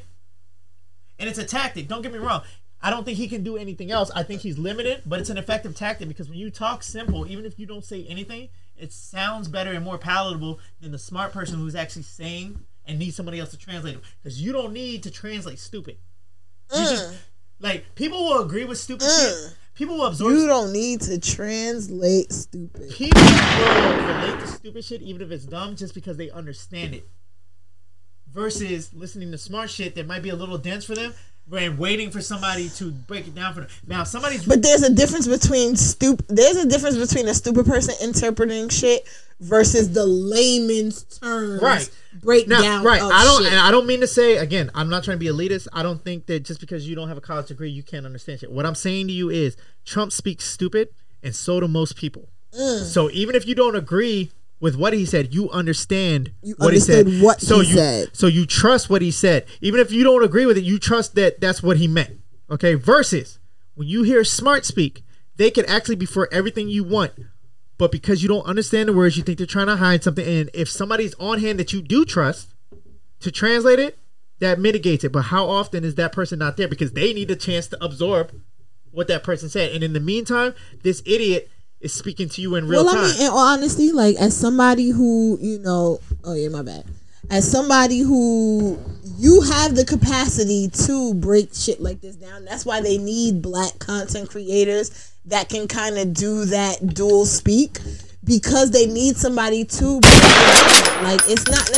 And 1.20 1.30
it's 1.30 1.40
a 1.40 1.46
tactic. 1.46 1.88
Don't 1.88 2.02
get 2.02 2.12
me 2.12 2.20
wrong. 2.20 2.42
I 2.82 2.90
don't 2.90 3.06
think 3.06 3.18
he 3.18 3.30
can 3.30 3.44
do 3.44 3.56
anything 3.56 3.92
else. 3.92 4.12
I 4.14 4.24
think 4.24 4.42
he's 4.42 4.58
limited, 4.58 5.04
but 5.06 5.20
it's 5.20 5.30
an 5.30 5.38
effective 5.38 5.74
tactic 5.74 6.10
because 6.10 6.28
when 6.28 6.38
you 6.38 6.50
talk 6.50 6.84
simple, 6.84 7.26
even 7.26 7.46
if 7.46 7.58
you 7.58 7.66
don't 7.66 7.86
say 7.86 8.06
anything, 8.10 8.50
it 8.76 8.92
sounds 8.92 9.48
better 9.48 9.72
and 9.72 9.86
more 9.86 9.98
palatable 9.98 10.60
than 10.82 10.92
the 10.92 11.00
smart 11.00 11.32
person 11.32 11.60
who's 11.60 11.76
actually 11.76 12.04
saying 12.04 12.60
and 12.86 13.00
needs 13.00 13.16
somebody 13.16 13.40
else 13.40 13.52
to 13.52 13.58
translate 13.58 13.96
it. 13.96 14.02
Because 14.22 14.42
you 14.42 14.52
don't 14.52 14.74
need 14.74 15.04
to 15.04 15.12
translate 15.12 15.60
stupid. 15.60 15.98
You 16.74 16.80
just 16.80 17.14
mm. 17.14 17.16
like 17.62 17.96
people 17.96 18.24
will 18.26 18.44
agree 18.44 18.66
with 18.66 18.78
stupid 18.78 19.06
shit. 19.06 19.34
Mm. 19.34 19.54
People 19.76 19.98
will 19.98 20.06
absorb. 20.06 20.34
You 20.34 20.48
don't 20.48 20.74
need 20.74 21.02
to 21.02 21.20
translate 21.20 22.32
stupid. 22.32 22.92
People 22.92 23.22
will 23.22 23.98
relate 24.06 24.40
to 24.42 24.48
stupid 24.48 24.84
shit 24.84 25.02
even 25.02 25.22
if 25.22 25.32
it's 25.32 25.46
dumb 25.46 25.76
just 25.76 25.94
because 25.94 26.18
they 26.18 26.30
understand 26.32 26.96
it. 26.96 27.08
Versus 28.34 28.90
listening 28.94 29.32
to 29.32 29.38
smart 29.38 29.70
shit 29.70 29.96
that 29.96 30.08
might 30.08 30.24
be 30.24 30.30
a 30.30 30.36
little 30.36 30.58
dense 30.58 30.86
for 30.86 30.96
them. 30.96 31.14
and 31.52 31.78
waiting 31.78 32.10
for 32.10 32.22
somebody 32.22 32.70
to 32.70 32.90
break 32.90 33.28
it 33.28 33.36
down 33.36 33.54
for 33.54 33.60
them. 33.62 33.70
Now 33.86 34.06
somebody's 34.06 34.46
But 34.46 34.62
there's 34.62 34.82
a 34.82 34.90
difference 34.94 35.28
between 35.28 35.76
stupid. 35.76 36.26
There's 36.30 36.56
a 36.56 36.66
difference 36.66 36.98
between 36.98 37.28
a 37.28 37.34
stupid 37.34 37.66
person 37.66 37.94
interpreting 38.02 38.70
shit 38.70 39.06
versus 39.42 39.92
the 39.92 40.06
layman's 40.06 41.04
terms 41.04 41.62
Right. 41.62 41.90
breakdown. 42.24 42.62
Now, 42.62 42.84
right. 42.84 43.02
I 43.02 43.26
don't, 43.26 43.44
shit. 43.44 43.52
and 43.52 43.60
I 43.60 43.72
don't 43.72 43.86
mean 43.86 44.00
to 44.00 44.08
say 44.08 44.38
again. 44.38 44.72
I'm 44.74 44.90
not 44.90 45.04
trying 45.04 45.20
to 45.20 45.20
be 45.20 45.28
elitist. 45.30 45.68
I 45.74 45.84
don't 45.84 46.02
think 46.02 46.28
that 46.28 46.46
just 46.46 46.62
because 46.62 46.88
you 46.88 46.96
don't 46.96 47.10
have 47.10 47.18
a 47.18 47.22
college 47.22 47.48
degree, 47.48 47.70
you 47.70 47.84
can't 47.84 48.06
understand 48.06 48.40
shit. 48.40 48.50
What 48.52 48.66
I'm 48.66 48.74
saying 48.76 49.08
to 49.08 49.14
you 49.14 49.30
is, 49.30 49.58
Trump 49.84 50.14
speaks 50.14 50.46
stupid, 50.46 50.90
and 51.22 51.36
so 51.36 51.60
do 51.60 51.68
most 51.68 51.98
people. 51.98 52.30
Mm. 52.58 52.84
So 52.86 53.10
even 53.12 53.36
if 53.36 53.46
you 53.46 53.54
don't 53.54 53.76
agree 53.76 54.32
with 54.60 54.76
what 54.76 54.94
he 54.94 55.06
said, 55.06 55.34
you 55.34 55.50
understand 55.50 56.32
You 56.42 56.56
what 56.58 56.74
he 56.74 56.80
said. 56.80 57.22
what 57.22 57.42
so 57.42 57.60
he 57.60 57.68
you, 57.70 57.76
said. 57.76 58.16
So 58.16 58.28
you 58.28 58.46
trust 58.46 58.90
what 58.90 59.02
he 59.02 59.12
said, 59.12 59.46
even 59.62 59.80
if 59.80 59.92
you 59.92 60.04
don't 60.04 60.24
agree 60.24 60.46
with 60.46 60.58
it. 60.58 60.64
You 60.64 60.80
trust 60.80 61.16
that 61.16 61.42
that's 61.42 61.62
what 61.62 61.78
he 61.78 61.88
meant. 61.88 62.20
Okay. 62.50 62.76
Versus 62.76 63.40
when 63.76 63.88
you 63.88 64.04
hear 64.04 64.24
smart 64.24 64.66
speak, 64.66 65.04
they 65.36 65.50
can 65.52 65.66
actually 65.66 65.96
be 65.96 66.06
for 66.06 66.30
everything 66.32 66.70
you 66.70 66.84
want. 66.84 67.12
But 67.78 67.92
because 67.92 68.22
you 68.22 68.30
don't 68.30 68.46
understand 68.46 68.88
the 68.88 68.94
words, 68.94 69.18
you 69.18 69.24
think 69.24 69.38
they're 69.40 69.48
trying 69.48 69.68
to 69.68 69.76
hide 69.76 70.04
something. 70.04 70.26
And 70.26 70.50
if 70.54 70.70
somebody's 70.70 71.16
on 71.16 71.40
hand 71.40 71.60
that 71.60 71.74
you 71.74 71.82
do 71.82 72.06
trust 72.06 72.54
to 73.20 73.32
translate 73.32 73.80
it, 73.80 73.98
that 74.40 74.60
mitigates 74.60 75.04
it. 75.04 75.12
But 75.12 75.24
how 75.24 75.50
often 75.50 75.84
is 75.84 75.96
that 75.96 76.12
person 76.12 76.40
not 76.40 76.56
there? 76.56 76.68
Because 76.68 76.92
they 76.92 77.14
need 77.14 77.32
a 77.32 77.36
chance 77.36 77.68
to 77.68 77.84
absorb 77.84 78.32
what 78.92 79.08
that 79.08 79.24
person 79.24 79.50
said. 79.50 79.72
And 79.72 79.84
in 79.84 79.94
the 79.94 80.00
meantime, 80.00 80.54
this 80.84 81.02
idiot 81.06 81.50
is 81.84 81.94
speaking 81.94 82.30
to 82.30 82.42
you 82.42 82.56
in 82.56 82.68
real 82.68 82.86
well, 82.86 82.94
time. 82.94 83.04
I 83.04 83.08
mean, 83.08 83.22
in 83.22 83.28
all 83.28 83.38
honesty, 83.38 83.92
like 83.92 84.16
as 84.16 84.36
somebody 84.36 84.90
who 84.90 85.38
you 85.42 85.60
know, 85.60 86.00
oh 86.24 86.34
yeah, 86.34 86.50
my 86.50 86.64
bad. 86.64 86.86
As 87.30 87.50
somebody 87.50 88.00
who 88.00 88.78
you 89.18 89.42
have 89.42 89.76
the 89.76 89.86
capacity 89.86 90.70
to 90.70 91.14
break 91.14 91.54
shit 91.54 91.80
like 91.80 92.02
this 92.02 92.16
down. 92.16 92.46
That's 92.46 92.66
why 92.66 92.82
they 92.82 92.98
need 92.98 93.42
black 93.42 93.80
content 93.80 94.30
creators 94.30 95.14
that 95.26 95.50
can 95.50 95.68
kind 95.68 95.98
of 95.98 96.14
do 96.14 96.46
that 96.46 96.94
dual 96.94 97.26
speak 97.26 97.80
because 98.26 98.72
they 98.72 98.86
need 98.86 99.16
somebody 99.18 99.66
to 99.66 99.86
like 101.04 101.22
it's 101.28 101.48
not 101.50 101.62
it's 101.70 101.78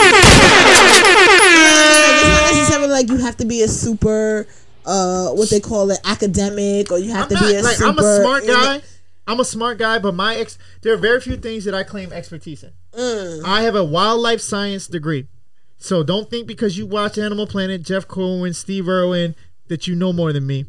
not 2.23 2.51
necessarily 2.53 2.87
like 2.87 3.09
you 3.09 3.17
have 3.17 3.37
to 3.37 3.45
be 3.45 3.63
a 3.63 3.67
super 3.67 4.47
uh 4.85 5.29
what 5.29 5.49
they 5.49 5.59
call 5.59 5.89
it 5.91 5.99
academic 6.05 6.91
or 6.91 6.99
you 6.99 7.11
have 7.11 7.23
I'm 7.23 7.29
to 7.29 7.33
not, 7.35 7.43
be 7.47 7.55
a 7.55 7.61
like 7.61 7.75
super 7.75 7.89
I'm 7.89 7.99
a 7.99 8.21
smart 8.21 8.47
guy. 8.47 8.81
I'm 9.27 9.39
a 9.39 9.45
smart 9.45 9.77
guy, 9.77 9.99
but 9.99 10.13
my 10.13 10.35
ex 10.35 10.57
there 10.81 10.93
are 10.93 10.97
very 10.97 11.19
few 11.19 11.37
things 11.37 11.65
that 11.65 11.73
I 11.73 11.83
claim 11.83 12.13
expertise 12.13 12.63
in. 12.63 12.71
Mm. 12.93 13.43
I 13.45 13.63
have 13.63 13.75
a 13.75 13.83
wildlife 13.83 14.41
science 14.41 14.87
degree. 14.87 15.27
So 15.77 16.03
don't 16.03 16.29
think 16.29 16.47
because 16.47 16.77
you 16.77 16.85
watch 16.85 17.17
Animal 17.17 17.47
Planet, 17.47 17.81
Jeff 17.83 18.07
Corwin, 18.07 18.53
Steve 18.53 18.87
Irwin, 18.87 19.35
that 19.67 19.87
you 19.87 19.95
know 19.95 20.13
more 20.13 20.31
than 20.31 20.47
me. 20.47 20.65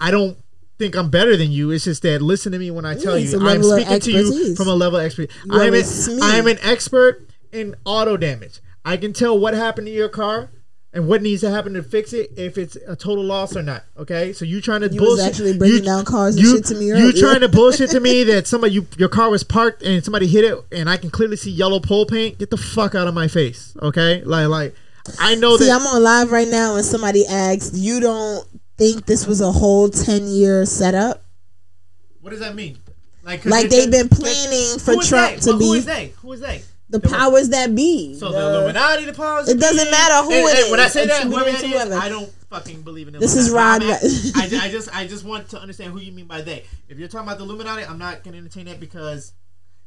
I 0.00 0.10
don't 0.10 0.38
think 0.78 0.96
I'm 0.96 1.08
better 1.10 1.36
than 1.36 1.52
you. 1.52 1.70
It's 1.70 1.84
just 1.84 2.02
that 2.02 2.20
listen 2.20 2.52
to 2.52 2.58
me 2.58 2.70
when 2.70 2.84
I 2.84 2.94
tell 2.94 3.18
Yeah, 3.18 3.28
you. 3.38 3.46
I'm 3.46 3.62
speaking 3.62 4.00
to 4.00 4.10
you 4.12 4.56
from 4.56 4.68
a 4.68 4.74
level 4.74 4.98
of 4.98 5.04
expertise. 5.06 5.34
I 5.50 5.66
am, 5.66 5.74
an. 5.74 6.22
I 6.22 6.36
am 6.36 6.46
an 6.46 6.58
expert 6.62 7.28
in 7.52 7.74
auto 7.84 8.16
damage. 8.16 8.60
I 8.84 8.96
can 8.96 9.12
tell 9.12 9.38
what 9.38 9.54
happened 9.54 9.86
to 9.86 9.92
your 9.92 10.08
car 10.08 10.50
and 10.94 11.06
what 11.08 11.20
needs 11.22 11.40
to 11.42 11.50
happen 11.50 11.74
to 11.74 11.82
fix 11.82 12.12
it 12.12 12.30
if 12.36 12.56
it's 12.56 12.76
a 12.76 12.94
total 12.96 13.24
loss 13.24 13.56
or 13.56 13.62
not. 13.62 13.84
Okay, 13.98 14.32
so 14.32 14.44
you 14.44 14.60
trying 14.60 14.80
to 14.82 14.88
You 14.88 15.00
was 15.02 15.08
bullshit? 15.18 15.26
actually 15.26 15.58
breaking 15.58 15.78
you- 15.78 15.84
down 15.84 16.04
cars 16.04 16.36
and 16.36 16.44
you, 16.44 16.56
shit 16.56 16.64
to 16.66 16.74
me 16.76 16.86
You 16.86 17.12
trying 17.12 17.40
to 17.46 17.48
bullshit 17.48 17.90
to 17.90 18.00
me 18.00 18.24
that 18.24 18.46
somebody 18.46 18.74
you 18.74 18.86
your 18.96 19.08
car 19.08 19.28
was 19.28 19.42
parked 19.44 19.82
and 19.82 20.02
somebody 20.04 20.26
hit 20.26 20.44
it 20.44 20.56
and 20.72 20.88
I 20.88 20.96
can 20.96 21.10
clearly 21.10 21.36
see 21.36 21.50
yellow 21.50 21.80
pole 21.80 22.06
paint? 22.06 22.38
Get 22.38 22.50
the 22.50 22.56
fuck 22.56 22.94
out 22.94 23.08
of 23.08 23.14
my 23.14 23.28
face. 23.28 23.76
Okay, 23.82 24.22
like 24.24 24.48
like 24.48 24.74
I 25.18 25.34
know 25.34 25.56
See, 25.58 25.66
that. 25.66 25.80
I'm 25.80 25.86
on 25.86 26.02
live 26.02 26.32
right 26.32 26.48
now, 26.48 26.76
and 26.76 26.84
somebody 26.84 27.26
asked, 27.26 27.74
"You 27.74 28.00
don't 28.00 28.46
think 28.78 29.04
this 29.04 29.26
was 29.26 29.42
a 29.42 29.52
whole 29.52 29.90
ten 29.90 30.28
year 30.28 30.64
setup? 30.64 31.22
what 32.22 32.30
does 32.30 32.40
that 32.40 32.54
mean? 32.54 32.78
Like, 33.22 33.44
Like 33.44 33.68
they've 33.68 33.90
been 33.90 34.08
planning 34.08 34.78
for 34.78 34.92
who 34.94 35.02
Trump 35.02 35.34
they? 35.34 35.40
to 35.40 35.50
Well, 35.50 35.58
be 35.58 35.64
is 35.78 35.84
they? 35.84 36.12
Who 36.22 36.32
is 36.32 36.40
they? 36.40 36.62
The 37.00 37.08
powers 37.08 37.48
that 37.50 37.74
be?" 37.74 38.14
So 38.18 38.30
The- 38.30 38.38
the 38.38 38.54
Illuminati, 38.58 39.04
the 39.04 39.12
powers. 39.12 39.48
It 39.48 39.58
doesn't 39.60 39.90
matter 39.90 40.24
who 40.24 40.30
it 40.32 40.58
is. 40.58 40.70
When 40.70 40.80
I 40.80 40.88
say 40.88 41.06
that, 41.06 41.24
whoever 41.24 41.48
it 41.48 41.56
it 41.56 41.60
to 41.60 41.66
is, 41.66 41.72
whoever. 41.72 41.94
I 41.94 42.08
don't 42.08 42.30
fucking 42.50 42.82
believe 42.82 43.08
in. 43.08 43.18
This 43.18 43.36
is 43.36 43.50
Rod- 43.50 43.82
I, 43.82 43.94
I 44.36 44.68
just, 44.70 44.94
I 44.94 45.06
just 45.06 45.24
want 45.24 45.48
to 45.50 45.60
understand 45.60 45.92
who 45.92 45.98
you 46.00 46.12
mean 46.12 46.26
by 46.26 46.40
they. 46.42 46.64
If 46.88 46.98
you're 46.98 47.08
talking 47.08 47.26
about 47.26 47.38
the 47.38 47.44
Illuminati, 47.44 47.82
I'm 47.84 47.98
not 47.98 48.22
gonna 48.24 48.36
entertain 48.38 48.66
that 48.66 48.80
because, 48.80 49.32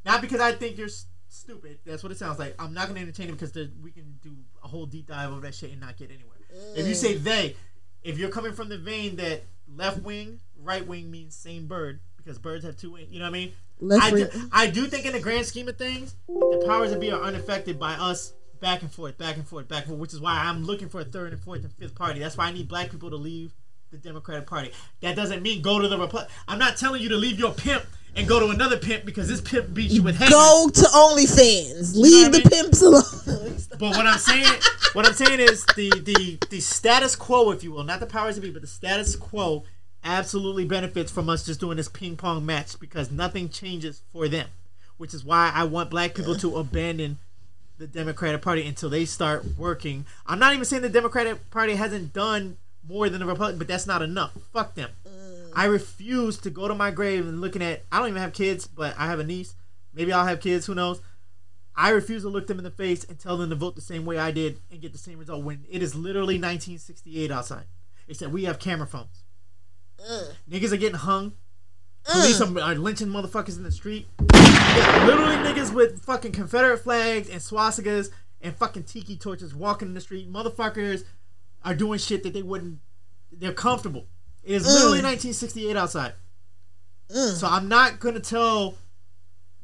not 0.05 0.21
because 0.21 0.41
I 0.41 0.51
think 0.51 0.77
you're 0.77 0.89
stupid. 1.29 1.79
That's 1.85 2.03
what 2.03 2.11
it 2.11 2.17
sounds 2.17 2.39
like. 2.39 2.55
I'm 2.61 2.73
not 2.73 2.87
gonna 2.87 2.99
entertain 3.01 3.29
it 3.29 3.33
because 3.39 3.53
we 3.81 3.91
can 3.91 4.19
do 4.21 4.31
a 4.63 4.67
whole 4.67 4.85
deep 4.85 5.07
dive 5.07 5.31
over 5.31 5.41
that 5.41 5.55
shit 5.55 5.71
and 5.71 5.79
not 5.79 5.97
get 5.97 6.09
anywhere. 6.11 6.37
If 6.75 6.87
you 6.87 6.93
say 6.95 7.15
they, 7.15 7.55
if 8.03 8.17
you're 8.17 8.29
coming 8.29 8.53
from 8.53 8.69
the 8.69 8.77
vein 8.77 9.15
that 9.17 9.43
left 9.75 10.01
wing, 10.01 10.39
right 10.63 10.85
wing 10.85 11.11
means 11.11 11.35
same 11.35 11.67
bird 11.67 11.99
because 12.17 12.37
birds 12.39 12.65
have 12.65 12.75
two 12.77 12.91
wings. 12.93 13.09
You 13.11 13.19
know 13.19 13.25
what 13.25 13.29
I 13.29 13.39
mean? 13.39 13.53
Left 13.79 14.03
I 14.03 14.09
do, 14.11 14.29
I 14.51 14.67
do 14.67 14.85
think 14.87 15.05
in 15.05 15.13
the 15.13 15.19
grand 15.19 15.45
scheme 15.45 15.67
of 15.67 15.77
things, 15.77 16.15
the 16.27 16.63
powers 16.65 16.91
that 16.91 16.99
be 16.99 17.11
are 17.11 17.21
unaffected 17.21 17.79
by 17.79 17.93
us 17.93 18.33
back 18.59 18.81
and 18.81 18.91
forth, 18.91 19.17
back 19.17 19.35
and 19.35 19.47
forth, 19.47 19.67
back 19.67 19.83
and 19.83 19.89
forth, 19.89 19.99
which 19.99 20.13
is 20.13 20.19
why 20.19 20.33
I'm 20.33 20.63
looking 20.65 20.89
for 20.89 21.01
a 21.01 21.05
third 21.05 21.31
and 21.33 21.41
fourth 21.41 21.63
and 21.63 21.71
fifth 21.73 21.93
party. 21.93 22.19
That's 22.19 22.35
why 22.37 22.45
I 22.47 22.51
need 22.51 22.67
black 22.67 22.89
people 22.89 23.11
to 23.11 23.15
leave 23.15 23.53
the 23.91 23.97
Democratic 23.97 24.47
Party. 24.47 24.71
That 25.01 25.15
doesn't 25.15 25.41
mean 25.41 25.61
go 25.61 25.79
to 25.79 25.87
the 25.87 25.97
Republic. 25.97 26.27
I'm 26.47 26.59
not 26.59 26.75
telling 26.77 27.01
you 27.01 27.09
to 27.09 27.15
leave 27.15 27.39
your 27.39 27.53
pimp 27.53 27.85
and 28.15 28.27
go 28.27 28.39
to 28.39 28.47
another 28.47 28.77
pimp 28.77 29.05
because 29.05 29.27
this 29.27 29.41
pimp 29.41 29.73
beats 29.73 29.93
you 29.93 30.01
with 30.03 30.17
hate. 30.17 30.29
Go 30.31 30.69
to 30.73 30.81
OnlyFans. 30.81 31.95
Leave 31.95 32.27
what 32.27 32.35
I 32.35 32.39
the 32.39 32.49
mean? 32.49 32.63
pimps 32.63 32.81
alone. 32.81 33.57
But 33.79 33.95
what 33.95 34.07
I'm 34.07 34.17
saying, 34.17 34.59
what 34.93 35.05
I'm 35.05 35.13
saying 35.13 35.39
is 35.39 35.63
the 35.75 35.89
the 36.03 36.37
the 36.49 36.59
status 36.59 37.15
quo, 37.15 37.51
if 37.51 37.63
you 37.63 37.71
will, 37.71 37.83
not 37.83 37.99
the 37.99 38.07
powers 38.07 38.35
that 38.35 38.41
be, 38.41 38.49
but 38.49 38.61
the 38.61 38.67
status 38.67 39.15
quo 39.15 39.63
absolutely 40.03 40.65
benefits 40.65 41.11
from 41.11 41.29
us 41.29 41.45
just 41.45 41.59
doing 41.59 41.77
this 41.77 41.89
ping 41.89 42.17
pong 42.17 42.45
match 42.45 42.79
because 42.79 43.11
nothing 43.11 43.49
changes 43.49 44.01
for 44.11 44.27
them, 44.27 44.47
which 44.97 45.13
is 45.13 45.23
why 45.23 45.51
I 45.53 45.63
want 45.65 45.89
black 45.89 46.15
people 46.15 46.35
to 46.35 46.57
abandon 46.57 47.17
the 47.77 47.87
Democratic 47.87 48.41
Party 48.41 48.65
until 48.65 48.89
they 48.89 49.05
start 49.05 49.45
working. 49.57 50.05
I'm 50.25 50.39
not 50.39 50.53
even 50.53 50.65
saying 50.65 50.81
the 50.81 50.89
Democratic 50.89 51.49
Party 51.51 51.75
hasn't 51.75 52.13
done 52.13 52.57
more 52.87 53.09
than 53.09 53.19
the 53.19 53.25
Republican, 53.25 53.59
but 53.59 53.67
that's 53.67 53.87
not 53.87 54.01
enough. 54.01 54.31
Fuck 54.53 54.75
them. 54.75 54.89
Mm. 55.07 55.51
I 55.55 55.65
refuse 55.65 56.37
to 56.39 56.49
go 56.49 56.67
to 56.67 56.75
my 56.75 56.91
grave 56.91 57.27
and 57.27 57.41
looking 57.41 57.61
at. 57.61 57.83
I 57.91 57.99
don't 57.99 58.09
even 58.09 58.21
have 58.21 58.33
kids, 58.33 58.67
but 58.67 58.95
I 58.97 59.07
have 59.07 59.19
a 59.19 59.23
niece. 59.23 59.55
Maybe 59.93 60.13
I'll 60.13 60.25
have 60.25 60.39
kids. 60.39 60.65
Who 60.65 60.75
knows? 60.75 61.01
I 61.75 61.89
refuse 61.89 62.23
to 62.23 62.29
look 62.29 62.47
them 62.47 62.57
in 62.57 62.63
the 62.63 62.71
face 62.71 63.03
and 63.03 63.19
tell 63.19 63.37
them 63.37 63.51
to 63.51 63.55
vote 63.55 63.75
the 63.75 63.81
same 63.81 64.05
way 64.05 64.17
I 64.17 64.31
did 64.31 64.59
and 64.71 64.81
get 64.81 64.93
the 64.93 64.97
same 64.97 65.19
result 65.19 65.43
when 65.43 65.65
it 65.69 65.83
is 65.83 65.93
literally 65.93 66.35
1968 66.35 67.29
outside. 67.29 67.65
Except 68.07 68.31
we 68.31 68.45
have 68.45 68.57
camera 68.57 68.87
phones. 68.87 69.23
Niggas 70.49 70.71
are 70.71 70.77
getting 70.77 70.97
hung. 70.97 71.33
Police 72.03 72.39
are, 72.41 72.59
are 72.61 72.75
lynching 72.75 73.07
motherfuckers 73.09 73.57
in 73.57 73.63
the 73.63 73.71
street. 73.71 74.07
Literally 74.19 75.35
niggas 75.37 75.73
with 75.73 76.01
fucking 76.03 76.31
Confederate 76.31 76.77
flags 76.79 77.29
and 77.29 77.41
swastikas 77.41 78.11
and 78.41 78.55
fucking 78.55 78.83
tiki 78.83 79.17
torches 79.17 79.53
walking 79.53 79.89
in 79.89 79.93
the 79.93 80.01
street. 80.01 80.31
Motherfuckers 80.31 81.03
are 81.65 81.75
doing 81.75 81.99
shit 81.99 82.23
that 82.23 82.33
they 82.33 82.43
wouldn't. 82.43 82.79
They're 83.31 83.51
comfortable. 83.53 84.05
It 84.43 84.55
is 84.55 84.65
literally 84.65 85.01
1968 85.01 85.75
outside. 85.75 86.13
So 87.09 87.47
I'm 87.47 87.67
not 87.67 87.99
gonna 87.99 88.19
tell 88.21 88.75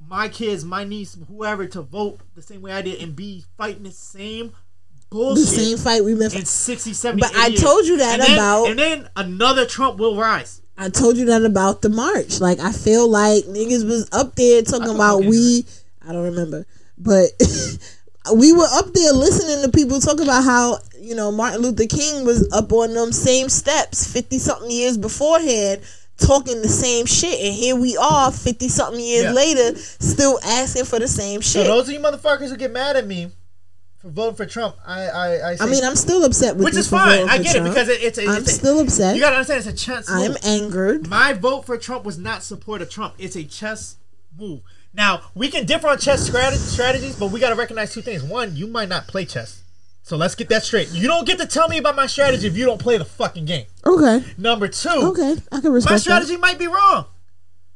my 0.06 0.28
kids, 0.28 0.66
my 0.66 0.84
niece, 0.84 1.18
whoever 1.28 1.66
to 1.68 1.82
vote 1.82 2.20
the 2.36 2.42
same 2.42 2.62
way 2.62 2.74
I 2.74 2.82
did 2.82 3.02
and 3.02 3.16
be 3.16 3.46
fighting 3.58 3.84
the 3.84 3.92
same 3.92 4.52
the 5.14 5.46
same 5.46 5.78
fight 5.78 6.04
we've 6.04 6.18
been. 6.20 6.34
in 6.34 6.46
60, 6.46 6.94
70, 6.94 7.20
But 7.22 7.36
I 7.36 7.46
80 7.46 7.52
years. 7.52 7.62
told 7.62 7.86
you 7.86 7.98
that 7.98 8.14
And 8.20 8.22
then- 8.24 8.34
about- 8.34 8.70
And 8.70 8.80
then 8.80 9.10
another 9.16 9.66
Trump 9.66 10.00
will 10.00 10.16
rise. 10.18 10.62
I 10.78 10.90
told 10.90 11.18
you 11.18 11.26
that 11.26 11.44
about 11.46 11.82
the 11.84 11.90
march. 11.90 12.40
Like 12.42 12.60
I 12.60 12.72
feel 12.72 13.08
like 13.08 13.46
niggas 13.46 13.86
was 13.88 14.08
up 14.12 14.36
there 14.36 14.62
talking 14.64 14.90
about 14.90 15.24
we. 15.24 15.66
I 16.08 16.12
don't 16.12 16.24
remember, 16.24 16.66
but 16.98 17.28
we 18.36 18.54
were 18.54 18.68
up 18.72 18.92
there 18.94 19.14
listening 19.14 19.64
to 19.64 19.70
people 19.70 20.00
talk 20.00 20.20
about 20.20 20.44
how 20.44 20.80
you 21.00 21.14
know 21.16 21.32
Martin 21.32 21.62
Luther 21.62 21.86
King 21.86 22.26
was 22.26 22.52
up 22.52 22.72
on 22.74 22.94
them 22.94 23.12
same 23.12 23.50
steps 23.50 24.12
fifty 24.12 24.40
something 24.40 24.72
years 24.72 24.98
beforehand. 24.98 25.82
Talking 26.18 26.62
the 26.62 26.70
same 26.70 27.06
shit, 27.08 27.40
and 27.40 27.54
here 27.54 27.76
we 27.76 27.98
are, 27.98 28.32
fifty 28.32 28.68
something 28.70 29.00
years 29.04 29.26
Yeah. 29.26 29.32
later, 29.32 29.78
still 29.78 30.40
asking 30.44 30.86
for 30.86 31.00
the 31.00 31.08
same 31.08 31.42
shit. 31.42 31.52
So 31.54 31.64
those 31.66 31.88
of 31.88 31.94
you 31.94 32.00
motherfuckers 32.00 32.50
who 32.50 32.56
get 32.58 32.72
mad 32.72 32.96
at 32.96 33.06
me 33.08 33.30
for 34.04 34.10
voting 34.10 34.36
for 34.36 34.46
Trump, 34.46 34.76
I 34.86 35.08
I 35.08 35.28
I, 35.52 35.58
I 35.62 35.66
mean, 35.66 35.84
I'm 35.84 35.96
still 35.96 36.26
upset 36.26 36.58
with 36.58 36.66
which 36.66 36.76
is 36.76 36.88
for 36.90 36.98
fine. 36.98 37.30
I 37.30 37.38
get 37.38 37.56
it 37.56 37.64
because 37.64 37.88
it, 37.88 38.04
it's 38.04 38.18
a, 38.20 38.28
I'm 38.28 38.42
it's 38.42 38.54
still 38.54 38.80
upset. 38.80 39.16
You 39.16 39.22
gotta 39.22 39.38
understand, 39.38 39.60
it's 39.60 39.68
a 39.68 39.86
chess 39.86 40.10
move. 40.10 40.20
I'm 40.20 40.28
move. 40.32 40.38
angered. 40.44 41.08
My 41.10 41.32
vote 41.32 41.66
for 41.66 41.78
Trump 41.78 42.04
was 42.04 42.18
not 42.20 42.44
support 42.44 42.82
of 42.82 42.90
Trump. 42.90 43.16
It's 43.18 43.38
a 43.38 43.46
chess 43.46 43.96
move. 44.38 44.62
Now 44.94 45.22
we 45.34 45.50
can 45.50 45.66
differ 45.66 45.88
on 45.88 45.98
chess 46.00 46.30
strat- 46.30 46.52
strategies, 46.54 47.16
but 47.16 47.32
we 47.32 47.40
gotta 47.40 47.56
recognize 47.56 47.94
two 47.94 48.02
things. 48.02 48.22
One, 48.24 48.56
you 48.56 48.68
might 48.68 48.90
not 48.90 49.08
play 49.08 49.24
chess, 49.24 49.64
so 50.02 50.18
let's 50.18 50.36
get 50.36 50.50
that 50.50 50.64
straight. 50.64 50.90
You 50.92 51.08
don't 51.08 51.26
get 51.26 51.40
to 51.40 51.48
tell 51.48 51.70
me 51.70 51.78
about 51.78 51.96
my 51.96 52.08
strategy 52.08 52.46
if 52.46 52.58
you 52.58 52.66
don't 52.66 52.82
play 52.82 52.98
the 52.98 53.06
fucking 53.06 53.46
game. 53.46 53.68
Okay, 53.88 54.26
Number 54.38 54.68
two, 54.68 54.90
okay, 54.90 55.38
I 55.50 55.62
can 55.62 55.72
respect 55.72 55.92
my 55.92 55.96
that. 55.96 56.00
strategy 56.02 56.36
might 56.36 56.60
be 56.60 56.68
wrong, 56.68 57.06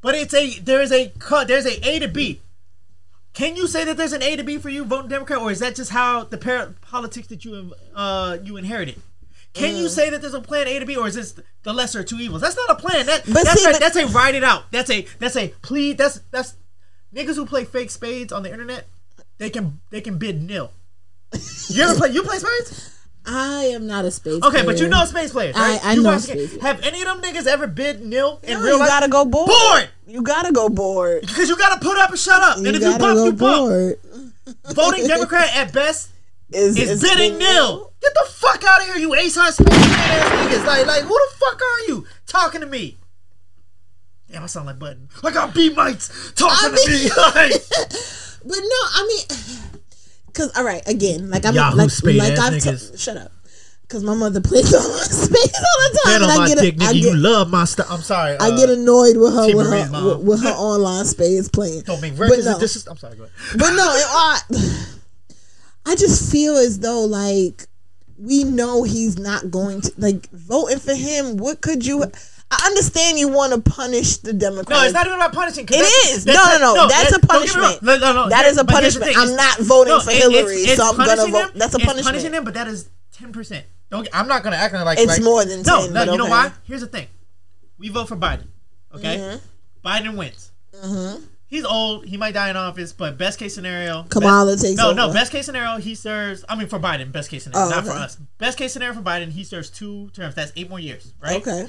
but 0.02 0.14
it's 0.14 0.34
a 0.34 0.60
there 0.60 0.82
is 0.82 0.92
a 0.92 1.08
cut. 1.18 1.48
There's 1.48 1.64
a 1.64 1.88
A 1.88 2.00
to 2.00 2.08
B. 2.08 2.42
Can 3.38 3.54
you 3.54 3.68
say 3.68 3.84
that 3.84 3.96
there's 3.96 4.12
an 4.12 4.20
A 4.20 4.34
to 4.34 4.42
B 4.42 4.58
for 4.58 4.68
you 4.68 4.84
voting 4.84 5.08
Democrat, 5.08 5.38
or 5.40 5.52
is 5.52 5.60
that 5.60 5.76
just 5.76 5.92
how 5.92 6.24
the 6.24 6.36
par- 6.36 6.74
politics 6.80 7.28
that 7.28 7.44
you 7.44 7.72
uh 7.94 8.38
you 8.42 8.56
inherited? 8.56 9.00
Can 9.54 9.74
Mm. 9.74 9.78
you 9.78 9.88
say 9.88 10.10
that 10.10 10.20
there's 10.20 10.34
a 10.34 10.40
plan 10.40 10.66
A 10.66 10.80
to 10.80 10.84
B, 10.84 10.96
or 10.96 11.06
is 11.06 11.14
this 11.14 11.38
the 11.62 11.72
lesser 11.72 12.00
of 12.00 12.06
two 12.06 12.18
evils? 12.18 12.40
That's 12.40 12.56
not 12.56 12.70
a 12.70 12.74
plan. 12.74 13.06
That 13.06 13.22
that's 13.24 13.62
see, 13.62 13.70
a, 13.70 13.78
that's 13.78 13.94
a 13.96 14.06
ride 14.08 14.34
it 14.34 14.42
out. 14.42 14.64
That's 14.72 14.90
a 14.90 15.06
that's 15.20 15.36
a 15.36 15.54
please. 15.62 15.94
That's 15.94 16.18
that's 16.32 16.56
niggas 17.14 17.36
who 17.36 17.46
play 17.46 17.64
fake 17.64 17.90
spades 17.92 18.32
on 18.32 18.42
the 18.42 18.50
internet. 18.50 18.88
They 19.38 19.50
can 19.50 19.80
they 19.90 20.00
can 20.00 20.18
bid 20.18 20.42
nil. 20.42 20.72
You 21.68 21.84
ever 21.84 21.94
play? 21.94 22.08
You 22.10 22.24
play 22.24 22.38
spades? 22.38 22.97
I 23.30 23.64
am 23.74 23.86
not 23.86 24.04
a 24.04 24.10
space. 24.10 24.42
Okay, 24.42 24.64
but 24.64 24.80
you 24.80 24.88
know 24.88 25.04
space 25.04 25.32
players, 25.32 25.54
right? 25.54 25.78
I- 25.84 25.90
I 25.90 25.92
You 25.94 26.02
know 26.02 26.12
watch 26.12 26.24
the 26.24 26.34
game. 26.34 26.60
Have 26.60 26.80
any 26.82 27.02
of 27.02 27.06
them 27.08 27.20
niggas 27.22 27.46
ever 27.46 27.66
bid 27.66 28.02
nil 28.04 28.40
in 28.42 28.54
No, 28.54 28.64
real 28.64 28.72
you 28.74 28.78
life? 28.78 28.88
You 28.88 28.92
gotta 28.94 29.08
go 29.08 29.24
board. 29.24 29.48
Bored. 29.48 29.88
You 30.06 30.22
gotta 30.22 30.52
go 30.52 30.68
board. 30.68 31.20
Because 31.22 31.48
you 31.48 31.56
gotta 31.56 31.78
put 31.80 31.98
up 31.98 32.10
and 32.10 32.18
shut 32.18 32.40
up. 32.42 32.58
You 32.58 32.66
and 32.66 32.76
if 32.76 32.82
you 32.82 32.88
gotta 32.88 32.98
bump, 32.98 33.16
go 33.16 33.24
you 33.26 33.32
bump. 33.32 34.74
Voting 34.74 35.06
Democrat 35.08 35.54
at 35.54 35.72
best 35.72 36.10
Is, 36.50 36.78
is 36.78 36.90
is 36.90 37.02
bidding 37.02 37.32
bid 37.34 37.38
nil. 37.40 37.92
Get 38.00 38.14
the 38.14 38.26
fuck 38.30 38.64
out 38.64 38.80
of 38.80 38.86
here, 38.86 38.96
you 38.96 39.14
ace 39.14 39.36
high 39.36 39.50
space 39.50 39.66
ass 39.68 40.52
niggas. 40.54 40.66
Like, 40.66 40.86
like, 40.86 41.02
who 41.02 41.08
the 41.08 41.36
fuck 41.36 41.60
are 41.60 41.80
you 41.88 42.06
talking 42.26 42.60
to 42.62 42.66
me? 42.66 42.96
Damn, 44.30 44.42
I 44.42 44.46
sound 44.46 44.66
like 44.66 44.78
Button. 44.78 45.08
I 45.24 45.30
got 45.30 45.54
B 45.54 45.70
mites 45.74 46.32
talking 46.32 46.70
I 46.72 46.76
to 46.76 46.90
me. 46.90 47.08
Like, 47.16 47.62
But 48.44 48.56
no, 48.58 48.80
I 48.94 49.06
mean, 49.08 49.58
cause 50.34 50.50
all 50.56 50.64
right, 50.64 50.86
again, 50.88 51.30
like 51.30 51.44
I'm 51.44 51.54
Yahoo 51.54 51.76
like 51.76 51.90
like 52.04 52.38
I've 52.38 52.62
t- 52.62 52.96
shut 52.96 53.16
up, 53.16 53.32
cause 53.88 54.02
my 54.02 54.14
mother 54.14 54.40
plays 54.42 54.72
on 54.74 54.82
my 54.82 55.02
space 55.04 55.54
all 55.56 55.90
the 55.90 56.00
time, 56.04 56.22
and 56.22 56.32
I 56.32 56.48
get 56.48 56.58
dick, 56.58 56.74
I 56.80 56.92
nigga. 56.92 56.94
You 56.94 57.02
get, 57.02 57.16
love 57.16 57.50
my 57.50 57.64
stuff. 57.64 57.86
I'm 57.90 58.00
sorry. 58.00 58.36
I 58.38 58.48
uh, 58.50 58.56
get 58.56 58.70
annoyed 58.70 59.16
with 59.16 59.34
her 59.34 59.56
with 59.56 59.66
her 59.70 60.06
with, 60.16 60.26
with 60.26 60.42
her 60.42 60.50
online 60.50 61.04
spades 61.04 61.48
playing. 61.48 61.82
Don't 61.82 62.00
make 62.00 62.16
But 62.16 62.30
records. 62.30 62.46
no. 62.46 62.58
This 62.58 62.76
is. 62.76 62.86
I'm 62.86 62.96
sorry. 62.96 63.16
Go 63.16 63.24
ahead. 63.24 63.34
But 63.58 63.70
no, 63.70 63.84
it, 63.94 64.06
I, 64.08 64.40
I 65.86 65.94
just 65.96 66.30
feel 66.30 66.56
as 66.56 66.80
though 66.80 67.04
like 67.04 67.66
we 68.18 68.44
know 68.44 68.82
he's 68.82 69.18
not 69.18 69.50
going 69.50 69.80
to 69.80 69.92
like 69.98 70.28
voting 70.30 70.78
for 70.78 70.94
him. 70.94 71.36
What 71.36 71.60
could 71.60 71.86
you? 71.86 72.04
I 72.50 72.66
understand 72.66 73.18
you 73.18 73.28
want 73.28 73.52
to 73.52 73.60
punish 73.70 74.16
the 74.18 74.32
Democrats. 74.32 74.70
No, 74.70 74.84
it's 74.84 74.94
not 74.94 75.06
even 75.06 75.18
about 75.18 75.32
punishing. 75.34 75.66
It 75.68 75.74
is. 75.74 76.24
that's- 76.24 76.60
No, 76.60 76.74
no, 76.74 76.74
no. 76.74 76.88
That's 76.88 77.12
a 77.12 77.20
don't 77.20 77.44
get 77.44 77.54
me 77.54 77.60
wrong. 77.60 77.70
punishment. 77.78 77.82
No, 77.82 77.96
no, 77.98 78.12
no. 78.24 78.28
That 78.30 78.46
is 78.46 78.56
a 78.58 78.64
but 78.64 78.82
here's 78.82 78.94
the 78.94 79.00
punishment. 79.00 79.28
I'm 79.30 79.36
not 79.36 79.58
voting 79.58 80.00
for 80.00 80.10
Hillary, 80.10 80.62
it's- 80.62 80.76
so 80.78 80.88
I'm 80.88 80.96
gonna 80.96 81.08
punishing 81.16 81.32
vote. 81.32 81.52
That's 81.54 81.74
a 81.74 81.76
It's 81.76 81.84
punishment. 81.86 82.06
punishing 82.06 82.32
them, 82.32 82.44
but 82.44 82.54
that 82.54 82.68
is 82.68 82.88
ten 83.12 83.32
percent. 83.32 83.66
Don't. 83.90 84.08
I'm 84.12 84.28
not 84.28 84.42
gonna 84.42 84.56
act 84.56 84.72
like 84.74 84.98
It's 84.98 85.08
like- 85.08 85.22
more 85.22 85.44
than 85.44 85.62
No, 85.62 85.82
10, 85.84 85.92
no. 85.92 86.12
You 86.12 86.18
know 86.18 86.26
why? 86.26 86.52
Here's 86.64 86.80
the 86.80 86.86
thing. 86.86 87.06
We 87.78 87.90
vote 87.90 88.08
for 88.08 88.16
Biden. 88.16 88.46
Okay. 88.94 89.16
Mm-hmm. 89.18 89.86
Biden 89.86 90.16
wins. 90.16 90.50
He's 91.46 91.64
old. 91.64 92.04
He 92.06 92.16
might 92.18 92.34
die 92.34 92.50
in 92.50 92.56
office, 92.56 92.92
but 92.92 93.16
best 93.16 93.38
case 93.38 93.54
scenario, 93.54 94.04
Kamala 94.10 94.52
best, 94.52 94.64
takes 94.64 94.76
no, 94.76 94.86
over. 94.88 94.94
no. 94.94 95.06
No. 95.06 95.12
Best 95.14 95.32
case 95.32 95.46
scenario, 95.46 95.78
he 95.78 95.94
serves. 95.94 96.44
I 96.48 96.54
mean, 96.56 96.68
for 96.68 96.78
Biden, 96.78 97.10
best 97.10 97.30
case 97.30 97.44
scenario, 97.44 97.66
Oh, 97.66 97.70
not 97.70 97.84
for 97.86 97.92
us. 97.92 98.16
Best 98.38 98.58
case 98.58 98.72
scenario 98.74 98.94
for 98.94 99.00
Biden, 99.00 99.30
he 99.32 99.44
serves 99.44 99.70
two 99.70 100.10
terms. 100.10 100.34
That's 100.34 100.52
eight 100.56 100.68
more 100.68 100.78
years, 100.80 101.12
right? 101.22 101.36
Okay. 101.36 101.68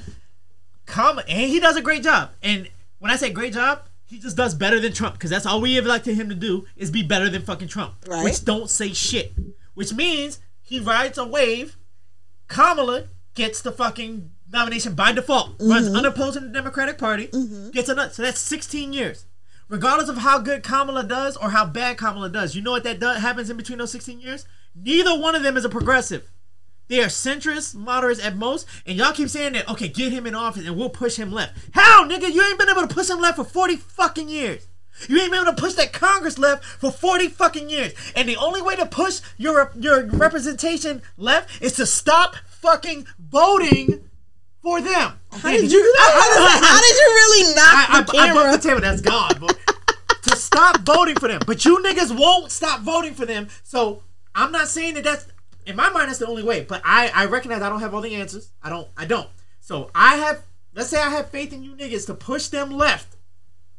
Come, 0.90 1.18
and 1.20 1.28
he 1.28 1.60
does 1.60 1.76
a 1.76 1.82
great 1.82 2.02
job. 2.02 2.30
And 2.42 2.68
when 2.98 3.10
I 3.10 3.16
say 3.16 3.30
great 3.30 3.54
job, 3.54 3.82
he 4.04 4.18
just 4.18 4.36
does 4.36 4.54
better 4.54 4.80
than 4.80 4.92
Trump 4.92 5.14
because 5.14 5.30
that's 5.30 5.46
all 5.46 5.60
we 5.60 5.78
ever 5.78 5.88
like 5.88 6.02
to 6.04 6.14
him 6.14 6.28
to 6.28 6.34
do 6.34 6.66
is 6.76 6.90
be 6.90 7.04
better 7.04 7.28
than 7.28 7.42
fucking 7.42 7.68
Trump, 7.68 7.94
Right. 8.08 8.24
which 8.24 8.44
don't 8.44 8.68
say 8.68 8.92
shit. 8.92 9.32
Which 9.74 9.92
means 9.92 10.40
he 10.62 10.80
rides 10.80 11.16
a 11.16 11.24
wave. 11.24 11.76
Kamala 12.48 13.04
gets 13.34 13.62
the 13.62 13.70
fucking 13.70 14.32
nomination 14.52 14.94
by 14.94 15.12
default, 15.12 15.50
runs 15.60 15.86
mm-hmm. 15.86 15.96
unopposed 15.96 16.36
in 16.36 16.42
the 16.44 16.52
Democratic 16.52 16.98
Party, 16.98 17.28
mm-hmm. 17.28 17.70
gets 17.70 17.88
another. 17.88 18.12
So 18.12 18.22
that's 18.22 18.40
16 18.40 18.92
years. 18.92 19.26
Regardless 19.68 20.08
of 20.08 20.18
how 20.18 20.40
good 20.40 20.64
Kamala 20.64 21.04
does 21.04 21.36
or 21.36 21.50
how 21.50 21.64
bad 21.64 21.96
Kamala 21.96 22.28
does, 22.28 22.56
you 22.56 22.62
know 22.62 22.72
what 22.72 22.82
that 22.82 22.98
does, 22.98 23.18
happens 23.18 23.48
in 23.48 23.56
between 23.56 23.78
those 23.78 23.92
16 23.92 24.20
years? 24.20 24.44
Neither 24.74 25.16
one 25.16 25.36
of 25.36 25.44
them 25.44 25.56
is 25.56 25.64
a 25.64 25.68
progressive. 25.68 26.28
They 26.90 27.00
are 27.00 27.06
centrist, 27.06 27.76
moderates 27.76 28.20
at 28.20 28.36
most, 28.36 28.66
and 28.84 28.98
y'all 28.98 29.12
keep 29.12 29.28
saying 29.28 29.52
that, 29.52 29.68
okay, 29.70 29.86
get 29.86 30.10
him 30.10 30.26
in 30.26 30.34
office 30.34 30.66
and 30.66 30.76
we'll 30.76 30.90
push 30.90 31.14
him 31.14 31.30
left. 31.30 31.56
How, 31.72 32.04
nigga? 32.04 32.34
You 32.34 32.42
ain't 32.42 32.58
been 32.58 32.68
able 32.68 32.82
to 32.86 32.92
push 32.92 33.08
him 33.08 33.20
left 33.20 33.36
for 33.36 33.44
40 33.44 33.76
fucking 33.76 34.28
years. 34.28 34.66
You 35.08 35.20
ain't 35.20 35.30
been 35.30 35.40
able 35.42 35.54
to 35.54 35.62
push 35.62 35.74
that 35.74 35.92
Congress 35.92 36.36
left 36.36 36.64
for 36.64 36.90
40 36.90 37.28
fucking 37.28 37.70
years. 37.70 37.92
And 38.16 38.28
the 38.28 38.36
only 38.36 38.60
way 38.60 38.74
to 38.74 38.86
push 38.86 39.20
your 39.38 39.70
your 39.78 40.04
representation 40.06 41.00
left 41.16 41.62
is 41.62 41.74
to 41.74 41.86
stop 41.86 42.34
fucking 42.48 43.06
voting 43.18 44.10
for 44.60 44.80
them. 44.80 45.12
How 45.30 45.50
did 45.52 45.70
you? 45.70 45.94
I, 45.96 46.10
I 46.12 46.40
was 46.40 46.68
how 46.68 46.80
did 46.80 46.96
you 46.96 47.06
really 47.06 47.54
knock 47.54 47.72
I, 47.72 47.86
I, 47.88 48.02
the 48.02 48.10
I 48.10 48.26
camera? 48.26 48.42
bumped 48.42 48.62
the 48.62 48.68
table. 48.68 48.80
That's 48.80 49.00
gone. 49.00 49.48
To 50.22 50.36
stop 50.36 50.80
voting 50.80 51.14
for 51.14 51.28
them, 51.28 51.40
but 51.46 51.64
you 51.64 51.78
niggas 51.78 52.18
won't 52.18 52.50
stop 52.50 52.80
voting 52.80 53.14
for 53.14 53.26
them. 53.26 53.46
So 53.62 54.02
I'm 54.34 54.50
not 54.50 54.66
saying 54.66 54.94
that 54.94 55.04
that's 55.04 55.26
in 55.70 55.76
my 55.76 55.88
mind. 55.90 56.08
That's 56.08 56.18
the 56.18 56.26
only 56.26 56.42
way. 56.42 56.64
But 56.64 56.82
I 56.84 57.10
I 57.14 57.24
recognize 57.26 57.62
I 57.62 57.68
don't 57.68 57.80
have 57.80 57.94
all 57.94 58.00
the 58.02 58.14
answers. 58.14 58.50
I 58.62 58.68
don't. 58.68 58.88
I 58.96 59.04
don't. 59.06 59.28
So 59.60 59.90
I 59.94 60.16
have. 60.16 60.42
Let's 60.74 60.90
say 60.90 61.00
I 61.00 61.08
have 61.10 61.30
faith 61.30 61.52
in 61.52 61.62
you 61.64 61.74
niggas 61.74 62.06
to 62.06 62.14
push 62.14 62.48
them 62.48 62.70
left 62.70 63.16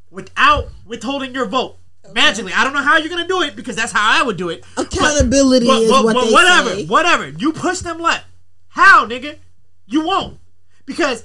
without 0.09 0.69
withholding 0.85 1.33
your 1.33 1.45
vote. 1.45 1.77
Magically, 2.13 2.51
I 2.51 2.63
don't 2.63 2.73
know 2.73 2.81
how 2.81 2.97
you're 2.97 3.09
gonna 3.09 3.27
do 3.27 3.41
it 3.43 3.55
because 3.55 3.75
that's 3.75 3.91
how 3.91 4.19
I 4.21 4.23
would 4.25 4.35
do 4.37 4.49
it. 4.49 4.65
But- 4.75 4.93
Accountability 4.93 5.67
but, 5.67 5.81
is 5.83 5.89
but- 5.91 6.03
what 6.03 6.15
but 6.15 6.25
they 6.25 6.33
whatever, 6.33 6.69
say. 6.71 6.85
whatever. 6.87 7.29
You 7.29 7.53
push 7.53 7.79
them 7.79 7.99
left. 7.99 8.25
How, 8.69 9.05
nigga? 9.05 9.37
You 9.85 10.05
won't. 10.05 10.39
Because 10.85 11.23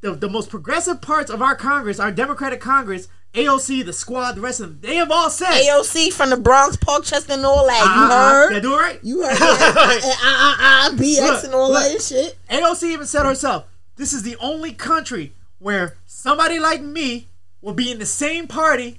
the, 0.00 0.14
the 0.14 0.28
most 0.28 0.50
progressive 0.50 1.00
parts 1.00 1.30
of 1.30 1.42
our 1.42 1.54
Congress, 1.54 1.98
our 2.00 2.10
Democratic 2.12 2.60
Congress, 2.60 3.08
AOC, 3.34 3.84
the 3.84 3.92
squad, 3.92 4.32
the 4.32 4.40
rest 4.40 4.60
of 4.60 4.68
them, 4.68 4.78
they 4.80 4.96
have 4.96 5.10
all 5.10 5.30
said. 5.30 5.50
AOC 5.62 6.12
from 6.12 6.30
the 6.30 6.36
Bronx, 6.36 6.76
Parkchester, 6.76 7.30
and 7.34 7.44
all 7.44 7.66
that. 7.66 7.78
You 7.84 8.02
Uh-uh, 8.02 8.30
heard? 8.32 8.54
I 8.54 8.60
do 8.60 8.74
it 8.74 8.76
right? 8.78 9.00
You 9.02 9.22
heard 9.22 9.36
uh, 9.40 10.00
uh, 10.22 10.56
uh, 10.60 10.90
BX 10.92 11.20
Look, 11.20 11.44
and 11.44 11.54
all 11.54 11.70
look. 11.72 11.82
that 11.82 12.02
shit. 12.02 12.38
AOC 12.50 12.82
even 12.84 13.06
said 13.06 13.26
herself, 13.26 13.66
this 13.96 14.12
is 14.12 14.22
the 14.22 14.36
only 14.40 14.72
country 14.72 15.34
where 15.58 15.96
somebody 16.06 16.58
like 16.58 16.80
me 16.82 17.28
will 17.60 17.74
be 17.74 17.90
in 17.90 17.98
the 17.98 18.06
same 18.06 18.46
party 18.46 18.98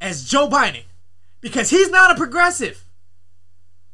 as 0.00 0.24
Joe 0.24 0.48
Biden. 0.48 0.84
Because 1.40 1.70
he's 1.70 1.90
not 1.90 2.10
a 2.10 2.14
progressive. 2.14 2.84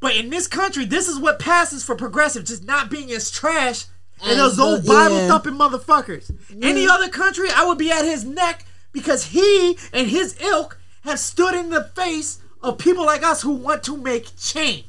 But 0.00 0.16
in 0.16 0.30
this 0.30 0.46
country, 0.46 0.84
this 0.84 1.08
is 1.08 1.18
what 1.18 1.38
passes 1.38 1.84
for 1.84 1.94
progressive, 1.96 2.44
just 2.44 2.64
not 2.64 2.88
being 2.90 3.10
as 3.12 3.30
trash 3.30 3.84
and 4.22 4.32
As 4.32 4.56
those 4.56 4.58
old 4.58 4.86
Bible 4.86 5.16
yeah. 5.16 5.28
thumping 5.28 5.54
motherfuckers. 5.54 6.30
Any 6.62 6.86
other 6.88 7.08
country, 7.08 7.48
I 7.54 7.64
would 7.66 7.78
be 7.78 7.90
at 7.90 8.04
his 8.04 8.24
neck 8.24 8.64
because 8.92 9.26
he 9.26 9.78
and 9.92 10.08
his 10.08 10.40
ilk 10.40 10.78
have 11.02 11.18
stood 11.18 11.54
in 11.54 11.70
the 11.70 11.84
face 11.96 12.40
of 12.62 12.78
people 12.78 13.04
like 13.04 13.22
us 13.22 13.42
who 13.42 13.52
want 13.52 13.82
to 13.84 13.96
make 13.96 14.36
change. 14.38 14.84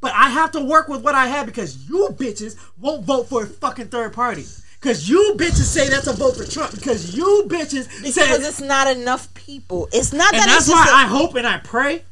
But 0.00 0.12
I 0.14 0.28
have 0.28 0.52
to 0.52 0.60
work 0.60 0.88
with 0.88 1.02
what 1.02 1.14
I 1.14 1.26
have 1.26 1.46
because 1.46 1.88
you 1.88 2.08
bitches 2.12 2.56
won't 2.78 3.04
vote 3.04 3.28
for 3.28 3.42
a 3.44 3.46
fucking 3.46 3.88
third 3.88 4.12
party. 4.12 4.44
Because 4.80 5.08
you 5.08 5.34
bitches 5.36 5.64
say 5.64 5.88
that's 5.88 6.06
a 6.06 6.12
vote 6.12 6.36
for 6.36 6.44
Trump. 6.44 6.72
Because 6.72 7.16
you 7.16 7.46
bitches 7.48 7.88
Because 8.02 8.14
say. 8.14 8.48
it's 8.48 8.60
not 8.60 8.86
enough 8.86 9.32
people. 9.34 9.88
It's 9.92 10.12
not 10.12 10.32
And 10.34 10.42
that 10.42 10.46
that's 10.46 10.68
it's 10.68 10.72
why 10.72 10.84
just. 10.84 10.94
I 10.94 11.06
hope 11.06 11.34
and 11.34 11.46
I 11.46 11.58
pray 11.58 12.04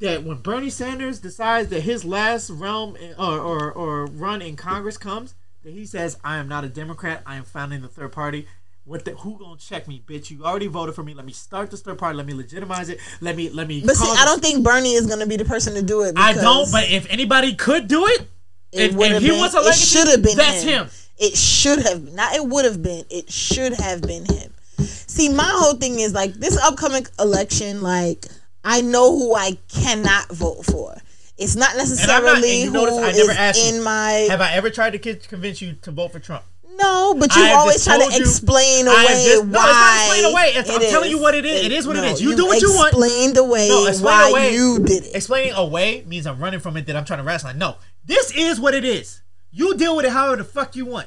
that 0.00 0.22
when 0.22 0.38
Bernie 0.38 0.70
Sanders 0.70 1.18
decides 1.20 1.68
that 1.68 1.80
his 1.80 2.04
last 2.04 2.48
realm 2.48 2.96
or, 3.18 3.38
or, 3.38 3.72
or 3.72 4.06
run 4.06 4.40
in 4.40 4.56
Congress 4.56 4.96
comes, 4.96 5.34
that 5.64 5.72
he 5.74 5.84
says, 5.84 6.18
I 6.24 6.38
am 6.38 6.48
not 6.48 6.64
a 6.64 6.68
Democrat. 6.68 7.22
I 7.26 7.36
am 7.36 7.44
founding 7.44 7.82
the 7.82 7.88
third 7.88 8.12
party. 8.12 8.46
What 8.86 9.06
the, 9.06 9.12
who 9.12 9.38
gonna 9.38 9.56
check 9.58 9.88
me, 9.88 10.02
bitch? 10.06 10.30
You 10.30 10.44
already 10.44 10.66
voted 10.66 10.94
for 10.94 11.02
me. 11.02 11.14
Let 11.14 11.24
me 11.24 11.32
start 11.32 11.70
this 11.70 11.80
third 11.80 11.96
party. 11.96 12.18
Let 12.18 12.26
me 12.26 12.34
legitimize 12.34 12.90
it. 12.90 12.98
Let 13.22 13.34
me 13.34 13.48
let 13.48 13.66
me. 13.66 13.82
but 13.84 13.96
see, 13.96 14.10
I 14.10 14.26
don't 14.26 14.42
think 14.42 14.62
Bernie 14.62 14.92
is 14.92 15.06
to 15.06 15.26
be 15.26 15.36
the 15.36 15.46
person 15.46 15.72
to 15.74 15.82
do 15.82 16.02
it. 16.02 16.14
I 16.18 16.34
don't. 16.34 16.70
But 16.70 16.90
if 16.90 17.10
anybody 17.10 17.54
could 17.54 17.88
do 17.88 18.06
it, 18.06 18.28
it 18.72 18.90
if, 18.90 19.00
if 19.00 19.22
he 19.22 19.28
been- 19.30 19.38
wants 19.38 19.54
a 19.54 19.60
it 19.60 19.74
should 19.74 20.08
have 20.08 20.22
been 20.22 20.36
that's 20.36 20.62
him. 20.62 20.84
him. 20.84 20.90
It 21.16 21.34
should 21.34 21.78
have 21.80 22.12
not. 22.12 22.34
It 22.34 22.46
would 22.46 22.66
have 22.66 22.82
been. 22.82 23.04
It 23.08 23.32
should 23.32 23.72
have 23.72 24.02
been 24.02 24.26
him. 24.26 24.52
See, 24.78 25.30
my 25.30 25.48
whole 25.48 25.74
thing 25.74 26.00
is 26.00 26.12
like 26.12 26.34
this 26.34 26.58
upcoming 26.58 27.06
election. 27.18 27.80
Like 27.80 28.26
I 28.64 28.82
know 28.82 29.16
who 29.16 29.34
I 29.34 29.56
cannot 29.68 30.30
vote 30.30 30.66
for. 30.66 30.94
It's 31.38 31.56
not 31.56 31.70
And 31.72 31.80
I'm 31.80 31.88
necessarily 31.88 32.24
not. 32.24 32.44
And 32.44 32.44
you 32.44 32.66
who 32.66 32.72
notice 32.72 32.98
I 32.98 33.08
is 33.10 33.26
never 33.26 33.38
asked 33.38 33.68
in 33.68 33.74
you. 33.76 33.84
my. 33.84 34.10
Have 34.28 34.42
I 34.42 34.52
ever 34.52 34.68
tried 34.68 34.90
to 34.90 35.14
convince 35.16 35.62
you 35.62 35.72
to 35.82 35.90
vote 35.90 36.12
for 36.12 36.18
Trump? 36.18 36.44
No, 36.78 37.14
but 37.18 37.34
you 37.36 37.42
always 37.44 37.84
try 37.84 37.98
to 37.98 38.16
explain 38.16 38.88
I 38.88 38.92
away 38.92 39.06
have 39.06 39.24
just- 39.24 39.44
no, 39.46 39.50
it's 39.50 39.52
not 39.52 39.70
why. 39.70 40.04
explain 40.06 40.32
away. 40.32 40.48
It's- 40.50 40.70
I'm 40.70 40.82
it 40.82 40.90
telling 40.90 41.10
you 41.10 41.18
what 41.20 41.34
it 41.34 41.44
is. 41.44 41.64
It 41.66 41.72
is 41.72 41.86
what 41.86 41.96
it 41.96 42.00
no, 42.02 42.06
is. 42.08 42.20
You 42.22 42.36
do 42.36 42.46
what 42.46 42.60
you 42.60 42.72
want. 42.74 42.88
Explained 42.94 43.36
away 43.36 43.68
No, 43.68 43.86
explain 43.86 44.04
why 44.04 44.28
away. 44.30 44.54
you 44.54 44.78
did 44.80 45.04
it. 45.04 45.14
Explaining 45.14 45.54
away 45.54 46.04
means 46.06 46.26
I'm 46.26 46.38
running 46.38 46.60
from 46.60 46.76
it. 46.76 46.86
That 46.86 46.96
I'm 46.96 47.04
trying 47.04 47.18
to 47.20 47.24
rationalize. 47.24 47.58
No, 47.58 47.76
this 48.04 48.32
is 48.32 48.58
what 48.60 48.74
it 48.74 48.84
is. 48.84 49.20
You 49.50 49.76
deal 49.76 49.96
with 49.96 50.04
it 50.04 50.12
however 50.12 50.36
the 50.36 50.44
fuck 50.44 50.74
you 50.76 50.86
want. 50.86 51.06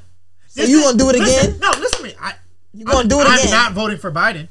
This 0.56 0.70
you 0.70 0.80
is- 0.80 0.86
gonna 0.86 0.98
do 0.98 1.10
it 1.10 1.16
listen, 1.18 1.50
again? 1.56 1.60
No, 1.60 1.70
listen 1.80 2.00
to 2.00 2.04
me. 2.08 2.14
I, 2.20 2.34
You 2.74 2.86
gonna 2.86 3.00
I'm, 3.00 3.08
do 3.08 3.20
it 3.22 3.28
again? 3.28 3.40
I'm 3.46 3.50
not 3.52 3.74
voting 3.74 3.98
for 3.98 4.12
Biden. 4.12 4.48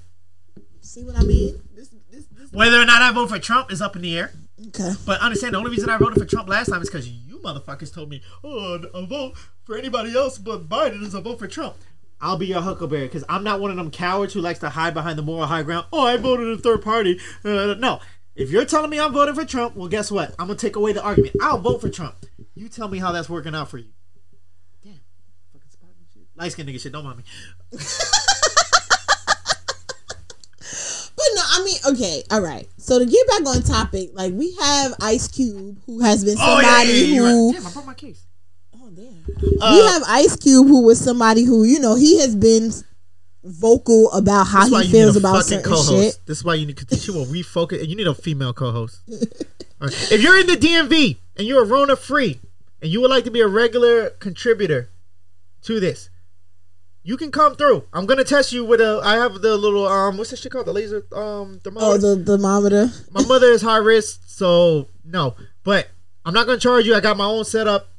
See 0.80 1.02
what 1.02 1.16
I 1.16 1.22
mean? 1.22 1.60
This, 1.74 1.88
this, 2.10 2.24
this. 2.26 2.52
Whether 2.52 2.80
or 2.80 2.84
not 2.84 3.02
I 3.02 3.10
vote 3.12 3.28
for 3.28 3.38
Trump 3.38 3.72
is 3.72 3.82
up 3.82 3.96
in 3.96 4.02
the 4.02 4.16
air. 4.16 4.32
Okay. 4.68 4.92
But 5.04 5.20
understand 5.20 5.54
the 5.54 5.58
only 5.58 5.70
reason 5.70 5.90
I 5.90 5.98
voted 5.98 6.18
for 6.18 6.24
Trump 6.24 6.48
last 6.48 6.68
time 6.70 6.80
is 6.80 6.88
because 6.88 7.06
you 7.36 7.42
motherfuckers 7.42 7.92
told 7.92 8.10
me, 8.10 8.22
oh, 8.42 8.80
a 8.94 9.06
vote 9.06 9.36
for 9.64 9.76
anybody 9.76 10.16
else 10.16 10.38
but 10.38 10.68
Biden 10.68 11.02
is 11.02 11.14
a 11.14 11.20
vote 11.20 11.38
for 11.38 11.46
Trump. 11.46 11.76
I'll 12.20 12.38
be 12.38 12.46
your 12.46 12.62
huckleberry 12.62 13.06
because 13.06 13.24
I'm 13.28 13.44
not 13.44 13.60
one 13.60 13.70
of 13.70 13.76
them 13.76 13.90
cowards 13.90 14.32
who 14.32 14.40
likes 14.40 14.58
to 14.60 14.70
hide 14.70 14.94
behind 14.94 15.18
the 15.18 15.22
moral 15.22 15.46
high 15.46 15.62
ground. 15.62 15.86
Oh, 15.92 16.06
I 16.06 16.16
voted 16.16 16.48
in 16.48 16.58
third 16.58 16.82
party. 16.82 17.20
Uh, 17.44 17.74
no, 17.78 18.00
if 18.34 18.50
you're 18.50 18.64
telling 18.64 18.90
me 18.90 18.98
I'm 18.98 19.12
voting 19.12 19.34
for 19.34 19.44
Trump, 19.44 19.76
well, 19.76 19.88
guess 19.88 20.10
what? 20.10 20.30
I'm 20.38 20.46
gonna 20.46 20.58
take 20.58 20.76
away 20.76 20.92
the 20.92 21.02
argument. 21.02 21.36
I'll 21.42 21.58
vote 21.58 21.82
for 21.82 21.90
Trump. 21.90 22.16
You 22.54 22.68
tell 22.68 22.88
me 22.88 22.98
how 22.98 23.12
that's 23.12 23.28
working 23.28 23.54
out 23.54 23.68
for 23.68 23.78
you. 23.78 23.90
Damn, 24.82 25.00
fucking 25.52 25.70
Spartan 25.70 26.06
shit, 26.12 26.22
light 26.36 26.52
skinned 26.52 26.68
nigga 26.70 26.80
shit. 26.80 26.92
Don't 26.92 27.04
mind 27.04 27.18
me. 27.18 27.78
I 31.58 31.64
mean, 31.64 31.76
okay, 31.94 32.22
all 32.30 32.40
right. 32.40 32.68
So 32.78 32.98
to 32.98 33.06
get 33.06 33.26
back 33.28 33.46
on 33.46 33.62
topic, 33.62 34.10
like 34.14 34.32
we 34.34 34.54
have 34.60 34.94
Ice 35.00 35.28
Cube, 35.28 35.78
who 35.86 36.00
has 36.00 36.24
been 36.24 36.36
somebody 36.36 36.66
Oh, 36.90 36.92
you're 37.06 37.26
who. 37.28 37.46
right. 37.52 37.54
Damn, 37.58 37.66
I 37.66 37.72
brought 37.72 37.86
my 37.86 37.94
case. 37.94 38.26
Oh 38.74 38.90
damn. 38.90 39.24
Uh, 39.60 39.72
we 39.72 39.86
have 39.92 40.02
Ice 40.06 40.36
Cube, 40.36 40.66
who 40.66 40.82
was 40.82 41.00
somebody 41.00 41.44
who 41.44 41.64
you 41.64 41.80
know 41.80 41.94
he 41.94 42.20
has 42.20 42.34
been 42.36 42.70
vocal 43.44 44.10
about 44.12 44.44
how 44.48 44.66
he 44.80 44.90
feels 44.90 45.16
about 45.16 45.44
certain 45.44 45.64
co-host. 45.64 45.88
shit. 46.16 46.26
This 46.26 46.38
is 46.38 46.44
why 46.44 46.54
you 46.54 46.66
need 46.66 46.76
because 46.76 47.02
she 47.02 47.10
will 47.10 47.26
refocus. 47.38 47.80
and 47.80 47.88
You 47.88 47.96
need 47.96 48.06
a 48.08 48.14
female 48.14 48.52
co-host. 48.52 49.00
All 49.08 49.18
right. 49.88 50.12
If 50.12 50.22
you're 50.22 50.38
in 50.38 50.46
the 50.46 50.56
DMV 50.56 51.16
and 51.36 51.46
you're 51.46 51.62
a 51.62 51.66
Rona 51.66 51.96
free 51.96 52.40
and 52.82 52.90
you 52.90 53.00
would 53.00 53.10
like 53.10 53.24
to 53.24 53.30
be 53.30 53.40
a 53.40 53.46
regular 53.48 54.10
contributor 54.10 54.90
to 55.62 55.78
this, 55.80 56.10
you 57.06 57.16
can 57.16 57.30
come 57.30 57.54
through. 57.54 57.84
I'm 57.92 58.04
gonna 58.04 58.24
test 58.24 58.52
you 58.52 58.64
with 58.64 58.80
a. 58.80 59.00
I 59.04 59.14
have 59.14 59.40
the 59.40 59.56
little 59.56 59.86
um. 59.86 60.18
What's 60.18 60.30
this 60.30 60.40
shit 60.40 60.50
called? 60.50 60.66
The 60.66 60.72
laser 60.72 61.06
um 61.12 61.60
thermometer. 61.62 61.86
Oh, 61.86 61.96
the 61.98 62.24
thermometer. 62.24 62.90
My 63.12 63.24
mother 63.24 63.46
is 63.46 63.62
high 63.62 63.76
risk, 63.76 64.22
so 64.26 64.88
no. 65.04 65.36
But 65.62 65.88
I'm 66.24 66.34
not 66.34 66.46
gonna 66.46 66.58
charge 66.58 66.84
you. 66.84 66.96
I 66.96 67.00
got 67.00 67.16
my 67.16 67.24
own 67.24 67.44
setup. 67.44 67.92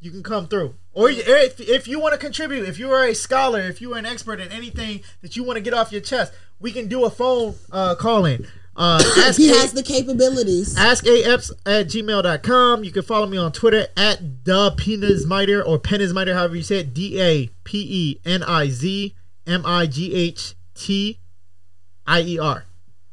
You 0.00 0.10
can 0.10 0.22
come 0.22 0.48
through. 0.48 0.74
Or 0.94 1.10
if, 1.10 1.60
if 1.60 1.86
you 1.86 2.00
want 2.00 2.14
to 2.14 2.18
contribute, 2.18 2.66
if 2.66 2.78
you 2.78 2.90
are 2.90 3.04
a 3.04 3.14
scholar, 3.14 3.60
if 3.60 3.82
you 3.82 3.92
are 3.92 3.98
an 3.98 4.06
expert 4.06 4.40
in 4.40 4.50
anything 4.50 5.02
that 5.20 5.36
you 5.36 5.44
want 5.44 5.58
to 5.58 5.60
get 5.60 5.74
off 5.74 5.92
your 5.92 6.00
chest, 6.00 6.32
we 6.58 6.72
can 6.72 6.88
do 6.88 7.04
a 7.04 7.10
phone 7.10 7.56
uh, 7.70 7.94
call 7.96 8.24
in. 8.24 8.46
Uh, 8.76 9.02
ask, 9.18 9.38
He 9.38 9.50
A- 9.50 9.54
has 9.54 9.72
the 9.72 9.82
capabilities. 9.82 10.74
askafs 10.76 11.50
at 11.64 11.86
gmail.com. 11.88 12.84
You 12.84 12.92
can 12.92 13.02
follow 13.02 13.26
me 13.26 13.38
on 13.38 13.52
Twitter 13.52 13.86
at 13.96 14.44
the 14.44 14.72
Penizmiter 14.72 15.66
or 15.66 15.78
Penizmiter, 15.78 16.34
however 16.34 16.56
you 16.56 16.62
say 16.62 16.80
it. 16.80 16.92
D 16.94 17.20
A 17.20 17.48
P 17.64 17.86
E 17.88 18.20
N 18.24 18.42
I 18.42 18.68
Z 18.68 19.14
M 19.46 19.62
I 19.64 19.86
G 19.86 20.12
H 20.14 20.54
T 20.74 21.18
I 22.06 22.20
E 22.20 22.38
R. 22.38 22.64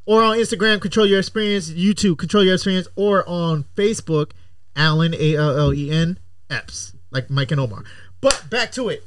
Or 0.06 0.22
on 0.22 0.38
Instagram, 0.38 0.82
Control 0.82 1.06
Your 1.06 1.20
Experience, 1.20 1.70
YouTube, 1.72 2.18
Control 2.18 2.44
Your 2.44 2.56
Experience, 2.56 2.90
or 2.98 3.24
on 3.28 3.64
Facebook, 3.78 4.32
Allen, 4.76 5.14
A 5.18 5.36
L 5.38 5.58
L 5.58 5.74
E 5.74 5.90
N, 5.90 6.20
Epps, 6.50 6.94
like 7.10 7.30
Mike 7.30 7.52
and 7.52 7.62
Omar. 7.62 7.84
But 8.20 8.48
back 8.50 8.72
to 8.74 8.90
it. 8.90 9.06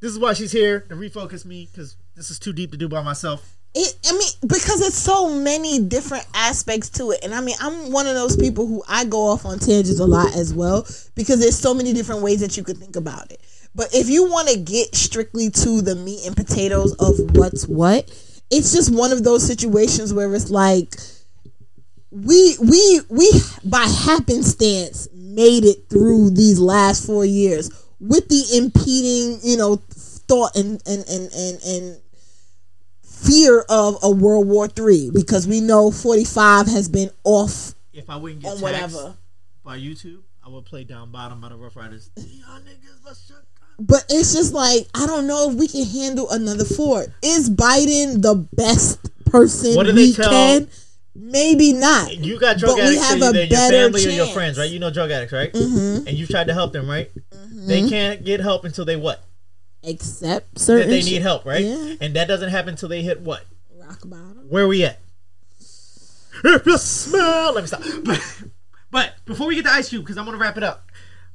This 0.00 0.12
is 0.12 0.18
why 0.18 0.34
she's 0.34 0.52
here 0.52 0.80
to 0.80 0.94
refocus 0.94 1.44
me 1.46 1.66
because 1.72 1.96
this 2.14 2.30
is 2.30 2.38
too 2.38 2.52
deep 2.52 2.70
to 2.72 2.76
do 2.76 2.88
by 2.88 3.02
myself. 3.02 3.57
It, 3.74 3.94
I 4.08 4.12
mean, 4.12 4.28
because 4.48 4.80
it's 4.80 4.96
so 4.96 5.28
many 5.38 5.78
different 5.78 6.26
aspects 6.34 6.88
to 6.90 7.10
it, 7.10 7.20
and 7.22 7.34
I 7.34 7.40
mean, 7.40 7.56
I'm 7.60 7.92
one 7.92 8.06
of 8.06 8.14
those 8.14 8.36
people 8.36 8.66
who 8.66 8.82
I 8.88 9.04
go 9.04 9.26
off 9.26 9.44
on 9.44 9.58
tangents 9.58 10.00
a 10.00 10.06
lot 10.06 10.34
as 10.34 10.54
well 10.54 10.86
because 11.14 11.38
there's 11.38 11.58
so 11.58 11.74
many 11.74 11.92
different 11.92 12.22
ways 12.22 12.40
that 12.40 12.56
you 12.56 12.64
could 12.64 12.78
think 12.78 12.96
about 12.96 13.30
it. 13.30 13.40
But 13.74 13.94
if 13.94 14.08
you 14.08 14.24
want 14.24 14.48
to 14.48 14.58
get 14.58 14.94
strictly 14.94 15.50
to 15.50 15.82
the 15.82 15.94
meat 15.94 16.26
and 16.26 16.36
potatoes 16.36 16.94
of 16.94 17.36
what's 17.36 17.68
what, 17.68 18.10
it's 18.50 18.72
just 18.72 18.92
one 18.92 19.12
of 19.12 19.22
those 19.22 19.46
situations 19.46 20.12
where 20.14 20.34
it's 20.34 20.50
like 20.50 20.94
we 22.10 22.56
we 22.58 23.00
we 23.10 23.30
by 23.64 23.86
happenstance 24.04 25.08
made 25.12 25.64
it 25.64 25.88
through 25.90 26.30
these 26.30 26.58
last 26.58 27.06
four 27.06 27.24
years 27.24 27.70
with 28.00 28.28
the 28.28 28.56
impeding, 28.56 29.38
you 29.42 29.56
know, 29.56 29.76
thought 29.76 30.56
and 30.56 30.82
and 30.86 31.04
and 31.08 31.32
and, 31.32 31.62
and 31.62 32.00
fear 33.18 33.64
of 33.68 33.96
a 34.02 34.10
World 34.10 34.46
War 34.48 34.68
Three 34.68 35.10
because 35.12 35.46
we 35.46 35.60
know 35.60 35.90
45 35.90 36.66
has 36.66 36.88
been 36.88 37.10
off 37.24 37.74
If 37.92 38.08
I 38.10 38.16
wouldn't 38.16 38.42
get 38.42 38.48
on 38.52 38.58
taxed 38.58 38.94
whatever. 38.94 39.16
by 39.64 39.78
YouTube, 39.78 40.20
I 40.44 40.48
would 40.48 40.64
play 40.64 40.84
down 40.84 41.10
bottom 41.10 41.40
by 41.40 41.48
the 41.50 41.56
Ruff 41.56 41.76
Ryders. 41.76 42.10
Y'all 42.16 42.58
niggas, 42.60 43.04
let's 43.04 43.26
shut 43.26 43.44
But 43.78 44.04
it's 44.08 44.32
just 44.34 44.54
like 44.54 44.86
I 44.94 45.06
don't 45.06 45.26
know 45.26 45.50
if 45.50 45.56
we 45.56 45.68
can 45.68 45.84
handle 45.86 46.30
another 46.30 46.64
four. 46.64 47.06
Is 47.22 47.50
Biden 47.50 48.22
the 48.22 48.34
best 48.54 48.98
person 49.26 49.74
What 49.74 49.86
do 49.86 49.94
we 49.94 50.12
they 50.12 50.12
tell- 50.22 50.30
can? 50.30 50.68
Maybe 51.20 51.72
not. 51.72 52.14
You 52.16 52.38
got 52.38 52.58
drug 52.58 52.76
But 52.76 52.84
we 52.84 52.96
addicts 52.96 53.08
have 53.08 53.16
in 53.16 53.22
a 53.36 53.38
your 53.40 53.48
better 53.48 53.76
family 53.76 54.06
or 54.06 54.10
your 54.10 54.26
friends, 54.28 54.56
right? 54.56 54.70
You 54.70 54.78
know 54.78 54.90
drug 54.90 55.10
addicts, 55.10 55.32
right? 55.32 55.52
Mm-hmm. 55.52 56.06
And 56.06 56.16
you've 56.16 56.28
tried 56.28 56.46
to 56.46 56.54
help 56.54 56.72
them, 56.72 56.88
right? 56.88 57.10
They 57.50 57.88
can't 57.88 58.24
get 58.24 58.38
help 58.38 58.64
until 58.64 58.84
they 58.84 58.94
what? 58.94 59.24
Except 59.82 60.54
That 60.54 60.60
certain 60.60 60.90
they 60.90 61.02
need 61.02 61.22
help, 61.22 61.44
right? 61.44 61.64
Yeah. 61.64 61.94
And 62.00 62.14
that 62.14 62.28
doesn't 62.28 62.50
happen 62.50 62.70
until 62.70 62.88
they 62.88 63.02
hit 63.02 63.20
what? 63.20 63.44
rock 63.88 64.00
bottom. 64.04 64.46
Where 64.48 64.68
we 64.68 64.84
at? 64.84 65.00
If 66.44 66.66
you 66.66 66.78
smell, 66.78 67.54
let 67.54 67.62
me 67.62 67.66
stop. 67.66 67.82
But, 68.04 68.42
but 68.90 69.14
before 69.26 69.48
we 69.48 69.54
get 69.56 69.64
to 69.66 69.72
Ice 69.72 69.90
Cube, 69.90 70.02
because 70.02 70.16
I'm 70.16 70.24
gonna 70.24 70.38
wrap 70.38 70.56
it 70.56 70.62
up. 70.62 70.90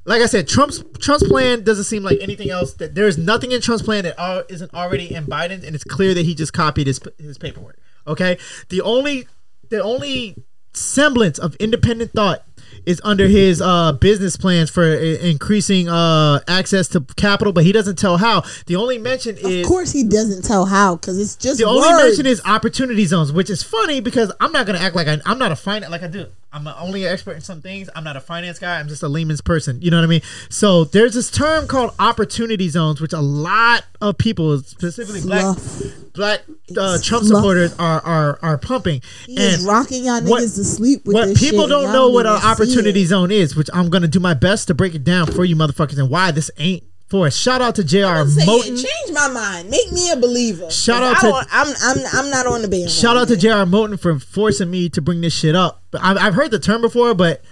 Like 0.06 0.20
I 0.22 0.26
said, 0.26 0.48
Trump's 0.48 0.82
Trump's 0.98 1.26
plan 1.28 1.62
doesn't 1.62 1.84
seem 1.84 2.02
like 2.02 2.18
anything 2.20 2.50
else. 2.50 2.74
That 2.74 2.94
there's 2.94 3.16
nothing 3.16 3.52
in 3.52 3.60
Trump's 3.60 3.82
plan 3.82 4.04
that 4.04 4.18
are, 4.18 4.44
isn't 4.48 4.74
already 4.74 5.14
in 5.14 5.24
Biden's, 5.26 5.64
and 5.64 5.74
it's 5.74 5.84
clear 5.84 6.14
that 6.14 6.24
he 6.24 6.34
just 6.34 6.52
copied 6.52 6.86
his 6.88 7.00
his 7.18 7.38
paperwork. 7.38 7.78
Okay, 8.06 8.38
the 8.70 8.80
only 8.80 9.28
the 9.68 9.82
only 9.82 10.36
semblance 10.72 11.38
of 11.38 11.54
independent 11.56 12.12
thought 12.12 12.44
is 12.86 13.00
under 13.04 13.26
his 13.28 13.60
uh, 13.60 13.92
business 13.92 14.36
plans 14.36 14.70
for 14.70 14.84
i- 14.84 14.96
increasing 14.96 15.88
uh, 15.88 16.40
access 16.48 16.88
to 16.88 17.00
capital, 17.16 17.52
but 17.52 17.64
he 17.64 17.72
doesn't 17.72 17.96
tell 17.98 18.16
how. 18.18 18.42
The 18.66 18.76
only 18.76 18.98
mention 18.98 19.36
is 19.36 19.62
Of 19.62 19.66
course, 19.66 19.92
he 19.92 20.04
doesn't 20.04 20.42
tell 20.44 20.66
how 20.66 20.96
because 20.96 21.18
it's 21.18 21.36
just 21.36 21.58
the 21.58 21.64
only 21.64 21.80
words. 21.88 22.04
mention 22.04 22.26
is 22.26 22.42
opportunity 22.44 23.04
zones, 23.06 23.32
which 23.32 23.50
is 23.50 23.62
funny 23.62 24.00
because 24.00 24.32
I'm 24.40 24.52
not 24.52 24.66
gonna 24.66 24.78
act 24.80 24.94
like 24.96 25.08
I, 25.08 25.18
I'm 25.26 25.38
not 25.38 25.52
a 25.52 25.56
finance 25.56 25.90
like 25.90 26.02
I 26.02 26.08
do. 26.08 26.26
I'm 26.54 26.68
only 26.68 27.04
an 27.04 27.12
expert 27.12 27.32
in 27.32 27.40
some 27.40 27.60
things. 27.60 27.90
I'm 27.96 28.04
not 28.04 28.16
a 28.16 28.20
finance 28.20 28.60
guy. 28.60 28.78
I'm 28.78 28.86
just 28.86 29.02
a 29.02 29.08
layman's 29.08 29.40
person. 29.40 29.82
You 29.82 29.90
know 29.90 29.96
what 29.98 30.04
I 30.04 30.06
mean? 30.06 30.20
So 30.50 30.84
there's 30.84 31.12
this 31.14 31.28
term 31.30 31.66
called 31.66 31.92
opportunity 31.98 32.68
zones, 32.68 33.00
which 33.00 33.12
a 33.12 33.20
lot 33.20 33.84
of 34.00 34.16
people, 34.18 34.58
specifically 34.60 35.20
black 35.20 35.42
Fluff. 35.42 35.82
black 36.14 36.40
uh, 36.78 36.98
Trump 37.02 37.24
fluff. 37.24 37.38
supporters, 37.38 37.74
are 37.78 38.00
are 38.02 38.38
are 38.40 38.56
pumping. 38.56 39.02
He 39.26 39.34
is 39.36 39.64
rocking 39.66 40.04
y'all 40.04 40.22
what- 40.22 40.42
niggas 40.44 40.54
to 40.54 40.64
sleep 40.64 41.04
with 41.04 41.14
what 41.14 41.36
people 41.36 41.62
shit, 41.62 41.70
don't 41.70 41.92
know 41.92 42.04
y'all 42.06 42.14
what 42.14 42.26
an 42.26 42.32
opportunity 42.44 43.04
zone 43.04 43.32
is, 43.32 43.56
which 43.56 43.68
I'm 43.74 43.90
gonna 43.90 44.06
do 44.08 44.20
my 44.20 44.34
best 44.34 44.68
to 44.68 44.74
break 44.74 44.94
it 44.94 45.02
down 45.02 45.26
for 45.26 45.44
you 45.44 45.56
motherfuckers 45.56 45.98
and 45.98 46.08
why 46.08 46.30
this 46.30 46.50
ain't 46.58 46.84
for. 47.14 47.30
Shout 47.30 47.62
out 47.62 47.76
to 47.76 47.84
J.R. 47.84 48.24
Moten. 48.24 48.74
change 48.76 49.12
my 49.12 49.28
mind. 49.28 49.70
Make 49.70 49.92
me 49.92 50.10
a 50.10 50.16
believer. 50.16 50.68
Shout 50.68 51.00
out 51.00 51.20
to- 51.20 51.46
I'm 51.52 51.68
I'm 51.80 51.98
I'm 52.12 52.30
not 52.30 52.46
on 52.48 52.62
the 52.62 52.68
band. 52.68 52.90
Shout 52.90 53.16
out 53.16 53.28
to 53.28 53.36
J.R. 53.36 53.64
Moten 53.64 54.00
for 54.00 54.18
forcing 54.18 54.68
me 54.68 54.88
to 54.88 55.00
bring 55.00 55.20
this 55.20 55.32
shit 55.32 55.54
up. 55.54 55.80
But 55.92 56.02
I've, 56.02 56.18
I've 56.18 56.34
heard 56.34 56.50
the 56.50 56.58
term 56.58 56.80
before, 56.80 57.14
but 57.14 57.44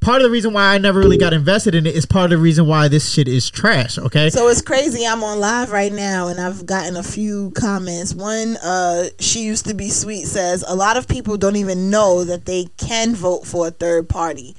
part 0.00 0.18
of 0.18 0.22
the 0.22 0.30
reason 0.30 0.52
why 0.52 0.72
I 0.72 0.78
never 0.78 1.00
really 1.00 1.18
got 1.18 1.32
invested 1.32 1.74
in 1.74 1.84
it 1.84 1.96
is 1.96 2.06
part 2.06 2.26
of 2.26 2.38
the 2.38 2.38
reason 2.38 2.68
why 2.68 2.86
this 2.86 3.12
shit 3.12 3.26
is 3.26 3.50
trash. 3.50 3.98
Okay, 3.98 4.30
So 4.30 4.46
it's 4.46 4.62
crazy. 4.62 5.04
I'm 5.04 5.24
on 5.24 5.40
live 5.40 5.72
right 5.72 5.92
now, 5.92 6.28
and 6.28 6.40
I've 6.40 6.64
gotten 6.64 6.96
a 6.96 7.02
few 7.02 7.50
comments. 7.56 8.14
One, 8.14 8.56
uh, 8.62 9.06
she 9.18 9.40
used 9.42 9.66
to 9.66 9.74
be 9.74 9.88
sweet, 9.88 10.26
says 10.26 10.64
a 10.68 10.76
lot 10.76 10.96
of 10.96 11.08
people 11.08 11.36
don't 11.36 11.56
even 11.56 11.90
know 11.90 12.22
that 12.22 12.44
they 12.44 12.66
can 12.76 13.16
vote 13.16 13.48
for 13.48 13.66
a 13.66 13.70
third 13.72 14.08
party. 14.08 14.54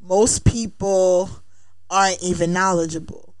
Most 0.00 0.44
people 0.44 1.30
aren't 1.90 2.22
even 2.22 2.52
knowledgeable. 2.52 3.31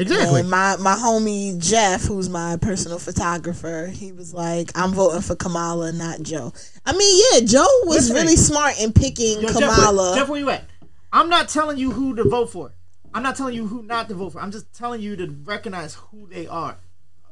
Exactly. 0.00 0.40
And 0.40 0.50
my 0.50 0.76
my 0.76 0.94
homie 0.94 1.58
Jeff, 1.58 2.02
who's 2.02 2.28
my 2.28 2.56
personal 2.56 2.98
photographer, 2.98 3.90
he 3.92 4.12
was 4.12 4.34
like, 4.34 4.70
"I'm 4.74 4.92
voting 4.92 5.20
for 5.20 5.36
Kamala, 5.36 5.92
not 5.92 6.22
Joe." 6.22 6.52
I 6.86 6.92
mean, 6.92 7.24
yeah, 7.32 7.40
Joe 7.46 7.66
was 7.84 8.08
Listen. 8.08 8.16
really 8.16 8.36
smart 8.36 8.80
in 8.80 8.92
picking 8.92 9.40
Yo, 9.40 9.48
Jeff, 9.48 9.76
Kamala. 9.76 10.10
where, 10.10 10.18
Jeff, 10.18 10.28
where 10.28 10.40
you 10.40 10.50
at? 10.50 10.64
I'm 11.12 11.28
not 11.28 11.48
telling 11.48 11.78
you 11.78 11.90
who 11.92 12.14
to 12.16 12.24
vote 12.24 12.50
for. 12.50 12.72
I'm 13.12 13.22
not 13.22 13.36
telling 13.36 13.54
you 13.54 13.66
who 13.66 13.82
not 13.82 14.08
to 14.08 14.14
vote 14.14 14.34
for. 14.34 14.40
I'm 14.40 14.52
just 14.52 14.72
telling 14.72 15.00
you 15.00 15.16
to 15.16 15.26
recognize 15.44 15.94
who 15.94 16.28
they 16.28 16.46
are. 16.46 16.78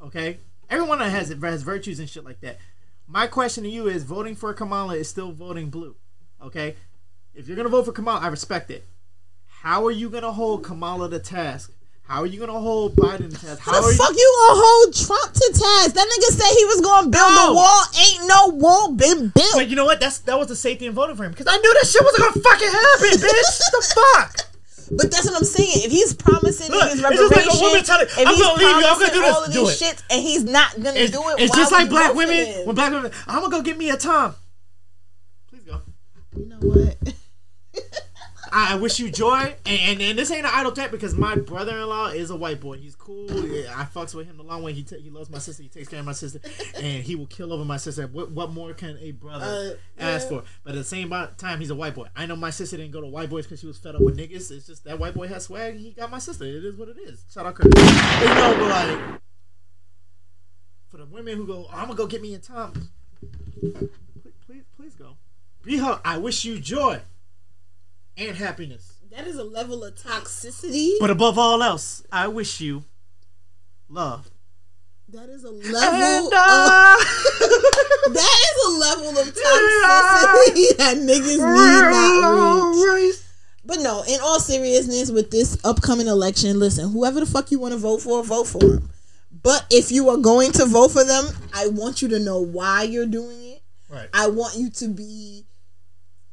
Okay, 0.02 0.38
everyone 0.68 1.00
has 1.00 1.28
has 1.30 1.62
virtues 1.62 1.98
and 2.00 2.08
shit 2.08 2.24
like 2.24 2.40
that. 2.40 2.58
My 3.06 3.26
question 3.26 3.64
to 3.64 3.70
you 3.70 3.88
is: 3.88 4.04
voting 4.04 4.34
for 4.34 4.52
Kamala 4.52 4.96
is 4.96 5.08
still 5.08 5.32
voting 5.32 5.70
blue. 5.70 5.96
Okay, 6.42 6.76
if 7.34 7.46
you're 7.46 7.56
gonna 7.56 7.68
vote 7.68 7.84
for 7.84 7.92
Kamala, 7.92 8.20
I 8.20 8.28
respect 8.28 8.70
it. 8.70 8.84
How 9.62 9.86
are 9.86 9.90
you 9.90 10.10
gonna 10.10 10.32
hold 10.32 10.64
Kamala 10.64 11.10
to 11.10 11.18
task? 11.18 11.72
How 12.08 12.22
are 12.22 12.26
you 12.26 12.40
gonna 12.40 12.58
hold 12.58 12.96
Biden 12.96 13.28
to 13.28 13.36
task? 13.36 13.60
How 13.60 13.84
the 13.84 13.92
fuck 13.94 14.16
you 14.16 14.36
gonna 14.40 14.60
hold 14.64 14.94
Trump 14.96 15.28
to 15.28 15.48
task? 15.52 15.92
That 15.94 16.08
nigga 16.08 16.28
said 16.32 16.48
he 16.56 16.64
was 16.64 16.80
gonna 16.80 17.08
build 17.12 17.32
No. 17.36 17.52
a 17.52 17.54
wall. 17.54 17.84
Ain't 18.00 18.26
no 18.26 18.46
wall 18.56 18.92
been 18.92 19.28
built. 19.28 19.52
But 19.54 19.68
you 19.68 19.76
know 19.76 19.84
what? 19.84 20.00
That's 20.00 20.18
that 20.20 20.38
was 20.38 20.48
the 20.48 20.56
safety 20.56 20.86
in 20.86 20.94
voting 20.94 21.16
for 21.16 21.24
him 21.24 21.32
because 21.32 21.46
I 21.46 21.56
knew 21.58 21.74
that 21.74 21.86
shit 21.86 22.02
wasn't 22.02 22.24
gonna 22.32 22.40
fucking 22.42 22.68
happen, 22.72 23.10
bitch. 23.28 23.58
the 23.72 23.94
fuck. 23.94 24.36
But 24.90 25.10
that's 25.10 25.26
what 25.26 25.36
I'm 25.36 25.44
saying. 25.44 25.84
If 25.84 25.92
he's 25.92 26.14
promising 26.14 26.70
Look, 26.72 26.82
it's 26.90 27.02
just 27.02 27.04
like 27.04 27.44
a 27.44 27.60
woman 27.60 27.84
telling- 27.84 28.06
if 28.06 28.18
I'm 28.18 28.26
he's 28.34 28.40
gonna 28.42 28.56
leave 28.58 28.68
you, 28.80 28.86
I'm 28.88 28.98
gonna 28.98 29.12
do 29.12 29.20
this, 29.20 29.34
all 29.36 29.44
of 29.44 29.52
do 29.52 29.66
these 29.66 29.82
it. 29.82 29.84
shits, 29.84 30.02
and 30.08 30.22
he's 30.22 30.44
not 30.44 30.74
gonna 30.80 30.98
It's, 30.98 31.12
do 31.12 31.20
it. 31.28 31.40
it's 31.40 31.54
just 31.54 31.72
like 31.72 31.90
black 31.90 32.14
women. 32.14 32.34
him? 32.34 32.66
When 32.66 32.74
black 32.74 32.90
women, 32.90 33.12
I'm 33.26 33.42
gonna 33.42 33.50
go 33.50 33.60
get 33.60 33.76
me 33.76 33.90
a 33.90 33.98
Tom. 33.98 34.34
Please 35.50 35.60
go. 35.64 35.82
You 36.34 36.46
know 36.46 36.56
what? 36.56 36.96
I 38.52 38.76
wish 38.76 38.98
you 38.98 39.10
joy, 39.10 39.54
and, 39.66 39.80
and, 39.80 40.00
and 40.02 40.18
this 40.18 40.30
ain't 40.30 40.44
an 40.46 40.52
idle 40.54 40.72
threat 40.72 40.90
because 40.90 41.14
my 41.14 41.34
brother-in-law 41.34 42.08
is 42.08 42.30
a 42.30 42.36
white 42.36 42.60
boy. 42.60 42.76
He's 42.78 42.94
cool. 42.94 43.28
Yeah, 43.46 43.72
I 43.76 43.84
fucks 43.84 44.14
with 44.14 44.26
him 44.26 44.40
a 44.40 44.42
long 44.42 44.62
way. 44.62 44.72
He 44.72 44.82
ta 44.82 44.96
he 44.96 45.10
loves 45.10 45.30
my 45.30 45.38
sister. 45.38 45.62
He 45.62 45.68
takes 45.68 45.88
care 45.88 46.00
of 46.00 46.06
my 46.06 46.12
sister, 46.12 46.40
and 46.76 47.02
he 47.02 47.14
will 47.16 47.26
kill 47.26 47.52
over 47.52 47.64
my 47.64 47.76
sister. 47.76 48.06
What, 48.06 48.30
what 48.30 48.52
more 48.52 48.72
can 48.74 48.98
a 49.00 49.12
brother 49.12 49.76
Uh, 49.98 50.02
ask 50.02 50.28
for? 50.28 50.44
But 50.64 50.70
at 50.74 50.78
the 50.78 50.84
same 50.84 51.10
time, 51.36 51.60
he's 51.60 51.70
a 51.70 51.74
white 51.74 51.94
boy. 51.94 52.08
I 52.16 52.26
know 52.26 52.36
my 52.36 52.50
sister 52.50 52.76
didn't 52.76 52.92
go 52.92 53.00
to 53.00 53.06
white 53.06 53.30
boys 53.30 53.46
because 53.46 53.60
she 53.60 53.66
was 53.66 53.78
fed 53.78 53.94
up 53.94 54.00
with 54.02 54.16
niggas. 54.16 54.50
It's 54.50 54.66
just 54.66 54.84
that 54.84 54.98
white 54.98 55.14
boy 55.14 55.28
has 55.28 55.44
swag. 55.44 55.76
He 55.76 55.92
got 55.92 56.10
my 56.10 56.18
sister. 56.18 56.44
It 56.44 56.64
is 56.64 56.76
what 56.76 56.88
it 56.88 56.98
is. 56.98 57.24
Shout 57.32 57.46
out 57.46 57.54
Curtis. 57.54 57.82
You 58.20 58.28
know, 58.28 58.56
but 58.58 58.68
like 58.68 59.20
for 60.88 60.98
the 60.98 61.06
women 61.06 61.36
who 61.36 61.46
go, 61.46 61.66
oh, 61.68 61.70
I'm 61.72 61.86
gonna 61.86 61.94
go 61.94 62.06
get 62.06 62.22
me 62.22 62.34
a 62.34 62.38
Tom. 62.38 62.90
Please, 63.60 63.88
please, 64.46 64.64
please 64.76 64.94
go. 64.94 65.16
Be 65.62 65.78
her. 65.78 66.00
I 66.04 66.18
wish 66.18 66.44
you 66.44 66.58
joy 66.58 67.00
and 68.18 68.36
happiness. 68.36 68.92
That 69.10 69.26
is 69.26 69.36
a 69.36 69.44
level 69.44 69.84
of 69.84 69.94
toxicity. 69.94 70.92
But 71.00 71.10
above 71.10 71.38
all 71.38 71.62
else, 71.62 72.02
I 72.12 72.28
wish 72.28 72.60
you 72.60 72.84
love. 73.88 74.30
that 75.10 75.28
is 75.30 75.44
a 75.44 75.48
And, 75.48 75.72
level. 75.72 76.30
uh, 76.34 76.96
of, 76.98 77.00
that 78.14 78.44
is 78.50 78.66
a 78.66 78.78
level 78.78 79.08
of 79.18 79.26
toxicity 79.28 80.76
that 80.76 80.96
niggas 80.98 81.38
need 81.38 81.90
not 81.90 82.94
reach. 82.94 83.16
But 83.64 83.80
no, 83.80 84.02
in 84.08 84.18
all 84.22 84.40
seriousness, 84.40 85.10
with 85.10 85.30
this 85.30 85.58
upcoming 85.64 86.06
election, 86.06 86.58
listen, 86.58 86.90
whoever 86.90 87.20
the 87.20 87.26
fuck 87.26 87.50
you 87.50 87.58
want 87.58 87.72
to 87.72 87.78
vote 87.78 88.00
for, 88.00 88.22
vote 88.24 88.46
for 88.46 88.58
them. 88.58 88.90
But 89.42 89.66
if 89.70 89.92
you 89.92 90.08
are 90.10 90.16
going 90.16 90.52
to 90.52 90.64
vote 90.66 90.88
for 90.90 91.04
them, 91.04 91.26
I 91.54 91.68
want 91.68 92.00
you 92.02 92.08
to 92.08 92.18
know 92.18 92.40
why 92.40 92.82
you're 92.84 93.06
doing 93.06 93.42
it. 93.52 93.62
Right. 93.90 94.08
I 94.12 94.28
want 94.28 94.56
you 94.56 94.70
to 94.70 94.88
be 94.88 95.44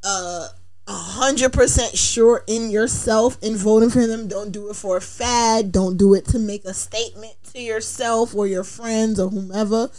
uh 0.03 0.48
a 0.88 0.94
hundred 0.94 1.52
percent 1.52 1.98
sure 1.98 2.44
in 2.48 2.70
yourself 2.70 3.38
in 3.41 3.56
voting 3.56 3.90
for 3.90 4.06
them. 4.06 4.28
Don't 4.28 4.52
do 4.52 4.70
it 4.70 4.76
for 4.76 4.98
a 4.98 5.02
fad. 5.02 5.72
Don't 5.72 5.98
do 5.98 6.14
it 6.14 6.26
to 6.26 6.40
make 6.40 6.66
a 6.66 6.74
statement 6.74 7.36
to 7.53 7.60
yourself 7.60 8.36
or 8.36 8.48
your 8.48 8.64
friends 8.64 9.20
or 9.20 9.30
whomever. 9.30 9.90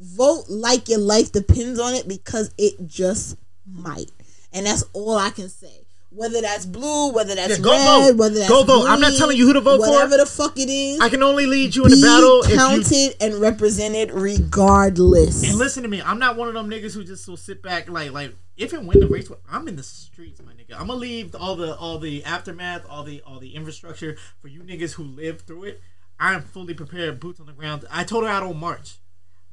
Vote 0.00 0.44
like 0.48 0.88
your 0.88 0.98
life 1.00 1.30
depends 1.30 1.78
on 1.78 1.94
it 1.94 2.08
because 2.08 2.54
it 2.56 2.86
just 2.86 3.36
might. 3.66 4.10
And 4.52 4.66
that's 4.66 4.84
all 4.94 5.16
I 5.16 5.30
can 5.30 5.48
say. 5.48 5.79
Whether 6.12 6.40
that's 6.40 6.66
blue, 6.66 7.12
whether 7.12 7.36
that's 7.36 7.56
Yeah, 7.58 7.62
go 7.62 7.70
red, 7.70 7.84
vote. 8.10 8.16
whether 8.18 8.34
that's 8.34 8.48
Go 8.48 8.64
vote. 8.64 8.88
I'm 8.88 9.00
not 9.00 9.08
green, 9.08 9.18
telling 9.18 9.36
you 9.36 9.46
who 9.46 9.52
to 9.52 9.60
vote 9.60 9.76
for. 9.78 9.90
whatever 9.90 10.16
the 10.16 10.26
fuck 10.26 10.58
it 10.58 10.68
is, 10.68 10.98
I 11.00 11.08
can 11.08 11.22
only 11.22 11.46
lead 11.46 11.76
you 11.76 11.84
in 11.84 11.90
the 11.92 12.00
battle 12.02 12.42
if 12.42 12.50
you 12.50 12.56
counted 12.56 13.16
and 13.20 13.34
represented 13.40 14.10
regardless. 14.10 15.48
And 15.48 15.56
listen 15.56 15.84
to 15.84 15.88
me, 15.88 16.02
I'm 16.02 16.18
not 16.18 16.36
one 16.36 16.48
of 16.48 16.54
them 16.54 16.68
niggas 16.68 16.94
who 16.94 17.04
just 17.04 17.28
will 17.28 17.36
sit 17.36 17.62
back 17.62 17.88
like 17.88 18.10
like 18.10 18.34
if 18.56 18.72
and 18.72 18.88
when 18.88 18.98
the 18.98 19.06
race. 19.06 19.30
I'm 19.48 19.68
in 19.68 19.76
the 19.76 19.84
streets, 19.84 20.42
my 20.42 20.52
nigga. 20.52 20.72
I'm 20.74 20.88
gonna 20.88 20.94
leave 20.94 21.34
all 21.36 21.54
the 21.54 21.76
all 21.76 21.98
the 21.98 22.24
aftermath, 22.24 22.84
all 22.88 23.04
the 23.04 23.22
all 23.22 23.38
the 23.38 23.54
infrastructure 23.54 24.16
for 24.40 24.48
you 24.48 24.62
niggas 24.62 24.94
who 24.94 25.04
lived 25.04 25.42
through 25.46 25.64
it. 25.64 25.80
I 26.18 26.34
am 26.34 26.42
fully 26.42 26.74
prepared, 26.74 27.20
boots 27.20 27.38
on 27.40 27.46
the 27.46 27.52
ground. 27.52 27.84
I 27.90 28.02
told 28.04 28.24
her 28.24 28.30
I 28.30 28.40
don't 28.40 28.58
march. 28.58 28.96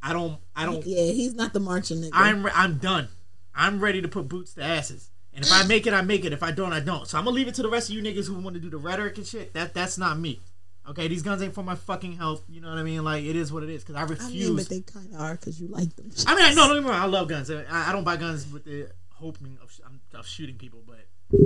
I 0.01 0.11
don't. 0.11 0.39
I 0.55 0.65
don't. 0.65 0.85
yeah, 0.85 1.11
he's 1.11 1.33
not 1.33 1.53
the 1.53 1.59
marching 1.59 1.97
nigga. 2.01 2.09
I'm 2.13 2.43
re- 2.43 2.51
I'm 2.53 2.77
done. 2.77 3.09
I'm 3.55 3.79
ready 3.79 4.01
to 4.01 4.07
put 4.07 4.27
boots 4.27 4.53
to 4.55 4.63
asses. 4.63 5.11
And 5.37 5.45
if 5.45 5.53
I 5.53 5.63
make 5.67 5.87
it, 5.87 5.93
I 5.93 6.01
make 6.01 6.25
it. 6.25 6.33
If 6.33 6.43
I 6.43 6.51
don't, 6.51 6.73
I 6.73 6.81
don't. 6.81 7.07
So 7.07 7.17
I'm 7.17 7.23
gonna 7.23 7.35
leave 7.35 7.47
it 7.47 7.55
to 7.55 7.61
the 7.61 7.69
rest 7.69 7.89
of 7.89 7.95
you 7.95 8.01
niggas 8.01 8.27
who 8.27 8.33
want 8.39 8.55
to 8.55 8.59
do 8.59 8.69
the 8.69 8.77
rhetoric 8.77 9.17
and 9.17 9.25
shit. 9.25 9.53
That 9.53 9.73
that's 9.73 9.97
not 9.97 10.19
me. 10.19 10.41
Okay, 10.89 11.07
these 11.09 11.21
guns 11.21 11.41
ain't 11.41 11.53
for 11.53 11.63
my 11.63 11.75
fucking 11.75 12.13
health. 12.13 12.43
You 12.49 12.61
know 12.61 12.69
what 12.69 12.77
I 12.77 12.83
mean? 12.83 13.03
Like 13.03 13.23
it 13.23 13.35
is 13.35 13.53
what 13.53 13.63
it 13.63 13.69
is. 13.69 13.83
Because 13.83 13.95
I 13.95 14.03
refuse. 14.03 14.45
I 14.45 14.47
mean, 14.47 14.55
but 14.55 14.69
they 14.69 14.81
kind 14.81 15.13
of 15.13 15.21
are 15.21 15.35
because 15.35 15.61
you 15.61 15.67
like 15.67 15.95
them. 15.95 16.09
I 16.25 16.35
mean, 16.35 16.45
I, 16.45 16.49
no, 16.53 16.67
don't 16.67 16.77
get 16.77 16.83
me 16.83 16.89
wrong. 16.89 17.01
I 17.01 17.05
love 17.05 17.27
guns. 17.27 17.51
I, 17.51 17.63
I 17.69 17.91
don't 17.91 18.03
buy 18.03 18.17
guns 18.17 18.51
with 18.51 18.65
the 18.65 18.89
hoping 19.13 19.57
of, 19.61 19.71
sh- 19.71 19.81
of 20.15 20.27
shooting 20.27 20.55
people, 20.55 20.81
but 20.87 21.05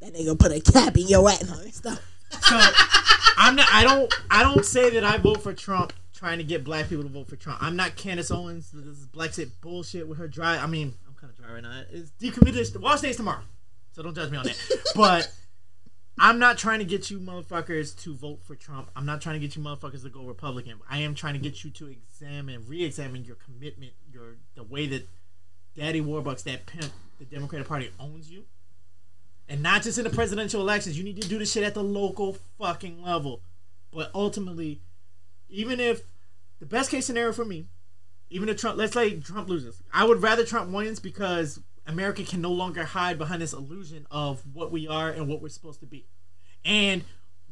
that 0.00 0.14
nigga 0.14 0.38
put 0.38 0.52
a 0.52 0.60
cap 0.60 0.96
in 0.96 1.06
your 1.06 1.28
ass. 1.28 1.48
No, 1.48 1.54
stop. 1.70 1.98
so 2.40 2.58
I'm 3.36 3.56
not. 3.56 3.68
I 3.72 3.84
don't. 3.84 4.12
I 4.30 4.42
don't 4.42 4.64
say 4.64 4.90
that 4.90 5.04
I 5.04 5.16
vote 5.18 5.40
for 5.42 5.54
Trump 5.54 5.92
trying 6.12 6.38
to 6.38 6.44
get 6.44 6.64
black 6.64 6.88
people 6.88 7.04
to 7.04 7.10
vote 7.10 7.28
for 7.28 7.36
Trump. 7.36 7.62
I'm 7.62 7.76
not 7.76 7.94
Candace 7.94 8.32
Owens. 8.32 8.72
This 8.72 8.86
is 8.86 9.06
Blexit 9.06 9.52
bullshit 9.60 10.08
with 10.08 10.18
her 10.18 10.26
dry. 10.26 10.58
I 10.58 10.66
mean, 10.66 10.94
I'm 11.48 11.56
kind 11.56 11.64
of 11.64 11.64
dry 11.64 11.70
right 11.70 11.86
now. 11.90 11.98
It's 11.98 12.10
decommitted. 12.12 12.80
Wall 12.80 12.96
State's 12.96 13.16
tomorrow, 13.16 13.42
so 13.92 14.02
don't 14.02 14.14
judge 14.14 14.30
me 14.30 14.38
on 14.38 14.44
that. 14.44 14.58
But 14.94 15.30
I'm 16.18 16.38
not 16.38 16.58
trying 16.58 16.80
to 16.80 16.84
get 16.84 17.10
you 17.10 17.20
motherfuckers 17.20 17.96
to 18.02 18.14
vote 18.14 18.40
for 18.42 18.54
Trump. 18.56 18.90
I'm 18.96 19.06
not 19.06 19.20
trying 19.20 19.40
to 19.40 19.46
get 19.46 19.56
you 19.56 19.62
motherfuckers 19.62 20.02
to 20.02 20.08
go 20.08 20.22
Republican. 20.24 20.80
I 20.90 20.98
am 20.98 21.14
trying 21.14 21.34
to 21.34 21.40
get 21.40 21.62
you 21.64 21.70
to 21.70 21.88
examine, 21.88 22.64
re-examine 22.66 23.24
your 23.24 23.36
commitment, 23.36 23.92
your 24.12 24.36
the 24.54 24.64
way 24.64 24.86
that 24.88 25.08
Daddy 25.76 26.00
Warbucks, 26.00 26.42
that 26.44 26.66
pimp, 26.66 26.92
the 27.18 27.24
Democratic 27.24 27.68
Party 27.68 27.90
owns 28.00 28.30
you. 28.30 28.44
And 29.48 29.62
not 29.62 29.82
just 29.82 29.96
in 29.96 30.04
the 30.04 30.10
presidential 30.10 30.60
elections. 30.60 30.98
You 30.98 31.04
need 31.04 31.22
to 31.22 31.28
do 31.28 31.38
this 31.38 31.52
shit 31.52 31.62
at 31.62 31.74
the 31.74 31.82
local 31.82 32.36
fucking 32.58 33.02
level. 33.02 33.40
But 33.92 34.10
ultimately, 34.14 34.82
even 35.48 35.80
if 35.80 36.02
the 36.60 36.66
best 36.66 36.90
case 36.90 37.06
scenario 37.06 37.32
for 37.32 37.44
me, 37.44 37.66
even 38.30 38.48
if 38.48 38.58
Trump, 38.58 38.76
let's 38.78 38.92
say 38.92 39.18
Trump 39.20 39.48
loses, 39.48 39.82
I 39.92 40.04
would 40.04 40.22
rather 40.22 40.44
Trump 40.44 40.70
wins 40.70 41.00
because 41.00 41.60
America 41.86 42.22
can 42.22 42.40
no 42.40 42.52
longer 42.52 42.84
hide 42.84 43.18
behind 43.18 43.40
this 43.40 43.52
illusion 43.52 44.06
of 44.10 44.42
what 44.52 44.70
we 44.70 44.86
are 44.86 45.10
and 45.10 45.28
what 45.28 45.40
we're 45.40 45.48
supposed 45.48 45.80
to 45.80 45.86
be. 45.86 46.06
And 46.64 47.04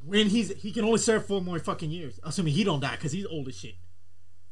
when 0.04 0.28
he's 0.28 0.54
he 0.56 0.72
can 0.72 0.84
only 0.84 0.98
serve 0.98 1.26
four 1.26 1.40
more 1.40 1.58
fucking 1.58 1.90
years, 1.90 2.20
assuming 2.22 2.52
he 2.52 2.64
don't 2.64 2.80
die 2.80 2.92
because 2.92 3.12
he's 3.12 3.26
old 3.26 3.48
as 3.48 3.58
shit. 3.58 3.74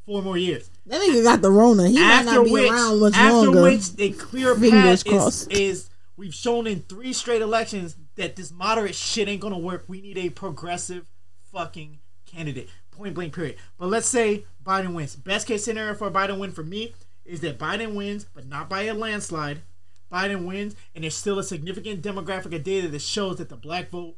Four 0.05 0.21
more 0.21 0.37
years. 0.37 0.69
That 0.85 1.01
nigga 1.01 1.23
got 1.23 1.41
the 1.41 1.49
Rona. 1.49 1.87
He 1.87 1.95
might 1.95 2.01
After 2.01 2.31
not 2.35 2.45
be 2.45 2.51
which, 2.51 2.71
around 2.71 2.99
much 2.99 3.13
after 3.15 3.33
longer. 3.33 3.61
which, 3.63 3.89
a 3.97 4.11
clear 4.11 4.53
Fingers 4.55 5.03
path 5.03 5.27
is, 5.27 5.47
is 5.47 5.89
we've 6.15 6.33
shown 6.33 6.67
in 6.67 6.81
three 6.81 7.11
straight 7.11 7.41
elections 7.41 7.95
that 8.15 8.35
this 8.35 8.51
moderate 8.51 8.93
shit 8.95 9.27
ain't 9.27 9.41
gonna 9.41 9.57
work. 9.57 9.85
We 9.87 10.01
need 10.01 10.17
a 10.17 10.29
progressive 10.29 11.07
fucking 11.51 11.99
candidate. 12.25 12.69
Point 12.95 13.13
blank, 13.13 13.33
period. 13.33 13.57
But 13.77 13.89
let's 13.89 14.07
say 14.07 14.45
Biden 14.63 14.93
wins. 14.93 15.15
Best 15.15 15.47
case 15.47 15.63
scenario 15.63 15.93
for 15.95 16.07
a 16.07 16.11
Biden 16.11 16.39
win 16.39 16.51
for 16.51 16.63
me 16.63 16.93
is 17.25 17.41
that 17.41 17.59
Biden 17.59 17.95
wins, 17.95 18.25
but 18.33 18.47
not 18.47 18.69
by 18.69 18.83
a 18.83 18.93
landslide. 18.93 19.61
Biden 20.11 20.45
wins, 20.45 20.75
and 20.93 21.03
there's 21.03 21.15
still 21.15 21.39
a 21.39 21.43
significant 21.43 22.01
demographic 22.01 22.53
of 22.53 22.63
data 22.63 22.87
that 22.87 23.01
shows 23.01 23.37
that 23.37 23.49
the 23.49 23.55
black 23.55 23.89
vote 23.89 24.15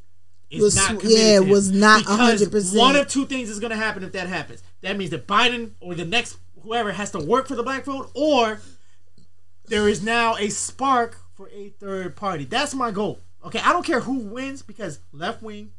is 0.50 0.62
Was- 0.62 0.76
not 0.76 1.00
committed 1.00 1.18
yeah, 1.18 1.40
was 1.40 1.72
not 1.72 2.02
Because 2.02 2.42
100%. 2.42 2.78
One 2.78 2.96
of 2.96 3.08
two 3.08 3.26
things 3.26 3.50
is 3.50 3.60
going 3.60 3.72
to 3.72 3.78
happen 3.78 4.04
if 4.04 4.12
that 4.12 4.28
happens. 4.28 4.62
That 4.82 4.98
means 4.98 5.12
that 5.12 5.28
Biden 5.28 5.72
or 5.80 5.96
the 5.96 6.06
next 6.06 6.38
whoever 6.62 6.92
has 6.92 7.12
to 7.12 7.20
work 7.20 7.48
for 7.48 7.56
the 7.56 7.64
black 7.64 7.86
vote, 7.86 8.12
or 8.14 8.60
there 9.68 9.88
is 9.88 10.04
now 10.04 10.36
a 10.36 10.50
spark 10.50 11.18
for 11.36 11.50
a 11.50 11.70
third 11.80 12.16
party. 12.16 12.46
That's 12.46 12.74
my 12.74 12.92
goal. 12.92 13.20
Okay, 13.46 13.60
I 13.60 13.72
don't 13.72 13.86
care 13.86 14.02
who 14.02 14.20
wins 14.20 14.62
because 14.62 15.00
left 15.12 15.42
wing, 15.42 15.72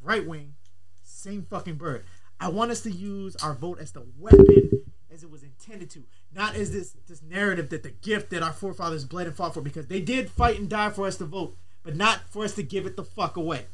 right 0.00 0.24
wing, 0.26 0.54
same 1.02 1.46
fucking 1.50 1.74
bird. 1.76 2.04
I 2.44 2.48
want 2.48 2.70
us 2.70 2.82
to 2.82 2.90
use 2.90 3.36
our 3.36 3.54
vote 3.54 3.78
as 3.80 3.92
the 3.92 4.04
weapon 4.18 4.82
as 5.10 5.22
it 5.22 5.30
was 5.30 5.42
intended 5.42 5.88
to, 5.92 6.02
not 6.34 6.54
as 6.54 6.72
this 6.72 6.94
this 7.08 7.22
narrative 7.22 7.70
that 7.70 7.82
the 7.82 7.88
gift 7.88 8.28
that 8.30 8.42
our 8.42 8.52
forefathers 8.52 9.06
bled 9.06 9.26
and 9.26 9.34
fought 9.34 9.54
for 9.54 9.62
because 9.62 9.86
they 9.86 10.02
did 10.02 10.28
fight 10.28 10.58
and 10.58 10.68
die 10.68 10.90
for 10.90 11.06
us 11.06 11.16
to 11.16 11.24
vote, 11.24 11.56
but 11.82 11.96
not 11.96 12.20
for 12.28 12.44
us 12.44 12.54
to 12.56 12.62
give 12.62 12.84
it 12.84 12.98
the 12.98 13.02
fuck 13.02 13.38
away. 13.38 13.64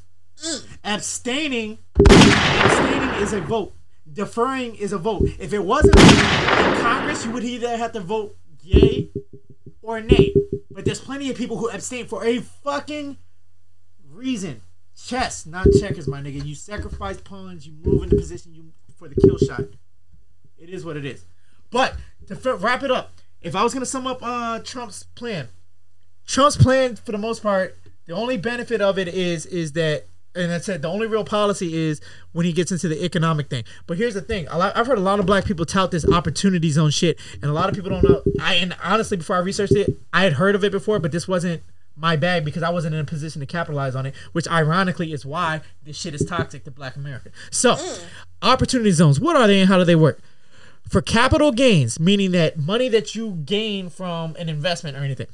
Mm. 0.45 0.67
Abstaining, 0.85 1.79
abstaining 1.99 3.09
is 3.21 3.33
a 3.33 3.41
vote. 3.41 3.75
Deferring 4.13 4.77
is 4.77 4.93
a 4.93 4.99
vote. 4.99 5.23
If 5.41 5.53
it 5.53 5.65
wasn't 5.65 5.99
in 5.99 6.81
Congress, 6.81 7.25
you 7.25 7.33
would 7.33 7.43
either 7.43 7.77
have 7.77 7.91
to 7.95 8.01
vote 8.01 8.37
yay 8.63 9.09
or 9.83 10.01
nay. 10.01 10.33
But 10.71 10.85
there's 10.85 11.01
plenty 11.01 11.29
of 11.29 11.37
people 11.37 11.57
who 11.57 11.69
abstain 11.71 12.07
for 12.07 12.25
a 12.25 12.39
fucking 12.39 13.17
reason. 14.09 14.63
Chess, 15.07 15.47
not 15.47 15.67
checkers, 15.81 16.07
my 16.07 16.21
nigga. 16.21 16.45
You 16.45 16.55
sacrifice 16.55 17.21
pawns, 17.21 17.67
you 17.67 17.73
move 17.83 18.03
in 18.05 18.09
the 18.11 18.17
position 18.17 18.55
you 18.55 18.73
for 18.97 19.09
the 19.09 19.15
kill 19.15 19.39
shot. 19.39 19.63
It 20.59 20.69
is 20.69 20.85
what 20.85 20.97
it 20.97 21.05
is. 21.05 21.25
But 21.71 21.95
to 22.27 22.35
f- 22.35 22.63
wrap 22.63 22.83
it 22.83 22.91
up, 22.91 23.13
if 23.41 23.57
I 23.57 23.63
was 23.63 23.73
gonna 23.73 23.87
sum 23.87 24.07
up 24.07 24.23
uh, 24.23 24.61
Trump's 24.61 25.05
plan, 25.05 25.49
Trump's 26.27 26.57
plan 26.57 26.97
for 26.97 27.13
the 27.13 27.19
most 27.19 27.43
part, 27.43 27.77
the 28.07 28.15
only 28.15 28.37
benefit 28.37 28.81
of 28.81 28.99
it 28.99 29.09
is 29.09 29.47
is 29.47 29.73
that, 29.73 30.07
and 30.35 30.53
I 30.53 30.59
said 30.59 30.83
the 30.83 30.89
only 30.89 31.07
real 31.07 31.25
policy 31.25 31.75
is 31.75 32.01
when 32.33 32.45
he 32.45 32.53
gets 32.53 32.71
into 32.71 32.87
the 32.89 33.03
economic 33.05 33.49
thing. 33.49 33.65
But 33.87 33.97
here's 33.97 34.15
the 34.15 34.21
thing: 34.21 34.47
lot, 34.47 34.77
I've 34.77 34.87
heard 34.87 34.99
a 34.99 35.03
lot 35.03 35.19
of 35.19 35.27
black 35.27 35.45
people 35.47 35.65
tout 35.65 35.91
this 35.91 36.07
opportunity 36.07 36.71
zone 36.71 36.91
shit, 36.91 37.19
and 37.35 37.45
a 37.45 37.55
lot 37.55 37.69
of 37.69 37.75
people 37.75 37.91
don't 37.91 38.05
know. 38.05 38.23
I 38.41 38.57
and 38.57 38.77
honestly, 38.83 39.17
before 39.17 39.37
I 39.37 39.41
researched 39.41 39.75
it, 39.75 39.97
I 40.13 40.25
had 40.25 40.35
heard 40.35 40.55
of 40.55 40.63
it 40.63 40.73
before, 40.73 40.99
but 40.99 41.11
this 41.11 41.27
wasn't 41.27 41.63
my 41.97 42.17
bag 42.17 42.45
because 42.45 42.63
I 42.63 42.71
wasn't 42.71 42.95
in 42.95 43.01
a 43.01 43.05
position 43.05 43.41
to 43.41 43.47
capitalize 43.47 43.95
on 43.95 44.07
it. 44.07 44.15
Which 44.33 44.49
ironically 44.49 45.13
is 45.13 45.27
why 45.27 45.61
this 45.83 45.97
shit 45.97 46.15
is 46.15 46.25
toxic 46.25 46.65
to 46.65 46.71
Black 46.71 46.97
America. 46.97 47.31
So, 47.51 47.75
mm. 47.75 48.05
opportunity 48.43 48.93
zones. 48.93 49.21
What 49.21 49.37
are 49.37 49.47
they 49.47 49.61
and 49.61 49.69
how 49.69 49.79
do 49.79 49.85
they 49.85 49.97
work? 49.97 50.21
For 50.89 51.01
capital 51.03 51.53
gains, 51.53 52.01
meaning 52.01 52.33
that 52.33 52.59
money 52.59 52.89
that 52.89 53.15
you 53.15 53.33
gain 53.45 53.91
from 53.91 54.35
an 54.37 54.49
investment 54.49 54.97
or 54.97 55.01
anything 55.01 55.29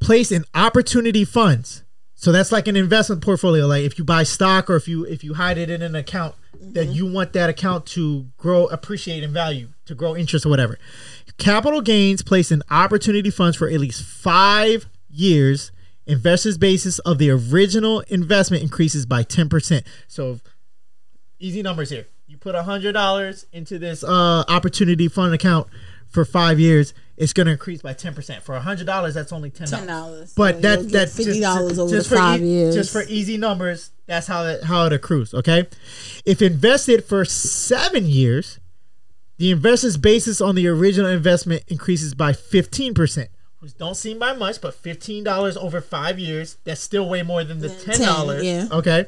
place 0.00 0.32
in 0.32 0.44
opportunity 0.54 1.24
funds. 1.24 1.84
So 2.14 2.32
that's 2.32 2.52
like 2.52 2.66
an 2.68 2.76
investment 2.76 3.22
portfolio. 3.22 3.66
Like 3.66 3.84
if 3.84 3.98
you 3.98 4.04
buy 4.04 4.24
stock 4.24 4.68
or 4.68 4.76
if 4.76 4.88
you 4.88 5.04
if 5.04 5.22
you 5.22 5.34
hide 5.34 5.56
it 5.56 5.70
in 5.70 5.80
an 5.80 5.94
account 5.94 6.34
that 6.60 6.88
mm-hmm. 6.88 6.92
you 6.92 7.10
want 7.10 7.32
that 7.32 7.48
account 7.48 7.86
to 7.86 8.26
grow, 8.36 8.66
appreciate 8.66 9.22
in 9.22 9.32
value, 9.32 9.68
to 9.86 9.94
grow 9.94 10.16
interest 10.16 10.44
or 10.44 10.50
whatever. 10.50 10.78
Capital 11.38 11.80
gains 11.80 12.20
placed 12.20 12.52
in 12.52 12.62
opportunity 12.70 13.30
funds 13.30 13.56
for 13.56 13.68
at 13.68 13.80
least 13.80 14.02
five 14.02 14.86
years 15.10 15.72
investors' 16.06 16.58
basis 16.58 16.98
of 17.00 17.18
the 17.18 17.30
original 17.30 18.00
investment 18.08 18.62
increases 18.62 19.06
by 19.06 19.22
10%. 19.22 19.84
So, 20.08 20.40
easy 21.38 21.62
numbers 21.62 21.90
here. 21.90 22.06
You 22.26 22.36
put 22.36 22.54
$100 22.54 23.44
into 23.52 23.78
this 23.78 24.02
uh, 24.04 24.44
opportunity 24.48 25.08
fund 25.08 25.34
account 25.34 25.68
for 26.10 26.24
five 26.24 26.58
years, 26.58 26.92
it's 27.16 27.32
going 27.32 27.46
to 27.46 27.52
increase 27.52 27.82
by 27.82 27.94
10%. 27.94 28.42
For 28.42 28.58
$100, 28.58 29.14
that's 29.14 29.32
only 29.32 29.50
$10. 29.50 29.86
$10. 29.86 30.34
But 30.34 30.56
So 30.56 30.60
that, 30.60 30.88
that's 30.88 31.16
$50 31.18 31.78
over 31.78 31.96
the 31.96 32.04
for 32.04 32.16
five 32.16 32.40
ea- 32.40 32.46
years. 32.46 32.74
Just 32.74 32.92
for 32.92 33.02
easy 33.04 33.36
numbers, 33.36 33.90
that's 34.06 34.26
how 34.26 34.44
it, 34.44 34.64
how 34.64 34.86
it 34.86 34.92
accrues, 34.92 35.32
okay? 35.34 35.68
If 36.24 36.42
invested 36.42 37.04
for 37.04 37.24
seven 37.24 38.06
years, 38.06 38.58
the 39.38 39.52
investor's 39.52 39.96
basis 39.96 40.40
on 40.40 40.56
the 40.56 40.66
original 40.66 41.10
investment 41.10 41.62
increases 41.68 42.14
by 42.14 42.32
15%. 42.32 43.28
Which 43.60 43.76
don't 43.76 43.94
seem 43.94 44.18
by 44.18 44.32
much, 44.32 44.60
but 44.60 44.74
$15 44.74 45.56
over 45.58 45.80
five 45.80 46.18
years, 46.18 46.56
that's 46.64 46.80
still 46.80 47.08
way 47.08 47.22
more 47.22 47.44
than 47.44 47.60
the 47.60 47.68
$10. 47.68 48.36
10, 48.36 48.44
yeah. 48.44 48.66
Okay. 48.72 49.06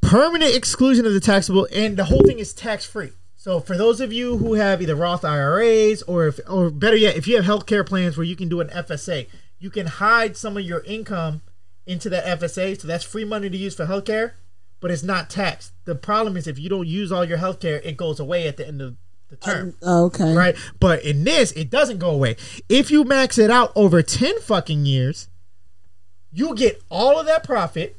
Permanent 0.00 0.54
exclusion 0.54 1.04
of 1.04 1.12
the 1.12 1.20
taxable, 1.20 1.66
and 1.74 1.96
the 1.96 2.04
whole 2.04 2.22
thing 2.22 2.38
is 2.38 2.54
tax 2.54 2.84
free. 2.84 3.10
So 3.36 3.58
for 3.58 3.76
those 3.76 4.00
of 4.00 4.12
you 4.12 4.38
who 4.38 4.54
have 4.54 4.80
either 4.80 4.94
Roth 4.94 5.24
IRAs 5.24 6.02
or 6.02 6.28
if, 6.28 6.38
or 6.48 6.70
better 6.70 6.96
yet, 6.96 7.16
if 7.16 7.26
you 7.26 7.36
have 7.36 7.44
healthcare 7.44 7.84
plans 7.84 8.16
where 8.16 8.24
you 8.24 8.36
can 8.36 8.48
do 8.48 8.60
an 8.60 8.68
FSA, 8.68 9.26
you 9.58 9.70
can 9.70 9.86
hide 9.86 10.36
some 10.36 10.56
of 10.56 10.64
your 10.64 10.80
income 10.84 11.42
into 11.86 12.08
that 12.10 12.40
FSA. 12.40 12.80
So 12.80 12.86
that's 12.86 13.04
free 13.04 13.24
money 13.24 13.50
to 13.50 13.56
use 13.56 13.74
for 13.74 13.86
healthcare, 13.86 14.32
but 14.80 14.90
it's 14.90 15.02
not 15.02 15.30
taxed. 15.30 15.72
The 15.84 15.94
problem 15.94 16.36
is 16.36 16.46
if 16.46 16.58
you 16.58 16.68
don't 16.68 16.86
use 16.86 17.10
all 17.10 17.24
your 17.24 17.38
healthcare, 17.38 17.80
it 17.84 17.96
goes 17.96 18.20
away 18.20 18.46
at 18.46 18.56
the 18.56 18.66
end 18.66 18.80
of 18.82 18.96
the 19.28 19.36
term. 19.36 19.74
Oh, 19.82 20.04
okay. 20.06 20.34
Right? 20.34 20.56
But 20.80 21.02
in 21.04 21.24
this, 21.24 21.52
it 21.52 21.70
doesn't 21.70 21.98
go 21.98 22.10
away. 22.10 22.36
If 22.68 22.90
you 22.90 23.04
max 23.04 23.38
it 23.38 23.50
out 23.50 23.72
over 23.74 24.02
10 24.02 24.40
fucking 24.40 24.86
years, 24.86 25.28
you 26.32 26.54
get 26.54 26.82
all 26.90 27.18
of 27.18 27.26
that 27.26 27.42
profit 27.44 27.96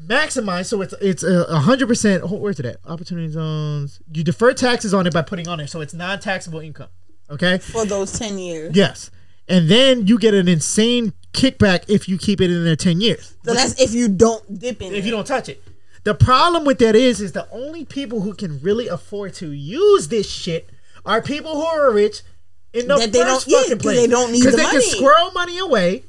maximized 0.00 0.66
so 0.66 0.80
it's 0.80 0.94
it's 1.00 1.24
a 1.24 1.58
hundred 1.58 1.88
percent 1.88 2.22
oh, 2.24 2.36
where's 2.36 2.60
it 2.60 2.66
at 2.66 2.76
opportunity 2.86 3.26
zones 3.28 4.00
you 4.12 4.22
defer 4.22 4.52
taxes 4.54 4.94
on 4.94 5.08
it 5.08 5.12
by 5.12 5.22
putting 5.22 5.48
on 5.48 5.58
it 5.58 5.66
so 5.66 5.80
it's 5.80 5.92
non-taxable 5.92 6.60
income 6.60 6.86
okay 7.28 7.58
For 7.58 7.84
those 7.84 8.16
10 8.16 8.38
years. 8.38 8.76
yes 8.76 9.10
and 9.48 9.68
then 9.68 10.06
you 10.06 10.16
get 10.20 10.34
an 10.34 10.46
insane 10.46 11.14
kickback 11.32 11.84
if 11.88 12.08
you 12.08 12.16
keep 12.16 12.40
it 12.40 12.48
in 12.48 12.64
there 12.64 12.76
10 12.76 13.00
years 13.00 13.34
So 13.44 13.54
that's 13.54 13.80
if 13.80 13.92
you 13.92 14.08
don't 14.08 14.60
dip 14.60 14.80
in 14.82 14.92
if 14.94 14.98
it. 14.98 15.04
you 15.04 15.10
don't 15.10 15.26
touch 15.26 15.48
it 15.48 15.64
the 16.08 16.14
problem 16.14 16.64
with 16.64 16.78
that 16.78 16.96
is 16.96 17.20
is 17.20 17.32
the 17.32 17.46
only 17.52 17.84
people 17.84 18.22
who 18.22 18.32
can 18.32 18.58
really 18.60 18.88
afford 18.88 19.34
to 19.34 19.50
use 19.52 20.08
this 20.08 20.26
shit 20.30 20.70
are 21.04 21.20
people 21.20 21.52
who 21.54 21.66
are 21.66 21.92
rich 21.92 22.22
in 22.72 22.88
the 22.88 22.96
That 22.96 23.12
they 23.12 23.20
first 23.22 23.46
don't- 23.46 23.52
yeah, 23.52 23.58
fucking 23.60 23.76
'cause 23.76 23.82
place 23.82 23.96
they 23.98 24.06
don't 24.06 24.32
need 24.32 24.42
'Cause 24.42 24.52
the 24.52 24.56
they 24.58 24.64
can 24.64 24.80
squirrel 24.82 25.30
money 25.32 25.58
away 25.58 26.04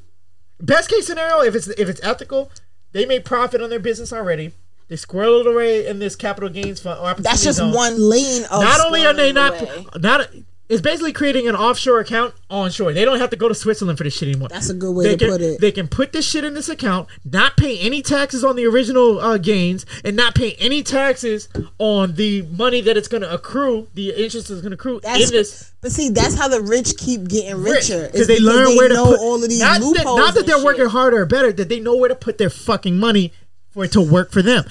best 0.61 0.89
case 0.89 1.05
scenario 1.07 1.41
if 1.41 1.53
it's 1.53 1.67
if 1.67 1.89
it's 1.89 1.99
ethical 2.01 2.49
they 2.93 3.05
make 3.05 3.25
profit 3.25 3.61
on 3.61 3.69
their 3.69 3.79
business 3.79 4.13
already 4.13 4.51
they 4.87 4.95
squirrel 4.95 5.41
it 5.41 5.47
away 5.47 5.85
in 5.85 5.99
this 5.99 6.15
capital 6.15 6.49
gains 6.49 6.79
fund 6.79 6.99
That's 7.23 7.43
just 7.43 7.57
zone. 7.59 7.73
one 7.73 7.99
lane 7.99 8.43
of 8.45 8.63
not 8.63 8.79
only 8.85 9.05
are 9.05 9.13
they 9.13 9.31
not 9.33 9.61
away. 9.61 9.85
not 9.97 10.29
it's 10.69 10.81
basically 10.81 11.11
creating 11.11 11.47
an 11.47 11.55
offshore 11.55 11.99
account 11.99 12.33
onshore 12.49 12.93
they 12.93 13.03
don't 13.03 13.19
have 13.19 13.29
to 13.31 13.35
go 13.35 13.47
to 13.47 13.55
switzerland 13.55 13.97
for 13.97 14.03
this 14.03 14.13
shit 14.15 14.29
anymore 14.29 14.47
That's 14.49 14.69
a 14.69 14.73
good 14.73 14.95
way 14.95 15.03
they 15.05 15.17
to 15.17 15.25
can, 15.25 15.29
put 15.29 15.41
it. 15.41 15.61
They 15.61 15.71
can 15.71 15.87
put 15.87 16.13
this 16.13 16.27
shit 16.27 16.43
in 16.43 16.53
this 16.53 16.69
account, 16.69 17.07
not 17.25 17.57
pay 17.57 17.77
any 17.79 18.01
taxes 18.01 18.43
on 18.43 18.55
the 18.55 18.65
original 18.65 19.19
uh, 19.19 19.37
gains, 19.37 19.85
and 20.05 20.15
not 20.15 20.35
pay 20.35 20.53
any 20.53 20.83
taxes 20.83 21.49
on 21.77 22.13
the 22.15 22.43
money 22.43 22.81
that 22.81 22.95
it's 22.97 23.07
going 23.07 23.21
to 23.23 23.33
accrue. 23.33 23.87
The 23.95 24.09
interest 24.11 24.49
is 24.49 24.61
going 24.61 24.71
to 24.71 24.75
accrue 24.75 24.99
That's, 25.01 25.25
in 25.25 25.31
this. 25.31 25.73
but 25.81 25.91
see, 25.91 26.09
that's 26.09 26.35
how 26.35 26.47
the 26.47 26.61
rich 26.61 26.97
keep 26.97 27.27
getting 27.27 27.61
richer. 27.61 28.07
because 28.11 28.27
they 28.27 28.39
learn 28.39 28.65
they 28.69 28.77
where 28.77 28.89
to 28.89 28.95
put 28.95 29.19
all 29.19 29.35
of 29.43 29.49
these 29.49 29.59
not 29.59 29.81
loopholes. 29.81 29.97
that, 29.97 30.03
not 30.05 30.33
that 30.35 30.45
they're 30.45 30.57
shit. 30.57 30.65
working 30.65 30.85
harder 30.87 31.21
or 31.21 31.25
better, 31.25 31.51
that 31.51 31.69
they 31.69 31.79
know 31.79 31.95
where 31.95 32.09
to 32.09 32.15
put 32.15 32.37
their 32.37 32.49
fucking 32.49 32.97
money 32.97 33.33
for 33.71 33.85
it 33.85 33.91
to 33.93 34.01
work 34.01 34.31
for 34.31 34.41
them. 34.41 34.63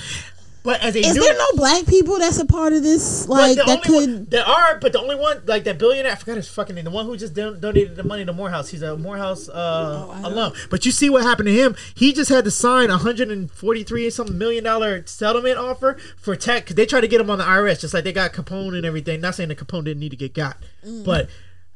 But 0.68 0.82
as 0.82 0.94
a 0.96 0.98
Is 1.00 1.14
new, 1.14 1.22
there 1.22 1.32
no 1.34 1.46
black 1.54 1.86
people 1.86 2.18
that's 2.18 2.38
a 2.38 2.44
part 2.44 2.74
of 2.74 2.82
this? 2.82 3.26
Like 3.26 3.56
that 3.56 3.82
could. 3.82 3.94
one, 3.94 4.24
there 4.26 4.44
are, 4.44 4.78
but 4.78 4.92
the 4.92 5.00
only 5.00 5.16
one 5.16 5.40
like 5.46 5.64
that 5.64 5.78
billionaire, 5.78 6.12
I 6.12 6.14
forgot 6.14 6.36
his 6.36 6.46
fucking 6.50 6.74
name, 6.74 6.84
the 6.84 6.90
one 6.90 7.06
who 7.06 7.16
just 7.16 7.32
don- 7.32 7.58
donated 7.58 7.96
the 7.96 8.04
money 8.04 8.26
to 8.26 8.34
Morehouse. 8.34 8.68
He's 8.68 8.82
a 8.82 8.94
Morehouse 8.94 9.48
uh, 9.48 10.06
Oh, 10.10 10.20
alum. 10.28 10.52
But 10.68 10.84
you 10.84 10.92
see 10.92 11.08
what 11.08 11.22
happened 11.22 11.46
to 11.46 11.54
him? 11.54 11.74
He 11.94 12.12
just 12.12 12.28
had 12.28 12.44
to 12.44 12.50
sign 12.50 12.90
a 12.90 12.98
hundred 12.98 13.30
and 13.30 13.50
forty 13.50 13.82
three 13.82 14.10
something 14.10 14.36
million 14.36 14.62
dollar 14.64 15.06
settlement 15.06 15.56
offer 15.56 15.96
for 16.18 16.36
tech 16.36 16.64
because 16.64 16.76
they 16.76 16.84
tried 16.84 17.00
to 17.00 17.08
get 17.08 17.20
him 17.22 17.30
on 17.30 17.38
the 17.38 17.44
IRS, 17.44 17.80
just 17.80 17.94
like 17.94 18.04
they 18.04 18.12
got 18.12 18.34
Capone 18.34 18.76
and 18.76 18.84
everything. 18.84 19.22
Not 19.22 19.36
saying 19.36 19.48
that 19.48 19.56
Capone 19.58 19.84
didn't 19.84 20.00
need 20.00 20.10
to 20.10 20.16
get 20.16 20.34
got, 20.34 20.58
Mm. 20.86 21.04
but. 21.04 21.28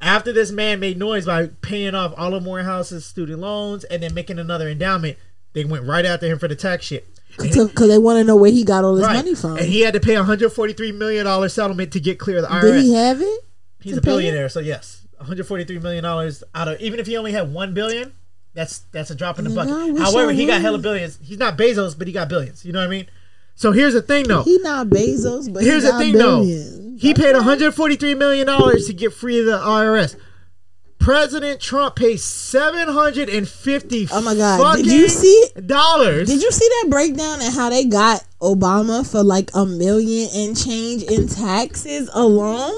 After 0.05 0.32
this 0.32 0.51
man 0.51 0.81
made 0.81 0.98
noise 0.98 1.27
by 1.27 1.47
paying 1.60 1.94
off 1.94 2.12
all 2.16 2.35
of 2.35 2.43
Morehouse's 2.43 3.06
student 3.06 3.39
loans 3.39 3.85
and 3.85 4.02
then 4.02 4.12
making 4.12 4.40
another 4.40 4.69
endowment, 4.69 5.16
they 5.52 5.64
went 5.64 5.85
right 5.86 6.05
after 6.05 6.27
him 6.27 6.40
for 6.40 6.48
the 6.48 6.56
tax 6.56 6.86
shit. 6.86 7.06
Because 7.38 7.88
they 7.88 7.98
want 7.98 8.18
to 8.18 8.24
know 8.24 8.36
where 8.36 8.50
he 8.50 8.64
got 8.64 8.84
all 8.84 8.94
his 8.96 9.04
Right. 9.06 9.16
money 9.16 9.34
from. 9.34 9.56
And 9.56 9.66
he 9.66 9.80
had 9.80 9.94
to 9.94 10.00
pay 10.00 10.14
hundred 10.14 10.50
forty 10.50 10.72
three 10.72 10.92
million 10.92 11.24
dollar 11.24 11.48
settlement 11.48 11.92
to 11.92 12.00
get 12.00 12.18
clear 12.18 12.36
of 12.38 12.42
the 12.42 12.48
IRS. 12.48 12.62
Did 12.62 12.82
he 12.84 12.94
have 12.94 13.20
it? 13.22 13.40
He's 13.80 13.96
a 13.96 14.00
pay 14.00 14.10
it? 14.10 14.12
billionaire, 14.12 14.48
so 14.48 14.60
yes, 14.60 15.06
143 15.16 15.78
million 15.80 16.04
dollars 16.04 16.44
out 16.54 16.68
of 16.68 16.80
even 16.80 17.00
if 17.00 17.06
he 17.06 17.16
only 17.16 17.32
had 17.32 17.52
one 17.52 17.74
billion, 17.74 18.12
that's 18.54 18.80
that's 18.92 19.10
a 19.10 19.14
drop 19.14 19.38
in 19.38 19.44
the 19.44 19.50
bucket. 19.50 19.98
However, 19.98 20.32
he 20.32 20.46
got 20.46 20.60
hella 20.60 20.78
billions. 20.78 21.18
He's 21.22 21.38
not 21.38 21.56
Bezos, 21.59 21.98
but 21.98 22.06
he 22.06 22.12
got 22.12 22.28
billions. 22.28 22.64
You 22.64 22.72
know 22.72 22.78
what 22.80 22.86
I 22.86 22.90
mean? 22.90 23.06
So 23.54 23.72
here's 23.72 23.92
the 23.94 24.02
thing, 24.02 24.26
though. 24.28 24.42
He 24.44 24.59
not 24.59 24.88
Bezos, 24.88 25.52
but 25.52 25.62
Here's 25.62 25.82
he 25.82 25.86
the 25.86 25.92
got 25.92 25.98
thing, 26.00 26.12
billions. 26.12 26.78
though. 26.78 26.96
He 26.98 27.12
paid 27.14 27.34
143 27.34 28.14
million 28.14 28.46
dollars 28.46 28.86
to 28.86 28.92
get 28.94 29.12
free 29.12 29.40
of 29.40 29.46
the 29.46 29.59
IRS. 29.59 30.16
President 31.03 31.61
Trump 31.61 31.97
paid 31.97 32.20
750 32.20 34.09
Oh 34.12 34.20
my 34.20 34.37
God. 34.37 34.77
Did 34.77 34.87
you 34.87 35.09
see- 35.09 35.49
dollars. 35.66 36.29
Did 36.29 36.41
you 36.41 36.51
see 36.53 36.69
that 36.69 36.91
breakdown 36.91 37.41
and 37.43 37.53
how 37.53 37.70
they 37.70 37.85
got 37.87 38.24
Obama 38.41 39.05
for 39.09 39.24
like 39.24 39.51
a 39.55 39.66
million 39.66 40.29
and 40.33 40.57
change 40.57 41.03
in 41.03 41.27
taxes 41.29 42.09
alone? 42.12 42.73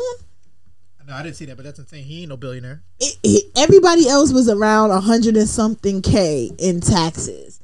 no, 1.06 1.12
I 1.14 1.22
didn't 1.22 1.36
see 1.36 1.44
that, 1.44 1.56
but 1.56 1.64
that's 1.66 1.78
insane. 1.78 2.04
He 2.04 2.20
ain't 2.22 2.30
no 2.30 2.38
billionaire. 2.38 2.82
It, 2.98 3.18
it, 3.22 3.44
everybody 3.56 4.08
else 4.08 4.32
was 4.32 4.48
around 4.48 4.90
a 4.90 5.00
hundred 5.00 5.36
and 5.36 5.48
something 5.48 6.00
k 6.00 6.50
in 6.58 6.80
taxes. 6.80 7.60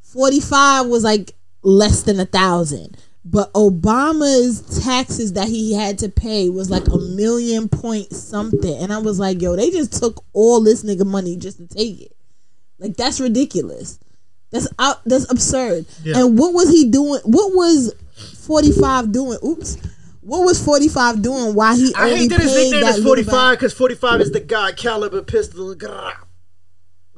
Forty 0.00 0.40
five 0.40 0.86
was 0.86 1.04
like 1.04 1.34
less 1.62 2.02
than 2.04 2.18
a 2.18 2.24
thousand. 2.24 2.96
But 3.30 3.52
Obama's 3.52 4.82
taxes 4.82 5.34
that 5.34 5.48
he 5.48 5.74
had 5.74 5.98
to 5.98 6.08
pay 6.08 6.48
was 6.48 6.70
like 6.70 6.86
a 6.86 6.96
million 6.96 7.68
point 7.68 8.10
something. 8.12 8.74
And 8.74 8.90
I 8.90 8.98
was 8.98 9.18
like, 9.18 9.42
yo, 9.42 9.54
they 9.54 9.70
just 9.70 9.92
took 10.00 10.24
all 10.32 10.62
this 10.62 10.82
nigga 10.82 11.04
money 11.04 11.36
just 11.36 11.58
to 11.58 11.66
take 11.66 12.00
it. 12.00 12.16
Like 12.78 12.96
that's 12.96 13.20
ridiculous. 13.20 13.98
That's 14.50 14.66
out 14.78 15.04
that's 15.04 15.30
absurd. 15.30 15.84
Yeah. 16.02 16.20
And 16.20 16.38
what 16.38 16.54
was 16.54 16.70
he 16.70 16.88
doing? 16.88 17.20
What 17.24 17.54
was 17.54 17.92
45 18.46 19.12
doing? 19.12 19.38
Oops. 19.44 19.76
What 20.22 20.44
was 20.44 20.62
45 20.64 21.22
doing 21.22 21.54
Why 21.54 21.76
he 21.76 21.92
I 21.94 22.04
only 22.04 22.16
hate 22.16 22.30
that 22.30 22.40
his 22.40 22.54
nickname 22.54 22.80
that 22.82 22.98
is 22.98 23.04
45 23.04 23.58
because 23.58 23.74
45 23.74 24.20
is 24.22 24.32
the 24.32 24.40
God 24.40 24.76
caliber 24.76 25.22
pistol. 25.22 25.74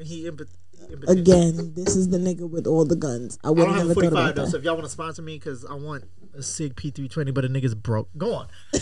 He 0.00 0.28
Again, 1.08 1.72
this 1.74 1.96
is 1.96 2.08
the 2.08 2.18
nigga 2.18 2.48
with 2.48 2.66
all 2.66 2.84
the 2.84 2.96
guns. 2.96 3.38
I 3.44 3.48
I 3.48 3.50
would 3.50 3.64
don't 3.64 3.74
have 3.74 3.86
never 3.88 3.92
a 3.92 3.94
thought 3.94 4.12
45 4.12 4.12
about 4.12 4.34
though, 4.34 4.44
that. 4.44 4.50
so 4.50 4.56
if 4.58 4.64
y'all 4.64 4.74
want 4.74 4.86
to 4.86 4.90
sponsor 4.90 5.22
me, 5.22 5.38
because 5.38 5.64
I 5.64 5.74
want 5.74 6.04
a 6.36 6.42
Sig 6.42 6.74
P320, 6.76 7.34
but 7.34 7.42
the 7.42 7.48
nigga's 7.48 7.74
broke. 7.74 8.08
Go 8.16 8.34
on. 8.34 8.48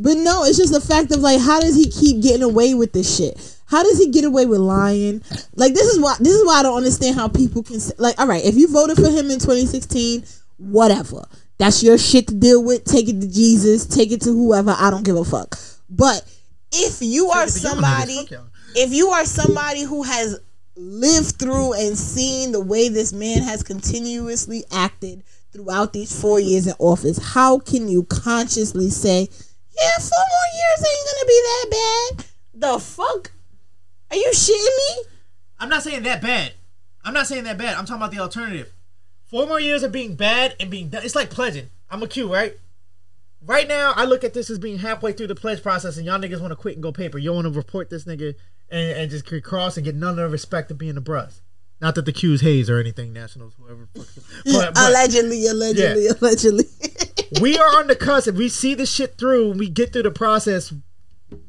But 0.00 0.16
no, 0.16 0.44
it's 0.44 0.56
just 0.56 0.72
the 0.72 0.80
fact 0.80 1.12
of 1.12 1.20
like, 1.20 1.40
how 1.40 1.60
does 1.60 1.76
he 1.76 1.90
keep 1.90 2.22
getting 2.22 2.42
away 2.42 2.72
with 2.72 2.92
this 2.94 3.16
shit? 3.16 3.56
How 3.66 3.82
does 3.82 3.98
he 3.98 4.08
get 4.08 4.24
away 4.24 4.46
with 4.46 4.60
lying? 4.60 5.22
Like 5.54 5.74
this 5.74 5.86
is 5.88 6.00
why 6.00 6.16
this 6.18 6.32
is 6.32 6.44
why 6.46 6.60
I 6.60 6.62
don't 6.62 6.76
understand 6.76 7.16
how 7.16 7.28
people 7.28 7.62
can 7.62 7.80
say, 7.80 7.94
like, 7.98 8.18
all 8.18 8.26
right, 8.26 8.42
if 8.42 8.54
you 8.54 8.66
voted 8.68 8.96
for 8.96 9.10
him 9.10 9.30
in 9.30 9.38
2016, 9.38 10.24
whatever, 10.56 11.24
that's 11.58 11.82
your 11.82 11.98
shit 11.98 12.28
to 12.28 12.34
deal 12.34 12.64
with. 12.64 12.84
Take 12.84 13.08
it 13.08 13.20
to 13.20 13.28
Jesus, 13.28 13.86
take 13.86 14.10
it 14.10 14.22
to 14.22 14.30
whoever. 14.30 14.74
I 14.78 14.90
don't 14.90 15.04
give 15.04 15.16
a 15.16 15.24
fuck. 15.24 15.58
But 15.90 16.24
if 16.72 17.02
you 17.02 17.28
are 17.30 17.44
it 17.44 17.50
to 17.50 17.60
y'all 17.60 17.72
niggas, 17.72 17.74
somebody, 17.74 18.28
if 18.76 18.92
you 18.94 19.08
are 19.08 19.26
somebody 19.26 19.82
who 19.82 20.02
has 20.02 20.40
lived 20.80 21.38
through 21.38 21.74
and 21.74 21.96
seen 21.96 22.52
the 22.52 22.60
way 22.60 22.88
this 22.88 23.12
man 23.12 23.42
has 23.42 23.62
continuously 23.62 24.64
acted 24.72 25.22
throughout 25.52 25.92
these 25.92 26.18
four 26.18 26.40
years 26.40 26.66
in 26.66 26.74
office, 26.78 27.32
how 27.34 27.58
can 27.58 27.88
you 27.88 28.04
consciously 28.04 28.88
say, 28.90 29.20
yeah, 29.20 29.98
four 29.98 30.24
more 30.30 30.50
years 30.54 30.86
ain't 30.88 31.08
gonna 31.12 31.26
be 31.26 31.42
that 31.44 31.66
bad? 31.70 32.26
The 32.54 32.78
fuck? 32.80 33.32
Are 34.10 34.16
you 34.16 34.30
shitting 34.32 34.96
me? 34.96 35.04
I'm 35.58 35.68
not 35.68 35.82
saying 35.82 36.02
that 36.04 36.22
bad. 36.22 36.52
I'm 37.04 37.14
not 37.14 37.26
saying 37.26 37.44
that 37.44 37.58
bad. 37.58 37.76
I'm 37.76 37.84
talking 37.84 38.02
about 38.02 38.12
the 38.12 38.20
alternative. 38.20 38.72
Four 39.26 39.46
more 39.46 39.60
years 39.60 39.82
of 39.82 39.92
being 39.92 40.16
bad 40.16 40.56
and 40.58 40.70
being 40.70 40.88
done. 40.88 41.04
It's 41.04 41.14
like 41.14 41.30
pledging. 41.30 41.70
I'm 41.90 42.02
a 42.02 42.08
Q, 42.08 42.32
right? 42.32 42.56
Right 43.42 43.68
now, 43.68 43.92
I 43.96 44.04
look 44.04 44.22
at 44.22 44.34
this 44.34 44.50
as 44.50 44.58
being 44.58 44.78
halfway 44.78 45.12
through 45.12 45.28
the 45.28 45.34
pledge 45.34 45.62
process, 45.62 45.96
and 45.96 46.04
y'all 46.04 46.18
niggas 46.18 46.40
want 46.40 46.50
to 46.50 46.56
quit 46.56 46.74
and 46.74 46.82
go 46.82 46.92
paper. 46.92 47.16
You 47.16 47.32
want 47.32 47.46
to 47.46 47.50
report 47.50 47.88
this 47.88 48.04
nigga 48.04 48.34
and, 48.70 48.90
and 48.90 49.10
just 49.10 49.24
cross 49.42 49.76
and 49.76 49.84
get 49.84 49.94
none 49.94 50.10
of 50.10 50.16
the 50.16 50.28
respect 50.28 50.70
of 50.70 50.78
being 50.78 50.96
a 50.96 51.00
brus. 51.00 51.42
Not 51.80 51.94
that 51.94 52.04
the 52.04 52.12
Q's 52.12 52.42
Hayes 52.42 52.68
or 52.68 52.78
anything, 52.78 53.12
Nationals, 53.12 53.54
whoever. 53.58 53.88
But, 53.94 54.06
but 54.44 54.78
allegedly, 54.78 55.46
allegedly, 55.46 56.08
allegedly. 56.08 56.64
we 57.40 57.56
are 57.56 57.78
on 57.78 57.86
the 57.86 57.96
cusp. 57.96 58.28
If 58.28 58.34
we 58.34 58.50
see 58.50 58.74
this 58.74 58.92
shit 58.92 59.16
through, 59.16 59.52
we 59.52 59.68
get 59.68 59.92
through 59.92 60.02
the 60.02 60.10
process. 60.10 60.74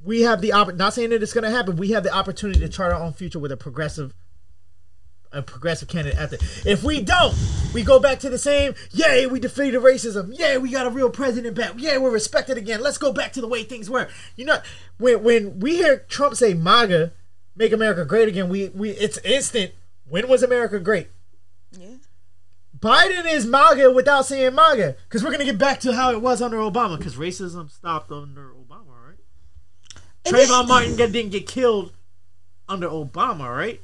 We 0.03 0.22
have 0.22 0.39
the 0.39 0.53
opp- 0.53 0.76
not 0.76 0.93
saying 0.93 1.10
that 1.10 1.22
it's 1.22 1.34
going 1.34 1.43
to 1.43 1.49
happen. 1.49 1.76
We 1.76 1.91
have 1.91 2.03
the 2.03 2.14
opportunity 2.14 2.61
to 2.61 2.69
chart 2.69 2.93
our 2.93 3.02
own 3.02 3.14
future 3.14 3.39
with 3.39 3.52
a 3.52 3.57
progressive 3.57 4.14
a 5.34 5.41
progressive 5.41 5.88
candidate 5.88 6.20
after. 6.20 6.38
If 6.66 6.84
we 6.84 7.02
don't, 7.02 7.36
we 7.74 7.84
go 7.84 7.99
back 7.99 8.20
to 8.20 8.30
the 8.30 8.38
same. 8.38 8.76
Yay, 8.91 9.28
we 9.28 9.40
defeated 9.40 9.82
racism. 9.82 10.38
Yay, 10.38 10.58
we 10.58 10.72
got 10.72 10.88
a 10.88 10.90
real 10.90 11.10
president 11.10 11.56
back. 11.56 11.74
Yay, 11.78 11.98
we're 11.98 12.12
respected 12.12 12.58
again. 12.58 12.82
Let's 12.82 12.98
go 12.98 13.14
back 13.14 13.34
to 13.34 13.41
the 13.41 13.48
way 13.48 13.64
things 13.64 13.90
were. 13.90 14.08
You 14.36 14.45
know, 14.45 14.60
when 14.98 15.24
when 15.24 15.60
we 15.60 15.78
hear 15.78 15.99
Trump 16.10 16.36
say 16.36 16.53
MAGA, 16.53 17.14
make 17.56 17.72
America 17.72 18.06
great 18.06 18.28
again, 18.28 18.49
we 18.49 18.70
we 18.70 18.91
it's 18.91 19.18
instant. 19.20 19.72
When 20.08 20.28
was 20.28 20.44
America 20.44 20.80
great? 20.80 21.08
Yeah. 21.72 21.95
Biden 22.78 23.32
is 23.32 23.45
MAGA 23.45 23.91
without 23.91 24.26
saying 24.26 24.56
MAGA, 24.56 24.95
because 25.08 25.24
we're 25.24 25.32
gonna 25.32 25.45
get 25.45 25.58
back 25.58 25.80
to 25.82 25.94
how 25.94 26.12
it 26.12 26.22
was 26.22 26.41
under 26.41 26.58
Obama, 26.58 26.98
because 26.98 27.16
racism 27.16 27.70
stopped 27.70 28.12
under 28.12 28.49
Obama, 28.49 29.08
right? 29.08 29.20
Trayvon 30.26 30.68
Martin 30.68 30.95
didn't 30.95 31.30
get 31.30 31.48
killed 31.48 31.94
under 32.68 32.90
Obama, 32.90 33.56
right? 33.56 33.82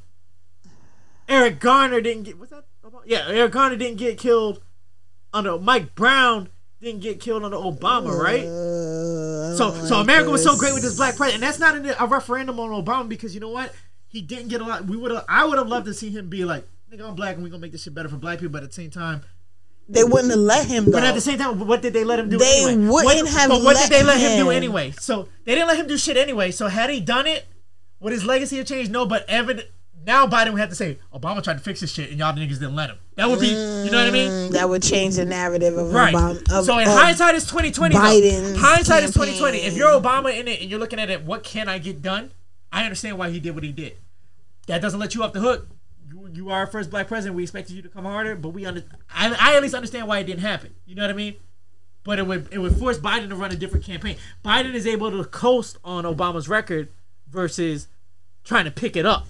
Eric 1.28 1.60
Garner 1.60 2.02
didn't 2.02 2.24
get 2.24 2.38
what's 2.38 2.52
that? 2.52 2.66
Obama? 2.86 3.02
Yeah, 3.06 3.28
Eric 3.28 3.52
Garner 3.52 3.76
didn't 3.76 3.98
get 3.98 4.18
killed 4.18 4.62
under 5.34 5.58
Mike 5.60 5.94
Brown 5.96 6.50
didn't 6.82 7.02
get 7.02 7.20
killed 7.20 7.44
under 7.44 7.58
Obama, 7.58 8.18
right? 8.18 8.46
Uh, 8.46 9.56
So 9.56 9.72
so 9.72 9.96
like 9.96 10.04
America 10.04 10.30
was 10.30 10.44
so 10.44 10.56
great 10.58 10.74
with 10.74 10.84
this 10.84 10.96
black 10.96 11.16
president, 11.16 11.44
and 11.44 11.50
that's 11.50 11.60
not 11.60 11.76
a, 11.76 12.04
a 12.04 12.08
referendum 12.08 12.60
on 12.60 12.70
Obama 12.70 13.10
because 13.10 13.34
you 13.34 13.40
know 13.40 13.50
what? 13.50 13.74
He 14.08 14.22
didn't 14.22 14.50
get 14.50 14.62
a 14.62 14.66
lot. 14.66 14.86
We 14.86 14.96
would. 14.96 15.12
I 15.28 15.46
would 15.46 15.58
have 15.58 15.68
loved 15.68 15.86
to 15.88 15.94
see 15.94 16.10
him 16.10 16.30
be 16.30 16.46
like, 16.46 16.68
"Nigga, 16.92 17.08
I'm 17.08 17.16
black, 17.16 17.36
and 17.36 17.44
we 17.44 17.50
gonna 17.50 17.62
make 17.62 17.72
this 17.72 17.84
shit 17.84 17.94
better 17.94 18.10
for 18.10 18.18
black 18.18 18.40
people." 18.40 18.54
But 18.54 18.64
at 18.64 18.70
the 18.70 18.76
same 18.76 18.92
time, 18.92 19.22
They 19.90 20.04
wouldn't 20.04 20.30
have 20.30 20.40
let 20.40 20.68
him. 20.68 20.86
Though. 20.86 20.92
but 20.92 21.04
at 21.04 21.16
the 21.16 21.22
same 21.22 21.38
time, 21.38 21.60
what 21.60 21.82
did 21.82 21.94
they 21.94 22.04
let 22.04 22.20
him 22.20 22.30
do? 22.30 22.38
They 22.38 22.64
anyway? 22.64 22.88
wouldn't 22.88 23.26
what, 23.26 23.28
have 23.30 23.50
But 23.50 23.64
what 23.64 23.78
did 23.78 23.90
they 23.90 24.04
let 24.04 24.20
let 24.20 24.32
him 24.32 24.46
do 24.46 24.52
anyway? 24.52 24.92
So 24.92 25.28
they 25.46 25.56
didn't 25.56 25.68
let 25.68 25.78
him 25.78 25.88
do 25.88 25.98
shit 25.98 26.16
anyway. 26.16 26.52
So 26.52 26.68
had 26.68 26.90
he 26.90 27.00
done 27.00 27.28
it, 27.28 27.46
would 28.00 28.14
his 28.14 28.24
legacy 28.24 28.58
have 28.58 28.68
changed? 28.68 28.92
No, 28.92 29.06
but 29.06 29.26
evident. 29.28 29.68
Now 30.08 30.26
Biden 30.26 30.54
would 30.54 30.62
have 30.62 30.70
to 30.70 30.76
say 30.76 31.00
Obama 31.14 31.44
tried 31.44 31.58
to 31.58 31.60
fix 31.60 31.82
this 31.82 31.92
shit 31.92 32.10
and 32.10 32.18
y'all 32.18 32.34
niggas 32.34 32.60
didn't 32.60 32.76
let 32.76 32.90
him. 32.90 32.98
That 33.16 33.30
would 33.30 33.42
be, 33.42 33.48
you 33.48 33.92
know 33.92 33.98
what 33.98 34.08
I 34.08 34.12
mean? 34.12 34.30
Mm, 34.32 34.52
that 34.52 34.70
would 34.70 34.82
change 34.82 35.18
the 35.18 35.26
narrative 35.26 35.78
of 35.78 35.94
Right. 35.94 36.16
Obama. 36.16 36.52
Of, 36.58 36.66
so 36.66 36.78
in 36.80 36.88
hindsight, 36.88 37.36
it's 37.36 37.46
twenty 37.46 37.72
twenty. 37.72 37.94
Biden's 37.96 38.58
Hindsight 38.58 39.04
is 39.04 39.14
twenty 39.14 39.38
twenty. 39.38 39.58
If 39.58 39.76
you're 39.76 39.90
Obama 39.92 40.34
in 40.34 40.48
it 40.48 40.62
and 40.62 40.70
you're 40.72 40.80
looking 40.80 41.00
at 41.00 41.10
it, 41.10 41.24
what 41.26 41.44
can 41.44 41.68
I 41.68 41.78
get 41.78 42.02
done? 42.02 42.32
I 42.72 42.84
understand 42.86 43.18
why 43.18 43.30
he 43.32 43.42
did 43.42 43.54
what 43.54 43.66
he 43.66 43.74
did. 43.74 43.98
That 44.68 44.82
doesn't 44.82 45.00
let 45.00 45.14
you 45.14 45.24
off 45.24 45.34
the 45.34 45.42
hook. 45.42 45.68
You, 46.10 46.30
you 46.32 46.50
are 46.52 46.60
our 46.60 46.68
first 46.68 46.90
black 46.90 47.10
president. 47.10 47.36
We 47.36 47.44
expected 47.44 47.76
you 47.76 47.82
to 47.82 47.90
come 47.90 48.06
harder, 48.06 48.36
but 48.38 48.50
we 48.50 48.66
under. 48.66 48.84
I, 49.14 49.36
I 49.38 49.56
at 49.58 49.62
least 49.62 49.76
understand 49.76 50.08
why 50.08 50.20
it 50.20 50.24
didn't 50.24 50.42
happen. 50.42 50.74
You 50.86 50.96
know 50.96 51.04
what 51.04 51.12
I 51.12 51.16
mean? 51.16 51.36
But 52.06 52.20
it 52.20 52.28
would 52.28 52.48
it 52.52 52.60
would 52.60 52.78
force 52.78 52.98
Biden 52.98 53.28
to 53.28 53.36
run 53.36 53.52
a 53.52 53.58
different 53.58 53.86
campaign. 53.86 54.16
Biden 54.46 54.74
is 54.74 54.88
able 54.88 55.12
to 55.12 55.26
coast 55.26 55.78
on 55.84 56.06
Obama's 56.06 56.48
record 56.48 56.88
versus 57.30 57.90
trying 58.46 58.64
to 58.64 58.72
pick 58.72 58.96
it 58.96 59.06
up. 59.06 59.28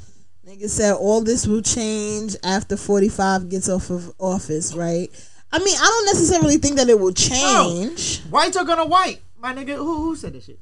Nigga 0.48 0.70
said 0.70 0.94
all 0.94 1.22
this 1.22 1.46
will 1.46 1.62
change 1.62 2.36
after 2.44 2.78
45 2.78 3.50
gets 3.50 3.68
off 3.68 3.90
of 3.90 4.14
office, 4.18 4.74
right? 4.74 5.10
I 5.52 5.60
mean, 5.60 5.76
I 5.78 5.86
don't 5.86 6.06
necessarily 6.06 6.58
think 6.58 6.78
that 6.78 6.88
it 6.90 6.98
will 7.00 7.12
change. 7.14 8.22
Whites 8.30 8.56
are 8.56 8.64
gonna 8.64 8.86
white. 8.86 9.20
My 9.40 9.54
nigga, 9.54 9.76
who 9.76 9.96
who 10.04 10.16
said 10.16 10.34
this 10.34 10.46
shit? 10.46 10.60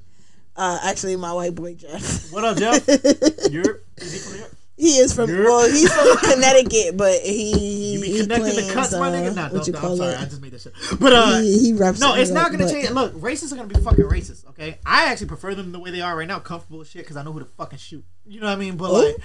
Uh, 0.56 0.80
actually, 0.84 1.16
my 1.18 1.34
white 1.34 1.54
boy 1.54 1.76
Jeff. 1.76 2.32
What 2.32 2.44
up, 2.44 2.58
Jeff? 2.58 2.88
Europe? 3.52 3.86
Is 3.98 4.14
he 4.14 4.20
from 4.20 4.38
Europe? 4.38 4.56
He 4.78 4.88
is 4.98 5.14
from 5.14 5.30
You're- 5.30 5.44
well, 5.46 5.70
he's 5.70 5.94
from 5.94 6.18
Connecticut, 6.34 6.98
but 6.98 7.22
he 7.22 7.94
You 7.94 8.02
he 8.02 8.22
connected 8.22 8.54
claims, 8.54 8.68
to 8.68 8.74
cuts, 8.74 8.92
my 8.94 9.10
uh, 9.10 9.12
nigga? 9.12 9.36
Nah, 9.36 9.50
what 9.50 9.68
you 9.68 9.74
no, 9.74 9.80
call 9.80 9.92
I'm 9.92 9.98
sorry, 9.98 10.14
it? 10.14 10.20
I 10.20 10.26
just 10.26 10.42
made 10.42 10.52
this 10.52 10.64
shit. 10.64 10.74
But 11.00 11.14
uh, 11.14 11.40
he, 11.42 11.60
he 11.60 11.74
reps 11.74 12.00
no, 12.00 12.16
it's 12.16 12.32
not 12.32 12.52
gonna 12.52 12.66
but- 12.66 12.72
change. 12.74 12.90
Look, 12.90 13.14
racists 13.14 13.52
are 13.54 13.56
gonna 13.56 13.68
be 13.68 13.80
fucking 13.80 14.04
racist. 14.06 14.48
Okay, 14.50 14.80
I 14.86 15.06
actually 15.06 15.28
prefer 15.28 15.54
them 15.56 15.72
the 15.72 15.80
way 15.80 15.92
they 15.92 16.02
are 16.02 16.18
right 16.18 16.28
now, 16.28 16.40
comfortable 16.40 16.82
as 16.82 16.90
shit, 16.90 17.04
because 17.04 17.18
I 17.18 17.24
know 17.24 17.32
who 17.34 17.40
to 17.40 17.46
fucking 17.46 17.78
shoot. 17.80 18.04
You 18.26 18.40
know 18.42 18.48
what 18.48 18.54
I 18.54 18.56
mean? 18.58 18.76
But 18.78 18.90
Oh, 18.90 18.94
like, 18.96 19.16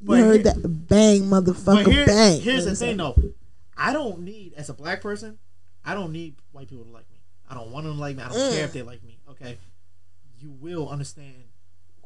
but 0.00 0.18
heard 0.18 0.34
here- 0.44 0.54
that 0.54 0.88
bang, 0.88 1.22
motherfucker, 1.22 1.90
here- 1.90 2.06
bang. 2.06 2.40
here's 2.40 2.64
the 2.64 2.74
thing, 2.76 2.96
though. 2.96 3.16
I 3.76 3.92
don't 3.92 4.20
need, 4.20 4.54
as 4.56 4.68
a 4.68 4.74
black 4.74 5.00
person, 5.00 5.38
I 5.84 5.94
don't 5.94 6.12
need 6.12 6.36
white 6.52 6.68
people 6.68 6.84
to 6.84 6.90
like 6.90 7.08
me. 7.10 7.18
I 7.48 7.54
don't 7.54 7.70
want 7.70 7.84
them 7.84 7.94
to 7.94 8.00
like 8.00 8.16
me. 8.16 8.22
I 8.22 8.28
don't 8.28 8.36
Mm. 8.38 8.54
care 8.56 8.64
if 8.64 8.72
they 8.72 8.82
like 8.82 9.04
me. 9.04 9.18
Okay, 9.30 9.58
you 10.38 10.50
will 10.60 10.88
understand 10.88 11.34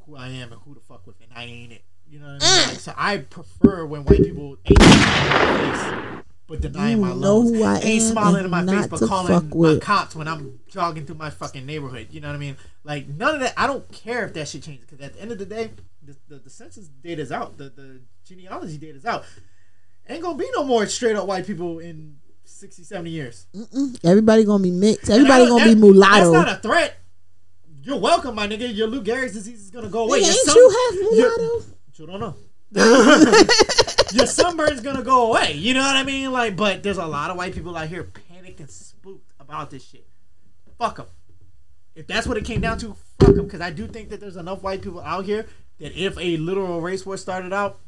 who 0.05 0.17
I 0.17 0.29
am 0.29 0.53
and 0.53 0.61
who 0.63 0.75
to 0.75 0.81
fuck 0.81 1.07
with, 1.07 1.17
and 1.21 1.31
I 1.35 1.45
ain't 1.45 1.73
it. 1.73 1.85
You 2.09 2.19
know 2.19 2.27
what 2.27 2.43
I 2.43 2.47
mean? 2.57 2.65
Mm. 2.65 2.69
Like, 2.71 2.81
so 2.81 2.93
I 2.97 3.19
prefer 3.19 3.87
when 3.87 4.05
white 4.05 4.23
people 4.23 4.57
ain't 4.67 4.83
smiling 4.83 5.23
in 5.23 5.29
my 5.29 5.73
face, 5.73 6.25
but 6.49 6.61
denying 6.61 6.97
You 6.97 7.03
my 7.05 7.09
know 7.15 7.37
lungs. 7.39 7.51
who 7.53 7.63
I 7.63 7.79
ain't 7.79 8.03
smiling 8.03 8.45
in 8.45 8.51
my 8.51 8.67
face, 8.67 8.87
but 8.89 9.01
calling 9.03 9.51
my 9.55 9.79
cops 9.79 10.17
when 10.17 10.27
I'm 10.27 10.59
jogging 10.69 11.07
through 11.07 11.15
my 11.17 11.31
fucking 11.31 11.65
neighborhood. 11.65 12.09
You 12.11 12.21
know 12.21 12.29
what 12.29 12.35
I 12.35 12.39
mean? 12.39 12.57
Like 12.83 13.07
none 13.09 13.37
of 13.37 13.41
that. 13.43 13.55
I 13.57 13.69
don't 13.69 13.91
care 13.93 14.25
if 14.27 14.35
that 14.35 14.49
shit 14.49 14.65
changes 14.65 14.85
because 14.87 15.01
at 15.05 15.15
the 15.15 15.23
end 15.23 15.31
of 15.31 15.39
the 15.39 15.47
day, 15.47 15.71
the, 16.03 16.17
the, 16.29 16.37
the 16.37 16.51
census 16.51 16.89
data's 16.89 17.33
out. 17.33 17.59
The 17.59 17.65
the 17.71 18.01
genealogy 18.25 18.79
data 18.79 18.97
is 18.97 19.05
out. 19.07 19.25
Ain't 20.09 20.23
gonna 20.23 20.39
be 20.39 20.49
no 20.55 20.65
more 20.65 20.87
straight 20.87 21.17
up 21.17 21.27
white 21.27 21.47
people 21.47 21.79
in 21.79 22.17
60, 22.45 22.83
70 22.83 23.11
years. 23.11 23.47
Everybody 24.03 24.45
gonna 24.45 24.63
be 24.63 24.71
mixed. 24.71 25.11
Everybody 25.11 25.47
gonna 25.47 25.65
be 25.65 25.75
mulatto. 25.75 26.33
That's 26.33 26.47
not 26.47 26.59
a 26.59 26.61
threat. 26.61 26.97
You're 27.83 27.99
welcome, 27.99 28.35
my 28.35 28.47
nigga. 28.49 28.75
Your 28.75 28.89
Lou 28.89 29.03
Gehrig's 29.03 29.33
disease 29.35 29.63
is 29.63 29.71
gonna 29.71 29.89
go 29.89 30.05
away. 30.05 30.21
Nigga, 30.21 30.27
ain't 30.27 30.37
sun- 30.37 30.57
you 30.57 30.71
half 30.71 30.95
your- 31.17 31.39
mulatto? 31.39 31.67
You 31.97 32.07
don't 32.07 32.21
know. 32.21 32.35
Your 34.13 34.27
sunburn's 34.27 34.81
gonna 34.81 35.03
go 35.03 35.29
away. 35.29 35.53
You 35.53 35.75
know 35.75 35.81
what 35.83 35.97
I 35.97 36.03
mean? 36.05 36.33
Like, 36.33 36.57
but 36.57 36.83
there's 36.83 36.99
a 36.99 37.07
lot 37.07 37.31
of 37.31 37.37
white 37.37 37.53
people 37.53 37.77
out 37.77 37.89
here 37.89 38.05
panicked 38.05 38.61
and 38.61 38.71
spooked 38.71 39.33
about 39.39 39.71
this 39.71 39.85
shit. 39.85 40.07
Fuck 40.79 40.97
them. 40.97 41.07
If 41.95 42.07
that's 42.07 42.27
what 42.27 42.37
it 42.37 42.45
came 42.45 42.61
down 42.61 42.79
to, 42.79 42.97
fuck 43.19 43.35
them. 43.35 43.45
Because 43.45 43.61
I 43.61 43.71
do 43.71 43.87
think 43.87 44.09
that 44.11 44.21
there's 44.21 44.37
enough 44.37 44.63
white 44.63 44.83
people 44.83 45.01
out 45.01 45.25
here 45.25 45.47
that 45.81 45.93
if 45.93 46.17
a 46.19 46.37
literal 46.37 46.81
race 46.81 47.05
war 47.05 47.17
started 47.17 47.53
out, 47.53 47.81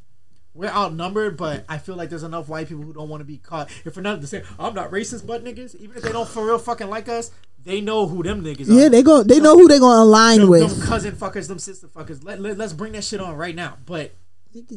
we're 0.54 0.68
outnumbered. 0.68 1.36
But 1.36 1.64
I 1.68 1.78
feel 1.78 1.94
like 1.94 2.10
there's 2.10 2.22
enough 2.22 2.48
white 2.48 2.68
people 2.68 2.82
who 2.82 2.92
don't 2.92 3.08
want 3.08 3.20
to 3.20 3.24
be 3.24 3.38
caught. 3.38 3.70
If 3.84 3.94
for 3.94 4.00
nothing 4.00 4.22
to 4.22 4.26
say, 4.26 4.42
I'm 4.58 4.74
not 4.74 4.90
racist, 4.90 5.26
but 5.26 5.44
niggas, 5.44 5.76
even 5.76 5.96
if 5.96 6.02
they 6.02 6.12
don't 6.12 6.28
for 6.28 6.44
real 6.44 6.58
fucking 6.58 6.88
like 6.88 7.08
us, 7.08 7.30
they 7.64 7.80
know 7.80 8.06
who 8.06 8.22
them 8.22 8.42
niggas 8.42 8.68
are. 8.68 8.72
Yeah, 8.72 8.88
they 8.88 9.02
go. 9.02 9.22
They 9.22 9.40
know 9.40 9.56
who 9.56 9.68
they 9.68 9.78
gonna 9.78 10.02
align 10.02 10.40
them, 10.40 10.48
with. 10.48 10.68
them 10.68 10.86
cousin 10.86 11.12
fuckers, 11.14 11.48
them 11.48 11.58
sister 11.58 11.86
fuckers. 11.86 12.24
Let, 12.24 12.40
let, 12.40 12.58
let's 12.58 12.72
bring 12.72 12.92
that 12.92 13.04
shit 13.04 13.20
on 13.20 13.36
right 13.36 13.54
now. 13.54 13.76
But 13.86 14.12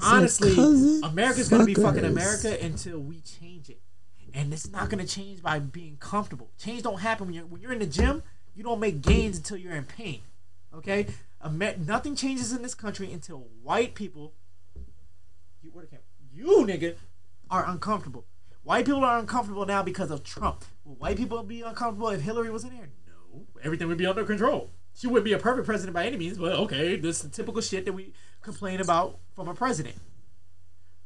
honestly, 0.03 0.53
America's 1.03 1.49
gonna 1.49 1.65
be 1.65 1.73
fucking. 1.73 2.05
America 2.05 2.57
until 2.63 2.99
we 2.99 3.21
change 3.21 3.69
it, 3.69 3.81
and 4.33 4.53
it's 4.53 4.69
not 4.69 4.89
gonna 4.89 5.07
change 5.07 5.41
by 5.41 5.59
being 5.59 5.97
comfortable. 5.97 6.49
Change 6.59 6.83
don't 6.83 6.99
happen 6.99 7.27
when 7.27 7.33
you're 7.33 7.45
when 7.45 7.61
you're 7.61 7.73
in 7.73 7.79
the 7.79 7.85
gym. 7.85 8.21
You 8.53 8.63
don't 8.63 8.79
make 8.79 9.01
gains 9.01 9.37
until 9.37 9.57
you're 9.57 9.75
in 9.75 9.85
pain. 9.85 10.21
Okay, 10.73 11.07
Amer- 11.45 11.77
nothing 11.77 12.15
changes 12.15 12.51
in 12.51 12.61
this 12.61 12.73
country 12.73 13.11
until 13.11 13.47
white 13.61 13.93
people, 13.93 14.33
you, 15.61 15.69
where 15.71 15.85
the 15.85 15.89
camera? 15.89 16.03
you 16.33 16.65
nigga, 16.65 16.95
are 17.49 17.69
uncomfortable. 17.69 18.25
White 18.63 18.85
people 18.85 19.05
are 19.05 19.19
uncomfortable 19.19 19.65
now 19.65 19.83
because 19.83 20.09
of 20.09 20.23
Trump. 20.23 20.65
Will 20.83 20.95
white 20.95 21.17
people 21.17 21.43
be 21.43 21.61
uncomfortable 21.61 22.09
if 22.09 22.21
Hillary 22.21 22.49
was 22.49 22.63
in 22.63 22.71
there? 22.75 22.89
No, 23.07 23.45
everything 23.63 23.87
would 23.87 23.97
be 23.97 24.07
under 24.07 24.23
control. 24.23 24.71
She 24.95 25.07
wouldn't 25.07 25.25
be 25.25 25.33
a 25.33 25.37
perfect 25.37 25.67
president 25.67 25.93
by 25.93 26.05
any 26.05 26.17
means, 26.17 26.37
but 26.37 26.53
okay, 26.53 26.95
this 26.95 27.23
is 27.23 27.29
typical 27.29 27.61
shit 27.61 27.85
that 27.85 27.93
we 27.93 28.13
complain 28.41 28.81
about 28.81 29.19
from 29.35 29.47
a 29.47 29.53
president. 29.53 29.95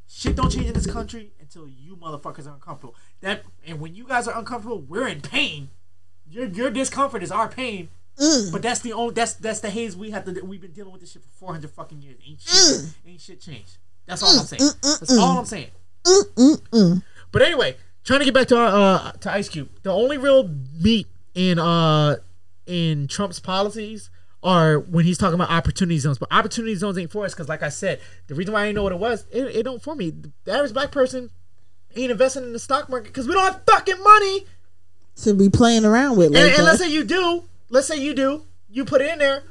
Shit 0.08 0.36
don't 0.36 0.52
change 0.52 0.68
in 0.68 0.74
this 0.74 0.88
country 0.88 1.34
until 1.40 1.68
you 1.68 1.96
motherfuckers 1.96 2.48
are 2.48 2.54
uncomfortable. 2.54 2.96
That 3.22 3.44
and 3.66 3.80
when 3.80 3.94
you 3.94 4.08
guys 4.08 4.28
are 4.28 4.38
uncomfortable, 4.38 4.80
we're 4.80 5.08
in 5.08 5.22
pain. 5.22 5.70
Your 6.30 6.46
your 6.46 6.70
discomfort 6.70 7.24
is 7.24 7.32
our 7.32 7.48
pain. 7.48 7.90
Mm. 8.20 8.52
But 8.52 8.62
that's 8.62 8.82
the 8.82 8.94
only 8.94 9.14
that's 9.14 9.34
that's 9.36 9.62
the 9.62 9.70
haze 9.70 9.96
we 9.96 10.12
have 10.12 10.26
to. 10.26 10.42
We've 10.44 10.62
been 10.62 10.72
dealing 10.72 10.92
with 10.92 11.02
this 11.02 11.12
shit 11.14 11.24
for 11.24 11.30
four 11.30 11.54
hundred 11.54 11.72
fucking 11.72 12.02
years. 12.02 12.18
Ain't 12.28 12.42
shit 12.42 12.52
mm. 12.52 12.94
ain't 13.08 13.22
shit 13.22 13.42
changed. 13.42 13.78
That's 14.06 14.24
all 14.24 14.30
mm, 14.30 14.40
I'm 14.40 14.46
saying. 14.46 14.72
That's 14.82 15.18
all 15.18 15.38
I'm 15.38 15.46
saying. 15.46 17.02
But 17.32 17.42
anyway, 17.42 17.78
trying 18.04 18.20
to 18.20 18.26
get 18.26 18.34
back 18.34 18.48
to 18.48 18.60
uh 18.60 19.12
to 19.12 19.32
Ice 19.32 19.48
Cube. 19.48 19.70
The 19.84 19.92
only 19.92 20.18
real 20.18 20.50
meat 20.80 21.08
in 21.34 21.60
uh 21.60 22.18
in 22.66 23.08
Trump's 23.08 23.40
policies 23.40 24.10
are 24.42 24.80
when 24.80 25.06
he's 25.06 25.18
talking 25.18 25.36
about 25.36 25.50
opportunity 25.50 25.98
zones. 26.00 26.18
But 26.18 26.32
opportunity 26.32 26.76
zones 26.76 26.98
ain't 26.98 27.12
for 27.12 27.26
us 27.26 27.34
because, 27.34 27.50
like 27.50 27.64
I 27.64 27.70
said, 27.70 28.00
the 28.28 28.36
reason 28.36 28.54
why 28.54 28.64
I 28.64 28.66
didn't 28.66 28.76
know 28.76 28.84
what 28.84 28.94
it 28.94 29.00
was, 29.00 29.26
it, 29.32 29.56
it 29.56 29.64
don't 29.64 29.82
for 29.82 29.96
me. 29.96 30.14
The 30.46 30.52
average 30.52 30.74
black 30.74 30.92
person 30.92 31.30
ain't 31.96 32.12
investing 32.12 32.44
in 32.44 32.54
the 32.54 32.60
stock 32.60 32.90
market 32.90 33.10
because 33.10 33.28
we 33.28 33.34
don't 33.34 33.46
have 33.46 33.62
fucking 33.68 34.02
money. 34.02 34.46
to 35.18 35.34
be 35.34 35.50
playing 35.50 35.86
around 35.86 36.18
with. 36.18 36.32
Like 36.32 36.44
And, 36.44 36.54
and 36.56 36.66
let's 36.66 36.80
say 36.80 36.90
you 36.90 37.04
do. 37.04 37.44
Let's 37.70 37.88
say 37.88 37.98
you 37.98 38.14
do. 38.14 38.46
You 38.70 38.86
put 38.86 39.02
it 39.02 39.12
in 39.12 39.20
there. 39.20 39.44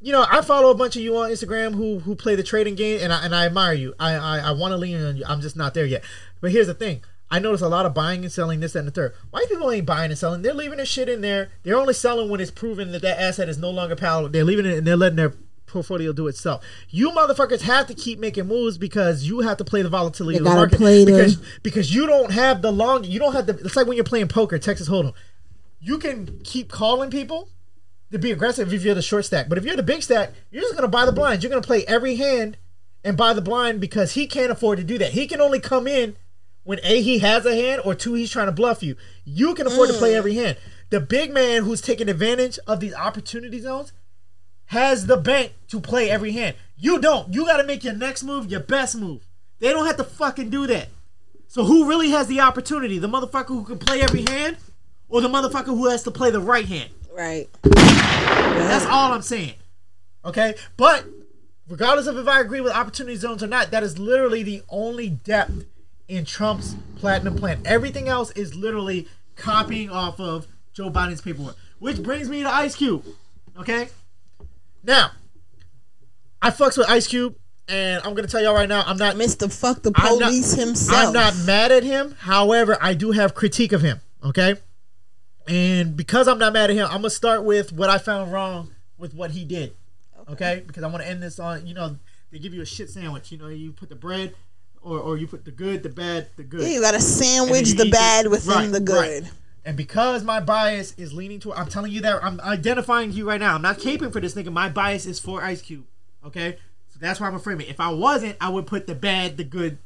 You 0.00 0.12
know, 0.12 0.26
I 0.28 0.40
follow 0.42 0.70
a 0.70 0.74
bunch 0.74 0.96
of 0.96 1.02
you 1.02 1.16
on 1.16 1.30
Instagram 1.30 1.74
who 1.74 2.00
who 2.00 2.16
play 2.16 2.34
the 2.34 2.42
trading 2.42 2.74
game, 2.74 2.98
and 3.02 3.12
I 3.12 3.24
and 3.24 3.34
I 3.34 3.46
admire 3.46 3.72
you. 3.74 3.94
I 4.00 4.14
I, 4.14 4.38
I 4.38 4.50
want 4.52 4.72
to 4.72 4.76
lean 4.76 5.00
on 5.00 5.16
you. 5.16 5.24
I'm 5.26 5.40
just 5.40 5.56
not 5.56 5.74
there 5.74 5.86
yet. 5.86 6.02
But 6.40 6.50
here's 6.50 6.66
the 6.66 6.74
thing. 6.74 7.02
I 7.30 7.38
notice 7.38 7.62
a 7.62 7.68
lot 7.68 7.86
of 7.86 7.94
buying 7.94 8.24
and 8.24 8.32
selling 8.32 8.60
this 8.60 8.72
that, 8.74 8.80
and 8.80 8.88
the 8.88 8.92
third. 8.92 9.14
White 9.30 9.48
people 9.48 9.70
ain't 9.70 9.86
buying 9.86 10.10
and 10.10 10.18
selling. 10.18 10.42
They're 10.42 10.52
leaving 10.52 10.76
their 10.76 10.84
shit 10.86 11.08
in 11.08 11.22
there. 11.22 11.50
They're 11.62 11.78
only 11.78 11.94
selling 11.94 12.28
when 12.28 12.40
it's 12.40 12.50
proven 12.50 12.92
that 12.92 13.00
that 13.02 13.18
asset 13.18 13.48
is 13.48 13.56
no 13.58 13.70
longer 13.70 13.96
palatable. 13.96 14.32
They're 14.32 14.44
leaving 14.44 14.66
it 14.66 14.76
and 14.76 14.86
they're 14.86 14.96
letting 14.96 15.16
their 15.16 15.32
portfolio 15.66 16.12
do 16.12 16.28
itself. 16.28 16.62
You 16.90 17.10
motherfuckers 17.10 17.62
have 17.62 17.86
to 17.86 17.94
keep 17.94 18.18
making 18.18 18.46
moves 18.48 18.76
because 18.76 19.24
you 19.24 19.40
have 19.40 19.56
to 19.56 19.64
play 19.64 19.80
the 19.80 19.88
volatility 19.88 20.38
They 20.38 20.44
of 20.44 20.50
the 20.50 20.54
market. 20.54 21.06
because 21.06 21.36
because 21.62 21.94
you 21.94 22.06
don't 22.06 22.32
have 22.32 22.60
the 22.60 22.70
long. 22.70 23.04
You 23.04 23.18
don't 23.18 23.32
have 23.32 23.46
the. 23.46 23.56
It's 23.58 23.76
like 23.76 23.86
when 23.86 23.96
you're 23.96 24.04
playing 24.04 24.28
poker, 24.28 24.58
Texas 24.58 24.88
Hold'em. 24.88 25.14
You 25.82 25.98
can 25.98 26.40
keep 26.44 26.70
calling 26.70 27.10
people 27.10 27.48
to 28.12 28.18
be 28.18 28.30
aggressive 28.30 28.72
if 28.72 28.84
you're 28.84 28.94
the 28.94 29.02
short 29.02 29.24
stack. 29.24 29.48
But 29.48 29.58
if 29.58 29.64
you're 29.64 29.76
the 29.76 29.82
big 29.82 30.02
stack, 30.02 30.32
you're 30.50 30.62
just 30.62 30.76
gonna 30.76 30.86
buy 30.86 31.04
the 31.04 31.12
blinds. 31.12 31.42
You're 31.42 31.50
gonna 31.50 31.60
play 31.60 31.84
every 31.86 32.16
hand 32.16 32.56
and 33.02 33.16
buy 33.16 33.32
the 33.32 33.42
blind 33.42 33.80
because 33.80 34.12
he 34.12 34.28
can't 34.28 34.52
afford 34.52 34.78
to 34.78 34.84
do 34.84 34.96
that. 34.98 35.12
He 35.12 35.26
can 35.26 35.40
only 35.40 35.58
come 35.58 35.88
in 35.88 36.14
when 36.64 36.78
A, 36.84 37.02
he 37.02 37.18
has 37.18 37.44
a 37.44 37.54
hand, 37.54 37.82
or 37.84 37.94
two, 37.94 38.14
he's 38.14 38.30
trying 38.30 38.46
to 38.46 38.52
bluff 38.52 38.82
you. 38.82 38.96
You 39.24 39.54
can 39.54 39.66
afford 39.66 39.88
to 39.88 39.96
play 39.96 40.12
mm. 40.12 40.16
every 40.16 40.34
hand. 40.34 40.56
The 40.90 41.00
big 41.00 41.32
man 41.32 41.64
who's 41.64 41.80
taking 41.80 42.08
advantage 42.08 42.58
of 42.66 42.78
these 42.78 42.94
opportunity 42.94 43.58
zones 43.58 43.92
has 44.66 45.06
the 45.06 45.16
bank 45.16 45.54
to 45.68 45.80
play 45.80 46.08
every 46.08 46.32
hand. 46.32 46.54
You 46.76 47.00
don't. 47.00 47.34
You 47.34 47.46
got 47.46 47.56
to 47.56 47.64
make 47.64 47.82
your 47.82 47.94
next 47.94 48.22
move 48.22 48.50
your 48.50 48.60
best 48.60 48.96
move. 48.96 49.26
They 49.58 49.70
don't 49.72 49.86
have 49.86 49.96
to 49.96 50.04
fucking 50.04 50.50
do 50.50 50.66
that. 50.68 50.88
So 51.48 51.64
who 51.64 51.88
really 51.88 52.10
has 52.10 52.28
the 52.28 52.40
opportunity? 52.40 52.98
The 52.98 53.08
motherfucker 53.08 53.48
who 53.48 53.64
can 53.64 53.78
play 53.78 54.00
every 54.00 54.22
hand, 54.22 54.56
or 55.12 55.20
the 55.20 55.28
motherfucker 55.28 55.66
who 55.66 55.88
has 55.88 56.02
to 56.04 56.10
play 56.10 56.30
the 56.30 56.40
right 56.40 56.64
hand? 56.66 56.90
Right. 57.16 57.48
That's 57.62 58.86
all 58.86 59.12
I'm 59.12 59.22
saying. 59.22 59.54
Okay? 60.24 60.54
But 60.76 61.04
regardless 61.68 62.06
of 62.06 62.16
if 62.16 62.26
I 62.26 62.40
agree 62.40 62.60
with 62.60 62.72
opportunity 62.72 63.16
zones 63.16 63.42
or 63.42 63.46
not, 63.46 63.70
that 63.70 63.82
is 63.82 63.98
literally 63.98 64.42
the 64.42 64.62
only 64.70 65.10
depth 65.10 65.64
in 66.08 66.24
Trump's 66.24 66.74
platinum 66.96 67.36
plan. 67.36 67.60
Everything 67.64 68.08
else 68.08 68.30
is 68.32 68.54
literally 68.54 69.06
copying 69.36 69.90
off 69.90 70.18
of 70.18 70.46
Joe 70.72 70.90
Biden's 70.90 71.20
paperwork. 71.20 71.56
Which 71.78 72.02
brings 72.02 72.28
me 72.28 72.42
to 72.42 72.48
Ice 72.50 72.74
Cube. 72.74 73.04
Okay? 73.58 73.88
Now, 74.82 75.10
I 76.40 76.50
fucks 76.50 76.78
with 76.78 76.88
Ice 76.88 77.06
Cube, 77.06 77.36
and 77.68 78.00
I'm 78.04 78.14
gonna 78.14 78.28
tell 78.28 78.42
y'all 78.42 78.54
right 78.54 78.68
now, 78.68 78.82
I'm 78.86 78.96
not 78.96 79.16
Mr. 79.16 79.52
Fuck 79.52 79.82
the 79.82 79.92
I'm 79.94 80.18
not- 80.18 80.28
police 80.30 80.54
himself. 80.54 81.08
I'm 81.08 81.12
not 81.12 81.36
mad 81.46 81.70
at 81.70 81.82
him. 81.84 82.16
However, 82.20 82.78
I 82.80 82.94
do 82.94 83.10
have 83.12 83.34
critique 83.34 83.72
of 83.72 83.82
him. 83.82 84.00
Okay, 84.24 84.56
and 85.48 85.96
because 85.96 86.28
I'm 86.28 86.38
not 86.38 86.52
mad 86.52 86.70
at 86.70 86.76
him, 86.76 86.86
I'm 86.86 86.98
gonna 86.98 87.10
start 87.10 87.44
with 87.44 87.72
what 87.72 87.90
I 87.90 87.98
found 87.98 88.32
wrong 88.32 88.70
with 88.98 89.14
what 89.14 89.32
he 89.32 89.44
did. 89.44 89.74
Okay, 90.28 90.62
because 90.66 90.82
I 90.84 90.86
want 90.86 91.02
to 91.02 91.08
end 91.08 91.22
this 91.22 91.38
on 91.38 91.66
you 91.66 91.74
know 91.74 91.96
they 92.30 92.38
give 92.38 92.54
you 92.54 92.62
a 92.62 92.66
shit 92.66 92.88
sandwich. 92.90 93.32
You 93.32 93.38
know 93.38 93.48
you 93.48 93.72
put 93.72 93.88
the 93.88 93.96
bread, 93.96 94.34
or 94.80 94.98
or 94.98 95.16
you 95.18 95.26
put 95.26 95.44
the 95.44 95.50
good, 95.50 95.82
the 95.82 95.88
bad, 95.88 96.28
the 96.36 96.44
good. 96.44 96.62
Yeah, 96.62 96.68
you 96.68 96.80
gotta 96.80 97.00
sandwich 97.00 97.72
the 97.72 97.90
bad 97.90 98.26
it. 98.26 98.30
within 98.30 98.52
Right, 98.54 98.72
the 98.72 98.80
good. 98.80 99.22
right. 99.24 99.32
And 99.64 99.76
because 99.76 100.24
my 100.24 100.40
bias 100.40 100.92
is 100.96 101.12
leaning 101.12 101.38
toward, 101.38 101.56
I'm 101.56 101.68
telling 101.68 101.92
you 101.92 102.00
that 102.02 102.22
I'm 102.24 102.40
identifying 102.40 103.12
you 103.12 103.28
right 103.28 103.38
now. 103.40 103.54
I'm 103.54 103.62
not 103.62 103.78
caping 103.78 104.12
for 104.12 104.18
this 104.20 104.34
nigga. 104.34 104.52
My 104.52 104.68
bias 104.68 105.06
is 105.06 105.20
for 105.20 105.42
Ice 105.42 105.62
Cube. 105.62 105.84
Okay, 106.26 106.56
so 106.88 106.98
that's 107.00 107.20
why 107.20 107.28
I'm 107.28 107.38
framing. 107.40 107.66
It. 107.66 107.70
If 107.70 107.80
I 107.80 107.90
wasn't, 107.90 108.36
I 108.40 108.48
would 108.48 108.66
put 108.66 108.86
the 108.86 108.94
bad, 108.94 109.36
the 109.36 109.44
good, 109.44 109.78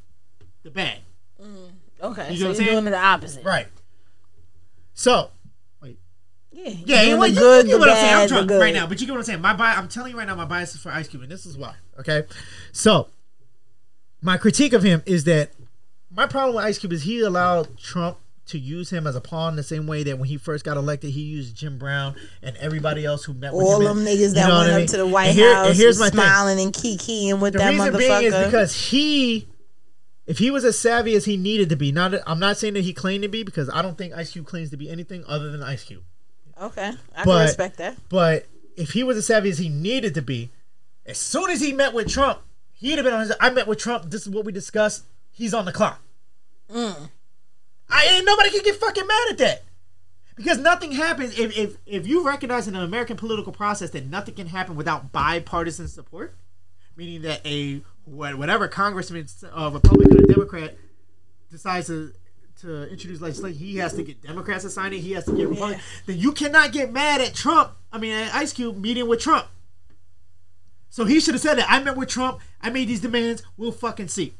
the 0.63 0.71
bad. 0.71 0.99
Mm, 1.41 1.71
okay, 2.01 2.33
You 2.33 2.39
know 2.39 2.39
so 2.39 2.45
you're 2.45 2.55
saying? 2.55 2.69
doing 2.71 2.85
the 2.85 2.97
opposite. 2.97 3.43
Right. 3.43 3.67
So. 4.93 5.31
Yeah, 6.57 6.69
Yeah, 6.85 7.01
you're 7.03 7.17
well, 7.19 7.27
you, 7.27 7.35
good, 7.35 7.65
you 7.67 7.71
get 7.73 7.79
what 7.79 7.89
I'm 7.89 7.95
saying. 7.95 8.13
I'm 8.13 8.19
bad, 8.21 8.29
drunk 8.47 8.51
right 8.61 8.73
now, 8.73 8.87
but 8.87 8.99
you 8.99 9.05
get 9.05 9.13
what 9.13 9.19
I'm 9.19 9.23
saying. 9.25 9.41
My 9.41 9.53
bias, 9.53 9.77
I'm 9.77 9.87
telling 9.87 10.11
you 10.13 10.17
right 10.17 10.25
now, 10.27 10.33
my 10.35 10.45
bias 10.45 10.73
is 10.73 10.81
for 10.81 10.91
Ice 10.91 11.07
Cube, 11.07 11.21
and 11.21 11.31
this 11.31 11.45
is 11.45 11.55
why. 11.57 11.75
Okay, 11.99 12.23
so 12.71 13.09
my 14.21 14.37
critique 14.37 14.73
of 14.73 14.81
him 14.83 15.03
is 15.05 15.25
that 15.25 15.51
my 16.09 16.25
problem 16.25 16.55
with 16.55 16.65
Ice 16.65 16.79
Cube 16.79 16.93
is 16.93 17.03
he 17.03 17.19
allowed 17.21 17.77
Trump 17.77 18.17
to 18.47 18.57
use 18.57 18.89
him 18.89 19.05
as 19.05 19.15
a 19.15 19.21
pawn 19.21 19.55
the 19.57 19.61
same 19.63 19.85
way 19.87 20.03
that 20.03 20.17
when 20.17 20.27
he 20.29 20.37
first 20.37 20.63
got 20.65 20.77
elected, 20.77 21.11
he 21.11 21.21
used 21.21 21.55
Jim 21.55 21.77
Brown 21.77 22.15
and 22.41 22.55
everybody 22.57 23.05
else 23.05 23.25
who 23.25 23.33
met 23.33 23.53
with 23.53 23.65
All 23.65 23.81
him. 23.81 23.87
All 23.87 23.93
them 23.93 23.97
and- 23.99 24.07
niggas 24.07 24.19
you 24.29 24.29
that 24.35 24.49
went 24.49 24.71
I 24.71 24.77
mean? 24.77 24.87
to 24.87 24.97
the 24.97 25.05
White 25.07 25.25
And 25.27 25.35
here- 25.37 25.53
House 25.53 25.67
and 25.67 25.75
here's 25.77 25.99
my 25.99 26.05
was 26.05 26.11
thing. 26.11 26.21
smiling 26.21 26.59
and 26.61 26.73
kikiing 26.73 27.39
with 27.39 27.53
The 27.53 27.59
that 27.59 27.69
reason 27.71 27.97
being 27.97 28.23
is 28.23 28.45
because 28.45 28.73
he, 28.89 29.47
if 30.25 30.37
he 30.39 30.49
was 30.49 30.63
as 30.65 30.79
savvy 30.79 31.13
as 31.15 31.25
he 31.25 31.35
needed 31.37 31.67
to 31.69 31.75
be, 31.75 31.91
not 31.91 32.13
I'm 32.25 32.39
not 32.39 32.57
saying 32.57 32.73
that 32.75 32.83
he 32.85 32.93
claimed 32.93 33.23
to 33.23 33.29
be 33.29 33.43
because 33.43 33.69
I 33.69 33.81
don't 33.81 33.97
think 33.97 34.13
Ice 34.13 34.31
Cube 34.31 34.45
claims 34.47 34.69
to 34.71 34.77
be 34.77 34.89
anything 34.89 35.23
other 35.27 35.51
than 35.51 35.61
Ice 35.61 35.83
Cube. 35.83 36.03
Okay, 36.61 36.93
I 37.15 37.23
But- 37.23 37.31
can 37.37 37.41
respect 37.41 37.77
that. 37.77 37.97
But 38.09 38.45
if 38.75 38.91
he 38.91 39.03
was 39.03 39.17
as 39.17 39.25
savvy 39.27 39.49
as 39.49 39.57
he 39.57 39.69
needed 39.69 40.13
to 40.15 40.21
be, 40.21 40.51
as 41.05 41.17
soon 41.17 41.49
as 41.49 41.61
he 41.61 41.73
met 41.73 41.93
with 41.93 42.09
Trump, 42.09 42.39
he'd 42.73 42.95
have 42.97 43.03
been 43.05 43.13
on 43.13 43.21
his. 43.21 43.33
I 43.39 43.49
met 43.49 43.67
with 43.67 43.79
Trump. 43.79 44.09
This 44.11 44.21
is 44.23 44.29
what 44.29 44.45
we 44.45 44.51
discussed. 44.51 45.03
He's 45.31 45.53
on 45.53 45.65
the 45.65 45.71
clock. 45.71 46.01
I 47.89 48.05
ain't 48.11 48.25
nobody 48.25 48.49
can 48.49 48.63
get 48.63 48.75
fucking 48.75 49.07
mad 49.07 49.27
at 49.31 49.37
that 49.37 49.63
because 50.35 50.57
nothing 50.57 50.91
happens 50.91 51.37
if 51.39 51.57
if 51.57 51.77
if 51.85 52.05
you 52.07 52.25
recognize 52.25 52.67
in 52.67 52.73
the 52.73 52.81
American 52.81 53.17
political 53.17 53.53
process 53.53 53.91
that 53.91 54.05
nothing 54.07 54.35
can 54.35 54.47
happen 54.47 54.75
without 54.75 55.11
bipartisan 55.11 55.87
support, 55.87 56.35
meaning 56.95 57.21
that 57.21 57.45
a 57.45 57.81
whatever 58.05 58.67
congressman, 58.67 59.27
uh, 59.55 59.69
Republican 59.73 60.23
or 60.23 60.27
Democrat, 60.27 60.77
decides 61.51 61.87
to 61.87 62.13
to 62.61 62.89
introduce 62.89 63.21
legislation, 63.21 63.59
he 63.59 63.77
has 63.77 63.93
to 63.93 64.03
get 64.03 64.21
Democrats 64.21 64.63
to 64.63 64.69
sign 64.69 64.93
it. 64.93 64.99
He 64.99 65.11
has 65.13 65.25
to 65.25 65.31
get 65.31 65.47
Republicans. 65.47 65.83
Then 66.05 66.17
you 66.17 66.31
cannot 66.31 66.71
get 66.71 66.91
mad 66.91 67.21
at 67.21 67.33
Trump. 67.33 67.73
I 67.91 67.97
mean, 67.97 68.13
at 68.13 68.33
Ice 68.33 68.53
Cube 68.53 68.77
meeting 68.77 69.07
with 69.07 69.19
Trump. 69.19 69.47
So 70.89 71.05
he 71.05 71.19
should 71.19 71.33
have 71.33 71.41
said 71.41 71.57
that 71.57 71.69
I 71.69 71.83
met 71.83 71.95
with 71.97 72.09
Trump. 72.09 72.39
I 72.61 72.69
made 72.69 72.87
these 72.87 73.01
demands. 73.01 73.43
We'll 73.55 73.71
fucking 73.71 74.07
see. 74.07 74.33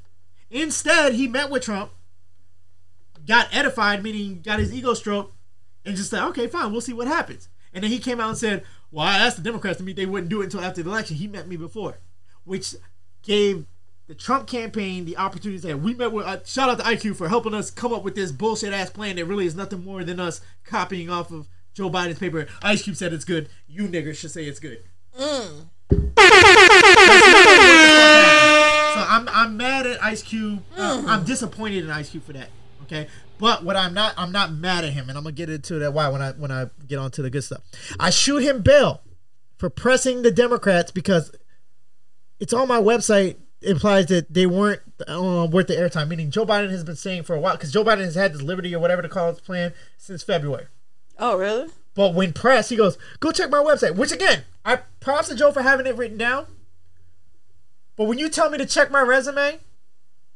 Instead, 0.49 1.13
he 1.13 1.27
met 1.27 1.49
with 1.49 1.63
Trump, 1.63 1.91
got 3.25 3.53
edified, 3.53 4.01
meaning 4.01 4.41
got 4.41 4.59
his 4.59 4.73
ego 4.73 4.93
stroked, 4.93 5.35
and 5.85 5.95
just 5.95 6.09
said, 6.09 6.23
"Okay, 6.29 6.47
fine, 6.47 6.71
we'll 6.71 6.81
see 6.81 6.93
what 6.93 7.07
happens." 7.07 7.49
And 7.73 7.83
then 7.83 7.91
he 7.91 7.99
came 7.99 8.19
out 8.19 8.29
and 8.29 8.37
said, 8.37 8.63
"Well, 8.91 9.05
I 9.05 9.17
asked 9.17 9.37
the 9.37 9.43
Democrats 9.43 9.77
to 9.77 9.83
meet. 9.83 9.97
They 9.97 10.05
wouldn't 10.05 10.29
do 10.29 10.41
it 10.41 10.45
until 10.45 10.61
after 10.61 10.81
the 10.81 10.89
election. 10.89 11.17
He 11.17 11.27
met 11.27 11.47
me 11.47 11.57
before," 11.57 11.99
which 12.45 12.75
gave 13.21 13.65
the 14.07 14.15
Trump 14.15 14.47
campaign 14.47 15.05
the 15.05 15.17
opportunity 15.17 15.59
that 15.67 15.77
"We 15.79 15.93
met 15.93 16.11
with." 16.11 16.25
Uh, 16.25 16.39
shout 16.45 16.69
out 16.69 16.79
to 16.79 16.83
IQ 16.85 17.15
for 17.15 17.29
helping 17.29 17.53
us 17.53 17.69
come 17.69 17.93
up 17.93 18.03
with 18.03 18.15
this 18.15 18.31
bullshit 18.31 18.73
ass 18.73 18.89
plan 18.89 19.17
that 19.17 19.25
really 19.25 19.45
is 19.45 19.55
nothing 19.55 19.83
more 19.83 20.03
than 20.03 20.19
us 20.19 20.41
copying 20.63 21.09
off 21.09 21.31
of 21.31 21.47
Joe 21.73 21.89
Biden's 21.89 22.19
paper. 22.19 22.47
Ice 22.61 22.83
Cube 22.83 22.95
said 22.95 23.13
it's 23.13 23.25
good. 23.25 23.49
You 23.67 23.87
niggers 23.87 24.15
should 24.15 24.31
say 24.31 24.45
it's 24.45 24.59
good. 24.59 24.83
So 28.97 29.03
I'm 29.03 29.29
I'm 29.29 29.57
mad 29.57 29.85
at 29.85 30.03
Ice 30.03 30.23
Cube. 30.23 30.63
Uh, 30.75 31.03
I'm 31.05 31.23
disappointed 31.23 31.83
in 31.83 31.89
Ice 31.91 32.09
Cube 32.09 32.23
for 32.23 32.33
that. 32.33 32.49
Okay, 32.83 33.07
but 33.37 33.63
what 33.63 33.75
I'm 33.75 33.93
not 33.93 34.13
I'm 34.17 34.31
not 34.31 34.51
mad 34.53 34.85
at 34.85 34.93
him, 34.93 35.09
and 35.09 35.17
I'm 35.17 35.23
gonna 35.23 35.33
get 35.33 35.49
into 35.49 35.79
that 35.79 35.93
why 35.93 36.07
when 36.09 36.21
I 36.21 36.31
when 36.31 36.51
I 36.51 36.69
get 36.87 36.97
on 36.97 37.11
to 37.11 37.21
the 37.21 37.29
good 37.29 37.43
stuff. 37.43 37.61
I 37.99 38.09
shoot 38.09 38.39
him 38.41 38.61
bail 38.61 39.01
for 39.57 39.69
pressing 39.69 40.21
the 40.21 40.31
Democrats 40.31 40.91
because 40.91 41.31
it's 42.39 42.53
on 42.53 42.67
my 42.67 42.79
website. 42.79 43.35
Implies 43.61 44.05
that 44.07 44.31
they 44.31 44.45
weren't 44.45 44.81
uh, 45.07 45.47
worth 45.51 45.67
the 45.67 45.73
airtime. 45.75 46.07
Meaning 46.09 46.29
Joe 46.29 46.45
Biden 46.45 46.69
has 46.69 46.83
been 46.83 46.95
saying 46.95 47.23
for 47.23 47.35
a 47.35 47.39
while 47.39 47.55
because 47.55 47.71
Joe 47.71 47.83
Biden 47.83 48.03
has 48.03 48.15
had 48.15 48.33
this 48.33 48.41
liberty 48.41 48.73
or 48.75 48.79
whatever 48.79 49.01
to 49.01 49.09
call 49.09 49.29
his 49.31 49.39
plan 49.39 49.73
since 49.97 50.21
February. 50.21 50.67
Oh, 51.17 51.37
really? 51.37 51.69
But 51.95 52.13
when 52.13 52.33
pressed, 52.33 52.69
he 52.69 52.75
goes, 52.75 52.97
"Go 53.19 53.31
check 53.31 53.49
my 53.49 53.57
website." 53.57 53.95
Which 53.95 54.11
again, 54.11 54.43
I 54.63 54.79
props 54.99 55.29
to 55.29 55.35
Joe 55.35 55.51
for 55.51 55.63
having 55.63 55.87
it 55.87 55.97
written 55.97 56.17
down. 56.17 56.45
But 57.95 58.03
when 58.05 58.19
you 58.19 58.29
tell 58.29 58.51
me 58.51 58.59
to 58.59 58.65
check 58.67 58.91
my 58.91 59.01
resume, 59.01 59.57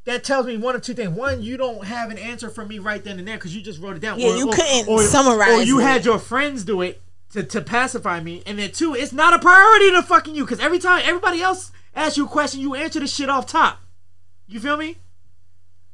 that 0.05 0.23
tells 0.23 0.47
me 0.47 0.57
one 0.57 0.73
of 0.75 0.81
two 0.81 0.95
things: 0.95 1.11
one, 1.11 1.43
you 1.43 1.57
don't 1.57 1.85
have 1.85 2.09
an 2.09 2.17
answer 2.17 2.49
for 2.49 2.65
me 2.65 2.79
right 2.79 3.03
then 3.03 3.19
and 3.19 3.27
there 3.27 3.37
because 3.37 3.55
you 3.55 3.61
just 3.61 3.79
wrote 3.79 3.95
it 3.95 4.01
down. 4.01 4.19
Yeah, 4.19 4.35
you 4.35 4.47
couldn't 4.47 4.99
summarize 5.01 5.59
Or 5.59 5.61
you 5.61 5.79
it. 5.79 5.83
had 5.83 6.05
your 6.05 6.17
friends 6.17 6.63
do 6.63 6.81
it 6.81 6.99
to, 7.33 7.43
to 7.43 7.61
pacify 7.61 8.19
me, 8.19 8.41
and 8.47 8.57
then 8.57 8.71
two, 8.71 8.95
it's 8.95 9.13
not 9.13 9.35
a 9.35 9.39
priority 9.39 9.91
to 9.91 10.01
fucking 10.01 10.33
you 10.33 10.43
because 10.43 10.59
every 10.59 10.79
time 10.79 11.03
everybody 11.05 11.43
else 11.43 11.71
asks 11.95 12.17
you 12.17 12.25
a 12.25 12.29
question, 12.29 12.61
you 12.61 12.75
answer 12.75 12.99
the 12.99 13.07
shit 13.07 13.29
off 13.29 13.45
top. 13.47 13.79
You 14.47 14.59
feel 14.59 14.77
me? 14.77 14.97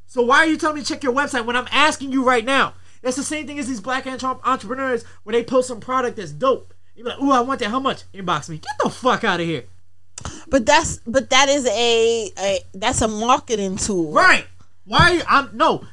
So 0.06 0.22
why 0.22 0.38
are 0.38 0.45
you 0.48 0.58
telling 0.58 0.77
me 0.77 0.82
to 0.84 0.88
check 0.88 1.03
your 1.03 1.14
website 1.14 1.45
when 1.45 1.56
I'm 1.56 1.67
asking 1.72 2.11
you 2.11 2.24
right 2.24 2.45
now? 2.45 2.74
That's 3.01 3.17
the 3.17 3.24
same 3.24 3.45
thing 3.45 3.59
as 3.59 3.67
these 3.67 3.82
black 3.82 4.08
entre- 4.08 4.40
entrepreneurs 4.43 5.03
where 5.24 5.34
they 5.34 5.43
post 5.43 5.67
some 5.67 5.80
product 5.80 6.17
that's 6.17 6.32
dope. 6.32 6.74
You 6.95 7.03
be 7.03 7.09
like, 7.11 7.22
"Ooh, 7.22 7.32
I 7.32 7.42
want 7.42 7.59
that. 7.59 7.69
How 7.69 7.80
much?" 7.80 8.03
Inbox 8.14 8.50
me. 8.50 8.58
Get 8.58 8.72
the 8.84 8.90
fuck 8.90 9.24
out 9.24 9.40
of 9.40 9.45
here. 9.45 9.66
But 10.48 10.66
that's 10.66 10.98
but 11.06 11.30
that 11.30 11.48
is 11.48 11.67
a, 11.67 12.32
a 12.40 12.59
that's 12.74 13.01
a 13.01 13.08
marketing 13.08 13.77
tool. 13.77 14.14
Right? 14.14 14.48
Why? 14.85 14.98
Are 15.00 15.14
you, 15.14 15.22
I'm 15.27 15.50
no. 15.53 15.84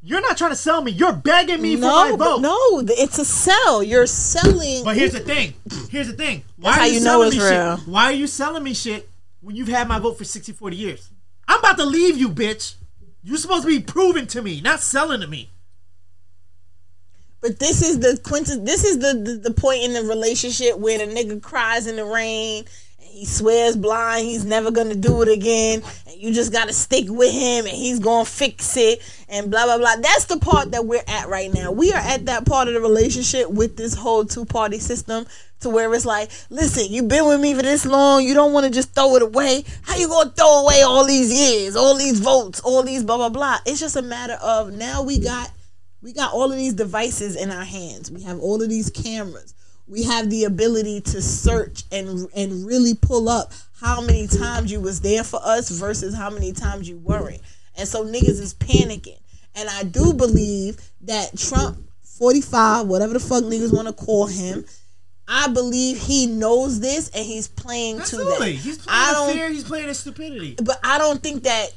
You're 0.00 0.20
not 0.20 0.36
trying 0.36 0.50
to 0.50 0.56
sell 0.56 0.82
me. 0.82 0.92
You're 0.92 1.14
begging 1.14 1.60
me 1.62 1.74
for 1.76 1.80
No, 1.80 2.10
my 2.10 2.24
vote. 2.24 2.40
no, 2.42 2.82
it's 2.86 3.18
a 3.18 3.24
sell. 3.24 3.82
You're 3.82 4.06
selling. 4.06 4.84
But 4.84 4.96
here's 4.96 5.12
the 5.12 5.20
thing. 5.20 5.54
Here's 5.90 6.06
the 6.08 6.12
thing. 6.12 6.44
Why 6.58 6.70
That's 6.72 6.76
are 6.76 6.80
how 6.82 6.86
you, 6.86 6.92
you 6.94 7.00
know 7.00 7.04
selling 7.10 7.28
it's 7.28 7.36
me 7.38 7.42
real. 7.50 7.76
shit? 7.78 7.88
Why 7.88 8.04
are 8.04 8.12
you 8.12 8.26
selling 8.26 8.62
me 8.62 8.74
shit 8.74 9.08
when 9.44 9.56
you've 9.56 9.68
had 9.68 9.86
my 9.86 9.98
vote 9.98 10.16
for 10.16 10.24
60, 10.24 10.52
40 10.52 10.76
years? 10.76 11.10
I'm 11.46 11.60
about 11.60 11.76
to 11.76 11.84
leave 11.84 12.16
you, 12.16 12.30
bitch. 12.30 12.76
You're 13.22 13.36
supposed 13.36 13.62
to 13.62 13.68
be 13.68 13.80
proving 13.80 14.26
to 14.28 14.42
me, 14.42 14.60
not 14.60 14.80
selling 14.80 15.20
to 15.20 15.26
me. 15.26 15.50
But 17.42 17.58
this 17.58 17.82
is 17.82 18.00
the 18.00 18.18
quintus. 18.22 18.56
This 18.56 18.84
is 18.84 19.00
the, 19.00 19.12
the 19.12 19.50
the 19.50 19.54
point 19.54 19.82
in 19.82 19.92
the 19.92 20.02
relationship 20.02 20.78
where 20.78 20.96
the 20.96 21.04
nigga 21.04 21.42
cries 21.42 21.86
in 21.86 21.96
the 21.96 22.04
rain 22.04 22.64
he 23.14 23.24
swears 23.24 23.76
blind 23.76 24.26
he's 24.26 24.44
never 24.44 24.72
gonna 24.72 24.96
do 24.96 25.22
it 25.22 25.28
again, 25.28 25.82
and 26.06 26.16
you 26.20 26.32
just 26.32 26.52
gotta 26.52 26.72
stick 26.72 27.04
with 27.08 27.32
him 27.32 27.64
and 27.64 27.74
he's 27.74 28.00
gonna 28.00 28.24
fix 28.24 28.76
it 28.76 29.00
and 29.28 29.52
blah 29.52 29.64
blah 29.64 29.78
blah. 29.78 29.96
That's 30.00 30.24
the 30.24 30.38
part 30.38 30.72
that 30.72 30.84
we're 30.84 31.04
at 31.06 31.28
right 31.28 31.52
now. 31.54 31.70
We 31.70 31.92
are 31.92 32.00
at 32.00 32.26
that 32.26 32.44
part 32.44 32.66
of 32.66 32.74
the 32.74 32.80
relationship 32.80 33.48
with 33.48 33.76
this 33.76 33.94
whole 33.94 34.24
two 34.24 34.44
party 34.44 34.80
system 34.80 35.26
to 35.60 35.70
where 35.70 35.94
it's 35.94 36.04
like, 36.04 36.30
listen, 36.50 36.92
you've 36.92 37.08
been 37.08 37.26
with 37.26 37.40
me 37.40 37.54
for 37.54 37.62
this 37.62 37.86
long, 37.86 38.24
you 38.24 38.34
don't 38.34 38.52
want 38.52 38.66
to 38.66 38.72
just 38.72 38.94
throw 38.94 39.14
it 39.14 39.22
away. 39.22 39.64
How 39.82 39.96
you 39.96 40.08
gonna 40.08 40.30
throw 40.30 40.64
away 40.64 40.82
all 40.82 41.06
these 41.06 41.32
years, 41.32 41.76
all 41.76 41.96
these 41.96 42.18
votes, 42.18 42.60
all 42.60 42.82
these 42.82 43.04
blah 43.04 43.16
blah 43.16 43.28
blah? 43.28 43.58
It's 43.64 43.78
just 43.78 43.94
a 43.94 44.02
matter 44.02 44.38
of 44.42 44.72
now 44.72 45.02
we 45.02 45.20
got 45.20 45.52
we 46.02 46.12
got 46.12 46.32
all 46.32 46.50
of 46.50 46.58
these 46.58 46.74
devices 46.74 47.36
in 47.36 47.50
our 47.50 47.64
hands. 47.64 48.10
We 48.10 48.22
have 48.22 48.40
all 48.40 48.60
of 48.60 48.68
these 48.68 48.90
cameras. 48.90 49.54
We 49.86 50.02
have 50.04 50.30
the 50.30 50.44
ability 50.44 51.00
to 51.02 51.20
search 51.22 51.84
and 51.92 52.26
and 52.34 52.66
really 52.66 52.94
pull 52.94 53.28
up 53.28 53.52
how 53.80 54.00
many 54.00 54.26
times 54.26 54.72
you 54.72 54.80
was 54.80 55.00
there 55.00 55.22
for 55.24 55.40
us 55.42 55.68
versus 55.70 56.14
how 56.14 56.30
many 56.30 56.52
times 56.52 56.88
you 56.88 56.96
weren't. 56.98 57.40
And 57.76 57.86
so 57.88 58.04
niggas 58.04 58.40
is 58.40 58.54
panicking. 58.54 59.18
And 59.54 59.68
I 59.68 59.82
do 59.84 60.14
believe 60.14 60.78
that 61.02 61.36
Trump 61.36 61.78
45, 62.18 62.86
whatever 62.86 63.12
the 63.12 63.20
fuck 63.20 63.44
niggas 63.44 63.74
want 63.74 63.86
to 63.88 63.92
call 63.94 64.26
him, 64.26 64.64
I 65.28 65.48
believe 65.48 65.98
he 65.98 66.26
knows 66.26 66.80
this 66.80 67.10
and 67.10 67.24
he's 67.24 67.48
playing 67.48 67.98
Absolutely. 68.00 68.34
to 68.34 68.40
that. 68.40 68.50
He's 68.62 68.86
I 68.88 69.12
playing 69.12 69.14
don't- 69.14 69.26
the 69.28 69.32
fear. 69.34 69.50
He's 69.50 69.64
playing 69.64 69.86
the 69.88 69.94
stupidity. 69.94 70.56
but 70.62 70.78
I 70.82 70.98
don't 70.98 71.22
think 71.22 71.42
that 71.44 71.72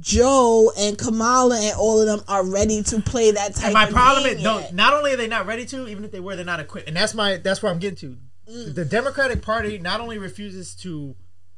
Joe 0.00 0.72
and 0.76 0.98
Kamala 0.98 1.58
and 1.60 1.76
all 1.78 2.00
of 2.00 2.06
them 2.06 2.22
are 2.28 2.44
ready 2.44 2.82
to 2.82 3.00
play 3.00 3.30
that 3.30 3.54
type 3.54 3.66
And 3.66 3.74
my 3.74 3.84
of 3.84 3.90
problem 3.90 4.26
is, 4.26 4.42
no, 4.42 4.66
not 4.72 4.92
only 4.92 5.12
are 5.12 5.16
they 5.16 5.28
not 5.28 5.46
ready 5.46 5.64
to, 5.66 5.88
even 5.88 6.04
if 6.04 6.10
they 6.10 6.20
were, 6.20 6.34
they're 6.36 6.44
not 6.44 6.60
equipped. 6.60 6.88
And 6.88 6.96
that's 6.96 7.14
my 7.14 7.36
that's 7.36 7.62
where 7.62 7.70
I'm 7.70 7.78
getting 7.78 7.96
to. 7.96 8.16
Mm. 8.50 8.74
The 8.74 8.84
Democratic 8.84 9.42
Party 9.42 9.78
not 9.78 10.00
only 10.00 10.18
refuses 10.18 10.74
to 10.76 11.14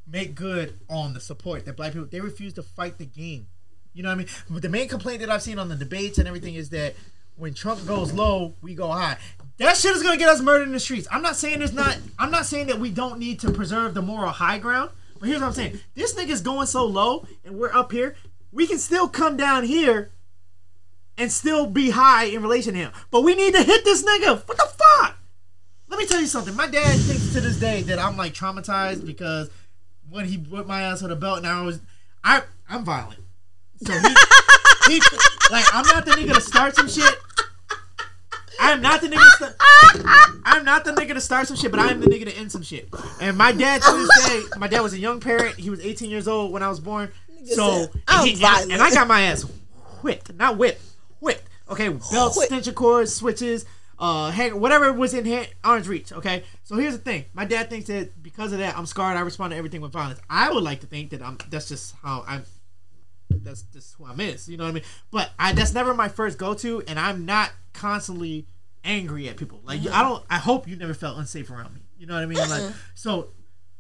make 0.07 0.34
good 0.34 0.78
on 0.91 1.15
the 1.15 1.20
support 1.20 1.65
that 1.65 1.76
black 1.76 1.92
people, 1.92 2.07
they 2.10 2.20
refuse 2.20 2.52
to 2.55 2.62
fight 2.62 2.99
the 2.99 3.07
game. 3.07 3.47
You 3.94 4.02
know 4.02 4.10
what 4.10 4.16
I 4.16 4.18
mean? 4.18 4.28
But 4.50 4.62
the 4.62 4.68
main 4.68 4.89
complaint 4.89 5.20
that 5.20 5.31
I've 5.31 5.42
seen 5.42 5.58
on 5.58 5.68
the 5.68 5.76
debates 5.76 6.18
and 6.18 6.28
everything 6.28 6.55
is 6.55 6.70
that 6.70 6.94
when 7.36 7.55
Trump 7.55 7.86
goes 7.86 8.12
low, 8.12 8.55
we 8.60 8.74
go 8.74 8.89
high. 8.89 9.16
That 9.58 9.76
shit 9.76 9.97
is 9.97 10.02
gonna 10.02 10.16
get 10.16 10.28
us 10.28 10.41
murdered 10.41 10.66
in 10.66 10.73
the 10.73 10.81
streets. 10.81 11.08
I'm 11.10 11.23
not 11.23 11.36
saying 11.36 11.60
there's 11.60 11.73
not. 11.73 11.97
I'm 12.18 12.31
not 12.31 12.44
saying 12.44 12.66
that 12.66 12.78
we 12.78 12.91
don't 12.91 13.18
need 13.18 13.41
to 13.41 13.50
preserve 13.50 13.94
the 13.94 14.02
moral 14.02 14.31
high 14.31 14.58
ground. 14.58 14.91
But 15.24 15.30
here's 15.30 15.40
what 15.40 15.46
I'm 15.46 15.52
saying: 15.54 15.80
this 15.94 16.14
nigga's 16.14 16.42
going 16.42 16.66
so 16.66 16.84
low, 16.84 17.26
and 17.46 17.56
we're 17.56 17.72
up 17.72 17.92
here. 17.92 18.14
We 18.52 18.66
can 18.66 18.78
still 18.78 19.08
come 19.08 19.38
down 19.38 19.64
here 19.64 20.10
and 21.16 21.32
still 21.32 21.66
be 21.66 21.88
high 21.88 22.24
in 22.24 22.42
relation 22.42 22.74
to 22.74 22.78
him. 22.80 22.92
But 23.10 23.22
we 23.22 23.34
need 23.34 23.54
to 23.54 23.62
hit 23.62 23.86
this 23.86 24.04
nigga. 24.04 24.46
What 24.46 24.58
the 24.58 24.68
fuck? 24.76 25.16
Let 25.88 25.98
me 25.98 26.04
tell 26.04 26.20
you 26.20 26.26
something. 26.26 26.54
My 26.54 26.66
dad 26.66 27.00
thinks 27.00 27.32
to 27.32 27.40
this 27.40 27.58
day 27.58 27.80
that 27.84 27.98
I'm 27.98 28.18
like 28.18 28.34
traumatized 28.34 29.06
because 29.06 29.48
when 30.10 30.26
he 30.26 30.36
whipped 30.36 30.68
my 30.68 30.82
ass 30.82 31.00
with 31.00 31.10
a 31.10 31.16
belt 31.16 31.38
and 31.38 31.46
I 31.46 31.62
was 31.62 31.80
I 32.22 32.42
I'm 32.68 32.84
violent. 32.84 33.20
So 33.82 33.94
he, 33.94 34.92
he 34.92 35.00
like 35.50 35.64
I'm 35.72 35.86
not 35.86 36.04
the 36.04 36.10
nigga 36.10 36.34
to 36.34 36.40
start 36.42 36.76
some 36.76 36.86
shit. 36.86 37.14
I'm 38.60 38.81
not 38.81 39.00
the 39.00 39.08
nigga 39.08 39.24
to 39.24 39.31
start, 39.31 39.57
I'm 40.44 40.65
not 40.65 40.84
the 40.84 40.92
nigga 40.92 41.15
to 41.15 41.20
start 41.20 41.47
some 41.49 41.57
shit, 41.57 41.70
but 41.70 41.81
I 41.81 41.89
am 41.91 42.00
the 42.00 42.07
nigga 42.07 42.24
to 42.26 42.33
end 42.33 42.50
some 42.52 42.62
shit. 42.62 42.89
And 43.20 43.36
my 43.36 43.52
dad 43.52 43.83
to 43.83 43.92
this 43.92 44.26
day, 44.28 44.42
my 44.58 44.68
dad 44.68 44.81
was 44.81 44.92
a 44.92 44.99
young 44.99 45.20
parent. 45.20 45.57
He 45.58 45.70
was 45.70 45.81
18 45.81 46.10
years 46.10 46.28
old 46.28 46.52
when 46.52 46.62
I 46.62 46.68
was 46.68 46.81
born. 46.81 47.10
So 47.47 47.86
and, 48.08 48.28
he- 48.28 48.34
violent." 48.36 48.73
and 48.73 48.83
I 48.83 48.91
got 48.91 49.07
my 49.07 49.23
ass 49.23 49.42
whipped, 50.02 50.33
not 50.34 50.57
whipped, 50.57 50.81
whipped. 51.20 51.49
Okay, 51.68 51.89
belts, 51.89 52.36
Whipped. 52.36 52.50
extension 52.50 52.74
cords, 52.74 53.15
switches, 53.15 53.65
uh, 53.99 54.31
hang, 54.31 54.60
whatever 54.60 54.92
was 54.92 55.15
in 55.15 55.24
hand, 55.24 55.49
arm's 55.62 55.89
reach. 55.89 56.12
Okay, 56.12 56.42
so 56.62 56.76
here's 56.76 56.92
the 56.94 57.02
thing: 57.02 57.24
my 57.33 57.44
dad 57.44 57.70
thinks 57.70 57.86
that 57.86 58.23
because 58.23 58.52
of 58.52 58.58
that, 58.58 58.76
I'm 58.76 58.86
scarred. 58.86 59.16
I 59.16 59.20
respond 59.20 59.52
to 59.52 59.57
everything 59.57 59.81
with 59.81 59.92
violence. 59.92 60.20
I 60.28 60.52
would 60.52 60.62
like 60.62 60.81
to 60.81 60.86
think 60.86 61.10
that 61.10 61.23
I'm. 61.23 61.39
That's 61.49 61.68
just 61.68 61.94
how 62.02 62.24
I'm. 62.26 62.44
That's 63.31 63.62
just 63.62 63.94
who 63.97 64.05
I'm 64.07 64.20
is. 64.20 64.49
You 64.49 64.57
know 64.58 64.65
what 64.65 64.70
I 64.70 64.74
mean? 64.74 64.84
But 65.10 65.31
I 65.39 65.52
that's 65.52 65.73
never 65.73 65.94
my 65.94 66.08
first 66.08 66.36
go 66.39 66.52
to, 66.55 66.83
and 66.86 66.99
I'm 66.99 67.24
not 67.24 67.50
constantly 67.74 68.46
angry 68.84 69.28
at 69.28 69.36
people. 69.36 69.60
Like 69.64 69.80
mm-hmm. 69.80 69.94
I 69.94 70.02
don't. 70.02 70.24
I 70.30 70.38
hope 70.38 70.66
you 70.66 70.76
never 70.76 70.94
felt 70.94 71.18
unsafe 71.18 71.50
around 71.50 71.74
me. 71.74 71.82
You 71.98 72.06
know 72.06 72.14
what 72.14 72.22
I 72.22 72.26
mean? 72.26 72.38
Like 72.38 72.72
so. 72.94 73.28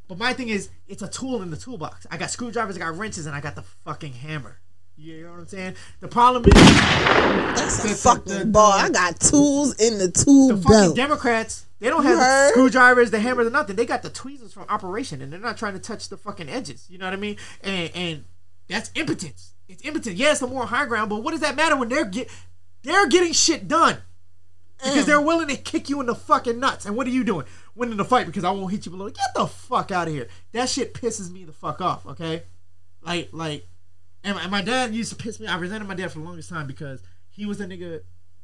But 0.06 0.18
my 0.18 0.34
thing 0.34 0.50
is, 0.50 0.68
it's 0.86 1.00
a 1.00 1.08
tool 1.08 1.40
in 1.40 1.50
the 1.50 1.56
toolbox. 1.56 2.06
I 2.10 2.18
got 2.18 2.30
screwdrivers, 2.30 2.76
I 2.76 2.80
got 2.80 2.98
wrenches, 2.98 3.24
and 3.24 3.34
I 3.34 3.40
got 3.40 3.54
the 3.54 3.62
fucking 3.62 4.12
hammer. 4.12 4.58
You 4.96 5.24
know 5.24 5.30
what 5.30 5.40
I'm 5.40 5.46
saying? 5.46 5.74
The 6.00 6.08
problem 6.08 6.44
is 6.46 6.52
That's 6.54 7.84
a 7.84 7.88
fucking 7.88 8.38
the- 8.38 8.46
ball. 8.46 8.72
I 8.72 8.90
got 8.90 9.18
tools 9.18 9.74
in 9.80 9.98
the 9.98 10.10
tool 10.10 10.48
the 10.48 10.56
fucking 10.58 10.70
belt. 10.70 10.96
Democrats. 10.96 11.66
They 11.80 11.88
don't 11.88 12.04
have 12.04 12.18
heard? 12.18 12.50
screwdrivers, 12.50 13.10
the 13.10 13.18
hammers, 13.18 13.46
or 13.46 13.50
nothing. 13.50 13.76
They 13.76 13.86
got 13.86 14.02
the 14.02 14.10
tweezers 14.10 14.52
from 14.52 14.66
Operation, 14.68 15.20
and 15.20 15.32
they're 15.32 15.40
not 15.40 15.56
trying 15.56 15.74
to 15.74 15.80
touch 15.80 16.08
the 16.08 16.16
fucking 16.16 16.48
edges. 16.48 16.86
You 16.88 16.98
know 16.98 17.06
what 17.06 17.14
I 17.14 17.16
mean? 17.16 17.36
And 17.62 17.90
and 17.94 18.24
that's 18.68 18.90
impotence. 18.94 19.54
It's 19.68 19.84
impotent. 19.84 20.16
Yeah, 20.16 20.30
it's 20.30 20.40
the 20.40 20.46
more 20.46 20.66
high 20.66 20.86
ground, 20.86 21.10
but 21.10 21.22
what 21.22 21.32
does 21.32 21.40
that 21.40 21.56
matter 21.56 21.76
when 21.76 21.88
they're 21.88 22.04
get 22.04 22.30
they're 22.84 23.08
getting 23.08 23.32
shit 23.32 23.66
done? 23.66 23.98
Because 24.78 25.04
mm. 25.04 25.06
they're 25.06 25.20
willing 25.20 25.48
to 25.48 25.56
kick 25.56 25.88
you 25.88 26.00
in 26.00 26.06
the 26.06 26.14
fucking 26.14 26.60
nuts. 26.60 26.84
And 26.86 26.96
what 26.96 27.06
are 27.06 27.10
you 27.10 27.24
doing? 27.24 27.46
Winning 27.74 27.96
the 27.96 28.04
fight 28.04 28.26
because 28.26 28.44
I 28.44 28.50
won't 28.50 28.70
hit 28.70 28.86
you 28.86 28.92
below. 28.92 29.08
Get 29.08 29.34
the 29.34 29.46
fuck 29.46 29.90
out 29.90 30.08
of 30.08 30.14
here. 30.14 30.28
That 30.52 30.68
shit 30.68 30.94
pisses 30.94 31.30
me 31.30 31.44
the 31.44 31.52
fuck 31.52 31.80
off, 31.80 32.06
okay? 32.06 32.42
Like, 33.02 33.30
like, 33.32 33.66
and 34.22 34.36
my, 34.36 34.42
and 34.42 34.50
my 34.50 34.62
dad 34.62 34.94
used 34.94 35.10
to 35.10 35.16
piss 35.16 35.40
me. 35.40 35.46
I 35.46 35.56
resented 35.58 35.88
my 35.88 35.94
dad 35.94 36.12
for 36.12 36.18
the 36.18 36.24
longest 36.24 36.48
time 36.50 36.66
because 36.66 37.02
he 37.30 37.46
was 37.46 37.60
a 37.60 37.66
nigga 37.66 38.00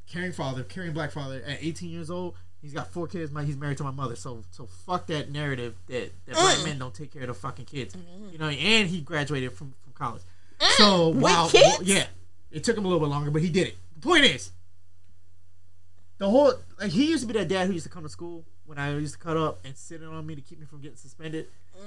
caring 0.07 0.33
father, 0.33 0.62
caring 0.62 0.93
black 0.93 1.12
father 1.12 1.43
at 1.47 1.59
18 1.62 1.91
years 1.91 2.10
old. 2.10 2.35
He's 2.60 2.75
got 2.75 2.93
four 2.93 3.07
kids. 3.07 3.33
My, 3.33 3.44
he's 3.44 3.57
married 3.57 3.78
to 3.78 3.85
my 3.85 3.91
mother. 3.91 4.17
So, 4.17 4.43
so 4.51 4.67
fuck 4.67 5.07
that 5.07 5.31
narrative 5.31 5.77
that, 5.86 6.12
that 6.27 6.35
black 6.35 6.57
mm. 6.57 6.65
men 6.67 6.78
don't 6.78 6.94
take 6.94 7.12
care 7.12 7.23
of 7.23 7.28
their 7.28 7.35
fucking 7.35 7.65
kids. 7.65 7.94
Mm-hmm. 7.94 8.33
You 8.33 8.39
know, 8.39 8.49
and 8.49 8.89
he 8.89 9.01
graduated 9.01 9.52
from, 9.52 9.75
from 9.83 9.93
college. 9.94 10.23
Mm. 10.59 10.70
So, 10.73 11.09
wow, 11.09 11.49
yeah, 11.83 12.07
it 12.51 12.65
took 12.65 12.77
him 12.77 12.85
a 12.85 12.89
little 12.89 13.01
bit 13.01 13.10
longer, 13.10 13.31
but 13.31 13.41
he 13.41 13.49
did 13.49 13.69
it. 13.69 13.77
The 14.00 14.08
point 14.08 14.24
is, 14.24 14.52
the 16.16 16.28
whole 16.28 16.52
like 16.78 16.90
he 16.90 17.10
used 17.10 17.22
to 17.22 17.26
be 17.26 17.38
that 17.38 17.48
dad 17.48 17.66
who 17.66 17.74
used 17.74 17.84
to 17.84 17.92
come 17.92 18.02
to 18.02 18.08
school 18.08 18.46
when 18.64 18.78
I 18.78 18.92
used 18.94 19.14
to 19.14 19.20
cut 19.20 19.36
up 19.36 19.60
and 19.64 19.76
sit 19.76 20.02
on 20.02 20.26
me 20.26 20.34
to 20.34 20.40
keep 20.40 20.58
me 20.58 20.64
from 20.64 20.80
getting 20.80 20.96
suspended. 20.96 21.48
Mm. 21.76 21.82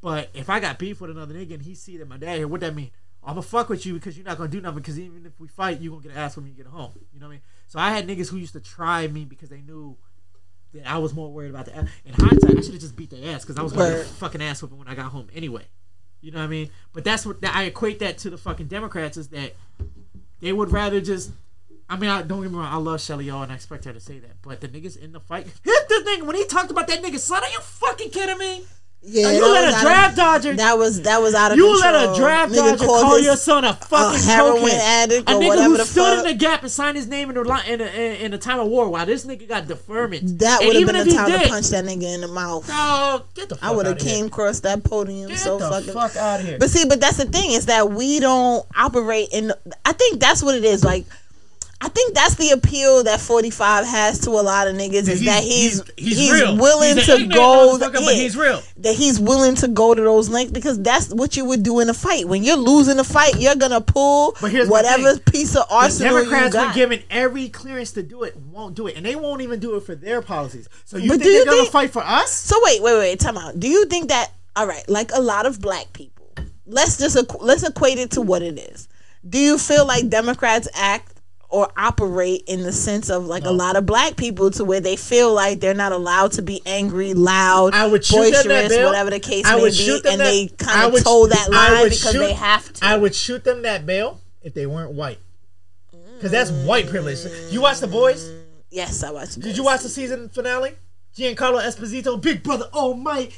But 0.00 0.30
if 0.32 0.48
I 0.48 0.60
got 0.60 0.78
beef 0.78 1.00
with 1.00 1.10
another 1.10 1.34
nigga 1.34 1.54
and 1.54 1.62
he 1.62 1.74
see 1.74 1.98
that 1.98 2.08
my 2.08 2.16
dad 2.16 2.38
here, 2.38 2.48
what 2.48 2.60
that 2.62 2.74
mean? 2.74 2.90
I'm 3.22 3.34
gonna 3.34 3.42
fuck 3.42 3.68
with 3.68 3.84
you 3.84 3.94
because 3.94 4.16
you're 4.16 4.24
not 4.24 4.38
gonna 4.38 4.48
do 4.48 4.62
nothing. 4.62 4.78
Because 4.78 4.98
even 4.98 5.26
if 5.26 5.38
we 5.38 5.48
fight, 5.48 5.80
you 5.80 5.90
gonna 5.90 6.02
get 6.02 6.12
an 6.12 6.18
ass 6.18 6.36
when 6.36 6.46
you 6.46 6.52
get 6.52 6.66
home. 6.66 6.92
You 7.12 7.20
know 7.20 7.26
what 7.26 7.32
I 7.32 7.34
mean? 7.34 7.42
So 7.66 7.78
I 7.78 7.90
had 7.90 8.06
niggas 8.06 8.30
who 8.30 8.38
used 8.38 8.54
to 8.54 8.60
try 8.60 9.06
me 9.06 9.26
because 9.26 9.50
they 9.50 9.60
knew 9.60 9.98
that 10.72 10.86
I 10.86 10.96
was 10.96 11.12
more 11.12 11.30
worried 11.30 11.50
about 11.50 11.66
the 11.66 11.76
ass. 11.76 11.88
In 12.06 12.14
hindsight, 12.14 12.56
I 12.56 12.60
should 12.62 12.72
have 12.72 12.80
just 12.80 12.96
beat 12.96 13.10
their 13.10 13.34
ass 13.34 13.44
because 13.44 13.58
I 13.58 13.62
was 13.62 13.72
gonna 13.74 13.96
get 13.96 14.06
fucking 14.06 14.40
ass 14.40 14.62
whipping 14.62 14.78
when 14.78 14.88
I 14.88 14.94
got 14.94 15.12
home 15.12 15.28
anyway. 15.34 15.66
You 16.22 16.32
know 16.32 16.38
what 16.38 16.44
I 16.44 16.48
mean? 16.48 16.70
But 16.94 17.04
that's 17.04 17.26
what 17.26 17.44
I 17.44 17.64
equate 17.64 17.98
that 17.98 18.18
to 18.18 18.30
the 18.30 18.38
fucking 18.38 18.68
Democrats 18.68 19.18
is 19.18 19.28
that 19.28 19.54
they 20.40 20.52
would 20.52 20.70
rather 20.70 21.02
just. 21.02 21.32
I 21.90 21.96
mean, 21.96 22.08
I, 22.08 22.22
don't 22.22 22.40
get 22.40 22.52
me 22.52 22.56
wrong. 22.56 22.72
I 22.72 22.76
love 22.76 23.00
Shelly 23.00 23.24
Y'all, 23.24 23.42
and 23.42 23.50
I 23.50 23.56
expect 23.56 23.84
her 23.84 23.92
to 23.92 23.98
say 23.98 24.20
that. 24.20 24.40
But 24.42 24.60
the 24.60 24.68
niggas 24.68 24.96
in 24.96 25.10
the 25.12 25.18
fight, 25.18 25.46
hit 25.64 25.88
the 25.88 26.02
thing 26.04 26.24
when 26.24 26.36
he 26.36 26.46
talked 26.46 26.70
about 26.70 26.86
that 26.86 27.02
nigga 27.02 27.18
son. 27.18 27.42
Are 27.42 27.50
you 27.50 27.58
fucking 27.60 28.10
kidding 28.10 28.38
me? 28.38 28.64
Yeah, 29.02 29.32
you 29.32 29.50
let 29.50 29.68
a 29.68 29.80
draft 29.80 30.10
of, 30.12 30.16
dodger. 30.16 30.54
That 30.56 30.76
was 30.76 31.00
that 31.02 31.22
was 31.22 31.34
out 31.34 31.52
of 31.52 31.56
you 31.56 31.64
control. 31.72 31.92
let 31.92 32.10
a 32.10 32.20
draft 32.20 32.52
Nigga 32.52 32.72
dodger 32.72 32.84
call 32.84 33.16
his- 33.16 33.24
your 33.24 33.36
son 33.36 33.64
a 33.64 33.72
fucking 33.72 34.20
heroin 34.20 34.62
cokehead. 34.62 34.78
addict 34.78 35.30
a 35.30 35.32
nigga 35.32 35.64
who 35.64 35.78
stood 35.78 36.18
in 36.18 36.24
the 36.26 36.34
gap 36.34 36.60
and 36.60 36.70
signed 36.70 36.98
his 36.98 37.06
name 37.06 37.30
in 37.30 37.34
the 37.34 37.62
in 37.66 37.80
a, 37.80 38.24
in, 38.24 38.34
a 38.34 38.38
time 38.38 38.60
of 38.60 38.68
war. 38.68 38.90
While 38.90 39.06
this 39.06 39.24
nigga 39.24 39.48
got 39.48 39.66
deferment. 39.66 40.38
That 40.40 40.60
would 40.62 40.76
have 40.76 40.86
been 40.86 40.96
the 40.96 41.04
he 41.04 41.16
time 41.16 41.30
to 41.30 41.48
punch 41.48 41.68
that 41.68 41.86
nigga 41.86 42.14
in 42.14 42.20
the 42.20 42.28
mouth. 42.28 42.68
Oh, 42.70 43.24
get 43.34 43.48
the 43.48 43.54
fuck 43.54 43.64
I 43.64 43.74
would 43.74 43.86
have 43.86 43.94
outta 43.96 44.04
here. 44.04 44.16
came 44.16 44.26
across 44.26 44.60
that 44.60 44.84
podium 44.84 45.30
Get 45.30 45.38
so 45.38 45.56
the 45.56 45.70
fucking. 45.70 45.94
fuck 45.94 46.16
out 46.16 46.40
of 46.40 46.46
here. 46.46 46.58
But 46.58 46.68
see, 46.68 46.84
but 46.86 47.00
that's 47.00 47.16
the 47.16 47.24
thing 47.24 47.52
is 47.52 47.66
that 47.66 47.90
we 47.90 48.20
don't 48.20 48.66
operate 48.76 49.30
in. 49.32 49.50
I 49.86 49.94
think 49.94 50.20
that's 50.20 50.42
what 50.42 50.54
it 50.54 50.64
is. 50.64 50.84
Like, 50.84 51.06
I 51.82 51.88
think 51.88 52.14
that's 52.14 52.34
the 52.34 52.50
appeal 52.50 53.04
that 53.04 53.20
Forty 53.20 53.48
Five 53.48 53.86
has 53.86 54.18
to 54.20 54.30
a 54.30 54.42
lot 54.42 54.68
of 54.68 54.76
niggas 54.76 55.08
is 55.08 55.24
that 55.24 55.42
he's 55.42 55.82
he's, 55.96 56.30
real. 56.30 56.56
willing 56.56 56.96
He's 56.96 57.06
to 57.06 57.26
go. 57.26 57.78
motherfucker, 57.78 57.92
but 57.94 58.02
yeah, 58.02 58.12
he's 58.12 58.36
real. 58.36 58.62
That 58.78 58.94
he's 58.94 59.18
willing 59.18 59.54
to 59.56 59.68
go 59.68 59.94
to 59.94 60.02
those 60.02 60.28
lengths 60.28 60.52
because 60.52 60.80
that's 60.82 61.12
what 61.14 61.38
you 61.38 61.46
would 61.46 61.62
do 61.62 61.80
in 61.80 61.88
a 61.88 61.94
fight. 61.94 62.28
When 62.28 62.44
you're 62.44 62.58
losing 62.58 62.98
a 62.98 63.04
fight, 63.04 63.40
you're 63.40 63.56
gonna 63.56 63.80
pull 63.80 64.36
But 64.42 64.50
here's 64.50 64.68
my 64.68 64.72
whatever 64.72 65.18
piece 65.20 65.56
of 65.56 65.66
The 65.68 65.74
arsenal 65.74 66.16
Democrats, 66.18 66.54
you 66.54 66.60
when 66.60 66.68
got. 66.68 66.74
given 66.74 67.02
every 67.08 67.48
clearance 67.48 67.92
to 67.92 68.02
do 68.02 68.24
it, 68.24 68.36
won't 68.36 68.74
do 68.74 68.86
it, 68.86 68.96
and 68.98 69.06
they 69.06 69.16
won't 69.16 69.40
even 69.40 69.58
do 69.58 69.76
it 69.76 69.82
for 69.82 69.94
their 69.94 70.20
policies. 70.20 70.68
So 70.84 70.98
you 70.98 71.08
but 71.08 71.20
think 71.20 71.46
they're 71.46 71.56
gonna 71.56 71.70
fight 71.70 71.92
for 71.92 72.02
us? 72.02 72.30
So 72.30 72.56
wait, 72.62 72.82
wait, 72.82 72.98
wait, 72.98 73.20
time 73.20 73.38
out. 73.38 73.58
Do 73.58 73.68
you 73.68 73.86
think 73.86 74.08
that 74.08 74.32
all 74.54 74.66
right, 74.66 74.86
like 74.86 75.12
a 75.14 75.20
lot 75.20 75.46
of 75.46 75.60
black 75.62 75.92
people, 75.94 76.26
let's 76.66 76.98
just 76.98 77.16
let's 77.40 77.62
equate 77.66 77.96
it 77.98 78.10
to 78.12 78.20
what 78.20 78.42
it 78.42 78.58
is. 78.58 78.86
Do 79.26 79.38
you 79.38 79.56
feel 79.56 79.86
like 79.86 80.08
Democrats 80.10 80.68
act 80.74 81.19
or 81.50 81.68
operate 81.76 82.44
in 82.46 82.62
the 82.62 82.72
sense 82.72 83.10
of 83.10 83.26
like 83.26 83.44
a 83.44 83.50
lot 83.50 83.74
of 83.76 83.84
black 83.84 84.16
people 84.16 84.50
to 84.52 84.64
where 84.64 84.80
they 84.80 84.94
feel 84.96 85.32
like 85.34 85.60
they're 85.60 85.74
not 85.74 85.90
allowed 85.92 86.32
to 86.32 86.42
be 86.42 86.62
angry, 86.64 87.12
loud, 87.12 87.74
I 87.74 87.86
would 87.86 88.04
shoot 88.04 88.30
them 88.30 88.48
that 88.48 88.68
boisterous, 88.68 88.86
whatever 88.86 89.10
the 89.10 89.20
case 89.20 89.46
I 89.46 89.56
may 89.56 89.62
would 89.62 89.72
be, 89.72 89.76
shoot 89.76 90.02
them 90.02 90.12
and 90.12 90.20
that- 90.20 90.24
they 90.26 90.46
kind 90.58 90.94
of 90.94 91.04
toe 91.04 91.26
that 91.26 91.50
line 91.50 91.84
because 91.84 92.12
shoot- 92.12 92.18
they 92.18 92.32
have 92.34 92.72
to. 92.74 92.84
I 92.86 92.96
would 92.96 93.14
shoot 93.14 93.42
them 93.44 93.62
that 93.62 93.84
bail 93.84 94.20
if 94.42 94.54
they 94.54 94.66
weren't 94.66 94.92
white, 94.92 95.18
because 96.14 96.30
that's 96.30 96.50
white 96.50 96.88
privilege. 96.88 97.18
You 97.50 97.60
watch 97.62 97.80
the 97.80 97.86
boys? 97.88 98.30
yes, 98.70 99.02
I 99.02 99.10
watched. 99.10 99.40
Did 99.40 99.56
you 99.56 99.64
watch 99.64 99.82
the 99.82 99.88
season 99.88 100.28
finale? 100.28 100.74
Giancarlo 101.16 101.60
Esposito, 101.60 102.20
Big 102.20 102.44
Brother 102.44 102.68
oh 102.72 102.90
Almighty, 102.90 103.34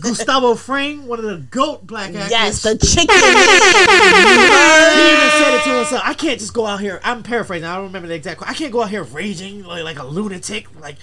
Gustavo 0.00 0.54
Fring, 0.54 1.06
one 1.06 1.18
of 1.18 1.24
the 1.24 1.38
goat 1.38 1.86
black 1.86 2.14
actors. 2.14 2.30
Yes, 2.30 2.62
the 2.62 2.76
chicken. 2.76 3.14
He 3.14 5.12
even 5.12 5.30
said 5.30 5.54
it 5.54 5.64
to 5.64 5.76
himself. 5.76 6.02
I 6.04 6.14
can't 6.14 6.38
just 6.38 6.52
go 6.54 6.66
out 6.66 6.80
here. 6.80 7.00
I'm 7.04 7.22
paraphrasing. 7.22 7.66
I 7.68 7.76
don't 7.76 7.86
remember 7.86 8.08
the 8.08 8.14
exact. 8.14 8.38
quote. 8.38 8.50
I 8.50 8.54
can't 8.54 8.72
go 8.72 8.82
out 8.82 8.90
here 8.90 9.02
raging 9.04 9.64
like, 9.64 9.84
like 9.84 9.98
a 9.98 10.04
lunatic. 10.06 10.66
Like 10.80 10.96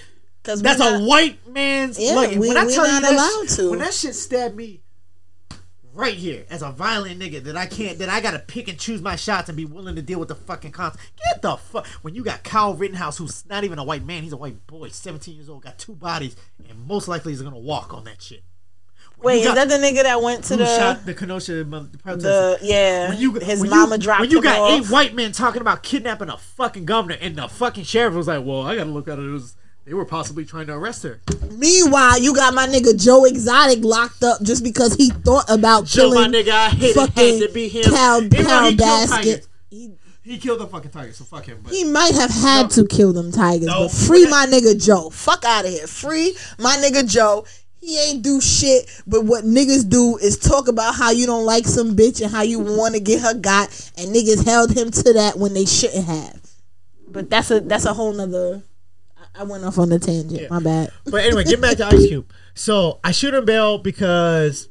that's 0.43 0.61
a 0.81 0.99
white 0.99 1.45
man's. 1.47 1.99
Yeah, 1.99 2.13
look, 2.15 2.31
we- 2.31 2.49
when 2.49 2.57
I 2.57 2.65
tell 2.65 2.85
not 2.87 2.93
you 2.95 3.01
that 3.01 3.13
allowed 3.13 3.49
to. 3.57 3.69
when 3.71 3.79
that 3.79 3.93
shit 3.93 4.15
stabbed 4.15 4.55
me 4.55 4.81
right 5.93 6.13
here 6.13 6.45
as 6.51 6.61
a 6.61 6.71
violent 6.71 7.19
nigga 7.19 7.43
that 7.43 7.57
I 7.57 7.65
can't 7.65 7.97
that 7.99 8.07
I 8.09 8.21
gotta 8.21 8.37
pick 8.39 8.67
and 8.67 8.77
choose 8.77 9.01
my 9.01 9.15
shots 9.15 9.49
and 9.49 9.55
be 9.57 9.65
willing 9.65 9.95
to 9.95 10.01
deal 10.01 10.19
with 10.19 10.27
the 10.29 10.35
fucking 10.35 10.71
cons. 10.71 10.95
Get 11.25 11.41
the 11.41 11.57
fuck 11.57 11.87
when 12.03 12.13
you 12.15 12.23
got 12.23 12.43
Kyle 12.43 12.75
Rittenhouse, 12.75 13.17
who's 13.17 13.45
not 13.49 13.63
even 13.63 13.79
a 13.79 13.83
white 13.83 14.05
man, 14.05 14.21
he's 14.23 14.33
a 14.33 14.37
white 14.37 14.65
boy, 14.67 14.89
17 14.89 15.35
years 15.35 15.49
old, 15.49 15.63
got 15.63 15.79
two 15.79 15.95
bodies, 15.95 16.35
and 16.69 16.85
most 16.87 17.07
likely 17.07 17.31
he's 17.31 17.41
gonna 17.41 17.57
walk 17.57 17.93
on 17.93 18.03
that 18.03 18.21
shit. 18.21 18.43
Wait, 19.23 19.41
you 19.43 19.49
is 19.49 19.55
that 19.55 19.67
the 19.67 19.75
nigga 19.75 20.03
that 20.03 20.21
went 20.21 20.43
to 20.45 20.55
the 20.57 20.65
shot 20.65 21.05
the 21.05 21.13
Kenosha 21.13 21.65
mother- 21.65 21.89
the 22.05 22.59
yeah? 22.61 23.09
when 23.09 23.17
you 23.17 23.33
his 23.33 23.59
when 23.61 23.69
mama 23.69 23.95
you, 23.95 24.01
dropped 24.01 24.21
when 24.21 24.29
you 24.29 24.41
got 24.41 24.59
off. 24.59 24.71
eight 24.85 24.89
white 24.91 25.15
men 25.15 25.31
talking 25.31 25.61
about 25.61 25.81
kidnapping 25.83 26.29
a 26.29 26.37
fucking 26.37 26.85
governor 26.85 27.17
and 27.19 27.35
the 27.35 27.47
fucking 27.47 27.83
sheriff 27.83 28.13
was 28.13 28.27
like, 28.27 28.45
well, 28.45 28.61
I 28.61 28.75
gotta 28.75 28.89
look 28.91 29.07
at 29.07 29.17
it 29.17 29.33
as 29.33 29.55
they 29.85 29.93
were 29.93 30.05
possibly 30.05 30.45
trying 30.45 30.67
to 30.67 30.73
arrest 30.73 31.01
her. 31.03 31.21
Meanwhile, 31.51 32.19
you 32.19 32.35
got 32.35 32.53
my 32.53 32.67
nigga 32.67 33.01
Joe 33.01 33.23
Exotic 33.25 33.83
locked 33.83 34.21
up 34.23 34.41
just 34.43 34.63
because 34.63 34.93
he 34.95 35.09
thought 35.09 35.49
about 35.49 35.83
my 35.83 35.89
killing 35.89 36.31
nigga, 36.31 36.49
I 36.51 36.69
hate 36.69 36.89
it, 36.91 36.95
fucking 36.95 37.39
had 37.39 37.47
to 37.47 37.53
be 37.53 37.67
him. 37.69 37.83
cow, 37.85 38.19
cow 38.19 38.69
he 38.69 38.75
killed 38.75 38.77
basket. 38.77 39.47
He, 39.69 39.93
He 40.23 40.37
killed 40.39 40.59
the 40.59 40.67
fucking 40.67 40.91
tiger, 40.91 41.13
so 41.13 41.23
fuck 41.23 41.45
him. 41.45 41.59
But 41.63 41.71
he 41.71 41.85
might 41.85 42.13
have 42.15 42.29
had 42.31 42.63
No. 42.63 42.67
to 42.69 42.85
kill 42.85 43.13
them 43.13 43.31
tigers, 43.31 43.67
No. 43.67 43.83
but 43.83 43.91
free 43.91 44.27
my 44.27 44.45
nigga 44.45 44.79
Joe. 44.83 45.09
Fuck 45.09 45.45
out 45.45 45.63
of 45.65 45.71
here. 45.71 45.87
Free 45.87 46.35
my 46.59 46.75
nigga 46.75 47.07
Joe. 47.09 47.45
He 47.87 47.97
ain't 47.97 48.21
do 48.21 48.41
shit, 48.41 49.01
but 49.07 49.23
what 49.23 49.45
niggas 49.45 49.87
do 49.87 50.17
is 50.17 50.37
talk 50.37 50.67
about 50.67 50.95
how 50.95 51.11
you 51.11 51.25
don't 51.25 51.45
like 51.45 51.65
some 51.65 51.95
bitch 51.95 52.21
and 52.21 52.29
how 52.29 52.41
you 52.41 52.59
want 52.59 52.95
to 52.95 52.99
get 52.99 53.21
her 53.21 53.33
got, 53.33 53.69
and 53.97 54.13
niggas 54.13 54.43
held 54.43 54.75
him 54.75 54.91
to 54.91 55.13
that 55.13 55.37
when 55.37 55.53
they 55.53 55.63
shouldn't 55.63 56.03
have. 56.03 56.41
But 57.07 57.29
that's 57.29 57.49
a 57.49 57.61
that's 57.61 57.85
a 57.85 57.93
whole 57.93 58.11
nother. 58.11 58.61
I- 59.33 59.43
went 59.43 59.63
off 59.63 59.77
on 59.77 59.89
a 59.93 59.99
tangent. 59.99 60.51
My 60.51 60.59
bad. 60.59 60.91
But 61.05 61.23
anyway, 61.23 61.45
get 61.45 61.61
back 61.61 61.77
to 61.77 61.85
Ice 61.85 62.07
Cube. 62.07 62.29
So 62.55 62.99
I 63.05 63.13
shoot 63.13 63.33
him 63.33 63.45
bail 63.45 63.77
because 63.77 64.67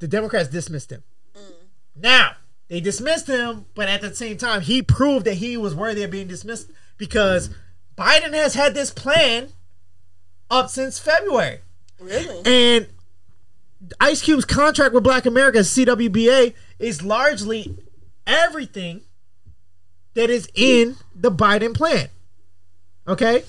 the 0.00 0.08
Democrats 0.08 0.48
dismissed 0.48 0.92
him. 0.92 1.02
Mm. 1.36 1.52
Now 1.94 2.36
they 2.68 2.80
dismissed 2.80 3.26
him, 3.26 3.66
but 3.74 3.90
at 3.90 4.00
the 4.00 4.14
same 4.14 4.38
time, 4.38 4.62
he 4.62 4.80
proved 4.80 5.26
that 5.26 5.34
he 5.34 5.58
was 5.58 5.74
worthy 5.74 6.04
of 6.04 6.10
being 6.10 6.28
dismissed 6.28 6.70
because 6.96 7.50
Biden 7.98 8.32
has 8.32 8.54
had 8.54 8.72
this 8.72 8.90
plan 8.90 9.48
up 10.50 10.70
since 10.70 10.98
February. 10.98 11.60
Really? 12.02 12.42
And 12.44 12.86
Ice 14.00 14.22
Cube's 14.22 14.44
contract 14.44 14.94
with 14.94 15.04
Black 15.04 15.26
America, 15.26 15.58
CWBA, 15.58 16.54
is 16.78 17.02
largely 17.02 17.76
everything 18.26 19.02
that 20.14 20.30
is 20.30 20.48
in 20.54 20.96
the 21.14 21.30
Biden 21.30 21.74
plan. 21.74 22.08
Okay? 23.06 23.44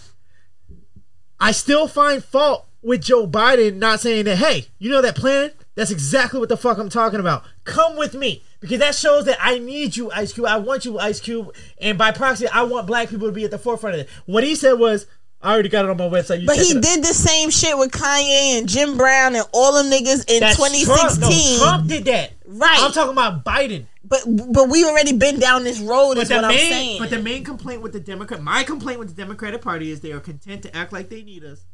I 1.40 1.52
still 1.52 1.88
find 1.88 2.24
fault 2.24 2.66
with 2.82 3.02
Joe 3.02 3.28
Biden 3.28 3.78
not 3.78 4.00
saying 4.00 4.26
that, 4.26 4.38
hey, 4.38 4.68
you 4.80 4.90
know 4.90 5.02
that 5.02 5.16
plan? 5.16 5.52
That's 5.76 5.92
exactly 5.92 6.40
what 6.40 6.50
the 6.50 6.58
fuck 6.58 6.78
I'm 6.78 6.90
talking 6.90 7.20
about. 7.20 7.44
Come 7.64 7.98
with 7.98 8.14
me. 8.14 8.44
Because 8.60 8.80
that 8.80 8.96
shows 8.96 9.26
that 9.26 9.38
I 9.42 9.60
need 9.60 9.98
you, 9.98 10.10
Ice 10.12 10.32
Cube. 10.32 10.48
I 10.48 10.58
want 10.58 10.86
you, 10.86 10.98
Ice 11.00 11.20
Cube. 11.20 11.54
And 11.82 11.98
by 11.98 12.12
proxy, 12.12 12.48
I 12.48 12.64
want 12.64 12.88
black 12.88 13.10
people 13.10 13.28
to 13.28 13.34
be 13.34 13.44
at 13.44 13.52
the 13.52 13.58
forefront 13.58 13.96
of 13.96 14.02
it. 14.02 14.10
What 14.26 14.44
he 14.44 14.56
said 14.56 14.74
was, 14.74 15.06
I 15.44 15.54
already 15.54 15.70
got 15.70 15.86
it 15.86 15.92
on 15.92 15.98
my 15.98 16.06
website. 16.08 16.40
You 16.42 16.48
But 16.48 16.56
he 16.58 16.74
did 16.74 17.02
the 17.04 17.14
same 17.14 17.50
shit 17.50 17.78
with 17.78 17.92
Kanye 17.92 18.58
and 18.58 18.68
Jim 18.70 18.96
Brown 18.98 19.36
and 19.36 19.46
all 19.52 19.74
them 19.74 19.92
niggas 19.92 20.24
in 20.32 20.40
That's 20.40 20.56
2016. 20.58 20.86
Trump. 20.86 21.20
No, 21.20 21.58
Trump 21.66 21.88
did 21.90 22.06
that. 22.06 22.32
Right. 22.46 22.80
I'm 22.82 22.92
talking 22.94 23.12
about 23.12 23.44
Biden. 23.44 23.86
But 24.06 24.22
but 24.26 24.70
we 24.70 24.84
already 24.86 25.14
been 25.18 25.40
down 25.40 25.64
this 25.64 25.80
road. 25.80 26.14
Is 26.14 26.16
But 26.18 26.28
the 26.30 26.36
what 26.36 26.44
I'm 26.46 26.50
main, 26.56 26.70
saying. 26.72 27.00
but 27.00 27.10
the 27.10 27.22
main 27.22 27.44
complaint 27.44 27.82
with 27.82 27.94
the 27.94 28.00
Democrat, 28.00 28.42
my 28.42 28.64
complaint 28.64 29.00
with 29.00 29.10
the 29.10 29.16
Democratic 29.22 29.62
Party 29.62 29.92
is 29.92 30.02
they 30.02 30.12
are 30.12 30.20
content 30.20 30.62
to 30.64 30.76
act 30.76 30.94
like 30.94 31.10
they 31.10 31.24
need 31.24 31.44
us, 31.44 31.66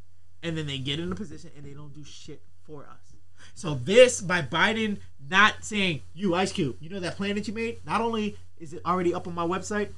and 0.42 0.56
then 0.56 0.66
they 0.66 0.78
get 0.78 0.98
in 1.00 1.10
a 1.12 1.14
position 1.14 1.50
and 1.56 1.64
they 1.64 1.72
don't 1.72 1.92
do 1.92 2.02
shit 2.04 2.40
for 2.64 2.82
us. 2.84 3.14
So 3.54 3.74
this 3.74 4.20
by 4.20 4.42
Biden 4.42 4.98
not 5.28 5.64
saying 5.64 6.02
you 6.14 6.34
Ice 6.34 6.52
Cube, 6.52 6.76
you 6.80 6.88
know 6.88 7.00
that 7.00 7.16
plan 7.16 7.34
that 7.34 7.46
you 7.46 7.54
made. 7.54 7.78
Not 7.84 8.00
only 8.00 8.36
is 8.58 8.72
it 8.72 8.80
already 8.86 9.12
up 9.12 9.26
on 9.26 9.34
my 9.34 9.46
website, 9.46 9.90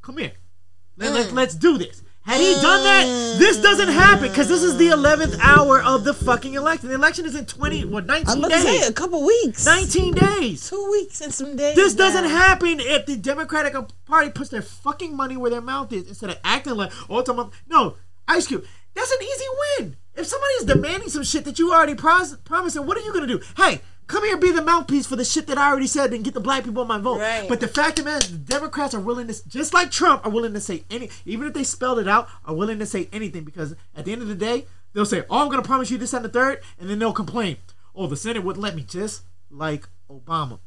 come 0.00 0.16
here, 0.18 0.32
Let, 0.96 1.10
Mm. 1.10 1.14
let, 1.14 1.32
let's 1.32 1.54
do 1.54 1.76
this. 1.78 2.02
Had 2.28 2.42
he 2.42 2.52
done 2.60 2.82
that, 2.82 3.38
this 3.38 3.56
doesn't 3.56 3.88
happen 3.88 4.28
because 4.28 4.48
this 4.48 4.62
is 4.62 4.76
the 4.76 4.88
eleventh 4.88 5.38
hour 5.40 5.80
of 5.82 6.04
the 6.04 6.12
fucking 6.12 6.52
election. 6.52 6.90
The 6.90 6.94
election 6.94 7.24
is 7.24 7.34
in 7.34 7.46
twenty, 7.46 7.86
what, 7.86 8.04
nineteen 8.04 8.42
to 8.42 8.50
say 8.50 8.78
days? 8.80 8.88
a 8.90 8.92
couple 8.92 9.24
weeks. 9.24 9.64
Nineteen 9.64 10.12
days. 10.12 10.68
Two 10.68 10.88
weeks 10.90 11.22
and 11.22 11.32
some 11.32 11.56
days. 11.56 11.74
This 11.74 11.94
doesn't 11.94 12.24
happen 12.28 12.80
if 12.80 13.06
the 13.06 13.16
Democratic 13.16 13.74
Party 14.04 14.30
puts 14.30 14.50
their 14.50 14.60
fucking 14.60 15.16
money 15.16 15.38
where 15.38 15.50
their 15.50 15.62
mouth 15.62 15.90
is 15.90 16.06
instead 16.06 16.28
of 16.28 16.36
acting 16.44 16.74
like, 16.74 16.92
oh, 17.08 17.20
it's 17.20 17.30
a. 17.30 17.50
No, 17.66 17.96
Ice 18.28 18.46
Cube, 18.46 18.64
that's 18.92 19.10
an 19.10 19.22
easy 19.22 19.44
win. 19.78 19.96
If 20.14 20.26
somebody 20.26 20.52
is 20.54 20.64
demanding 20.66 21.08
some 21.08 21.22
shit 21.22 21.46
that 21.46 21.58
you 21.58 21.72
already 21.72 21.94
pros- 21.94 22.36
promised, 22.38 22.74
them, 22.76 22.86
what 22.86 22.98
are 22.98 23.00
you 23.00 23.12
to 23.26 23.38
do? 23.38 23.44
Hey, 23.56 23.80
come 24.08 24.24
here, 24.24 24.32
and 24.32 24.40
be 24.40 24.50
the 24.50 24.62
mouthpiece 24.62 25.06
for 25.06 25.16
the 25.16 25.24
shit 25.24 25.46
that 25.46 25.58
I 25.58 25.68
already 25.68 25.86
said 25.86 26.12
and 26.12 26.24
get 26.24 26.34
the 26.34 26.40
black 26.40 26.64
people 26.64 26.82
on 26.82 26.88
my 26.88 26.98
vote. 26.98 27.20
Right. 27.20 27.48
But 27.48 27.60
the 27.60 27.68
fact 27.68 27.98
of 27.98 28.04
the 28.04 28.10
matter 28.10 28.24
is, 28.24 28.32
the 28.32 28.38
Democrats 28.38 28.94
are 28.94 29.00
willing 29.00 29.28
to, 29.28 29.48
just 29.48 29.72
like 29.72 29.90
Trump, 29.90 30.26
are 30.26 30.30
willing 30.30 30.54
to 30.54 30.60
say 30.60 30.84
any, 30.90 31.10
even 31.24 31.46
if 31.46 31.54
they 31.54 31.64
spelled 31.64 32.00
it 32.00 32.08
out, 32.08 32.28
are 32.44 32.54
willing 32.54 32.78
to 32.80 32.86
say 32.86 33.08
anything 33.12 33.44
because 33.44 33.76
at 33.94 34.04
the 34.04 34.12
end 34.12 34.22
of 34.22 34.28
the 34.28 34.34
day, 34.34 34.66
they'll 34.92 35.06
say, 35.06 35.24
oh, 35.30 35.42
I'm 35.42 35.48
going 35.48 35.62
to 35.62 35.66
promise 35.68 35.90
you 35.90 35.98
this 35.98 36.12
and 36.12 36.24
the 36.24 36.28
third, 36.28 36.60
and 36.80 36.90
then 36.90 36.98
they'll 36.98 37.12
complain. 37.12 37.58
Oh, 37.94 38.06
the 38.06 38.16
Senate 38.16 38.42
wouldn't 38.42 38.62
let 38.62 38.74
me, 38.74 38.82
just 38.82 39.22
like 39.50 39.88
Obama. 40.10 40.58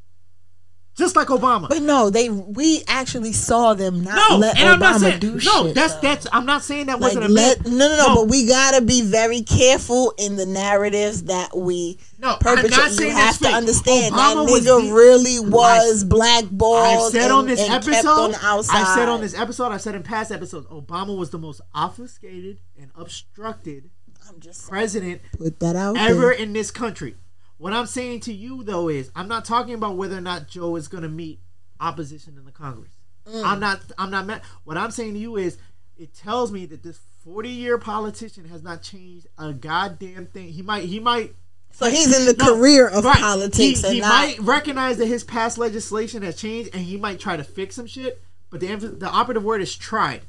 Just 1.02 1.16
like 1.16 1.28
Obama. 1.30 1.68
But 1.68 1.82
no, 1.82 2.10
they 2.12 2.30
we 2.30 2.84
actually 2.88 3.34
saw 3.34 3.74
them 3.74 4.04
not 4.04 4.30
no, 4.30 4.38
let 4.38 4.58
and 4.60 4.70
Obama 4.70 4.74
I'm 4.74 4.80
not 4.80 5.00
saying 5.02 5.20
do 5.20 5.32
no. 5.34 5.40
shit. 5.40 5.76
that's 5.76 5.96
though. 5.96 6.02
that's. 6.02 6.28
I'm 6.32 6.46
not 6.46 6.62
saying 6.64 6.86
that 6.86 7.00
like 7.00 7.16
wasn't 7.16 7.26
a 7.26 7.28
let 7.28 7.64
myth. 7.64 7.74
no, 7.74 7.88
no 7.90 7.98
no 7.98 8.16
but 8.16 8.28
we 8.30 8.46
gotta 8.48 8.82
be 8.86 9.02
very 9.02 9.42
careful 9.42 10.14
in 10.20 10.36
the 10.36 10.46
narratives 10.46 11.24
that 11.24 11.58
we 11.58 11.98
No, 12.20 12.34
I'm 12.34 12.40
perpetrate. 12.40 13.00
You 13.00 13.10
have 13.10 13.38
to 13.40 13.46
fake. 13.46 13.56
understand 13.56 14.14
Obama 14.14 14.46
that 14.46 14.62
nigga 14.62 14.88
the- 14.88 14.94
really 14.94 15.40
was 15.40 16.04
blackballed. 16.04 16.86
I've 17.08 17.12
said 17.12 17.24
and, 17.24 17.32
on 17.34 17.48
this 17.48 17.68
episode. 17.68 18.08
on. 18.08 18.36
I've 18.36 18.64
said 18.66 19.10
on 19.10 19.22
this 19.22 19.34
episode. 19.38 19.72
I've 19.72 19.82
said 19.82 19.96
in 19.96 20.04
past 20.04 20.32
episodes. 20.32 20.68
Obama 20.68 21.18
was 21.18 21.32
the 21.32 21.40
most 21.40 21.62
obfuscated 21.74 22.60
and 22.80 22.92
obstructed 22.96 23.90
I'm 24.30 24.40
just 24.40 24.62
saying, 24.62 24.70
president 24.70 25.22
put 25.38 25.60
that 25.62 25.76
out 25.76 25.98
ever 25.98 26.20
there. 26.22 26.32
in 26.32 26.54
this 26.54 26.70
country. 26.72 27.16
What 27.62 27.74
I'm 27.74 27.86
saying 27.86 28.22
to 28.22 28.34
you 28.34 28.64
though 28.64 28.90
is, 28.90 29.12
I'm 29.16 29.28
not 29.28 29.46
talking 29.46 29.76
about 29.76 29.96
whether 29.96 30.18
or 30.18 30.22
not 30.22 30.48
Joe 30.48 30.76
is 30.78 30.88
going 30.88 31.04
to 31.04 31.10
meet 31.10 31.40
opposition 31.80 32.36
in 32.36 32.44
the 32.46 32.52
Congress. 32.52 32.92
Mm. 33.30 33.46
I'm 33.46 33.60
not. 33.60 33.82
I'm 34.00 34.10
not. 34.10 34.26
Mad. 34.26 34.42
What 34.64 34.78
I'm 34.78 34.90
saying 34.90 35.14
to 35.14 35.20
you 35.20 35.38
is, 35.38 35.60
it 35.96 36.12
tells 36.16 36.52
me 36.52 36.66
that 36.66 36.82
this 36.82 37.00
40 37.24 37.50
year 37.50 37.78
politician 37.78 38.46
has 38.46 38.64
not 38.64 38.82
changed 38.82 39.28
a 39.38 39.54
goddamn 39.54 40.26
thing. 40.26 40.48
He 40.50 40.64
might. 40.64 40.86
He 40.86 41.00
might. 41.00 41.36
So 41.70 41.88
he's 41.88 42.18
in 42.20 42.26
the 42.26 42.34
No, 42.34 42.56
career 42.56 42.88
of 42.88 43.06
right. 43.06 43.16
politics 43.20 43.82
He, 43.82 43.86
and 43.86 43.94
he 43.94 44.02
not. 44.02 44.10
might 44.10 44.40
recognize 44.40 44.98
that 44.98 45.06
his 45.06 45.24
past 45.24 45.60
legislation 45.60 46.24
has 46.24 46.38
changed, 46.38 46.72
and 46.74 46.82
he 46.84 46.98
might 46.98 47.20
try 47.20 47.38
to 47.38 47.44
fix 47.44 47.76
some 47.76 47.86
shit. 47.86 48.24
But 48.50 48.62
the 48.62 48.76
the 48.76 49.08
operative 49.08 49.44
word 49.44 49.62
is 49.62 49.76
tried. 49.76 50.24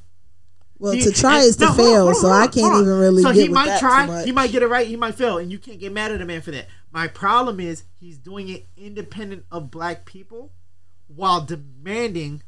well, 0.78 0.92
He- 0.92 1.00
to 1.00 1.12
try 1.12 1.38
and- 1.38 1.46
is 1.46 1.56
to 1.56 1.64
no, 1.64 1.70
on, 1.70 1.76
fail, 1.76 2.02
hold 2.02 2.08
on, 2.08 2.20
so 2.20 2.28
I 2.28 2.46
can't 2.48 2.74
even 2.82 2.88
really 2.98 3.22
So 3.22 3.30
he 3.30 3.48
might 3.48 3.78
try, 3.78 4.24
he 4.24 4.32
might 4.32 4.50
get 4.52 4.62
it 4.62 4.66
right, 4.68 4.86
he 4.86 4.96
might 4.96 5.14
fail, 5.14 5.38
and 5.38 5.50
you 5.50 5.58
can't 5.58 5.78
get 5.80 5.92
mad 5.92 6.12
at 6.12 6.20
a 6.20 6.26
man 6.26 6.42
for 6.42 6.50
that. 6.50 6.66
My 6.92 7.08
problem 7.08 7.58
is 7.58 7.84
he's 7.98 8.18
doing 8.18 8.48
it 8.50 8.66
independent 8.76 9.46
of 9.50 9.70
black 9.70 10.04
people 10.04 10.52
while 11.08 11.40
demanding 11.40 12.42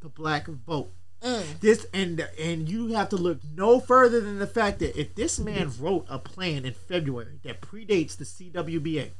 the 0.00 0.08
black 0.08 0.46
vote. 0.46 0.92
Mm. 1.22 1.58
This 1.60 1.84
and 1.92 2.28
and 2.38 2.68
you 2.68 2.88
have 2.88 3.08
to 3.08 3.16
look 3.16 3.40
no 3.56 3.80
further 3.80 4.20
than 4.20 4.38
the 4.38 4.46
fact 4.46 4.78
that 4.78 4.98
if 4.98 5.16
this 5.16 5.40
man 5.40 5.72
wrote 5.80 6.06
a 6.08 6.18
plan 6.18 6.64
in 6.64 6.74
February 6.74 7.40
that 7.42 7.60
predates 7.60 8.16
the 8.16 8.24
CWBA, 8.24 9.10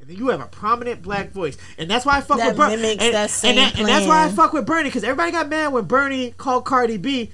and 0.00 0.10
then 0.10 0.16
you 0.16 0.28
have 0.28 0.40
a 0.40 0.46
prominent 0.46 1.02
black 1.02 1.30
voice, 1.30 1.56
and 1.78 1.88
that's 1.88 2.04
why 2.04 2.16
I 2.16 2.20
fuck 2.20 2.38
That 2.38 2.48
with 2.48 2.56
Bernie. 2.56 2.74
and, 2.74 3.00
that 3.00 3.14
and, 3.14 3.30
same 3.30 3.58
and 3.58 3.86
that's 3.86 4.06
why 4.08 4.24
I 4.24 4.28
fuck 4.30 4.52
with 4.52 4.66
Bernie 4.66 4.88
because 4.88 5.04
everybody 5.04 5.30
got 5.30 5.48
mad 5.48 5.72
when 5.72 5.84
Bernie 5.84 6.32
called 6.32 6.64
Cardi 6.64 6.96
B. 6.96 7.30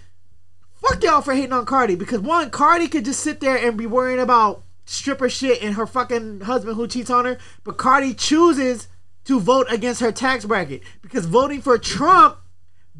Fuck 0.74 1.02
y'all 1.02 1.22
for 1.22 1.32
hating 1.32 1.52
on 1.52 1.64
Cardi 1.64 1.94
because 1.94 2.20
one, 2.20 2.50
Cardi 2.50 2.88
could 2.88 3.06
just 3.06 3.20
sit 3.20 3.40
there 3.40 3.56
and 3.56 3.78
be 3.78 3.86
worrying 3.86 4.20
about 4.20 4.62
stripper 4.84 5.28
shit 5.28 5.62
and 5.62 5.74
her 5.74 5.86
fucking 5.86 6.40
husband 6.42 6.76
who 6.76 6.86
cheats 6.86 7.10
on 7.10 7.24
her, 7.24 7.38
but 7.64 7.76
Cardi 7.76 8.14
chooses 8.14 8.88
to 9.24 9.38
vote 9.40 9.66
against 9.70 10.00
her 10.00 10.12
tax 10.12 10.44
bracket 10.44 10.82
because 11.00 11.26
voting 11.26 11.60
for 11.60 11.78
Trump 11.78 12.38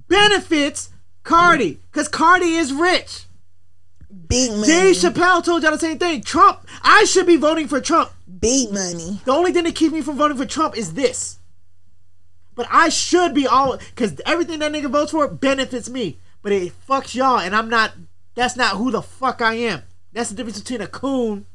benefits 0.09 0.91
Cardi 1.23 1.81
because 1.91 2.09
Cardi 2.09 2.55
is 2.55 2.73
rich. 2.73 3.27
Beat 4.29 4.51
money. 4.51 4.67
Dave 4.67 4.97
Chappelle 4.97 5.43
told 5.43 5.63
y'all 5.63 5.73
the 5.73 5.79
same 5.79 5.99
thing. 5.99 6.23
Trump, 6.23 6.67
I 6.83 7.05
should 7.05 7.27
be 7.27 7.37
voting 7.37 7.67
for 7.67 7.81
Trump. 7.81 8.11
Beat 8.41 8.71
money. 8.71 9.21
The 9.25 9.33
only 9.33 9.53
thing 9.53 9.65
that 9.65 9.75
keeps 9.75 9.93
me 9.93 10.03
from 10.03 10.17
voting 10.17 10.37
for 10.37 10.47
Trump 10.47 10.77
is 10.77 10.95
this. 10.95 11.39
But 12.55 12.67
I 12.71 12.91
should 12.91 13.35
be 13.35 13.47
all 13.47 13.79
because 13.79 14.21
everything 14.27 14.59
that 14.59 14.73
nigga 14.73 14.91
votes 14.91 15.13
for 15.13 15.27
benefits 15.29 15.89
me. 15.89 16.19
But 16.43 16.53
it 16.53 16.73
fucks 16.87 17.15
y'all, 17.15 17.39
and 17.39 17.55
I'm 17.57 17.69
not. 17.69 17.93
That's 18.35 18.57
not 18.57 18.77
who 18.77 18.91
the 18.91 19.03
fuck 19.03 19.41
I 19.41 19.55
am. 19.55 19.83
That's 20.13 20.31
the 20.31 20.37
difference 20.37 20.61
between 20.61 20.81
a 20.81 20.87
coon. 20.87 21.47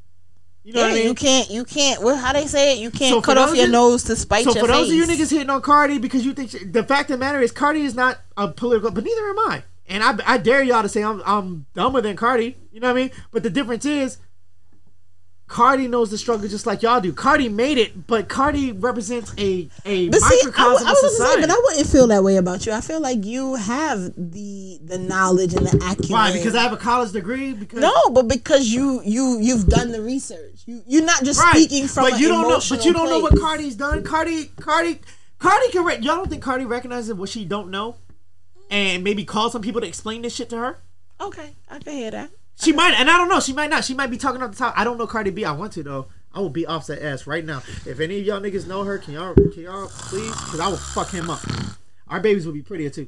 You 0.63 0.73
know 0.73 0.81
Yeah, 0.81 0.85
what 0.87 0.91
I 0.91 0.95
mean? 0.95 1.07
you 1.07 1.13
can't. 1.15 1.49
You 1.49 1.63
can't. 1.63 2.01
Well, 2.01 2.17
how 2.17 2.33
they 2.33 2.45
say 2.45 2.73
it? 2.73 2.79
You 2.79 2.91
can't 2.91 3.13
So 3.13 3.21
cut 3.21 3.37
off 3.37 3.55
your 3.55 3.67
nose 3.69 4.03
to 4.03 4.15
spite 4.15 4.43
so 4.43 4.53
your 4.53 4.65
for 4.65 4.67
those 4.67 4.89
face. 4.89 5.01
of 5.03 5.09
you 5.09 5.15
niggas 5.15 5.31
hitting 5.31 5.49
on 5.49 5.61
Cardi 5.61 5.97
because 5.97 6.25
you 6.25 6.33
think 6.33 6.51
she, 6.51 6.63
the 6.65 6.83
fact 6.83 7.09
of 7.09 7.19
the 7.19 7.25
matter 7.25 7.39
is 7.39 7.51
Cardi 7.51 7.81
is 7.81 7.95
not 7.95 8.19
a 8.35 8.49
political, 8.49 8.91
but 8.91 9.03
neither 9.03 9.29
am 9.29 9.39
I. 9.39 9.63
And 9.89 10.03
I, 10.03 10.17
I 10.25 10.37
dare 10.37 10.61
y'all 10.63 10.81
to 10.83 10.89
say 10.89 11.01
I'm 11.03 11.21
I'm 11.25 11.65
dumber 11.73 12.01
than 12.01 12.17
Cardi. 12.17 12.57
You 12.73 12.81
know 12.81 12.87
what 12.91 12.99
I 12.99 13.03
mean? 13.03 13.11
But 13.31 13.43
the 13.43 13.49
difference 13.49 13.85
is, 13.85 14.17
Cardi 15.47 15.87
knows 15.87 16.11
the 16.11 16.17
struggle 16.17 16.45
just 16.49 16.65
like 16.65 16.81
y'all 16.81 16.99
do. 16.99 17.13
Cardi 17.13 17.47
made 17.47 17.77
it, 17.77 18.05
but 18.05 18.27
Cardi 18.27 18.73
represents 18.73 19.33
a 19.37 19.69
a 19.85 20.09
But 20.09 20.19
see, 20.19 20.25
I, 20.25 20.45
microcosm 20.45 20.73
w- 20.73 20.87
I 20.87 20.91
of 20.91 20.95
was 20.95 21.01
gonna 21.01 21.09
say, 21.09 21.17
society. 21.17 21.41
but 21.41 21.49
I 21.51 21.61
wouldn't 21.63 21.87
feel 21.87 22.07
that 22.07 22.23
way 22.23 22.35
about 22.35 22.65
you. 22.65 22.73
I 22.73 22.81
feel 22.81 22.99
like 22.99 23.23
you 23.23 23.55
have 23.55 24.11
the 24.17 24.79
the 24.83 24.97
knowledge 24.97 25.53
and 25.53 25.65
the 25.65 25.77
acumen. 25.77 26.09
Why? 26.09 26.33
Because 26.33 26.53
I 26.53 26.63
have 26.63 26.73
a 26.73 26.77
college 26.77 27.13
degree. 27.13 27.53
Because 27.53 27.79
no, 27.79 27.93
but 28.11 28.27
because 28.27 28.67
you 28.67 29.01
you 29.05 29.39
you've 29.39 29.67
done 29.67 29.93
the 29.93 30.01
research. 30.01 30.63
You 30.65 30.81
you're 30.85 31.05
not 31.05 31.23
just 31.23 31.39
right. 31.41 31.53
speaking 31.55 31.87
from. 31.87 32.09
but 32.09 32.19
you 32.19 32.27
don't 32.27 32.49
know. 32.49 32.59
But 32.69 32.83
you 32.83 32.91
don't 32.91 33.09
know 33.09 33.19
what 33.19 33.31
place. 33.31 33.41
Cardi's 33.41 33.75
done. 33.75 34.03
Cardi, 34.03 34.51
Cardi, 34.59 34.99
Cardi 35.39 35.69
can. 35.71 35.85
Re- 35.85 35.95
y'all 35.99 36.17
don't 36.17 36.29
think 36.29 36.43
Cardi 36.43 36.65
recognizes 36.65 37.13
what 37.13 37.29
she 37.29 37.45
don't 37.45 37.71
know, 37.71 37.95
and 38.69 39.01
maybe 39.01 39.23
call 39.23 39.49
some 39.49 39.61
people 39.61 39.79
to 39.79 39.87
explain 39.87 40.23
this 40.23 40.35
shit 40.35 40.49
to 40.49 40.57
her. 40.57 40.79
Okay, 41.21 41.51
I 41.69 41.79
can 41.79 41.93
hear 41.93 42.11
that. 42.11 42.31
She 42.59 42.71
might, 42.73 42.93
and 42.95 43.09
I 43.09 43.17
don't 43.17 43.29
know. 43.29 43.39
She 43.39 43.53
might 43.53 43.69
not. 43.69 43.83
She 43.85 43.93
might 43.93 44.07
be 44.09 44.17
talking 44.17 44.41
off 44.41 44.51
the 44.51 44.57
top. 44.57 44.73
I 44.77 44.83
don't 44.83 44.97
know 44.97 45.07
Cardi 45.07 45.29
B. 45.31 45.45
I 45.45 45.51
want 45.51 45.73
to 45.73 45.83
though. 45.83 46.07
I 46.33 46.39
will 46.39 46.49
beat 46.49 46.65
Offset 46.65 47.01
ass 47.01 47.25
right 47.27 47.43
now. 47.45 47.61
If 47.85 47.99
any 47.99 48.19
of 48.19 48.25
y'all 48.25 48.39
niggas 48.41 48.67
know 48.67 48.83
her, 48.83 48.97
can 48.97 49.13
y'all, 49.13 49.33
can 49.33 49.63
y'all 49.63 49.87
please? 49.87 50.29
Because 50.31 50.59
I 50.59 50.67
will 50.67 50.77
fuck 50.77 51.09
him 51.09 51.29
up. 51.29 51.39
Our 52.07 52.19
babies 52.19 52.45
will 52.45 52.53
be 52.53 52.61
prettier 52.61 52.89
too. 52.89 53.07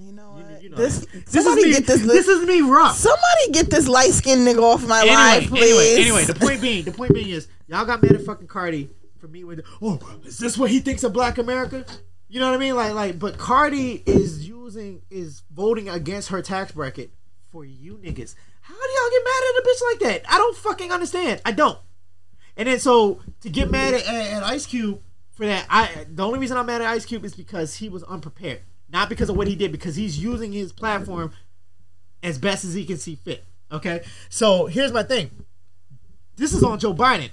You 0.00 0.12
know 0.12 0.36
You, 0.38 0.44
what? 0.44 0.62
you 0.62 0.70
know 0.70 0.76
this 0.76 1.06
this 1.30 1.44
is 1.46 1.54
me. 1.56 1.70
get 1.72 1.86
this. 1.86 2.02
This 2.02 2.26
is 2.28 2.46
me 2.46 2.62
rough. 2.62 2.96
somebody 2.96 3.50
get 3.52 3.68
this 3.70 3.86
light 3.88 4.10
skinned 4.12 4.46
nigga 4.46 4.62
off 4.62 4.86
my 4.86 5.00
Anyway, 5.00 5.14
life, 5.14 5.48
please. 5.48 5.62
anyway, 5.62 6.02
anyway. 6.02 6.24
The 6.24 6.34
point 6.34 6.60
being, 6.62 6.84
the 6.84 6.92
point 6.92 7.12
being 7.14 7.28
is, 7.28 7.48
y'all 7.68 7.84
got 7.84 8.02
mad 8.02 8.12
at 8.12 8.22
fucking 8.22 8.46
Cardi 8.48 8.88
for 9.18 9.28
me 9.28 9.44
with, 9.44 9.60
oh, 9.82 9.98
is 10.24 10.38
this 10.38 10.56
what 10.56 10.70
he 10.70 10.80
thinks 10.80 11.04
of 11.04 11.12
Black 11.12 11.36
America? 11.38 11.84
You 12.28 12.40
know 12.40 12.46
what 12.46 12.54
I 12.54 12.58
mean? 12.58 12.74
Like, 12.74 12.94
like, 12.94 13.18
but 13.18 13.36
Cardi 13.36 14.02
is 14.06 14.48
using, 14.48 15.02
is 15.10 15.42
voting 15.52 15.90
against 15.90 16.30
her 16.30 16.40
tax 16.40 16.72
bracket 16.72 17.10
for 17.50 17.64
you 17.64 17.98
niggas. 17.98 18.34
How 18.72 18.86
do 18.86 18.92
y'all 18.92 19.10
get 19.10 19.24
mad 19.24 19.42
at 19.48 19.62
a 19.62 19.68
bitch 19.68 19.82
like 19.90 20.00
that? 20.00 20.32
I 20.34 20.38
don't 20.38 20.56
fucking 20.56 20.92
understand. 20.92 21.42
I 21.44 21.52
don't. 21.52 21.78
And 22.56 22.68
then 22.68 22.78
so 22.78 23.20
to 23.40 23.50
get 23.50 23.70
mad 23.70 23.94
at, 23.94 24.06
at, 24.06 24.42
Ice 24.42 24.66
Cube 24.66 25.00
for 25.30 25.46
that, 25.46 25.66
I 25.68 26.06
the 26.08 26.24
only 26.24 26.38
reason 26.38 26.56
I'm 26.56 26.66
mad 26.66 26.82
at 26.82 26.88
Ice 26.88 27.04
Cube 27.04 27.24
is 27.24 27.34
because 27.34 27.76
he 27.76 27.88
was 27.88 28.02
unprepared, 28.04 28.60
not 28.90 29.08
because 29.08 29.28
of 29.28 29.36
what 29.36 29.46
he 29.46 29.56
did, 29.56 29.72
because 29.72 29.96
he's 29.96 30.18
using 30.18 30.52
his 30.52 30.72
platform 30.72 31.32
as 32.22 32.38
best 32.38 32.64
as 32.64 32.74
he 32.74 32.84
can 32.84 32.98
see 32.98 33.14
fit. 33.14 33.44
Okay, 33.70 34.04
so 34.28 34.66
here's 34.66 34.92
my 34.92 35.02
thing. 35.02 35.30
This 36.36 36.52
is 36.52 36.62
on 36.62 36.78
Joe 36.78 36.94
Biden. 36.94 37.30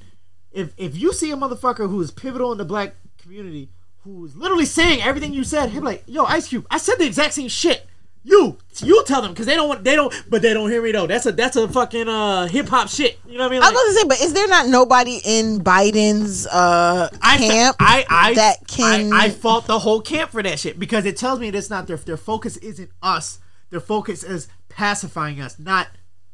If 0.52 0.74
if 0.78 0.98
you 0.98 1.14
see 1.14 1.32
a 1.32 1.36
motherfucker 1.36 1.90
who 1.90 2.02
is 2.02 2.12
pivotal 2.12 2.52
in 2.52 2.58
the 2.58 2.66
black 2.66 2.96
community, 3.18 3.70
who's 4.04 4.36
literally 4.36 4.66
saying 4.66 5.02
everything 5.02 5.34
you 5.34 5.44
said, 5.44 5.70
he'll 5.70 5.82
be 5.82 5.88
like, 5.88 6.04
"Yo, 6.08 6.24
Ice 6.26 6.48
Cube, 6.48 6.66
I 6.72 6.78
said 6.78 6.96
the 6.98 7.06
exact 7.06 7.34
same 7.34 7.50
shit." 7.50 7.86
You, 8.24 8.58
you 8.84 9.04
tell 9.06 9.22
them 9.22 9.32
because 9.32 9.46
they 9.46 9.56
don't 9.56 9.70
want, 9.70 9.84
they 9.84 9.96
don't, 9.96 10.14
but 10.30 10.42
they 10.42 10.54
don't 10.54 10.70
hear 10.70 10.82
me 10.82 10.92
though. 10.92 11.08
That's 11.08 11.26
a 11.26 11.32
that's 11.32 11.56
a 11.56 11.68
fucking 11.68 12.10
uh 12.10 12.48
hip 12.48 12.68
hop 12.68 12.90
shit. 12.90 13.18
You 13.26 13.38
know 13.38 13.46
what 13.46 13.52
I 13.52 13.56
mean? 13.56 13.64
I 13.64 13.72
was 13.72 13.96
to 13.96 14.02
say, 14.02 14.08
but 14.08 14.22
is 14.22 14.34
there 14.34 14.48
not 14.48 14.68
nobody 14.68 15.22
in 15.24 15.60
Biden's 15.62 16.46
uh, 16.46 17.10
I 17.22 17.38
camp 17.38 17.78
I 17.80 18.06
I 18.10 18.34
that 18.34 18.68
can? 18.68 19.14
I, 19.14 19.26
I 19.26 19.30
fault 19.30 19.68
the 19.68 19.80
whole 19.80 20.02
camp 20.02 20.32
for 20.32 20.44
that 20.44 20.60
shit 20.60 20.78
because 20.78 21.06
it 21.06 21.16
tells 21.16 21.40
me 21.40 21.50
that's 21.50 21.70
not 21.70 21.88
their 21.88 21.98
their 21.98 22.18
focus 22.18 22.58
isn't 22.58 22.92
us. 23.02 23.40
Their 23.70 23.80
focus 23.80 24.24
is 24.24 24.48
pacifying 24.68 25.40
us, 25.40 25.58
not 25.58 25.88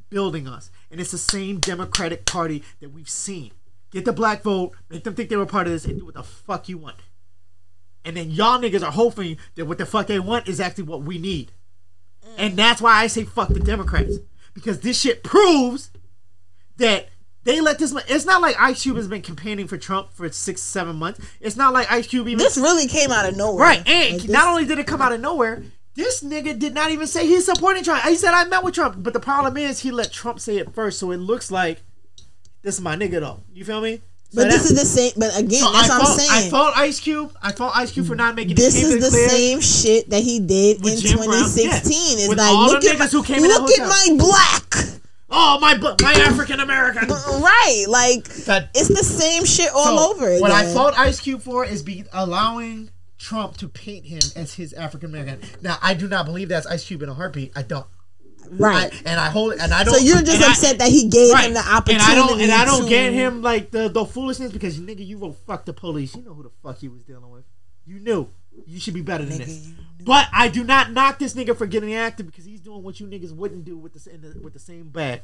building 0.10 0.48
us. 0.48 0.72
And 0.90 1.00
it's 1.00 1.12
the 1.12 1.18
same 1.18 1.60
Democratic 1.60 2.26
Party 2.26 2.64
that 2.80 2.94
we've 2.94 3.10
seen. 3.10 3.52
Get 3.92 4.06
the 4.06 4.14
black 4.14 4.42
vote, 4.42 4.74
make 4.90 5.04
them 5.04 5.14
think 5.14 5.30
they 5.30 5.36
were 5.36 5.46
part 5.46 5.68
of 5.68 5.74
this, 5.74 5.86
and 5.86 6.00
do 6.00 6.06
what 6.06 6.16
the 6.16 6.24
fuck 6.24 6.68
you 6.68 6.78
want. 6.78 6.98
And 8.04 8.16
then 8.16 8.32
y'all 8.32 8.60
niggas 8.60 8.84
are 8.84 8.92
hoping 8.92 9.38
that 9.56 9.66
what 9.66 9.78
the 9.78 9.86
fuck 9.86 10.08
they 10.08 10.20
want 10.20 10.48
is 10.48 10.60
actually 10.60 10.84
what 10.84 11.02
we 11.02 11.18
need. 11.18 11.52
And 12.38 12.58
that's 12.58 12.82
why 12.82 12.94
I 13.02 13.08
say 13.08 13.24
fuck 13.24 13.50
the 13.50 13.60
Democrats. 13.60 14.18
Because 14.54 14.80
this 14.82 15.00
shit 15.02 15.24
proves 15.24 15.92
that 16.78 17.10
they 17.44 17.62
let 17.62 17.78
this. 17.80 17.94
It's 18.08 18.26
not 18.26 18.42
like 18.42 18.56
Ice 18.60 18.84
Cube 18.84 18.98
has 18.98 19.08
been 19.08 19.22
campaigning 19.22 19.68
for 19.68 19.78
Trump 19.78 20.12
for 20.14 20.30
six, 20.32 20.62
seven 20.62 20.96
months. 20.96 21.20
It's 21.40 21.56
not 21.56 21.74
like 21.74 21.92
Ice 21.92 22.08
Cube 22.08 22.28
even. 22.28 22.38
this 22.40 22.58
really 22.58 22.88
came 22.88 23.12
out 23.12 23.28
of 23.30 23.36
nowhere, 23.38 23.64
right. 23.66 23.88
And 23.88 24.14
Like, 24.14 24.22
this- 24.24 24.32
not 24.32 24.48
only 24.48 24.66
did 24.66 24.80
it 24.80 24.88
come 24.88 25.02
out 25.02 25.12
of 25.12 25.22
nowhere, 25.22 25.64
this 25.96 26.24
nigga 26.24 26.58
did 26.58 26.74
not 26.74 26.92
even 26.92 27.08
say 27.08 27.26
he's 27.28 27.46
supporting 27.46 27.84
Trump. 27.84 28.04
He 28.04 28.16
said, 28.16 28.34
I 28.34 28.46
met 28.46 28.64
with 28.64 28.74
Trump. 28.76 28.98
But 29.00 29.14
the 29.14 29.20
problem 29.20 29.56
is, 29.58 29.80
he 29.80 29.92
let 29.92 30.12
Trump 30.12 30.40
say 30.40 30.58
it 30.58 30.74
first. 30.74 31.00
So 31.00 31.12
it 31.12 31.18
looks 31.18 31.52
like 31.52 31.84
this 32.64 32.76
is 32.76 32.82
my 32.82 32.96
nigga, 32.96 33.20
though. 33.20 33.42
You 33.54 33.64
feel 33.64 33.80
me? 33.82 34.02
So 34.32 34.42
But 34.44 34.52
this 34.52 34.70
is 34.70 34.78
the 34.78 34.86
same. 34.86 35.12
But 35.18 35.38
again, 35.40 35.62
so 35.62 35.72
that's 35.72 35.90
I 35.90 35.98
what 35.98 36.10
I'm 36.10 36.18
saying. 36.18 36.48
I 36.48 36.50
fault 36.50 36.74
Ice 36.76 37.00
Cube. 37.00 37.32
I 37.42 37.52
fault 37.52 37.72
Ice 37.76 37.92
Cube 37.92 38.06
for 38.08 38.16
not 38.16 38.36
making 38.36 38.56
this 38.56 38.76
is 38.76 39.00
the 39.00 39.12
same 39.12 39.62
shit 39.62 40.10
that 40.10 40.24
he 40.24 40.40
did 40.40 40.86
in 40.86 40.98
Jim 41.00 41.18
Brown, 41.18 41.28
2016. 41.28 42.18
yeah. 42.18 42.24
It's 42.26 42.30
With 42.30 42.38
like 42.38 42.54
look 42.54 42.84
at 42.84 43.00
my, 43.00 43.06
who 43.06 43.24
came 43.24 43.42
look 43.42 43.72
at 43.72 43.88
my 43.88 44.16
black. 44.18 45.00
Oh, 45.30 45.60
my, 45.60 45.76
my 45.76 46.14
African 46.14 46.60
American. 46.60 47.08
Right, 47.10 47.86
like 47.88 48.24
That- 48.46 48.70
it's 48.76 48.90
the 48.90 49.04
same 49.04 49.44
shit 49.46 49.70
all 49.74 49.98
So, 49.98 50.12
over 50.14 50.28
again. 50.30 50.42
What 50.42 50.52
I 50.52 50.72
fault 50.72 50.98
Ice 50.98 51.20
Cube 51.20 51.42
for 51.42 51.66
is 51.66 51.82
be 51.82 52.06
allowing 52.14 52.90
Trump 53.18 53.58
to 53.58 53.68
paint 53.68 54.06
him 54.06 54.22
as 54.36 54.54
his 54.54 54.74
African 54.74 55.10
American. 55.10 55.42
Now, 55.62 55.78
I 55.82 55.94
do 55.94 56.08
not 56.08 56.26
believe 56.26 56.50
that's 56.50 56.68
Ice 56.68 56.86
Cube 56.86 57.02
in 57.02 57.10
a 57.10 57.14
heartbeat. 57.14 57.52
I 57.56 57.64
don't. 57.64 57.86
Right. 58.52 58.94
I, 58.94 59.10
and 59.10 59.20
I 59.20 59.30
hold 59.30 59.54
it 59.54 59.60
and 59.60 59.74
I 59.74 59.84
don't. 59.84 59.96
so 59.96 60.00
you're 60.00 60.22
just 60.22 60.36
and 60.36 60.44
I- 60.44 60.52
upset 60.52 60.80
that 60.80 60.90
he 60.90 61.08
gave 61.08 61.34
right. 61.34 61.48
him 61.48 61.54
the 61.54 61.60
opportunity. 61.60 61.94
And 61.94 62.02
I 62.04 62.16
don't 62.16 62.42
and 62.42 62.52
I 62.52 62.66
don't 62.66 62.84
to, 62.84 62.90
get 62.90 63.14
him 63.14 63.42
like 63.42 63.72
the 63.72 63.90
the 63.90 64.06
foolishness 64.06 64.52
because 64.52 64.80
nigga, 64.80 65.06
you 65.06 65.18
wrote 65.18 65.38
fuck 65.46 65.66
the 65.66 65.74
police. 65.74 66.16
You 66.16 66.24
know 66.24 66.34
who 66.34 66.44
the 66.44 66.52
fuck 66.64 66.80
he 66.80 66.88
was 66.88 67.04
dealing 67.04 67.30
with. 67.30 67.44
You 67.86 68.00
knew. 68.00 68.30
You 68.66 68.80
should 68.80 68.94
be 68.94 69.02
better 69.02 69.26
than 69.26 69.38
Nigga, 69.38 69.46
this. 69.46 69.70
But 70.02 70.28
I 70.32 70.48
do 70.48 70.64
not 70.64 70.92
knock 70.92 71.20
this 71.20 71.34
nigga 71.34 71.58
for 71.58 71.66
getting 71.66 71.94
active 71.94 72.26
because 72.26 72.46
he's 72.46 72.62
doing 72.62 72.84
what 72.84 73.00
you 73.00 73.08
niggas 73.08 73.36
wouldn't 73.36 73.66
do 73.66 73.78
with 73.78 73.94
the, 73.94 74.14
in 74.14 74.22
the 74.22 74.40
with 74.40 74.54
the 74.54 74.60
same 74.60 74.90
bag. 74.90 75.22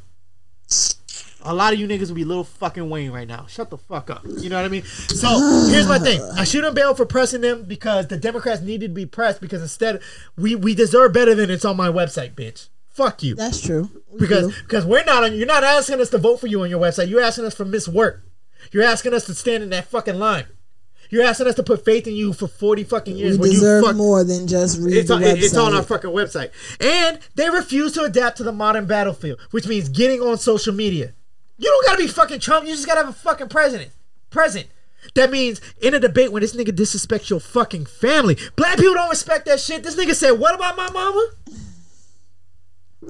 A 1.44 1.54
lot 1.56 1.74
of 1.74 1.80
you 1.80 1.88
niggas 1.88 2.08
would 2.08 2.16
be 2.16 2.24
little 2.24 2.44
fucking 2.44 2.88
Wayne 2.90 3.12
right 3.12 3.28
now. 3.28 3.48
Shut 3.48 3.70
the 3.72 3.78
fuck 3.78 4.10
up. 4.12 4.24
You 4.26 4.50
know 4.50 4.58
what 4.58 4.66
I 4.66 4.68
mean? 4.68 4.84
So 4.84 5.68
here's 5.72 5.88
my 5.88 5.98
thing. 5.98 6.22
I 6.36 6.44
shouldn't 6.44 6.76
bail 6.76 6.94
for 6.94 7.06
pressing 7.06 7.42
them 7.42 7.64
because 7.64 8.08
the 8.08 8.18
Democrats 8.18 8.62
needed 8.62 8.90
to 8.90 8.94
be 8.94 9.06
pressed 9.08 9.42
because 9.42 9.62
instead 9.62 10.02
we 10.38 10.56
we 10.56 10.76
deserve 10.76 11.14
better 11.14 11.34
than 11.34 11.50
it's 11.50 11.66
on 11.66 11.78
my 11.78 11.88
website, 11.88 12.36
bitch. 12.36 12.68
Fuck 12.92 13.24
you. 13.24 13.36
That's 13.36 13.62
true. 13.62 13.90
We 14.12 14.20
Because 14.20 14.48
do. 14.54 14.62
because 14.64 14.86
we're 14.86 15.04
not 15.06 15.24
on 15.24 15.34
you're 15.36 15.48
not 15.48 15.64
asking 15.64 16.02
us 16.02 16.10
to 16.10 16.18
vote 16.18 16.40
for 16.40 16.48
you 16.48 16.62
on 16.62 16.70
your 16.70 16.80
website. 16.82 17.10
You're 17.10 17.22
asking 17.22 17.46
us 17.46 17.56
for 17.56 17.66
miss 17.66 17.88
work. 17.88 18.24
You're 18.72 18.84
asking 18.84 19.14
us 19.14 19.26
to 19.26 19.34
stand 19.34 19.64
in 19.64 19.70
that 19.72 19.86
fucking 19.88 20.20
line. 20.20 20.46
You're 21.10 21.24
asking 21.24 21.48
us 21.48 21.56
to 21.56 21.64
put 21.64 21.84
faith 21.84 22.08
in 22.08 22.14
you 22.16 22.32
for 22.32 22.48
40 22.48 22.84
fucking 22.86 23.18
years 23.18 23.38
we 23.38 23.50
deserve 23.50 23.84
fuck 23.84 23.96
more 23.98 24.24
than 24.24 24.48
just 24.48 24.80
read 24.80 24.96
it's 24.96 25.08
the 25.10 25.16
on, 25.16 25.22
website. 25.22 25.38
it's 25.44 25.58
on 25.58 25.74
our 25.74 25.84
fucking 25.84 26.10
website. 26.12 26.52
And 26.80 27.20
they 27.36 27.50
refuse 27.50 27.92
to 27.94 28.04
adapt 28.04 28.38
to 28.38 28.44
the 28.44 28.54
modern 28.54 28.86
battlefield, 28.86 29.40
which 29.52 29.68
means 29.68 29.90
getting 29.90 30.22
on 30.22 30.38
social 30.38 30.74
media. 30.74 31.14
You 31.58 31.68
don't 31.68 31.86
gotta 31.86 31.98
be 31.98 32.08
fucking 32.08 32.40
Trump, 32.40 32.66
you 32.66 32.74
just 32.74 32.88
gotta 32.88 33.02
have 33.02 33.10
a 33.10 33.14
fucking 33.14 33.50
president. 33.50 33.92
Present. 34.30 34.68
That 35.16 35.32
means 35.32 35.60
in 35.82 35.94
a 35.94 36.00
debate 36.00 36.32
when 36.32 36.42
this 36.42 36.56
nigga 36.56 36.70
disrespects 36.70 37.30
your 37.30 37.40
fucking 37.42 37.88
family. 37.88 38.38
Black 38.56 38.78
people 38.78 38.94
don't 38.94 39.10
respect 39.10 39.46
that 39.48 39.60
shit. 39.60 39.84
This 39.84 39.96
nigga 39.98 40.14
said, 40.16 40.32
What 40.32 40.56
about 40.56 40.78
my 40.78 40.90
mama? 40.92 41.28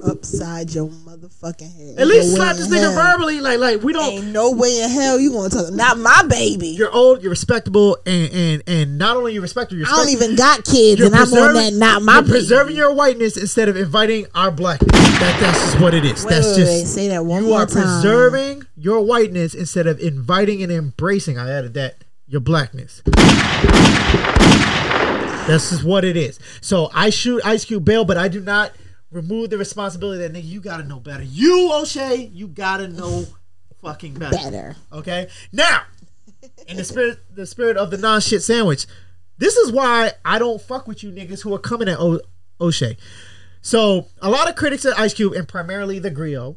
Upside 0.02 0.72
your 0.72 0.88
motherfucking 0.88 1.76
head. 1.76 1.98
At 1.98 2.06
least 2.06 2.30
No 2.30 2.36
slap 2.36 2.56
this 2.56 2.68
nigga 2.68 2.92
hell. 2.92 2.94
verbally. 2.94 3.40
Like, 3.40 3.58
like 3.58 3.82
we 3.82 3.92
don't 3.92 4.04
Ain't 4.12 4.26
no 4.28 4.50
way 4.52 4.80
in 4.80 4.88
hell 4.90 5.20
you 5.20 5.30
gonna 5.32 5.50
tell 5.50 5.64
them. 5.66 5.76
Not 5.76 5.98
my 5.98 6.22
baby. 6.28 6.68
you're 6.68 6.90
old, 6.90 7.20
you're 7.22 7.30
respectable, 7.30 7.98
and 8.06 8.32
and 8.32 8.62
and 8.66 8.98
not 8.98 9.16
only 9.16 9.34
you 9.34 9.40
respectable, 9.42 9.78
you're 9.80 9.88
I 9.88 9.96
don't 9.96 10.08
even 10.08 10.34
got 10.34 10.64
kids, 10.64 10.98
You're 10.98 11.06
and 11.08 11.14
I'm 11.16 11.32
on 11.32 11.54
that. 11.54 11.72
Not 11.74 12.02
my 12.02 12.14
You're 12.14 12.22
baby. 12.22 12.32
preserving 12.32 12.76
your 12.76 12.92
whiteness 12.94 13.36
instead 13.36 13.68
of 13.68 13.76
inviting 13.76 14.26
our 14.34 14.50
blackness. 14.50 14.90
That, 14.92 15.38
that's 15.40 15.58
just 15.72 15.80
what 15.80 15.94
it 15.94 16.04
is. 16.04 16.24
Wait, 16.24 16.30
that's 16.30 16.46
wait, 16.48 16.56
just 16.56 16.72
wait. 16.72 16.86
Say 16.86 17.08
that 17.08 17.24
one 17.26 17.42
you 17.44 17.50
more 17.50 17.62
are 17.62 17.66
time. 17.66 17.82
preserving 17.82 18.66
your 18.76 19.02
whiteness 19.02 19.54
instead 19.54 19.86
of 19.86 20.00
inviting 20.00 20.62
and 20.62 20.72
embracing. 20.72 21.38
I 21.38 21.50
added 21.50 21.74
that 21.74 21.96
your 22.26 22.40
blackness. 22.40 23.02
That's 25.46 25.70
just 25.70 25.84
what 25.84 26.04
it 26.04 26.16
is. 26.16 26.38
So 26.60 26.88
I 26.94 27.10
shoot 27.10 27.42
Ice 27.44 27.64
Cube 27.64 27.84
bail, 27.84 28.04
but 28.04 28.16
I 28.16 28.28
do 28.28 28.40
not 28.40 28.72
remove 29.12 29.50
the 29.50 29.58
responsibility 29.58 30.18
that 30.26 30.32
nigga. 30.32 30.44
You 30.48 30.60
gotta 30.60 30.84
know 30.84 30.98
better. 31.00 31.22
You 31.22 31.72
O'Shea, 31.72 32.30
you 32.32 32.48
gotta 32.48 32.88
know 32.88 33.24
fucking 33.80 34.14
better. 34.14 34.36
better. 34.36 34.76
Okay. 34.92 35.28
Now, 35.52 35.82
in 36.66 36.76
the 36.76 36.84
spirit, 36.84 37.18
the 37.34 37.46
spirit 37.46 37.76
of 37.76 37.90
the 37.90 37.98
non 37.98 38.20
shit 38.20 38.42
sandwich, 38.42 38.86
this 39.38 39.56
is 39.56 39.70
why 39.72 40.12
I 40.24 40.38
don't 40.38 40.60
fuck 40.60 40.86
with 40.86 41.02
you 41.02 41.10
niggas 41.10 41.42
who 41.42 41.54
are 41.54 41.58
coming 41.58 41.88
at 41.88 41.98
o- 41.98 42.20
O'Shea. 42.60 42.96
So 43.60 44.06
a 44.20 44.28
lot 44.30 44.48
of 44.48 44.56
critics 44.56 44.84
at 44.84 44.98
Ice 44.98 45.14
Cube 45.14 45.34
and 45.34 45.46
primarily 45.46 45.98
the 45.98 46.10
Grio, 46.10 46.56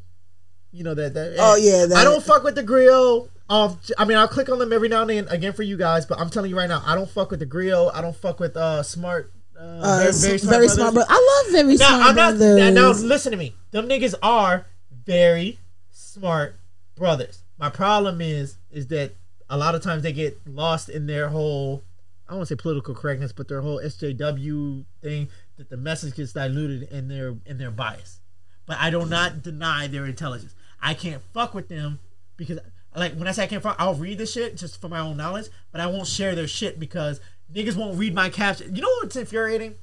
you 0.72 0.84
know 0.84 0.94
that. 0.96 1.14
that 1.14 1.36
Oh, 1.40 1.56
yeah, 1.56 1.86
that- 1.86 1.98
I 1.98 2.04
don't 2.04 2.24
fuck 2.24 2.44
with 2.44 2.56
the 2.56 2.64
Grio. 2.64 3.30
Um, 3.48 3.80
I 4.00 4.06
mean, 4.06 4.18
I'll 4.18 4.28
click 4.28 4.50
on 4.50 4.58
them 4.58 4.74
every 4.74 4.90
now 4.90 5.02
and 5.02 5.10
then 5.12 5.28
again 5.28 5.54
for 5.54 5.62
you 5.62 5.78
guys, 5.78 6.08
but 6.08 6.20
I'm 6.20 6.32
telling 6.32 6.50
you 6.50 6.58
right 6.58 6.68
now, 6.68 6.82
I 6.84 6.96
don't 6.96 7.08
fuck 7.10 7.30
with 7.30 7.40
the 7.40 7.46
Grio. 7.46 7.90
I 7.94 8.02
don't 8.02 8.16
fuck 8.16 8.40
with 8.40 8.58
uh 8.58 8.82
smart. 8.82 9.32
Uh, 9.58 9.60
Uh, 9.62 9.98
very, 10.00 10.12
very 10.12 10.38
smart, 10.38 10.42
very 10.42 10.68
brothers. 10.68 10.74
smart, 10.74 10.94
brother. 10.94 11.08
I 11.10 11.42
love 11.44 11.52
very 11.54 11.76
Now, 11.78 11.88
smart 11.88 12.02
I'm 12.02 12.16
not. 12.16 12.38
brothers. 12.38 12.74
Now, 12.74 12.92
listen 13.08 13.32
to 13.32 13.38
me. 13.38 13.56
Them 13.72 13.88
niggas 13.88 14.16
are 14.22 14.66
very 15.06 15.60
smart 15.92 16.60
brothers. 16.96 17.44
My 17.58 17.70
problem 17.70 18.22
is, 18.22 18.58
is 18.72 18.88
that 18.88 19.16
a 19.50 19.58
lot 19.58 19.76
of 19.76 19.82
times 19.82 20.04
they 20.04 20.12
get 20.14 20.38
lost 20.48 20.90
in 20.90 21.06
their 21.08 21.30
whole. 21.30 21.84
I 22.28 22.32
don't 22.32 22.40
want 22.40 22.50
to 22.50 22.56
say 22.56 22.62
political 22.62 22.96
correctness, 22.96 23.32
but 23.32 23.48
their 23.48 23.62
whole 23.62 23.80
SJW 23.80 24.86
thing. 25.02 25.30
That 25.58 25.70
the 25.70 25.78
message 25.78 26.16
gets 26.16 26.34
diluted 26.34 26.90
in 26.92 27.08
their 27.08 27.36
in 27.46 27.58
their 27.58 27.72
bias. 27.72 28.20
But 28.66 28.78
I 28.80 28.90
do 28.90 29.06
not 29.06 29.42
deny 29.42 29.88
their 29.88 30.06
intelligence. 30.06 30.54
I 30.82 30.94
can't 30.94 31.22
fuck 31.34 31.54
with 31.54 31.70
them 31.70 32.00
because 32.36 32.60
like 32.94 33.14
when 33.16 33.28
I 33.28 33.32
say 33.32 33.44
I 33.44 33.48
can't 33.48 33.62
front, 33.62 33.80
I'll 33.80 33.94
read 33.96 34.18
the 34.18 34.26
shit 34.26 34.58
just 34.58 34.82
for 34.82 34.90
my 34.90 35.00
own 35.00 35.16
knowledge, 35.16 35.48
but 35.72 35.80
I 35.80 35.88
won't 35.88 36.08
share 36.08 36.36
their 36.36 36.48
shit 36.48 36.78
because 36.80 37.22
niggas 37.54 37.76
won't 37.76 37.98
read 37.98 38.14
my 38.14 38.30
caption. 38.30 38.76
You 38.76 38.82
know 38.82 38.90
what's 39.02 39.16
infuriating? 39.16 39.76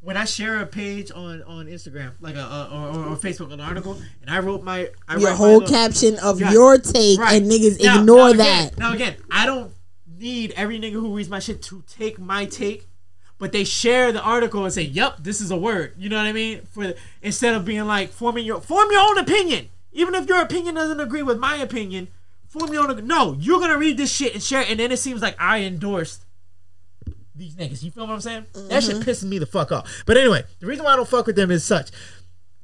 When 0.00 0.16
I 0.16 0.26
share 0.26 0.60
a 0.60 0.66
page 0.66 1.10
on 1.12 1.42
on 1.42 1.66
Instagram, 1.66 2.12
like 2.20 2.36
a, 2.36 2.40
a 2.40 2.68
or, 2.72 2.98
or, 3.00 3.04
or 3.12 3.16
Facebook, 3.16 3.52
an 3.52 3.60
article, 3.60 3.98
and 4.22 4.30
I 4.30 4.38
wrote 4.38 4.62
my 4.62 4.90
I 5.08 5.16
Your 5.16 5.32
whole 5.34 5.58
little- 5.58 5.68
caption 5.68 6.18
of 6.20 6.40
Right. 6.40 6.52
your 6.52 6.78
take 6.78 7.18
Right. 7.18 7.42
and 7.42 7.50
niggas 7.50 7.82
Now- 7.82 7.98
ignore 8.00 8.16
now 8.18 8.26
again- 8.28 8.36
that. 8.36 8.78
Now 8.78 8.92
again, 8.92 9.16
I 9.30 9.44
don't 9.46 9.72
need 10.06 10.52
every 10.56 10.78
nigga 10.78 10.92
who 10.92 11.16
reads 11.16 11.28
my 11.28 11.40
shit 11.40 11.62
to 11.62 11.82
take 11.88 12.18
my 12.18 12.44
take, 12.44 12.86
but 13.38 13.50
they 13.50 13.64
share 13.64 14.12
the 14.12 14.20
article 14.22 14.64
and 14.64 14.72
say, 14.72 14.82
"Yep, 14.82 15.18
this 15.24 15.40
is 15.40 15.50
a 15.50 15.56
word." 15.56 15.94
You 15.98 16.08
know 16.08 16.16
what 16.16 16.26
I 16.26 16.32
mean? 16.32 16.62
For 16.70 16.94
instead 17.20 17.54
of 17.54 17.64
being 17.64 17.84
like 17.86 18.10
forming 18.12 18.44
your 18.46 18.60
form 18.60 18.88
your 18.92 19.00
own 19.00 19.18
opinion, 19.18 19.68
even 19.92 20.14
if 20.14 20.28
your 20.28 20.40
opinion 20.42 20.76
doesn't 20.76 21.00
agree 21.00 21.22
with 21.22 21.38
my 21.38 21.56
opinion, 21.56 22.06
form 22.46 22.72
your 22.72 22.88
own. 22.88 23.04
No, 23.06 23.36
you're 23.38 23.58
gonna 23.58 23.78
read 23.78 23.96
this 23.96 24.12
shit 24.12 24.32
and 24.34 24.42
share, 24.42 24.60
it, 24.62 24.70
and 24.70 24.78
then 24.78 24.92
it 24.92 24.98
seems 25.00 25.22
like 25.22 25.34
I 25.40 25.60
endorsed 25.62 26.24
these 27.38 27.54
niggas. 27.54 27.82
You 27.82 27.90
feel 27.90 28.06
what 28.06 28.12
I'm 28.12 28.20
saying? 28.20 28.46
That 28.68 28.82
shit 28.82 28.96
pisses 28.96 29.24
me 29.24 29.38
the 29.38 29.46
fuck 29.46 29.72
off. 29.72 30.02
But 30.06 30.16
anyway, 30.16 30.44
the 30.60 30.66
reason 30.66 30.84
why 30.84 30.92
I 30.92 30.96
don't 30.96 31.08
fuck 31.08 31.26
with 31.26 31.36
them 31.36 31.50
is 31.50 31.64
such. 31.64 31.90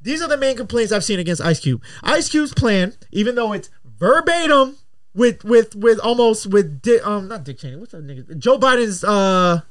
These 0.02 0.20
are 0.20 0.28
the 0.28 0.36
main 0.36 0.56
complaints 0.56 0.92
I've 0.92 1.04
seen 1.04 1.18
against 1.18 1.40
Ice 1.40 1.60
Cube. 1.60 1.82
Ice 2.02 2.28
Cube's 2.28 2.52
plan, 2.52 2.92
even 3.12 3.34
though 3.36 3.52
it's 3.52 3.70
verbatim 3.98 4.76
with 5.14 5.44
with 5.44 5.74
with 5.74 5.98
almost 6.00 6.48
with 6.48 6.82
Di- 6.82 7.00
um 7.00 7.28
not 7.28 7.44
Dick 7.44 7.58
Cheney, 7.58 7.76
what's 7.76 7.92
that 7.92 8.06
nigga? 8.06 8.36
Joe 8.38 8.58
Biden's 8.58 9.02
uh 9.04 9.62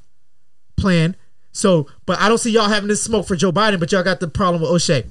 plan. 0.77 1.15
So, 1.51 1.87
but 2.07 2.19
I 2.19 2.29
don't 2.29 2.39
see 2.39 2.49
y'all 2.51 2.69
having 2.69 2.87
this 2.89 3.03
smoke 3.03 3.27
for 3.27 3.35
Joe 3.35 3.51
Biden, 3.51 3.79
but 3.79 3.91
y'all 3.91 4.01
got 4.01 4.19
the 4.19 4.27
problem 4.27 4.61
with 4.61 4.71
O'Shea. 4.71 5.05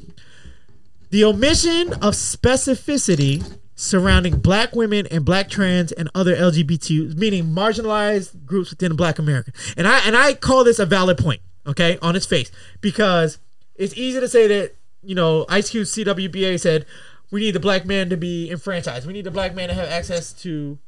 The 1.10 1.24
omission 1.24 1.92
of 1.94 2.14
specificity 2.14 3.58
surrounding 3.74 4.38
black 4.38 4.74
women 4.74 5.06
and 5.08 5.24
black 5.24 5.48
trans 5.48 5.92
and 5.92 6.10
other 6.14 6.34
LGBT, 6.36 7.16
meaning 7.16 7.46
marginalized 7.46 8.44
groups 8.44 8.70
within 8.70 8.96
Black 8.96 9.18
America. 9.18 9.52
And 9.76 9.86
I 9.86 10.00
and 10.06 10.16
I 10.16 10.34
call 10.34 10.64
this 10.64 10.78
a 10.78 10.86
valid 10.86 11.18
point, 11.18 11.40
okay, 11.66 11.98
on 12.02 12.16
its 12.16 12.26
face, 12.26 12.50
because 12.80 13.38
it's 13.76 13.96
easy 13.96 14.20
to 14.20 14.28
say 14.28 14.46
that 14.48 14.76
you 15.02 15.14
know 15.14 15.46
Ice 15.48 15.70
Cube 15.70 15.86
CWBA 15.86 16.60
said 16.60 16.86
we 17.30 17.40
need 17.40 17.52
the 17.52 17.60
black 17.60 17.86
man 17.86 18.10
to 18.10 18.16
be 18.16 18.50
enfranchised. 18.50 19.06
We 19.06 19.12
need 19.12 19.24
the 19.24 19.30
black 19.30 19.54
man 19.54 19.68
to 19.68 19.74
have 19.74 19.88
access 19.88 20.32
to. 20.42 20.78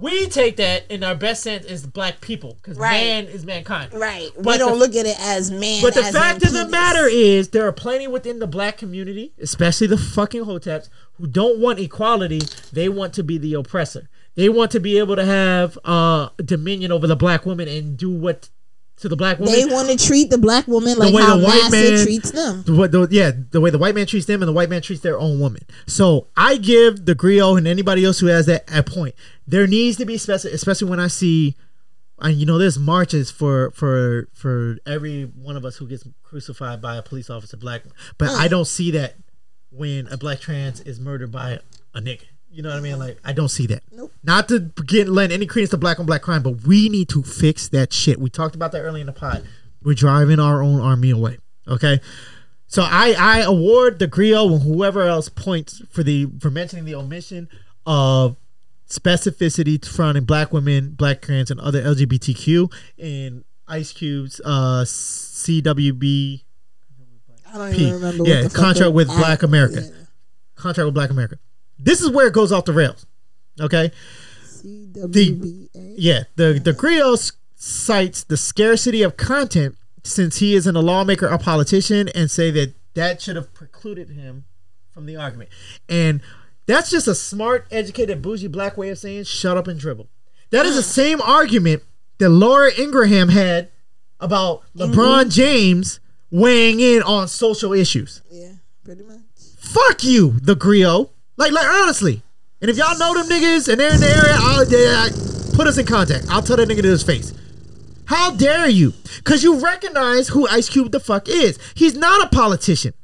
We 0.00 0.26
take 0.28 0.56
that 0.56 0.84
in 0.90 1.02
our 1.04 1.14
best 1.14 1.42
sense 1.42 1.64
as 1.66 1.86
black 1.86 2.20
people, 2.20 2.56
because 2.62 2.76
Right. 2.76 2.92
man 3.02 3.24
is 3.26 3.46
mankind. 3.46 3.92
Right. 3.94 4.30
we 4.36 4.58
don't 4.58 4.72
the- 4.72 4.78
look 4.78 4.94
at 4.94 5.06
it 5.06 5.16
as 5.20 5.50
man. 5.50 5.80
But 5.82 5.94
the 5.94 6.02
fact 6.04 6.44
of 6.44 6.52
the 6.52 6.66
matter 6.66 7.06
is, 7.08 7.48
there 7.48 7.66
are 7.66 7.72
plenty 7.72 8.06
within 8.06 8.38
the 8.38 8.46
black 8.46 8.76
community, 8.78 9.32
especially 9.40 9.86
the 9.86 9.96
fucking 9.98 10.44
hoteps, 10.44 10.88
who 11.14 11.26
don't 11.26 11.58
want 11.58 11.78
equality. 11.78 12.40
They 12.72 12.88
want 12.88 13.14
to 13.14 13.22
be 13.22 13.38
the 13.38 13.54
oppressor. 13.54 14.08
They 14.34 14.50
want 14.50 14.70
to 14.72 14.80
be 14.80 14.98
able 14.98 15.16
to 15.16 15.24
have 15.24 15.78
uh, 15.84 16.28
dominion 16.44 16.92
over 16.92 17.06
the 17.06 17.16
black 17.16 17.46
woman 17.46 17.66
and 17.68 17.96
do 17.96 18.10
what 18.10 18.50
to 18.98 19.08
the 19.08 19.16
black 19.16 19.38
woman. 19.38 19.54
they 19.54 19.66
want 19.66 19.88
to 19.88 20.06
treat 20.06 20.30
the 20.30 20.38
black 20.38 20.66
woman 20.66 20.98
like 20.98 21.10
the 21.10 21.16
way 21.16 21.22
how 21.22 21.36
the 21.36 21.44
white 21.44 21.70
man- 21.70 22.02
treats 22.02 22.30
them. 22.30 22.62
the, 22.62 22.88
the, 22.88 23.08
yeah, 23.10 23.30
the 23.50 23.60
way 23.60 23.70
the 23.70 23.78
white 23.78 23.94
man 23.94 24.06
treats 24.06 24.26
them 24.26 24.42
and 24.42 24.48
the 24.48 24.52
white 24.52 24.70
man 24.70 24.82
treats 24.82 25.02
their 25.02 25.18
own 25.18 25.38
woman. 25.38 25.62
So 25.86 26.28
I 26.36 26.56
give 26.56 27.04
the 27.04 27.14
grio 27.14 27.56
and 27.56 27.66
anybody 27.66 28.04
else 28.04 28.20
who 28.20 28.26
has 28.26 28.46
that 28.46 28.64
a 28.72 28.82
point. 28.82 29.14
There 29.46 29.66
needs 29.66 29.96
to 29.98 30.06
be 30.06 30.16
special, 30.16 30.50
especially 30.50 30.88
when 30.88 31.00
I 31.00 31.08
see, 31.08 31.56
and 32.18 32.36
you 32.36 32.46
know, 32.46 32.58
there's 32.58 32.78
marches 32.78 33.30
for 33.30 33.70
for 33.72 34.28
for 34.32 34.78
every 34.86 35.24
one 35.24 35.56
of 35.56 35.64
us 35.64 35.76
who 35.76 35.86
gets 35.86 36.04
crucified 36.22 36.80
by 36.80 36.96
a 36.96 37.02
police 37.02 37.28
officer, 37.28 37.56
black. 37.56 37.82
But 38.18 38.30
I 38.30 38.46
mm. 38.46 38.50
don't 38.50 38.64
see 38.64 38.90
that 38.92 39.16
when 39.70 40.06
a 40.08 40.16
black 40.16 40.40
trans 40.40 40.80
is 40.80 40.98
murdered 40.98 41.30
by 41.30 41.60
a 41.94 42.00
nigga. 42.00 42.24
You 42.50 42.62
know 42.62 42.70
what 42.70 42.78
I 42.78 42.80
mean? 42.80 42.98
Like 42.98 43.18
I 43.24 43.32
don't 43.32 43.48
see 43.48 43.66
that. 43.66 43.82
Nope. 43.92 44.12
Not 44.22 44.48
to 44.48 44.60
get 44.60 45.08
lend 45.08 45.32
any 45.32 45.46
credence 45.46 45.70
to 45.70 45.76
black 45.76 46.00
on 46.00 46.06
black 46.06 46.22
crime, 46.22 46.42
but 46.42 46.62
we 46.62 46.88
need 46.88 47.08
to 47.10 47.22
fix 47.22 47.68
that 47.68 47.92
shit. 47.92 48.18
We 48.18 48.30
talked 48.30 48.54
about 48.54 48.72
that 48.72 48.80
early 48.80 49.00
in 49.00 49.06
the 49.06 49.12
pod. 49.12 49.46
We're 49.82 49.94
driving 49.94 50.40
our 50.40 50.62
own 50.62 50.80
army 50.80 51.10
away. 51.10 51.38
Okay. 51.68 52.00
So 52.66 52.82
I 52.82 53.14
I 53.18 53.40
award 53.40 53.98
the 53.98 54.06
grio 54.06 54.52
and 54.52 54.62
whoever 54.62 55.02
else 55.02 55.28
points 55.28 55.82
for 55.90 56.02
the 56.02 56.28
for 56.40 56.50
mentioning 56.50 56.84
the 56.84 56.94
omission 56.94 57.48
of 57.84 58.36
specificity 58.88 59.84
surrounding 59.84 60.24
black 60.24 60.52
women, 60.52 60.90
black 60.90 61.20
trans, 61.22 61.50
and 61.50 61.60
other 61.60 61.82
LGBTQ 61.82 62.72
in 62.96 63.44
Ice 63.68 63.92
Cube's 63.92 64.40
uh, 64.44 64.84
CWB 64.86 66.42
I 67.56 67.58
don't 67.58 67.74
even 67.74 67.94
remember. 67.94 68.24
Yeah, 68.24 68.34
what 68.34 68.42
the 68.44 68.50
fuck 68.50 68.58
contract 68.58 68.84
the 68.86 68.90
with 68.92 69.08
Black 69.08 69.42
America. 69.42 69.80
yeah. 69.82 69.90
contract 70.56 70.84
with 70.86 70.94
Black 70.94 71.10
America. 71.10 71.36
This 71.78 72.00
is 72.00 72.10
where 72.10 72.26
it 72.26 72.32
goes 72.32 72.52
off 72.52 72.64
the 72.64 72.72
rails. 72.72 73.06
Okay. 73.60 73.90
CWBA. 74.44 75.94
Yeah, 75.96 76.24
the 76.36 76.60
the 76.62 76.72
grio 76.72 77.16
cites 77.54 78.24
the 78.24 78.36
scarcity 78.36 79.02
of 79.02 79.16
content 79.16 79.76
since 80.04 80.38
he 80.38 80.54
isn't 80.54 80.76
a 80.76 80.80
lawmaker 80.80 81.28
or 81.28 81.38
politician, 81.38 82.08
and 82.14 82.30
say 82.30 82.50
that 82.52 82.74
that 82.94 83.20
should 83.20 83.36
have 83.36 83.52
precluded 83.54 84.10
him 84.10 84.44
from 84.92 85.06
the 85.06 85.16
argument. 85.16 85.50
And 85.88 86.20
that's 86.66 86.90
just 86.90 87.06
a 87.06 87.14
smart, 87.14 87.66
educated, 87.70 88.22
bougie 88.22 88.48
black 88.48 88.76
way 88.76 88.90
of 88.90 88.98
saying 88.98 89.24
"shut 89.24 89.56
up 89.56 89.68
and 89.68 89.78
dribble." 89.78 90.08
That 90.50 90.66
is 90.66 90.76
the 90.76 90.82
mm. 90.82 90.84
same 90.84 91.20
argument 91.20 91.82
that 92.18 92.30
Laura 92.30 92.70
Ingraham 92.78 93.28
had 93.28 93.70
about 94.20 94.62
LeBron 94.76 94.94
mm-hmm. 94.94 95.28
James 95.28 96.00
weighing 96.30 96.80
in 96.80 97.02
on 97.02 97.28
social 97.28 97.72
issues. 97.72 98.22
Yeah, 98.30 98.52
pretty 98.84 99.04
much. 99.04 99.20
Fuck 99.58 100.04
you, 100.04 100.38
the 100.40 100.54
grio. 100.54 101.10
Like, 101.36 101.52
like 101.52 101.66
honestly. 101.66 102.22
And 102.60 102.70
if 102.70 102.76
y'all 102.78 102.98
know 102.98 103.14
them 103.14 103.28
niggas 103.28 103.68
and 103.68 103.78
they're 103.78 103.92
in 103.92 104.00
the 104.00 104.08
area, 104.08 104.34
I'll 104.38 104.64
yeah, 104.68 105.56
put 105.56 105.66
us 105.66 105.76
in 105.78 105.86
contact. 105.86 106.26
I'll 106.30 106.42
tell 106.42 106.56
that 106.56 106.68
nigga 106.68 106.82
to 106.82 106.88
his 106.88 107.02
face. 107.02 107.34
How 108.06 108.30
dare 108.30 108.68
you? 108.68 108.94
Cause 109.24 109.42
you 109.42 109.58
recognize 109.58 110.28
who 110.28 110.48
Ice 110.48 110.68
Cube 110.68 110.92
the 110.92 111.00
fuck 111.00 111.28
is. 111.28 111.58
He's 111.74 111.94
not 111.94 112.24
a 112.24 112.28
politician. 112.28 112.94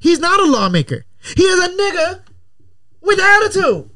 He's 0.00 0.18
not 0.18 0.40
a 0.40 0.44
lawmaker. 0.44 1.06
He 1.36 1.44
is 1.44 1.64
a 1.64 1.68
nigga 1.68 2.20
with 3.00 3.18
attitude. 3.20 3.90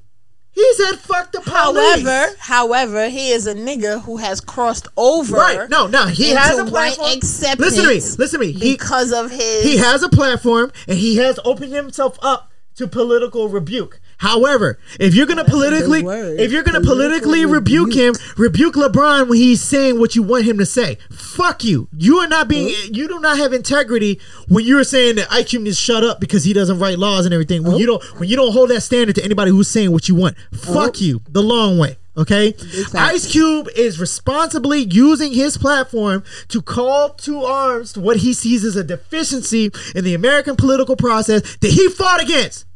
He 0.53 0.75
said 0.75 0.97
fuck 0.97 1.33
the 1.33 1.41
police. 1.41 1.55
However, 1.55 2.37
however, 2.39 3.09
he 3.11 3.31
is 3.31 3.47
a 3.47 3.55
nigga 3.55 4.03
who 4.03 4.17
has 4.17 4.41
crossed 4.41 4.89
over. 4.97 5.37
Right. 5.37 5.69
No, 5.69 5.87
no. 5.87 6.07
He 6.07 6.31
has 6.31 6.59
a 6.59 6.65
platform. 6.65 7.13
acceptance 7.13 7.77
Listen 7.77 7.85
to 7.85 7.89
me. 7.89 7.95
Listen 7.95 8.41
to 8.41 8.47
me. 8.47 8.53
He, 8.53 8.73
because 8.73 9.13
of 9.13 9.31
his. 9.31 9.65
he 9.65 9.77
has 9.77 10.03
a 10.03 10.09
platform 10.09 10.73
and 10.89 10.99
he 10.99 11.17
has 11.17 11.39
opened 11.45 11.73
himself 11.73 12.19
up 12.23 12.51
to 12.79 12.87
political 12.89 13.49
rebuke. 13.49 14.01
However, 14.19 14.79
if 14.99 15.15
you're 15.15 15.27
gonna 15.27 15.43
That's 15.43 15.55
politically, 15.55 16.01
if 16.01 16.51
you're 16.51 16.63
gonna 16.63 16.81
Political 16.81 17.21
politically 17.21 17.45
rebuke. 17.45 17.93
him, 17.93 18.15
rebuke 18.37 18.75
LeBron 18.75 19.29
when 19.29 19.39
he's 19.39 19.61
saying 19.61 19.99
what 20.01 20.17
you 20.17 20.23
want 20.23 20.45
him 20.45 20.59
to 20.59 20.67
say. 20.67 20.99
Fuck 21.11 21.63
you. 21.65 21.89
You 21.97 22.19
are 22.19 22.27
not 22.27 22.49
being. 22.49 22.75
You 22.93 23.07
do 23.09 23.21
not 23.21 23.37
have 23.39 23.53
integrity 23.53 24.21
when 24.49 24.65
you're 24.65 24.85
saying 24.85 25.17
that 25.17 25.29
IQ 25.29 25.63
needs 25.63 25.77
to 25.77 25.83
shut 25.83 26.03
up 26.05 26.21
because 26.21 26.45
he 26.45 26.53
doesn't 26.53 26.79
write 26.79 26.99
laws 26.99 27.27
and 27.27 27.35
everything. 27.35 27.63
When 27.63 27.77
you 27.77 27.87
don't, 27.87 28.03
when 28.19 28.29
you 28.29 28.37
don't 28.37 28.53
hold 28.53 28.71
that 28.71 28.81
standard 28.81 29.15
to 29.17 29.25
anybody 29.25 29.51
who's 29.51 29.69
saying 29.69 29.93
what 29.93 30.09
you 30.09 30.15
want. 30.15 30.37
Fuck 30.53 31.01
you. 31.01 31.21
The 31.29 31.43
long 31.43 31.79
way. 31.79 31.97
Okay, 32.17 32.51
fact. 32.51 32.95
Ice 32.97 33.31
Cube 33.31 33.69
is 33.77 34.01
responsibly 34.01 34.81
using 34.81 35.33
his 35.33 35.57
platform 35.57 36.25
to 36.49 36.61
call 36.61 37.11
to 37.11 37.45
arms 37.45 37.93
to 37.93 38.01
what 38.01 38.17
he 38.17 38.35
sees 38.35 38.65
as 38.65 38.75
a 38.75 38.83
deficiency 38.83 39.71
in 39.95 40.03
the 40.03 40.15
American 40.15 40.57
political 40.57 40.97
process 40.97 41.57
that 41.59 41.71
he 41.71 41.89
fought 41.89 42.21
against. 42.21 42.67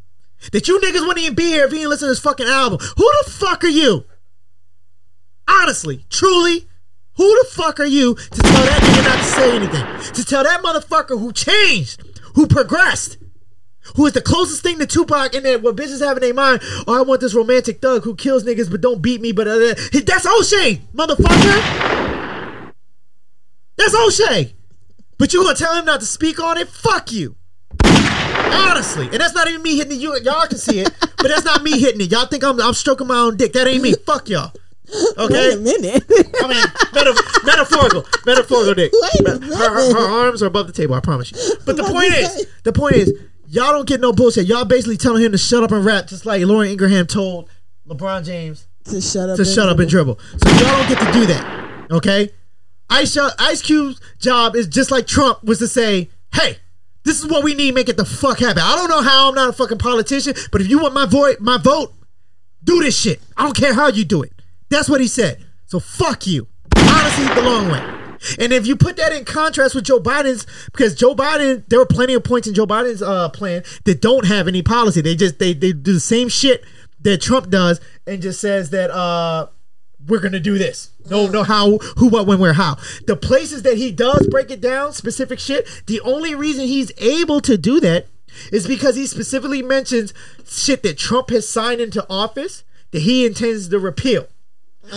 That 0.50 0.66
you 0.66 0.80
niggas 0.80 1.06
wouldn't 1.06 1.20
even 1.20 1.34
be 1.34 1.44
here 1.44 1.64
if 1.64 1.70
he 1.70 1.78
didn't 1.78 1.90
listen 1.90 2.08
to 2.08 2.12
this 2.12 2.20
fucking 2.20 2.46
album. 2.46 2.78
Who 2.96 3.12
the 3.24 3.30
fuck 3.30 3.62
are 3.64 3.68
you? 3.68 4.04
Honestly, 5.48 6.04
truly, 6.10 6.66
who 7.16 7.42
the 7.42 7.48
fuck 7.50 7.78
are 7.78 7.86
you 7.86 8.14
to 8.14 8.42
tell 8.42 8.64
that 8.64 8.82
nigga 8.82 9.04
not 9.04 9.18
to 9.18 9.24
say 9.24 9.56
anything? 9.56 10.12
To 10.14 10.24
tell 10.24 10.44
that 10.44 10.62
motherfucker 10.62 11.18
who 11.20 11.32
changed, 11.32 12.02
who 12.34 12.46
progressed, 12.46 13.18
who 13.96 14.06
is 14.06 14.12
the 14.12 14.22
closest 14.22 14.62
thing 14.62 14.78
to 14.78 14.86
Tupac 14.86 15.34
in 15.34 15.42
that 15.42 15.62
what 15.62 15.76
bitches 15.76 16.00
have 16.00 16.16
in 16.16 16.22
their 16.22 16.34
mind. 16.34 16.60
Oh, 16.86 16.98
I 16.98 17.02
want 17.02 17.20
this 17.20 17.34
romantic 17.34 17.80
thug 17.80 18.04
who 18.04 18.14
kills 18.14 18.44
niggas 18.44 18.70
but 18.70 18.80
don't 18.80 19.02
beat 19.02 19.20
me. 19.20 19.32
But 19.32 19.48
uh, 19.48 19.74
that's 20.04 20.26
O'Shea, 20.26 20.80
motherfucker. 20.94 22.72
That's 23.76 23.94
O'Shea. 23.94 24.54
But 25.18 25.32
you 25.32 25.42
gonna 25.42 25.56
tell 25.56 25.74
him 25.74 25.84
not 25.84 26.00
to 26.00 26.06
speak 26.06 26.40
on 26.40 26.58
it? 26.58 26.68
Fuck 26.68 27.12
you. 27.12 27.36
Honestly, 28.52 29.06
and 29.06 29.20
that's 29.20 29.34
not 29.34 29.48
even 29.48 29.62
me 29.62 29.76
hitting 29.76 29.92
it. 29.92 30.00
You 30.00 30.18
y'all 30.22 30.46
can 30.46 30.58
see 30.58 30.80
it, 30.80 30.90
but 31.00 31.28
that's 31.28 31.44
not 31.44 31.62
me 31.62 31.78
hitting 31.78 32.00
it. 32.00 32.10
Y'all 32.10 32.26
think 32.26 32.44
I'm 32.44 32.60
I'm 32.60 32.74
stroking 32.74 33.06
my 33.06 33.18
own 33.18 33.36
dick? 33.36 33.52
That 33.52 33.66
ain't 33.66 33.82
me. 33.82 33.94
Fuck 34.06 34.28
y'all. 34.28 34.52
Okay. 35.16 35.34
Wait 35.34 35.54
a 35.54 35.56
minute. 35.60 36.04
I 36.42 36.48
mean, 36.48 36.62
metaf- 36.92 37.46
metaphorical, 37.46 38.04
metaphorical 38.26 38.74
dick. 38.74 38.92
Wait 38.92 39.26
Her, 39.26 39.70
her, 39.70 39.94
her 39.94 40.26
arms 40.26 40.42
are 40.42 40.46
above 40.46 40.66
the 40.66 40.72
table. 40.72 40.94
I 40.94 41.00
promise 41.00 41.32
you. 41.32 41.38
But 41.64 41.76
the 41.76 41.84
point 41.84 42.12
is, 42.12 42.46
the 42.64 42.72
point 42.72 42.96
is, 42.96 43.12
y'all 43.48 43.72
don't 43.72 43.88
get 43.88 44.00
no 44.00 44.12
bullshit. 44.12 44.46
Y'all 44.46 44.64
basically 44.66 44.98
telling 44.98 45.22
him 45.22 45.32
to 45.32 45.38
shut 45.38 45.62
up 45.62 45.72
and 45.72 45.84
rap, 45.84 46.08
just 46.08 46.26
like 46.26 46.42
Lauren 46.42 46.68
Ingraham 46.70 47.06
told 47.06 47.48
LeBron 47.88 48.24
James 48.24 48.66
to 48.84 49.00
shut 49.00 49.30
up. 49.30 49.36
to 49.36 49.44
shut 49.44 49.68
up 49.68 49.78
and 49.78 49.88
dribble. 49.88 50.18
So 50.36 50.50
y'all 50.50 50.58
don't 50.78 50.88
get 50.88 50.98
to 51.06 51.12
do 51.12 51.26
that. 51.26 51.86
Okay? 51.90 52.30
Ice 52.90 53.16
uh, 53.16 53.30
Ice 53.38 53.62
Cube's 53.62 53.98
job 54.18 54.54
is 54.54 54.66
just 54.66 54.90
like 54.90 55.06
Trump 55.06 55.42
was 55.42 55.58
to 55.60 55.68
say, 55.68 56.10
"Hey, 56.34 56.58
this 57.04 57.20
is 57.22 57.26
what 57.30 57.44
we 57.44 57.54
need. 57.54 57.74
Make 57.74 57.88
it 57.88 57.96
the 57.96 58.04
fuck 58.04 58.38
happen." 58.38 58.62
I 58.62 58.76
don't 58.76 58.88
know 58.90 59.02
how. 59.02 59.28
I'm 59.28 59.34
not 59.34 59.48
a 59.48 59.52
fucking 59.52 59.78
politician, 59.78 60.34
but 60.50 60.60
if 60.60 60.68
you 60.68 60.78
want 60.78 60.94
my 60.94 61.06
vote, 61.06 61.40
my 61.40 61.58
vote, 61.58 61.92
Do 62.64 62.80
this 62.80 62.96
shit. 62.98 63.20
I 63.36 63.42
don't 63.44 63.56
care 63.56 63.74
how 63.74 63.88
you 63.88 64.04
do 64.04 64.22
it. 64.22 64.32
That's 64.68 64.88
what 64.88 65.00
he 65.00 65.08
said. 65.08 65.44
So 65.66 65.80
fuck 65.80 66.26
you. 66.26 66.46
Honestly, 66.76 67.24
the 67.34 67.42
long 67.42 67.68
way. 67.68 67.98
And 68.38 68.52
if 68.52 68.66
you 68.68 68.76
put 68.76 68.96
that 68.98 69.12
in 69.12 69.24
contrast 69.24 69.74
with 69.74 69.84
Joe 69.84 69.98
Biden's, 69.98 70.46
because 70.66 70.94
Joe 70.94 71.14
Biden, 71.14 71.64
there 71.68 71.80
were 71.80 71.86
plenty 71.86 72.14
of 72.14 72.22
points 72.22 72.46
in 72.46 72.54
Joe 72.54 72.66
Biden's 72.66 73.02
uh, 73.02 73.28
plan 73.30 73.64
that 73.84 74.00
don't 74.00 74.26
have 74.26 74.46
any 74.46 74.62
policy. 74.62 75.00
They 75.00 75.16
just 75.16 75.40
they 75.40 75.54
they 75.54 75.72
do 75.72 75.94
the 75.94 76.00
same 76.00 76.28
shit 76.28 76.64
that 77.00 77.20
Trump 77.20 77.50
does 77.50 77.80
and 78.06 78.22
just 78.22 78.40
says 78.40 78.70
that 78.70 78.90
uh 78.92 79.48
we're 80.06 80.20
gonna 80.20 80.40
do 80.40 80.58
this. 80.58 80.90
No, 81.08 81.26
no, 81.26 81.42
how, 81.42 81.78
who, 81.96 82.08
what, 82.08 82.26
when, 82.26 82.38
where, 82.38 82.54
how. 82.54 82.76
The 83.06 83.16
places 83.16 83.62
that 83.62 83.76
he 83.76 83.90
does 83.90 84.26
break 84.28 84.50
it 84.50 84.60
down, 84.60 84.92
specific 84.92 85.38
shit. 85.38 85.66
The 85.86 86.00
only 86.00 86.34
reason 86.34 86.66
he's 86.66 86.92
able 86.98 87.40
to 87.42 87.56
do 87.56 87.80
that 87.80 88.06
is 88.50 88.66
because 88.66 88.96
he 88.96 89.06
specifically 89.06 89.62
mentions 89.62 90.14
shit 90.46 90.82
that 90.82 90.98
Trump 90.98 91.30
has 91.30 91.48
signed 91.48 91.80
into 91.80 92.06
office 92.08 92.64
that 92.90 93.00
he 93.00 93.26
intends 93.26 93.68
to 93.68 93.78
repeal, 93.78 94.26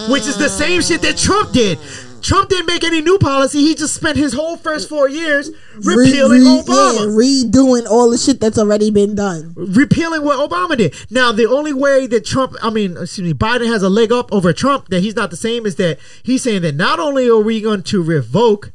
which 0.10 0.24
is 0.24 0.38
the 0.38 0.50
same 0.50 0.82
shit 0.82 1.02
that 1.02 1.18
Trump 1.18 1.52
did. 1.52 1.78
Trump 2.26 2.50
didn't 2.50 2.66
make 2.66 2.84
any 2.84 3.02
new 3.02 3.18
policy. 3.20 3.60
He 3.60 3.76
just 3.76 3.94
spent 3.94 4.18
his 4.18 4.34
whole 4.34 4.58
first 4.58 4.90
four 4.90 5.08
years 5.08 5.52
repealing 5.76 6.42
Re- 6.42 6.56
re- 6.56 6.62
Obama 6.64 7.00
yeah, 7.00 7.06
redoing 7.52 7.86
all 7.88 8.10
the 8.10 8.18
shit 8.18 8.40
that's 8.42 8.58
already 8.58 8.90
been 8.90 9.14
done. 9.14 9.54
repealing 9.56 10.24
what 10.24 10.38
Obama 10.50 10.76
did. 10.76 10.96
Now, 11.12 11.32
the 11.32 11.46
only 11.46 11.72
way 11.72 12.08
that 12.08 12.26
Trump, 12.26 12.56
I 12.64 12.72
mean, 12.72 12.98
excuse 12.98 13.28
me, 13.28 13.34
Biden 13.36 13.68
has 13.68 13.84
a 13.84 13.90
leg 13.90 14.12
up 14.12 14.34
over 14.34 14.52
Trump 14.54 14.88
that 14.90 15.02
he's 15.02 15.16
not 15.16 15.30
the 15.30 15.38
same 15.38 15.66
is 15.68 15.76
that 15.76 16.00
he's 16.24 16.42
saying 16.42 16.64
that 16.64 16.74
not 16.76 17.00
only 17.00 17.30
are 17.30 17.40
we 17.40 17.62
going 17.62 17.84
to 17.84 18.02
revoke 18.04 18.72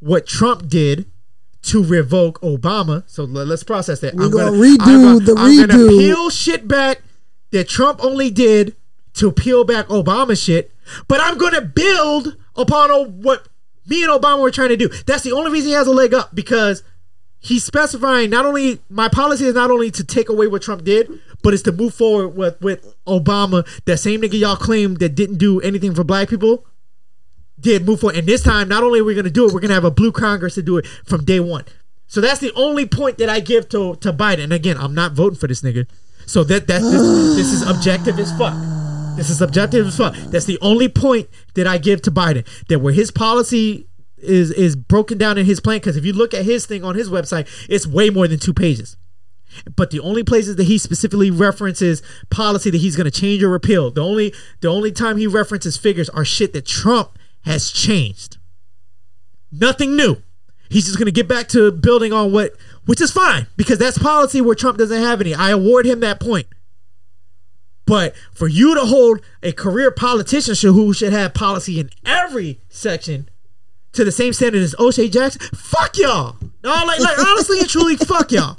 what 0.00 0.26
Trump 0.26 0.68
did 0.68 1.06
to 1.62 1.82
revoke 1.82 2.40
Obama, 2.42 3.02
so 3.06 3.24
let- 3.24 3.46
let's 3.46 3.62
process 3.62 4.00
that. 4.00 4.14
We're 4.14 4.24
I'm 4.24 4.30
gonna 4.30 4.50
gonna 4.50 4.58
redo 4.62 4.78
I'm 4.80 5.02
gonna, 5.02 5.24
the 5.24 5.34
I'm 5.38 5.56
gonna 5.68 5.74
redo. 5.84 5.98
peel 5.98 6.28
shit 6.30 6.68
back 6.68 7.00
that 7.50 7.68
Trump 7.68 8.04
only 8.04 8.30
did 8.30 8.76
to 9.14 9.30
peel 9.32 9.64
back 9.64 9.86
Obama 9.88 10.36
shit, 10.38 10.70
but 11.08 11.20
I'm 11.20 11.38
gonna 11.38 11.60
build 11.62 12.36
upon 12.56 12.90
what 13.22 13.48
me 13.86 14.04
and 14.04 14.12
Obama 14.12 14.40
were 14.40 14.50
trying 14.50 14.68
to 14.68 14.76
do. 14.76 14.88
That's 15.06 15.22
the 15.22 15.32
only 15.32 15.50
reason 15.50 15.68
he 15.68 15.74
has 15.74 15.86
a 15.86 15.92
leg 15.92 16.14
up 16.14 16.34
because 16.34 16.82
he's 17.40 17.64
specifying 17.64 18.30
not 18.30 18.46
only 18.46 18.80
my 18.88 19.08
policy 19.08 19.44
is 19.46 19.54
not 19.54 19.70
only 19.70 19.90
to 19.90 20.04
take 20.04 20.28
away 20.28 20.46
what 20.46 20.62
Trump 20.62 20.84
did, 20.84 21.10
but 21.42 21.52
it's 21.52 21.62
to 21.64 21.72
move 21.72 21.94
forward 21.94 22.28
with 22.36 22.60
with 22.60 22.94
Obama. 23.06 23.66
That 23.84 23.98
same 23.98 24.22
nigga 24.22 24.38
y'all 24.38 24.56
claim 24.56 24.94
that 24.96 25.10
didn't 25.14 25.38
do 25.38 25.60
anything 25.60 25.94
for 25.94 26.04
black 26.04 26.28
people 26.28 26.64
did 27.60 27.86
move 27.86 28.00
forward. 28.00 28.16
And 28.16 28.26
this 28.26 28.42
time, 28.42 28.68
not 28.68 28.82
only 28.82 29.00
are 29.00 29.04
we 29.04 29.14
gonna 29.14 29.30
do 29.30 29.46
it, 29.46 29.52
we're 29.52 29.60
gonna 29.60 29.74
have 29.74 29.84
a 29.84 29.90
blue 29.90 30.12
Congress 30.12 30.54
to 30.54 30.62
do 30.62 30.78
it 30.78 30.86
from 30.86 31.24
day 31.24 31.40
one. 31.40 31.64
So 32.06 32.20
that's 32.20 32.40
the 32.40 32.52
only 32.54 32.86
point 32.86 33.18
that 33.18 33.28
I 33.28 33.40
give 33.40 33.68
to 33.70 33.96
to 33.96 34.12
Biden. 34.12 34.44
And 34.44 34.52
again, 34.52 34.76
I'm 34.76 34.94
not 34.94 35.12
voting 35.12 35.38
for 35.38 35.46
this 35.46 35.62
nigga. 35.62 35.86
So 36.26 36.44
that 36.44 36.66
that 36.68 36.82
this, 36.82 37.02
this 37.36 37.52
is 37.52 37.68
objective 37.68 38.18
as 38.18 38.36
fuck. 38.38 38.54
This 39.16 39.28
is 39.28 39.38
subjective 39.38 39.86
as 39.86 39.96
fuck. 39.96 40.14
That's 40.14 40.46
the 40.46 40.58
only 40.60 40.88
point 40.88 41.28
that 41.54 41.66
I 41.66 41.78
give 41.78 42.02
to 42.02 42.10
Biden. 42.10 42.46
That 42.68 42.80
where 42.80 42.92
his 42.92 43.10
policy 43.10 43.86
is 44.16 44.50
is 44.50 44.74
broken 44.76 45.18
down 45.18 45.38
in 45.38 45.46
his 45.46 45.60
plan. 45.60 45.78
Because 45.78 45.96
if 45.96 46.04
you 46.04 46.12
look 46.12 46.32
at 46.32 46.44
his 46.44 46.66
thing 46.66 46.84
on 46.84 46.94
his 46.94 47.10
website, 47.10 47.48
it's 47.68 47.86
way 47.86 48.10
more 48.10 48.26
than 48.26 48.38
two 48.38 48.54
pages. 48.54 48.96
But 49.76 49.90
the 49.90 50.00
only 50.00 50.24
places 50.24 50.56
that 50.56 50.64
he 50.64 50.78
specifically 50.78 51.30
references 51.30 52.02
policy 52.30 52.70
that 52.70 52.78
he's 52.78 52.96
going 52.96 53.04
to 53.04 53.10
change 53.10 53.42
or 53.42 53.50
repeal, 53.50 53.90
the 53.90 54.02
only 54.02 54.32
the 54.60 54.68
only 54.68 54.92
time 54.92 55.18
he 55.18 55.26
references 55.26 55.76
figures 55.76 56.08
are 56.08 56.24
shit 56.24 56.52
that 56.54 56.66
Trump 56.66 57.18
has 57.44 57.70
changed. 57.70 58.38
Nothing 59.50 59.96
new. 59.96 60.16
He's 60.70 60.86
just 60.86 60.96
going 60.96 61.06
to 61.06 61.12
get 61.12 61.28
back 61.28 61.48
to 61.48 61.70
building 61.70 62.14
on 62.14 62.32
what, 62.32 62.54
which 62.86 63.02
is 63.02 63.10
fine 63.10 63.46
because 63.58 63.78
that's 63.78 63.98
policy 63.98 64.40
where 64.40 64.54
Trump 64.54 64.78
doesn't 64.78 65.02
have 65.02 65.20
any. 65.20 65.34
I 65.34 65.50
award 65.50 65.84
him 65.84 66.00
that 66.00 66.18
point. 66.18 66.46
But 67.92 68.16
for 68.32 68.48
you 68.48 68.74
to 68.74 68.86
hold 68.86 69.20
a 69.42 69.52
career 69.52 69.90
politician 69.90 70.54
who 70.72 70.94
should 70.94 71.12
have 71.12 71.34
policy 71.34 71.78
in 71.78 71.90
every 72.06 72.58
section 72.70 73.28
to 73.92 74.02
the 74.02 74.10
same 74.10 74.32
standard 74.32 74.62
as 74.62 74.74
O'Shea 74.78 75.10
Jackson, 75.10 75.42
fuck 75.54 75.98
y'all. 75.98 76.36
No, 76.64 76.70
like, 76.70 77.00
like 77.00 77.18
honestly 77.18 77.58
and 77.58 77.68
truly, 77.68 77.96
fuck 77.96 78.32
y'all. 78.32 78.56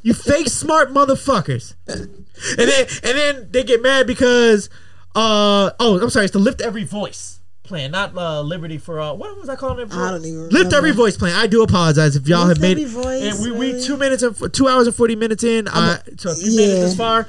You 0.00 0.14
fake 0.14 0.48
smart 0.48 0.94
motherfuckers. 0.94 1.74
And 1.86 2.24
then 2.56 2.86
and 3.02 3.18
then 3.18 3.48
they 3.50 3.64
get 3.64 3.82
mad 3.82 4.06
because 4.06 4.70
uh 5.14 5.72
oh 5.78 6.00
I'm 6.00 6.08
sorry, 6.08 6.24
it's 6.24 6.32
the 6.32 6.38
lift 6.38 6.62
every 6.62 6.84
voice 6.84 7.40
plan, 7.64 7.90
not 7.90 8.16
uh, 8.16 8.40
liberty 8.40 8.78
for 8.78 8.98
uh 8.98 9.12
what 9.12 9.36
was 9.36 9.50
I 9.50 9.56
calling 9.56 9.86
it? 9.86 9.92
I 9.92 10.10
don't 10.10 10.24
even 10.24 10.40
lift 10.44 10.52
remember. 10.52 10.76
every 10.76 10.92
voice 10.92 11.18
plan. 11.18 11.34
I 11.36 11.46
do 11.48 11.62
apologize 11.62 12.16
if 12.16 12.26
y'all 12.26 12.46
Lift 12.46 12.62
have 12.62 12.62
made 12.62 12.78
Every 12.78 13.00
it. 13.00 13.04
Voice, 13.04 13.42
and 13.42 13.58
we, 13.58 13.72
we 13.72 13.84
two 13.84 13.98
minutes 13.98 14.22
and 14.22 14.54
two 14.54 14.68
hours 14.68 14.86
and 14.86 14.96
forty 14.96 15.16
minutes 15.16 15.44
in. 15.44 15.68
I, 15.68 15.98
so 16.16 16.30
if 16.30 16.42
you 16.42 16.56
made 16.56 16.70
it 16.70 16.76
yeah. 16.76 16.80
this 16.80 16.96
far, 16.96 17.26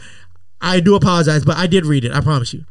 I 0.61 0.79
do 0.79 0.95
apologize, 0.95 1.43
but 1.45 1.57
I 1.57 1.67
did 1.67 1.85
read 1.85 2.05
it. 2.05 2.11
I 2.11 2.21
promise 2.21 2.53
you. 2.53 2.65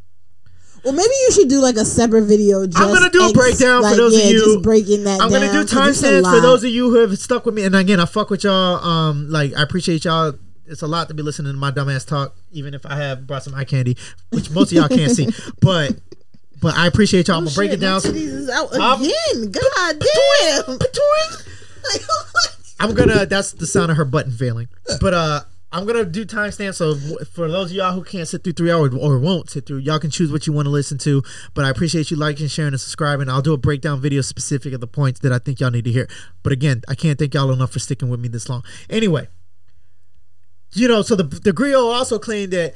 Well, 0.84 0.92
maybe 0.92 1.08
you 1.26 1.32
should 1.32 1.48
do 1.48 1.60
like 1.60 1.76
a 1.76 1.84
separate 1.84 2.24
video. 2.24 2.66
Just 2.66 2.78
I'm 2.78 2.92
gonna 2.92 3.08
do 3.10 3.20
a 3.22 3.24
ex- 3.24 3.32
breakdown 3.32 3.82
like, 3.82 3.92
for 3.92 3.96
those 3.96 4.18
yeah, 4.18 4.24
of 4.24 4.30
you. 4.32 4.60
Breaking 4.60 5.04
that 5.04 5.20
I'm 5.20 5.30
gonna 5.30 5.46
down, 5.46 5.64
do 5.66 5.74
'cause 5.74 6.02
it's 6.02 6.02
timestamps 6.06 6.30
for 6.34 6.40
those 6.42 6.62
of 6.62 6.70
you 6.70 6.90
who 6.90 6.96
have 6.98 7.18
stuck 7.18 7.46
with 7.46 7.54
me. 7.54 7.64
And 7.64 7.74
again, 7.74 8.00
I 8.00 8.04
fuck 8.04 8.28
with 8.28 8.44
y'all. 8.44 8.76
Um, 8.84 9.30
like 9.30 9.54
I 9.56 9.62
appreciate 9.62 10.04
y'all. 10.04 10.34
It's 10.66 10.82
a 10.82 10.86
lot 10.86 11.08
to 11.08 11.14
be 11.14 11.22
listening 11.22 11.52
to 11.52 11.58
my 11.58 11.70
dumbass 11.70 12.06
talk, 12.06 12.36
even 12.52 12.74
if 12.74 12.84
I 12.86 12.96
have 12.96 13.26
brought 13.26 13.44
some 13.44 13.54
eye 13.54 13.64
candy, 13.64 13.96
which 14.30 14.50
most 14.50 14.72
of 14.72 14.76
y'all 14.78 14.88
can't 14.88 15.10
see. 15.12 15.28
But 15.60 15.96
but 16.60 16.74
I 16.74 16.86
appreciate 16.86 17.28
y'all. 17.28 17.38
I'm 17.38 17.44
gonna 17.44 17.54
break 17.54 17.70
Oh, 17.70 17.72
Shit, 17.72 17.82
it 17.82 17.86
down. 17.86 18.00
is 18.16 18.48
out 18.50 18.74
I'm- 18.78 19.00
again. 19.02 19.52
God 19.52 20.04
damn. 20.68 20.78
I'm 22.80 22.94
gonna. 22.94 23.24
That's 23.26 23.52
the 23.52 23.66
sound 23.66 23.90
of 23.90 23.96
her 23.96 24.04
button 24.04 24.32
failing. 24.32 24.68
But 25.00 25.14
uh, 25.14 25.40
I'm 25.74 25.86
gonna 25.86 26.04
do 26.04 26.24
timestamps. 26.24 26.76
So 26.76 26.94
for 27.24 27.50
those 27.50 27.72
of 27.72 27.76
y'all 27.76 27.92
who 27.92 28.04
can't 28.04 28.28
sit 28.28 28.44
through 28.44 28.52
three 28.52 28.70
hours 28.70 28.94
or 28.94 29.18
won't 29.18 29.50
sit 29.50 29.66
through, 29.66 29.78
y'all 29.78 29.98
can 29.98 30.10
choose 30.10 30.30
what 30.30 30.46
you 30.46 30.52
want 30.52 30.66
to 30.66 30.70
listen 30.70 30.98
to. 30.98 31.20
But 31.52 31.64
I 31.64 31.70
appreciate 31.70 32.12
you 32.12 32.16
liking, 32.16 32.46
sharing, 32.46 32.74
and 32.74 32.80
subscribing. 32.80 33.28
I'll 33.28 33.42
do 33.42 33.52
a 33.52 33.56
breakdown 33.56 34.00
video 34.00 34.20
specific 34.20 34.72
of 34.72 34.80
the 34.80 34.86
points 34.86 35.18
that 35.20 35.32
I 35.32 35.38
think 35.38 35.58
y'all 35.58 35.72
need 35.72 35.84
to 35.86 35.90
hear. 35.90 36.08
But 36.44 36.52
again, 36.52 36.82
I 36.88 36.94
can't 36.94 37.18
thank 37.18 37.34
y'all 37.34 37.50
enough 37.50 37.72
for 37.72 37.80
sticking 37.80 38.08
with 38.08 38.20
me 38.20 38.28
this 38.28 38.48
long. 38.48 38.62
Anyway, 38.88 39.26
you 40.74 40.86
know, 40.86 41.02
so 41.02 41.16
the 41.16 41.24
the 41.24 41.52
Grio 41.52 41.86
also 41.86 42.20
claimed 42.20 42.52
that 42.52 42.74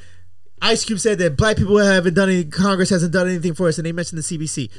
Ice 0.61 0.83
Cube 0.83 0.99
said 0.99 1.19
that 1.19 1.37
black 1.37 1.55
people 1.55 1.77
haven't 1.77 2.15
done 2.15 2.29
any, 2.29 2.43
Congress 2.43 2.89
hasn't 2.89 3.13
done 3.13 3.29
anything 3.29 3.53
for 3.53 3.69
us, 3.69 3.77
and 3.77 3.85
they 3.85 3.93
mentioned 3.93 4.21
the 4.21 4.23
CBC. 4.23 4.69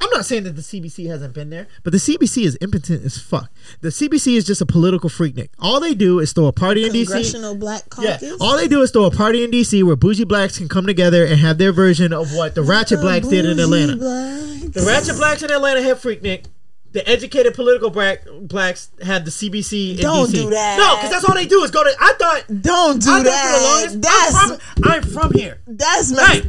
I'm 0.00 0.10
not 0.10 0.26
saying 0.26 0.42
that 0.44 0.54
the 0.56 0.62
CBC 0.62 1.06
hasn't 1.08 1.32
been 1.34 1.50
there, 1.50 1.66
but 1.82 1.92
the 1.92 1.98
CBC 1.98 2.44
is 2.44 2.58
impotent 2.60 3.04
as 3.04 3.18
fuck. 3.18 3.50
The 3.80 3.88
CBC 3.88 4.36
is 4.36 4.44
just 4.44 4.60
a 4.60 4.66
political 4.66 5.08
freaknik. 5.08 5.48
All 5.58 5.80
they 5.80 5.94
do 5.94 6.18
is 6.18 6.32
throw 6.32 6.46
a 6.46 6.52
party 6.52 6.84
in 6.84 6.92
DC. 6.92 7.06
Congressional 7.06 7.54
Black 7.54 7.84
Yeah, 7.98 8.18
all 8.40 8.56
they 8.56 8.68
do 8.68 8.82
is 8.82 8.90
throw 8.90 9.04
a 9.04 9.10
party 9.10 9.44
in 9.44 9.50
DC 9.50 9.82
where 9.82 9.96
bougie 9.96 10.24
blacks 10.24 10.58
can 10.58 10.68
come 10.68 10.86
together 10.86 11.24
and 11.24 11.38
have 11.40 11.56
their 11.58 11.72
version 11.72 12.12
of 12.12 12.34
what 12.34 12.54
the 12.54 12.62
ratchet 12.62 13.00
blacks 13.00 13.28
did 13.28 13.46
in 13.46 13.58
Atlanta. 13.58 13.96
blacks. 13.96 14.68
The 14.74 14.84
ratchet 14.86 15.16
blacks 15.16 15.42
in 15.42 15.50
Atlanta 15.50 15.82
have 15.82 16.00
freaknik. 16.02 16.46
The 16.92 17.08
educated 17.08 17.54
political 17.54 17.90
black, 17.90 18.20
blacks 18.42 18.90
have 19.02 19.24
the 19.24 19.32
CBC 19.32 19.96
in 19.96 20.02
Don't 20.02 20.28
DC. 20.28 20.32
do 20.34 20.50
that. 20.50 20.78
No, 20.78 20.94
because 20.96 21.10
that's 21.10 21.24
all 21.24 21.34
they 21.34 21.46
do 21.46 21.64
is 21.64 21.72
go 21.72 21.82
to. 21.82 21.90
I 21.98 22.12
thought. 22.12 22.44
Don't 22.62 23.02
do 23.02 23.10
I 23.10 23.14
thought 23.14 23.18
for 23.18 23.22
the 23.24 23.30
that. 23.30 23.62
longest. 23.64 24.02
That's 24.02 24.34
I'm 24.36 24.58
from, 24.82 24.90
I'm 24.92 25.02
from 25.30 25.32
here. 25.32 25.60
that's 25.66 26.12
my. 26.12 26.40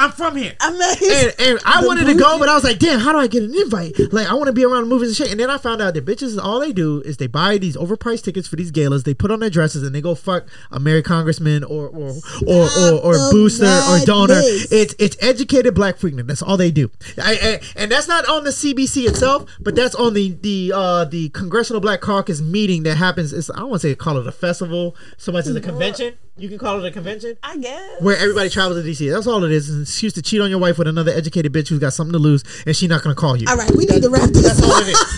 I'm 0.00 0.12
from 0.12 0.34
here. 0.34 0.54
I 0.60 0.70
And, 0.70 1.50
and 1.50 1.60
I 1.66 1.82
The 1.82 1.86
wanted 1.86 2.06
to 2.06 2.14
go, 2.14 2.38
but 2.38 2.48
I 2.48 2.54
was 2.54 2.64
like, 2.64 2.78
damn, 2.78 3.00
how 3.00 3.12
do 3.12 3.18
I 3.18 3.26
get 3.26 3.42
an 3.42 3.54
invite? 3.54 3.94
Like, 4.12 4.26
I 4.26 4.32
want 4.32 4.46
to 4.46 4.52
be 4.54 4.64
around 4.64 4.88
movies 4.88 5.08
and 5.08 5.16
shit. 5.16 5.30
And 5.30 5.38
then 5.38 5.50
I 5.50 5.58
found 5.58 5.82
out 5.82 5.92
that 5.92 6.06
bitches, 6.06 6.42
all 6.42 6.58
they 6.58 6.72
do 6.72 7.02
is 7.02 7.18
they 7.18 7.26
buy 7.26 7.58
these 7.58 7.76
overpriced 7.76 8.24
tickets 8.24 8.48
for 8.48 8.56
these 8.56 8.70
galas, 8.70 9.02
they 9.02 9.12
put 9.12 9.30
on 9.30 9.40
their 9.40 9.50
dresses, 9.50 9.82
and 9.82 9.94
they 9.94 10.00
go 10.00 10.14
fuck 10.14 10.46
a 10.70 10.80
married 10.80 11.04
congressman 11.04 11.64
or 11.64 11.88
or 11.88 12.14
or, 12.46 12.62
or, 12.64 12.92
or 13.02 13.12
the 13.12 13.28
booster 13.30 13.66
or 13.66 13.98
donor. 14.06 14.40
It's 14.40 14.94
it's 14.98 15.18
educated 15.20 15.74
black 15.74 15.98
freaknik. 15.98 16.26
That's 16.26 16.40
all 16.40 16.56
they 16.56 16.70
do. 16.70 16.90
I, 17.18 17.32
I, 17.42 17.60
and 17.76 17.92
that's 17.92 18.08
not 18.08 18.26
on 18.26 18.44
the 18.44 18.50
CBC 18.50 19.06
itself, 19.06 19.50
but 19.60 19.74
that's 19.76 19.94
on 19.94 20.14
the 20.14 20.30
the 20.40 20.72
uh, 20.74 21.04
the 21.04 21.28
Congressional 21.30 21.80
Black 21.80 22.00
Caucus 22.00 22.40
meeting 22.40 22.84
that 22.84 22.96
happens. 22.96 23.34
It's, 23.34 23.50
I 23.50 23.56
don't 23.56 23.68
want 23.68 23.82
to 23.82 23.88
say 23.88 23.94
call 23.94 24.16
it 24.16 24.26
a 24.26 24.32
festival 24.32 24.96
so 25.18 25.30
much 25.30 25.46
as 25.46 25.54
a 25.54 25.60
convention. 25.60 26.14
You 26.40 26.48
can 26.48 26.56
call 26.58 26.82
it 26.82 26.88
a 26.88 26.90
convention 26.90 27.36
I 27.42 27.58
guess. 27.58 28.00
where 28.00 28.16
everybody 28.16 28.48
travels 28.48 28.82
to 28.82 28.88
DC. 28.88 29.12
That's 29.12 29.26
all 29.26 29.44
it 29.44 29.52
is. 29.52 29.68
It's 29.68 29.76
an 29.76 29.82
excuse 29.82 30.14
to 30.14 30.22
cheat 30.22 30.40
on 30.40 30.48
your 30.48 30.58
wife 30.58 30.78
with 30.78 30.88
another 30.88 31.12
educated 31.12 31.52
bitch 31.52 31.68
who's 31.68 31.78
got 31.80 31.92
something 31.92 32.14
to 32.14 32.18
lose, 32.18 32.42
and 32.66 32.74
she's 32.74 32.88
not 32.88 33.02
gonna 33.02 33.14
call 33.14 33.36
you. 33.36 33.46
All 33.48 33.56
right, 33.56 33.70
we 33.72 33.84
need 33.84 34.02
to 34.02 34.08
wrap 34.08 34.30
this 34.30 34.42
That's 34.44 34.62
all 34.62 34.72
up. 34.72 34.82
it 34.84 34.88
is. 34.88 35.16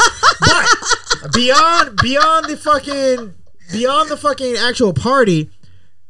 But 1.22 1.32
beyond 1.32 1.96
beyond 2.02 2.46
the 2.46 2.56
fucking 2.56 3.34
beyond 3.72 4.10
the 4.10 4.16
fucking 4.16 4.56
actual 4.56 4.92
party, 4.92 5.48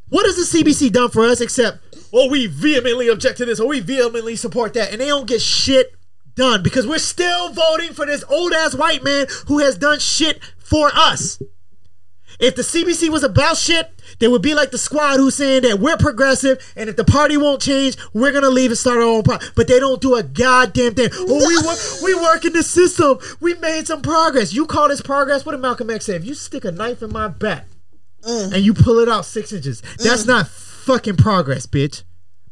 what 0.08 0.24
has 0.24 0.36
the 0.50 0.58
CBC 0.64 0.90
done 0.90 1.10
for 1.10 1.24
us 1.26 1.40
except 1.42 1.78
oh 2.14 2.30
we 2.30 2.46
vehemently 2.46 3.08
object 3.08 3.36
to 3.38 3.44
this 3.44 3.60
or 3.60 3.68
we 3.68 3.80
vehemently 3.80 4.36
support 4.36 4.72
that, 4.74 4.92
and 4.92 5.00
they 5.02 5.08
don't 5.08 5.26
get 5.28 5.42
shit 5.42 5.92
done 6.34 6.62
because 6.62 6.86
we're 6.86 6.98
still 6.98 7.52
voting 7.52 7.92
for 7.92 8.06
this 8.06 8.24
old 8.30 8.54
ass 8.54 8.74
white 8.74 9.04
man 9.04 9.26
who 9.48 9.58
has 9.58 9.76
done 9.76 9.98
shit 9.98 10.40
for 10.58 10.90
us. 10.94 11.38
If 12.42 12.56
the 12.56 12.62
CBC 12.62 13.08
was 13.08 13.22
about 13.22 13.56
shit, 13.56 13.88
they 14.18 14.26
would 14.26 14.42
be 14.42 14.52
like 14.52 14.72
the 14.72 14.78
squad 14.78 15.18
who's 15.18 15.36
saying 15.36 15.62
that 15.62 15.78
we're 15.78 15.96
progressive 15.96 16.58
and 16.76 16.90
if 16.90 16.96
the 16.96 17.04
party 17.04 17.36
won't 17.36 17.62
change, 17.62 17.96
we're 18.12 18.32
gonna 18.32 18.50
leave 18.50 18.70
and 18.72 18.78
start 18.78 18.96
our 18.96 19.04
own 19.04 19.22
party. 19.22 19.46
But 19.54 19.68
they 19.68 19.78
don't 19.78 20.00
do 20.00 20.16
a 20.16 20.24
goddamn 20.24 20.94
thing. 20.94 21.10
Oh, 21.14 21.46
we 21.46 21.56
work, 21.66 21.78
we 22.02 22.14
work 22.20 22.44
in 22.44 22.52
the 22.52 22.64
system. 22.64 23.18
We 23.40 23.54
made 23.54 23.86
some 23.86 24.02
progress. 24.02 24.52
You 24.52 24.66
call 24.66 24.88
this 24.88 25.00
progress? 25.00 25.46
What 25.46 25.52
did 25.52 25.60
Malcolm 25.60 25.88
X 25.88 26.06
say? 26.06 26.16
If 26.16 26.24
you 26.24 26.34
stick 26.34 26.64
a 26.64 26.72
knife 26.72 27.00
in 27.00 27.12
my 27.12 27.28
back 27.28 27.66
and 28.24 28.56
you 28.64 28.74
pull 28.74 28.98
it 28.98 29.08
out 29.08 29.24
six 29.24 29.52
inches, 29.52 29.80
that's 29.98 30.26
not 30.26 30.48
fucking 30.48 31.16
progress, 31.18 31.66
bitch. 31.66 32.02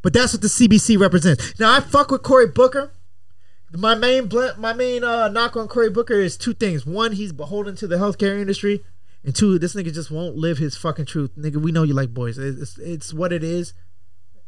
But 0.01 0.13
that's 0.13 0.33
what 0.33 0.41
the 0.41 0.47
CBC 0.47 0.97
represents. 0.99 1.59
Now 1.59 1.75
I 1.75 1.81
fuck 1.81 2.11
with 2.11 2.23
Cory 2.23 2.47
Booker. 2.47 2.91
My 3.73 3.95
main 3.95 4.27
bl- 4.27 4.57
my 4.57 4.71
main 4.73 5.03
uh, 5.03 5.27
knock 5.27 5.55
on 5.57 5.67
Cory 5.67 5.89
Booker 5.89 6.15
is 6.15 6.37
two 6.37 6.53
things. 6.53 6.85
One, 6.85 7.11
he's 7.11 7.31
beholden 7.33 7.75
to 7.77 7.87
the 7.87 7.97
healthcare 7.97 8.39
industry, 8.39 8.83
and 9.23 9.35
two, 9.35 9.59
this 9.59 9.75
nigga 9.75 9.93
just 9.93 10.09
won't 10.09 10.35
live 10.35 10.57
his 10.57 10.75
fucking 10.75 11.05
truth. 11.05 11.31
Nigga, 11.37 11.57
we 11.57 11.71
know 11.71 11.83
you 11.83 11.93
like 11.93 12.13
boys. 12.13 12.37
It's 12.37 12.77
it's 12.77 13.13
what 13.13 13.31
it 13.31 13.43
is. 13.43 13.73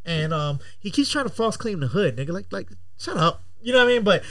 And 0.06 0.34
um, 0.34 0.60
he 0.80 0.92
keeps 0.92 1.10
trying 1.10 1.26
to 1.26 1.34
false 1.34 1.56
claim 1.58 1.80
the 1.80 1.88
hood, 1.88 2.18
nigga. 2.18 2.30
Like 2.30 2.52
like 2.52 2.70
shut 2.98 3.18
up. 3.18 3.44
You 3.62 3.72
know 3.72 3.80
what 3.80 3.92
I 3.92 3.94
mean? 3.94 4.04
But 4.04 4.24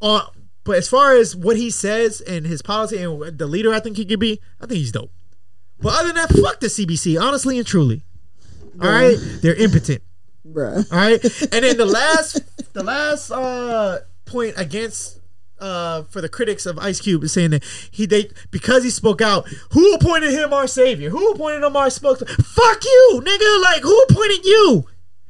uh, 0.00 0.26
but 0.64 0.76
as 0.76 0.88
far 0.88 1.16
as 1.16 1.34
what 1.34 1.56
he 1.56 1.70
says 1.70 2.20
and 2.20 2.46
his 2.46 2.62
policy 2.62 2.98
and 2.98 3.38
the 3.38 3.46
leader 3.46 3.74
I 3.74 3.80
think 3.80 3.96
he 3.96 4.04
could 4.04 4.20
be, 4.20 4.40
I 4.60 4.66
think 4.66 4.78
he's 4.78 4.92
dope. 4.92 5.12
But 5.80 5.94
other 5.94 6.08
than 6.08 6.16
that, 6.16 6.30
fuck 6.30 6.60
the 6.60 6.66
CBC, 6.66 7.20
honestly 7.20 7.58
and 7.58 7.66
truly. 7.66 8.04
All 8.80 8.88
right, 8.88 9.16
they're 9.42 9.54
impotent. 9.54 10.02
Bruh. 10.46 10.90
All 10.90 10.98
right, 10.98 11.22
and 11.22 11.64
then 11.64 11.76
the 11.76 11.86
last, 11.86 12.72
the 12.72 12.82
last 12.82 13.30
uh 13.30 13.98
point 14.24 14.54
against 14.56 15.19
uh 15.60 16.02
for 16.04 16.20
the 16.20 16.28
critics 16.28 16.66
of 16.66 16.78
Ice 16.78 17.00
Cube 17.00 17.24
is 17.24 17.32
saying 17.32 17.50
that 17.50 17.64
he 17.90 18.06
they 18.06 18.30
because 18.50 18.84
he 18.84 18.90
spoke 18.90 19.20
out. 19.20 19.48
Who 19.72 19.94
appointed 19.94 20.32
him 20.32 20.52
our 20.52 20.66
savior? 20.66 21.10
Who 21.10 21.32
appointed 21.32 21.64
him 21.64 21.76
our 21.76 21.90
spokesman? 21.90 22.28
Fuck 22.36 22.84
you, 22.84 23.22
nigga! 23.24 23.62
Like 23.62 23.82
who 23.82 23.98
appointed 24.08 24.44
you? 24.44 24.86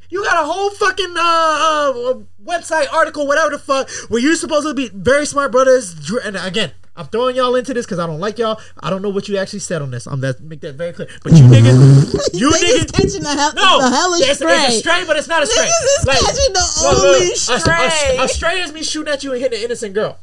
You 0.09 0.25
got 0.25 0.43
a 0.43 0.47
whole 0.47 0.71
fucking 0.71 1.15
uh, 1.17 1.93
uh 1.95 2.15
website 2.45 2.93
article, 2.93 3.27
whatever 3.27 3.51
the 3.51 3.59
fuck, 3.59 3.89
where 4.09 4.21
you're 4.21 4.35
supposed 4.35 4.67
to 4.67 4.75
be 4.75 4.89
very 4.89 5.25
smart 5.25 5.53
brothers. 5.53 6.11
And 6.25 6.37
again, 6.37 6.73
I'm 7.01 7.07
throwing 7.07 7.35
y'all 7.35 7.55
into 7.55 7.73
this 7.73 7.87
because 7.87 7.99
I 7.99 8.07
don't 8.07 8.21
like 8.21 8.39
y'all. 8.39 8.61
I 8.79 8.91
don't 8.91 9.01
know 9.01 9.09
what 9.09 9.27
you 9.27 9.39
actually 9.39 9.61
said 9.61 9.81
on 9.81 9.91
this. 9.91 10.07
I'm 10.07 10.21
that 10.21 10.41
make 10.43 10.61
that 10.61 10.75
very 10.75 10.93
clear. 10.93 11.09
But 11.23 11.33
you 11.33 11.45
niggas, 11.45 12.39
you 12.39 12.51
Niggas 12.51 12.93
catching 12.93 13.23
the 13.23 13.31
hell, 13.35 13.53
no, 13.55 13.81
the 13.81 13.89
hell 13.97 14.13
it's, 14.15 14.37
stray. 14.37 14.53
it's 14.53 14.77
a 14.77 14.79
stray, 14.81 15.05
but 15.07 15.17
it's 15.17 15.27
not 15.29 15.43
a 15.43 15.47
stray. 15.47 15.65
Niggas 15.65 15.99
is 15.99 16.27
catching 16.27 16.53
the 16.53 16.81
look, 16.83 16.93
look, 16.93 17.05
only 17.15 17.29
a- 17.29 17.33
a- 17.33 17.61
stray. 17.61 18.17
A, 18.19 18.29
stray 18.29 18.61
is 18.61 18.73
me 18.75 18.83
shooting 18.83 19.11
at 19.13 19.25
you 19.25 19.33
and 19.33 19.41
hitting 19.41 19.59
an 19.59 19.65
innocent 19.65 19.95
girl. 19.95 20.19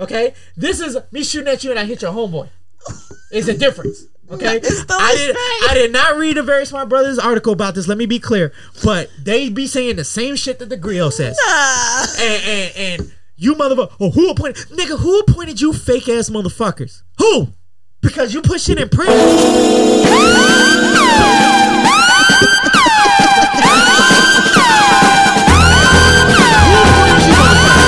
Okay, 0.00 0.32
this 0.56 0.80
is 0.80 0.96
me 1.12 1.22
shooting 1.22 1.48
at 1.52 1.62
you 1.62 1.70
and 1.70 1.78
I 1.78 1.84
hit 1.84 2.00
your 2.02 2.12
homeboy. 2.12 2.48
It's 3.30 3.48
a 3.48 3.56
difference. 3.56 4.04
Okay, 4.30 4.56
It's 4.56 4.78
still 4.80 4.98
did. 4.98 5.18
stray. 5.36 5.68
I 5.68 5.70
did 5.74 5.92
not 5.92 6.16
read 6.16 6.38
a 6.38 6.42
very 6.42 6.64
smart 6.64 6.88
brothers 6.88 7.18
article 7.18 7.52
about 7.52 7.74
this. 7.74 7.86
Let 7.86 7.98
me 7.98 8.06
be 8.06 8.18
clear, 8.18 8.52
but 8.82 9.10
they 9.22 9.50
be 9.50 9.66
saying 9.66 9.96
the 9.96 10.04
same 10.04 10.36
shit 10.36 10.58
that 10.60 10.70
the 10.70 10.78
Grio 10.78 11.10
says. 11.10 11.38
Ah. 11.44 12.14
And 12.18 12.42
and, 12.44 12.76
and 13.00 13.12
you 13.36 13.54
motherfucker, 13.54 13.92
oh, 14.00 14.10
who 14.10 14.30
appointed 14.30 14.66
nigga? 14.68 14.98
Who 14.98 15.18
appointed 15.20 15.60
you 15.60 15.72
fake 15.72 16.08
ass 16.08 16.30
motherfuckers? 16.30 17.02
Who? 17.18 17.48
Because 18.00 18.32
you 18.32 18.42
put 18.42 18.60
shit 18.60 18.78
in 18.78 18.88
print. 18.88 19.10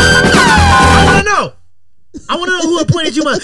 I 0.09 1.05
want 1.05 1.19
to 1.19 1.25
know. 1.33 1.53
I 2.29 2.37
want 2.37 2.49
to 2.49 2.59
know 2.59 2.63
who 2.63 2.81
appointed 2.81 3.17
you. 3.17 3.23
My, 3.25 3.39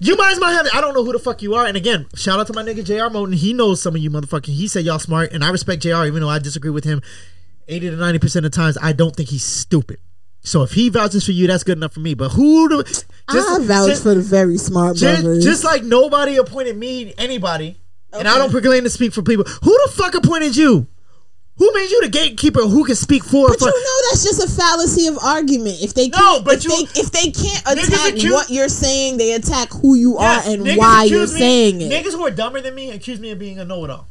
you 0.00 0.16
might 0.16 0.32
as 0.32 0.40
well 0.40 0.50
have. 0.52 0.66
I 0.72 0.80
don't 0.80 0.94
know 0.94 1.04
who 1.04 1.12
the 1.12 1.18
fuck 1.18 1.42
you 1.42 1.54
are. 1.54 1.66
And 1.66 1.76
again, 1.76 2.06
shout 2.14 2.40
out 2.40 2.46
to 2.46 2.52
my 2.52 2.62
nigga 2.62 2.84
J.R. 2.84 3.10
Moten. 3.10 3.34
He 3.34 3.52
knows 3.52 3.82
some 3.82 3.94
of 3.94 4.00
you 4.00 4.10
motherfuckers. 4.10 4.46
He 4.54 4.68
said 4.68 4.84
y'all 4.84 4.98
smart, 4.98 5.32
and 5.32 5.44
I 5.44 5.50
respect 5.50 5.82
J.R. 5.82 6.06
Even 6.06 6.22
though 6.22 6.30
I 6.30 6.38
disagree 6.38 6.70
with 6.70 6.84
him, 6.84 7.02
eighty 7.68 7.90
to 7.90 7.96
ninety 7.96 8.18
percent 8.18 8.46
of 8.46 8.52
the 8.52 8.56
times, 8.56 8.78
I 8.80 8.92
don't 8.92 9.14
think 9.14 9.28
he's 9.28 9.44
stupid. 9.44 9.98
So 10.44 10.62
if 10.62 10.72
he 10.72 10.90
vouches 10.90 11.24
for 11.24 11.32
you, 11.32 11.46
that's 11.46 11.64
good 11.64 11.78
enough 11.78 11.94
for 11.94 12.00
me. 12.00 12.14
But 12.14 12.28
who? 12.30 12.68
Do, 12.68 12.82
just, 12.84 13.06
I 13.32 13.58
vouch 13.60 13.88
just- 13.88 14.02
for 14.02 14.14
the 14.14 14.20
very 14.20 14.58
smart 14.58 14.96
just, 14.96 15.22
just 15.42 15.64
like 15.64 15.82
nobody 15.82 16.36
appointed 16.36 16.76
me, 16.76 17.14
anybody, 17.18 17.76
and 18.12 18.28
I 18.28 18.36
don't 18.38 18.50
proclaim 18.50 18.84
to 18.84 18.90
speak 18.90 19.12
for 19.14 19.22
people. 19.22 19.44
Who 19.44 19.78
the 19.86 19.92
fuck 19.92 20.14
appointed 20.14 20.54
you? 20.56 20.86
Who 21.56 21.72
made 21.72 21.88
you 21.88 22.02
the 22.02 22.08
gatekeeper 22.08 22.62
who 22.62 22.84
can 22.84 22.96
speak 22.96 23.22
for? 23.24 23.46
but 23.48 23.58
for 23.60 23.68
you 23.68 23.70
know 23.84 24.10
that's 24.10 24.24
just 24.24 24.42
a 24.42 24.48
fallacy 24.60 25.06
of 25.06 25.16
argument. 25.22 25.76
If 25.80 25.94
they 25.94 26.08
No, 26.08 26.18
can't, 26.18 26.44
but 26.44 26.54
if 26.56 26.64
you- 26.64 26.70
they 26.70 27.00
if 27.00 27.10
they 27.12 27.30
can't 27.30 27.62
attack 27.78 28.14
accuse- 28.14 28.32
what 28.32 28.50
you're 28.50 28.68
saying, 28.68 29.16
they 29.18 29.32
attack 29.34 29.72
who 29.72 29.94
you 29.94 30.18
are 30.18 30.42
and 30.44 30.66
why 30.76 31.04
you're 31.04 31.20
me- 31.22 31.38
saying 31.38 31.80
it. 31.80 31.90
Niggas 31.92 32.10
who 32.12 32.26
are 32.26 32.30
dumber 32.32 32.60
than 32.60 32.74
me 32.74 32.90
accuse 32.90 33.20
me 33.20 33.30
of 33.30 33.38
being 33.38 33.58
a 33.60 33.64
know-it-all. 33.64 34.08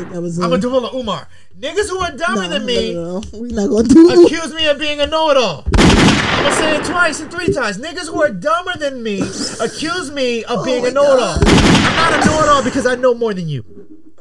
Think 0.00 0.12
that 0.12 0.22
was. 0.22 0.38
I'm 0.38 0.50
a 0.50 0.54
a 0.54 0.58
Duvula 0.58 0.96
Umar. 0.96 1.28
Niggas 1.58 1.90
who 1.90 1.98
are 1.98 2.12
dumber 2.12 2.42
no, 2.42 2.48
than 2.48 2.64
me 2.64 2.94
No, 2.94 3.02
no, 3.04 3.20
no. 3.20 3.38
We're 3.38 3.52
not 3.52 3.68
gonna 3.68 3.88
do. 3.88 4.24
accuse 4.24 4.54
me 4.54 4.66
of 4.66 4.78
being 4.78 4.98
a 4.98 5.06
know-it-all. 5.06 5.66
I'm 5.76 6.44
gonna 6.44 6.56
say 6.56 6.76
it 6.78 6.84
twice 6.86 7.20
and 7.20 7.30
three 7.30 7.52
times. 7.52 7.76
Niggas 7.76 8.08
who 8.08 8.22
are 8.22 8.30
dumber 8.30 8.78
than 8.78 9.02
me 9.02 9.20
accuse 9.60 10.10
me 10.10 10.42
of 10.44 10.64
being 10.64 10.78
Oh 10.78 10.82
my 10.84 10.88
a 10.88 10.92
know-it-all. 10.92 11.38
I'm 11.44 12.12
not 12.12 12.22
a 12.22 12.26
know-it-all 12.26 12.64
because 12.64 12.86
I 12.86 12.94
know 12.94 13.12
more 13.12 13.34
than 13.34 13.46
you. 13.46 13.62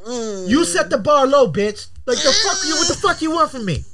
Mm. 0.06 0.50
You 0.50 0.66
set 0.66 0.90
the 0.90 0.98
bar 0.98 1.26
low, 1.26 1.50
bitch. 1.50 1.88
Like 2.06 2.18
the 2.18 2.34
fuck 2.44 2.68
you? 2.68 2.76
What 2.76 2.88
the 2.90 2.96
fuck 2.96 3.22
you 3.22 3.32
want 3.32 3.52
from 3.52 3.64
me? 3.64 3.86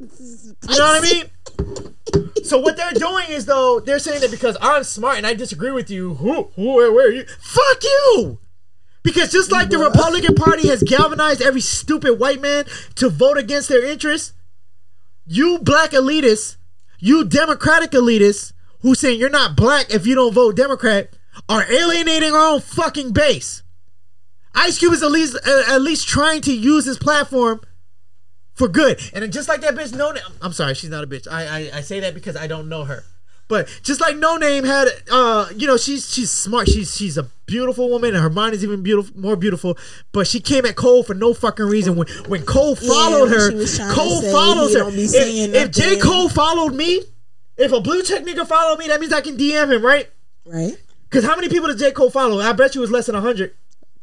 You 0.00 0.78
know 0.78 0.86
what 0.86 1.04
I 1.04 1.12
mean? 1.12 2.44
So 2.44 2.58
what 2.58 2.78
they're 2.78 2.92
doing 2.92 3.26
is 3.28 3.44
though 3.44 3.80
they're 3.80 3.98
saying 3.98 4.22
that 4.22 4.30
because 4.30 4.56
I'm 4.62 4.84
smart 4.84 5.18
and 5.18 5.26
I 5.26 5.34
disagree 5.34 5.70
with 5.70 5.90
you. 5.90 6.14
Who? 6.14 6.44
Who? 6.56 6.74
Where? 6.76 6.90
Where 6.90 7.08
are 7.08 7.12
you? 7.12 7.26
Fuck 7.40 7.82
you! 7.82 8.38
Because 9.04 9.30
just 9.30 9.52
like 9.52 9.68
the 9.68 9.78
Republican 9.78 10.34
Party 10.34 10.66
has 10.68 10.82
galvanized 10.82 11.42
every 11.42 11.60
stupid 11.60 12.18
white 12.18 12.40
man 12.40 12.64
to 12.96 13.10
vote 13.10 13.36
against 13.36 13.68
their 13.68 13.84
interests, 13.84 14.32
you 15.26 15.58
black 15.58 15.90
elitists, 15.90 16.56
you 16.98 17.24
Democratic 17.24 17.90
elitists 17.90 18.54
who 18.80 18.94
saying 18.94 19.20
you're 19.20 19.30
not 19.30 19.56
black 19.56 19.92
if 19.92 20.06
you 20.06 20.14
don't 20.14 20.32
vote 20.32 20.56
Democrat, 20.56 21.10
are 21.48 21.70
alienating 21.70 22.32
our 22.32 22.54
own 22.54 22.60
fucking 22.60 23.12
base. 23.12 23.62
Ice 24.54 24.78
Cube 24.78 24.94
is 24.94 25.02
at 25.02 25.10
least 25.10 25.36
at 25.46 25.82
least 25.82 26.08
trying 26.08 26.40
to 26.42 26.54
use 26.56 26.86
his 26.86 26.96
platform 26.96 27.60
for 28.54 28.68
good. 28.68 29.00
And 29.12 29.30
just 29.32 29.48
like 29.48 29.60
that 29.62 29.74
bitch, 29.74 29.94
no. 29.94 30.14
I'm 30.40 30.52
sorry, 30.52 30.74
she's 30.74 30.90
not 30.90 31.04
a 31.04 31.06
bitch. 31.06 31.26
I, 31.30 31.44
I 31.46 31.70
I 31.78 31.80
say 31.82 32.00
that 32.00 32.14
because 32.14 32.36
I 32.36 32.46
don't 32.46 32.68
know 32.68 32.84
her. 32.84 33.04
But 33.48 33.68
just 33.82 34.00
like 34.00 34.16
No 34.16 34.36
Name 34.36 34.64
had, 34.64 34.88
uh, 35.10 35.48
you 35.54 35.66
know, 35.66 35.76
she's 35.76 36.12
she's 36.12 36.30
smart. 36.30 36.68
She's 36.68 36.96
she's 36.96 37.18
a 37.18 37.24
beautiful 37.46 37.90
woman, 37.90 38.14
and 38.14 38.22
her 38.22 38.30
mind 38.30 38.54
is 38.54 38.64
even 38.64 38.82
beautiful, 38.82 39.18
more 39.20 39.36
beautiful. 39.36 39.76
But 40.12 40.26
she 40.26 40.40
came 40.40 40.64
at 40.64 40.76
Cole 40.76 41.02
for 41.02 41.14
no 41.14 41.34
fucking 41.34 41.66
reason. 41.66 41.96
When 41.96 42.08
when 42.26 42.44
Cole 42.44 42.74
followed 42.74 43.30
when 43.30 43.32
her, 43.32 43.50
she 43.50 43.56
was 43.56 43.76
trying 43.76 43.88
to 43.90 43.94
Cole 43.94 44.20
say 44.22 44.32
follows 44.32 44.72
he 44.72 44.78
her. 44.78 44.88
If, 44.88 45.54
if 45.54 45.70
J. 45.72 45.98
Cole 45.98 46.28
followed 46.28 46.74
me, 46.74 47.02
if 47.56 47.72
a 47.72 47.80
blue 47.80 48.02
check 48.02 48.24
nigga 48.24 48.46
followed 48.46 48.78
me, 48.78 48.88
that 48.88 49.00
means 49.00 49.12
I 49.12 49.20
can 49.20 49.36
DM 49.36 49.72
him, 49.72 49.84
right? 49.84 50.10
Right? 50.46 50.76
Because 51.08 51.24
how 51.24 51.36
many 51.36 51.48
people 51.48 51.68
does 51.68 51.80
J 51.80 51.92
Cole 51.92 52.10
follow? 52.10 52.40
I 52.40 52.52
bet 52.52 52.74
you 52.74 52.82
it's 52.82 52.90
less 52.90 53.06
than 53.06 53.14
hundred. 53.14 53.54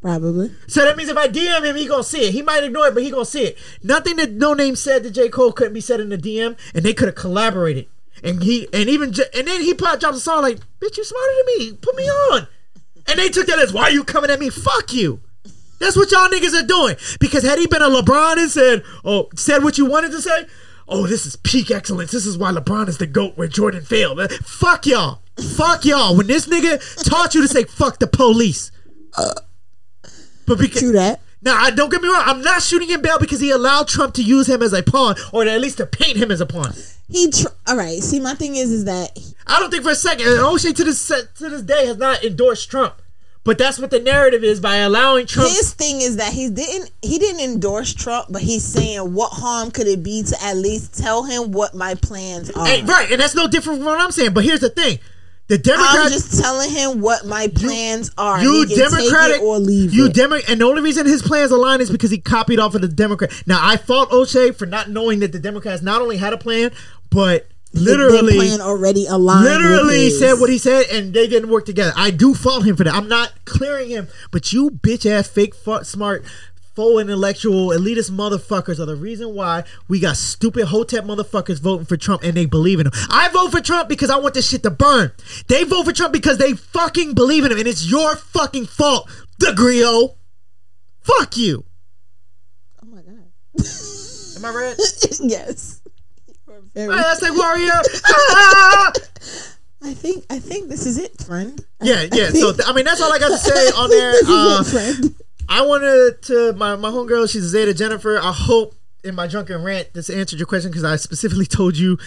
Probably. 0.02 0.52
So 0.68 0.84
that 0.84 0.98
means 0.98 1.10
if 1.10 1.18
I 1.18 1.28
DM 1.28 1.64
him, 1.64 1.76
he 1.76 1.88
gonna 1.88 2.04
see 2.04 2.28
it. 2.28 2.32
He 2.32 2.42
might 2.42 2.64
ignore 2.64 2.88
it, 2.88 2.94
but 2.94 3.04
he 3.04 3.12
gonna 3.12 3.26
see 3.26 3.44
it. 3.44 3.58
Nothing 3.84 4.16
that 4.18 4.32
No 4.32 4.54
Name 4.54 4.76
said 4.76 5.04
to 5.04 5.12
J 5.12 5.30
Cole 5.30 5.52
couldn't 5.52 5.74
be 5.74 5.82
said 5.82 6.00
in 6.00 6.10
the 6.10 6.18
DM, 6.18 6.58
and 6.74 6.84
they 6.84 6.94
could 6.94 7.08
have 7.08 7.16
collaborated. 7.16 7.88
And 8.24 8.44
he 8.44 8.68
and 8.74 8.90
even 8.90 9.14
and 9.34 9.48
then 9.48 9.62
he 9.62 9.74
pop 9.74 10.00
drops 10.00 10.18
a 10.18 10.20
song 10.20 10.44
like, 10.44 10.60
"Bitch, 10.80 10.98
you 10.98 11.04
smarter 11.04 11.34
than 11.38 11.46
me. 11.58 11.74
Put 11.74 11.96
me 11.96 12.04
on." 12.04 12.48
And 13.08 13.18
they 13.18 13.30
took 13.30 13.48
that 13.48 13.58
as, 13.60 13.74
"Why 13.74 13.84
are 13.84 13.92
you 13.92 14.04
coming 14.04 14.30
at 14.30 14.40
me? 14.40 14.50
Fuck 14.50 14.94
you." 14.94 15.22
That's 15.80 15.96
what 15.98 16.12
y'all 16.12 16.30
niggas 16.30 16.54
are 16.54 16.66
doing. 16.68 16.96
Because 17.20 17.44
had 17.44 17.58
he 17.58 17.66
been 17.66 17.82
a 17.82 17.90
LeBron 17.90 18.38
and 18.38 18.52
said, 18.52 18.84
"Oh," 19.04 19.30
said 19.36 19.64
what 19.64 19.80
you 19.80 19.86
wanted 19.86 20.12
to 20.12 20.22
say, 20.22 20.46
"Oh, 20.88 21.08
this 21.08 21.26
is 21.26 21.36
peak 21.38 21.72
excellence. 21.72 22.12
This 22.12 22.28
is 22.28 22.38
why 22.38 22.52
LeBron 22.52 22.88
is 22.88 23.00
the 23.00 23.08
goat 23.08 23.34
where 23.38 23.48
Jordan 23.48 23.82
failed." 23.84 24.20
Uh, 24.20 24.28
Fuck 24.44 24.86
y'all. 24.86 25.22
Fuck 25.56 25.86
y'all. 25.86 26.16
When 26.16 26.28
this 26.28 26.46
nigga 26.46 27.04
taught 27.04 27.34
you 27.34 27.42
to 27.42 27.48
say 27.48 27.64
"fuck 27.64 27.98
the 27.98 28.06
police," 28.06 28.72
but 30.46 30.60
because 30.60 30.82
True 30.82 30.92
that. 30.92 31.22
now, 31.42 31.56
I 31.60 31.72
don't 31.72 31.90
get 31.90 32.02
me 32.04 32.10
wrong. 32.10 32.24
I'm 32.24 32.42
not 32.42 32.62
shooting 32.62 32.90
him 32.90 33.02
bail 33.02 33.18
because 33.18 33.40
he 33.40 33.50
allowed 33.50 33.88
Trump 33.88 34.14
to 34.16 34.22
use 34.24 34.48
him 34.48 34.62
as 34.62 34.74
a 34.74 34.84
pawn, 34.84 35.16
or 35.34 35.44
at 35.46 35.60
least 35.62 35.78
to 35.78 35.88
paint 35.88 36.18
him 36.18 36.30
as 36.30 36.42
a 36.42 36.46
pawn. 36.46 36.74
He. 37.12 37.30
Tr- 37.30 37.48
All 37.68 37.78
right. 37.78 38.02
See, 38.02 38.20
my 38.20 38.34
thing 38.36 38.56
is, 38.56 38.72
is 38.72 38.86
that 38.86 39.18
I 39.48 39.60
don't 39.60 39.70
think 39.70 39.84
for 39.84 39.92
a 39.92 39.96
second, 39.96 40.28
and 40.28 40.40
O'Shea 40.40 40.74
to 40.74 40.84
this 40.84 41.08
to 41.08 41.50
this 41.50 41.62
day 41.62 41.86
has 41.86 41.98
not 41.98 42.24
endorsed 42.24 42.70
Trump, 42.72 43.02
but 43.44 43.58
that's 43.58 43.80
what 43.80 43.92
the 43.92 44.00
narrative 44.00 44.44
is 44.44 44.60
by 44.60 44.78
allowing 44.78 45.26
Trump. 45.26 45.50
his 45.50 45.74
thing 45.74 46.02
is 46.02 46.18
that 46.18 46.32
he 46.34 46.50
didn't 46.50 46.92
he 47.02 47.20
didn't 47.20 47.42
endorse 47.42 47.94
Trump, 47.94 48.28
but 48.30 48.42
he's 48.42 48.64
saying 48.64 49.14
what 49.14 49.34
harm 49.34 49.72
could 49.72 49.88
it 49.88 50.04
be 50.04 50.24
to 50.24 50.36
at 50.44 50.56
least 50.58 50.98
tell 50.98 51.24
him 51.24 51.52
what 51.52 51.74
my 51.74 51.96
plans 51.96 52.50
are. 52.52 52.66
Hey, 52.66 52.84
right, 52.84 53.12
and 53.12 53.20
that's 53.20 53.36
no 53.36 53.48
different 53.48 53.80
from 53.80 53.86
what 53.88 54.00
I'm 54.00 54.12
saying. 54.12 54.34
But 54.34 54.44
here's 54.46 54.62
the 54.62 54.70
thing: 54.70 55.00
the 55.48 55.56
I'm 55.56 55.62
Democrats. 55.62 56.12
just 56.12 56.42
telling 56.42 56.70
him 56.70 57.02
what 57.02 57.26
my 57.26 57.48
plans 57.50 58.12
are. 58.18 58.42
You 58.42 58.66
can 58.68 58.78
take 58.78 58.90
Democratic 58.90 59.42
or 59.42 59.58
leave 59.60 59.94
you 59.94 60.06
it. 60.06 60.14
Demo, 60.14 60.38
and 60.48 60.62
the 60.62 60.66
only 60.66 60.82
reason 60.82 61.06
his 61.06 61.22
plans 61.22 61.52
align 61.52 61.82
is 61.82 61.90
because 61.92 62.10
he 62.12 62.20
copied 62.20 62.60
off 62.60 62.74
of 62.76 62.82
the 62.82 62.88
Democrat. 62.88 63.32
Now 63.46 63.60
I 63.62 63.76
fault 63.76 64.12
O'Shea 64.14 64.52
for 64.52 64.66
not 64.66 64.90
knowing 64.90 65.20
that 65.20 65.32
the 65.34 65.40
Democrats 65.40 65.82
not 65.82 66.02
only 66.02 66.18
had 66.18 66.32
a 66.32 66.38
plan, 66.38 66.72
but 67.12 67.48
literally 67.74 68.36
plan 68.36 68.62
already 68.62 69.06
aligned. 69.06 69.46
literally 69.46 70.10
said 70.10 70.40
what 70.40 70.50
he 70.50 70.58
said 70.58 70.88
and 70.92 71.14
they 71.14 71.28
didn't 71.28 71.50
work 71.50 71.66
together. 71.66 71.94
I 71.96 72.12
do 72.12 72.34
fault 72.34 72.66
him 72.66 72.76
for 72.76 72.84
that. 72.84 72.94
I'm 72.94 73.08
not 73.08 73.46
clearing 73.46 73.90
him, 73.90 74.08
but 74.32 74.52
you 74.52 74.72
bitch 74.72 75.10
ass 75.10 75.28
fake 75.28 75.54
smart 75.84 76.26
faux 76.76 77.02
intellectual 77.02 77.70
elitist 77.70 78.12
motherfuckers 78.12 78.80
are 78.80 78.86
the 78.86 78.96
reason 78.96 79.34
why 79.36 79.64
we 79.90 80.00
got 80.00 80.16
stupid 80.16 80.66
hotep 80.66 81.04
motherfuckers 81.04 81.60
voting 81.60 81.86
for 81.86 81.98
Trump 81.98 82.24
and 82.24 82.34
they 82.34 82.46
believe 82.46 82.80
in 82.80 82.88
him. 82.88 82.94
I 83.10 83.30
vote 83.30 83.52
for 83.52 83.62
Trump 83.62 83.90
because 83.90 84.10
I 84.10 84.18
want 84.18 84.34
this 84.34 84.50
shit 84.50 84.64
to 84.64 84.72
burn. 84.72 85.12
They 85.48 85.64
vote 85.64 85.84
for 85.84 85.94
Trump 85.94 86.14
because 86.14 86.38
they 86.38 86.54
fucking 86.54 87.14
believe 87.14 87.44
in 87.46 87.52
him 87.52 87.60
and 87.60 87.68
it's 87.68 87.90
your 87.90 88.16
fucking 88.16 88.68
fault, 88.68 89.10
the 89.38 89.54
Grio. 89.54 90.16
Fuck 91.02 91.36
you. 91.36 91.66
Oh 92.82 92.88
my 92.88 93.02
god. 93.02 93.26
Am 94.38 94.46
I 94.46 94.54
red? 94.56 94.78
yes. 95.22 95.81
Very- 96.74 96.96
Hey, 96.96 97.02
that's 97.02 97.22
like 97.22 97.36
warrior. 97.38 97.72
Ah! 98.06 98.92
I 99.84 99.94
think 99.96 100.26
I 100.30 100.38
think 100.40 100.70
this 100.70 100.86
is 100.86 100.98
it, 101.00 101.20
friend. 101.24 101.60
Yeah, 101.82 102.04
yeah. 102.14 102.26
I 102.26 102.30
So 102.30 102.54
th- 102.54 102.68
I 102.68 102.74
mean, 102.74 102.86
that's 102.86 103.02
all 103.02 103.12
I 103.12 103.18
got 103.20 103.30
to 103.30 103.38
say 103.50 103.68
on 103.72 103.90
there. 103.90 104.14
Uh, 104.28 104.62
it, 104.62 104.68
friend. 104.68 105.16
I 105.50 105.62
wanted 105.66 106.22
to 106.24 106.54
my 106.54 106.76
my 106.76 106.90
homegirl. 106.92 107.30
She's 107.32 107.44
Zeta 107.44 107.74
Jennifer. 107.74 108.20
I 108.20 108.32
hope 108.32 108.76
in 109.04 109.16
my 109.16 109.26
drunken 109.26 109.64
rant 109.64 109.92
this 109.94 110.10
answered 110.12 110.38
your 110.40 110.46
question 110.46 110.70
because 110.70 110.84
I 110.84 110.96
specifically 110.98 111.46
told 111.48 111.76
you 111.78 111.98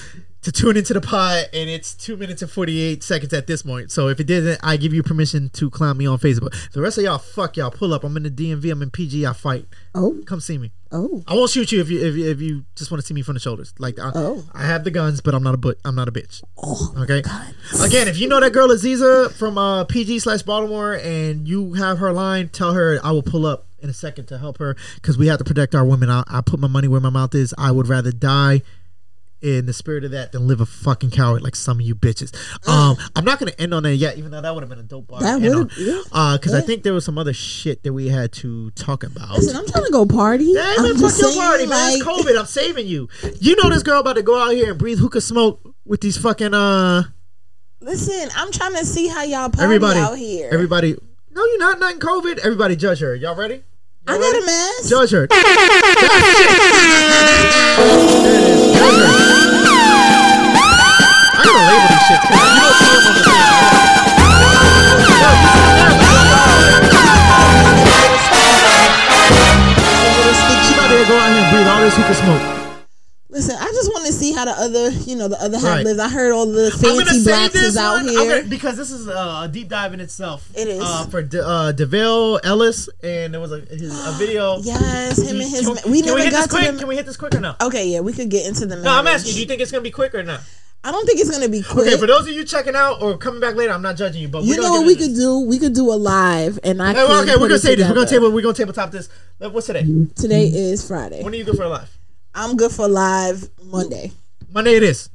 to 0.45 0.53
tune 0.53 0.77
into 0.77 0.95
the 0.95 1.01
pod, 1.01 1.47
and 1.53 1.69
it's 1.69 1.95
two 1.95 2.17
minutes 2.17 2.41
and 2.43 2.51
forty 2.51 2.81
eight 2.81 3.03
seconds 3.03 3.33
at 3.33 3.47
this 3.47 3.63
point. 3.63 3.91
So 3.91 4.09
if 4.09 4.21
it 4.21 4.27
didn't, 4.27 4.61
I 4.63 4.77
give 4.77 4.95
you 4.95 5.03
permission 5.03 5.49
to 5.55 5.69
clown 5.71 5.97
me 5.97 6.07
on 6.07 6.19
Facebook. 6.19 6.55
The 6.73 6.81
rest 6.81 6.99
of 6.99 7.05
y'all, 7.05 7.19
fuck 7.19 7.57
y'all. 7.57 7.71
Pull 7.71 7.93
up. 7.93 8.05
I'm 8.05 8.17
in 8.17 8.23
the 8.23 8.31
DMV. 8.31 8.71
I'm 8.71 8.83
in 8.83 8.91
PG. 8.91 9.27
I 9.27 9.33
fight. 9.33 9.67
Oh, 9.95 10.21
Come 10.27 10.41
see 10.41 10.59
me. 10.59 10.71
oh, 10.93 11.23
I 11.27 11.35
won't 11.35 11.51
shoot 11.51 11.73
you 11.73 11.81
if 11.81 11.89
you 11.91 12.05
if 12.07 12.15
you, 12.17 12.31
if 12.31 12.41
you 12.41 12.65
just 12.77 12.91
want 12.91 13.01
to 13.01 13.07
see 13.07 13.15
me 13.15 13.23
from 13.23 13.35
the 13.35 13.41
shoulders. 13.41 13.75
Like 13.79 13.99
I, 13.99 14.11
Oh. 14.15 14.45
I 14.53 14.65
have 14.67 14.85
the 14.85 14.91
guns, 14.91 15.21
but 15.21 15.35
I'm 15.35 15.43
not 15.43 15.55
a 15.55 15.59
but 15.59 15.79
I'm 15.85 15.95
not 15.95 16.09
a 16.09 16.13
bitch. 16.13 16.43
oh. 16.59 16.95
Okay. 16.99 17.23
Again, 17.83 18.09
if 18.09 18.19
you 18.19 18.29
know 18.29 18.41
that 18.41 18.53
girl 18.53 18.69
Aziza 18.69 19.33
from 19.33 19.59
uh, 19.59 19.85
PG 19.85 20.19
slash 20.21 20.43
Baltimore 20.43 20.95
and 20.95 21.49
you 21.49 21.75
have 21.75 21.99
her 21.99 22.13
line, 22.13 22.49
tell 22.49 22.73
her 22.75 22.99
I 23.03 23.11
will 23.13 23.23
pull 23.23 23.47
up 23.47 23.67
in 23.81 23.89
a 23.91 23.95
second 23.95 24.27
to 24.27 24.39
help 24.39 24.59
her 24.59 24.77
because 24.97 25.19
we 25.19 25.27
have 25.27 25.39
to 25.39 25.45
protect 25.45 25.75
our 25.75 25.85
women. 25.85 26.09
I, 26.11 26.23
I 26.27 26.41
put 26.41 26.59
my 26.61 26.69
money 26.69 26.89
where 26.89 27.01
my 27.01 27.11
mouth 27.11 27.35
is. 27.35 27.55
I 27.59 27.71
would 27.71 27.87
rather 27.89 28.13
die 28.13 28.63
in 29.45 29.67
the 29.67 29.73
spirit 29.75 30.05
of 30.05 30.13
that 30.13 30.33
than 30.33 30.47
live 30.49 30.61
a 30.61 30.67
fucking 30.67 31.11
coward 31.11 31.43
like 31.43 31.55
some 31.55 31.79
of 31.79 31.85
you 31.85 31.95
bitches. 31.95 32.35
Um, 32.67 32.97
I'm 33.17 33.25
not 33.25 33.39
gonna 33.39 33.53
end 33.59 33.75
on 33.75 33.83
that 33.83 33.95
yet, 33.97 34.17
even 34.17 34.31
though 34.31 34.41
that 34.41 34.55
would 34.55 34.63
have 34.63 34.71
been 34.71 34.79
a 34.79 34.83
dope 34.83 35.07
bar. 35.09 35.21
That 35.21 35.41
would've- 35.41 35.77
yeah. 35.79 36.01
Uh, 36.11 36.39
because 36.39 36.55
I 36.55 36.63
think 36.63 36.83
there 36.83 36.95
was 36.95 37.05
some 37.05 37.19
other 37.19 37.35
shit 37.35 37.83
that 37.85 37.93
we 37.93 38.09
had 38.09 38.33
to 38.33 38.71
talk 38.71 39.05
about. 39.05 39.33
Listen, 39.37 39.57
I'm 39.57 39.67
trying 39.67 39.85
to 39.85 39.91
go 39.93 40.07
party. 40.07 40.55
Hey, 40.55 40.75
I'm 40.79 40.95
fuck 40.95 40.97
just 40.97 41.21
your 41.21 41.31
saying, 41.33 41.41
party, 41.41 41.67
man. 41.67 41.93
It's 41.93 42.05
like- 42.07 42.17
COVID. 42.27 42.39
I'm 42.39 42.47
saving 42.47 42.87
you. 42.87 43.09
You 43.39 43.55
know 43.63 43.69
this 43.69 43.83
girl 43.83 44.01
about 44.01 44.17
to 44.17 44.23
go 44.23 44.43
out 44.43 44.55
here 44.55 44.71
and 44.71 44.79
breathe 44.79 44.99
hookah 44.99 45.21
smoke 45.21 45.61
with 45.85 46.01
these 46.01 46.17
fucking 46.17 46.55
uh 46.55 47.03
Listen, 47.81 48.31
I'm 48.35 48.51
trying 48.51 48.73
to 48.77 48.87
see 48.87 49.09
how 49.09 49.25
y'all 49.25 49.51
party 49.51 49.63
everybody 49.65 50.01
out 50.01 50.17
here. 50.17 50.49
Everybody, 50.51 50.97
no, 51.33 51.45
you're 51.45 51.59
not. 51.59 51.79
Not 51.79 51.93
in 51.93 51.99
COVID. 51.99 52.39
Everybody, 52.39 52.77
judge 52.77 53.01
her. 53.01 53.15
Y'all 53.15 53.37
ready? 53.37 53.63
I 54.07 54.13
Y'all 54.15 54.23
got 54.23 54.43
a 54.43 54.47
mask. 54.47 54.89
Judge 54.89 55.11
her. 55.11 55.27
There 55.27 55.39
it 55.41 55.59
is. 55.59 55.65
Judge 58.79 59.07
her. 59.07 59.31
I 61.45 61.53
gotta 61.53 61.65
label 61.69 61.89
these 61.89 62.05
shits 62.09 62.25
'cause 62.25 62.41
you 62.55 62.61
don't 62.61 62.77
see 62.79 62.89
them 62.89 63.07
on 63.07 63.15
the 63.15 63.23
thing. 63.25 64.55
She 69.45 70.73
about 70.75 70.89
to 70.89 71.05
go 71.09 71.19
out 71.19 71.31
here 71.33 71.43
and 71.43 71.51
breathe 71.53 71.67
all 71.69 71.81
this 71.81 71.95
hookah 71.97 72.15
smoke. 72.15 72.43
Listen, 73.29 73.57
I 73.59 73.65
just 73.67 73.89
want 73.93 74.07
to 74.07 74.13
see 74.13 74.33
how 74.33 74.45
the 74.45 74.53
other, 74.53 74.91
you 74.91 75.17
know, 75.17 75.27
the 75.29 75.37
other 75.43 75.59
half 75.59 75.67
Right. 75.79 75.85
lives. 75.85 75.99
I 75.99 76.09
heard 76.09 76.33
all 76.33 76.47
the 76.47 76.71
fancy 76.71 77.05
save 77.21 77.25
blacks 77.25 77.55
is 77.57 77.77
out 77.77 77.95
one 77.97 78.09
here. 78.09 78.37
gonna- 78.39 78.49
because 78.49 78.77
this 78.77 78.91
is 78.93 79.09
uh, 79.09 79.43
a 79.45 79.49
deep 79.49 79.69
dive 79.69 79.93
in 79.93 80.01
itself. 80.01 80.45
It 80.55 80.69
is. 80.69 80.81
uh, 80.81 81.07
for 81.11 81.21
De, 81.23 81.45
uh, 81.47 81.73
Deville 81.73 82.39
Ellis, 82.45 82.89
and 83.03 83.35
there 83.35 83.41
was 83.41 83.51
a, 83.53 83.61
his, 83.71 83.91
a 84.07 84.13
video. 84.19 84.61
yes, 84.63 85.19
him 85.19 85.41
and 85.41 85.51
his. 85.51 85.63
Can, 85.67 85.75
ma- 85.75 85.81
We 85.87 85.99
can 85.99 86.07
never 86.07 86.15
we 86.19 86.23
hit 86.23 86.31
got 86.31 86.37
this 86.37 86.47
to 86.61 86.65
quick? 86.71 86.79
Can 86.79 86.89
we 86.89 86.97
hit 86.97 87.07
this 87.07 87.17
quick 87.17 87.35
or 87.35 87.41
no? 87.41 87.55
Okay, 87.61 87.89
yeah, 87.89 88.01
we 88.01 88.13
could 88.13 88.29
get 88.31 88.47
into 88.47 88.67
the. 88.67 88.77
No, 88.77 88.93
I'm 88.93 89.07
asking. 89.07 89.31
you. 89.31 89.35
Do 89.35 89.41
you 89.41 89.47
think 89.47 89.61
it's 89.63 89.73
gonna 89.73 89.83
be 89.83 89.91
quick 89.91 90.15
or 90.15 90.23
not? 90.23 90.41
I 90.87 90.91
don't 90.93 91.07
think 91.07 91.19
it's 91.19 91.31
gonna 91.31 91.49
be 91.49 91.63
quick. 91.63 91.87
Okay, 91.87 91.97
for 91.97 92.07
those 92.07 92.29
of 92.29 92.29
you 92.29 92.45
checking 92.45 92.77
out 92.77 93.01
or 93.01 93.17
coming 93.17 93.41
back 93.41 93.55
later, 93.55 93.73
I'm 93.73 93.81
not 93.81 93.97
judging 93.97 94.21
you, 94.21 94.29
but 94.29 94.45
you 94.45 94.57
know 94.57 94.71
what 94.71 94.87
we 94.87 94.95
could 94.95 95.15
do? 95.15 95.41
We 95.41 95.59
could 95.59 95.73
do 95.73 95.91
a 95.91 95.97
live, 95.97 96.59
and 96.63 96.83
I. 96.83 96.93
this. 96.93 97.03
Hey, 97.03 97.09
well, 97.09 97.21
can 97.25 97.31
okay, 97.31 97.41
we're 97.41 97.49
gonna 97.49 97.59
say 97.59 97.75
this. 97.75 97.89
We're 97.89 97.95
gonna 97.95 98.07
table. 98.07 98.31
We're 98.31 98.43
gonna 98.43 98.53
tabletop 98.55 98.91
this. 98.91 99.09
What's 99.39 99.67
today? 99.67 99.87
Today 100.15 100.45
is 100.47 100.87
Friday. 100.87 101.23
When 101.23 101.33
are 101.33 101.37
you 101.37 101.45
good 101.45 101.57
for 101.57 101.63
a 101.63 101.69
live? 101.71 101.97
I'm 102.35 102.57
good 102.59 102.71
for 102.71 102.87
live 102.87 103.49
Monday. 103.65 104.13
Monday 104.53 104.75
it 104.77 104.83
is. 104.83 105.09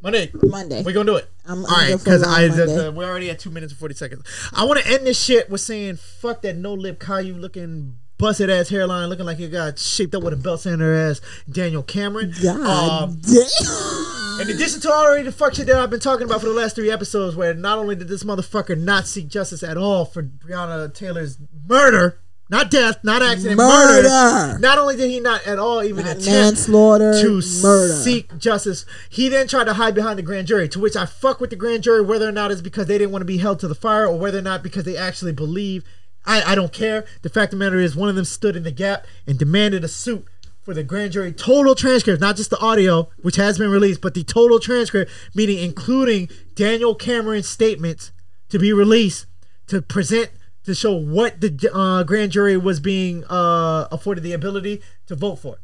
Monday. 0.00 0.30
Monday. 0.32 0.84
We're 0.84 0.92
gonna 0.92 1.10
do 1.10 1.16
it. 1.16 1.28
I'm, 1.44 1.58
I'm 1.58 1.64
All 1.64 1.70
right, 1.76 1.98
because 1.98 2.22
I 2.22 2.46
the, 2.46 2.66
the, 2.66 2.92
we're 2.92 3.08
already 3.10 3.30
at 3.30 3.40
two 3.40 3.50
minutes 3.50 3.72
and 3.72 3.80
forty 3.80 3.96
seconds. 3.96 4.22
I 4.52 4.62
want 4.64 4.78
to 4.80 4.86
end 4.88 5.08
this 5.08 5.20
shit 5.20 5.50
with 5.50 5.60
saying 5.60 5.96
fuck 5.96 6.42
that 6.42 6.56
no 6.56 6.72
lip 6.74 7.00
Caillou 7.00 7.34
looking 7.34 7.96
busted 8.16 8.48
ass 8.48 8.68
hairline, 8.68 9.08
looking 9.08 9.26
like 9.26 9.40
it 9.40 9.48
got 9.50 9.76
shaped 9.76 10.14
up 10.14 10.22
with 10.22 10.34
a 10.34 10.36
belt 10.36 10.64
in 10.66 10.78
her 10.78 10.94
ass. 10.94 11.20
Daniel 11.50 11.82
Cameron. 11.82 12.32
God 12.40 13.02
Um, 13.10 13.20
damn. 13.22 14.16
in 14.40 14.50
addition 14.50 14.80
to 14.80 14.90
already 14.92 15.24
the 15.24 15.32
fuck 15.32 15.54
shit 15.54 15.66
that 15.66 15.76
I've 15.76 15.90
been 15.90 16.00
talking 16.00 16.26
about 16.26 16.40
for 16.40 16.46
the 16.46 16.54
last 16.54 16.74
three 16.74 16.90
episodes, 16.90 17.36
where 17.36 17.54
not 17.54 17.78
only 17.78 17.94
did 17.94 18.08
this 18.08 18.24
motherfucker 18.24 18.78
not 18.78 19.06
seek 19.06 19.28
justice 19.28 19.62
at 19.62 19.76
all 19.76 20.04
for 20.04 20.22
Breonna 20.22 20.92
Taylor's 20.92 21.38
murder, 21.68 22.18
not 22.48 22.70
death, 22.70 22.98
not 23.04 23.22
accident, 23.22 23.58
murder. 23.58 24.08
Murder. 24.08 24.58
Not 24.58 24.78
only 24.78 24.96
did 24.96 25.08
he 25.08 25.20
not 25.20 25.46
at 25.46 25.58
all 25.60 25.84
even 25.84 26.04
Not 26.04 26.16
attempt 26.16 26.26
manslaughter, 26.26 27.12
to 27.22 27.40
murder. 27.62 27.94
seek 27.94 28.36
justice, 28.38 28.84
he 29.08 29.28
then 29.28 29.46
tried 29.46 29.64
to 29.64 29.74
hide 29.74 29.94
behind 29.94 30.18
the 30.18 30.22
grand 30.22 30.48
jury. 30.48 30.68
To 30.70 30.80
which 30.80 30.96
I 30.96 31.06
fuck 31.06 31.40
with 31.40 31.50
the 31.50 31.56
grand 31.56 31.84
jury, 31.84 32.02
whether 32.02 32.28
or 32.28 32.32
not 32.32 32.50
it's 32.50 32.60
because 32.60 32.86
they 32.86 32.98
didn't 32.98 33.12
want 33.12 33.22
to 33.22 33.26
be 33.26 33.38
held 33.38 33.60
to 33.60 33.68
the 33.68 33.74
fire, 33.76 34.06
or 34.06 34.18
whether 34.18 34.38
or 34.38 34.42
not 34.42 34.62
because 34.62 34.84
they 34.84 34.96
actually 34.96 35.32
believe. 35.32 35.84
I, 36.26 36.42
I 36.42 36.54
don't 36.54 36.72
care. 36.72 37.06
The 37.22 37.30
fact 37.30 37.52
of 37.52 37.58
the 37.58 37.64
matter 37.64 37.78
is, 37.78 37.96
one 37.96 38.10
of 38.10 38.14
them 38.14 38.26
stood 38.26 38.54
in 38.56 38.62
the 38.62 38.70
gap 38.70 39.06
and 39.26 39.38
demanded 39.38 39.84
a 39.84 39.88
suit 39.88 40.26
for 40.62 40.74
the 40.74 40.82
grand 40.82 41.12
jury 41.12 41.32
total 41.32 41.74
transcript, 41.74 42.20
not 42.20 42.36
just 42.36 42.50
the 42.50 42.58
audio, 42.58 43.08
which 43.22 43.36
has 43.36 43.58
been 43.58 43.70
released, 43.70 44.00
but 44.00 44.14
the 44.14 44.24
total 44.24 44.58
transcript, 44.58 45.10
meaning 45.34 45.58
including 45.58 46.28
Daniel 46.54 46.94
Cameron's 46.94 47.48
statements 47.48 48.12
to 48.50 48.58
be 48.58 48.72
released 48.72 49.26
to 49.68 49.80
present 49.80 50.30
to 50.64 50.74
show 50.74 50.92
what 50.92 51.40
the 51.40 51.70
uh, 51.72 52.02
grand 52.02 52.32
jury 52.32 52.56
was 52.56 52.80
being 52.80 53.24
uh, 53.24 53.88
afforded 53.90 54.22
the 54.22 54.32
ability 54.32 54.82
to 55.06 55.16
vote 55.16 55.36
for 55.36 55.56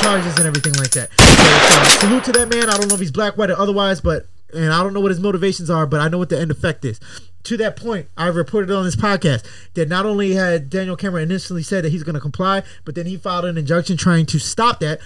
charges 0.00 0.36
and 0.36 0.46
everything 0.46 0.74
like 0.74 0.90
that. 0.90 1.10
So, 1.18 1.84
so 1.84 2.06
salute 2.06 2.24
to 2.24 2.32
that 2.32 2.48
man. 2.48 2.68
I 2.70 2.76
don't 2.76 2.88
know 2.88 2.94
if 2.94 3.00
he's 3.00 3.10
black, 3.10 3.36
white, 3.36 3.50
or 3.50 3.58
otherwise, 3.58 4.00
but 4.00 4.26
and 4.52 4.72
I 4.72 4.82
don't 4.82 4.92
know 4.92 5.00
what 5.00 5.10
his 5.10 5.20
motivations 5.20 5.70
are, 5.70 5.86
but 5.86 6.00
I 6.00 6.08
know 6.08 6.18
what 6.18 6.28
the 6.28 6.40
end 6.40 6.50
effect 6.50 6.84
is. 6.84 7.00
To 7.44 7.56
that 7.56 7.76
point, 7.76 8.08
I 8.16 8.28
reported 8.28 8.70
on 8.70 8.84
this 8.84 8.94
podcast 8.94 9.44
that 9.74 9.88
not 9.88 10.06
only 10.06 10.34
had 10.34 10.70
Daniel 10.70 10.96
Cameron 10.96 11.24
initially 11.24 11.62
said 11.62 11.84
that 11.84 11.90
he's 11.90 12.04
going 12.04 12.14
to 12.14 12.20
comply, 12.20 12.62
but 12.84 12.94
then 12.94 13.06
he 13.06 13.16
filed 13.16 13.44
an 13.44 13.58
injunction 13.58 13.96
trying 13.96 14.26
to 14.26 14.38
stop 14.38 14.78
that, 14.80 15.00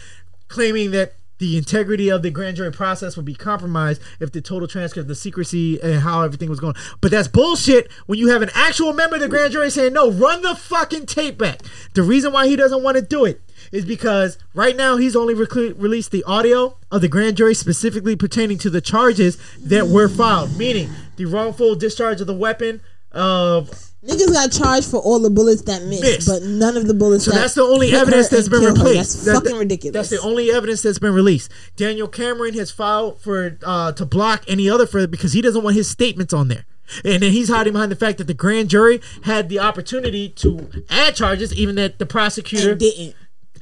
claiming 0.49 0.91
that 0.91 1.15
the 1.39 1.57
integrity 1.57 2.09
of 2.09 2.23
the 2.23 2.31
grand 2.31 2.57
jury 2.57 2.73
process 2.73 3.17
would 3.17 3.27
be 3.27 3.35
compromised 3.35 4.01
if 4.21 4.33
the 4.33 4.41
total 4.41 4.67
transcript, 4.67 5.05
of 5.05 5.09
the 5.09 5.15
secrecy, 5.15 5.81
and 5.83 6.01
how 6.01 6.23
everything 6.23 6.49
was 6.49 6.61
going. 6.61 6.75
But 7.01 7.11
that's 7.11 7.29
bullshit 7.29 7.91
when 8.07 8.19
you 8.19 8.29
have 8.29 8.43
an 8.43 8.51
actual 8.55 8.93
member 8.93 9.17
of 9.17 9.23
the 9.23 9.29
grand 9.29 9.53
jury 9.53 9.71
saying, 9.71 9.93
no, 9.93 10.11
run 10.11 10.43
the 10.43 10.55
fucking 10.55 11.07
tape 11.07 11.39
back. 11.39 11.61
The 11.95 12.03
reason 12.03 12.33
why 12.33 12.47
he 12.47 12.57
doesn't 12.57 12.83
want 12.83 12.97
to 12.97 13.03
do 13.03 13.25
it 13.25 13.41
is 13.73 13.85
because 13.85 14.39
right 14.55 14.77
now 14.77 14.97
he's 14.97 15.17
only 15.17 15.35
released 15.35 16.11
the 16.11 16.25
audio 16.25 16.77
of 16.91 17.01
the 17.01 17.09
grand 17.09 17.37
jury 17.37 17.55
specifically 17.55 18.17
pertaining 18.17 18.59
to 18.59 18.71
the 18.71 18.81
charges 18.81 19.39
that 19.63 19.87
were 19.89 20.09
filed, 20.09 20.57
meaning 20.57 20.91
the 21.17 21.25
wrongful 21.25 21.75
discharge 21.75 22.21
of 22.21 22.27
the 22.27 22.35
weapon 22.35 22.81
of 23.13 23.71
Niggas 24.05 24.33
got 24.33 24.53
charged 24.53 24.89
for 24.89 24.99
all 25.01 25.19
the 25.19 25.31
bullets 25.31 25.63
that 25.63 25.83
missed, 25.85 26.03
Missed. 26.03 26.29
but 26.29 26.43
none 26.45 26.77
of 26.77 26.87
the 26.87 26.95
bullets. 26.95 27.25
So 27.25 27.33
that 27.33 27.39
that's 27.39 27.55
the 27.55 27.63
only 27.63 27.91
evidence 27.93 28.29
that's 28.29 28.49
been 28.49 28.63
replaced. 28.63 28.95
That's 28.95 29.25
That- 29.25 29.35
fucking 29.43 29.59
ridiculous. 29.59 29.95
That's 29.95 30.11
the 30.11 30.21
only 30.29 30.53
evidence 30.53 30.83
that's 30.83 31.01
been 31.01 31.13
released. 31.15 31.51
Daniel 31.75 32.07
Cameron 32.07 32.55
has 32.55 32.71
filed 32.71 33.21
for 33.21 33.59
uh, 33.65 33.91
to 33.93 34.07
block 34.07 34.45
any 34.47 34.71
other 34.71 34.87
for 34.87 35.05
because 35.09 35.33
he 35.33 35.41
doesn't 35.43 35.65
want 35.65 35.75
his 35.75 35.89
statements 35.91 36.33
on 36.33 36.47
there. 36.49 36.67
And 37.05 37.21
then 37.21 37.33
he's 37.33 37.49
hiding 37.49 37.73
behind 37.73 37.91
the 37.91 37.97
fact 37.97 38.19
that 38.19 38.29
the 38.29 38.35
grand 38.35 38.69
jury 38.71 39.01
had 39.25 39.49
the 39.49 39.59
opportunity 39.59 40.29
to 40.29 40.85
add 40.89 41.17
charges, 41.17 41.53
even 41.53 41.75
that 41.75 41.99
the 41.99 42.07
prosecutor 42.07 42.73
And 42.73 42.81
didn't. 42.81 43.17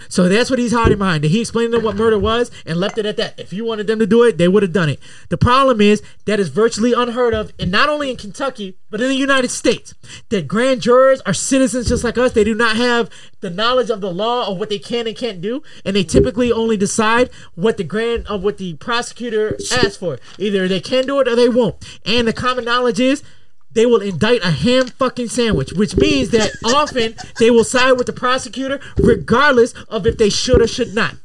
So 0.08 0.28
that's 0.28 0.50
what 0.50 0.58
he's 0.58 0.72
hiding 0.72 0.98
behind. 0.98 1.24
He 1.24 1.40
explained 1.40 1.72
to 1.72 1.78
them 1.78 1.84
what 1.84 1.96
murder 1.96 2.18
was 2.18 2.50
and 2.66 2.78
left 2.78 2.98
it 2.98 3.06
at 3.06 3.16
that. 3.16 3.38
If 3.38 3.52
you 3.52 3.64
wanted 3.64 3.86
them 3.86 3.98
to 3.98 4.06
do 4.06 4.22
it, 4.22 4.38
they 4.38 4.48
would 4.48 4.62
have 4.62 4.72
done 4.72 4.88
it. 4.88 5.00
The 5.28 5.38
problem 5.38 5.80
is 5.80 6.02
that 6.26 6.40
is 6.40 6.48
virtually 6.48 6.92
unheard 6.92 7.34
of, 7.34 7.52
and 7.58 7.70
not 7.70 7.88
only 7.88 8.10
in 8.10 8.16
Kentucky, 8.16 8.76
but 8.90 9.00
in 9.00 9.08
the 9.08 9.16
United 9.16 9.50
States. 9.50 9.94
That 10.28 10.46
grand 10.46 10.80
jurors 10.80 11.20
are 11.22 11.34
citizens 11.34 11.88
just 11.88 12.04
like 12.04 12.16
us. 12.16 12.32
They 12.32 12.44
do 12.44 12.54
not 12.54 12.76
have 12.76 13.10
the 13.40 13.50
knowledge 13.50 13.90
of 13.90 14.00
the 14.00 14.12
law 14.12 14.48
of 14.48 14.58
what 14.58 14.68
they 14.68 14.78
can 14.78 15.06
and 15.06 15.16
can't 15.16 15.40
do, 15.40 15.62
and 15.84 15.96
they 15.96 16.04
typically 16.04 16.52
only 16.52 16.76
decide 16.76 17.30
what 17.54 17.76
the 17.76 17.84
grand 17.84 18.26
of 18.28 18.44
what 18.44 18.58
the 18.58 18.74
prosecutor 18.74 19.56
asks 19.72 19.96
for. 19.96 20.18
Either 20.38 20.68
they 20.68 20.80
can 20.80 21.06
do 21.06 21.20
it 21.20 21.28
or 21.28 21.34
they 21.34 21.48
won't. 21.48 21.76
And 22.04 22.28
the 22.28 22.32
common 22.32 22.64
knowledge 22.64 23.00
is 23.00 23.22
they 23.74 23.86
will 23.86 24.00
indict 24.00 24.44
a 24.44 24.50
ham 24.50 24.86
fucking 24.86 25.28
sandwich, 25.28 25.72
which 25.72 25.96
means 25.96 26.30
that 26.30 26.52
often 26.64 27.14
they 27.38 27.50
will 27.50 27.64
side 27.64 27.92
with 27.92 28.06
the 28.06 28.12
prosecutor 28.12 28.80
regardless 28.96 29.72
of 29.88 30.06
if 30.06 30.16
they 30.16 30.30
should 30.30 30.62
or 30.62 30.66
should 30.66 30.94
not. 30.94 31.16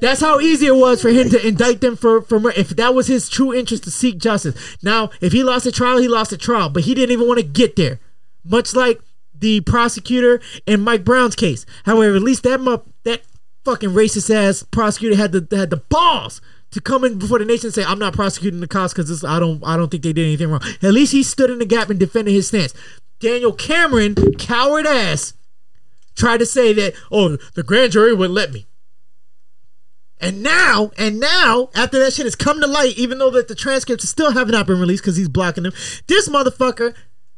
That's 0.00 0.20
how 0.20 0.38
easy 0.40 0.66
it 0.66 0.76
was 0.76 1.02
for 1.02 1.08
him 1.10 1.28
to 1.30 1.46
indict 1.46 1.80
them 1.80 1.96
for, 1.96 2.22
for 2.22 2.38
murder. 2.38 2.58
If 2.58 2.70
that 2.70 2.94
was 2.94 3.08
his 3.08 3.28
true 3.28 3.52
interest 3.52 3.84
to 3.84 3.90
seek 3.90 4.18
justice. 4.18 4.76
Now, 4.82 5.10
if 5.20 5.32
he 5.32 5.42
lost 5.42 5.66
a 5.66 5.72
trial, 5.72 5.98
he 5.98 6.06
lost 6.06 6.32
a 6.32 6.36
trial, 6.36 6.68
but 6.68 6.84
he 6.84 6.94
didn't 6.94 7.12
even 7.12 7.26
want 7.26 7.40
to 7.40 7.46
get 7.46 7.74
there. 7.76 7.98
Much 8.44 8.74
like 8.74 9.00
the 9.34 9.60
prosecutor 9.62 10.40
in 10.66 10.80
Mike 10.80 11.04
Brown's 11.04 11.34
case. 11.34 11.66
However, 11.84 12.16
at 12.16 12.22
least 12.22 12.44
that 12.44 12.60
mu- 12.60 12.78
that 13.04 13.22
fucking 13.64 13.90
racist 13.90 14.34
ass 14.34 14.62
prosecutor 14.62 15.16
had 15.16 15.32
the 15.32 15.56
had 15.56 15.70
the 15.70 15.76
balls 15.76 16.40
to 16.70 16.80
come 16.80 17.04
in 17.04 17.18
before 17.18 17.38
the 17.38 17.44
nation 17.44 17.66
and 17.66 17.74
say, 17.74 17.84
"I'm 17.84 17.98
not 17.98 18.14
prosecuting 18.14 18.60
the 18.60 18.68
cops 18.68 18.92
because 18.92 19.24
I 19.24 19.38
don't 19.38 19.62
I 19.64 19.76
don't 19.76 19.90
think 19.90 20.02
they 20.02 20.12
did 20.12 20.24
anything 20.26 20.50
wrong." 20.50 20.62
At 20.82 20.92
least 20.92 21.12
he 21.12 21.22
stood 21.22 21.50
in 21.50 21.58
the 21.58 21.66
gap 21.66 21.90
and 21.90 21.98
defended 21.98 22.34
his 22.34 22.48
stance. 22.48 22.74
Daniel 23.20 23.52
Cameron, 23.52 24.14
coward 24.34 24.86
ass, 24.86 25.32
tried 26.14 26.38
to 26.38 26.46
say 26.46 26.72
that, 26.74 26.94
"Oh, 27.10 27.36
the 27.54 27.62
grand 27.62 27.92
jury 27.92 28.14
wouldn't 28.14 28.34
let 28.34 28.52
me." 28.52 28.66
And 30.20 30.42
now, 30.42 30.90
and 30.98 31.20
now, 31.20 31.70
after 31.74 31.98
that 32.00 32.12
shit 32.12 32.26
has 32.26 32.34
come 32.34 32.60
to 32.60 32.66
light, 32.66 32.98
even 32.98 33.18
though 33.18 33.30
that 33.30 33.48
the 33.48 33.54
transcripts 33.54 34.08
still 34.08 34.32
have 34.32 34.48
not 34.48 34.66
been 34.66 34.80
released 34.80 35.02
because 35.04 35.16
he's 35.16 35.28
blocking 35.28 35.62
them, 35.62 35.72
this 36.08 36.28
motherfucker 36.28 36.92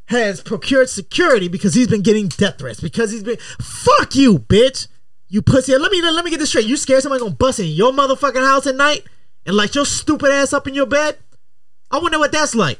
has 0.05 0.41
procured 0.41 0.89
security 0.89 1.47
because 1.47 1.73
he's 1.73 1.87
been 1.87 2.01
getting 2.01 2.27
death 2.27 2.57
threats. 2.57 2.79
Because 2.79 3.11
he's 3.11 3.23
been 3.23 3.37
fuck 3.61 4.15
you, 4.15 4.39
bitch. 4.39 4.87
You 5.29 5.41
pussy. 5.41 5.77
Let 5.77 5.91
me 5.91 6.01
let 6.01 6.25
me 6.25 6.31
get 6.31 6.39
this 6.39 6.49
straight. 6.49 6.65
You 6.65 6.75
scared 6.75 7.03
somebody 7.03 7.21
gonna 7.21 7.35
bust 7.35 7.59
in 7.59 7.67
your 7.67 7.93
motherfucking 7.93 8.45
house 8.45 8.67
at 8.67 8.75
night 8.75 9.05
and 9.45 9.55
light 9.55 9.75
your 9.75 9.85
stupid 9.85 10.31
ass 10.31 10.53
up 10.53 10.67
in 10.67 10.73
your 10.73 10.85
bed? 10.85 11.17
I 11.89 11.99
wonder 11.99 12.19
what 12.19 12.31
that's 12.31 12.55
like. 12.55 12.79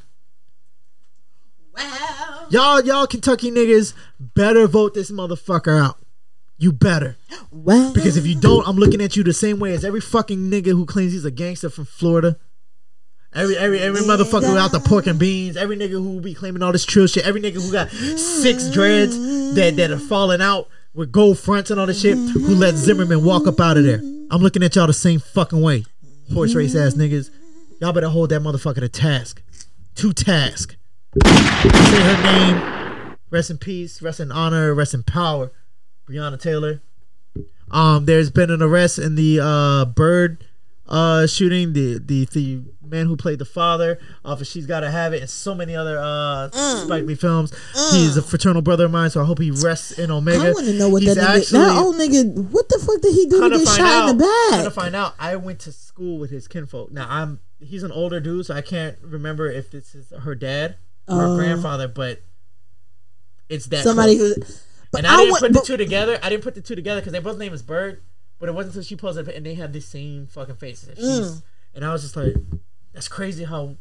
Wow. 1.75 2.47
Y'all, 2.49 2.81
y'all 2.81 3.07
Kentucky 3.07 3.51
niggas 3.51 3.93
better 4.19 4.67
vote 4.67 4.93
this 4.93 5.11
motherfucker 5.11 5.81
out. 5.81 5.97
You 6.57 6.71
better. 6.71 7.17
Wow. 7.49 7.91
Because 7.93 8.17
if 8.17 8.27
you 8.27 8.35
don't, 8.35 8.67
I'm 8.67 8.75
looking 8.75 9.01
at 9.01 9.15
you 9.15 9.23
the 9.23 9.33
same 9.33 9.59
way 9.59 9.73
as 9.73 9.83
every 9.83 10.01
fucking 10.01 10.37
nigga 10.37 10.67
who 10.67 10.85
claims 10.85 11.13
he's 11.13 11.25
a 11.25 11.31
gangster 11.31 11.69
from 11.69 11.85
Florida. 11.85 12.37
Every 13.33 13.57
every 13.57 13.79
every 13.79 14.01
motherfucker 14.01 14.49
without 14.49 14.71
the 14.71 14.81
pork 14.81 15.07
and 15.07 15.17
beans. 15.17 15.55
Every 15.55 15.77
nigga 15.77 15.91
who 15.91 16.19
be 16.19 16.33
claiming 16.33 16.61
all 16.61 16.73
this 16.73 16.85
trill 16.85 17.07
shit. 17.07 17.25
Every 17.25 17.41
nigga 17.41 17.65
who 17.65 17.71
got 17.71 17.89
six 17.89 18.69
dreads 18.69 19.15
that 19.55 19.77
that 19.77 19.89
are 19.89 19.97
falling 19.97 20.41
out 20.41 20.67
with 20.93 21.11
gold 21.11 21.39
fronts 21.39 21.71
and 21.71 21.79
all 21.79 21.87
this 21.87 22.01
shit. 22.01 22.17
Who 22.17 22.55
let 22.55 22.75
Zimmerman 22.75 23.23
walk 23.23 23.47
up 23.47 23.59
out 23.59 23.77
of 23.77 23.83
there? 23.83 23.99
I'm 24.29 24.41
looking 24.41 24.63
at 24.63 24.75
y'all 24.75 24.87
the 24.87 24.93
same 24.93 25.19
fucking 25.19 25.61
way. 25.61 25.85
Horse 26.33 26.55
race 26.55 26.75
ass 26.75 26.93
niggas. 26.93 27.29
Y'all 27.79 27.91
better 27.91 28.07
hold 28.07 28.29
that 28.29 28.41
motherfucker 28.41 28.79
to 28.79 28.89
task. 28.89 29.41
To 29.95 30.13
task. 30.13 30.75
Say 31.25 32.01
her 32.01 32.23
name. 32.23 33.17
Rest 33.29 33.49
in 33.49 33.57
peace. 33.57 34.01
Rest 34.01 34.19
in 34.19 34.31
honor. 34.31 34.73
Rest 34.73 34.93
in 34.93 35.03
power. 35.03 35.51
Breonna 36.09 36.39
Taylor. 36.39 36.81
Um, 37.69 38.05
there's 38.05 38.29
been 38.29 38.49
an 38.49 38.61
arrest 38.61 38.97
in 38.99 39.15
the 39.15 39.39
uh 39.41 39.85
Byrd 39.85 40.45
uh 40.91 41.25
shooting. 41.25 41.73
The 41.73 41.97
the 41.99 42.25
the 42.25 42.61
man 42.85 43.05
who 43.07 43.15
played 43.15 43.39
the 43.39 43.45
father 43.45 43.97
off 44.25 44.41
of 44.41 44.47
She's 44.47 44.65
Gotta 44.65 44.91
Have 44.91 45.13
It 45.13 45.21
and 45.21 45.29
so 45.29 45.55
many 45.55 45.75
other 45.75 45.97
uh 45.97 46.51
Spike 46.51 47.05
Lee 47.05 47.15
films. 47.15 47.53
He's 47.91 48.17
a 48.17 48.21
fraternal 48.21 48.61
brother 48.61 48.85
of 48.85 48.91
mine, 48.91 49.09
so 49.09 49.21
I 49.21 49.25
hope 49.25 49.39
he 49.39 49.49
rests 49.51 49.97
in 49.97 50.11
Omega. 50.11 50.43
I 50.49 50.51
want 50.51 50.65
to 50.67 50.73
know 50.73 50.89
what 50.89 51.01
He's 51.01 51.15
that 51.15 51.39
nigga. 51.39 51.51
That 51.51 51.77
old 51.77 51.95
nigga. 51.95 52.49
What 52.51 52.67
the 52.69 52.77
fuck 52.85 53.01
did 53.01 53.13
he 53.13 53.25
do 53.27 53.49
to 53.49 53.57
get 53.57 53.67
shot 53.67 53.79
out, 53.81 54.09
in 54.09 54.17
the 54.17 54.47
come 54.51 54.63
to 54.65 54.71
find 54.71 54.95
out, 54.95 55.15
I 55.17 55.37
went 55.37 55.59
to 55.61 55.71
school 55.71 56.19
with 56.19 56.29
his 56.29 56.47
kinfolk. 56.49 56.91
Now 56.91 57.07
I'm 57.09 57.39
he's 57.61 57.83
an 57.83 57.91
older 57.93 58.19
dude, 58.19 58.45
so 58.45 58.53
I 58.53 58.61
can't 58.61 58.97
remember 59.01 59.49
if 59.49 59.71
this 59.71 59.95
is 59.95 60.11
her 60.23 60.35
dad 60.35 60.75
or 61.07 61.15
Oh. 61.15 61.29
her 61.31 61.35
grandfather, 61.37 61.87
but 61.87 62.21
it's 63.49 63.65
that 63.67 63.83
Somebody 63.83 64.17
close. 64.17 64.35
who. 64.35 64.43
But 64.91 64.99
and 64.99 65.07
I, 65.07 65.17
didn't 65.17 65.31
want- 65.31 65.41
put 65.43 65.53
but- 65.53 65.59
the 65.61 65.65
two 65.67 65.77
together. 65.77 66.19
I 66.21 66.29
didn't 66.29 66.43
put 66.43 66.55
the 66.55 66.61
two 66.61 66.75
together 66.75 66.99
because 67.01 67.13
they 67.13 67.19
both 67.19 67.37
name 67.37 67.53
is 67.53 67.61
Byrd, 67.61 68.01
but 68.41 68.49
it 68.49 68.51
wasn't 68.53 68.73
until 68.75 68.83
she 68.83 68.97
posted 68.97 69.27
it 69.29 69.35
and 69.35 69.45
they 69.45 69.53
had 69.53 69.71
the 69.71 69.79
same 69.79 70.27
fucking 70.27 70.55
faces. 70.55 70.89
And, 70.89 70.97
Mm. 70.97 71.43
and 71.75 71.85
I 71.85 71.93
was 71.93 72.01
just 72.01 72.17
like, 72.17 72.35
that's 72.93 73.07
crazy 73.07 73.45
how 73.45 73.77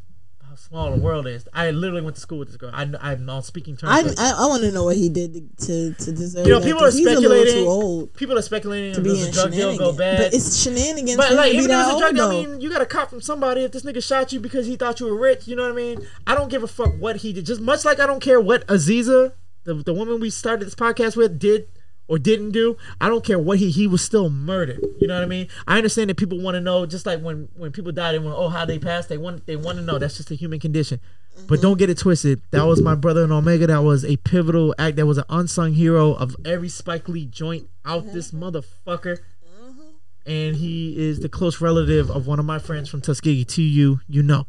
how 0.47 0.55
small 0.57 0.91
the 0.91 0.97
world 0.97 1.27
is. 1.27 1.47
I 1.53 1.71
literally 1.71 2.01
went 2.01 2.15
to 2.17 2.21
school 2.21 2.39
with 2.39 2.49
this 2.49 2.57
girl. 2.57 2.71
I, 2.73 2.85
I'm 3.01 3.29
on 3.29 3.41
speaking 3.41 3.77
terms. 3.77 4.15
I, 4.19 4.31
I, 4.31 4.43
I 4.43 4.47
want 4.47 4.63
to 4.63 4.71
know 4.73 4.83
what 4.83 4.97
he 4.97 5.07
did 5.07 5.33
to 5.33 5.65
to, 5.65 5.93
to 5.93 6.11
deserve. 6.11 6.45
you 6.45 6.51
know, 6.53 6.59
that, 6.59 6.65
people 6.65 6.81
are 6.81 6.87
'cause 6.87 6.97
he's 6.97 7.07
a 7.07 7.11
speculating. 7.11 8.07
People 8.07 8.37
are 8.37 8.41
speculating 8.41 8.93
to 8.95 9.01
be 9.01 9.21
in 9.21 9.29
a 9.29 9.31
drug 9.31 9.51
deal 9.51 9.77
go 9.77 9.93
bad. 9.93 10.17
But 10.17 10.33
it's 10.33 10.57
shenanigans. 10.61 11.15
But 11.17 11.31
like, 11.33 11.53
even 11.53 11.71
if 11.71 11.77
it's 11.87 11.95
a 11.95 11.99
drug 11.99 12.15
deal, 12.15 12.25
I 12.27 12.31
mean, 12.31 12.59
you 12.61 12.69
got 12.69 12.81
a 12.81 12.85
cop 12.85 13.09
from 13.09 13.21
somebody. 13.21 13.63
If 13.63 13.71
this 13.71 13.83
nigga 13.83 14.03
shot 14.03 14.33
you 14.33 14.39
because 14.41 14.65
he 14.67 14.75
thought 14.75 14.99
you 14.99 15.05
were 15.05 15.15
rich, 15.17 15.47
you 15.47 15.55
know 15.55 15.63
what 15.63 15.71
I 15.71 15.75
mean? 15.75 16.05
I 16.27 16.35
don't 16.35 16.49
give 16.51 16.63
a 16.63 16.67
fuck 16.67 16.93
what 16.99 17.17
he 17.17 17.31
did. 17.33 17.45
Just 17.45 17.61
much 17.61 17.85
like 17.85 17.99
I 18.01 18.05
don't 18.05 18.21
care 18.21 18.39
what 18.41 18.67
Aziza, 18.67 19.31
the 19.63 19.73
the 19.75 19.93
woman 19.93 20.19
we 20.19 20.29
started 20.29 20.65
this 20.65 20.75
podcast 20.75 21.15
with, 21.15 21.39
did 21.39 21.67
or 22.11 22.19
didn't 22.19 22.51
do. 22.51 22.75
I 22.99 23.07
don't 23.07 23.23
care 23.23 23.39
what 23.39 23.57
he 23.57 23.71
he 23.71 23.87
was 23.87 24.03
still 24.03 24.29
murdered. 24.29 24.85
You 24.99 25.07
know 25.07 25.13
what 25.13 25.23
I 25.23 25.27
mean? 25.27 25.47
I 25.65 25.77
understand 25.77 26.09
that 26.09 26.17
people 26.17 26.41
want 26.41 26.55
to 26.55 26.61
know, 26.61 26.85
just 26.85 27.05
like 27.05 27.21
when 27.21 27.47
when 27.55 27.71
people 27.71 27.93
die, 27.93 28.11
they 28.11 28.19
want 28.19 28.37
oh 28.37 28.49
how 28.49 28.65
they 28.65 28.77
passed. 28.77 29.07
They 29.07 29.17
want 29.17 29.45
they 29.45 29.55
want 29.55 29.77
to 29.77 29.83
know. 29.83 29.97
That's 29.97 30.17
just 30.17 30.29
a 30.29 30.35
human 30.35 30.59
condition. 30.59 30.99
But 31.47 31.55
mm-hmm. 31.55 31.61
don't 31.61 31.79
get 31.79 31.89
it 31.89 31.97
twisted. 31.97 32.41
That 32.51 32.65
was 32.65 32.81
my 32.81 32.95
brother 32.95 33.23
in 33.23 33.31
Omega. 33.31 33.65
That 33.67 33.83
was 33.83 34.03
a 34.03 34.17
pivotal 34.17 34.75
act. 34.77 34.97
That 34.97 35.05
was 35.05 35.19
an 35.19 35.23
unsung 35.29 35.71
hero 35.71 36.11
of 36.11 36.35
every 36.43 36.67
Spike 36.67 37.07
Lee 37.07 37.25
joint 37.25 37.69
out 37.85 38.11
this 38.11 38.31
mm-hmm. 38.31 38.43
motherfucker 38.43 39.19
mm-hmm. 39.63 39.81
and 40.25 40.57
he 40.57 40.93
is 40.99 41.21
the 41.21 41.29
close 41.29 41.61
relative 41.61 42.11
of 42.11 42.27
one 42.27 42.39
of 42.39 42.45
my 42.45 42.59
friends 42.59 42.89
from 42.89 42.99
Tuskegee. 42.99 43.45
To 43.45 43.61
you, 43.61 44.01
you 44.09 44.21
know. 44.21 44.47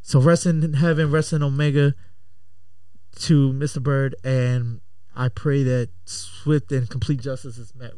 So 0.00 0.18
rest 0.18 0.46
in 0.46 0.72
heaven, 0.72 1.10
rest 1.10 1.34
in 1.34 1.42
Omega. 1.42 1.94
To 3.20 3.52
Mr. 3.52 3.82
Byrd, 3.82 4.16
and 4.24 4.80
I 5.14 5.28
pray 5.28 5.62
that 5.64 5.90
swift 6.04 6.72
and 6.72 6.88
complete 6.88 7.20
justice 7.20 7.58
is 7.58 7.74
met 7.74 7.92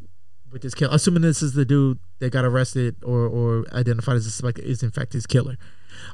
with 0.52 0.62
this 0.62 0.74
kill. 0.74 0.90
Assuming 0.90 1.22
this 1.22 1.42
is 1.42 1.52
the 1.54 1.64
dude 1.64 1.98
that 2.20 2.30
got 2.30 2.44
arrested 2.44 2.96
or 3.02 3.26
or 3.26 3.64
identified 3.72 4.16
as 4.16 4.26
a 4.26 4.30
suspect 4.30 4.58
is 4.58 4.82
in 4.82 4.90
fact 4.90 5.12
his 5.12 5.26
killer. 5.26 5.56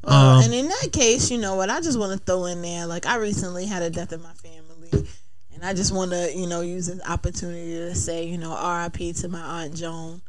Well, 0.04 0.38
Um, 0.38 0.44
and 0.44 0.54
in 0.54 0.68
that 0.68 0.90
case, 0.92 1.30
you 1.30 1.38
know 1.38 1.54
what? 1.54 1.70
I 1.70 1.80
just 1.80 1.98
want 1.98 2.12
to 2.18 2.24
throw 2.24 2.44
in 2.44 2.60
there. 2.62 2.86
Like 2.86 3.06
I 3.06 3.16
recently 3.16 3.66
had 3.66 3.82
a 3.82 3.90
death 3.90 4.12
in 4.12 4.22
my 4.22 4.32
family, 4.34 5.08
and 5.54 5.64
I 5.64 5.72
just 5.74 5.92
want 5.92 6.10
to, 6.10 6.32
you 6.34 6.46
know, 6.46 6.60
use 6.60 6.86
this 6.86 7.00
opportunity 7.08 7.72
to 7.72 7.94
say, 7.94 8.24
you 8.26 8.36
know, 8.38 8.52
R.I.P. 8.52 9.14
to 9.14 9.28
my 9.28 9.40
aunt 9.40 9.74
Joan. 9.74 10.20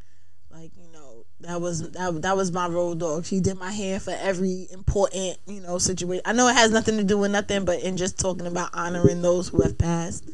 Like, 0.49 0.71
you 0.77 0.89
know, 0.93 1.25
that 1.41 1.59
was 1.61 1.91
that, 1.91 2.21
that 2.21 2.37
was 2.37 2.51
my 2.51 2.67
road 2.67 2.99
dog. 2.99 3.25
She 3.25 3.39
did 3.41 3.57
my 3.57 3.71
hair 3.71 3.99
for 3.99 4.11
every 4.11 4.67
important, 4.71 5.37
you 5.47 5.59
know, 5.61 5.77
situation. 5.77 6.23
I 6.25 6.33
know 6.33 6.47
it 6.47 6.55
has 6.55 6.71
nothing 6.71 6.97
to 6.97 7.03
do 7.03 7.17
with 7.17 7.31
nothing, 7.31 7.65
but 7.65 7.81
in 7.81 7.97
just 7.97 8.19
talking 8.19 8.47
about 8.47 8.69
honoring 8.73 9.21
those 9.21 9.49
who 9.49 9.61
have 9.61 9.77
passed. 9.77 10.29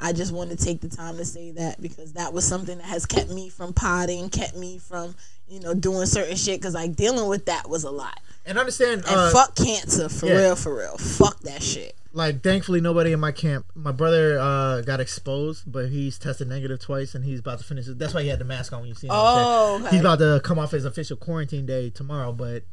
I 0.00 0.12
just 0.12 0.32
want 0.32 0.50
to 0.50 0.56
take 0.56 0.80
the 0.80 0.88
time 0.88 1.16
to 1.16 1.24
say 1.24 1.52
that 1.52 1.80
because 1.80 2.12
that 2.14 2.32
was 2.32 2.44
something 2.46 2.78
that 2.78 2.84
has 2.86 3.06
kept 3.06 3.30
me 3.30 3.48
from 3.48 3.72
potting, 3.72 4.28
kept 4.28 4.56
me 4.56 4.78
from, 4.78 5.14
you 5.48 5.60
know, 5.60 5.72
doing 5.74 6.06
certain 6.06 6.36
shit. 6.36 6.60
Because 6.60 6.74
like 6.74 6.94
dealing 6.96 7.28
with 7.28 7.46
that 7.46 7.68
was 7.68 7.84
a 7.84 7.90
lot. 7.90 8.20
and 8.44 8.58
understand, 8.58 9.04
And 9.06 9.16
uh, 9.16 9.30
fuck 9.30 9.54
cancer 9.56 10.08
for 10.08 10.26
yeah. 10.26 10.36
real, 10.38 10.56
for 10.56 10.76
real. 10.76 10.96
Fuck 10.98 11.40
that 11.40 11.62
shit. 11.62 11.96
like 12.12 12.42
thankfully 12.42 12.80
nobody 12.80 13.12
in 13.12 13.20
my 13.20 13.32
camp. 13.32 13.66
My 13.74 13.92
brother 13.92 14.38
uh, 14.38 14.82
got 14.82 15.00
exposed, 15.00 15.64
but 15.70 15.88
he's 15.88 16.18
tested 16.18 16.48
negative 16.48 16.78
twice, 16.78 17.14
and 17.14 17.24
he's 17.24 17.40
about 17.40 17.58
to 17.58 17.64
finish. 17.64 17.88
it. 17.88 17.98
That's 17.98 18.12
why 18.14 18.22
he 18.22 18.28
had 18.28 18.38
the 18.38 18.44
mask 18.44 18.72
on 18.74 18.80
when 18.80 18.88
you 18.88 18.94
see 18.94 19.06
him. 19.06 19.12
Oh, 19.16 19.78
okay. 19.80 19.90
He's 19.92 20.00
about 20.00 20.18
to 20.18 20.40
come 20.44 20.58
off 20.58 20.72
his 20.72 20.84
official 20.84 21.16
quarantine 21.16 21.64
day 21.66 21.88
tomorrow, 21.90 22.32
but 22.32 22.64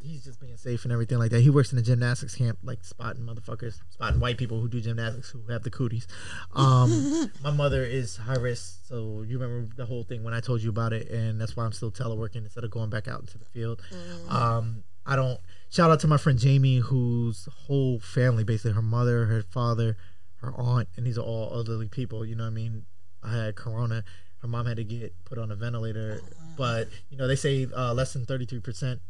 he's 0.00 0.24
just 0.24 0.40
being 0.40 0.56
safe 0.56 0.84
and 0.84 0.92
everything 0.92 1.18
like 1.18 1.30
that. 1.30 1.40
He 1.40 1.50
works 1.50 1.72
in 1.72 1.78
a 1.78 1.82
gymnastics 1.82 2.34
camp, 2.34 2.58
like 2.62 2.82
spotting 2.82 3.22
motherfuckers, 3.22 3.78
spotting 3.90 4.20
white 4.20 4.38
people 4.38 4.60
who 4.60 4.68
do 4.68 4.80
gymnastics 4.80 5.30
who 5.30 5.42
have 5.52 5.62
the 5.62 5.70
cooties. 5.70 6.06
Um, 6.54 7.30
my 7.42 7.50
mother 7.50 7.84
is 7.84 8.16
high 8.16 8.38
risk, 8.38 8.86
so 8.86 9.22
you 9.26 9.38
remember 9.38 9.74
the 9.76 9.86
whole 9.86 10.04
thing 10.04 10.24
when 10.24 10.34
I 10.34 10.40
told 10.40 10.62
you 10.62 10.70
about 10.70 10.92
it, 10.92 11.10
and 11.10 11.40
that's 11.40 11.56
why 11.56 11.64
I'm 11.64 11.72
still 11.72 11.90
teleworking 11.90 12.36
instead 12.36 12.64
of 12.64 12.70
going 12.70 12.90
back 12.90 13.08
out 13.08 13.20
into 13.20 13.38
the 13.38 13.44
field. 13.44 13.82
Um, 14.28 14.84
I 15.06 15.16
don't. 15.16 15.38
Shout 15.70 15.90
out 15.90 16.00
to 16.00 16.08
my 16.08 16.16
friend 16.16 16.38
Jamie, 16.38 16.78
whose 16.78 17.48
whole 17.66 18.00
family, 18.00 18.44
basically 18.44 18.72
her 18.72 18.82
mother, 18.82 19.26
her 19.26 19.42
father, 19.42 19.96
her 20.36 20.52
aunt, 20.56 20.88
and 20.96 21.06
these 21.06 21.18
are 21.18 21.24
all 21.24 21.50
elderly 21.52 21.88
people. 21.88 22.24
You 22.24 22.34
know 22.34 22.44
what 22.44 22.50
I 22.50 22.54
mean? 22.54 22.84
I 23.22 23.32
had 23.32 23.56
corona. 23.56 24.04
Her 24.42 24.48
mom 24.48 24.66
had 24.66 24.78
to 24.78 24.84
get 24.84 25.14
put 25.24 25.38
on 25.38 25.50
a 25.50 25.54
ventilator, 25.54 26.22
but 26.56 26.88
you 27.10 27.18
know 27.18 27.28
they 27.28 27.36
say 27.36 27.66
uh, 27.76 27.92
less 27.92 28.14
than 28.14 28.24
thirty 28.24 28.46
three 28.46 28.60
percent 28.60 29.00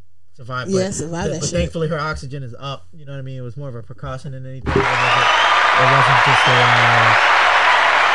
survive. 0.41 0.69
Yeah, 0.71 0.87
but, 0.87 0.95
survive 0.95 1.31
but 1.31 1.45
shit. 1.45 1.51
thankfully 1.51 1.89
her 1.89 2.01
oxygen 2.01 2.43
is 2.43 2.55
up. 2.59 2.89
You 2.93 3.05
know 3.05 3.13
what 3.13 3.19
I 3.19 3.23
mean? 3.23 3.37
It 3.37 3.43
was 3.43 3.57
more 3.57 3.69
of 3.69 3.75
a 3.75 3.83
precaution 3.83 4.33
than 4.33 4.47
anything. 4.47 4.73
It 4.73 4.77
wasn't, 4.77 5.29
it 5.77 5.89
wasn't 5.93 6.21
just 6.25 6.45
a. 6.49 6.57
Uh, 6.57 7.13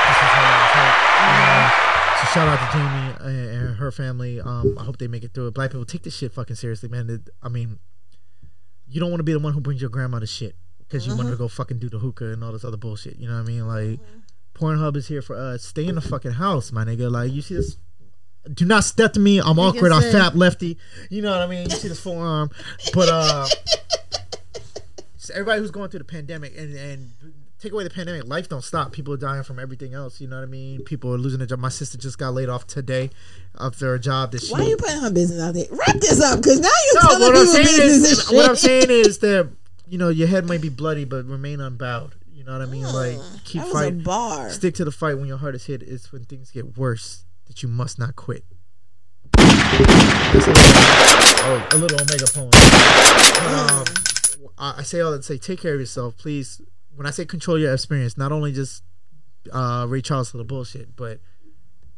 this 0.06 0.18
is 0.18 0.32
her 0.34 0.42
last 0.42 0.74
hope, 0.74 0.98
you 1.22 1.46
know? 1.46 1.70
So 2.18 2.26
shout 2.34 2.48
out 2.48 2.60
to 2.66 2.78
Jamie 2.78 3.56
and, 3.56 3.76
her 3.76 3.92
family. 3.92 4.42
Um, 4.42 4.78
I 4.80 4.84
hope 4.84 4.98
they 4.98 5.08
make 5.08 5.24
it 5.24 5.34
through 5.34 5.48
it. 5.48 5.54
Black 5.54 5.72
people 5.72 5.86
take 5.86 6.04
this 6.04 6.16
shit 6.16 6.32
fucking 6.32 6.56
seriously, 6.56 6.90
man. 6.90 7.10
It- 7.10 7.30
I 7.44 7.50
mean, 7.50 7.78
you 8.88 9.00
don't 9.00 9.12
want 9.12 9.20
to 9.20 9.24
be 9.24 9.34
the 9.34 9.40
one 9.40 9.54
who 9.54 9.62
brings 9.62 9.82
your 9.82 9.90
grandma 9.90 10.20
to 10.20 10.26
shit 10.28 10.56
because 10.80 11.06
you 11.06 11.16
wanted 11.16 11.32
to 11.32 11.38
go 11.38 11.48
fucking 11.48 11.80
do 11.80 11.90
the 11.90 12.00
hookah 12.00 12.32
and 12.32 12.44
all 12.44 12.52
this 12.52 12.64
other 12.64 12.78
bullshit. 12.78 13.18
You 13.18 13.28
know 13.28 13.36
what 13.36 13.42
I 13.42 13.52
mean? 13.52 13.68
Like, 13.68 14.00
Pornhub 14.54 14.96
is 14.96 15.08
here 15.08 15.22
for 15.22 15.36
us. 15.36 15.64
Stay 15.64 15.86
in 15.86 15.96
the 15.96 16.02
fucking 16.02 16.32
house, 16.32 16.72
my 16.72 16.86
nigga. 16.86 17.12
Like, 17.12 17.32
you 17.32 17.42
see 17.42 17.56
this. 17.56 17.78
Do 18.54 18.66
not 18.66 18.84
step 18.84 19.14
to 19.14 19.20
me. 19.20 19.40
I'm 19.40 19.58
awkward. 19.60 19.92
I'm 19.92 20.02
fat 20.12 20.36
lefty. 20.36 20.78
You 21.10 21.22
know 21.22 21.32
what 21.32 21.42
I 21.42 21.48
mean? 21.48 21.70
You 21.70 21.76
see 21.76 21.88
this 21.88 22.00
forearm, 22.00 22.50
but 22.94 23.10
uh, 23.10 23.48
everybody 25.34 25.62
who's 25.62 25.72
going 25.72 25.90
through 25.90 26.00
the 26.00 26.06
pandemic 26.06 26.54
and 26.58 26.74
and 26.76 27.12
take 27.60 27.72
away 27.72 27.84
the 27.84 27.90
pandemic, 27.90 28.28
life 28.28 28.48
don't 28.48 28.64
stop. 28.64 28.92
People 28.92 29.14
are 29.14 29.18
dying 29.18 29.44
from 29.44 29.60
everything 29.60 29.94
else. 29.94 30.22
You 30.22 30.28
know 30.28 30.36
what 30.38 30.44
I 30.44 30.48
mean? 30.48 30.84
People 30.84 31.14
are 31.14 31.18
losing 31.18 31.40
their 31.40 31.48
job. 31.48 31.60
My 31.60 31.70
sister 31.70 31.98
just 31.98 32.18
got 32.20 32.34
laid 32.34 32.50
off 32.50 32.68
today 32.68 33.10
after 33.60 33.94
a 33.94 34.00
job 34.00 34.32
that 34.34 34.42
she. 34.44 34.54
Why 34.54 34.62
are 34.62 34.64
you 34.70 34.78
putting 34.78 35.00
her 35.02 35.12
business 35.12 35.42
out 35.42 35.54
there? 35.54 35.66
Wrap 35.72 35.96
this 35.96 36.22
up, 36.22 36.38
because 36.42 36.60
now 36.60 36.70
you're 36.94 37.04
no, 37.04 37.10
telling 37.10 37.34
people 37.34 37.54
business 37.64 38.12
is, 38.12 38.32
what 38.32 38.50
I'm 38.50 38.56
saying 38.56 38.88
is 38.90 39.20
that 39.20 39.50
you 39.88 39.98
know 39.98 40.10
your 40.10 40.28
head 40.28 40.46
might 40.46 40.62
be 40.62 40.70
bloody, 40.70 41.06
but 41.06 41.26
remain 41.26 41.60
unbowed. 41.60 42.14
You 42.32 42.44
know 42.44 42.52
what 42.60 42.62
I 42.62 42.72
mean? 42.72 42.84
like 42.84 43.18
keep 43.44 43.62
Hmm, 43.64 43.68
That 43.70 43.74
was 43.74 43.82
a 43.82 43.86
fighting. 43.86 44.04
bar. 44.04 44.50
Stick 44.52 44.76
to 44.76 44.86
the 44.86 44.92
fight 44.92 45.18
when 45.18 45.28
your 45.28 45.38
heart 45.38 45.56
is 45.56 45.66
hit. 45.66 45.82
Is 45.82 46.12
when 46.12 46.26
things 46.26 46.52
get 46.52 46.78
worse 46.78 47.25
that 47.46 47.64
you 47.64 47.70
must 47.70 48.00
not 48.00 48.16
quit. 48.16 48.44
A 49.38 49.42
little, 50.34 50.54
oh, 50.58 51.68
a 51.72 51.78
little 51.78 52.02
Omega 52.02 52.26
poem. 52.28 52.52
Um, 53.54 53.86
I 54.58 54.84
say 54.84 55.02
all 55.02 55.12
that 55.12 55.18
to 55.18 55.24
say, 55.24 55.38
take 55.38 55.62
care 55.62 55.74
of 55.74 55.80
yourself, 55.80 56.18
please. 56.18 56.62
When 56.96 57.06
I 57.06 57.12
say 57.12 57.26
control 57.26 57.60
your 57.60 57.74
experience, 57.74 58.18
not 58.18 58.32
only 58.32 58.52
just 58.52 58.84
uh, 59.52 59.86
Ray 59.88 60.02
Charles 60.02 60.32
for 60.32 60.38
the 60.38 60.44
bullshit, 60.44 60.96
but 60.96 61.20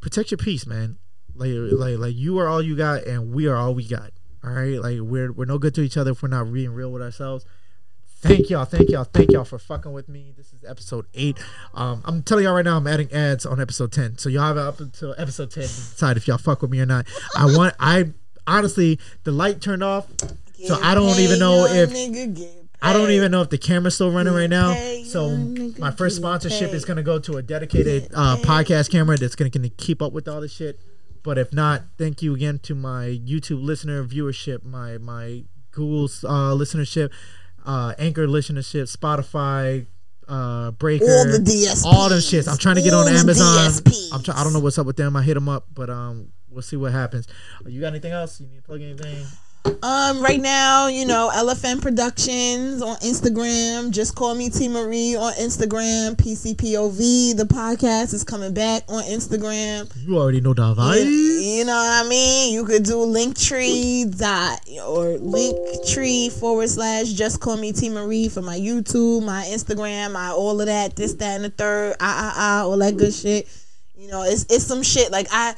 protect 0.02 0.32
your 0.32 0.38
peace, 0.38 0.66
man. 0.66 0.98
Like 1.36 1.52
like 1.54 1.98
like 2.00 2.16
you 2.16 2.40
are 2.40 2.48
all 2.48 2.62
you 2.62 2.76
got, 2.76 3.06
and 3.06 3.32
we 3.34 3.48
are 3.48 3.56
all 3.56 3.76
we 3.76 3.88
got. 3.88 4.12
All 4.44 4.52
right, 4.52 4.82
like 4.82 5.00
we're 5.02 5.32
we're 5.32 5.46
no 5.46 5.60
good 5.60 5.76
to 5.76 5.82
each 5.82 5.98
other 5.98 6.12
if 6.12 6.24
we're 6.24 6.30
not 6.30 6.52
being 6.52 6.72
real 6.72 6.92
with 6.92 7.02
ourselves. 7.04 7.46
Thank 8.20 8.50
y'all, 8.50 8.66
thank 8.66 8.90
y'all, 8.90 9.04
thank 9.04 9.32
y'all 9.32 9.44
for 9.44 9.60
fucking 9.60 9.94
with 9.94 10.10
me. 10.10 10.34
This 10.36 10.52
is 10.52 10.66
episode 10.68 11.06
eight. 11.14 11.38
Um, 11.76 12.02
I'm 12.04 12.24
telling 12.24 12.46
y'all 12.46 12.56
right 12.56 12.66
now, 12.66 12.78
I'm 12.78 12.88
adding 12.88 13.12
ads 13.14 13.46
on 13.46 13.62
episode 13.62 13.92
ten, 13.92 14.18
so 14.18 14.28
y'all 14.28 14.42
have 14.42 14.58
up 14.58 14.80
until 14.80 15.14
episode 15.20 15.52
ten 15.52 15.64
to 15.64 15.70
decide 15.70 16.18
if 16.18 16.28
y'all 16.28 16.40
fuck 16.40 16.64
with 16.64 16.72
me 16.72 16.80
or 16.80 16.88
not. 16.88 17.06
I 17.38 17.46
want, 17.46 17.76
I 17.80 18.12
honestly, 18.48 19.00
the 19.24 19.32
light 19.32 19.62
turned 19.62 19.84
off, 19.84 20.08
so 20.66 20.80
I 20.82 20.96
don't 20.96 21.20
even 21.20 21.38
know 21.38 21.68
if 21.70 21.92
I 22.82 22.92
don't 22.92 23.12
even 23.12 23.32
know 23.32 23.42
if 23.42 23.52
the 23.52 23.58
camera's 23.60 23.94
still 23.94 24.12
running 24.12 24.34
right 24.34 24.50
now. 24.50 24.74
So 25.04 25.38
my 25.78 25.92
first 25.92 26.16
sponsorship 26.16 26.74
is 26.74 26.86
gonna 26.86 27.04
go 27.04 27.20
to 27.20 27.38
a 27.38 27.44
dedicated 27.44 28.10
uh, 28.16 28.38
podcast 28.38 28.90
camera 28.90 29.18
that's 29.18 29.36
gonna, 29.36 29.52
gonna 29.52 29.70
keep 29.70 30.02
up 30.02 30.12
with 30.12 30.28
all 30.28 30.42
this 30.42 30.54
shit. 30.54 30.80
But 31.22 31.38
if 31.38 31.54
not, 31.54 31.84
thank 32.00 32.24
you 32.24 32.34
again 32.34 32.58
to 32.64 32.74
my 32.74 33.06
YouTube 33.06 33.64
listener 33.64 34.04
viewership, 34.04 34.64
my 34.64 34.98
my 34.98 35.44
Google's 35.72 36.24
uh, 36.24 36.56
listenership, 36.56 37.12
uh, 37.68 37.94
Anchor 38.00 38.26
listenership, 38.28 38.90
Spotify, 38.96 39.86
uh, 40.28 40.72
Breaker, 40.72 41.06
All 41.06 41.26
the 41.26 41.38
DSPs. 41.40 41.86
all 41.86 42.10
them 42.10 42.20
shits. 42.20 42.48
I'm 42.52 42.58
trying 42.58 42.76
to 42.78 42.82
get 42.82 42.94
All 42.94 43.08
on 43.08 43.14
Amazon. 43.14 43.72
I'm 44.12 44.24
try- 44.24 44.36
I 44.40 44.44
don't 44.44 44.54
know 44.54 44.60
what's 44.60 44.80
up 44.80 44.86
with 44.88 44.98
them. 44.98 45.16
I 45.16 45.22
hit 45.22 45.36
them 45.36 45.48
up, 45.50 45.68
but 45.74 45.90
um, 45.90 46.32
we'll 46.50 46.62
see 46.64 46.76
what 46.78 46.92
happens. 46.92 47.28
You 47.66 47.80
got 47.82 47.88
anything 47.88 48.12
else? 48.14 48.40
You 48.42 48.48
need 48.48 48.58
to 48.58 48.62
plug 48.64 48.82
anything? 48.82 49.26
Um, 49.84 50.22
right 50.22 50.40
now, 50.40 50.88
you 50.88 51.06
know, 51.06 51.30
LFN 51.34 51.82
Productions 51.82 52.82
on 52.82 52.96
Instagram. 52.98 53.92
Just 53.92 54.16
call 54.16 54.34
me 54.34 54.50
T 54.50 54.68
Marie 54.68 55.16
on 55.16 55.34
Instagram. 55.34 56.16
PCPOV. 56.16 57.36
The 57.36 57.44
podcast 57.44 58.14
is 58.14 58.24
coming 58.24 58.54
back 58.54 58.84
on 58.88 59.04
Instagram. 59.04 59.92
You 60.06 60.18
already 60.18 60.42
know 60.42 60.54
the 60.54 60.74
vibe. 60.74 61.04
You, 61.04 61.10
you 61.10 61.66
know 61.66 61.76
what 61.76 62.06
I 62.06 62.10
mean? 62.10 62.54
You 62.54 62.66
could 62.66 62.84
do 62.84 62.96
Linktree 62.96 64.18
dot 64.18 64.62
or 64.86 65.18
Linktree 65.18 66.32
forward 66.32 66.70
slash 66.70 67.12
Just 67.12 67.42
call 67.42 67.58
me 67.58 67.74
T 67.74 67.90
Marie 67.90 68.30
for 68.30 68.42
my 68.42 68.58
YouTube, 68.58 69.26
my 69.26 69.44
Instagram, 69.50 70.14
my 70.14 70.30
all 70.30 70.60
of 70.60 70.68
that, 70.68 70.96
this, 70.96 71.14
that, 71.16 71.36
and 71.36 71.44
the 71.44 71.50
third, 71.50 71.96
ah 72.00 72.16
ah 72.18 72.34
ah, 72.36 72.64
all 72.64 72.78
that 72.78 72.96
good 72.98 73.14
shit. 73.14 73.48
You 73.96 74.08
know, 74.08 74.24
it's 74.24 74.46
it's 74.50 74.66
some 74.66 74.84
shit 74.84 75.12
like 75.12 75.28
I. 75.32 75.56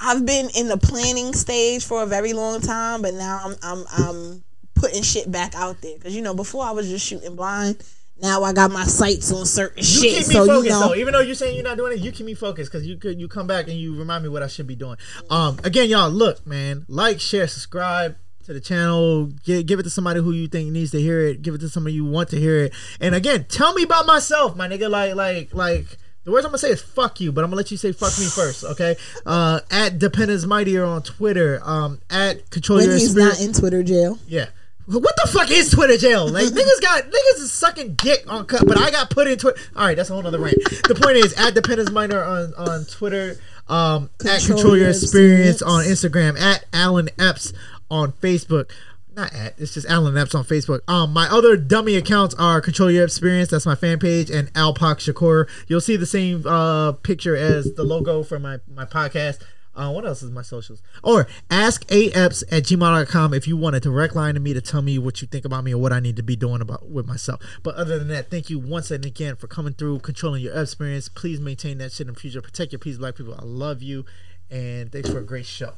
I've 0.00 0.26
been 0.26 0.48
in 0.56 0.68
the 0.68 0.76
planning 0.76 1.32
stage 1.32 1.84
for 1.84 2.02
a 2.02 2.06
very 2.06 2.32
long 2.32 2.60
time, 2.60 3.02
but 3.02 3.14
now 3.14 3.40
I'm 3.44 3.56
I'm 3.62 3.84
I'm 3.90 4.44
putting 4.74 5.02
shit 5.02 5.30
back 5.30 5.54
out 5.54 5.80
there 5.80 5.96
because 5.96 6.14
you 6.14 6.22
know 6.22 6.34
before 6.34 6.64
I 6.64 6.70
was 6.72 6.88
just 6.88 7.06
shooting 7.06 7.34
blind. 7.36 7.82
Now 8.20 8.42
I 8.44 8.54
got 8.54 8.70
my 8.70 8.84
sights 8.84 9.30
on 9.30 9.44
certain 9.44 9.78
You 9.78 9.84
shit, 9.84 10.02
keep 10.18 10.28
me 10.28 10.34
so 10.34 10.46
focused 10.46 10.64
you 10.64 10.70
know. 10.70 10.88
though. 10.88 10.94
Even 10.94 11.12
though 11.12 11.20
you're 11.20 11.34
saying 11.34 11.54
you're 11.54 11.64
not 11.64 11.76
doing 11.76 11.92
it, 11.98 12.02
you 12.02 12.12
keep 12.12 12.24
me 12.24 12.32
focused 12.32 12.72
because 12.72 12.86
you 12.86 12.96
could 12.96 13.20
you 13.20 13.28
come 13.28 13.46
back 13.46 13.68
and 13.68 13.76
you 13.76 13.94
remind 13.94 14.22
me 14.22 14.30
what 14.30 14.42
I 14.42 14.46
should 14.46 14.66
be 14.66 14.74
doing. 14.74 14.96
Um, 15.28 15.58
again, 15.64 15.90
y'all, 15.90 16.08
look, 16.08 16.46
man, 16.46 16.86
like, 16.88 17.20
share, 17.20 17.46
subscribe 17.46 18.16
to 18.44 18.54
the 18.54 18.60
channel. 18.60 19.26
Give, 19.44 19.66
give 19.66 19.80
it 19.80 19.82
to 19.82 19.90
somebody 19.90 20.20
who 20.20 20.32
you 20.32 20.48
think 20.48 20.70
needs 20.72 20.92
to 20.92 21.00
hear 21.00 21.20
it. 21.20 21.42
Give 21.42 21.54
it 21.54 21.58
to 21.58 21.68
somebody 21.68 21.94
you 21.94 22.06
want 22.06 22.30
to 22.30 22.40
hear 22.40 22.64
it. 22.64 22.72
And 23.02 23.14
again, 23.14 23.44
tell 23.50 23.74
me 23.74 23.82
about 23.82 24.06
myself, 24.06 24.56
my 24.56 24.66
nigga. 24.66 24.88
Like, 24.88 25.14
like, 25.14 25.54
like. 25.54 25.98
The 26.26 26.32
words 26.32 26.44
I'm 26.44 26.50
gonna 26.50 26.58
say 26.58 26.70
is 26.70 26.82
"fuck 26.82 27.20
you," 27.20 27.30
but 27.30 27.44
I'm 27.44 27.50
gonna 27.50 27.58
let 27.58 27.70
you 27.70 27.76
say 27.76 27.92
"fuck 27.92 28.18
me" 28.18 28.24
first, 28.26 28.64
okay? 28.64 28.96
Uh, 29.24 29.60
at 29.70 30.00
Dependence 30.00 30.44
Mightier 30.44 30.84
on 30.84 31.02
Twitter. 31.04 31.60
Um, 31.62 32.00
at 32.10 32.50
Control 32.50 32.78
when 32.78 32.86
Your 32.88 32.96
he's 32.98 33.12
Spirit. 33.12 33.26
not 33.28 33.40
in 33.40 33.52
Twitter 33.52 33.84
jail. 33.84 34.18
Yeah. 34.26 34.46
What 34.86 35.14
the 35.22 35.30
fuck 35.32 35.52
is 35.52 35.70
Twitter 35.70 35.96
jail? 35.96 36.26
Like 36.28 36.46
niggas 36.46 36.80
got 36.80 37.04
niggas 37.04 37.38
is 37.38 37.52
sucking 37.52 37.94
dick 37.94 38.24
on 38.26 38.44
cut, 38.46 38.66
but 38.66 38.76
I 38.76 38.90
got 38.90 39.08
put 39.08 39.28
in 39.28 39.38
Twitter. 39.38 39.56
All 39.76 39.86
right, 39.86 39.96
that's 39.96 40.10
a 40.10 40.14
whole 40.14 40.22
nother 40.22 40.40
rant. 40.40 40.56
The 40.88 40.96
point 41.00 41.16
is 41.16 41.32
at 41.34 41.54
Dependence 41.54 41.92
Minor 41.92 42.24
on 42.24 42.52
on 42.54 42.84
Twitter, 42.86 43.36
um, 43.68 44.10
at 44.24 44.40
Control 44.40 44.56
Control 44.56 44.76
Your 44.76 44.86
Your 44.86 44.90
Experience 44.90 45.62
on 45.62 45.84
Instagram, 45.84 46.40
at 46.40 46.64
Alan 46.72 47.08
Epps 47.20 47.52
on 47.88 48.10
Facebook. 48.12 48.70
Not 49.16 49.32
at, 49.32 49.58
it's 49.58 49.72
just 49.72 49.86
Alan 49.86 50.16
Epps 50.16 50.34
on 50.34 50.44
Facebook. 50.44 50.80
Um, 50.86 51.10
my 51.10 51.26
other 51.28 51.56
dummy 51.56 51.96
accounts 51.96 52.34
are 52.34 52.60
Control 52.60 52.90
Your 52.90 53.04
Experience, 53.04 53.48
that's 53.48 53.64
my 53.64 53.74
fan 53.74 53.98
page, 53.98 54.30
and 54.30 54.52
Alpak 54.52 54.98
Shakur. 54.98 55.48
You'll 55.68 55.80
see 55.80 55.96
the 55.96 56.04
same 56.04 56.46
uh 56.46 56.92
picture 56.92 57.34
as 57.34 57.72
the 57.74 57.82
logo 57.82 58.22
for 58.22 58.38
my 58.38 58.58
my 58.68 58.84
podcast. 58.84 59.38
Uh, 59.74 59.90
what 59.92 60.06
else 60.06 60.22
is 60.22 60.30
my 60.30 60.42
socials? 60.42 60.82
Or 61.02 61.26
ask 61.50 61.86
aeps 61.88 62.42
at 62.50 62.64
gmail.com 62.64 63.34
if 63.34 63.46
you 63.46 63.56
want 63.56 63.76
a 63.76 63.80
direct 63.80 64.16
line 64.16 64.34
to 64.34 64.40
me 64.40 64.54
to 64.54 64.60
tell 64.62 64.80
me 64.80 64.98
what 64.98 65.20
you 65.20 65.28
think 65.28 65.44
about 65.44 65.64
me 65.64 65.74
or 65.74 65.78
what 65.78 65.92
I 65.92 66.00
need 66.00 66.16
to 66.16 66.22
be 66.22 66.34
doing 66.34 66.62
about 66.62 66.88
with 66.88 67.06
myself. 67.06 67.40
But 67.62 67.74
other 67.74 67.98
than 67.98 68.08
that, 68.08 68.30
thank 68.30 68.48
you 68.48 68.58
once 68.58 68.90
and 68.90 69.04
again 69.04 69.36
for 69.36 69.46
coming 69.46 69.74
through, 69.74 69.98
controlling 70.00 70.42
your 70.42 70.58
experience. 70.58 71.10
Please 71.10 71.40
maintain 71.40 71.76
that 71.78 71.92
shit 71.92 72.08
in 72.08 72.14
the 72.14 72.18
future. 72.18 72.40
Protect 72.40 72.72
your 72.72 72.78
peace, 72.78 72.96
black 72.96 73.16
people. 73.16 73.34
I 73.34 73.44
love 73.44 73.82
you 73.82 74.06
and 74.50 74.90
thanks 74.92 75.10
for 75.10 75.18
a 75.18 75.24
great 75.24 75.46
show. 75.46 75.72